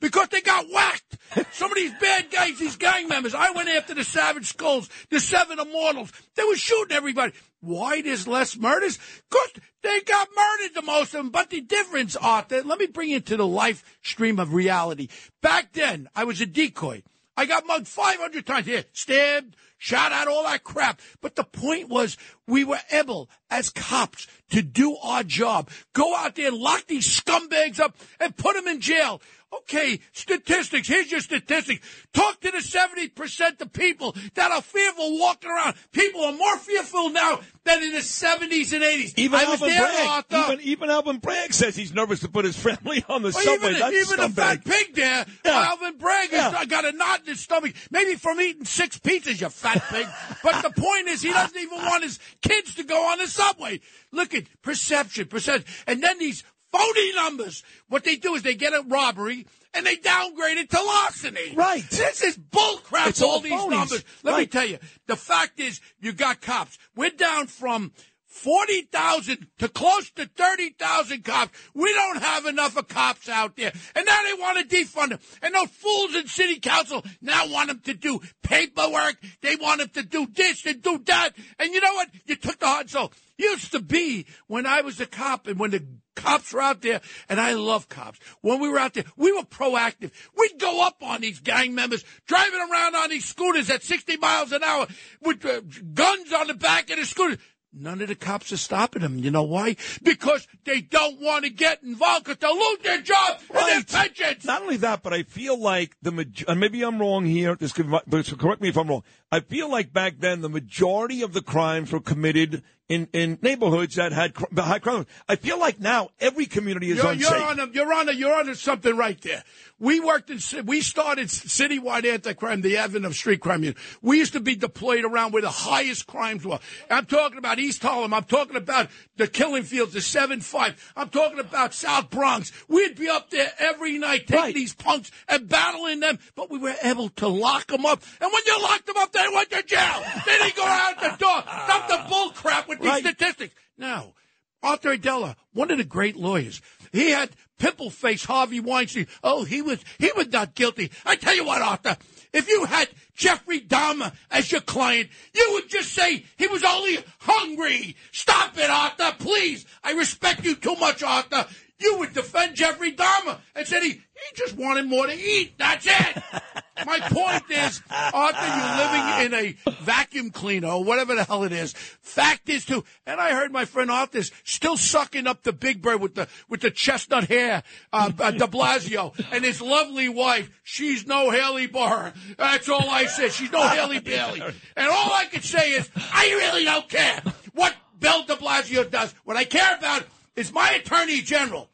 because 0.00 0.28
they 0.28 0.40
got 0.40 0.66
whacked. 0.72 1.18
Some 1.52 1.70
of 1.70 1.76
these 1.76 1.92
bad 2.00 2.32
guys, 2.32 2.58
these 2.58 2.76
gang 2.76 3.06
members, 3.06 3.32
I 3.34 3.52
went 3.52 3.68
after 3.68 3.94
the 3.94 4.02
Savage 4.02 4.46
Skulls, 4.46 4.88
the 5.08 5.20
Seven 5.20 5.60
Immortals. 5.60 6.12
They 6.34 6.42
were 6.42 6.56
shooting 6.56 6.96
everybody. 6.96 7.32
Why 7.60 8.02
there's 8.02 8.26
less 8.26 8.56
murders? 8.56 8.98
Because 9.30 9.50
they 9.82 10.00
got 10.00 10.28
murdered, 10.36 10.74
the 10.74 10.82
most 10.82 11.14
of 11.14 11.20
them. 11.20 11.30
But 11.30 11.50
the 11.50 11.60
difference, 11.60 12.16
Arthur, 12.16 12.62
let 12.62 12.80
me 12.80 12.86
bring 12.86 13.10
you 13.10 13.20
to 13.20 13.36
the 13.36 13.46
life 13.46 13.84
stream 14.02 14.40
of 14.40 14.52
reality. 14.52 15.08
Back 15.42 15.72
then, 15.72 16.08
I 16.16 16.24
was 16.24 16.40
a 16.40 16.46
decoy. 16.46 17.04
I 17.36 17.46
got 17.46 17.66
mugged 17.66 17.88
500 17.88 18.46
times. 18.46 18.66
Yeah, 18.66 18.82
stabbed, 18.92 19.56
shot 19.78 20.12
at, 20.12 20.28
all 20.28 20.44
that 20.44 20.64
crap. 20.64 21.00
But 21.20 21.34
the 21.34 21.44
point 21.44 21.88
was, 21.88 22.16
we 22.46 22.64
were 22.64 22.80
able, 22.90 23.30
as 23.50 23.70
cops, 23.70 24.26
to 24.50 24.62
do 24.62 24.96
our 25.02 25.22
job. 25.22 25.70
Go 25.94 26.14
out 26.14 26.34
there 26.34 26.48
and 26.48 26.56
lock 26.56 26.86
these 26.86 27.08
scumbags 27.08 27.80
up 27.80 27.96
and 28.20 28.36
put 28.36 28.54
them 28.54 28.68
in 28.68 28.80
jail. 28.80 29.22
Okay, 29.52 30.00
statistics. 30.12 30.88
Here's 30.88 31.10
your 31.10 31.20
statistics. 31.20 31.86
Talk 32.14 32.40
to 32.40 32.50
the 32.50 32.58
70% 32.58 33.60
of 33.60 33.72
people 33.72 34.16
that 34.34 34.50
are 34.50 34.62
fearful 34.62 35.18
walking 35.18 35.50
around. 35.50 35.74
People 35.92 36.24
are 36.24 36.32
more 36.32 36.56
fearful 36.56 37.10
now 37.10 37.40
than 37.64 37.82
in 37.82 37.92
the 37.92 37.98
70s 37.98 38.72
and 38.72 38.82
80s. 38.82 39.12
Even 39.18 39.38
I 39.38 39.44
was 39.44 39.60
Alvin 39.62 39.68
there, 39.68 39.80
Bragg, 39.82 40.24
even, 40.30 40.60
even 40.66 40.90
Alvin 40.90 41.18
Bragg 41.18 41.52
says 41.52 41.76
he's 41.76 41.92
nervous 41.92 42.20
to 42.20 42.28
put 42.28 42.44
his 42.46 42.56
family 42.56 43.04
on 43.08 43.22
the 43.22 43.30
Well, 43.30 43.42
subway. 43.44 43.68
even 43.70 43.80
That's 43.80 43.94
even 44.12 44.20
a 44.20 44.28
scumbag. 44.28 44.34
fat 44.34 44.64
pig 44.64 44.94
there, 44.94 45.26
Alvin 45.44 45.98
Bragg 45.98 46.30
has 46.30 46.66
got 46.66 46.84
a 46.86 46.92
knot 46.92 47.20
in 47.20 47.26
his 47.26 47.40
stomach, 47.40 47.74
maybe 47.90 48.14
from 48.16 48.40
eating 48.40 48.64
six 48.64 48.98
pizzas, 48.98 49.40
you 49.40 49.48
fat 49.50 49.82
pig. 49.90 50.06
but 50.42 50.62
the 50.62 50.70
point 50.70 51.08
is, 51.08 51.20
he 51.22 51.30
doesn't 51.30 51.58
even 51.60 51.78
want 51.78 52.02
his 52.02 52.18
kids 52.40 52.74
to 52.76 52.84
go 52.84 52.96
on 53.12 53.18
the 53.18 53.28
subway. 53.28 53.80
Look 54.12 54.34
at 54.34 54.44
perception, 54.62 55.26
perception. 55.26 55.64
And 55.86 56.02
then 56.02 56.18
these 56.18 56.42
phony 56.72 57.14
numbers, 57.14 57.62
what 57.88 58.04
they 58.04 58.16
do 58.16 58.34
is 58.34 58.42
they 58.42 58.54
get 58.54 58.72
a 58.72 58.82
robbery 58.88 59.46
and 59.74 59.86
they 59.86 59.96
downgrade 59.96 60.58
it 60.58 60.70
to 60.70 60.82
larceny. 60.82 61.54
Right. 61.54 61.88
This 61.90 62.22
is 62.22 62.36
bullcrap, 62.36 63.22
all 63.22 63.30
all 63.32 63.40
these 63.40 63.52
phonies. 63.52 63.70
numbers. 63.70 64.04
Let 64.22 64.38
me 64.38 64.46
tell 64.46 64.66
you, 64.66 64.78
the 65.06 65.16
fact 65.16 65.60
is, 65.60 65.80
you 66.00 66.12
got 66.12 66.40
cops. 66.40 66.78
We're 66.96 67.10
down 67.10 67.46
from 67.46 67.92
40,000 68.32 69.46
to 69.58 69.68
close 69.68 70.10
to 70.12 70.26
30,000 70.26 71.22
cops. 71.22 71.52
We 71.74 71.92
don't 71.92 72.22
have 72.22 72.46
enough 72.46 72.76
of 72.76 72.88
cops 72.88 73.28
out 73.28 73.56
there. 73.56 73.72
And 73.94 74.06
now 74.06 74.18
they 74.24 74.40
want 74.40 74.58
to 74.58 74.76
defund 74.76 75.10
them. 75.10 75.18
And 75.42 75.54
those 75.54 75.68
fools 75.68 76.14
in 76.16 76.26
city 76.26 76.58
council 76.58 77.04
now 77.20 77.46
want 77.48 77.68
them 77.68 77.80
to 77.80 77.94
do 77.94 78.20
paperwork. 78.42 79.16
They 79.42 79.56
want 79.56 79.80
them 79.80 79.90
to 79.90 80.02
do 80.02 80.26
this 80.26 80.64
and 80.64 80.80
do 80.82 80.98
that. 81.06 81.30
And 81.58 81.74
you 81.74 81.80
know 81.80 81.92
what? 81.94 82.08
You 82.24 82.36
took 82.36 82.58
the 82.58 82.66
heart 82.66 82.82
and 82.82 82.90
soul. 82.90 83.12
Used 83.36 83.72
to 83.72 83.80
be 83.80 84.26
when 84.46 84.66
I 84.66 84.80
was 84.80 85.00
a 85.00 85.06
cop 85.06 85.46
and 85.46 85.58
when 85.58 85.70
the 85.70 85.84
cops 86.14 86.52
were 86.52 86.60
out 86.60 86.82
there, 86.82 87.00
and 87.28 87.40
I 87.40 87.54
love 87.54 87.88
cops. 87.88 88.18
When 88.40 88.60
we 88.60 88.68
were 88.68 88.78
out 88.78 88.94
there, 88.94 89.04
we 89.16 89.32
were 89.32 89.42
proactive. 89.42 90.12
We'd 90.36 90.58
go 90.58 90.86
up 90.86 91.02
on 91.02 91.20
these 91.20 91.40
gang 91.40 91.74
members, 91.74 92.04
driving 92.26 92.60
around 92.60 92.94
on 92.94 93.10
these 93.10 93.24
scooters 93.24 93.70
at 93.70 93.82
60 93.82 94.16
miles 94.18 94.52
an 94.52 94.62
hour 94.62 94.86
with 95.22 95.44
uh, 95.44 95.60
guns 95.94 96.32
on 96.32 96.48
the 96.48 96.54
back 96.54 96.90
of 96.90 96.98
the 96.98 97.06
scooter. 97.06 97.38
None 97.74 98.02
of 98.02 98.08
the 98.08 98.14
cops 98.14 98.52
are 98.52 98.58
stopping 98.58 99.00
them. 99.00 99.18
You 99.18 99.30
know 99.30 99.44
why? 99.44 99.76
Because 100.02 100.46
they 100.64 100.82
don't 100.82 101.20
want 101.20 101.44
to 101.44 101.50
get 101.50 101.82
involved 101.82 102.24
because 102.26 102.38
they'll 102.38 102.54
lose 102.58 102.78
their 102.82 103.00
job 103.00 103.40
and 103.48 103.66
their 103.66 103.82
pensions. 103.82 104.44
Not 104.44 104.60
only 104.62 104.76
that, 104.78 105.02
but 105.02 105.14
I 105.14 105.22
feel 105.22 105.58
like 105.58 105.96
the 106.02 106.12
maj- 106.12 106.44
and 106.46 106.60
maybe 106.60 106.82
I'm 106.82 107.00
wrong 107.00 107.24
here. 107.24 107.56
This 107.56 107.72
could, 107.72 107.90
but 107.90 108.38
correct 108.38 108.60
me 108.60 108.68
if 108.68 108.76
I'm 108.76 108.88
wrong. 108.88 109.04
I 109.30 109.40
feel 109.40 109.70
like 109.70 109.92
back 109.92 110.18
then 110.18 110.42
the 110.42 110.50
majority 110.50 111.22
of 111.22 111.32
the 111.32 111.40
crimes 111.40 111.92
were 111.92 112.00
committed 112.00 112.62
in, 112.88 113.08
in 113.12 113.38
neighborhoods 113.40 113.96
that 113.96 114.12
had 114.12 114.34
cr- 114.34 114.44
high 114.60 114.78
crime. 114.78 115.06
I 115.28 115.36
feel 115.36 115.58
like 115.58 115.80
now 115.80 116.10
every 116.20 116.46
community 116.46 116.90
is 116.90 116.98
You're, 116.98 117.12
unsafe. 117.12 117.30
you're 117.30 117.42
on 117.42 117.60
a, 117.60 117.66
you're 117.72 117.92
on 117.92 118.08
a, 118.08 118.12
you're 118.12 118.34
on 118.34 118.46
to 118.46 118.54
something 118.54 118.96
right 118.96 119.20
there. 119.22 119.42
We 119.78 119.98
worked 119.98 120.30
in, 120.30 120.38
we 120.66 120.80
started 120.80 121.26
citywide 121.28 122.04
anti-crime, 122.04 122.60
the 122.60 122.76
advent 122.76 123.04
of 123.04 123.14
street 123.14 123.40
crime. 123.40 123.64
unit. 123.64 123.76
We 124.00 124.18
used 124.18 124.34
to 124.34 124.40
be 124.40 124.54
deployed 124.54 125.04
around 125.04 125.32
where 125.32 125.42
the 125.42 125.50
highest 125.50 126.06
crimes 126.06 126.44
were. 126.44 126.60
I'm 126.88 127.06
talking 127.06 127.38
about 127.38 127.58
East 127.58 127.82
Harlem. 127.82 128.14
I'm 128.14 128.22
talking 128.24 128.56
about 128.56 128.90
the 129.16 129.26
killing 129.26 129.64
fields, 129.64 129.92
the 129.92 129.98
7-5. 129.98 130.76
I'm 130.96 131.08
talking 131.08 131.40
about 131.40 131.74
South 131.74 132.10
Bronx. 132.10 132.52
We'd 132.68 132.94
be 132.96 133.08
up 133.08 133.30
there 133.30 133.50
every 133.58 133.98
night 133.98 134.26
taking 134.28 134.54
these 134.54 134.74
punks 134.74 135.10
and 135.28 135.48
battling 135.48 135.98
them, 136.00 136.18
but 136.36 136.48
we 136.50 136.58
were 136.58 136.74
able 136.84 137.08
to 137.08 137.26
lock 137.26 137.66
them 137.66 137.84
up. 137.84 138.02
And 138.20 138.30
when 138.32 138.42
you 138.46 138.62
locked 138.62 138.86
them 138.86 138.96
up, 138.98 139.10
they 139.12 139.26
went 139.34 139.50
to 139.50 139.62
jail. 139.64 140.02
they 140.26 140.38
didn't 140.38 140.56
go 140.56 140.64
out 140.64 141.00
the 141.00 141.16
door. 141.18 141.42
Stop 141.42 141.88
the 141.88 142.04
bull 142.08 142.30
crap 142.30 142.68
with 142.80 142.80
these 142.80 142.98
statistics. 143.00 143.54
Now, 143.76 144.14
Arthur 144.62 144.96
Aidala, 144.96 145.36
one 145.52 145.70
of 145.70 145.78
the 145.78 145.84
great 145.84 146.16
lawyers. 146.16 146.62
He 146.92 147.10
had 147.10 147.30
pimple 147.58 147.90
face 147.90 148.24
Harvey 148.24 148.60
Weinstein. 148.60 149.06
Oh, 149.22 149.44
he 149.44 149.62
was 149.62 149.82
he 149.98 150.10
was 150.16 150.28
not 150.28 150.54
guilty. 150.54 150.90
I 151.04 151.16
tell 151.16 151.34
you 151.34 151.44
what, 151.44 151.62
Arthur, 151.62 151.96
if 152.32 152.48
you 152.48 152.64
had 152.64 152.88
Jeffrey 153.14 153.60
Dahmer 153.60 154.12
as 154.30 154.50
your 154.52 154.60
client, 154.60 155.10
you 155.34 155.50
would 155.54 155.68
just 155.68 155.92
say 155.92 156.24
he 156.36 156.46
was 156.46 156.64
only 156.64 156.98
hungry. 157.18 157.96
Stop 158.12 158.56
it, 158.56 158.70
Arthur, 158.70 159.12
please. 159.18 159.66
I 159.82 159.92
respect 159.92 160.44
you 160.44 160.54
too 160.54 160.76
much, 160.76 161.02
Arthur. 161.02 161.46
You 161.78 161.98
would 161.98 162.12
defend 162.12 162.54
Jeffrey 162.54 162.92
Dahmer 162.92 163.38
and 163.56 163.66
said 163.66 163.82
he, 163.82 163.90
he 163.90 164.36
just 164.36 164.56
wanted 164.56 164.86
more 164.86 165.06
to 165.06 165.14
eat. 165.14 165.58
That's 165.58 165.86
it. 165.88 166.22
My 166.86 167.00
point 167.00 167.44
is, 167.50 167.82
Arthur, 167.90 168.46
you're 168.46 168.76
living 168.76 169.26
in 169.26 169.56
a 169.68 169.72
vacuum 169.82 170.30
cleaner 170.30 170.68
or 170.68 170.84
whatever 170.84 171.14
the 171.14 171.24
hell 171.24 171.44
it 171.44 171.52
is. 171.52 171.72
Fact 171.72 172.48
is, 172.48 172.64
too, 172.64 172.84
and 173.06 173.20
I 173.20 173.32
heard 173.32 173.52
my 173.52 173.64
friend 173.64 173.90
Arthur's 173.90 174.32
still 174.44 174.76
sucking 174.76 175.26
up 175.26 175.42
the 175.42 175.52
Big 175.52 175.82
Bird 175.82 176.00
with 176.00 176.14
the 176.14 176.28
with 176.48 176.60
the 176.62 176.70
chestnut 176.70 177.24
hair, 177.24 177.62
uh, 177.92 178.10
uh, 178.18 178.30
De 178.30 178.46
Blasio, 178.46 179.12
and 179.30 179.44
his 179.44 179.60
lovely 179.60 180.08
wife. 180.08 180.50
She's 180.62 181.06
no 181.06 181.30
Haley 181.30 181.66
Barr. 181.66 182.12
That's 182.38 182.68
all 182.68 182.88
I 182.90 183.04
said. 183.06 183.32
She's 183.32 183.52
no 183.52 183.66
Haley 183.68 184.00
Bailey. 184.00 184.40
And 184.40 184.88
all 184.88 185.12
I 185.12 185.26
can 185.26 185.42
say 185.42 185.70
is, 185.72 185.90
I 185.96 186.28
really 186.30 186.64
don't 186.64 186.88
care 186.88 187.22
what 187.54 187.74
Bill 188.00 188.24
De 188.24 188.34
Blasio 188.36 188.90
does. 188.90 189.14
What 189.24 189.36
I 189.36 189.44
care 189.44 189.76
about 189.76 190.04
is 190.36 190.52
my 190.52 190.70
Attorney 190.72 191.20
General. 191.20 191.68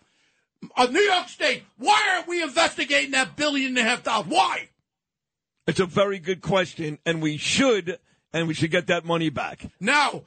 of 0.77 0.93
New 0.93 1.01
York 1.01 1.29
State, 1.29 1.63
why 1.77 2.01
aren't 2.15 2.27
we 2.29 2.43
investigating 2.43 3.13
that 3.13 3.37
billion 3.37 3.69
and 3.69 3.79
a 3.79 3.83
half 3.85 4.03
dollars? 4.03 4.27
Why? 4.29 4.69
It's 5.69 5.81
a 5.81 5.87
very 5.87 6.19
good 6.19 6.41
question, 6.41 6.99
and 7.05 7.21
we 7.21 7.37
should, 7.37 7.99
and 8.33 8.49
we 8.49 8.55
should 8.55 8.71
get 8.71 8.87
that 8.87 9.05
money 9.05 9.29
back. 9.29 9.67
Now, 9.79 10.23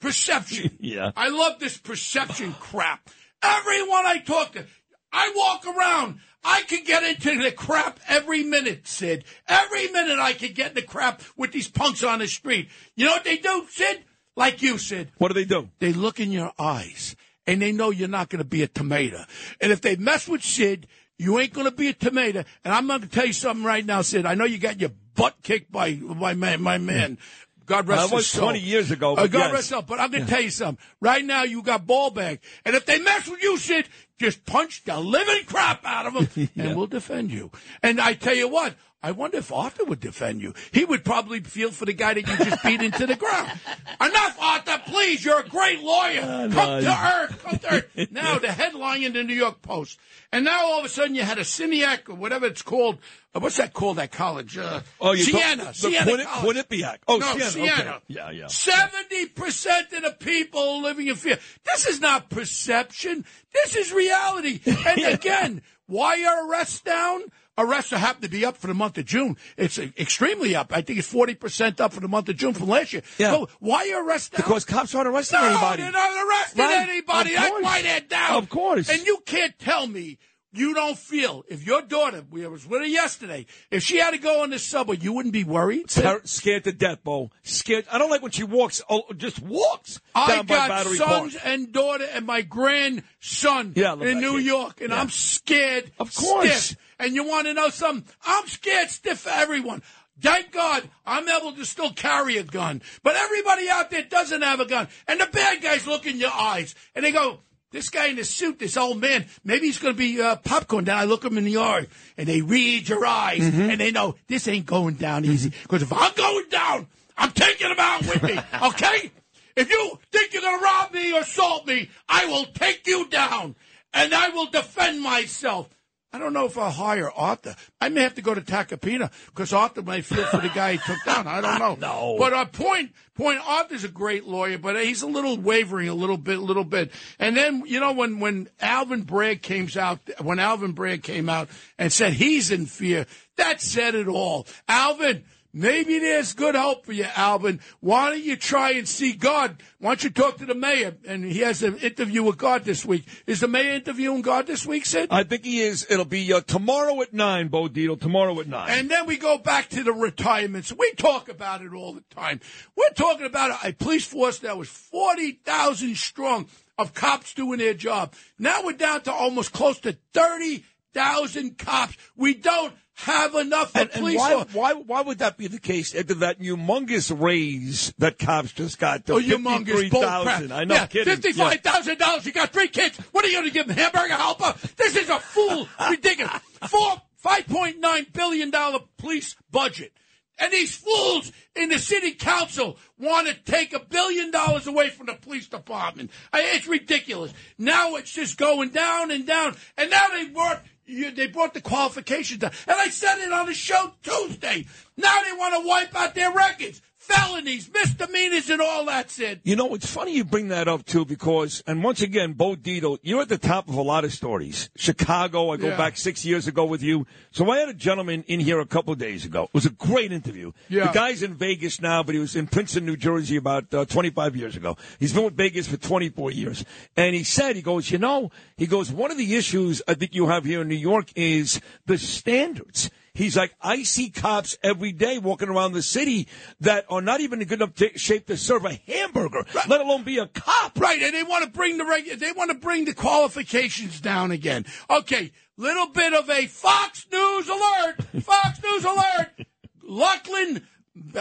perception. 0.00 0.76
Yeah. 0.80 1.10
I 1.16 1.30
love 1.30 1.58
this 1.58 1.76
perception 1.76 2.52
crap. 2.60 3.10
Everyone 3.42 4.06
I 4.06 4.18
talk 4.18 4.52
to, 4.52 4.64
I 5.12 5.32
walk 5.34 5.66
around. 5.76 6.20
I 6.44 6.62
can 6.62 6.84
get 6.84 7.02
into 7.02 7.42
the 7.42 7.50
crap 7.50 7.98
every 8.06 8.44
minute, 8.44 8.86
Sid. 8.86 9.24
Every 9.48 9.90
minute 9.90 10.20
I 10.20 10.32
can 10.32 10.52
get 10.52 10.68
in 10.68 10.74
the 10.74 10.82
crap 10.82 11.22
with 11.36 11.50
these 11.50 11.68
punks 11.68 12.04
on 12.04 12.20
the 12.20 12.28
street. 12.28 12.68
You 12.94 13.06
know 13.06 13.12
what 13.12 13.24
they 13.24 13.38
do, 13.38 13.66
Sid? 13.70 14.04
Like 14.36 14.62
you, 14.62 14.78
Sid. 14.78 15.10
What 15.18 15.28
do 15.28 15.34
they 15.34 15.44
do? 15.44 15.70
They 15.80 15.92
look 15.92 16.20
in 16.20 16.30
your 16.30 16.52
eyes 16.56 17.16
and 17.48 17.60
they 17.60 17.72
know 17.72 17.90
you're 17.90 18.06
not 18.06 18.28
going 18.28 18.42
to 18.42 18.48
be 18.48 18.62
a 18.62 18.68
tomato. 18.68 19.24
And 19.60 19.72
if 19.72 19.80
they 19.80 19.96
mess 19.96 20.28
with 20.28 20.44
Sid, 20.44 20.86
you 21.18 21.38
ain't 21.38 21.52
going 21.52 21.66
to 21.66 21.74
be 21.74 21.88
a 21.88 21.92
tomato. 21.92 22.44
And 22.64 22.74
I'm 22.74 22.86
going 22.86 23.00
to 23.02 23.06
tell 23.08 23.26
you 23.26 23.32
something 23.32 23.64
right 23.64 23.84
now, 23.84 24.02
Sid. 24.02 24.26
I 24.26 24.34
know 24.34 24.44
you 24.44 24.58
got 24.58 24.80
your 24.80 24.90
butt 25.14 25.36
kicked 25.42 25.70
by 25.70 25.94
my 25.94 26.34
man, 26.34 26.62
my 26.62 26.78
man. 26.78 27.18
God 27.66 27.88
rest 27.88 28.10
That 28.10 28.14
was 28.14 28.26
soul. 28.26 28.42
20 28.50 28.58
years 28.58 28.90
ago, 28.90 29.14
Uh, 29.14 29.26
God 29.26 29.38
yes. 29.38 29.52
rest 29.52 29.68
soul. 29.68 29.82
But 29.82 29.98
I'm 30.00 30.10
going 30.10 30.24
to 30.24 30.30
tell 30.30 30.42
you 30.42 30.50
something. 30.50 30.84
Right 31.00 31.24
now, 31.24 31.44
you 31.44 31.62
got 31.62 31.86
ball 31.86 32.10
bag. 32.10 32.40
And 32.64 32.74
if 32.76 32.84
they 32.84 32.98
mess 32.98 33.26
with 33.28 33.42
you, 33.42 33.56
Sid, 33.56 33.88
just 34.18 34.44
punch 34.44 34.84
the 34.84 34.98
living 35.00 35.44
crap 35.46 35.84
out 35.84 36.06
of 36.06 36.14
them, 36.34 36.48
and 36.56 36.76
we'll 36.76 36.86
defend 36.86 37.30
you. 37.32 37.50
And 37.82 38.00
I 38.00 38.14
tell 38.14 38.34
you 38.34 38.48
what, 38.48 38.74
I 39.04 39.10
wonder 39.10 39.36
if 39.36 39.52
Arthur 39.52 39.84
would 39.84 40.00
defend 40.00 40.40
you. 40.40 40.54
He 40.72 40.82
would 40.86 41.04
probably 41.04 41.40
feel 41.40 41.70
for 41.70 41.84
the 41.84 41.92
guy 41.92 42.14
that 42.14 42.26
you 42.26 42.36
just 42.38 42.62
beat 42.62 42.80
into 42.80 43.06
the 43.06 43.16
ground. 43.16 43.50
Enough, 44.00 44.38
Arthur, 44.40 44.80
please. 44.86 45.22
You're 45.22 45.40
a 45.40 45.46
great 45.48 45.82
lawyer. 45.82 46.22
Come 46.22 46.50
no. 46.50 46.80
to 46.80 46.88
earth. 47.14 47.42
Come 47.44 47.58
to 47.58 47.74
earth. 47.74 48.08
Now, 48.10 48.38
the 48.38 48.50
headline 48.50 49.02
in 49.02 49.12
the 49.12 49.22
New 49.22 49.34
York 49.34 49.60
Post. 49.60 49.98
And 50.32 50.44
now 50.46 50.64
all 50.64 50.78
of 50.78 50.86
a 50.86 50.88
sudden 50.88 51.14
you 51.14 51.22
had 51.22 51.36
a 51.36 51.42
Siniac 51.42 52.08
or 52.08 52.14
whatever 52.14 52.46
it's 52.46 52.62
called. 52.62 52.96
Uh, 53.34 53.40
what's 53.40 53.58
that 53.58 53.74
called, 53.74 53.98
that 53.98 54.10
college? 54.10 54.56
Uh, 54.56 54.80
Oh, 55.02 55.12
you 55.12 55.24
Siena. 55.24 55.64
the 55.66 55.72
Siena 55.74 56.00
Quinni- 56.00 56.24
College. 56.24 56.56
Quinnipiac. 56.56 56.96
Oh, 57.06 57.18
no, 57.18 57.26
Siena, 57.32 57.50
Siena. 57.50 57.72
okay. 57.72 57.98
Yeah, 58.08 58.30
yeah. 58.30 58.46
Seventy 58.46 59.26
percent 59.26 59.92
of 59.92 60.02
the 60.02 60.10
people 60.18 60.80
living 60.82 61.08
in 61.08 61.16
fear. 61.16 61.38
This 61.66 61.86
is 61.86 62.00
not 62.00 62.30
perception. 62.30 63.26
This 63.52 63.76
is 63.76 63.92
reality. 63.92 64.60
And 64.86 65.02
again, 65.14 65.62
why 65.86 66.24
are 66.24 66.48
arrests 66.48 66.80
down? 66.80 67.22
Arrests 67.56 67.92
are 67.92 67.98
happen 67.98 68.22
to 68.22 68.28
be 68.28 68.44
up 68.44 68.56
for 68.56 68.66
the 68.66 68.74
month 68.74 68.98
of 68.98 69.04
June. 69.04 69.36
It's 69.56 69.78
extremely 69.78 70.56
up. 70.56 70.72
I 70.74 70.80
think 70.82 70.98
it's 70.98 71.08
forty 71.08 71.34
percent 71.34 71.80
up 71.80 71.92
for 71.92 72.00
the 72.00 72.08
month 72.08 72.28
of 72.28 72.36
June 72.36 72.52
from 72.52 72.68
last 72.68 72.92
year. 72.92 73.02
Yeah. 73.18 73.30
So 73.32 73.48
why 73.60 73.88
are 73.92 74.04
arrests 74.06 74.30
down? 74.30 74.38
Because 74.42 74.64
cops 74.64 74.94
aren't 74.94 75.08
arresting 75.08 75.40
no, 75.40 75.46
anybody. 75.48 75.82
they're 75.82 75.92
not 75.92 76.28
arresting 76.28 76.58
Right. 76.64 76.88
anybody. 76.88 77.34
Of 77.34 77.40
That's 77.42 77.62
why 77.62 77.82
they're 77.82 78.00
down. 78.00 78.34
Of 78.42 78.48
course. 78.48 78.88
And 78.88 79.06
you 79.06 79.18
can't 79.24 79.56
tell 79.58 79.86
me 79.86 80.18
you 80.56 80.72
don't 80.74 80.96
feel 80.96 81.44
if 81.48 81.66
your 81.66 81.82
daughter, 81.82 82.24
we 82.30 82.46
was 82.46 82.64
with 82.66 82.80
her 82.80 82.86
yesterday, 82.86 83.44
if 83.72 83.82
she 83.82 83.98
had 83.98 84.12
to 84.12 84.18
go 84.18 84.42
on 84.44 84.50
the 84.50 84.58
subway, 84.60 84.96
you 84.96 85.12
wouldn't 85.12 85.32
be 85.32 85.42
worried. 85.42 85.88
Ter- 85.88 86.20
scared 86.24 86.62
to 86.64 86.72
death, 86.72 87.02
Bo. 87.02 87.30
Scared. 87.42 87.86
I 87.90 87.98
don't 87.98 88.08
like 88.10 88.22
when 88.22 88.30
she 88.30 88.44
walks. 88.44 88.80
Oh, 88.88 89.02
just 89.16 89.40
walks 89.42 90.00
I 90.14 90.42
got 90.44 90.86
sons 90.86 90.98
Park. 91.34 91.42
and 91.44 91.72
daughter 91.72 92.06
and 92.12 92.24
my 92.26 92.42
grandson 92.42 93.72
Yeah, 93.74 93.94
in 93.94 94.20
New. 94.20 94.36
York, 94.38 94.80
and 94.80 94.90
Yeah. 94.90 95.00
I'm 95.00 95.10
scared. 95.10 95.90
Of 95.98 96.14
course. 96.14 96.66
stiff. 96.66 96.78
And 96.98 97.14
you 97.14 97.26
want 97.26 97.46
to 97.46 97.54
know 97.54 97.68
something? 97.70 98.08
I'm 98.24 98.46
scared 98.46 98.90
stiff 98.90 99.20
for 99.20 99.30
everyone. 99.30 99.82
Thank 100.20 100.52
God 100.52 100.88
I'm 101.04 101.28
able 101.28 101.52
to 101.52 101.64
still 101.64 101.90
carry 101.92 102.36
a 102.38 102.44
gun. 102.44 102.82
But 103.02 103.16
everybody 103.16 103.68
out 103.68 103.90
there 103.90 104.02
doesn't 104.02 104.42
have 104.42 104.60
a 104.60 104.66
gun. 104.66 104.88
And 105.08 105.20
the 105.20 105.26
bad 105.26 105.60
guys 105.60 105.86
look 105.86 106.06
in 106.06 106.18
your 106.18 106.32
eyes 106.32 106.74
and 106.94 107.04
they 107.04 107.10
go, 107.10 107.40
this 107.72 107.88
guy 107.90 108.06
in 108.06 108.16
the 108.16 108.24
suit, 108.24 108.60
this 108.60 108.76
old 108.76 109.00
man, 109.00 109.26
maybe 109.42 109.66
he's 109.66 109.80
going 109.80 109.94
to 109.94 109.98
be 109.98 110.22
uh, 110.22 110.36
popcorn. 110.36 110.84
Then 110.84 110.96
I 110.96 111.04
look 111.04 111.24
him 111.24 111.36
in 111.36 111.42
the 111.44 111.58
eye 111.58 111.88
and 112.16 112.28
they 112.28 112.40
read 112.40 112.88
your 112.88 113.04
eyes 113.04 113.40
Mm-hmm. 113.40 113.70
and 113.70 113.80
they 113.80 113.90
know 113.90 114.14
this 114.28 114.46
ain't 114.46 114.66
going 114.66 114.94
down 114.94 115.24
easy. 115.24 115.50
Because 115.62 115.82
if 115.82 115.92
I'm 115.92 116.12
going 116.14 116.48
down, 116.48 116.86
I'm 117.18 117.32
taking 117.32 117.68
him 117.68 117.78
out 117.80 118.02
with 118.02 118.22
me. 118.22 118.38
Okay? 118.62 119.10
If 119.56 119.70
you 119.70 119.98
think 120.12 120.32
you're 120.32 120.42
going 120.42 120.58
to 120.58 120.64
rob 120.64 120.92
me 120.92 121.12
or 121.12 121.20
assault 121.20 121.66
me, 121.66 121.88
I 122.08 122.26
will 122.26 122.44
take 122.44 122.86
you 122.86 123.08
down 123.08 123.56
and 123.92 124.14
I 124.14 124.28
will 124.28 124.46
defend 124.46 125.00
myself. 125.00 125.68
I 126.14 126.18
don't 126.18 126.32
know 126.32 126.46
if 126.46 126.56
I'll 126.56 126.70
hire 126.70 127.10
Arthur. 127.10 127.56
I 127.80 127.88
may 127.88 128.02
have 128.02 128.14
to 128.14 128.22
go 128.22 128.34
to 128.34 128.40
Tacopina 128.40 129.10
because 129.26 129.52
Arthur 129.52 129.82
may 129.82 130.00
feel 130.00 130.24
for 130.26 130.36
the 130.36 130.48
guy 130.48 130.74
he 130.74 130.78
took 130.78 131.02
down. 131.04 131.26
I 131.26 131.40
don't 131.40 131.58
know. 131.80 131.88
No. 131.88 132.16
But 132.20 132.32
uh, 132.32 132.44
point, 132.44 132.92
point. 133.16 133.40
Arthur's 133.44 133.82
a 133.82 133.88
great 133.88 134.24
lawyer, 134.24 134.56
but 134.58 134.80
he's 134.80 135.02
a 135.02 135.08
little 135.08 135.36
wavering, 135.36 135.88
a 135.88 135.94
little 135.94 136.16
bit, 136.16 136.38
a 136.38 136.40
little 136.40 136.62
bit. 136.62 136.92
And 137.18 137.36
then 137.36 137.64
you 137.66 137.80
know 137.80 137.94
when 137.94 138.20
when 138.20 138.48
Alvin 138.60 139.02
Bragg 139.02 139.42
came 139.42 139.68
out, 139.76 139.98
when 140.22 140.38
Alvin 140.38 140.70
Bragg 140.70 141.02
came 141.02 141.28
out 141.28 141.48
and 141.80 141.92
said 141.92 142.12
he's 142.12 142.52
in 142.52 142.66
fear, 142.66 143.06
that 143.34 143.60
said 143.60 143.96
it 143.96 144.06
all. 144.06 144.46
Alvin. 144.68 145.24
Maybe 145.56 146.00
there's 146.00 146.32
good 146.32 146.56
hope 146.56 146.84
for 146.84 146.92
you, 146.92 147.06
Alvin. 147.14 147.60
Why 147.78 148.10
don't 148.10 148.24
you 148.24 148.34
try 148.34 148.72
and 148.72 148.88
see 148.88 149.12
God? 149.12 149.62
Why 149.78 149.90
don't 149.90 150.02
you 150.02 150.10
talk 150.10 150.38
to 150.38 150.46
the 150.46 150.54
mayor? 150.54 150.96
And 151.06 151.24
he 151.24 151.38
has 151.40 151.62
an 151.62 151.76
interview 151.76 152.24
with 152.24 152.36
God 152.36 152.64
this 152.64 152.84
week. 152.84 153.06
Is 153.24 153.38
the 153.38 153.46
mayor 153.46 153.74
interviewing 153.74 154.22
God 154.22 154.48
this 154.48 154.66
week, 154.66 154.84
Sid? 154.84 155.10
I 155.12 155.22
think 155.22 155.44
he 155.44 155.60
is. 155.60 155.86
It'll 155.88 156.04
be 156.04 156.32
uh, 156.32 156.40
tomorrow 156.40 157.00
at 157.02 157.14
nine, 157.14 157.46
Bo 157.48 157.68
Dietl. 157.68 158.00
Tomorrow 158.00 158.40
at 158.40 158.48
nine. 158.48 158.68
And 158.68 158.90
then 158.90 159.06
we 159.06 159.16
go 159.16 159.38
back 159.38 159.68
to 159.68 159.84
the 159.84 159.92
retirements. 159.92 160.72
We 160.76 160.92
talk 160.94 161.28
about 161.28 161.62
it 161.62 161.72
all 161.72 161.92
the 161.92 162.04
time. 162.10 162.40
We're 162.76 162.90
talking 162.96 163.26
about 163.26 163.64
a 163.64 163.72
police 163.72 164.04
force 164.04 164.40
that 164.40 164.58
was 164.58 164.68
40,000 164.68 165.96
strong 165.96 166.48
of 166.76 166.94
cops 166.94 167.32
doing 167.32 167.60
their 167.60 167.74
job. 167.74 168.14
Now 168.40 168.64
we're 168.64 168.72
down 168.72 169.02
to 169.02 169.12
almost 169.12 169.52
close 169.52 169.78
to 169.80 169.96
30,000 170.14 171.58
cops. 171.58 171.96
We 172.16 172.34
don't 172.34 172.74
have 172.96 173.34
enough 173.34 173.74
of 173.74 173.80
And, 173.80 173.90
and 173.90 174.00
police 174.00 174.18
why, 174.18 174.44
why, 174.52 174.72
why 174.74 175.00
would 175.02 175.18
that 175.18 175.36
be 175.36 175.48
the 175.48 175.58
case 175.58 175.94
after 175.94 176.14
that 176.14 176.40
humongous 176.40 177.10
raise 177.18 177.92
that 177.98 178.18
cops 178.18 178.52
just 178.52 178.78
got 178.78 179.04
to 179.06 179.14
Oh, 179.14 179.20
humongous 179.20 179.90
bull 179.90 180.02
crap. 180.02 180.40
53,000? 180.40 180.52
I 180.52 180.64
know, 180.64 180.74
yeah, 180.74 180.86
kidding. 180.86 181.14
Fifty-five 181.14 181.60
thousand 181.60 181.98
dollars. 181.98 182.24
You 182.24 182.32
got 182.32 182.52
three 182.52 182.68
kids. 182.68 182.96
What 183.12 183.24
are 183.24 183.28
you 183.28 183.34
going 183.34 183.46
to 183.48 183.52
give 183.52 183.66
them? 183.66 183.76
Hamburger 183.76 184.14
helper? 184.14 184.54
This 184.76 184.94
is 184.96 185.08
a 185.10 185.18
fool. 185.18 185.68
Ridiculous. 185.90 186.32
Four, 186.68 187.02
five 187.16 187.46
point 187.48 187.80
nine 187.80 188.06
billion 188.12 188.50
dollar 188.50 188.78
police 188.96 189.34
budget, 189.50 189.92
and 190.38 190.52
these 190.52 190.76
fools 190.76 191.32
in 191.56 191.70
the 191.70 191.78
city 191.80 192.12
council 192.12 192.78
want 192.98 193.26
to 193.26 193.34
take 193.34 193.72
a 193.72 193.80
billion 193.80 194.30
dollars 194.30 194.66
away 194.68 194.88
from 194.90 195.06
the 195.06 195.14
police 195.14 195.48
department. 195.48 196.10
I, 196.32 196.42
it's 196.54 196.66
ridiculous. 196.68 197.32
Now 197.58 197.96
it's 197.96 198.12
just 198.12 198.36
going 198.38 198.68
down 198.70 199.10
and 199.10 199.26
down, 199.26 199.56
and 199.76 199.90
now 199.90 200.06
they 200.12 200.26
brought. 200.28 200.62
You, 200.86 201.10
they 201.10 201.28
brought 201.28 201.54
the 201.54 201.60
qualifications 201.60 202.40
down. 202.40 202.52
And 202.66 202.76
I 202.78 202.88
said 202.88 203.18
it 203.18 203.32
on 203.32 203.46
the 203.46 203.54
show 203.54 203.94
Tuesday. 204.02 204.66
Now 204.96 205.22
they 205.22 205.32
want 205.32 205.62
to 205.62 205.68
wipe 205.68 205.94
out 205.96 206.14
their 206.14 206.32
records. 206.32 206.82
Felonies, 207.06 207.70
misdemeanors, 207.72 208.48
and 208.48 208.62
all 208.62 208.86
that, 208.86 209.10
Sid. 209.10 209.40
You 209.44 209.56
know, 209.56 209.74
it's 209.74 209.90
funny 209.90 210.14
you 210.16 210.24
bring 210.24 210.48
that 210.48 210.68
up 210.68 210.86
too, 210.86 211.04
because, 211.04 211.62
and 211.66 211.84
once 211.84 212.00
again, 212.00 212.32
Bo 212.32 212.54
Dietl, 212.56 212.98
you're 213.02 213.20
at 213.20 213.28
the 213.28 213.36
top 213.38 213.68
of 213.68 213.74
a 213.74 213.82
lot 213.82 214.04
of 214.04 214.12
stories. 214.12 214.70
Chicago, 214.76 215.50
I 215.50 215.56
go 215.58 215.68
Yeah. 215.68 215.76
back 215.76 215.98
six 215.98 216.24
years 216.24 216.46
ago 216.48 216.64
with 216.64 216.82
you. 216.82 217.06
So 217.30 217.50
I 217.50 217.58
had 217.58 217.68
a 217.68 217.74
gentleman 217.74 218.24
in 218.26 218.40
here 218.40 218.58
a 218.58 218.66
couple 218.66 218.92
of 218.92 218.98
days 218.98 219.24
ago. 219.26 219.44
It 219.44 219.50
was 219.54 219.66
a 219.66 219.70
great 219.70 220.12
interview. 220.12 220.52
Yeah. 220.68 220.86
The 220.86 220.92
guy's 220.92 221.22
in 221.22 221.34
Vegas 221.34 221.80
now, 221.80 222.02
but 222.02 222.14
he 222.14 222.20
was 222.20 222.36
in 222.36 222.46
Princeton, 222.46 222.86
New 222.86 222.96
Jersey 222.96 223.36
about 223.36 223.72
uh, 223.74 223.84
25 223.84 224.34
years 224.36 224.56
ago. 224.56 224.76
He's 224.98 225.12
been 225.12 225.24
with 225.24 225.36
Vegas 225.36 225.68
for 225.68 225.76
24 225.76 226.30
years. 226.30 226.64
And 226.96 227.14
he 227.14 227.22
said, 227.24 227.54
he 227.56 227.62
goes, 227.62 227.90
you 227.90 227.98
know, 227.98 228.30
he 228.56 228.66
goes, 228.66 228.90
one 228.90 229.10
of 229.10 229.18
the 229.18 229.34
issues 229.36 229.82
I 229.86 229.92
think 229.94 230.14
you 230.14 230.26
have 230.28 230.44
here 230.44 230.62
in 230.62 230.68
New 230.68 230.74
York 230.74 231.08
is 231.16 231.60
the 231.86 231.98
standards. 231.98 232.90
He's 233.14 233.36
like, 233.36 233.54
I 233.62 233.84
see 233.84 234.10
cops 234.10 234.58
every 234.62 234.90
day 234.90 235.18
walking 235.18 235.48
around 235.48 235.72
the 235.72 235.82
city 235.82 236.26
that 236.58 236.84
are 236.90 237.00
not 237.00 237.20
even 237.20 237.40
in 237.40 237.46
good 237.46 237.60
enough 237.60 237.74
t- 237.76 237.96
shape 237.96 238.26
to 238.26 238.36
serve 238.36 238.64
a 238.64 238.80
hamburger, 238.88 239.44
let 239.68 239.80
alone 239.80 240.02
be 240.02 240.18
a 240.18 240.26
cop. 240.26 240.76
Right, 240.78 241.00
and 241.00 241.14
they 241.14 241.22
want 241.22 241.44
to 241.44 241.50
bring 241.50 241.78
the 241.78 241.84
regu- 241.84 242.18
they 242.18 242.32
want 242.32 242.50
to 242.50 242.56
bring 242.58 242.86
the 242.86 242.92
qualifications 242.94 244.00
down 244.00 244.32
again. 244.32 244.66
Okay, 244.90 245.30
little 245.56 245.86
bit 245.88 246.12
of 246.12 246.28
a 246.28 246.46
Fox 246.46 247.06
News 247.12 247.48
alert. 247.48 248.02
Fox 248.20 248.60
News 248.64 248.84
alert. 248.84 249.46
Lachlan, 249.84 250.66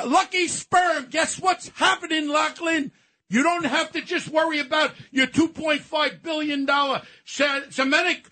lucky 0.03 0.47
sperm. 0.47 1.09
Guess 1.11 1.39
what's 1.39 1.69
happening, 1.75 2.27
Lachlan? 2.27 2.91
You 3.29 3.43
don't 3.43 3.65
have 3.65 3.91
to 3.91 4.01
just 4.01 4.29
worry 4.29 4.59
about 4.59 4.93
your 5.11 5.27
two 5.27 5.47
point 5.47 5.81
five 5.81 6.23
billion 6.23 6.65
dollar 6.65 7.03
Smartmatic 7.27 8.25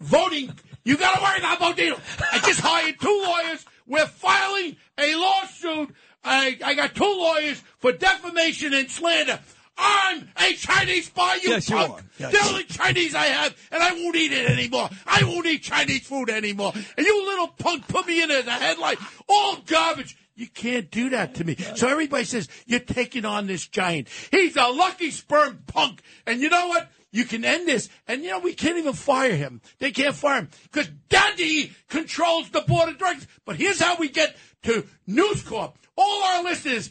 voting. 0.00 0.54
You 0.86 0.96
got 0.96 1.16
to 1.16 1.22
worry 1.22 1.38
about 1.40 1.58
Bodino. 1.58 2.00
I 2.32 2.38
just 2.38 2.60
hired 2.60 2.98
two 3.00 3.22
lawyers. 3.26 3.66
We're 3.86 4.06
filing 4.06 4.76
a 4.98 5.14
lawsuit. 5.16 5.94
I, 6.24 6.56
I 6.64 6.74
got 6.74 6.94
two 6.94 7.02
lawyers 7.04 7.62
for 7.78 7.92
defamation 7.92 8.72
and 8.72 8.88
slander. 8.90 9.38
I'm 9.78 10.28
a 10.38 10.54
Chinese 10.54 11.06
spy, 11.06 11.34
you 11.42 11.50
Yes, 11.50 11.68
you 11.68 11.76
punk. 11.76 11.92
are. 11.92 12.00
Yes. 12.18 12.32
The 12.32 12.48
only 12.48 12.64
Chinese 12.64 13.14
I 13.14 13.24
have, 13.26 13.54
and 13.70 13.82
I 13.82 13.92
won't 13.92 14.16
eat 14.16 14.32
it 14.32 14.48
anymore. 14.50 14.88
I 15.06 15.22
won't 15.24 15.44
eat 15.46 15.62
Chinese 15.64 16.06
food 16.06 16.30
anymore. 16.30 16.72
And 16.96 17.04
you 17.06 17.26
little 17.26 17.48
punk 17.48 17.86
put 17.86 18.06
me 18.06 18.22
in 18.22 18.30
as 18.30 18.46
a 18.46 18.52
headline. 18.52 18.96
All 19.28 19.56
garbage. 19.66 20.16
You 20.34 20.46
can't 20.48 20.90
do 20.90 21.10
that 21.10 21.34
to 21.36 21.44
me. 21.44 21.56
So 21.76 21.88
everybody 21.88 22.24
says, 22.24 22.48
you're 22.66 22.80
taking 22.80 23.24
on 23.24 23.46
this 23.46 23.66
giant. 23.66 24.08
He's 24.30 24.56
a 24.56 24.68
lucky 24.68 25.10
sperm 25.10 25.62
punk. 25.66 26.02
And 26.26 26.40
you 26.40 26.48
know 26.50 26.68
what? 26.68 26.90
You 27.16 27.24
can 27.24 27.46
end 27.46 27.66
this. 27.66 27.88
And, 28.06 28.22
you 28.22 28.30
know, 28.30 28.40
we 28.40 28.52
can't 28.52 28.76
even 28.76 28.92
fire 28.92 29.34
him. 29.34 29.62
They 29.78 29.90
can't 29.90 30.14
fire 30.14 30.40
him 30.40 30.50
because 30.64 30.90
Daddy 31.08 31.72
controls 31.88 32.50
the 32.50 32.60
board 32.60 32.90
of 32.90 32.98
directors. 32.98 33.26
But 33.46 33.56
here's 33.56 33.80
how 33.80 33.96
we 33.96 34.10
get 34.10 34.36
to 34.64 34.86
News 35.06 35.42
Corp. 35.42 35.78
All 35.96 36.22
our 36.24 36.42
listeners, 36.44 36.90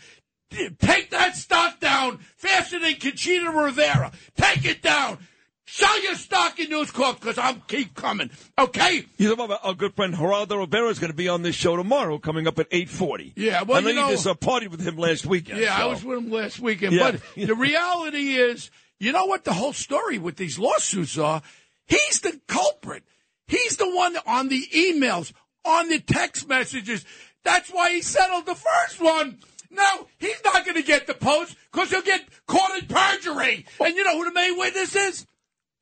take 0.50 1.12
that 1.12 1.36
stock 1.36 1.80
down 1.80 2.18
faster 2.38 2.80
than 2.80 2.96
Conchita 2.96 3.52
Rivera. 3.52 4.12
Take 4.36 4.66
it 4.66 4.82
down. 4.82 5.20
Sell 5.68 6.04
your 6.04 6.16
stock 6.16 6.60
in 6.60 6.70
News 6.70 6.92
Corp 6.92 7.20
because 7.20 7.38
I'm 7.38 7.62
keep 7.68 7.96
coming. 7.96 8.30
Okay? 8.58 9.06
You 9.18 9.36
know, 9.36 9.46
about 9.46 9.60
our 9.64 9.74
good 9.74 9.96
friend 9.96 10.14
Geraldo 10.14 10.60
Rivera 10.60 10.90
is 10.90 11.00
going 11.00 11.12
to 11.12 11.16
be 11.18 11.28
on 11.28 11.42
this 11.42 11.56
show 11.56 11.76
tomorrow, 11.76 12.20
coming 12.20 12.48
up 12.48 12.60
at 12.60 12.68
eight 12.72 12.88
forty. 12.90 13.34
Yeah, 13.36 13.64
well, 13.64 13.78
I 13.78 13.82
know 13.82 13.90
you 13.90 13.96
you, 13.96 14.02
know- 14.02 14.10
just 14.12 14.28
uh, 14.28 14.36
partied 14.36 14.70
with 14.70 14.82
him 14.82 14.96
last 14.98 15.26
weekend. 15.26 15.60
Yeah, 15.60 15.76
I 15.76 15.86
was 15.86 16.04
with 16.04 16.20
him 16.20 16.32
last 16.32 16.60
weekend. 16.60 16.94
Yeah. 16.94 17.12
But 17.12 17.22
the 17.48 17.56
reality 17.56 18.36
is, 18.36 18.70
you 19.00 19.12
know 19.12 19.26
what 19.26 19.44
the 19.44 19.54
whole 19.54 19.74
story 19.74 20.18
with 20.18 20.38
these 20.38 20.60
lawsuits 20.60 21.18
are? 21.18 21.42
He's 21.86 22.22
the 22.22 22.40
culprit. 22.48 23.04
He's 23.48 23.78
the 23.78 23.90
one 23.90 24.18
on 24.26 24.50
the 24.50 24.66
emails, 24.74 25.32
on 25.64 25.90
the 25.90 26.00
text 26.00 26.48
messages. 26.48 27.06
That's 27.44 27.70
why 27.70 27.92
he 27.92 28.02
settled 28.02 28.46
the 28.46 28.56
first 28.56 29.00
one. 29.00 29.40
No, 29.70 30.08
he's 30.18 30.42
not 30.44 30.66
going 30.66 30.78
to 30.78 30.84
get 30.84 31.06
the 31.06 31.14
post 31.14 31.56
because 31.72 31.90
he'll 31.90 32.02
get 32.02 32.26
caught 32.48 32.78
in 32.78 32.88
perjury. 32.88 33.66
And 33.80 33.96
you 33.96 34.04
know 34.04 34.18
who 34.18 34.26
the 34.26 34.34
main 34.34 34.58
witness 34.58 34.96
is? 34.96 35.26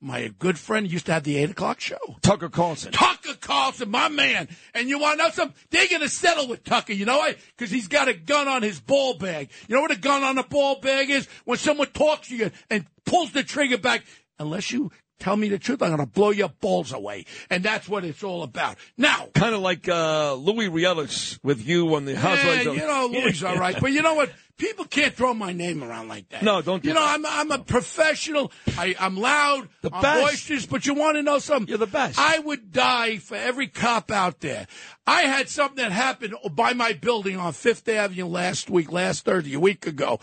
My 0.04 0.30
good 0.38 0.58
friend 0.58 0.86
used 0.92 1.06
to 1.06 1.14
have 1.14 1.24
the 1.24 1.38
8 1.38 1.52
o'clock 1.52 1.80
show. 1.80 1.96
Tucker 2.20 2.50
Carlson. 2.50 2.92
Tucker 2.92 3.32
Carlson, 3.40 3.90
my 3.90 4.10
man. 4.10 4.48
And 4.74 4.86
you 4.86 4.98
want 4.98 5.18
to 5.18 5.24
know 5.24 5.30
something? 5.30 5.56
They're 5.70 5.88
going 5.88 6.02
to 6.02 6.10
settle 6.10 6.46
with 6.46 6.62
Tucker. 6.62 6.92
You 6.92 7.06
know 7.06 7.16
why? 7.16 7.36
Because 7.56 7.70
he's 7.70 7.88
got 7.88 8.08
a 8.08 8.12
gun 8.12 8.46
on 8.46 8.62
his 8.62 8.78
ball 8.78 9.14
bag. 9.14 9.48
You 9.66 9.74
know 9.74 9.80
what 9.80 9.92
a 9.92 9.98
gun 9.98 10.22
on 10.22 10.36
a 10.36 10.44
ball 10.44 10.78
bag 10.78 11.08
is? 11.08 11.26
When 11.46 11.56
someone 11.56 11.86
talks 11.86 12.28
to 12.28 12.36
you 12.36 12.50
and 12.68 12.84
pulls 13.06 13.32
the 13.32 13.42
trigger 13.42 13.78
back, 13.78 14.04
unless 14.38 14.70
you 14.70 14.92
tell 15.18 15.36
me 15.36 15.48
the 15.48 15.58
truth, 15.58 15.82
I'm 15.82 15.88
going 15.88 16.00
to 16.00 16.06
blow 16.06 16.30
your 16.30 16.48
balls 16.48 16.92
away. 16.92 17.26
And 17.50 17.62
that's 17.62 17.88
what 17.88 18.04
it's 18.04 18.22
all 18.22 18.42
about. 18.42 18.76
Now, 18.96 19.28
Kind 19.34 19.54
of 19.54 19.60
like 19.60 19.88
uh, 19.88 20.34
Louis 20.34 20.68
Rielis 20.68 21.38
with 21.42 21.66
you 21.66 21.94
on 21.94 22.04
the 22.04 22.16
Housewives. 22.16 22.64
yeah, 22.66 22.72
you 22.72 22.78
know, 22.78 23.08
Louis 23.12 23.42
all 23.42 23.56
right. 23.56 23.76
But 23.80 23.92
you 23.92 24.02
know 24.02 24.14
what? 24.14 24.30
People 24.56 24.84
can't 24.84 25.12
throw 25.12 25.34
my 25.34 25.52
name 25.52 25.82
around 25.82 26.06
like 26.06 26.28
that. 26.28 26.44
No, 26.44 26.62
don't 26.62 26.80
do 26.80 26.88
You 26.88 26.94
know, 26.94 27.00
that. 27.00 27.14
I'm 27.18 27.26
I'm 27.26 27.50
a 27.50 27.58
professional. 27.64 28.52
I, 28.78 28.94
I'm 29.00 29.16
loud. 29.16 29.68
The 29.82 29.90
I'm 29.92 30.00
best. 30.00 30.22
boisterous. 30.22 30.66
But 30.66 30.86
you 30.86 30.94
want 30.94 31.16
to 31.16 31.22
know 31.22 31.40
something? 31.40 31.68
You're 31.68 31.78
the 31.78 31.88
best. 31.88 32.20
I 32.20 32.38
would 32.38 32.70
die 32.70 33.16
for 33.18 33.34
every 33.34 33.66
cop 33.66 34.12
out 34.12 34.38
there. 34.40 34.68
I 35.08 35.22
had 35.22 35.48
something 35.48 35.82
that 35.82 35.90
happened 35.90 36.36
by 36.52 36.72
my 36.72 36.92
building 36.92 37.36
on 37.36 37.52
Fifth 37.52 37.88
Avenue 37.88 38.26
last 38.26 38.70
week, 38.70 38.92
last 38.92 39.24
Thursday, 39.24 39.54
a 39.54 39.60
week 39.60 39.88
ago. 39.88 40.20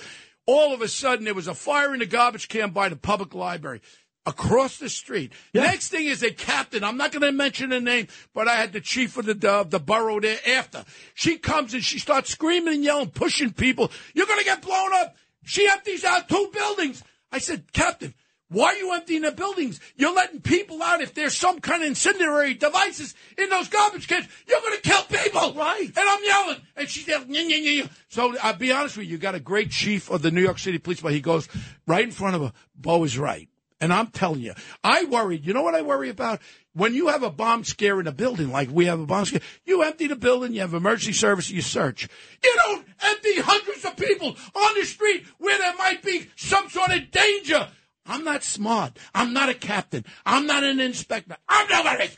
All 0.48 0.74
of 0.74 0.82
a 0.82 0.88
sudden, 0.88 1.26
there 1.26 1.34
was 1.34 1.48
a 1.48 1.54
fire 1.54 1.94
in 1.94 2.00
the 2.00 2.06
garbage 2.06 2.48
can 2.48 2.72
by 2.72 2.88
the 2.90 2.96
public 2.96 3.36
library. 3.36 3.82
Across 4.26 4.78
the 4.78 4.90
street. 4.90 5.34
Next 5.52 5.90
thing 5.90 6.06
is 6.06 6.22
a 6.22 6.30
captain. 6.30 6.84
I'm 6.84 6.98
not 6.98 7.12
going 7.12 7.24
to 7.24 7.32
mention 7.32 7.72
her 7.72 7.82
name, 7.82 8.08
but 8.36 8.48
I 8.48 8.56
had 8.56 8.72
the 8.72 8.80
chief 8.80 9.18
of 9.18 9.26
the 9.26 9.52
uh, 9.52 9.64
the 9.64 9.80
borough 9.80 10.20
there 10.20 10.38
after. 10.48 10.86
She 11.16 11.40
comes 11.40 11.74
and 11.74 11.84
she 11.84 11.98
starts 11.98 12.30
screaming 12.30 12.76
and 12.76 12.84
yelling, 12.84 13.10
pushing 13.10 13.52
people. 13.52 13.92
You're 14.14 14.28
going 14.28 14.38
to 14.38 14.46
get 14.46 14.62
blown 14.62 14.94
up. 14.94 15.16
She 15.44 15.68
empties 15.68 16.04
out 16.04 16.30
two 16.30 16.52
buildings. 16.54 17.04
I 17.32 17.40
said, 17.40 17.74
Captain, 17.74 18.14
why 18.52 18.74
are 18.74 18.76
you 18.76 18.94
emptying 18.94 19.22
the 19.22 19.32
buildings? 19.32 19.80
You're 19.96 20.14
letting 20.14 20.42
people 20.42 20.84
out. 20.84 21.00
If 21.00 21.14
there's 21.14 21.36
some 21.36 21.60
kind 21.60 21.82
of 21.82 21.88
incendiary 21.88 22.54
devices 22.54 23.16
in 23.38 23.50
those 23.50 23.70
garbage 23.70 24.10
cans, 24.10 24.28
you're 24.46 24.60
going 24.60 24.76
to 24.76 24.82
kill 24.82 25.04
people. 25.04 25.54
Right. 25.54 25.88
And 25.88 25.98
I'm 25.98 26.24
yelling. 26.24 26.58
And 26.76 26.90
she's 26.90 27.08
yelling. 27.08 27.90
So 28.10 28.36
I'll 28.44 28.54
be 28.54 28.74
honest 28.74 28.98
with 28.98 29.08
you. 29.08 29.14
You 29.14 29.18
got 29.18 29.36
a 29.36 29.40
great 29.40 29.72
chief 29.72 30.12
of 30.12 30.22
the 30.22 30.32
New 30.32 30.42
York 30.42 30.60
City 30.60 30.80
Police, 30.80 31.00
but 31.00 31.14
he 31.14 31.22
goes 31.22 31.48
right 31.88 32.04
in 32.04 32.12
front 32.12 32.36
of 32.36 32.42
her. 32.42 32.52
Bo 32.76 33.04
is 33.06 33.18
right. 33.18 33.48
And 33.82 33.92
I'm 33.92 34.08
telling 34.08 34.42
you, 34.42 34.54
I 34.84 35.06
worry. 35.06 35.38
You 35.38 35.54
know 35.54 35.64
what 35.64 35.74
I 35.74 35.82
worry 35.82 36.10
about? 36.10 36.40
When 36.74 36.94
you 36.94 37.08
have 37.08 37.24
a 37.24 37.32
bomb 37.32 37.64
scare 37.64 38.00
in 38.00 38.08
a 38.08 38.12
building, 38.12 38.52
like 38.52 38.70
we 38.72 38.86
have 38.86 39.00
a 39.00 39.06
bomb 39.06 39.26
scare, 39.26 39.42
you 39.66 39.82
empty 39.82 40.08
the 40.08 40.16
building, 40.16 40.54
you 40.54 40.62
have 40.62 40.74
emergency 40.74 41.14
service, 41.14 41.50
you 41.50 41.62
search. 41.62 42.08
You 42.44 42.54
don't 42.58 42.86
empty 43.02 43.42
hundreds 43.42 43.84
of 43.84 43.98
people 43.98 44.38
on 44.56 44.74
the 44.76 44.86
street 44.86 45.26
where 45.40 45.58
there 45.58 45.76
might 45.76 46.04
be 46.04 46.30
some 46.36 46.70
sort 46.70 46.92
of 46.92 47.12
danger. 47.12 47.68
I'm 48.06 48.24
not 48.24 48.44
smart. 48.44 48.98
I'm 49.14 49.34
not 49.34 49.50
a 49.50 49.54
captain. 49.54 50.06
I'm 50.26 50.46
not 50.46 50.64
an 50.64 50.80
inspector. 50.80 51.36
I'm 51.50 51.68
nobody. 51.68 52.10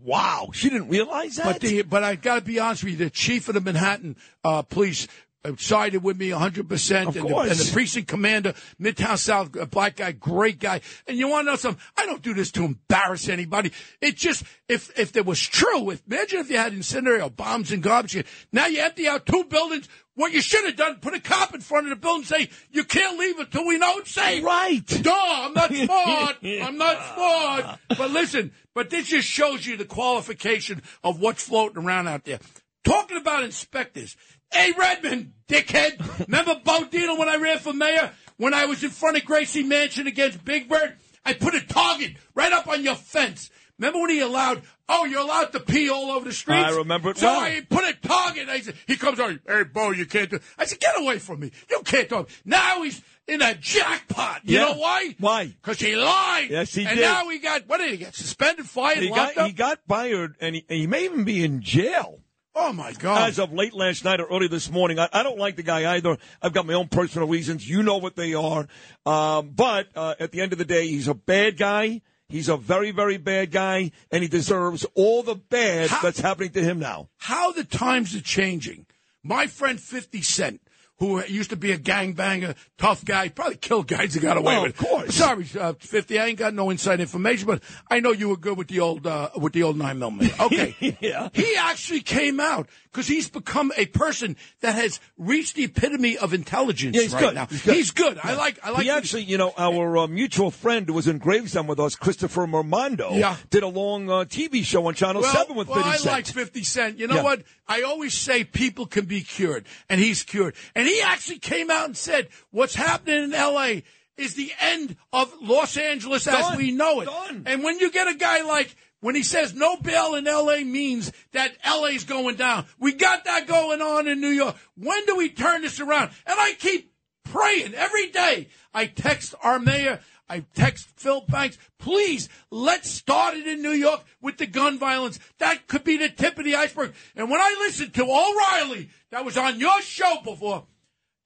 Wow, 0.00 0.50
she 0.52 0.70
didn't 0.70 0.88
realize 0.88 1.36
that. 1.36 1.44
But 1.44 1.60
the, 1.60 1.82
but 1.82 2.04
I 2.04 2.14
got 2.14 2.36
to 2.36 2.40
be 2.40 2.60
honest 2.60 2.84
with 2.84 2.92
you, 2.92 2.98
the 2.98 3.10
chief 3.10 3.48
of 3.48 3.54
the 3.54 3.60
Manhattan 3.60 4.16
uh, 4.44 4.62
police 4.62 5.08
Uh, 5.44 5.52
sided 5.56 6.02
with 6.02 6.18
me 6.18 6.32
100. 6.32 6.68
percent 6.68 7.10
Of 7.10 7.16
and, 7.16 7.28
the, 7.28 7.36
and 7.36 7.50
the 7.52 7.72
precinct 7.72 8.08
commander, 8.08 8.54
Midtown 8.80 9.16
South, 9.18 9.54
a 9.54 9.66
black 9.66 9.96
guy, 9.96 10.10
great 10.10 10.58
guy. 10.58 10.80
And 11.06 11.16
you 11.16 11.28
want 11.28 11.46
to 11.46 11.52
know 11.52 11.56
something? 11.56 11.80
I 11.96 12.06
don't 12.06 12.22
do 12.22 12.34
this 12.34 12.50
to 12.52 12.64
embarrass 12.64 13.28
anybody. 13.28 13.70
It 14.00 14.16
just 14.16 14.42
if 14.68 14.98
if 14.98 15.12
there 15.12 15.22
was 15.22 15.40
true, 15.40 15.90
if 15.90 16.02
imagine 16.10 16.40
if 16.40 16.50
you 16.50 16.56
had 16.56 16.72
incendiary 16.72 17.20
or 17.20 17.30
bombs 17.30 17.70
and 17.70 17.84
garbage. 17.84 18.24
Now 18.52 18.66
you 18.66 18.80
empty 18.80 19.06
out 19.06 19.26
two 19.26 19.44
buildings. 19.44 19.88
What 20.16 20.32
you 20.32 20.40
should 20.40 20.64
have 20.64 20.74
done, 20.74 20.96
put 20.96 21.14
a 21.14 21.20
cop 21.20 21.54
in 21.54 21.60
front 21.60 21.86
of 21.86 21.90
the 21.90 21.96
building, 21.96 22.22
and 22.22 22.26
say 22.26 22.50
you 22.72 22.82
can't 22.82 23.16
leave 23.16 23.38
until 23.38 23.64
we 23.64 23.78
know 23.78 23.98
it's 23.98 24.10
safe. 24.10 24.42
Right. 24.42 25.04
No, 25.04 25.14
I'm 25.16 25.54
not 25.54 25.72
smart. 25.74 26.36
I'm 26.42 26.76
not 26.78 26.98
smart. 27.14 27.78
But 27.96 28.10
listen, 28.10 28.50
but 28.74 28.90
this 28.90 29.06
just 29.06 29.28
shows 29.28 29.64
you 29.64 29.76
the 29.76 29.84
qualification 29.84 30.82
of 31.04 31.20
what's 31.20 31.44
floating 31.44 31.84
around 31.84 32.08
out 32.08 32.24
there. 32.24 32.40
Talking 32.82 33.18
about 33.18 33.44
inspectors. 33.44 34.16
Hey, 34.50 34.72
Redmond, 34.78 35.32
dickhead. 35.48 36.26
Remember 36.26 36.56
Bo 36.64 36.84
Dietl 36.84 37.18
when 37.18 37.28
I 37.28 37.36
ran 37.36 37.58
for 37.58 37.72
mayor? 37.72 38.12
When 38.36 38.54
I 38.54 38.66
was 38.66 38.82
in 38.84 38.90
front 38.90 39.16
of 39.16 39.24
Gracie 39.24 39.62
Mansion 39.62 40.06
against 40.06 40.44
Big 40.44 40.68
Bird? 40.68 40.96
I 41.24 41.34
put 41.34 41.54
a 41.54 41.60
target 41.66 42.12
right 42.34 42.52
up 42.52 42.68
on 42.68 42.82
your 42.82 42.94
fence. 42.94 43.50
Remember 43.78 44.00
when 44.00 44.10
he 44.10 44.20
allowed, 44.20 44.62
oh, 44.88 45.04
you're 45.04 45.20
allowed 45.20 45.52
to 45.52 45.60
pee 45.60 45.90
all 45.90 46.10
over 46.10 46.24
the 46.24 46.32
streets? 46.32 46.72
I 46.72 46.76
remember 46.76 47.10
it 47.10 47.18
So 47.18 47.26
well. 47.26 47.40
I 47.40 47.60
put 47.68 47.84
a 47.84 47.92
target. 47.94 48.48
I 48.48 48.60
said, 48.60 48.74
he 48.86 48.96
comes 48.96 49.20
on, 49.20 49.40
hey, 49.46 49.64
Bo, 49.64 49.90
you 49.90 50.06
can't 50.06 50.30
do 50.30 50.40
I 50.58 50.64
said, 50.64 50.80
get 50.80 50.98
away 50.98 51.18
from 51.18 51.40
me. 51.40 51.52
You 51.70 51.82
can't 51.84 52.08
do 52.08 52.26
Now 52.44 52.82
he's 52.82 53.00
in 53.28 53.42
a 53.42 53.54
jackpot. 53.54 54.40
You 54.44 54.56
Yeah. 54.58 54.64
know 54.66 54.74
why? 54.78 55.14
Why? 55.20 55.46
Because 55.46 55.78
he 55.78 55.94
lied. 55.94 56.48
Yes, 56.50 56.74
he 56.74 56.86
and 56.86 56.96
did. 56.96 57.04
And 57.04 57.12
now 57.24 57.28
he 57.28 57.38
got, 57.38 57.68
what 57.68 57.78
did 57.78 57.90
he 57.90 57.98
get? 57.98 58.14
Suspended, 58.14 58.66
fired, 58.66 58.98
he 59.02 59.10
locked 59.10 59.36
got 59.36 59.42
up? 59.42 59.46
he 59.48 59.52
got 59.52 59.78
fired, 59.86 60.36
and 60.40 60.54
he, 60.56 60.64
and 60.68 60.78
he 60.78 60.86
may 60.86 61.04
even 61.04 61.24
be 61.24 61.44
in 61.44 61.60
jail. 61.60 62.20
Oh, 62.58 62.72
my 62.72 62.92
God. 62.92 63.28
As 63.28 63.38
of 63.38 63.52
late 63.52 63.74
last 63.74 64.04
night 64.04 64.20
or 64.20 64.26
early 64.26 64.48
this 64.48 64.70
morning, 64.70 64.98
I, 64.98 65.08
I 65.12 65.22
don't 65.22 65.38
like 65.38 65.56
the 65.56 65.62
guy 65.62 65.94
either. 65.94 66.16
I've 66.42 66.52
got 66.52 66.66
my 66.66 66.74
own 66.74 66.88
personal 66.88 67.28
reasons. 67.28 67.68
You 67.68 67.82
know 67.82 67.98
what 67.98 68.16
they 68.16 68.34
are. 68.34 68.66
Um, 69.06 69.50
but 69.54 69.88
uh, 69.94 70.14
at 70.20 70.32
the 70.32 70.40
end 70.40 70.52
of 70.52 70.58
the 70.58 70.64
day, 70.64 70.86
he's 70.86 71.08
a 71.08 71.14
bad 71.14 71.56
guy. 71.56 72.02
He's 72.28 72.48
a 72.50 72.58
very, 72.58 72.90
very 72.90 73.16
bad 73.16 73.50
guy, 73.50 73.90
and 74.10 74.22
he 74.22 74.28
deserves 74.28 74.84
all 74.94 75.22
the 75.22 75.34
bad 75.36 75.88
that's 76.02 76.20
happening 76.20 76.50
to 76.50 76.62
him 76.62 76.78
now. 76.78 77.08
how 77.16 77.52
the 77.52 77.64
times 77.64 78.14
are 78.14 78.20
changing. 78.20 78.84
My 79.22 79.46
friend 79.46 79.80
50 79.80 80.20
Cent, 80.22 80.60
who 80.98 81.24
used 81.26 81.50
to 81.50 81.56
be 81.56 81.70
a 81.72 81.78
gangbanger, 81.78 82.56
tough 82.76 83.04
guy, 83.04 83.28
probably 83.28 83.56
killed 83.56 83.86
guys 83.86 84.14
that 84.14 84.20
got 84.20 84.36
away 84.36 84.54
Well, 84.54 84.62
with 84.64 84.80
of 84.80 84.86
course. 84.86 85.14
Sorry, 85.14 85.46
uh, 85.58 85.72
50, 85.78 86.18
I 86.18 86.26
ain't 86.26 86.38
got 86.38 86.54
no 86.54 86.70
inside 86.70 87.00
information, 87.00 87.46
but 87.46 87.62
I 87.90 88.00
know 88.00 88.10
you 88.12 88.28
were 88.30 88.36
good 88.36 88.58
with 88.58 88.68
the 88.68 88.80
old, 88.80 89.06
uh, 89.06 89.30
with 89.36 89.52
the 89.52 89.62
old 89.62 89.76
9 89.78 89.98
millimeter. 89.98 90.34
Okay. 90.42 90.74
Yeah. 91.00 91.28
He 91.32 91.54
actually 91.56 92.00
came 92.00 92.40
out 92.40 92.68
because 92.90 93.06
he's 93.06 93.28
become 93.28 93.72
a 93.76 93.86
person 93.86 94.36
that 94.60 94.74
has 94.74 94.98
reached 95.16 95.54
the 95.54 95.64
epitome 95.64 96.16
of 96.18 96.34
intelligence 96.34 96.96
Yeah, 96.96 97.02
he's 97.02 97.14
right 97.14 97.20
good. 97.20 97.34
now. 97.34 97.46
He's 97.46 97.90
good. 97.92 98.18
I 98.22 98.34
like, 98.34 98.58
I 98.64 98.70
like 98.70 98.82
he 98.82 98.90
actually, 98.90 99.22
you 99.22 99.38
know, 99.38 99.52
our 99.56 99.96
uh, 99.98 100.06
mutual 100.08 100.50
friend 100.50 100.86
who 100.86 100.94
was 100.94 101.06
in 101.06 101.18
Gravesend 101.18 101.68
with 101.68 101.78
us, 101.78 101.94
Christopher 101.94 102.46
Mormondo, 102.46 103.16
Yeah. 103.18 103.36
did 103.50 103.62
a 103.62 103.68
long 103.68 104.10
uh, 104.10 104.24
TV 104.24 104.64
show 104.64 104.86
on 104.86 104.94
Channel 104.94 105.22
well, 105.22 105.32
7 105.34 105.54
with 105.56 105.68
well, 105.68 105.76
50 105.78 105.90
I 105.90 105.96
Cent. 105.96 106.12
like 106.12 106.26
50 106.26 106.62
Cent. 106.64 106.98
You 106.98 107.06
know 107.06 107.16
Yeah. 107.16 107.22
what? 107.22 107.42
I 107.68 107.82
always 107.82 108.14
say 108.14 108.44
people 108.44 108.86
can 108.86 109.04
be 109.04 109.20
cured, 109.20 109.66
and 109.90 110.00
he's 110.00 110.22
cured. 110.22 110.54
And 110.74 110.87
he 110.88 111.00
actually 111.02 111.38
came 111.38 111.70
out 111.70 111.86
and 111.86 111.96
said, 111.96 112.28
what's 112.50 112.74
happening 112.74 113.24
in 113.24 113.34
L.A. 113.34 113.84
is 114.16 114.34
the 114.34 114.52
end 114.60 114.96
of 115.12 115.32
Los 115.40 115.76
Angeles 115.76 116.26
as 116.26 116.56
we 116.56 116.72
know 116.72 117.00
it. 117.00 117.06
Done. 117.06 117.44
And 117.46 117.62
when 117.62 117.78
you 117.78 117.90
get 117.90 118.08
a 118.08 118.14
guy 118.14 118.42
like, 118.42 118.74
when 119.00 119.14
he 119.14 119.22
says 119.22 119.54
no 119.54 119.76
bail 119.76 120.14
in 120.14 120.26
L.A. 120.26 120.64
means 120.64 121.12
that 121.32 121.52
L.A.'s 121.62 122.04
going 122.04 122.36
down. 122.36 122.66
We 122.80 122.92
got 122.92 123.24
that 123.24 123.46
going 123.46 123.80
on 123.80 124.08
in 124.08 124.20
New 124.20 124.28
York. 124.28 124.56
When 124.76 125.04
do 125.06 125.16
we 125.16 125.28
turn 125.28 125.62
this 125.62 125.78
around? 125.78 126.10
And 126.26 126.38
I 126.38 126.54
keep 126.58 126.92
praying 127.24 127.74
every 127.74 128.08
day. 128.10 128.48
I 128.74 128.86
text 128.86 129.34
our 129.42 129.58
mayor. 129.58 130.00
I 130.28 130.44
text 130.54 130.88
Phil 130.96 131.22
Banks, 131.22 131.56
please, 131.78 132.28
let's 132.50 132.90
start 132.90 133.34
it 133.34 133.46
in 133.46 133.62
New 133.62 133.70
York 133.70 134.04
with 134.20 134.36
the 134.36 134.46
gun 134.46 134.78
violence. 134.78 135.18
That 135.38 135.66
could 135.68 135.84
be 135.84 135.96
the 135.96 136.10
tip 136.10 136.38
of 136.38 136.44
the 136.44 136.54
iceberg. 136.54 136.92
And 137.16 137.30
when 137.30 137.40
I 137.40 137.56
listened 137.60 137.94
to 137.94 138.02
O'Reilly, 138.02 138.90
that 139.10 139.24
was 139.24 139.38
on 139.38 139.58
your 139.58 139.80
show 139.80 140.16
before, 140.22 140.66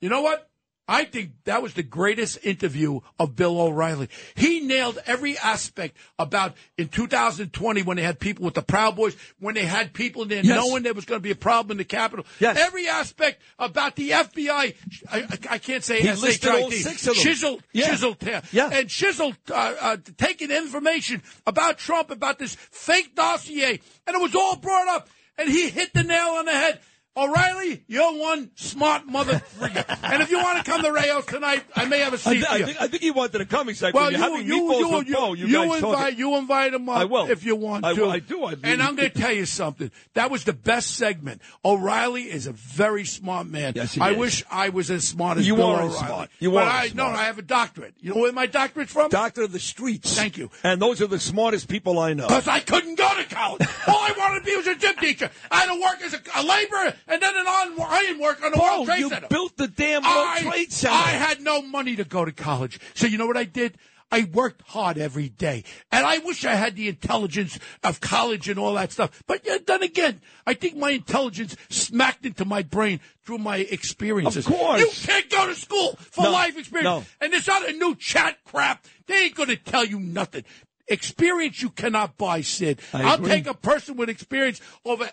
you 0.02 0.10
know 0.10 0.20
what? 0.20 0.46
I 0.88 1.04
think 1.04 1.30
that 1.44 1.62
was 1.62 1.74
the 1.74 1.84
greatest 1.84 2.44
interview 2.44 3.00
of 3.18 3.36
Bill 3.36 3.58
O'Reilly. 3.60 4.08
He 4.34 4.60
nailed 4.60 4.98
every 5.06 5.38
aspect 5.38 5.96
about 6.18 6.54
in 6.76 6.88
2020 6.88 7.82
when 7.82 7.96
they 7.96 8.02
had 8.02 8.18
people 8.18 8.44
with 8.44 8.54
the 8.54 8.62
Proud 8.62 8.96
Boys, 8.96 9.16
when 9.38 9.54
they 9.54 9.64
had 9.64 9.92
people 9.94 10.22
in 10.24 10.28
there 10.28 10.42
Yes. 10.42 10.56
knowing 10.56 10.82
there 10.82 10.92
was 10.92 11.04
going 11.04 11.20
to 11.20 11.22
be 11.22 11.30
a 11.30 11.36
problem 11.36 11.70
in 11.70 11.76
the 11.78 11.84
Capitol. 11.84 12.26
Yes. 12.40 12.58
Every 12.58 12.88
aspect 12.88 13.40
about 13.60 13.94
the 13.94 14.10
FBI. 14.10 14.74
I, 15.08 15.38
I, 15.48 15.58
can't 15.58 15.84
say 15.84 16.00
He 16.02 16.12
listed 16.12 16.50
all 16.50 16.70
six 16.72 17.06
of 17.06 17.14
them. 17.14 17.24
Chiseled, 17.24 17.62
Yeah. 17.72 17.86
chiseled, 17.86 18.16
yeah. 18.50 18.70
And 18.72 18.88
chiseled, 18.90 19.36
uh, 19.50 19.74
uh, 19.80 19.96
taking 20.18 20.50
information 20.50 21.22
about 21.46 21.78
Trump, 21.78 22.10
about 22.10 22.40
this 22.40 22.56
fake 22.56 23.14
dossier, 23.14 23.80
and 24.06 24.16
it 24.16 24.20
was 24.20 24.34
all 24.34 24.56
brought 24.56 24.88
up, 24.88 25.08
and 25.38 25.48
he 25.48 25.70
hit 25.70 25.94
the 25.94 26.02
nail 26.02 26.34
on 26.38 26.46
the 26.46 26.52
head. 26.52 26.80
O'Reilly, 27.14 27.84
you're 27.88 28.18
one 28.18 28.50
smart 28.54 29.06
mother 29.06 29.42
and 29.60 30.22
if 30.22 30.30
you 30.30 30.38
want 30.38 30.64
to 30.64 30.70
come 30.70 30.82
to 30.82 30.90
Rao's 30.90 31.26
tonight, 31.26 31.62
I 31.76 31.84
may 31.84 31.98
have 31.98 32.14
a 32.14 32.18
seat 32.18 32.38
thi- 32.40 32.44
for 32.46 32.52
I 32.52 32.62
think, 32.62 32.80
I 32.80 32.86
think 32.88 33.02
he 33.02 33.10
wanted 33.10 33.38
to 33.38 33.44
come. 33.44 33.68
He's 33.68 33.82
like, 33.82 33.92
well, 33.92 34.10
well, 34.10 34.40
you, 34.40 34.54
you, 34.56 34.72
you, 34.78 35.02
you, 35.04 35.14
Bo. 35.14 35.32
You, 35.34 35.46
you 35.46 35.52
guys 35.68 35.80
talk- 35.82 35.92
invite, 35.94 36.16
you 36.16 36.36
invite 36.36 36.72
him 36.72 36.88
up 36.88 36.96
I 36.96 37.04
will. 37.04 37.30
if 37.30 37.44
you 37.44 37.54
want 37.56 37.84
I- 37.84 37.94
to. 37.94 38.08
I 38.08 38.18
do. 38.18 38.44
I- 38.44 38.54
and 38.64 38.82
I'm 38.82 38.96
going 38.96 39.10
to 39.10 39.18
tell 39.18 39.30
you 39.32 39.44
something. 39.44 39.90
That 40.14 40.30
was 40.30 40.44
the 40.44 40.54
best 40.54 40.92
segment. 40.96 41.42
O'Reilly 41.62 42.22
is 42.22 42.46
a 42.46 42.52
very 42.52 43.04
smart 43.04 43.46
man. 43.46 43.74
Yes, 43.76 43.92
he 43.92 44.00
I 44.00 44.12
is. 44.12 44.16
wish 44.18 44.44
I 44.50 44.70
was 44.70 44.90
as 44.90 45.06
smart 45.06 45.36
as 45.36 45.46
You 45.46 45.56
Bill 45.56 45.66
are 45.66 45.90
smart. 45.90 46.30
You 46.38 46.52
but 46.52 46.62
are 46.62 46.70
I, 46.70 46.88
smart. 46.88 47.12
No, 47.12 47.18
I 47.18 47.24
have 47.24 47.36
a 47.38 47.42
doctorate. 47.42 47.92
You 48.00 48.14
know 48.14 48.22
where 48.22 48.32
my 48.32 48.46
doctorate's 48.46 48.90
from? 48.90 49.10
Doctor 49.10 49.42
of 49.42 49.52
the 49.52 49.60
streets. 49.60 50.16
Thank 50.16 50.38
you. 50.38 50.50
And 50.64 50.80
those 50.80 51.02
are 51.02 51.06
the 51.08 51.20
smartest 51.20 51.68
people 51.68 51.98
I 51.98 52.14
know. 52.14 52.26
Because 52.28 52.48
I 52.48 52.60
couldn't 52.60 52.94
go 52.94 53.14
to 53.22 53.24
college. 53.28 53.68
All 53.86 53.96
I 54.02 54.14
wanted 54.16 54.40
to 54.40 54.44
be 54.46 54.56
was 54.56 54.66
a 54.66 54.76
gym 54.76 54.96
teacher. 54.96 55.30
I 55.50 55.60
had 55.60 55.74
to 55.74 55.78
work 55.78 56.00
as 56.02 56.14
a, 56.14 56.20
a 56.36 56.42
laborer 56.42 56.94
and 57.08 57.20
then 57.22 57.36
an 57.36 57.46
on 57.46 57.80
iron 57.80 58.18
work 58.20 58.42
on 58.44 58.52
the 58.52 58.56
Paul, 58.58 58.78
World 58.78 58.86
Trade 58.88 58.98
you 59.00 59.08
Center. 59.10 59.26
built 59.28 59.56
the 59.56 59.68
damn 59.68 60.02
World 60.02 60.14
I, 60.14 60.40
Trade 60.42 60.72
Center. 60.72 60.94
I 60.94 61.10
had 61.10 61.40
no 61.40 61.62
money 61.62 61.96
to 61.96 62.04
go 62.04 62.24
to 62.24 62.32
college. 62.32 62.78
So 62.94 63.06
you 63.06 63.18
know 63.18 63.26
what 63.26 63.36
I 63.36 63.44
did? 63.44 63.76
I 64.14 64.24
worked 64.30 64.60
hard 64.68 64.98
every 64.98 65.30
day. 65.30 65.64
And 65.90 66.04
I 66.04 66.18
wish 66.18 66.44
I 66.44 66.54
had 66.54 66.76
the 66.76 66.86
intelligence 66.88 67.58
of 67.82 68.00
college 68.02 68.46
and 68.46 68.58
all 68.58 68.74
that 68.74 68.92
stuff. 68.92 69.22
But 69.26 69.40
yeah, 69.46 69.56
then 69.66 69.82
again, 69.82 70.20
I 70.46 70.52
think 70.52 70.76
my 70.76 70.90
intelligence 70.90 71.56
smacked 71.70 72.26
into 72.26 72.44
my 72.44 72.62
brain 72.62 73.00
through 73.24 73.38
my 73.38 73.56
experiences. 73.56 74.46
Of 74.46 74.52
course. 74.52 74.80
You 74.82 74.90
can't 75.06 75.30
go 75.30 75.46
to 75.46 75.54
school 75.54 75.96
for 75.98 76.24
No, 76.24 76.30
life 76.30 76.58
experience. 76.58 76.84
no. 76.84 77.04
And 77.22 77.32
this 77.32 77.48
other 77.48 77.72
new 77.72 77.94
chat 77.94 78.36
crap, 78.44 78.84
they 79.06 79.14
ain't 79.24 79.34
going 79.34 79.48
to 79.48 79.56
tell 79.56 79.84
you 79.86 79.98
nothing. 79.98 80.44
Experience 80.88 81.62
you 81.62 81.70
cannot 81.70 82.18
buy, 82.18 82.42
Sid. 82.42 82.80
I 82.92 83.02
I'll 83.04 83.14
agree. 83.14 83.30
take 83.30 83.46
a 83.46 83.54
person 83.54 83.96
with 83.96 84.10
experience 84.10 84.60
over 84.84 85.08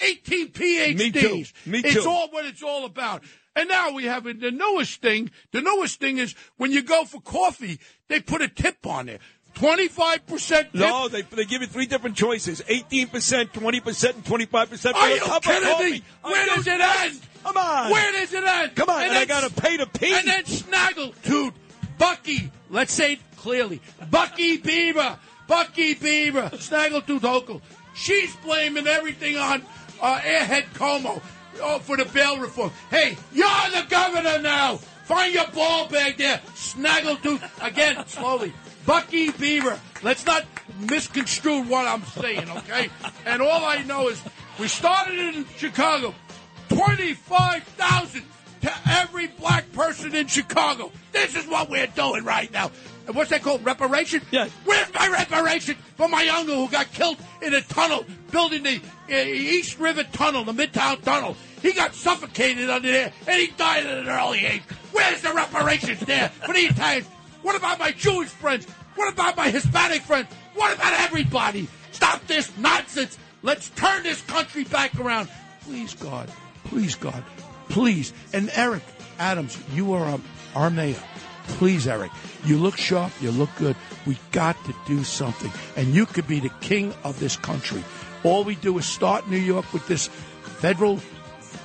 18 0.00 0.48
PhDs. 0.48 0.96
Me 0.96 1.10
too. 1.10 1.44
Me 1.66 1.78
It's 1.84 2.06
all 2.06 2.28
what 2.30 2.44
it's 2.46 2.62
all 2.62 2.84
about. 2.84 3.22
And 3.56 3.68
now 3.68 3.92
we 3.92 4.04
have 4.04 4.24
the 4.24 4.52
newest 4.52 5.02
thing. 5.02 5.30
The 5.50 5.60
newest 5.60 5.98
thing 5.98 6.18
is 6.18 6.34
when 6.56 6.70
you 6.70 6.82
go 6.82 7.04
for 7.04 7.20
coffee, 7.20 7.80
they 8.06 8.20
put 8.20 8.40
a 8.40 8.48
tip 8.48 8.86
on 8.86 9.08
it. 9.08 9.20
25% 9.54 10.48
tip. 10.48 10.74
No, 10.74 11.08
they, 11.08 11.22
they 11.22 11.44
give 11.44 11.62
you 11.62 11.66
three 11.66 11.86
different 11.86 12.16
choices 12.16 12.60
18%, 12.62 13.08
20%, 13.08 14.14
and 14.14 14.24
25% 14.24 14.80
for 14.80 14.96
Are 14.96 15.10
a 15.10 15.18
cup 15.18 15.36
of 15.36 15.62
coffee. 15.62 15.90
me? 15.90 16.02
Where 16.22 16.46
does 16.46 16.64
do 16.64 16.70
it 16.70 16.80
end? 16.80 17.20
Come 17.42 17.56
on. 17.56 17.90
Where 17.90 18.12
does 18.12 18.32
it 18.32 18.44
end? 18.44 18.76
Come 18.76 18.90
on, 18.90 19.02
and 19.02 19.10
I 19.12 19.24
then 19.24 19.28
gotta 19.28 19.50
pay 19.50 19.76
to 19.78 19.86
pee. 19.86 20.14
And 20.14 20.28
then 20.28 20.44
snaggle, 20.44 21.14
dude. 21.24 21.54
Bucky, 21.98 22.52
let's 22.70 22.92
say 22.92 23.14
it 23.14 23.18
clearly. 23.36 23.80
Bucky 24.10 24.58
Beaver. 24.58 25.18
Bucky 25.48 25.94
Beaver. 25.94 26.50
Snaggletooth 26.54 27.20
Hochul. 27.20 27.60
She's 27.94 28.36
blaming 28.36 28.86
everything 28.86 29.36
on 29.36 29.62
uh, 30.00 30.18
Airhead 30.20 30.72
Como 30.74 31.20
oh, 31.60 31.78
for 31.80 31.96
the 31.96 32.04
bail 32.06 32.38
reform. 32.38 32.70
Hey, 32.90 33.16
you're 33.32 33.70
the 33.72 33.86
governor 33.88 34.40
now. 34.40 34.76
Find 34.76 35.32
your 35.32 35.46
ball 35.48 35.88
bag 35.88 36.18
there. 36.18 36.40
Snaggletooth. 36.54 37.66
Again, 37.66 38.06
slowly. 38.06 38.52
Bucky 38.84 39.30
Beaver. 39.32 39.78
Let's 40.02 40.24
not 40.26 40.44
misconstrue 40.78 41.62
what 41.62 41.86
I'm 41.86 42.04
saying, 42.04 42.48
okay? 42.50 42.88
And 43.26 43.42
all 43.42 43.64
I 43.64 43.82
know 43.82 44.08
is 44.08 44.22
we 44.58 44.68
started 44.68 45.18
in 45.18 45.46
Chicago. 45.56 46.14
25,000 46.68 48.22
to 48.62 48.72
every 48.86 49.28
black 49.28 49.70
person 49.72 50.14
in 50.14 50.26
Chicago. 50.26 50.92
This 51.12 51.36
is 51.36 51.46
what 51.46 51.70
we're 51.70 51.86
doing 51.86 52.24
right 52.24 52.52
now. 52.52 52.70
And 53.08 53.16
what's 53.16 53.30
that 53.30 53.42
called? 53.42 53.64
Reparation? 53.64 54.20
Yeah. 54.30 54.48
Where's 54.66 54.92
my 54.92 55.08
reparation 55.08 55.76
for 55.96 56.08
my 56.08 56.28
uncle 56.28 56.54
who 56.54 56.68
got 56.68 56.92
killed 56.92 57.16
in 57.40 57.54
a 57.54 57.62
tunnel 57.62 58.04
building 58.30 58.62
the 58.62 58.82
uh, 59.10 59.16
East 59.16 59.78
River 59.78 60.04
Tunnel, 60.04 60.44
the 60.44 60.52
Midtown 60.52 61.02
Tunnel? 61.02 61.34
He 61.62 61.72
got 61.72 61.94
suffocated 61.94 62.68
under 62.68 62.92
there 62.92 63.12
and 63.26 63.40
he 63.40 63.46
died 63.48 63.86
at 63.86 63.98
an 63.98 64.08
early 64.08 64.44
age. 64.44 64.62
Where's 64.92 65.22
the 65.22 65.32
reparations 65.32 66.00
there 66.00 66.28
for 66.28 66.52
the 66.52 66.60
Italians? 66.60 67.06
What 67.40 67.56
about 67.56 67.78
my 67.78 67.92
Jewish 67.92 68.28
friends? 68.28 68.66
What 68.94 69.10
about 69.10 69.38
my 69.38 69.48
Hispanic 69.48 70.02
friends? 70.02 70.28
What 70.54 70.76
about 70.76 70.92
everybody? 71.00 71.66
Stop 71.92 72.26
this 72.26 72.54
nonsense. 72.58 73.18
Let's 73.42 73.70
turn 73.70 74.02
this 74.02 74.20
country 74.22 74.64
back 74.64 74.98
around. 75.00 75.30
Please, 75.62 75.94
God. 75.94 76.30
Please, 76.64 76.94
God. 76.94 77.24
Please. 77.70 78.12
And 78.34 78.50
Eric 78.54 78.82
Adams, 79.18 79.58
you 79.72 79.94
are 79.94 80.04
um, 80.04 80.22
our 80.54 80.68
mayor. 80.68 81.00
Please, 81.46 81.86
Eric. 81.88 82.10
You 82.44 82.58
look 82.58 82.76
sharp. 82.76 83.12
You 83.20 83.30
look 83.30 83.50
good. 83.56 83.76
We 84.06 84.18
got 84.32 84.62
to 84.64 84.74
do 84.86 85.04
something. 85.04 85.50
And 85.76 85.94
you 85.94 86.06
could 86.06 86.26
be 86.26 86.40
the 86.40 86.52
king 86.60 86.94
of 87.04 87.18
this 87.20 87.36
country. 87.36 87.82
All 88.24 88.44
we 88.44 88.54
do 88.56 88.78
is 88.78 88.86
start 88.86 89.28
New 89.28 89.38
York 89.38 89.72
with 89.72 89.86
this 89.86 90.08
federal 90.08 91.00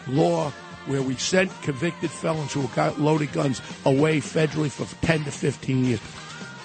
law 0.08 0.52
where 0.86 1.02
we 1.02 1.16
sent 1.16 1.50
convicted 1.62 2.12
felons 2.12 2.54
who 2.54 2.68
got 2.70 3.00
loaded 3.00 3.32
guns 3.32 3.62
away 3.86 4.20
federally 4.20 4.70
for 4.70 4.86
10 5.06 5.24
to 5.26 5.32
15 5.32 5.86
years. 5.86 6.00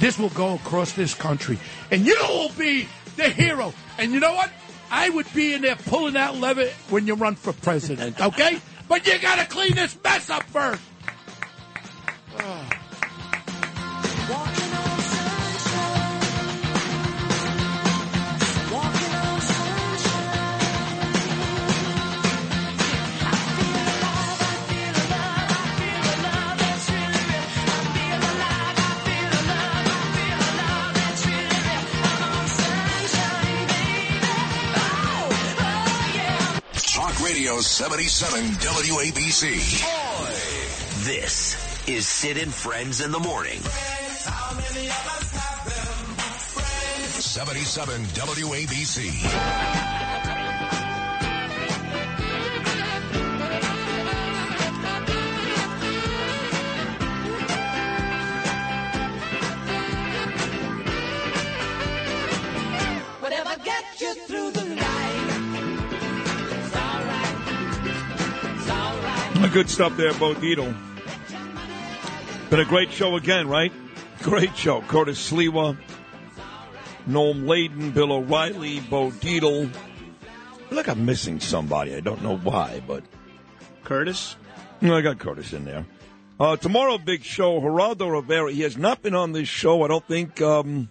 This 0.01 0.19
will 0.19 0.28
go 0.31 0.55
across 0.55 0.93
this 0.93 1.15
country, 1.15 1.59
and 1.91 2.07
you 2.07 2.17
will 2.28 2.51
be 2.51 2.89
the 3.17 3.28
hero. 3.28 3.73
And 3.99 4.12
you 4.12 4.20
know 4.20 4.35
what? 4.35 4.51
I 4.91 5.11
would 5.11 5.33
be 5.35 5.55
in 5.55 5.62
there 5.62 5.77
pulling 5.77 6.15
that 6.15 6.37
lever 6.37 6.67
when 6.89 7.07
you 7.07 7.15
run 7.15 7.35
for 7.35 7.53
president, 7.53 8.20
okay? 8.28 8.61
But 8.89 9.07
you 9.07 9.19
got 9.19 9.39
to 9.39 9.47
clean 9.47 9.75
this 9.75 9.97
mess 10.03 10.31
up 10.31 10.45
first. 10.45 10.83
Ah. 12.39 12.77
Radio 37.39 37.60
77 37.60 38.44
WABC. 38.55 39.55
This 41.05 41.55
is 41.89 42.05
Sid 42.05 42.36
and 42.36 42.52
Friends 42.52 43.00
in 43.00 43.12
the 43.12 43.20
Morning. 43.20 43.60
77 47.20 48.02
WABC. 48.07 49.98
Good 69.52 69.70
stuff 69.70 69.97
there, 69.97 70.12
Bo 70.15 70.35
Dietl. 70.35 70.75
Been 72.51 72.60
a 72.60 72.65
great 72.65 72.93
show 72.93 73.17
again, 73.17 73.49
right? 73.49 73.73
Great 74.23 74.55
show. 74.57 74.83
Curtis 74.83 75.31
Sliwa, 75.31 75.77
Noam 77.09 77.47
Laden, 77.47 77.91
Bill 77.93 78.12
O'Reilly, 78.12 78.81
Bo 78.81 79.10
feel 80.68 80.77
like 80.77 80.89
I'm 80.89 81.05
missing 81.07 81.41
somebody. 81.41 81.94
I 81.94 82.01
don't 82.01 82.23
know 82.23 82.36
why, 82.36 82.83
but 82.86 83.05
Curtis? 83.85 84.36
No, 84.81 84.97
I 84.97 85.01
got 85.01 85.18
Curtis 85.18 85.52
in 85.52 85.65
there. 85.65 85.86
Uh, 86.39 86.57
tomorrow, 86.57 86.99
big 86.99 87.25
show. 87.25 87.60
Geraldo 87.60 88.12
Rivera. 88.12 88.52
He 88.52 88.62
has 88.62 88.77
not 88.77 89.02
been 89.02 89.15
on 89.15 89.33
this 89.33 89.49
show. 89.49 89.83
I 89.83 89.89
don't 89.89 90.07
think. 90.07 90.41
Um, 90.41 90.91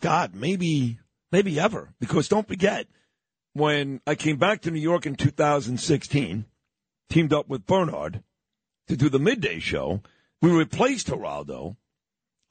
God, 0.00 0.34
maybe, 0.34 0.98
maybe 1.30 1.58
ever. 1.58 1.88
Because 2.00 2.28
don't 2.28 2.46
forget, 2.46 2.86
when 3.54 4.00
I 4.06 4.14
came 4.14 4.36
back 4.36 4.60
to 4.62 4.70
New 4.70 4.80
York 4.80 5.06
in 5.06 5.16
2016, 5.16 6.44
teamed 7.12 7.32
up 7.32 7.46
with 7.46 7.66
Bernard 7.66 8.22
to 8.88 8.96
do 8.96 9.10
the 9.10 9.18
midday 9.18 9.58
show, 9.58 10.00
we 10.40 10.50
replaced 10.50 11.08
Geraldo, 11.08 11.76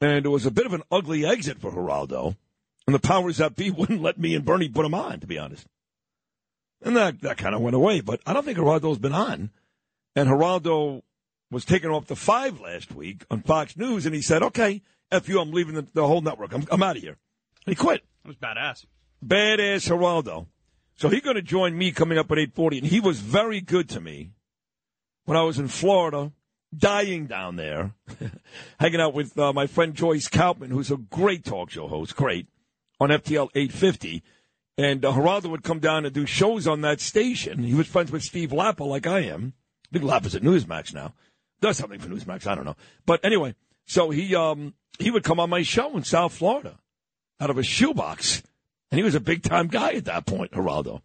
and 0.00 0.24
it 0.24 0.28
was 0.28 0.46
a 0.46 0.52
bit 0.52 0.66
of 0.66 0.72
an 0.72 0.84
ugly 0.90 1.26
exit 1.26 1.60
for 1.60 1.72
Geraldo, 1.72 2.36
and 2.86 2.94
the 2.94 3.00
powers 3.00 3.38
that 3.38 3.56
be 3.56 3.70
wouldn't 3.72 4.00
let 4.00 4.18
me 4.18 4.34
and 4.34 4.44
Bernie 4.44 4.68
put 4.68 4.86
him 4.86 4.94
on, 4.94 5.18
to 5.18 5.26
be 5.26 5.38
honest. 5.38 5.66
And 6.80 6.96
that, 6.96 7.20
that 7.22 7.38
kind 7.38 7.54
of 7.54 7.60
went 7.60 7.74
away, 7.74 8.00
but 8.00 8.20
I 8.24 8.32
don't 8.32 8.44
think 8.44 8.58
Geraldo's 8.58 8.98
been 8.98 9.12
on. 9.12 9.50
And 10.14 10.28
Geraldo 10.28 11.02
was 11.50 11.64
taken 11.64 11.90
off 11.90 12.06
the 12.06 12.16
five 12.16 12.60
last 12.60 12.94
week 12.94 13.24
on 13.30 13.42
Fox 13.42 13.76
News, 13.76 14.06
and 14.06 14.14
he 14.14 14.22
said, 14.22 14.42
"Okay, 14.42 14.82
f 15.10 15.28
you, 15.28 15.40
I'm 15.40 15.52
leaving 15.52 15.74
the, 15.74 15.86
the 15.92 16.06
whole 16.06 16.20
network. 16.20 16.52
I'm, 16.52 16.66
I'm 16.70 16.82
out 16.82 16.96
of 16.96 17.02
here." 17.02 17.16
He 17.66 17.74
quit. 17.74 18.02
That 18.22 18.28
was 18.28 18.36
badass. 18.36 18.84
Badass 19.24 19.88
Geraldo. 19.88 20.46
So 20.96 21.08
he's 21.08 21.22
going 21.22 21.36
to 21.36 21.42
join 21.42 21.76
me 21.76 21.92
coming 21.92 22.18
up 22.18 22.30
at 22.30 22.38
8:40, 22.38 22.78
and 22.78 22.86
he 22.86 23.00
was 23.00 23.20
very 23.20 23.60
good 23.60 23.88
to 23.90 24.00
me 24.00 24.30
when 25.24 25.36
I 25.36 25.42
was 25.42 25.58
in 25.58 25.68
Florida, 25.68 26.32
dying 26.76 27.26
down 27.26 27.56
there, 27.56 27.94
hanging 28.80 29.00
out 29.00 29.14
with 29.14 29.38
uh, 29.38 29.52
my 29.52 29.66
friend 29.66 29.94
Joyce 29.94 30.28
Kaufman, 30.28 30.70
who's 30.70 30.90
a 30.90 30.96
great 30.96 31.44
talk 31.44 31.70
show 31.70 31.88
host, 31.88 32.16
great 32.16 32.46
on 33.00 33.10
FTL 33.10 33.50
850. 33.54 34.22
And 34.78 35.04
uh, 35.04 35.12
Geraldo 35.12 35.50
would 35.50 35.64
come 35.64 35.80
down 35.80 36.06
and 36.06 36.14
do 36.14 36.24
shows 36.24 36.66
on 36.66 36.80
that 36.80 37.00
station. 37.00 37.62
He 37.62 37.74
was 37.74 37.86
friends 37.86 38.10
with 38.10 38.22
Steve 38.22 38.50
Lappa, 38.50 38.86
like 38.86 39.06
I 39.06 39.20
am. 39.20 39.52
I 39.90 39.98
think 39.98 40.10
Lappa's 40.10 40.34
at 40.34 40.42
Newsmax 40.42 40.94
now. 40.94 41.12
Does 41.60 41.76
something 41.76 42.00
for 42.00 42.08
Newsmax, 42.08 42.46
I 42.46 42.54
don't 42.54 42.64
know. 42.64 42.76
But 43.06 43.24
anyway, 43.24 43.54
so 43.84 44.10
he 44.10 44.34
um 44.34 44.74
he 44.98 45.10
would 45.10 45.24
come 45.24 45.38
on 45.38 45.50
my 45.50 45.62
show 45.62 45.96
in 45.96 46.04
South 46.04 46.32
Florida 46.32 46.78
out 47.38 47.50
of 47.50 47.58
a 47.58 47.62
shoebox. 47.62 48.42
And 48.90 48.98
he 48.98 49.04
was 49.04 49.14
a 49.14 49.20
big 49.20 49.42
time 49.42 49.68
guy 49.68 49.92
at 49.92 50.04
that 50.06 50.26
point, 50.26 50.52
Geraldo. 50.52 51.02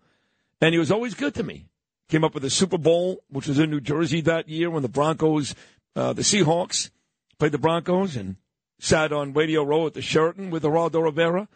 And 0.59 0.73
he 0.73 0.79
was 0.79 0.91
always 0.91 1.13
good 1.13 1.35
to 1.35 1.43
me. 1.43 1.67
Came 2.09 2.23
up 2.23 2.33
with 2.33 2.43
the 2.43 2.49
Super 2.49 2.77
Bowl, 2.77 3.23
which 3.29 3.47
was 3.47 3.59
in 3.59 3.69
New 3.69 3.81
Jersey 3.81 4.21
that 4.21 4.47
year 4.47 4.69
when 4.69 4.81
the 4.81 4.89
Broncos, 4.89 5.53
uh, 5.95 6.13
the 6.13 6.21
Seahawks 6.21 6.89
played 7.37 7.51
the 7.51 7.57
Broncos 7.57 8.15
and 8.15 8.37
sat 8.79 9.11
on 9.11 9.33
Radio 9.33 9.63
Row 9.63 9.87
at 9.87 9.93
the 9.93 10.01
Sheraton 10.01 10.49
with 10.49 10.63
Geraldo 10.63 11.03
Rivera. 11.03 11.49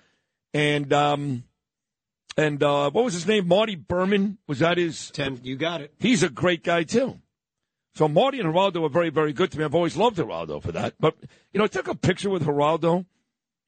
And, 0.54 0.92
um, 0.92 1.44
and, 2.36 2.62
uh, 2.62 2.90
what 2.92 3.06
was 3.06 3.14
his 3.14 3.28
name? 3.28 3.48
Marty 3.48 3.76
Berman. 3.76 4.40
Was 4.48 4.60
that 4.60 4.78
his? 4.78 5.12
Ten, 5.12 5.40
you 5.44 5.56
got 5.56 5.82
it. 5.82 5.94
He's 6.00 6.24
a 6.24 6.30
great 6.30 6.64
guy 6.64 6.84
too. 6.84 7.20
So 7.96 8.08
Marty 8.08 8.40
and 8.40 8.54
Geraldo 8.54 8.82
were 8.82 8.90
very, 8.90 9.10
very 9.10 9.34
good 9.34 9.52
to 9.52 9.58
me. 9.58 9.64
I've 9.64 9.76
always 9.76 9.98
loved 9.98 10.18
Geraldo 10.18 10.62
for 10.62 10.72
that. 10.72 10.96
But, 11.00 11.16
you 11.54 11.60
know, 11.60 11.66
I 11.66 11.68
took 11.68 11.88
a 11.88 11.96
picture 11.96 12.30
with 12.30 12.44
Geraldo 12.44 13.06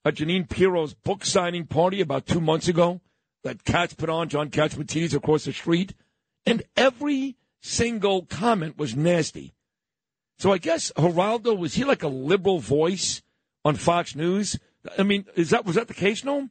at 0.05 0.15
Jeanine 0.15 0.49
Pirro's 0.49 0.93
book 0.93 1.25
signing 1.25 1.65
party 1.65 2.01
about 2.01 2.25
two 2.25 2.41
months 2.41 2.67
ago 2.67 3.01
that 3.43 3.63
Katz 3.63 3.93
put 3.93 4.09
on, 4.09 4.29
John 4.29 4.49
Catsimatidis 4.49 5.13
across 5.13 5.45
the 5.45 5.53
street. 5.53 5.93
And 6.45 6.63
every 6.75 7.37
single 7.61 8.25
comment 8.25 8.77
was 8.77 8.95
nasty. 8.95 9.53
So 10.37 10.51
I 10.51 10.57
guess 10.57 10.91
Geraldo, 10.97 11.57
was 11.57 11.75
he 11.75 11.83
like 11.83 12.03
a 12.03 12.07
liberal 12.07 12.59
voice 12.59 13.21
on 13.63 13.75
Fox 13.75 14.15
News? 14.15 14.59
I 14.97 15.03
mean, 15.03 15.25
is 15.35 15.51
that, 15.51 15.65
was 15.65 15.75
that 15.75 15.87
the 15.87 15.93
case, 15.93 16.21
Noam? 16.23 16.49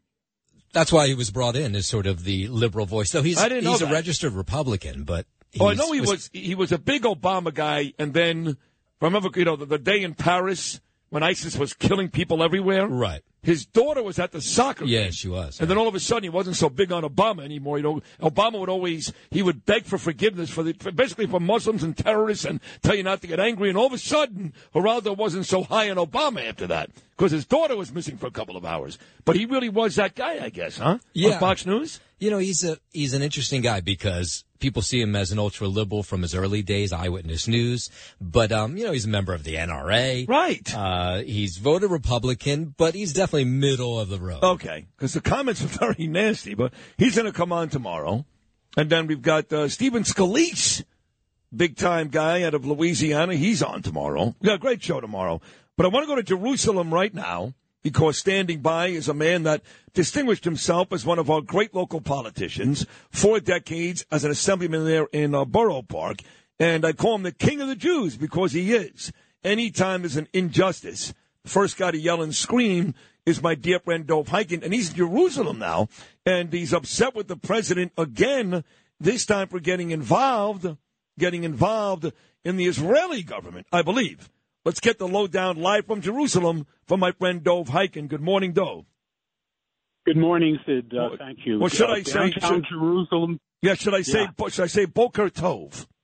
That's 0.73 0.91
why 0.91 1.07
he 1.07 1.15
was 1.15 1.31
brought 1.31 1.55
in 1.57 1.77
as 1.77 1.87
sort 1.87 2.07
of 2.07 2.25
the 2.25 2.49
liberal 2.49 2.87
voice. 2.87 3.11
So 3.11 3.21
he's 3.23 3.39
I 3.39 3.49
didn't 3.49 3.65
know 3.65 3.73
he's 3.73 3.83
a 3.83 3.87
registered 3.87 4.33
Republican, 4.33 5.05
but 5.05 5.27
Oh, 5.61 5.69
I 5.69 5.75
know 5.75 5.93
he 5.93 6.01
was 6.01 6.31
he 6.33 6.55
was 6.55 6.73
a 6.73 6.79
big 6.79 7.03
Obama 7.03 7.53
guy, 7.53 7.93
and 7.99 8.15
then 8.15 8.57
remember, 9.01 9.29
you 9.37 9.45
know, 9.45 9.57
the, 9.57 9.67
the 9.67 9.79
day 9.79 10.03
in 10.03 10.15
Paris 10.15 10.81
when 11.11 11.23
ISIS 11.23 11.59
was 11.59 11.75
killing 11.75 12.09
people 12.09 12.43
everywhere. 12.43 12.87
Right. 12.87 13.23
His 13.43 13.67
daughter 13.67 14.03
was 14.03 14.21
at 14.21 14.31
the 14.31 14.41
soccer. 14.41 14.85
Yeah, 14.85 15.03
game. 15.03 15.13
she 15.13 15.29
was. 15.29 15.61
And 15.61 15.69
then 15.69 15.77
all 15.77 15.89
of 15.89 15.97
a 15.97 16.01
sudden, 16.01 16.23
he 16.23 16.29
wasn't 16.29 16.55
so 16.55 16.69
big 16.69 16.93
on 16.93 17.03
Obama 17.03 17.45
anymore. 17.45 17.77
You 17.77 17.83
know, 17.83 18.03
Obama 18.21 18.61
would 18.61 18.69
always 18.69 19.13
he 19.31 19.43
would 19.43 19.67
beg 19.67 19.85
for 19.85 19.99
forgiveness 19.99 20.49
for 20.49 20.63
the 20.63 20.75
for 20.75 20.93
basically 20.93 21.27
for 21.27 21.41
Muslims 21.41 21.83
and 21.83 21.97
terrorists 21.97 22.45
and 22.45 22.61
tell 22.83 22.95
you 22.95 23.03
not 23.03 23.21
to 23.23 23.27
get 23.27 23.41
angry. 23.41 23.69
And 23.69 23.77
all 23.77 23.87
of 23.87 23.93
a 23.93 23.99
sudden, 23.99 24.53
Geraldo 24.75 25.17
wasn't 25.17 25.47
so 25.47 25.65
high 25.65 25.91
on 25.91 25.97
Obama 25.97 26.49
after 26.49 26.69
that 26.69 26.91
because 27.17 27.33
his 27.33 27.45
daughter 27.45 27.77
was 27.77 27.93
missing 27.93 28.17
for 28.17 28.27
a 28.27 28.31
couple 28.31 28.57
of 28.57 28.65
hours. 28.65 28.97
But 29.25 29.37
he 29.37 29.47
really 29.47 29.69
was 29.69 29.97
that 29.97 30.15
guy, 30.15 30.45
I 30.45 30.49
guess, 30.49 30.79
huh? 30.79 30.99
Yeah. 31.13 31.35
On 31.35 31.41
Fox 31.41 31.67
News. 31.67 32.01
You 32.23 32.31
know, 32.31 32.39
he's 32.39 32.63
a 32.63 32.79
he's 32.93 33.15
an 33.15 33.23
interesting 33.23 33.63
guy 33.63 33.81
because 33.81 34.45
people 34.61 34.81
see 34.81 35.01
him 35.01 35.17
as 35.17 35.33
an 35.33 35.41
ultra 35.41 35.67
liberal 35.67 36.05
from 36.05 36.23
his 36.23 36.37
early 36.37 36.63
days, 36.63 36.93
Eyewitness 36.93 37.49
News. 37.49 37.91
But 38.21 38.53
um, 38.53 38.77
you 38.77 38.85
know, 38.85 38.93
he's 38.93 39.07
a 39.07 39.09
member 39.09 39.35
of 39.35 39.43
the 39.43 39.57
NRA. 39.57 40.29
Right. 40.29 40.73
Uh, 40.73 41.23
he's 41.23 41.57
voted 41.57 41.91
Republican, 41.91 42.77
but 42.79 42.95
he's 42.95 43.13
definitely 43.13 43.47
middle 43.47 43.99
of 43.99 44.09
the 44.09 44.21
road. 44.21 44.41
Okay, 44.41 44.87
because 44.97 45.15
the 45.15 45.21
comments 45.21 45.65
are 45.65 45.67
very 45.67 46.07
nasty, 46.07 46.55
but 46.55 46.73
he's 46.97 47.17
going 47.17 47.27
to 47.27 47.37
come 47.37 47.53
on 47.53 47.71
tomorrow. 47.71 48.25
And 48.77 48.89
then 48.89 49.09
we've 49.09 49.21
got 49.21 49.53
uh, 49.53 49.69
Stephen 49.69 50.05
Scalise, 50.05 50.85
big 51.53 51.75
time 51.77 52.07
guy 52.07 52.45
out 52.45 52.55
of 52.55 52.65
Louisiana. 52.65 53.35
He's 53.35 53.65
on 53.65 53.83
tomorrow. 53.83 54.37
We 54.41 54.47
got 54.47 54.55
a 54.55 54.59
great 54.59 54.81
show 54.81 55.01
tomorrow. 55.01 55.41
But 55.77 55.87
I 55.87 55.89
want 55.89 56.05
to 56.05 56.07
go 56.07 56.15
to 56.15 56.23
Jerusalem 56.23 56.95
right 56.95 57.13
now 57.13 57.55
because 57.83 58.19
standing 58.19 58.61
by 58.61 58.89
is 58.89 59.09
a 59.09 59.15
man 59.15 59.43
that 59.43 59.63
distinguished 59.95 60.45
himself 60.45 60.93
as 60.93 61.05
one 61.05 61.19
of 61.19 61.31
our 61.31 61.41
great 61.41 61.75
local 61.75 62.01
politicians, 62.01 62.87
four 63.11 63.41
decades 63.41 64.07
as 64.11 64.25
an 64.25 64.31
assemblyman 64.31 64.85
there 64.85 65.07
in 65.13 65.35
uh, 65.35 65.45
Borough 65.45 65.83
Park. 65.83 66.19
And 66.59 66.85
I 66.85 66.93
call 66.93 67.17
him 67.17 67.23
the 67.23 67.33
king 67.33 67.61
of 67.61 67.69
the 67.69 67.77
Jews 67.77 68.17
because 68.17 68.53
he 68.53 68.73
is. 68.73 69.13
Anytime 69.43 70.03
there's 70.03 70.17
an 70.17 70.29
injustice, 70.33 71.13
the 71.43 71.51
first 71.51 71.77
guy 71.77 71.91
to 71.91 71.99
yell 71.99 72.23
and 72.23 72.35
scream 72.35 72.95
is 73.27 73.43
my 73.43 73.55
dear 73.55 73.79
friend 73.79 74.07
Dov 74.07 74.29
Hikind, 74.29 74.63
and 74.63 74.73
he's 74.73 74.91
in 74.91 74.97
Jerusalem 74.97 75.59
now, 75.59 75.89
and 76.27 76.53
he's 76.53 76.73
upset 76.73 77.15
with 77.15 77.29
the 77.29 77.37
president 77.37 77.93
again, 77.97 78.65
this 79.01 79.27
time 79.27 79.49
for 79.49 79.61
getting 79.61 79.91
involved, 79.91 80.77
getting 81.19 81.45
involved 81.45 82.13
in 82.45 82.57
the 82.57 82.67
Israeli 82.67 83.23
government, 83.23 83.67
I 83.73 83.83
believe. 83.83 84.29
Let's 84.65 84.81
get 84.81 84.99
the 84.99 85.09
lowdown 85.09 85.57
live 85.57 85.87
from 85.87 86.01
Jerusalem 86.01 86.67
from 86.87 87.01
my 87.01 87.13
friend 87.13 87.43
Dov 87.43 87.69
Hikind. 87.69 88.09
Good 88.09 88.21
morning, 88.21 88.53
Dov. 88.53 88.85
Good 90.07 90.17
morning, 90.17 90.59
Sid. 90.67 90.93
Uh, 90.97 91.17
thank 91.19 91.41
you. 91.45 91.59
Well, 91.59 91.69
should 91.69 91.89
Uh, 91.91 91.95
I 91.95 92.03
say 92.03 92.31
should- 92.33 92.65
Jerusalem? 92.69 93.41
Yeah, 93.61 93.75
should 93.75 93.95
I 93.95 94.03
say 94.03 94.23
Yeah. 94.39 94.49
should 94.49 94.65
I 94.65 94.67
say 94.69 94.85
Boker 94.87 95.29
Tov? 95.31 95.87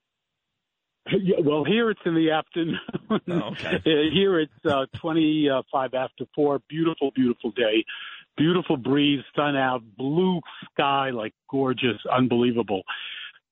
Yeah, 1.10 1.36
well, 1.42 1.64
here 1.64 1.88
it's 1.90 2.00
in 2.04 2.14
the 2.14 2.32
afternoon. 2.32 2.78
okay. 3.10 3.76
Uh, 3.86 4.12
here 4.12 4.38
it's 4.40 4.52
uh, 4.66 4.84
25 5.00 5.94
after 5.94 6.26
4. 6.34 6.60
Beautiful, 6.68 7.10
beautiful 7.14 7.50
day. 7.52 7.82
Beautiful 8.36 8.76
breeze, 8.76 9.24
sun 9.34 9.56
out, 9.56 9.80
blue 9.96 10.40
sky, 10.72 11.08
like 11.10 11.32
gorgeous, 11.50 11.96
unbelievable. 12.12 12.82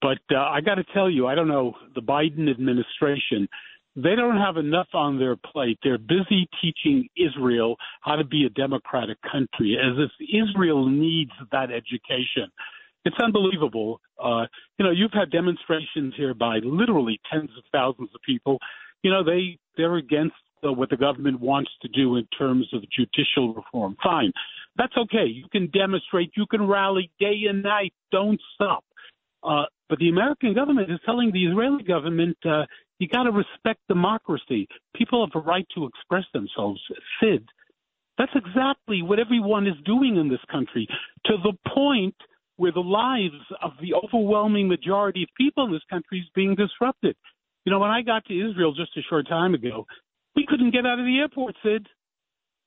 But 0.03 0.19
uh, 0.31 0.37
I 0.37 0.61
got 0.61 0.75
to 0.75 0.83
tell 0.93 1.09
you, 1.09 1.25
I 1.25 1.33
don't 1.33 1.47
know, 1.47 1.73
the 1.95 2.01
Biden 2.01 2.47
administration, 2.47 3.49
they 3.97 4.15
don't 4.15 4.37
have 4.37 4.57
enough 4.57 4.87
on 4.93 5.17
their 5.17 5.35
plate. 5.35 5.79
They're 5.83 5.97
busy 5.97 6.47
teaching 6.61 7.09
Israel 7.17 7.75
how 8.01 8.15
to 8.15 8.23
be 8.23 8.45
a 8.45 8.49
democratic 8.49 9.17
country, 9.23 9.75
as 9.75 9.97
if 9.97 10.11
Israel 10.21 10.87
needs 10.87 11.31
that 11.51 11.71
education. 11.71 12.51
It's 13.05 13.15
unbelievable. 13.23 13.99
Uh, 14.23 14.45
you 14.77 14.85
know, 14.85 14.91
you've 14.91 15.13
had 15.13 15.31
demonstrations 15.31 16.13
here 16.15 16.35
by 16.35 16.59
literally 16.63 17.19
tens 17.31 17.49
of 17.57 17.63
thousands 17.71 18.09
of 18.13 18.21
people. 18.21 18.59
You 19.01 19.09
know, 19.09 19.23
they 19.23 19.57
they're 19.77 19.95
against 19.95 20.35
uh, 20.63 20.71
what 20.71 20.91
the 20.91 20.97
government 20.97 21.39
wants 21.39 21.71
to 21.81 21.87
do 21.87 22.17
in 22.17 22.27
terms 22.37 22.67
of 22.73 22.83
judicial 22.91 23.55
reform. 23.55 23.95
Fine, 24.03 24.31
that's 24.77 24.95
okay. 24.95 25.25
You 25.25 25.45
can 25.51 25.71
demonstrate. 25.71 26.31
You 26.37 26.45
can 26.45 26.67
rally 26.67 27.09
day 27.19 27.45
and 27.49 27.63
night. 27.63 27.93
Don't 28.11 28.39
stop. 28.53 28.83
Uh, 29.43 29.63
but 29.89 29.99
the 29.99 30.09
American 30.09 30.53
government 30.53 30.91
is 30.91 30.99
telling 31.05 31.31
the 31.31 31.45
Israeli 31.45 31.83
government, 31.83 32.37
uh, 32.45 32.65
you 32.99 33.07
got 33.07 33.23
to 33.23 33.31
respect 33.31 33.79
democracy. 33.87 34.67
People 34.95 35.25
have 35.25 35.41
a 35.41 35.45
right 35.45 35.67
to 35.75 35.85
express 35.85 36.25
themselves. 36.33 36.81
Sid, 37.21 37.47
that's 38.17 38.31
exactly 38.35 39.01
what 39.01 39.19
everyone 39.19 39.67
is 39.67 39.75
doing 39.85 40.17
in 40.17 40.29
this 40.29 40.39
country 40.51 40.87
to 41.25 41.33
the 41.43 41.53
point 41.73 42.15
where 42.55 42.71
the 42.71 42.79
lives 42.79 43.43
of 43.61 43.71
the 43.79 43.93
overwhelming 43.93 44.67
majority 44.67 45.23
of 45.23 45.29
people 45.37 45.65
in 45.65 45.71
this 45.71 45.83
country 45.89 46.19
is 46.19 46.25
being 46.33 46.55
disrupted. 46.55 47.15
You 47.65 47.71
know, 47.71 47.79
when 47.79 47.91
I 47.91 48.01
got 48.01 48.25
to 48.25 48.33
Israel 48.33 48.73
just 48.73 48.97
a 48.97 49.01
short 49.07 49.27
time 49.27 49.53
ago, 49.53 49.85
we 50.35 50.45
couldn't 50.47 50.71
get 50.71 50.85
out 50.85 50.99
of 50.99 51.05
the 51.05 51.19
airport, 51.19 51.55
Sid. 51.63 51.87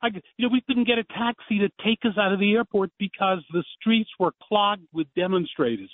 I, 0.03 0.09
you 0.37 0.47
know, 0.47 0.53
we 0.53 0.63
couldn't 0.67 0.87
get 0.87 0.99
a 0.99 1.05
taxi 1.05 1.59
to 1.59 1.69
take 1.85 1.99
us 2.05 2.17
out 2.19 2.33
of 2.33 2.39
the 2.39 2.53
airport 2.53 2.91
because 2.99 3.39
the 3.53 3.65
streets 3.79 4.11
were 4.19 4.33
clogged 4.43 4.87
with 4.93 5.07
demonstrators. 5.17 5.91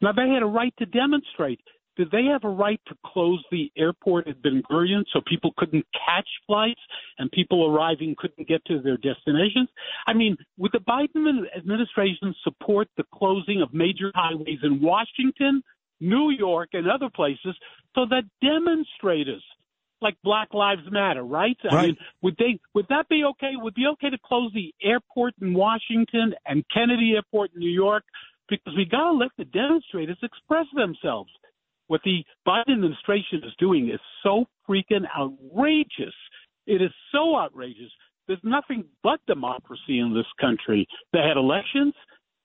Now 0.00 0.12
they 0.12 0.28
had 0.28 0.42
a 0.42 0.46
right 0.46 0.72
to 0.78 0.86
demonstrate. 0.86 1.60
Did 1.98 2.12
they 2.12 2.24
have 2.26 2.44
a 2.44 2.48
right 2.48 2.80
to 2.86 2.94
close 3.04 3.44
the 3.50 3.72
airport 3.76 4.28
at 4.28 4.40
Ben 4.40 4.62
Gurion 4.70 5.04
so 5.12 5.20
people 5.26 5.52
couldn't 5.58 5.84
catch 5.92 6.28
flights 6.46 6.80
and 7.18 7.30
people 7.32 7.66
arriving 7.66 8.14
couldn't 8.16 8.46
get 8.46 8.64
to 8.66 8.80
their 8.80 8.96
destinations? 8.96 9.68
I 10.06 10.14
mean, 10.14 10.36
would 10.56 10.70
the 10.72 10.78
Biden 10.78 11.44
administration 11.56 12.34
support 12.44 12.88
the 12.96 13.04
closing 13.12 13.62
of 13.62 13.74
major 13.74 14.12
highways 14.14 14.60
in 14.62 14.80
Washington, 14.80 15.62
New 16.00 16.30
York, 16.30 16.70
and 16.72 16.88
other 16.88 17.10
places 17.10 17.56
so 17.96 18.06
that 18.06 18.22
demonstrators 18.40 19.42
like 20.00 20.16
Black 20.22 20.54
Lives 20.54 20.88
Matter, 20.92 21.24
right? 21.24 21.56
I 21.68 21.74
Right. 21.74 21.86
mean, 21.88 21.96
would 22.22 22.36
they 22.36 22.60
would 22.74 22.86
that 22.88 23.08
be 23.08 23.24
okay? 23.24 23.56
Would 23.56 23.72
it 23.72 23.76
be 23.76 23.86
okay 23.88 24.10
to 24.10 24.18
close 24.18 24.52
the 24.52 24.72
airport 24.80 25.34
in 25.40 25.52
Washington 25.52 26.32
and 26.46 26.64
Kennedy 26.68 27.16
Airport 27.16 27.52
in 27.54 27.58
New 27.58 27.70
York? 27.70 28.04
Because 28.48 28.76
we 28.76 28.84
gotta 28.84 29.10
let 29.10 29.32
the 29.36 29.44
demonstrators 29.46 30.18
express 30.22 30.66
themselves. 30.72 31.32
What 31.88 32.02
the 32.04 32.24
Biden 32.46 32.74
administration 32.74 33.42
is 33.44 33.52
doing 33.58 33.90
is 33.90 34.00
so 34.22 34.44
freaking 34.68 35.04
outrageous. 35.18 36.14
It 36.66 36.80
is 36.80 36.90
so 37.12 37.36
outrageous. 37.36 37.90
There's 38.26 38.38
nothing 38.44 38.84
but 39.02 39.20
democracy 39.26 39.98
in 39.98 40.14
this 40.14 40.26
country. 40.40 40.86
They 41.12 41.20
had 41.20 41.36
elections. 41.36 41.94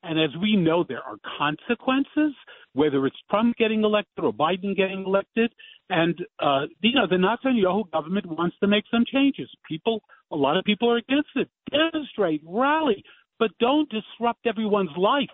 And 0.02 0.20
as 0.20 0.32
we 0.42 0.56
know, 0.58 0.84
there 0.88 1.02
are 1.02 1.18
consequences, 1.38 2.34
whether 2.74 3.06
it's 3.06 3.16
Trump 3.30 3.56
getting 3.58 3.84
elected 3.84 4.24
or 4.24 4.34
Biden 4.34 4.76
getting 4.76 5.04
elected. 5.06 5.52
And, 5.90 6.18
uh, 6.40 6.64
you 6.82 6.94
know, 6.94 7.08
the 7.08 7.16
Netanyahu 7.16 7.90
government 7.92 8.26
wants 8.26 8.58
to 8.62 8.68
make 8.68 8.84
some 8.92 9.06
changes. 9.12 9.50
People, 9.68 10.02
a 10.32 10.36
lot 10.36 10.58
of 10.58 10.66
people 10.66 10.90
are 10.90 10.98
against 10.98 11.30
it. 11.36 11.50
Demonstrate, 11.70 12.42
rally, 12.46 13.04
but 13.40 13.52
don't 13.60 13.90
disrupt 13.90 14.46
everyone's 14.46 14.96
life. 14.98 15.30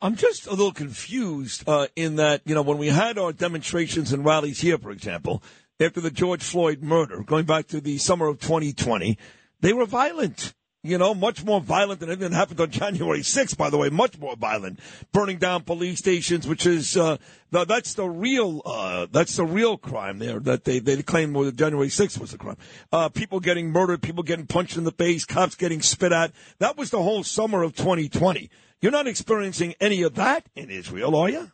I'm 0.00 0.14
just 0.14 0.46
a 0.46 0.50
little 0.50 0.72
confused 0.72 1.68
uh, 1.68 1.88
in 1.96 2.16
that, 2.16 2.42
you 2.44 2.54
know, 2.54 2.62
when 2.62 2.78
we 2.78 2.86
had 2.86 3.18
our 3.18 3.32
demonstrations 3.32 4.12
and 4.12 4.24
rallies 4.24 4.60
here, 4.60 4.78
for 4.78 4.92
example, 4.92 5.42
after 5.80 6.00
the 6.00 6.10
George 6.10 6.42
Floyd 6.42 6.82
murder, 6.82 7.24
going 7.24 7.46
back 7.46 7.66
to 7.68 7.80
the 7.80 7.98
summer 7.98 8.28
of 8.28 8.38
2020, 8.38 9.18
they 9.60 9.72
were 9.72 9.86
violent. 9.86 10.54
You 10.84 10.96
know, 10.96 11.12
much 11.12 11.44
more 11.44 11.60
violent 11.60 11.98
than 11.98 12.08
anything 12.10 12.30
that 12.30 12.36
happened 12.36 12.60
on 12.60 12.70
January 12.70 13.20
6th, 13.20 13.56
by 13.56 13.70
the 13.70 13.76
way, 13.76 13.88
much 13.88 14.16
more 14.16 14.36
violent. 14.36 14.78
Burning 15.10 15.38
down 15.38 15.64
police 15.64 15.98
stations, 15.98 16.46
which 16.46 16.64
is, 16.64 16.96
uh, 16.96 17.16
the, 17.50 17.64
that's 17.64 17.94
the 17.94 18.08
real, 18.08 18.62
uh, 18.64 19.08
that's 19.10 19.34
the 19.34 19.44
real 19.44 19.76
crime 19.76 20.20
there 20.20 20.38
that 20.38 20.62
they, 20.62 20.78
they 20.78 21.02
claim 21.02 21.32
was 21.32 21.52
January 21.54 21.88
6th 21.88 22.20
was 22.20 22.30
the 22.30 22.38
crime. 22.38 22.56
Uh, 22.92 23.08
people 23.08 23.40
getting 23.40 23.72
murdered, 23.72 24.00
people 24.00 24.22
getting 24.22 24.46
punched 24.46 24.76
in 24.76 24.84
the 24.84 24.92
face, 24.92 25.24
cops 25.24 25.56
getting 25.56 25.82
spit 25.82 26.12
at. 26.12 26.30
That 26.60 26.76
was 26.76 26.90
the 26.90 27.02
whole 27.02 27.24
summer 27.24 27.64
of 27.64 27.74
2020. 27.74 28.48
You're 28.80 28.92
not 28.92 29.06
experiencing 29.06 29.74
any 29.80 30.02
of 30.02 30.14
that 30.14 30.46
in 30.54 30.70
Israel, 30.70 31.16
are 31.16 31.28
you? 31.28 31.50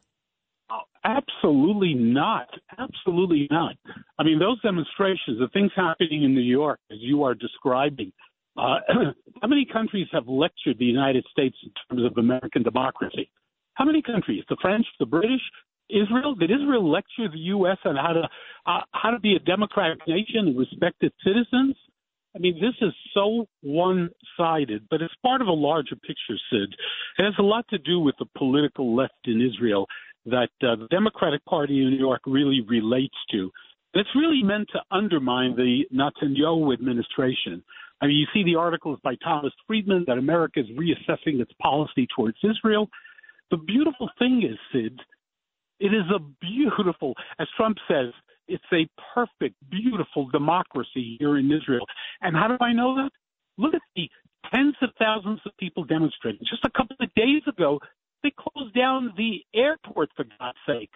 Absolutely 1.05 1.95
not. 1.95 2.49
Absolutely 2.79 3.47
not. 3.51 3.77
I 4.19 4.23
mean, 4.23 4.39
those 4.39 4.61
demonstrations, 4.63 5.39
the 5.39 5.49
things 5.53 5.71
happening 5.77 6.25
in 6.25 6.35
New 6.35 6.41
York, 6.41 6.81
as 6.91 6.99
you 7.01 7.23
are 7.25 7.35
describing, 7.35 8.13
uh, 8.57 8.79
how 9.43 9.49
many 9.49 9.67
countries 9.71 10.07
have 10.13 10.27
lectured 10.29 10.79
the 10.79 10.85
United 10.85 11.25
States 11.31 11.57
in 11.63 11.71
terms 11.89 12.11
of 12.11 12.17
American 12.17 12.63
democracy? 12.63 13.31
How 13.75 13.85
many 13.85 14.01
countries? 14.01 14.45
The 14.49 14.57
French, 14.63 14.87
the 14.99 15.07
British, 15.07 15.43
Israel? 15.91 16.35
Did 16.35 16.51
Israel 16.51 16.91
lecture 16.91 17.29
the 17.31 17.39
U.S. 17.39 17.77
on 17.85 17.97
how 17.97 18.13
to 18.13 18.29
uh, 18.67 18.81
how 18.93 19.11
to 19.11 19.21
be 19.21 19.35
a 19.35 19.41
democratic 19.41 19.99
nation 20.09 20.49
and 20.49 20.59
respect 20.59 21.03
its 21.03 21.17
citizens? 21.23 21.77
I 22.35 22.41
mean, 22.41 22.55
this 22.61 22.75
is 22.81 22.93
so 23.13 23.47
one 23.63 24.11
sided, 24.37 24.89
but 24.91 25.01
it's 25.01 25.15
part 25.23 25.41
of 25.41 25.47
a 25.47 25.53
larger 25.53 25.95
picture, 25.95 26.37
Sid. 26.51 26.75
It 27.19 27.23
has 27.23 27.35
a 27.39 27.43
lot 27.43 27.65
to 27.71 27.79
do 27.79 28.01
with 28.01 28.17
the 28.19 28.27
political 28.37 28.97
left 28.97 29.15
in 29.27 29.41
Israel 29.41 29.87
that 30.27 30.51
uh, 30.63 30.77
the 30.77 30.89
Democratic 30.91 31.45
Party 31.45 31.83
in 31.83 31.91
New 31.91 31.99
York 31.99 32.23
really 32.27 32.61
relates 32.69 33.15
to. 33.31 33.51
And 33.93 34.01
it's 34.01 34.17
really 34.17 34.43
meant 34.43 34.69
to 34.73 34.81
undermine 34.91 35.55
the 35.55 35.85
Netanyahu 35.95 36.73
administration. 36.73 37.63
I 38.01 38.07
mean, 38.07 38.17
you 38.17 38.27
see 38.35 38.43
the 38.43 38.59
articles 38.59 38.99
by 39.05 39.15
Thomas 39.23 39.53
Friedman 39.67 40.05
that 40.09 40.19
America 40.19 40.61
is 40.61 40.67
reassessing 40.71 41.41
its 41.41 41.53
policy 41.63 42.09
towards 42.17 42.37
Israel. 42.43 42.89
The 43.53 43.59
beautiful 43.59 44.11
thing 44.19 44.43
is, 44.51 44.59
Sid, 44.73 44.99
it 45.79 45.95
is 45.95 46.05
a 46.15 46.19
beautiful, 46.41 47.15
as 47.39 47.47
Trump 47.57 47.77
says, 47.89 48.13
it's 48.49 48.65
a 48.73 48.89
perfect, 49.15 49.57
beautiful 49.71 50.29
democracy 50.31 51.17
here 51.19 51.37
in 51.39 51.47
Israel. 51.51 51.87
And 52.21 52.37
how 52.37 52.49
do 52.49 52.57
I 52.61 52.73
know 52.73 52.95
that? 52.97 53.11
Look 53.57 53.75
at 53.75 53.81
the 53.97 54.09
tens 54.53 54.75
of 54.83 54.91
thousands 54.99 55.41
of 55.47 55.53
people 55.59 55.85
demonstrating. 55.85 56.41
Just 56.41 56.65
a 56.65 56.71
couple 56.71 56.97
of 57.01 57.09
days 57.15 57.43
ago, 57.49 57.81
they 58.23 58.33
closed 58.37 58.75
down 58.75 59.13
the 59.17 59.39
airport, 59.55 60.11
for 60.17 60.25
God's 60.39 60.59
sake. 60.67 60.91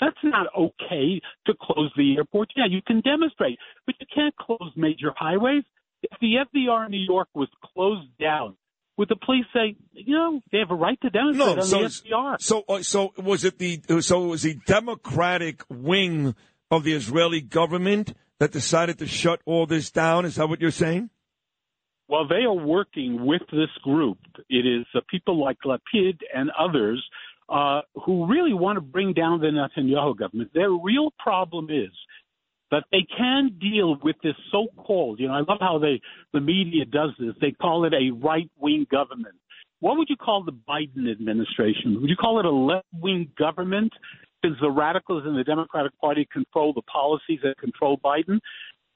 That's 0.00 0.16
not 0.22 0.46
okay 0.56 1.20
to 1.46 1.54
close 1.60 1.92
the 1.96 2.16
airport. 2.16 2.50
Yeah, 2.56 2.64
you 2.68 2.80
can 2.86 3.00
demonstrate, 3.00 3.58
but 3.86 3.94
you 4.00 4.06
can't 4.14 4.34
close 4.36 4.72
major 4.76 5.12
highways. 5.16 5.62
If 6.02 6.18
the 6.20 6.34
FDR 6.54 6.86
in 6.86 6.90
New 6.90 7.04
York 7.08 7.28
was 7.34 7.48
closed 7.74 8.08
down, 8.20 8.56
would 8.96 9.08
the 9.08 9.16
police 9.16 9.46
say, 9.54 9.76
you 9.92 10.14
know, 10.14 10.40
they 10.52 10.58
have 10.58 10.70
a 10.70 10.74
right 10.74 11.00
to 11.00 11.10
demonstrate 11.10 11.46
No, 11.56 11.62
on 11.62 11.62
so 11.62 11.78
the 11.80 11.86
FDR? 11.86 12.36
so 12.40 12.64
uh, 12.68 12.82
so 12.82 13.12
was 13.18 13.44
it 13.44 13.58
the 13.58 13.80
so 14.02 14.24
it 14.24 14.28
was 14.28 14.42
the 14.42 14.54
Democratic 14.66 15.62
wing 15.70 16.34
of 16.76 16.84
the 16.84 16.92
Israeli 16.92 17.40
government 17.40 18.14
that 18.38 18.52
decided 18.52 18.98
to 18.98 19.06
shut 19.06 19.40
all 19.44 19.66
this 19.66 19.90
down? 19.90 20.24
Is 20.24 20.36
that 20.36 20.48
what 20.48 20.60
you're 20.60 20.70
saying? 20.70 21.10
Well, 22.08 22.28
they 22.28 22.44
are 22.44 22.52
working 22.52 23.24
with 23.24 23.42
this 23.50 23.70
group. 23.82 24.18
It 24.50 24.66
is 24.66 24.86
uh, 24.94 25.00
people 25.08 25.42
like 25.42 25.56
Lapid 25.64 26.18
and 26.34 26.50
others 26.58 27.02
uh, 27.48 27.80
who 28.04 28.26
really 28.26 28.52
want 28.52 28.76
to 28.76 28.80
bring 28.80 29.14
down 29.14 29.40
the 29.40 29.46
Netanyahu 29.46 30.16
government. 30.18 30.50
Their 30.54 30.70
real 30.70 31.10
problem 31.18 31.68
is 31.70 31.92
that 32.70 32.84
they 32.90 33.06
can 33.16 33.56
deal 33.60 33.96
with 34.02 34.16
this 34.22 34.34
so-called. 34.50 35.20
You 35.20 35.28
know, 35.28 35.34
I 35.34 35.38
love 35.40 35.58
how 35.60 35.78
they 35.78 36.00
the 36.32 36.40
media 36.40 36.84
does 36.84 37.10
this. 37.18 37.34
They 37.40 37.52
call 37.52 37.84
it 37.84 37.94
a 37.94 38.10
right-wing 38.10 38.86
government. 38.90 39.36
What 39.80 39.98
would 39.98 40.08
you 40.08 40.16
call 40.16 40.44
the 40.44 40.52
Biden 40.52 41.10
administration? 41.10 42.00
Would 42.00 42.10
you 42.10 42.16
call 42.16 42.40
it 42.40 42.46
a 42.46 42.50
left-wing 42.50 43.32
government? 43.38 43.92
Since 44.44 44.56
the 44.60 44.70
radicals 44.70 45.24
in 45.26 45.34
the 45.34 45.44
Democratic 45.44 45.98
Party 45.98 46.28
control 46.30 46.74
the 46.74 46.82
policies 46.82 47.40
that 47.42 47.56
control 47.58 47.98
Biden, 48.04 48.40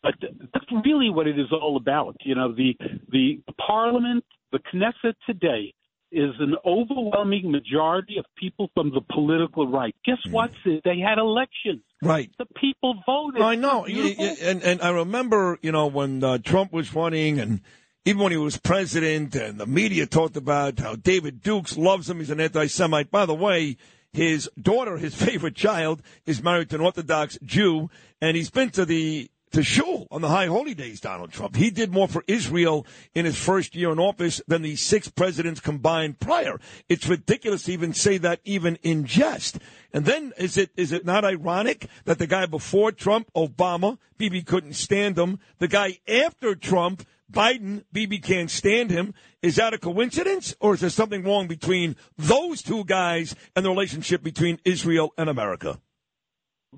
but 0.03 0.15
that's 0.21 0.67
really 0.85 1.09
what 1.09 1.27
it 1.27 1.39
is 1.39 1.47
all 1.53 1.79
about. 1.79 2.17
You 2.21 2.35
know, 2.35 2.53
the 2.55 2.77
the 3.11 3.41
Parliament, 3.67 4.25
the 4.53 4.59
Knesset 4.73 5.15
today 5.27 5.73
is 6.13 6.31
an 6.39 6.55
overwhelming 6.65 7.51
majority 7.51 8.17
of 8.19 8.25
people 8.37 8.71
from 8.75 8.91
the 8.91 9.01
political 9.13 9.67
right. 9.67 9.95
Guess 10.05 10.19
what? 10.31 10.51
Sid? 10.65 10.81
They 10.85 10.99
had 10.99 11.19
elections. 11.19 11.83
Right. 12.03 12.31
The 12.39 12.47
people 12.61 12.95
voted. 13.05 13.43
I 13.43 13.57
know, 13.57 13.87
Isn't 13.87 14.07
it 14.07 14.17
beautiful? 14.19 14.49
and 14.49 14.63
and 14.63 14.83
I 14.83 14.91
remember, 14.91 15.59
you 15.63 15.73
know, 15.73 15.87
when 15.87 16.23
uh, 16.23 16.39
Trump 16.39 16.73
was 16.73 16.95
running, 16.95 17.39
and 17.39 17.61
even 18.05 18.23
when 18.23 18.33
he 18.33 18.39
was 18.39 18.57
president, 18.59 19.35
and 19.35 19.59
the 19.59 19.67
media 19.67 20.07
talked 20.07 20.37
about 20.37 20.79
how 20.79 20.95
David 20.95 21.43
Dukes 21.43 21.77
loves 21.77 22.09
him. 22.09 22.19
He's 22.21 22.31
an 22.31 22.41
anti-Semite. 22.41 23.11
By 23.11 23.27
the 23.27 23.35
way, 23.35 23.77
his 24.13 24.49
daughter, 24.61 24.97
his 24.97 25.15
favorite 25.23 25.55
child, 25.55 26.03
is 26.27 26.43
married 26.43 26.71
to 26.71 26.77
an 26.77 26.83
Orthodox 26.83 27.39
Jew, 27.45 27.91
and 28.21 28.37
he's 28.37 28.51
been 28.51 28.71
to 28.71 28.85
the 28.85 29.31
to 29.53 29.63
shul 29.63 30.07
on 30.11 30.21
the 30.21 30.29
high 30.29 30.47
holy 30.47 30.75
days, 30.75 31.01
Donald 31.01 31.33
Trump. 31.33 31.57
He 31.57 31.71
did 31.71 31.91
more 31.91 32.09
for 32.09 32.25
Israel 32.27 32.87
in 33.15 33.25
his 33.25 33.39
first 33.39 33.75
year 33.75 33.91
in 33.91 33.99
office 33.99 34.43
than 34.47 34.63
the 34.63 34.77
six 34.77 35.09
presidents 35.09 35.61
combined 35.61 36.21
prior. 36.21 36.61
It's 36.89 37.09
ridiculous 37.09 37.65
to 37.65 37.73
even 37.73 37.95
say 37.95 38.19
that 38.19 38.41
even 38.45 38.77
in 38.83 39.05
jest. 39.07 39.59
And 39.93 40.05
then 40.05 40.33
is 40.37 40.57
it 40.57 40.71
is 40.77 40.93
it 40.93 41.07
not 41.07 41.25
ironic 41.25 41.89
that 42.05 42.19
the 42.19 42.27
guy 42.27 42.47
before 42.47 42.93
Trump, 42.93 43.31
Obama, 43.35 43.99
Bibi 44.19 44.43
couldn't 44.43 44.75
stand 44.75 45.19
him. 45.19 45.39
The 45.59 45.69
guy 45.69 45.99
after 46.07 46.55
Trump, 46.55 47.07
Biden, 47.31 47.85
Bibi 47.93 48.19
can't 48.19 48.51
stand 48.51 48.91
him. 48.91 49.15
Is 49.43 49.57
that 49.57 49.75
a 49.75 49.79
coincidence 49.79 50.55
or 50.61 50.75
is 50.75 50.81
there 50.81 50.91
something 50.91 51.25
wrong 51.25 51.47
between 51.47 51.97
those 52.17 52.63
two 52.63 52.85
guys 52.85 53.35
and 53.55 53.65
the 53.65 53.71
relationship 53.71 54.23
between 54.23 54.59
Israel 54.65 55.13
and 55.19 55.29
America? 55.29 55.79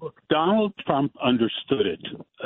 Look, 0.00 0.20
Donald 0.28 0.72
Trump 0.86 1.12
understood 1.22 1.86
it. 1.86 2.00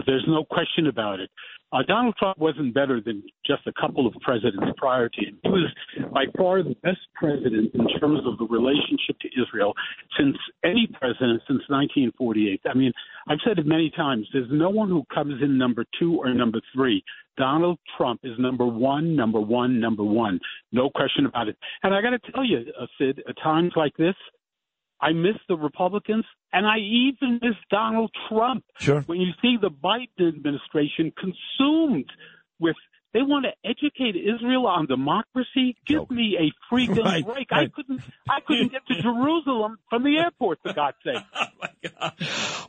There's 0.07 0.25
no 0.27 0.45
question 0.45 0.87
about 0.87 1.21
it. 1.21 1.31
Uh, 1.75 1.83
Donald 1.89 2.15
Trump 2.17 2.39
wasn't 2.39 2.73
better 2.73 3.01
than 3.01 3.23
just 3.45 3.67
a 3.67 3.73
couple 3.81 4.07
of 4.07 4.15
presidents 4.23 4.65
prior 4.77 5.09
to 5.09 5.21
him. 5.21 5.39
He 5.43 5.49
was 5.49 5.75
by 6.13 6.25
far 6.39 6.63
the 6.63 6.77
best 6.85 7.01
president 7.15 7.75
in 7.75 7.89
terms 7.99 8.21
of 8.27 8.39
the 8.39 8.47
relationship 8.49 9.19
to 9.23 9.29
Israel 9.43 9.75
since 10.17 10.37
any 10.65 10.89
president 10.93 11.43
since 11.49 11.63
1948. 11.69 12.61
I 12.65 12.75
mean, 12.75 12.93
I've 13.29 13.39
said 13.45 13.59
it 13.59 13.67
many 13.67 13.91
times. 13.91 14.29
There's 14.33 14.49
no 14.53 14.71
one 14.71 14.89
who 14.89 15.03
comes 15.13 15.43
in 15.43 15.59
number 15.59 15.85
two 15.99 16.17
or 16.17 16.33
number 16.33 16.61
three. 16.73 17.03
Donald 17.37 17.79
Trump 17.97 18.21
is 18.23 18.33
number 18.39 18.67
one, 18.67 19.17
number 19.17 19.41
one, 19.41 19.81
number 19.81 20.05
one. 20.05 20.41
No 20.73 20.91
question 20.91 21.27
about 21.27 21.49
it. 21.49 21.57
And 21.83 21.95
I 21.95 22.01
got 22.01 22.11
to 22.11 22.33
tell 22.33 22.45
you, 22.45 22.65
uh, 22.81 22.87
Sid, 22.99 23.23
at 23.29 23.37
times 23.43 23.73
like 23.77 23.97
this, 23.97 24.15
I 25.01 25.13
miss 25.13 25.37
the 25.49 25.57
Republicans, 25.57 26.25
and 26.53 26.67
I 26.67 26.79
even 26.79 27.39
miss 27.43 27.57
Donald 27.71 28.11
Trump. 28.29 28.65
Sure. 28.79 29.03
When 29.03 29.21
you 29.21 29.33
see 29.43 29.57
the 29.61 29.71
Biden 29.71 30.29
administration 30.29 31.13
consumed 31.19 32.11
with, 32.59 32.77
they 33.13 33.21
want 33.23 33.45
to 33.45 33.69
educate 33.69 34.17
Israel 34.17 34.67
on 34.67 34.87
democracy. 34.87 35.77
Give 35.87 36.11
me 36.11 36.39
a 36.39 36.75
freaking 36.75 36.97
Right, 37.05 37.27
break. 37.27 37.49
I 37.51 37.67
couldn't, 37.67 38.01
I 38.29 38.41
couldn't 38.47 38.73
get 38.73 38.87
to 38.87 39.03
Jerusalem 39.03 39.79
from 39.91 40.05
the 40.05 40.17
airport, 40.17 40.61
for 40.63 40.73
God's 40.73 40.97
sake. 41.05 41.23
oh 41.35 41.45
my 41.61 41.91
God. 42.01 42.13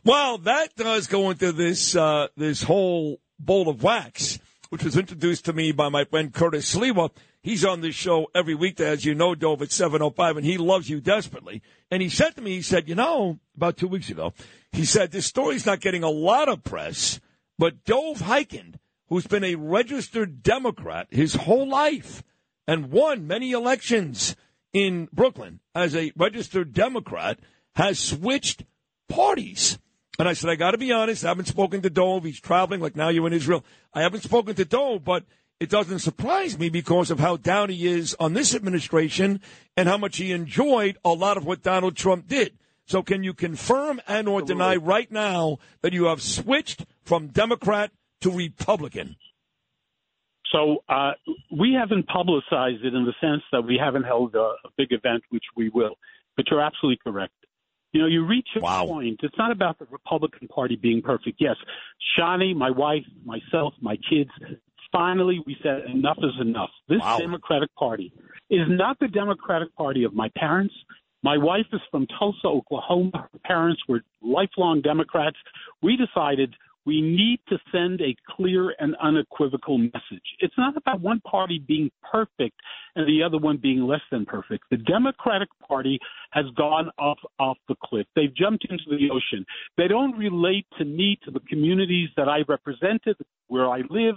Well, 0.04 0.38
that 0.38 0.74
does 0.76 1.06
go 1.06 1.30
into 1.30 1.52
this 1.52 1.96
uh, 1.96 2.28
this 2.36 2.62
whole 2.62 3.18
bowl 3.38 3.68
of 3.68 3.82
wax, 3.82 4.38
which 4.70 4.84
was 4.84 4.96
introduced 4.96 5.44
to 5.44 5.52
me 5.52 5.72
by 5.72 5.88
my 5.88 6.04
friend 6.04 6.32
Curtis 6.32 6.74
Sliwa. 6.74 7.10
He's 7.42 7.64
on 7.64 7.80
this 7.80 7.94
show 7.94 8.26
every 8.34 8.54
weekday, 8.54 8.88
as 8.88 9.04
you 9.04 9.14
know, 9.14 9.34
Dov, 9.34 9.62
at 9.62 9.68
7.05, 9.68 10.36
and 10.36 10.44
he 10.44 10.58
loves 10.58 10.90
you 10.90 11.00
desperately. 11.00 11.62
And 11.90 12.02
he 12.02 12.08
said 12.08 12.34
to 12.34 12.42
me, 12.42 12.56
he 12.56 12.62
said, 12.62 12.88
you 12.88 12.94
know, 12.94 13.38
about 13.56 13.76
two 13.76 13.88
weeks 13.88 14.10
ago, 14.10 14.32
he 14.72 14.84
said, 14.84 15.12
this 15.12 15.26
story's 15.26 15.66
not 15.66 15.80
getting 15.80 16.02
a 16.02 16.10
lot 16.10 16.48
of 16.48 16.64
press, 16.64 17.20
but 17.58 17.84
Dov 17.84 18.18
Hikind, 18.18 18.74
who's 19.08 19.26
been 19.26 19.44
a 19.44 19.54
registered 19.54 20.42
Democrat 20.42 21.06
his 21.10 21.34
whole 21.34 21.68
life 21.68 22.24
and 22.66 22.90
won 22.90 23.26
many 23.26 23.52
elections 23.52 24.34
in 24.72 25.08
Brooklyn 25.12 25.60
as 25.74 25.94
a 25.94 26.12
registered 26.16 26.74
Democrat, 26.74 27.38
has 27.76 27.98
switched 27.98 28.64
parties. 29.08 29.78
And 30.18 30.28
I 30.28 30.32
said, 30.32 30.50
I 30.50 30.56
got 30.56 30.70
to 30.70 30.78
be 30.78 30.92
honest. 30.92 31.24
I 31.24 31.28
haven't 31.28 31.46
spoken 31.46 31.82
to 31.82 31.90
Dov. 31.90 32.24
He's 32.24 32.40
traveling 32.40 32.80
like 32.80 32.96
now 32.96 33.08
you're 33.08 33.26
in 33.26 33.32
Israel. 33.32 33.64
I 33.92 34.02
haven't 34.02 34.22
spoken 34.22 34.54
to 34.54 34.64
Dov, 34.64 35.04
but 35.04 35.24
it 35.60 35.70
doesn't 35.70 36.00
surprise 36.00 36.58
me 36.58 36.68
because 36.68 37.10
of 37.10 37.18
how 37.18 37.36
down 37.36 37.70
he 37.70 37.86
is 37.86 38.16
on 38.18 38.34
this 38.34 38.54
administration 38.54 39.40
and 39.76 39.88
how 39.88 39.98
much 39.98 40.16
he 40.16 40.32
enjoyed 40.32 40.98
a 41.04 41.10
lot 41.10 41.36
of 41.36 41.44
what 41.44 41.62
Donald 41.62 41.96
Trump 41.96 42.28
did. 42.28 42.52
So 42.86 43.02
can 43.02 43.24
you 43.24 43.34
confirm 43.34 44.00
and 44.06 44.28
or 44.28 44.42
deny 44.42 44.76
right 44.76 45.10
now 45.10 45.58
that 45.82 45.92
you 45.92 46.04
have 46.04 46.22
switched 46.22 46.84
from 47.02 47.28
Democrat 47.28 47.90
to 48.20 48.30
Republican? 48.30 49.16
So 50.52 50.84
uh, 50.88 51.12
we 51.50 51.76
haven't 51.78 52.06
publicized 52.06 52.84
it 52.84 52.94
in 52.94 53.04
the 53.04 53.14
sense 53.20 53.42
that 53.50 53.62
we 53.62 53.78
haven't 53.82 54.04
held 54.04 54.34
a, 54.34 54.38
a 54.38 54.70
big 54.76 54.92
event, 54.92 55.24
which 55.30 55.44
we 55.56 55.68
will. 55.70 55.96
But 56.36 56.46
you're 56.50 56.60
absolutely 56.60 57.00
correct. 57.02 57.34
You 57.92 58.02
know, 58.02 58.06
you 58.06 58.26
reach 58.26 58.48
a 58.56 58.60
point. 58.60 59.20
It's 59.22 59.38
not 59.38 59.50
about 59.50 59.78
the 59.78 59.86
Republican 59.90 60.48
Party 60.48 60.76
being 60.76 61.00
perfect. 61.02 61.36
Yes, 61.40 61.56
Shawnee, 62.16 62.52
my 62.54 62.70
wife, 62.70 63.04
myself, 63.24 63.74
my 63.80 63.96
kids. 64.10 64.30
Finally, 64.92 65.42
we 65.46 65.56
said 65.62 65.82
enough 65.92 66.18
is 66.18 66.40
enough. 66.40 66.70
This 66.88 67.00
Democratic 67.18 67.74
Party 67.74 68.12
is 68.50 68.66
not 68.68 68.98
the 68.98 69.08
Democratic 69.08 69.74
Party 69.76 70.04
of 70.04 70.14
my 70.14 70.30
parents. 70.36 70.74
My 71.22 71.36
wife 71.36 71.66
is 71.72 71.80
from 71.90 72.06
Tulsa, 72.18 72.46
Oklahoma. 72.46 73.10
Her 73.32 73.38
parents 73.44 73.82
were 73.88 74.02
lifelong 74.22 74.80
Democrats. 74.80 75.36
We 75.82 75.96
decided 75.96 76.54
we 76.86 77.02
need 77.02 77.40
to 77.48 77.58
send 77.72 78.00
a 78.00 78.14
clear 78.36 78.74
and 78.78 78.94
unequivocal 79.02 79.76
message. 79.76 80.22
It's 80.38 80.54
not 80.56 80.76
about 80.76 81.00
one 81.00 81.20
party 81.20 81.62
being 81.66 81.90
perfect 82.10 82.56
and 82.94 83.06
the 83.06 83.24
other 83.24 83.38
one 83.38 83.58
being 83.60 83.80
less 83.86 84.00
than 84.10 84.24
perfect. 84.24 84.64
The 84.70 84.76
Democratic 84.76 85.48
Party 85.66 85.98
has 86.30 86.44
gone 86.56 86.90
off 86.98 87.18
off 87.38 87.58
the 87.68 87.74
cliff. 87.84 88.06
They've 88.14 88.34
jumped 88.34 88.66
into 88.70 88.84
the 88.88 89.10
ocean. 89.10 89.44
They 89.76 89.88
don't 89.88 90.16
relate 90.16 90.66
to 90.78 90.84
me, 90.84 91.18
to 91.24 91.30
the 91.32 91.40
communities 91.40 92.08
that 92.16 92.28
I 92.28 92.38
represented, 92.48 93.16
where 93.48 93.68
I 93.68 93.82
live. 93.90 94.14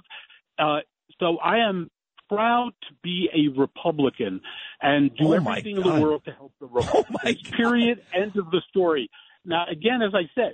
Uh, 0.59 0.80
so 1.19 1.38
I 1.39 1.57
am 1.67 1.89
proud 2.30 2.72
to 2.88 2.93
be 3.01 3.30
a 3.33 3.59
Republican 3.59 4.41
and 4.81 5.09
do 5.17 5.30
Oh, 5.30 5.33
everything 5.33 5.77
in 5.77 5.83
the 5.83 5.99
world 5.99 6.23
to 6.25 6.31
help 6.31 6.53
the 6.61 6.67
Republicans. 6.67 7.41
Period. 7.57 8.01
End 8.14 8.38
of 8.38 8.51
the 8.51 8.61
story. 8.69 9.09
Now, 9.43 9.65
again, 9.72 10.01
as 10.03 10.14
I 10.14 10.30
said, 10.35 10.53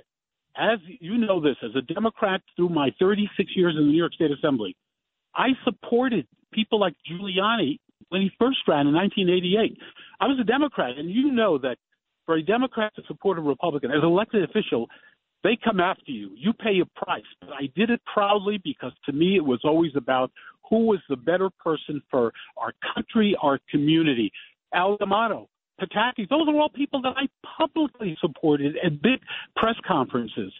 as 0.58 0.78
you 1.00 1.18
know 1.18 1.40
this, 1.40 1.56
as 1.62 1.70
a 1.76 1.82
Democrat 1.82 2.40
through 2.56 2.70
my 2.70 2.90
36 2.98 3.50
years 3.54 3.74
in 3.76 3.86
the 3.86 3.90
New 3.90 3.98
York 3.98 4.14
State 4.14 4.30
Assembly, 4.30 4.76
I 5.34 5.48
supported 5.64 6.26
people 6.52 6.80
like 6.80 6.94
Giuliani 7.10 7.78
when 8.08 8.22
he 8.22 8.30
first 8.38 8.58
ran 8.66 8.86
in 8.86 8.94
1988. 8.94 9.78
I 10.20 10.26
was 10.26 10.38
a 10.40 10.44
Democrat, 10.44 10.96
and 10.96 11.10
you 11.10 11.30
know 11.30 11.58
that 11.58 11.76
for 12.24 12.36
a 12.36 12.42
Democrat 12.42 12.94
to 12.96 13.02
support 13.06 13.38
a 13.38 13.42
Republican 13.42 13.90
as 13.90 13.98
an 13.98 14.08
elected 14.08 14.44
official, 14.44 14.88
they 15.44 15.56
come 15.62 15.80
after 15.80 16.10
you. 16.10 16.30
You 16.34 16.52
pay 16.52 16.80
a 16.80 17.04
price. 17.04 17.22
But 17.40 17.50
I 17.50 17.68
did 17.76 17.90
it 17.90 18.00
proudly 18.12 18.58
because 18.62 18.92
to 19.04 19.12
me 19.12 19.36
it 19.36 19.44
was 19.44 19.60
always 19.64 19.92
about 19.94 20.30
who 20.68 20.86
was 20.86 20.98
the 21.08 21.16
better 21.16 21.50
person 21.62 22.02
for 22.10 22.32
our 22.56 22.72
country, 22.94 23.36
our 23.40 23.60
community. 23.70 24.32
Al 24.74 24.96
D'Amato, 24.96 25.48
Pataki, 25.80 26.28
those 26.28 26.48
are 26.48 26.54
all 26.54 26.70
people 26.70 27.02
that 27.02 27.14
I 27.16 27.28
publicly 27.58 28.16
supported 28.20 28.76
at 28.84 29.02
big 29.02 29.20
press 29.56 29.76
conferences. 29.86 30.52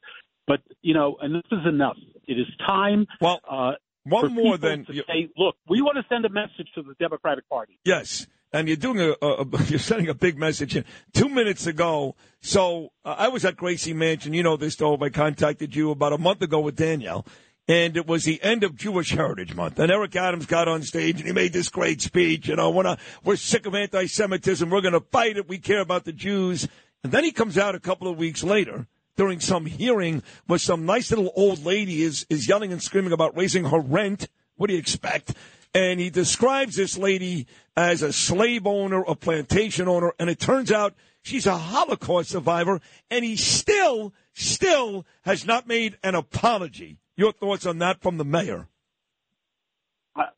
But, 0.46 0.60
you 0.82 0.94
know, 0.94 1.16
enough 1.22 1.44
is 1.50 1.66
enough. 1.66 1.96
It 2.26 2.34
is 2.34 2.46
time. 2.64 3.06
Well, 3.20 3.40
uh, 3.50 3.72
one 4.04 4.34
more 4.34 4.56
than 4.56 4.84
to 4.84 4.92
say, 4.94 5.28
look, 5.36 5.56
we 5.68 5.82
want 5.82 5.96
to 5.96 6.04
send 6.08 6.24
a 6.24 6.28
message 6.28 6.68
to 6.76 6.82
the 6.82 6.94
Democratic 7.00 7.48
Party. 7.48 7.78
Yes, 7.84 8.28
and 8.52 8.68
you're 8.68 8.76
doing 8.76 9.00
a, 9.00 9.14
a, 9.20 9.42
a 9.42 9.46
you're 9.66 9.80
sending 9.80 10.08
a 10.08 10.14
big 10.14 10.38
message. 10.38 10.76
in. 10.76 10.84
Two 11.12 11.28
minutes 11.28 11.66
ago, 11.66 12.14
so 12.40 12.92
uh, 13.04 13.16
I 13.18 13.28
was 13.28 13.44
at 13.44 13.56
Gracie 13.56 13.94
Mansion. 13.94 14.32
You 14.32 14.44
know 14.44 14.56
this, 14.56 14.76
though. 14.76 14.96
I 14.96 15.08
contacted 15.08 15.74
you 15.74 15.90
about 15.90 16.12
a 16.12 16.18
month 16.18 16.42
ago 16.42 16.60
with 16.60 16.76
Danielle, 16.76 17.26
and 17.68 17.96
it 17.96 18.06
was 18.06 18.24
the 18.24 18.42
end 18.42 18.62
of 18.62 18.76
Jewish 18.76 19.10
Heritage 19.10 19.54
Month. 19.54 19.78
And 19.78 19.90
Eric 19.90 20.14
Adams 20.16 20.46
got 20.46 20.68
on 20.68 20.82
stage 20.82 21.18
and 21.18 21.26
he 21.26 21.32
made 21.32 21.52
this 21.52 21.68
great 21.68 22.00
speech. 22.00 22.48
You 22.48 22.56
know, 22.56 22.70
we're 22.70 22.84
not, 22.84 23.00
we're 23.24 23.36
sick 23.36 23.66
of 23.66 23.74
anti-Semitism. 23.74 24.70
We're 24.70 24.80
going 24.80 24.94
to 24.94 25.00
fight 25.00 25.36
it. 25.36 25.48
We 25.48 25.58
care 25.58 25.80
about 25.80 26.04
the 26.04 26.12
Jews. 26.12 26.68
And 27.02 27.12
then 27.12 27.24
he 27.24 27.32
comes 27.32 27.58
out 27.58 27.74
a 27.74 27.80
couple 27.80 28.08
of 28.08 28.16
weeks 28.16 28.44
later 28.44 28.86
during 29.16 29.40
some 29.40 29.66
hearing 29.66 30.22
where 30.46 30.58
some 30.58 30.86
nice 30.86 31.10
little 31.10 31.32
old 31.34 31.64
lady 31.64 32.02
is 32.02 32.26
is 32.28 32.48
yelling 32.48 32.72
and 32.72 32.82
screaming 32.82 33.12
about 33.12 33.36
raising 33.36 33.64
her 33.64 33.80
rent. 33.80 34.28
What 34.56 34.68
do 34.68 34.74
you 34.74 34.78
expect? 34.78 35.34
And 35.74 36.00
he 36.00 36.08
describes 36.08 36.76
this 36.76 36.96
lady 36.96 37.46
as 37.76 38.00
a 38.00 38.12
slave 38.12 38.66
owner, 38.66 39.02
a 39.02 39.14
plantation 39.14 39.88
owner, 39.88 40.12
and 40.18 40.30
it 40.30 40.38
turns 40.38 40.72
out 40.72 40.94
she's 41.22 41.46
a 41.46 41.58
Holocaust 41.58 42.30
survivor, 42.30 42.80
and 43.10 43.24
he 43.24 43.36
still, 43.36 44.14
still 44.32 45.04
has 45.22 45.44
not 45.44 45.66
made 45.66 45.98
an 46.02 46.14
apology. 46.14 46.98
Your 47.16 47.32
thoughts 47.32 47.66
on 47.66 47.78
that 47.78 48.00
from 48.02 48.18
the 48.18 48.24
mayor? 48.24 48.68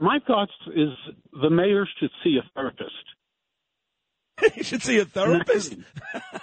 My 0.01 0.19
thoughts 0.27 0.53
is 0.75 0.91
the 1.41 1.51
mayor 1.51 1.87
should 1.99 2.11
see 2.25 2.39
a 2.39 2.51
therapist. 2.55 2.95
you 4.57 4.63
should 4.63 4.83
see 4.83 4.99
a 4.99 5.05
therapist. 5.05 5.77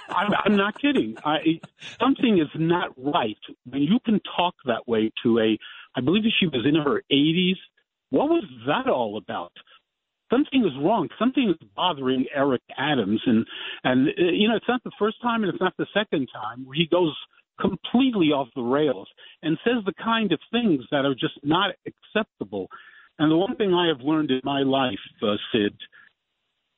I'm, 0.10 0.32
I'm 0.44 0.58
not 0.58 0.80
kidding. 0.80 1.18
I, 1.24 1.60
something 2.00 2.40
is 2.40 2.50
not 2.56 2.92
right 2.98 3.38
when 3.66 3.82
you 3.82 4.00
can 4.06 4.20
talk 4.36 4.56
that 4.66 4.88
way 4.88 5.12
to 5.24 5.40
a. 5.40 5.58
I 5.96 6.02
believe 6.02 6.24
she 6.40 6.48
was 6.48 6.66
in 6.66 6.76
her 6.76 7.04
80s. 7.12 7.56
What 8.10 8.30
was 8.30 8.44
that 8.68 8.90
all 8.90 9.18
about? 9.18 9.54
Something 10.30 10.66
is 10.66 10.74
wrong. 10.84 11.08
Something 11.20 11.50
is 11.50 11.68
bothering 11.76 12.26
Eric 12.34 12.62
Adams, 12.78 13.22
and 13.26 13.46
and 13.84 14.10
uh, 14.10 14.32
you 14.34 14.50
know 14.50 14.56
it's 14.56 14.68
not 14.68 14.84
the 14.84 14.92
first 14.98 15.22
time 15.22 15.44
and 15.44 15.54
it's 15.54 15.62
not 15.62 15.76
the 15.78 15.88
second 15.94 16.28
time 16.34 16.66
where 16.66 16.76
he 16.76 16.88
goes 16.88 17.16
completely 17.60 18.28
off 18.28 18.48
the 18.56 18.62
rails 18.62 19.08
and 19.42 19.58
says 19.64 19.84
the 19.86 19.94
kind 20.04 20.32
of 20.32 20.40
things 20.52 20.84
that 20.92 21.06
are 21.06 21.14
just 21.14 21.40
not 21.44 21.72
acceptable. 21.86 22.68
And 23.18 23.32
the 23.32 23.38
one 23.38 23.56
thing 23.56 23.74
I 23.74 23.88
have 23.88 24.02
learned 24.02 24.32
in 24.32 24.42
my 24.44 24.62
life, 24.62 25.00
uh, 25.24 25.36
Sid, 25.52 25.76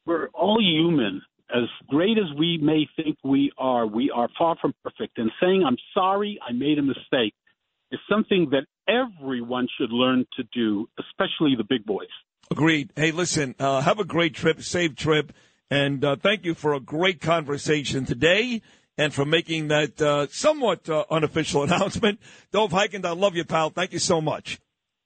we're 0.06 0.28
all 0.30 0.62
human. 0.62 1.22
As 1.50 1.64
great 1.88 2.18
as 2.18 2.38
we 2.38 2.60
may 2.62 2.88
think 2.96 3.18
we 3.24 3.52
are, 3.58 3.88
we 3.88 4.12
are 4.14 4.30
far 4.38 4.56
from 4.62 4.74
perfect. 4.84 5.18
And 5.18 5.32
saying, 5.42 5.64
I'm 5.66 5.78
sorry, 5.94 6.40
I 6.48 6.52
made 6.52 6.78
a 6.78 6.82
mistake, 6.82 7.34
is 7.92 8.00
something 8.10 8.52
that 8.52 8.66
everyone 8.88 9.68
should 9.80 9.92
learn 9.92 10.26
to 10.38 10.44
do, 10.54 10.90
especially 11.00 11.56
the 11.58 11.64
big 11.64 11.86
boys. 11.86 12.08
Agreed. 12.52 12.92
Hey, 12.96 13.12
listen, 13.12 13.56
uh, 13.60 13.82
have 13.82 14.00
a 14.00 14.06
great 14.06 14.34
trip, 14.34 14.62
safe 14.62 14.96
trip, 14.96 15.34
and 15.70 16.04
uh, 16.04 16.16
thank 16.16 16.46
you 16.46 16.54
for 16.54 16.74
a 16.74 16.80
great 16.80 17.22
conversation 17.22 18.06
today 18.06 18.62
and 18.98 19.14
for 19.14 19.26
making 19.26 19.68
that 19.70 20.02
uh, 20.02 20.28
somewhat 20.32 20.90
uh, 20.90 21.06
unofficial 21.10 21.64
announcement. 21.68 22.20
Dov 22.52 22.72
Hikind, 22.72 23.06
I 23.06 23.12
love 23.12 23.36
you, 23.36 23.46
pal. 23.46 23.70
Thank 23.70 23.94
you 23.94 24.00
so 24.00 24.22
much. 24.22 24.60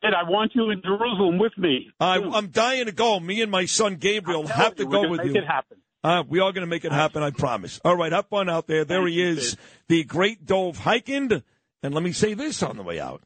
And 0.03 0.15
I 0.15 0.27
want 0.27 0.53
you 0.55 0.71
in 0.71 0.81
Jerusalem 0.81 1.37
with 1.37 1.55
me. 1.57 1.91
I, 1.99 2.17
I'm 2.17 2.47
dying 2.47 2.85
to 2.85 2.91
go. 2.91 3.19
Me 3.19 3.41
and 3.41 3.51
my 3.51 3.65
son 3.65 3.97
Gabriel 3.97 4.47
have 4.47 4.75
to 4.75 4.83
you, 4.83 4.89
we're 4.89 5.03
go 5.03 5.09
with 5.09 5.19
make 5.19 5.35
you. 5.35 5.41
it 5.41 5.45
happen. 5.45 5.77
Uh, 6.03 6.23
we 6.27 6.39
are 6.39 6.51
going 6.51 6.63
to 6.63 6.67
make 6.67 6.83
it 6.83 6.91
happen, 6.91 7.21
I 7.21 7.29
promise. 7.29 7.79
All 7.85 7.95
right, 7.95 8.11
have 8.11 8.25
fun 8.27 8.49
out 8.49 8.65
there. 8.65 8.83
There 8.83 9.05
he 9.05 9.21
is, 9.21 9.55
the 9.87 10.03
great 10.03 10.45
Dov 10.45 10.79
Hikind. 10.79 11.43
And 11.83 11.93
let 11.93 12.03
me 12.03 12.11
say 12.11 12.33
this 12.33 12.63
on 12.63 12.77
the 12.77 12.83
way 12.83 12.99
out. 12.99 13.21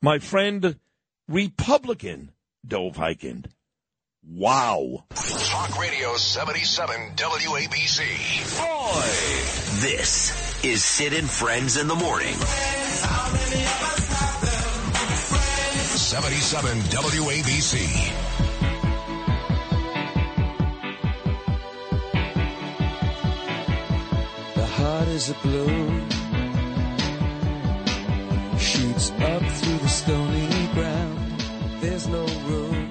My 0.00 0.18
friend, 0.18 0.78
Republican 1.28 2.32
Dov 2.66 2.96
Hikind. 2.96 3.46
Wow. 4.26 5.04
Talk 5.14 5.78
Radio 5.78 6.16
77 6.16 7.12
WABC. 7.14 8.00
Boy. 8.56 9.86
This 9.86 10.64
is 10.64 10.82
Sid 10.82 11.12
and 11.12 11.28
Friends 11.28 11.76
in 11.76 11.88
the 11.88 11.94
Morning. 11.94 12.34
77 15.94 16.78
WABC. 16.78 18.12
The 24.54 24.66
heart 24.66 25.08
is 25.08 25.28
a 25.28 25.34
balloon, 25.42 26.08
shoots 28.58 29.10
up 29.10 29.42
through 29.42 29.78
the 29.78 29.88
stony 29.88 30.48
ground. 30.72 31.40
There's 31.80 32.06
no 32.08 32.24
room, 32.46 32.90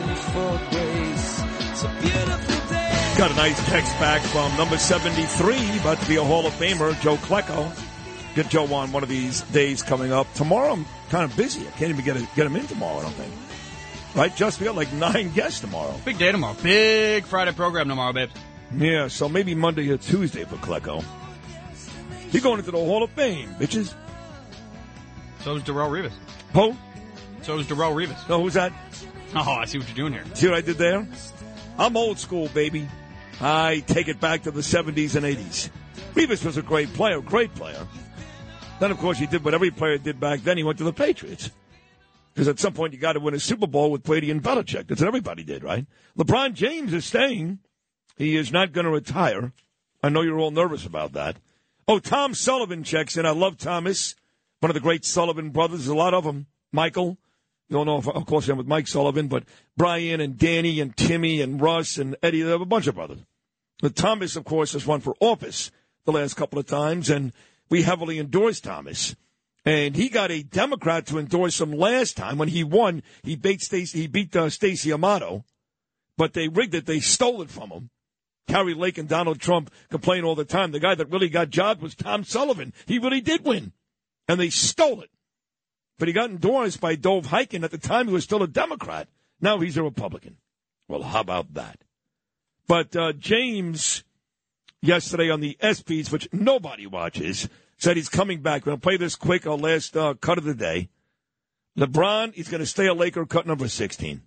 for 0.31 0.61
grace. 0.71 1.41
It's 1.69 1.83
a 1.83 1.97
beautiful 2.01 2.69
day. 2.69 3.13
Got 3.17 3.31
a 3.31 3.35
nice 3.35 3.65
text 3.67 3.91
back 3.99 4.21
from 4.21 4.55
number 4.57 4.77
73, 4.77 5.79
about 5.79 5.99
to 5.99 6.07
be 6.07 6.15
a 6.15 6.23
Hall 6.23 6.45
of 6.45 6.53
Famer, 6.53 6.99
Joe 7.01 7.17
Klecko. 7.17 7.71
Get 8.35 8.49
Joe 8.49 8.73
on 8.73 8.91
one 8.93 9.03
of 9.03 9.09
these 9.09 9.41
days 9.51 9.83
coming 9.83 10.13
up. 10.13 10.31
Tomorrow 10.33 10.73
I'm 10.73 10.85
kind 11.09 11.29
of 11.29 11.35
busy. 11.35 11.67
I 11.67 11.71
can't 11.71 11.89
even 11.89 12.05
get 12.05 12.15
a, 12.15 12.27
get 12.35 12.45
him 12.45 12.55
in 12.55 12.65
tomorrow. 12.65 12.99
I 12.99 13.01
don't 13.01 13.13
think. 13.13 13.33
Right? 14.15 14.35
Just 14.35 14.59
we 14.59 14.65
got 14.65 14.75
like 14.75 14.91
nine 14.93 15.31
guests 15.33 15.59
tomorrow. 15.59 15.99
Big 16.05 16.17
day 16.17 16.31
tomorrow. 16.31 16.55
Big 16.63 17.25
Friday 17.25 17.51
program 17.51 17.89
tomorrow, 17.89 18.13
babes. 18.13 18.33
Yeah, 18.77 19.09
so 19.09 19.27
maybe 19.27 19.53
Monday 19.53 19.89
or 19.89 19.97
Tuesday 19.97 20.45
for 20.45 20.55
Klecko. 20.55 21.03
You're 22.31 22.41
going 22.41 22.59
into 22.59 22.71
the 22.71 22.77
Hall 22.77 23.03
of 23.03 23.09
Fame, 23.11 23.49
bitches. 23.59 23.93
So 25.41 25.55
is 25.57 25.63
Darrelle 25.63 25.89
Revis. 25.89 26.13
Who? 26.53 26.77
So 27.41 27.59
is 27.59 27.67
Darrelle 27.67 27.93
Revis. 27.93 28.29
No, 28.29 28.41
who's 28.41 28.53
that? 28.53 28.71
Oh, 29.33 29.51
I 29.51 29.65
see 29.65 29.77
what 29.77 29.87
you're 29.87 30.09
doing 30.09 30.13
here. 30.13 30.23
See 30.35 30.47
what 30.47 30.57
I 30.57 30.61
did 30.61 30.77
there? 30.77 31.07
I'm 31.77 31.95
old 31.95 32.19
school, 32.19 32.49
baby. 32.49 32.87
I 33.39 33.83
take 33.87 34.07
it 34.07 34.19
back 34.19 34.43
to 34.43 34.51
the 34.51 34.61
70s 34.61 35.15
and 35.15 35.25
80s. 35.25 35.69
Revis 36.13 36.43
was 36.45 36.57
a 36.57 36.61
great 36.61 36.93
player, 36.93 37.21
great 37.21 37.53
player. 37.55 37.87
Then, 38.79 38.91
of 38.91 38.97
course, 38.97 39.17
he 39.17 39.27
did 39.27 39.43
what 39.45 39.53
every 39.53 39.71
player 39.71 39.97
did 39.97 40.19
back 40.19 40.41
then. 40.41 40.57
He 40.57 40.63
went 40.63 40.77
to 40.79 40.83
the 40.83 40.93
Patriots. 40.93 41.49
Because 42.33 42.47
at 42.47 42.59
some 42.59 42.73
point, 42.73 42.93
you 42.93 42.99
got 42.99 43.13
to 43.13 43.19
win 43.19 43.33
a 43.33 43.39
Super 43.39 43.67
Bowl 43.67 43.91
with 43.91 44.03
Brady 44.03 44.31
and 44.31 44.43
Belichick. 44.43 44.87
That's 44.87 45.01
what 45.01 45.07
everybody 45.07 45.43
did, 45.43 45.63
right? 45.63 45.85
LeBron 46.17 46.53
James 46.53 46.93
is 46.93 47.05
staying. 47.05 47.59
He 48.17 48.35
is 48.35 48.51
not 48.51 48.73
going 48.73 48.85
to 48.85 48.91
retire. 48.91 49.53
I 50.03 50.09
know 50.09 50.21
you're 50.21 50.39
all 50.39 50.51
nervous 50.51 50.85
about 50.85 51.13
that. 51.13 51.37
Oh, 51.87 51.99
Tom 51.99 52.33
Sullivan 52.33 52.83
checks 52.83 53.17
in. 53.17 53.25
I 53.25 53.31
love 53.31 53.57
Thomas, 53.57 54.15
one 54.59 54.69
of 54.69 54.75
the 54.75 54.79
great 54.79 55.05
Sullivan 55.05 55.49
brothers. 55.49 55.79
There's 55.79 55.87
a 55.89 55.95
lot 55.95 56.13
of 56.13 56.23
them. 56.23 56.47
Michael. 56.71 57.17
Don't 57.71 57.85
know, 57.85 57.99
if, 57.99 58.07
of 58.07 58.25
course, 58.25 58.49
I'm 58.49 58.57
with 58.57 58.67
Mike 58.67 58.87
Sullivan, 58.87 59.29
but 59.29 59.45
Brian 59.77 60.19
and 60.19 60.37
Danny 60.37 60.81
and 60.81 60.95
Timmy 60.95 61.39
and 61.39 61.61
Russ 61.61 61.97
and 61.97 62.17
Eddie. 62.21 62.41
They 62.41 62.51
have 62.51 62.59
a 62.59 62.65
bunch 62.65 62.87
of 62.87 62.95
brothers. 62.95 63.19
But 63.81 63.95
Thomas, 63.95 64.35
of 64.35 64.43
course, 64.43 64.73
has 64.73 64.85
run 64.85 64.99
for 64.99 65.15
office 65.21 65.71
the 66.05 66.11
last 66.11 66.35
couple 66.35 66.59
of 66.59 66.65
times, 66.65 67.09
and 67.09 67.31
we 67.69 67.83
heavily 67.83 68.19
endorse 68.19 68.59
Thomas. 68.59 69.15
And 69.63 69.95
he 69.95 70.09
got 70.09 70.31
a 70.31 70.43
Democrat 70.43 71.05
to 71.07 71.17
endorse 71.17 71.61
him 71.61 71.71
last 71.71 72.17
time 72.17 72.37
when 72.37 72.49
he 72.49 72.63
won. 72.63 73.03
He 73.23 73.37
beat 73.37 73.61
Stacey. 73.61 74.01
He 74.01 74.07
beat 74.07 74.35
uh, 74.35 74.49
Stacey 74.49 74.91
Amato, 74.91 75.45
but 76.17 76.33
they 76.33 76.49
rigged 76.49 76.75
it. 76.75 76.85
They 76.85 76.99
stole 76.99 77.41
it 77.41 77.49
from 77.49 77.69
him. 77.69 77.89
Kari 78.47 78.73
Lake 78.73 78.97
and 78.97 79.07
Donald 79.07 79.39
Trump 79.39 79.71
complain 79.89 80.25
all 80.25 80.35
the 80.35 80.43
time. 80.43 80.71
The 80.71 80.79
guy 80.79 80.95
that 80.95 81.09
really 81.09 81.29
got 81.29 81.49
jobs 81.49 81.81
was 81.81 81.95
Tom 81.95 82.25
Sullivan. 82.25 82.73
He 82.85 82.99
really 82.99 83.21
did 83.21 83.45
win, 83.45 83.71
and 84.27 84.39
they 84.39 84.49
stole 84.49 84.99
it. 85.01 85.09
But 86.01 86.07
he 86.07 86.15
got 86.15 86.31
endorsed 86.31 86.81
by 86.81 86.95
Dov 86.95 87.27
Hikind. 87.27 87.63
At 87.63 87.69
the 87.69 87.77
time, 87.77 88.07
he 88.07 88.13
was 88.13 88.23
still 88.23 88.41
a 88.41 88.47
Democrat. 88.47 89.07
Now 89.39 89.59
he's 89.59 89.77
a 89.77 89.83
Republican. 89.83 90.37
Well, 90.87 91.03
how 91.03 91.19
about 91.19 91.53
that? 91.53 91.77
But 92.67 92.95
uh, 92.95 93.13
James, 93.13 94.03
yesterday 94.81 95.29
on 95.29 95.41
the 95.41 95.59
ESPYs, 95.61 96.11
which 96.11 96.27
nobody 96.33 96.87
watches, 96.87 97.47
said 97.77 97.97
he's 97.97 98.09
coming 98.09 98.41
back. 98.41 98.65
We're 98.65 98.71
going 98.71 98.79
to 98.79 98.81
play 98.81 98.97
this 98.97 99.15
quick, 99.15 99.45
our 99.45 99.55
last 99.55 99.95
uh, 99.95 100.15
cut 100.15 100.39
of 100.39 100.43
the 100.43 100.55
day. 100.55 100.89
LeBron, 101.77 102.33
he's 102.33 102.49
going 102.49 102.61
to 102.61 102.65
stay 102.65 102.87
a 102.87 102.95
Laker, 102.95 103.27
cut 103.27 103.45
number 103.45 103.67
16. 103.67 104.23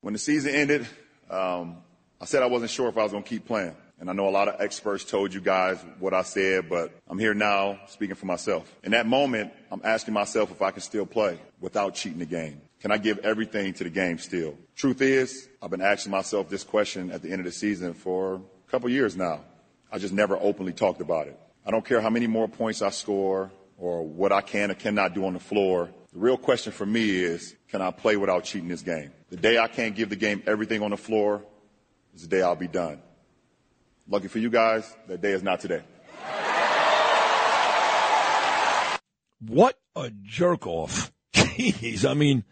When 0.00 0.14
the 0.14 0.18
season 0.18 0.54
ended, 0.54 0.86
um, 1.28 1.82
I 2.18 2.24
said 2.24 2.42
I 2.42 2.46
wasn't 2.46 2.70
sure 2.70 2.88
if 2.88 2.96
I 2.96 3.02
was 3.02 3.12
going 3.12 3.24
to 3.24 3.28
keep 3.28 3.44
playing. 3.44 3.76
And 3.98 4.10
I 4.10 4.12
know 4.12 4.28
a 4.28 4.30
lot 4.30 4.48
of 4.48 4.60
experts 4.60 5.04
told 5.04 5.32
you 5.32 5.40
guys 5.40 5.78
what 5.98 6.12
I 6.12 6.22
said, 6.22 6.68
but 6.68 6.92
I'm 7.08 7.18
here 7.18 7.32
now 7.32 7.78
speaking 7.86 8.14
for 8.14 8.26
myself. 8.26 8.70
In 8.84 8.92
that 8.92 9.06
moment, 9.06 9.52
I'm 9.70 9.80
asking 9.84 10.12
myself 10.12 10.50
if 10.50 10.60
I 10.60 10.70
can 10.70 10.82
still 10.82 11.06
play 11.06 11.38
without 11.60 11.94
cheating 11.94 12.18
the 12.18 12.26
game. 12.26 12.60
Can 12.80 12.90
I 12.90 12.98
give 12.98 13.18
everything 13.18 13.72
to 13.74 13.84
the 13.84 13.90
game 13.90 14.18
still? 14.18 14.54
Truth 14.74 15.00
is, 15.00 15.48
I've 15.62 15.70
been 15.70 15.80
asking 15.80 16.12
myself 16.12 16.50
this 16.50 16.62
question 16.62 17.10
at 17.10 17.22
the 17.22 17.30
end 17.30 17.40
of 17.40 17.46
the 17.46 17.52
season 17.52 17.94
for 17.94 18.34
a 18.34 18.70
couple 18.70 18.90
years 18.90 19.16
now. 19.16 19.40
I 19.90 19.98
just 19.98 20.12
never 20.12 20.36
openly 20.36 20.72
talked 20.72 21.00
about 21.00 21.28
it. 21.28 21.40
I 21.64 21.70
don't 21.70 21.84
care 21.84 22.02
how 22.02 22.10
many 22.10 22.26
more 22.26 22.48
points 22.48 22.82
I 22.82 22.90
score 22.90 23.50
or 23.78 24.02
what 24.02 24.30
I 24.30 24.42
can 24.42 24.70
or 24.70 24.74
cannot 24.74 25.14
do 25.14 25.24
on 25.24 25.32
the 25.32 25.40
floor. 25.40 25.90
The 26.12 26.18
real 26.18 26.36
question 26.36 26.72
for 26.72 26.86
me 26.86 27.10
is, 27.10 27.56
can 27.68 27.80
I 27.80 27.90
play 27.90 28.16
without 28.16 28.44
cheating 28.44 28.68
this 28.68 28.82
game? 28.82 29.10
The 29.30 29.36
day 29.36 29.58
I 29.58 29.68
can't 29.68 29.96
give 29.96 30.10
the 30.10 30.16
game 30.16 30.42
everything 30.46 30.82
on 30.82 30.90
the 30.90 30.96
floor 30.96 31.42
is 32.14 32.22
the 32.22 32.28
day 32.28 32.42
I'll 32.42 32.56
be 32.56 32.68
done. 32.68 33.00
Lucky 34.08 34.28
for 34.28 34.38
you 34.38 34.50
guys, 34.50 34.94
that 35.08 35.20
day 35.20 35.32
is 35.32 35.42
not 35.42 35.60
today. 35.60 35.82
What 39.40 39.78
a 39.94 40.10
jerk 40.22 40.66
off. 40.66 41.12
Jeez, 41.34 42.08
I 42.08 42.14
mean, 42.14 42.44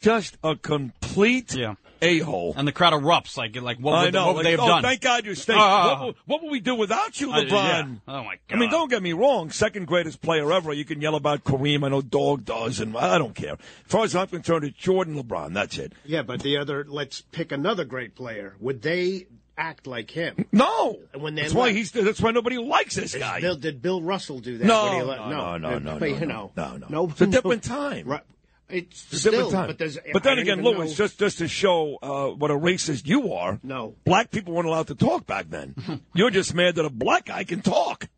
just 0.00 0.36
a 0.42 0.56
complete 0.56 1.56
a 2.00 2.18
hole. 2.20 2.54
And 2.56 2.66
the 2.66 2.72
crowd 2.72 2.92
erupts 2.92 3.36
like 3.36 3.56
like 3.60 3.78
what 3.78 3.94
I 3.94 4.04
would, 4.04 4.14
know. 4.14 4.26
what 4.26 4.36
would 4.36 4.44
like, 4.44 4.44
they 4.44 4.50
have 4.52 4.60
oh, 4.60 4.68
done? 4.68 4.82
Thank 4.82 5.00
God 5.00 5.24
you're 5.24 5.34
staying. 5.34 5.58
Ah. 5.60 5.88
what, 5.88 6.00
will, 6.00 6.14
what 6.26 6.42
will 6.42 6.50
we 6.50 6.60
do 6.60 6.74
without 6.74 7.20
you, 7.20 7.32
I- 7.32 7.44
LeBron? 7.44 7.50
yeah. 7.50 7.84
Oh 8.06 8.24
my 8.24 8.38
God! 8.48 8.56
I 8.56 8.56
mean, 8.56 8.70
don't 8.70 8.90
get 8.90 9.02
me 9.02 9.12
wrong. 9.12 9.50
Second 9.50 9.86
greatest 9.86 10.20
player 10.20 10.52
ever. 10.52 10.72
You 10.72 10.84
can 10.84 11.00
yell 11.00 11.14
about 11.14 11.44
Kareem. 11.44 11.84
I 11.84 11.88
know 11.88 12.02
Dog 12.02 12.44
does, 12.44 12.80
and 12.80 12.96
I 12.96 13.18
don't 13.18 13.34
care. 13.34 13.54
As 13.54 13.58
far 13.86 14.04
as 14.04 14.14
I'm 14.14 14.28
concerned, 14.28 14.64
it's 14.64 14.78
Jordan, 14.78 15.20
LeBron. 15.20 15.54
That's 15.54 15.78
it. 15.78 15.92
Yeah, 16.04 16.22
but 16.22 16.40
the 16.42 16.58
other, 16.58 16.84
let's 16.86 17.20
pick 17.20 17.52
another 17.52 17.84
great 17.84 18.14
player. 18.14 18.54
Would 18.60 18.82
they 18.82 19.26
act 19.58 19.86
like 19.86 20.10
him? 20.10 20.46
No. 20.52 20.98
When 21.14 21.34
That's 21.34 21.52
why 21.52 21.66
left. 21.66 21.76
he's. 21.76 21.92
That's 21.92 22.20
why 22.20 22.30
nobody 22.30 22.56
likes 22.58 22.94
this 22.94 23.14
guy. 23.14 23.40
Bill, 23.40 23.56
did 23.56 23.82
Bill 23.82 24.00
Russell 24.00 24.38
do 24.38 24.56
that? 24.58 24.64
No, 24.66 24.84
when 24.84 24.94
he 24.94 25.02
left? 25.02 25.20
no, 25.28 25.56
no, 25.58 25.70
no, 25.70 25.78
no, 25.78 25.98
But, 25.98 26.10
no, 26.10 26.16
you 26.16 26.26
know, 26.26 26.52
no, 26.56 26.76
no. 26.76 26.86
no, 26.88 27.08
It's 27.10 27.20
a 27.20 27.26
different 27.26 27.64
time. 27.64 28.06
Right. 28.08 28.22
It's, 28.70 29.12
It's 29.12 29.24
a 29.26 29.30
different 29.30 29.52
time. 29.52 29.66
but. 29.78 29.96
But 30.12 30.22
then 30.22 30.38
again, 30.38 30.62
know- 30.62 30.86
just 30.86 31.18
just 31.18 31.38
to 31.38 31.48
show 31.48 31.96
uh, 32.02 32.28
what 32.28 32.50
a 32.50 32.54
racist 32.54 33.06
you 33.06 33.32
are. 33.32 33.58
No. 33.62 33.94
Black 34.04 34.30
people 34.30 34.54
weren't 34.54 34.68
allowed 34.68 34.88
to 34.88 34.94
talk 34.94 35.26
back 35.26 35.48
then. 35.48 35.74
You're 36.14 36.30
just 36.30 36.54
mad 36.54 36.74
that 36.76 36.84
a 36.84 36.90
black 36.90 37.26
guy 37.26 37.44
can 37.44 37.62
talk. 37.62 38.08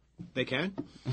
They 0.41 0.47
can. 0.47 0.73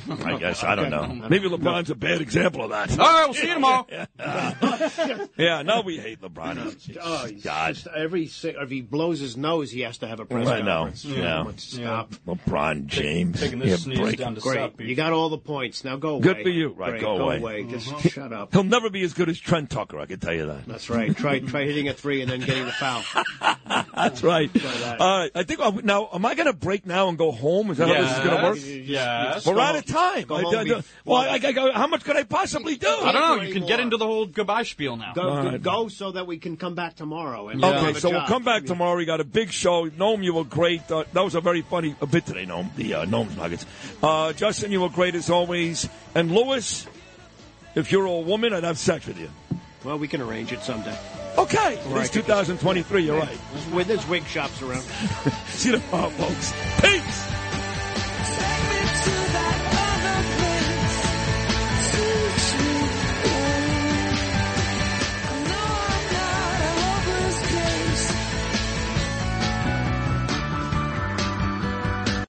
I 0.10 0.38
guess 0.38 0.64
I 0.64 0.76
don't 0.76 0.90
know. 0.90 1.28
Maybe 1.28 1.50
LeBron's 1.50 1.90
a 1.90 1.96
bad 1.96 2.22
example 2.22 2.64
of 2.64 2.70
that. 2.70 2.98
All 2.98 3.06
right, 3.06 3.26
we'll 3.26 3.34
see 3.34 3.48
you 3.48 3.56
tomorrow. 3.56 3.86
yeah, 5.38 5.64
no, 5.64 5.82
we 5.82 5.98
hate 5.98 6.22
LeBron. 6.22 6.56
He's- 6.56 6.98
Oh, 7.04 7.26
he's 7.26 7.44
God. 7.44 7.74
just 7.76 7.88
every 7.88 8.24
if 8.24 8.70
he 8.70 8.82
blows 8.82 9.20
his 9.20 9.36
nose, 9.36 9.70
he 9.70 9.82
has 9.82 9.98
to 9.98 10.08
have 10.08 10.22
a 10.22 10.26
press 10.26 10.48
I 10.48 10.62
know. 10.62 10.84
conference. 10.84 11.04
Yeah. 11.06 11.42
Let's 11.42 11.64
Stop. 11.64 12.14
LeBron 12.26 12.86
James. 12.86 13.40
taking 13.40 13.60
Yeah, 13.60 13.66
this 13.66 13.84
sneeze 13.84 14.00
break. 14.00 14.18
down 14.18 14.36
to 14.36 14.42
Great. 14.42 14.80
You 14.80 14.96
got 14.96 15.12
all 15.12 15.28
the 15.28 15.38
points. 15.38 15.84
Now 15.84 15.98
go 15.98 16.12
away. 16.16 16.22
Good 16.22 16.42
for 16.44 16.50
you. 16.50 16.70
Right, 16.70 16.92
Great. 16.92 17.02
go 17.02 17.30
away. 17.30 17.64
Just 17.64 17.90
uh-huh. 17.92 18.10
shut 18.10 18.32
up. 18.32 18.54
He'll 18.54 18.64
never 18.64 18.90
be 18.90 19.04
as 19.04 19.14
good 19.14 19.28
as 19.28 19.38
Trent 19.38 19.70
Tucker, 19.70 20.00
I 20.00 20.06
can 20.06 20.22
tell 20.22 20.34
you 20.34 20.46
that. 20.48 20.66
That's 20.68 20.90
right. 20.90 21.16
Try 21.16 21.40
try 21.40 21.66
hitting 21.66 21.90
a 21.90 21.94
three 21.94 22.22
and 22.22 22.32
then 22.32 22.40
getting 22.40 22.66
the 22.66 22.72
foul. 22.72 23.04
That's 23.94 24.24
right. 24.24 24.50
All 25.00 25.20
right. 25.20 25.32
I 25.36 25.44
think 25.44 25.60
I'll, 25.60 25.74
now, 25.74 26.10
am 26.14 26.26
I 26.26 26.36
going 26.36 26.48
to 26.48 26.54
break 26.54 26.86
now 26.86 27.10
and 27.10 27.18
go 27.18 27.32
home? 27.32 27.72
Is 27.72 27.78
that 27.78 27.88
how 27.90 28.02
this 28.02 28.12
is 28.12 28.20
going 28.20 28.38
to 28.38 28.44
work? 28.44 28.58
Yes. 29.24 29.46
We're 29.46 29.60
out 29.60 29.76
of 29.76 29.86
time. 29.86 30.24
Go 30.26 30.36
I- 30.36 30.42
home 30.42 30.56
I- 30.56 30.84
well, 31.06 31.18
I, 31.22 31.40
I, 31.44 31.70
I- 31.70 31.72
how 31.74 31.88
much 31.88 32.04
could 32.04 32.16
I 32.16 32.24
possibly 32.24 32.76
do? 32.76 32.88
I 32.88 33.12
don't 33.12 33.38
know. 33.38 33.44
You 33.44 33.54
can 33.54 33.66
get 33.66 33.80
into 33.80 33.98
the 33.98 34.06
whole 34.06 34.26
goodbye 34.26 34.64
spiel 34.64 34.98
now. 34.98 35.14
Go, 35.14 35.30
All 35.30 35.44
right. 35.44 35.62
go 35.62 35.88
so 35.88 36.12
that 36.12 36.28
we 36.28 36.38
can 36.38 36.58
come 36.58 36.76
back 36.76 36.96
tomorrow. 36.96 37.50
And 37.50 37.62
do 37.62 37.68
Okay, 37.68 37.94
the 37.94 38.00
so 38.00 38.10
we'll 38.10 38.26
come 38.28 38.44
back 38.44 38.66
tomorrow. 38.66 38.98
We 38.98 39.06
got 39.06 39.20
a 39.22 39.26
big 39.26 39.52
show. 39.52 39.90
Noam, 39.90 40.24
you 40.24 40.34
were 40.34 40.44
great. 40.44 40.90
Uh, 40.92 41.04
that 41.14 41.24
was 41.24 41.36
a 41.36 41.42
very 41.42 41.62
funny 41.62 41.96
a 42.02 42.06
bit 42.08 42.26
today, 42.26 42.46
Noam. 42.46 42.74
The 42.76 42.94
uh, 42.94 43.06
Noam's 43.06 43.36
Nuggets. 43.38 43.66
Uh, 44.02 44.34
Justin, 44.34 44.72
you 44.72 44.82
were 44.82 44.90
great 44.90 45.16
as 45.16 45.30
always. 45.30 45.88
And 46.16 46.32
Lewis, 46.32 46.86
if 47.76 47.92
you're 47.92 48.06
a 48.06 48.20
woman, 48.20 48.54
I'd 48.54 48.64
have 48.64 48.78
sex 48.78 49.06
with 49.08 49.20
you. 49.20 49.30
Well, 49.84 50.00
we 50.00 50.08
can 50.08 50.22
arrange 50.22 50.52
it 50.52 50.62
someday. 50.64 50.98
Okay, 51.38 51.76
it 51.76 51.86
Right. 51.88 52.04
is 52.04 52.10
2023. 52.10 53.04
You're 53.06 53.20
right. 53.20 53.38
With 53.72 53.88
there's 53.88 54.06
wig 54.08 54.26
shops 54.26 54.60
around. 54.64 54.82
See 55.50 55.70
you 55.70 55.78
tomorrow, 55.80 56.10
folks. 56.10 56.52
Peace. 56.82 57.28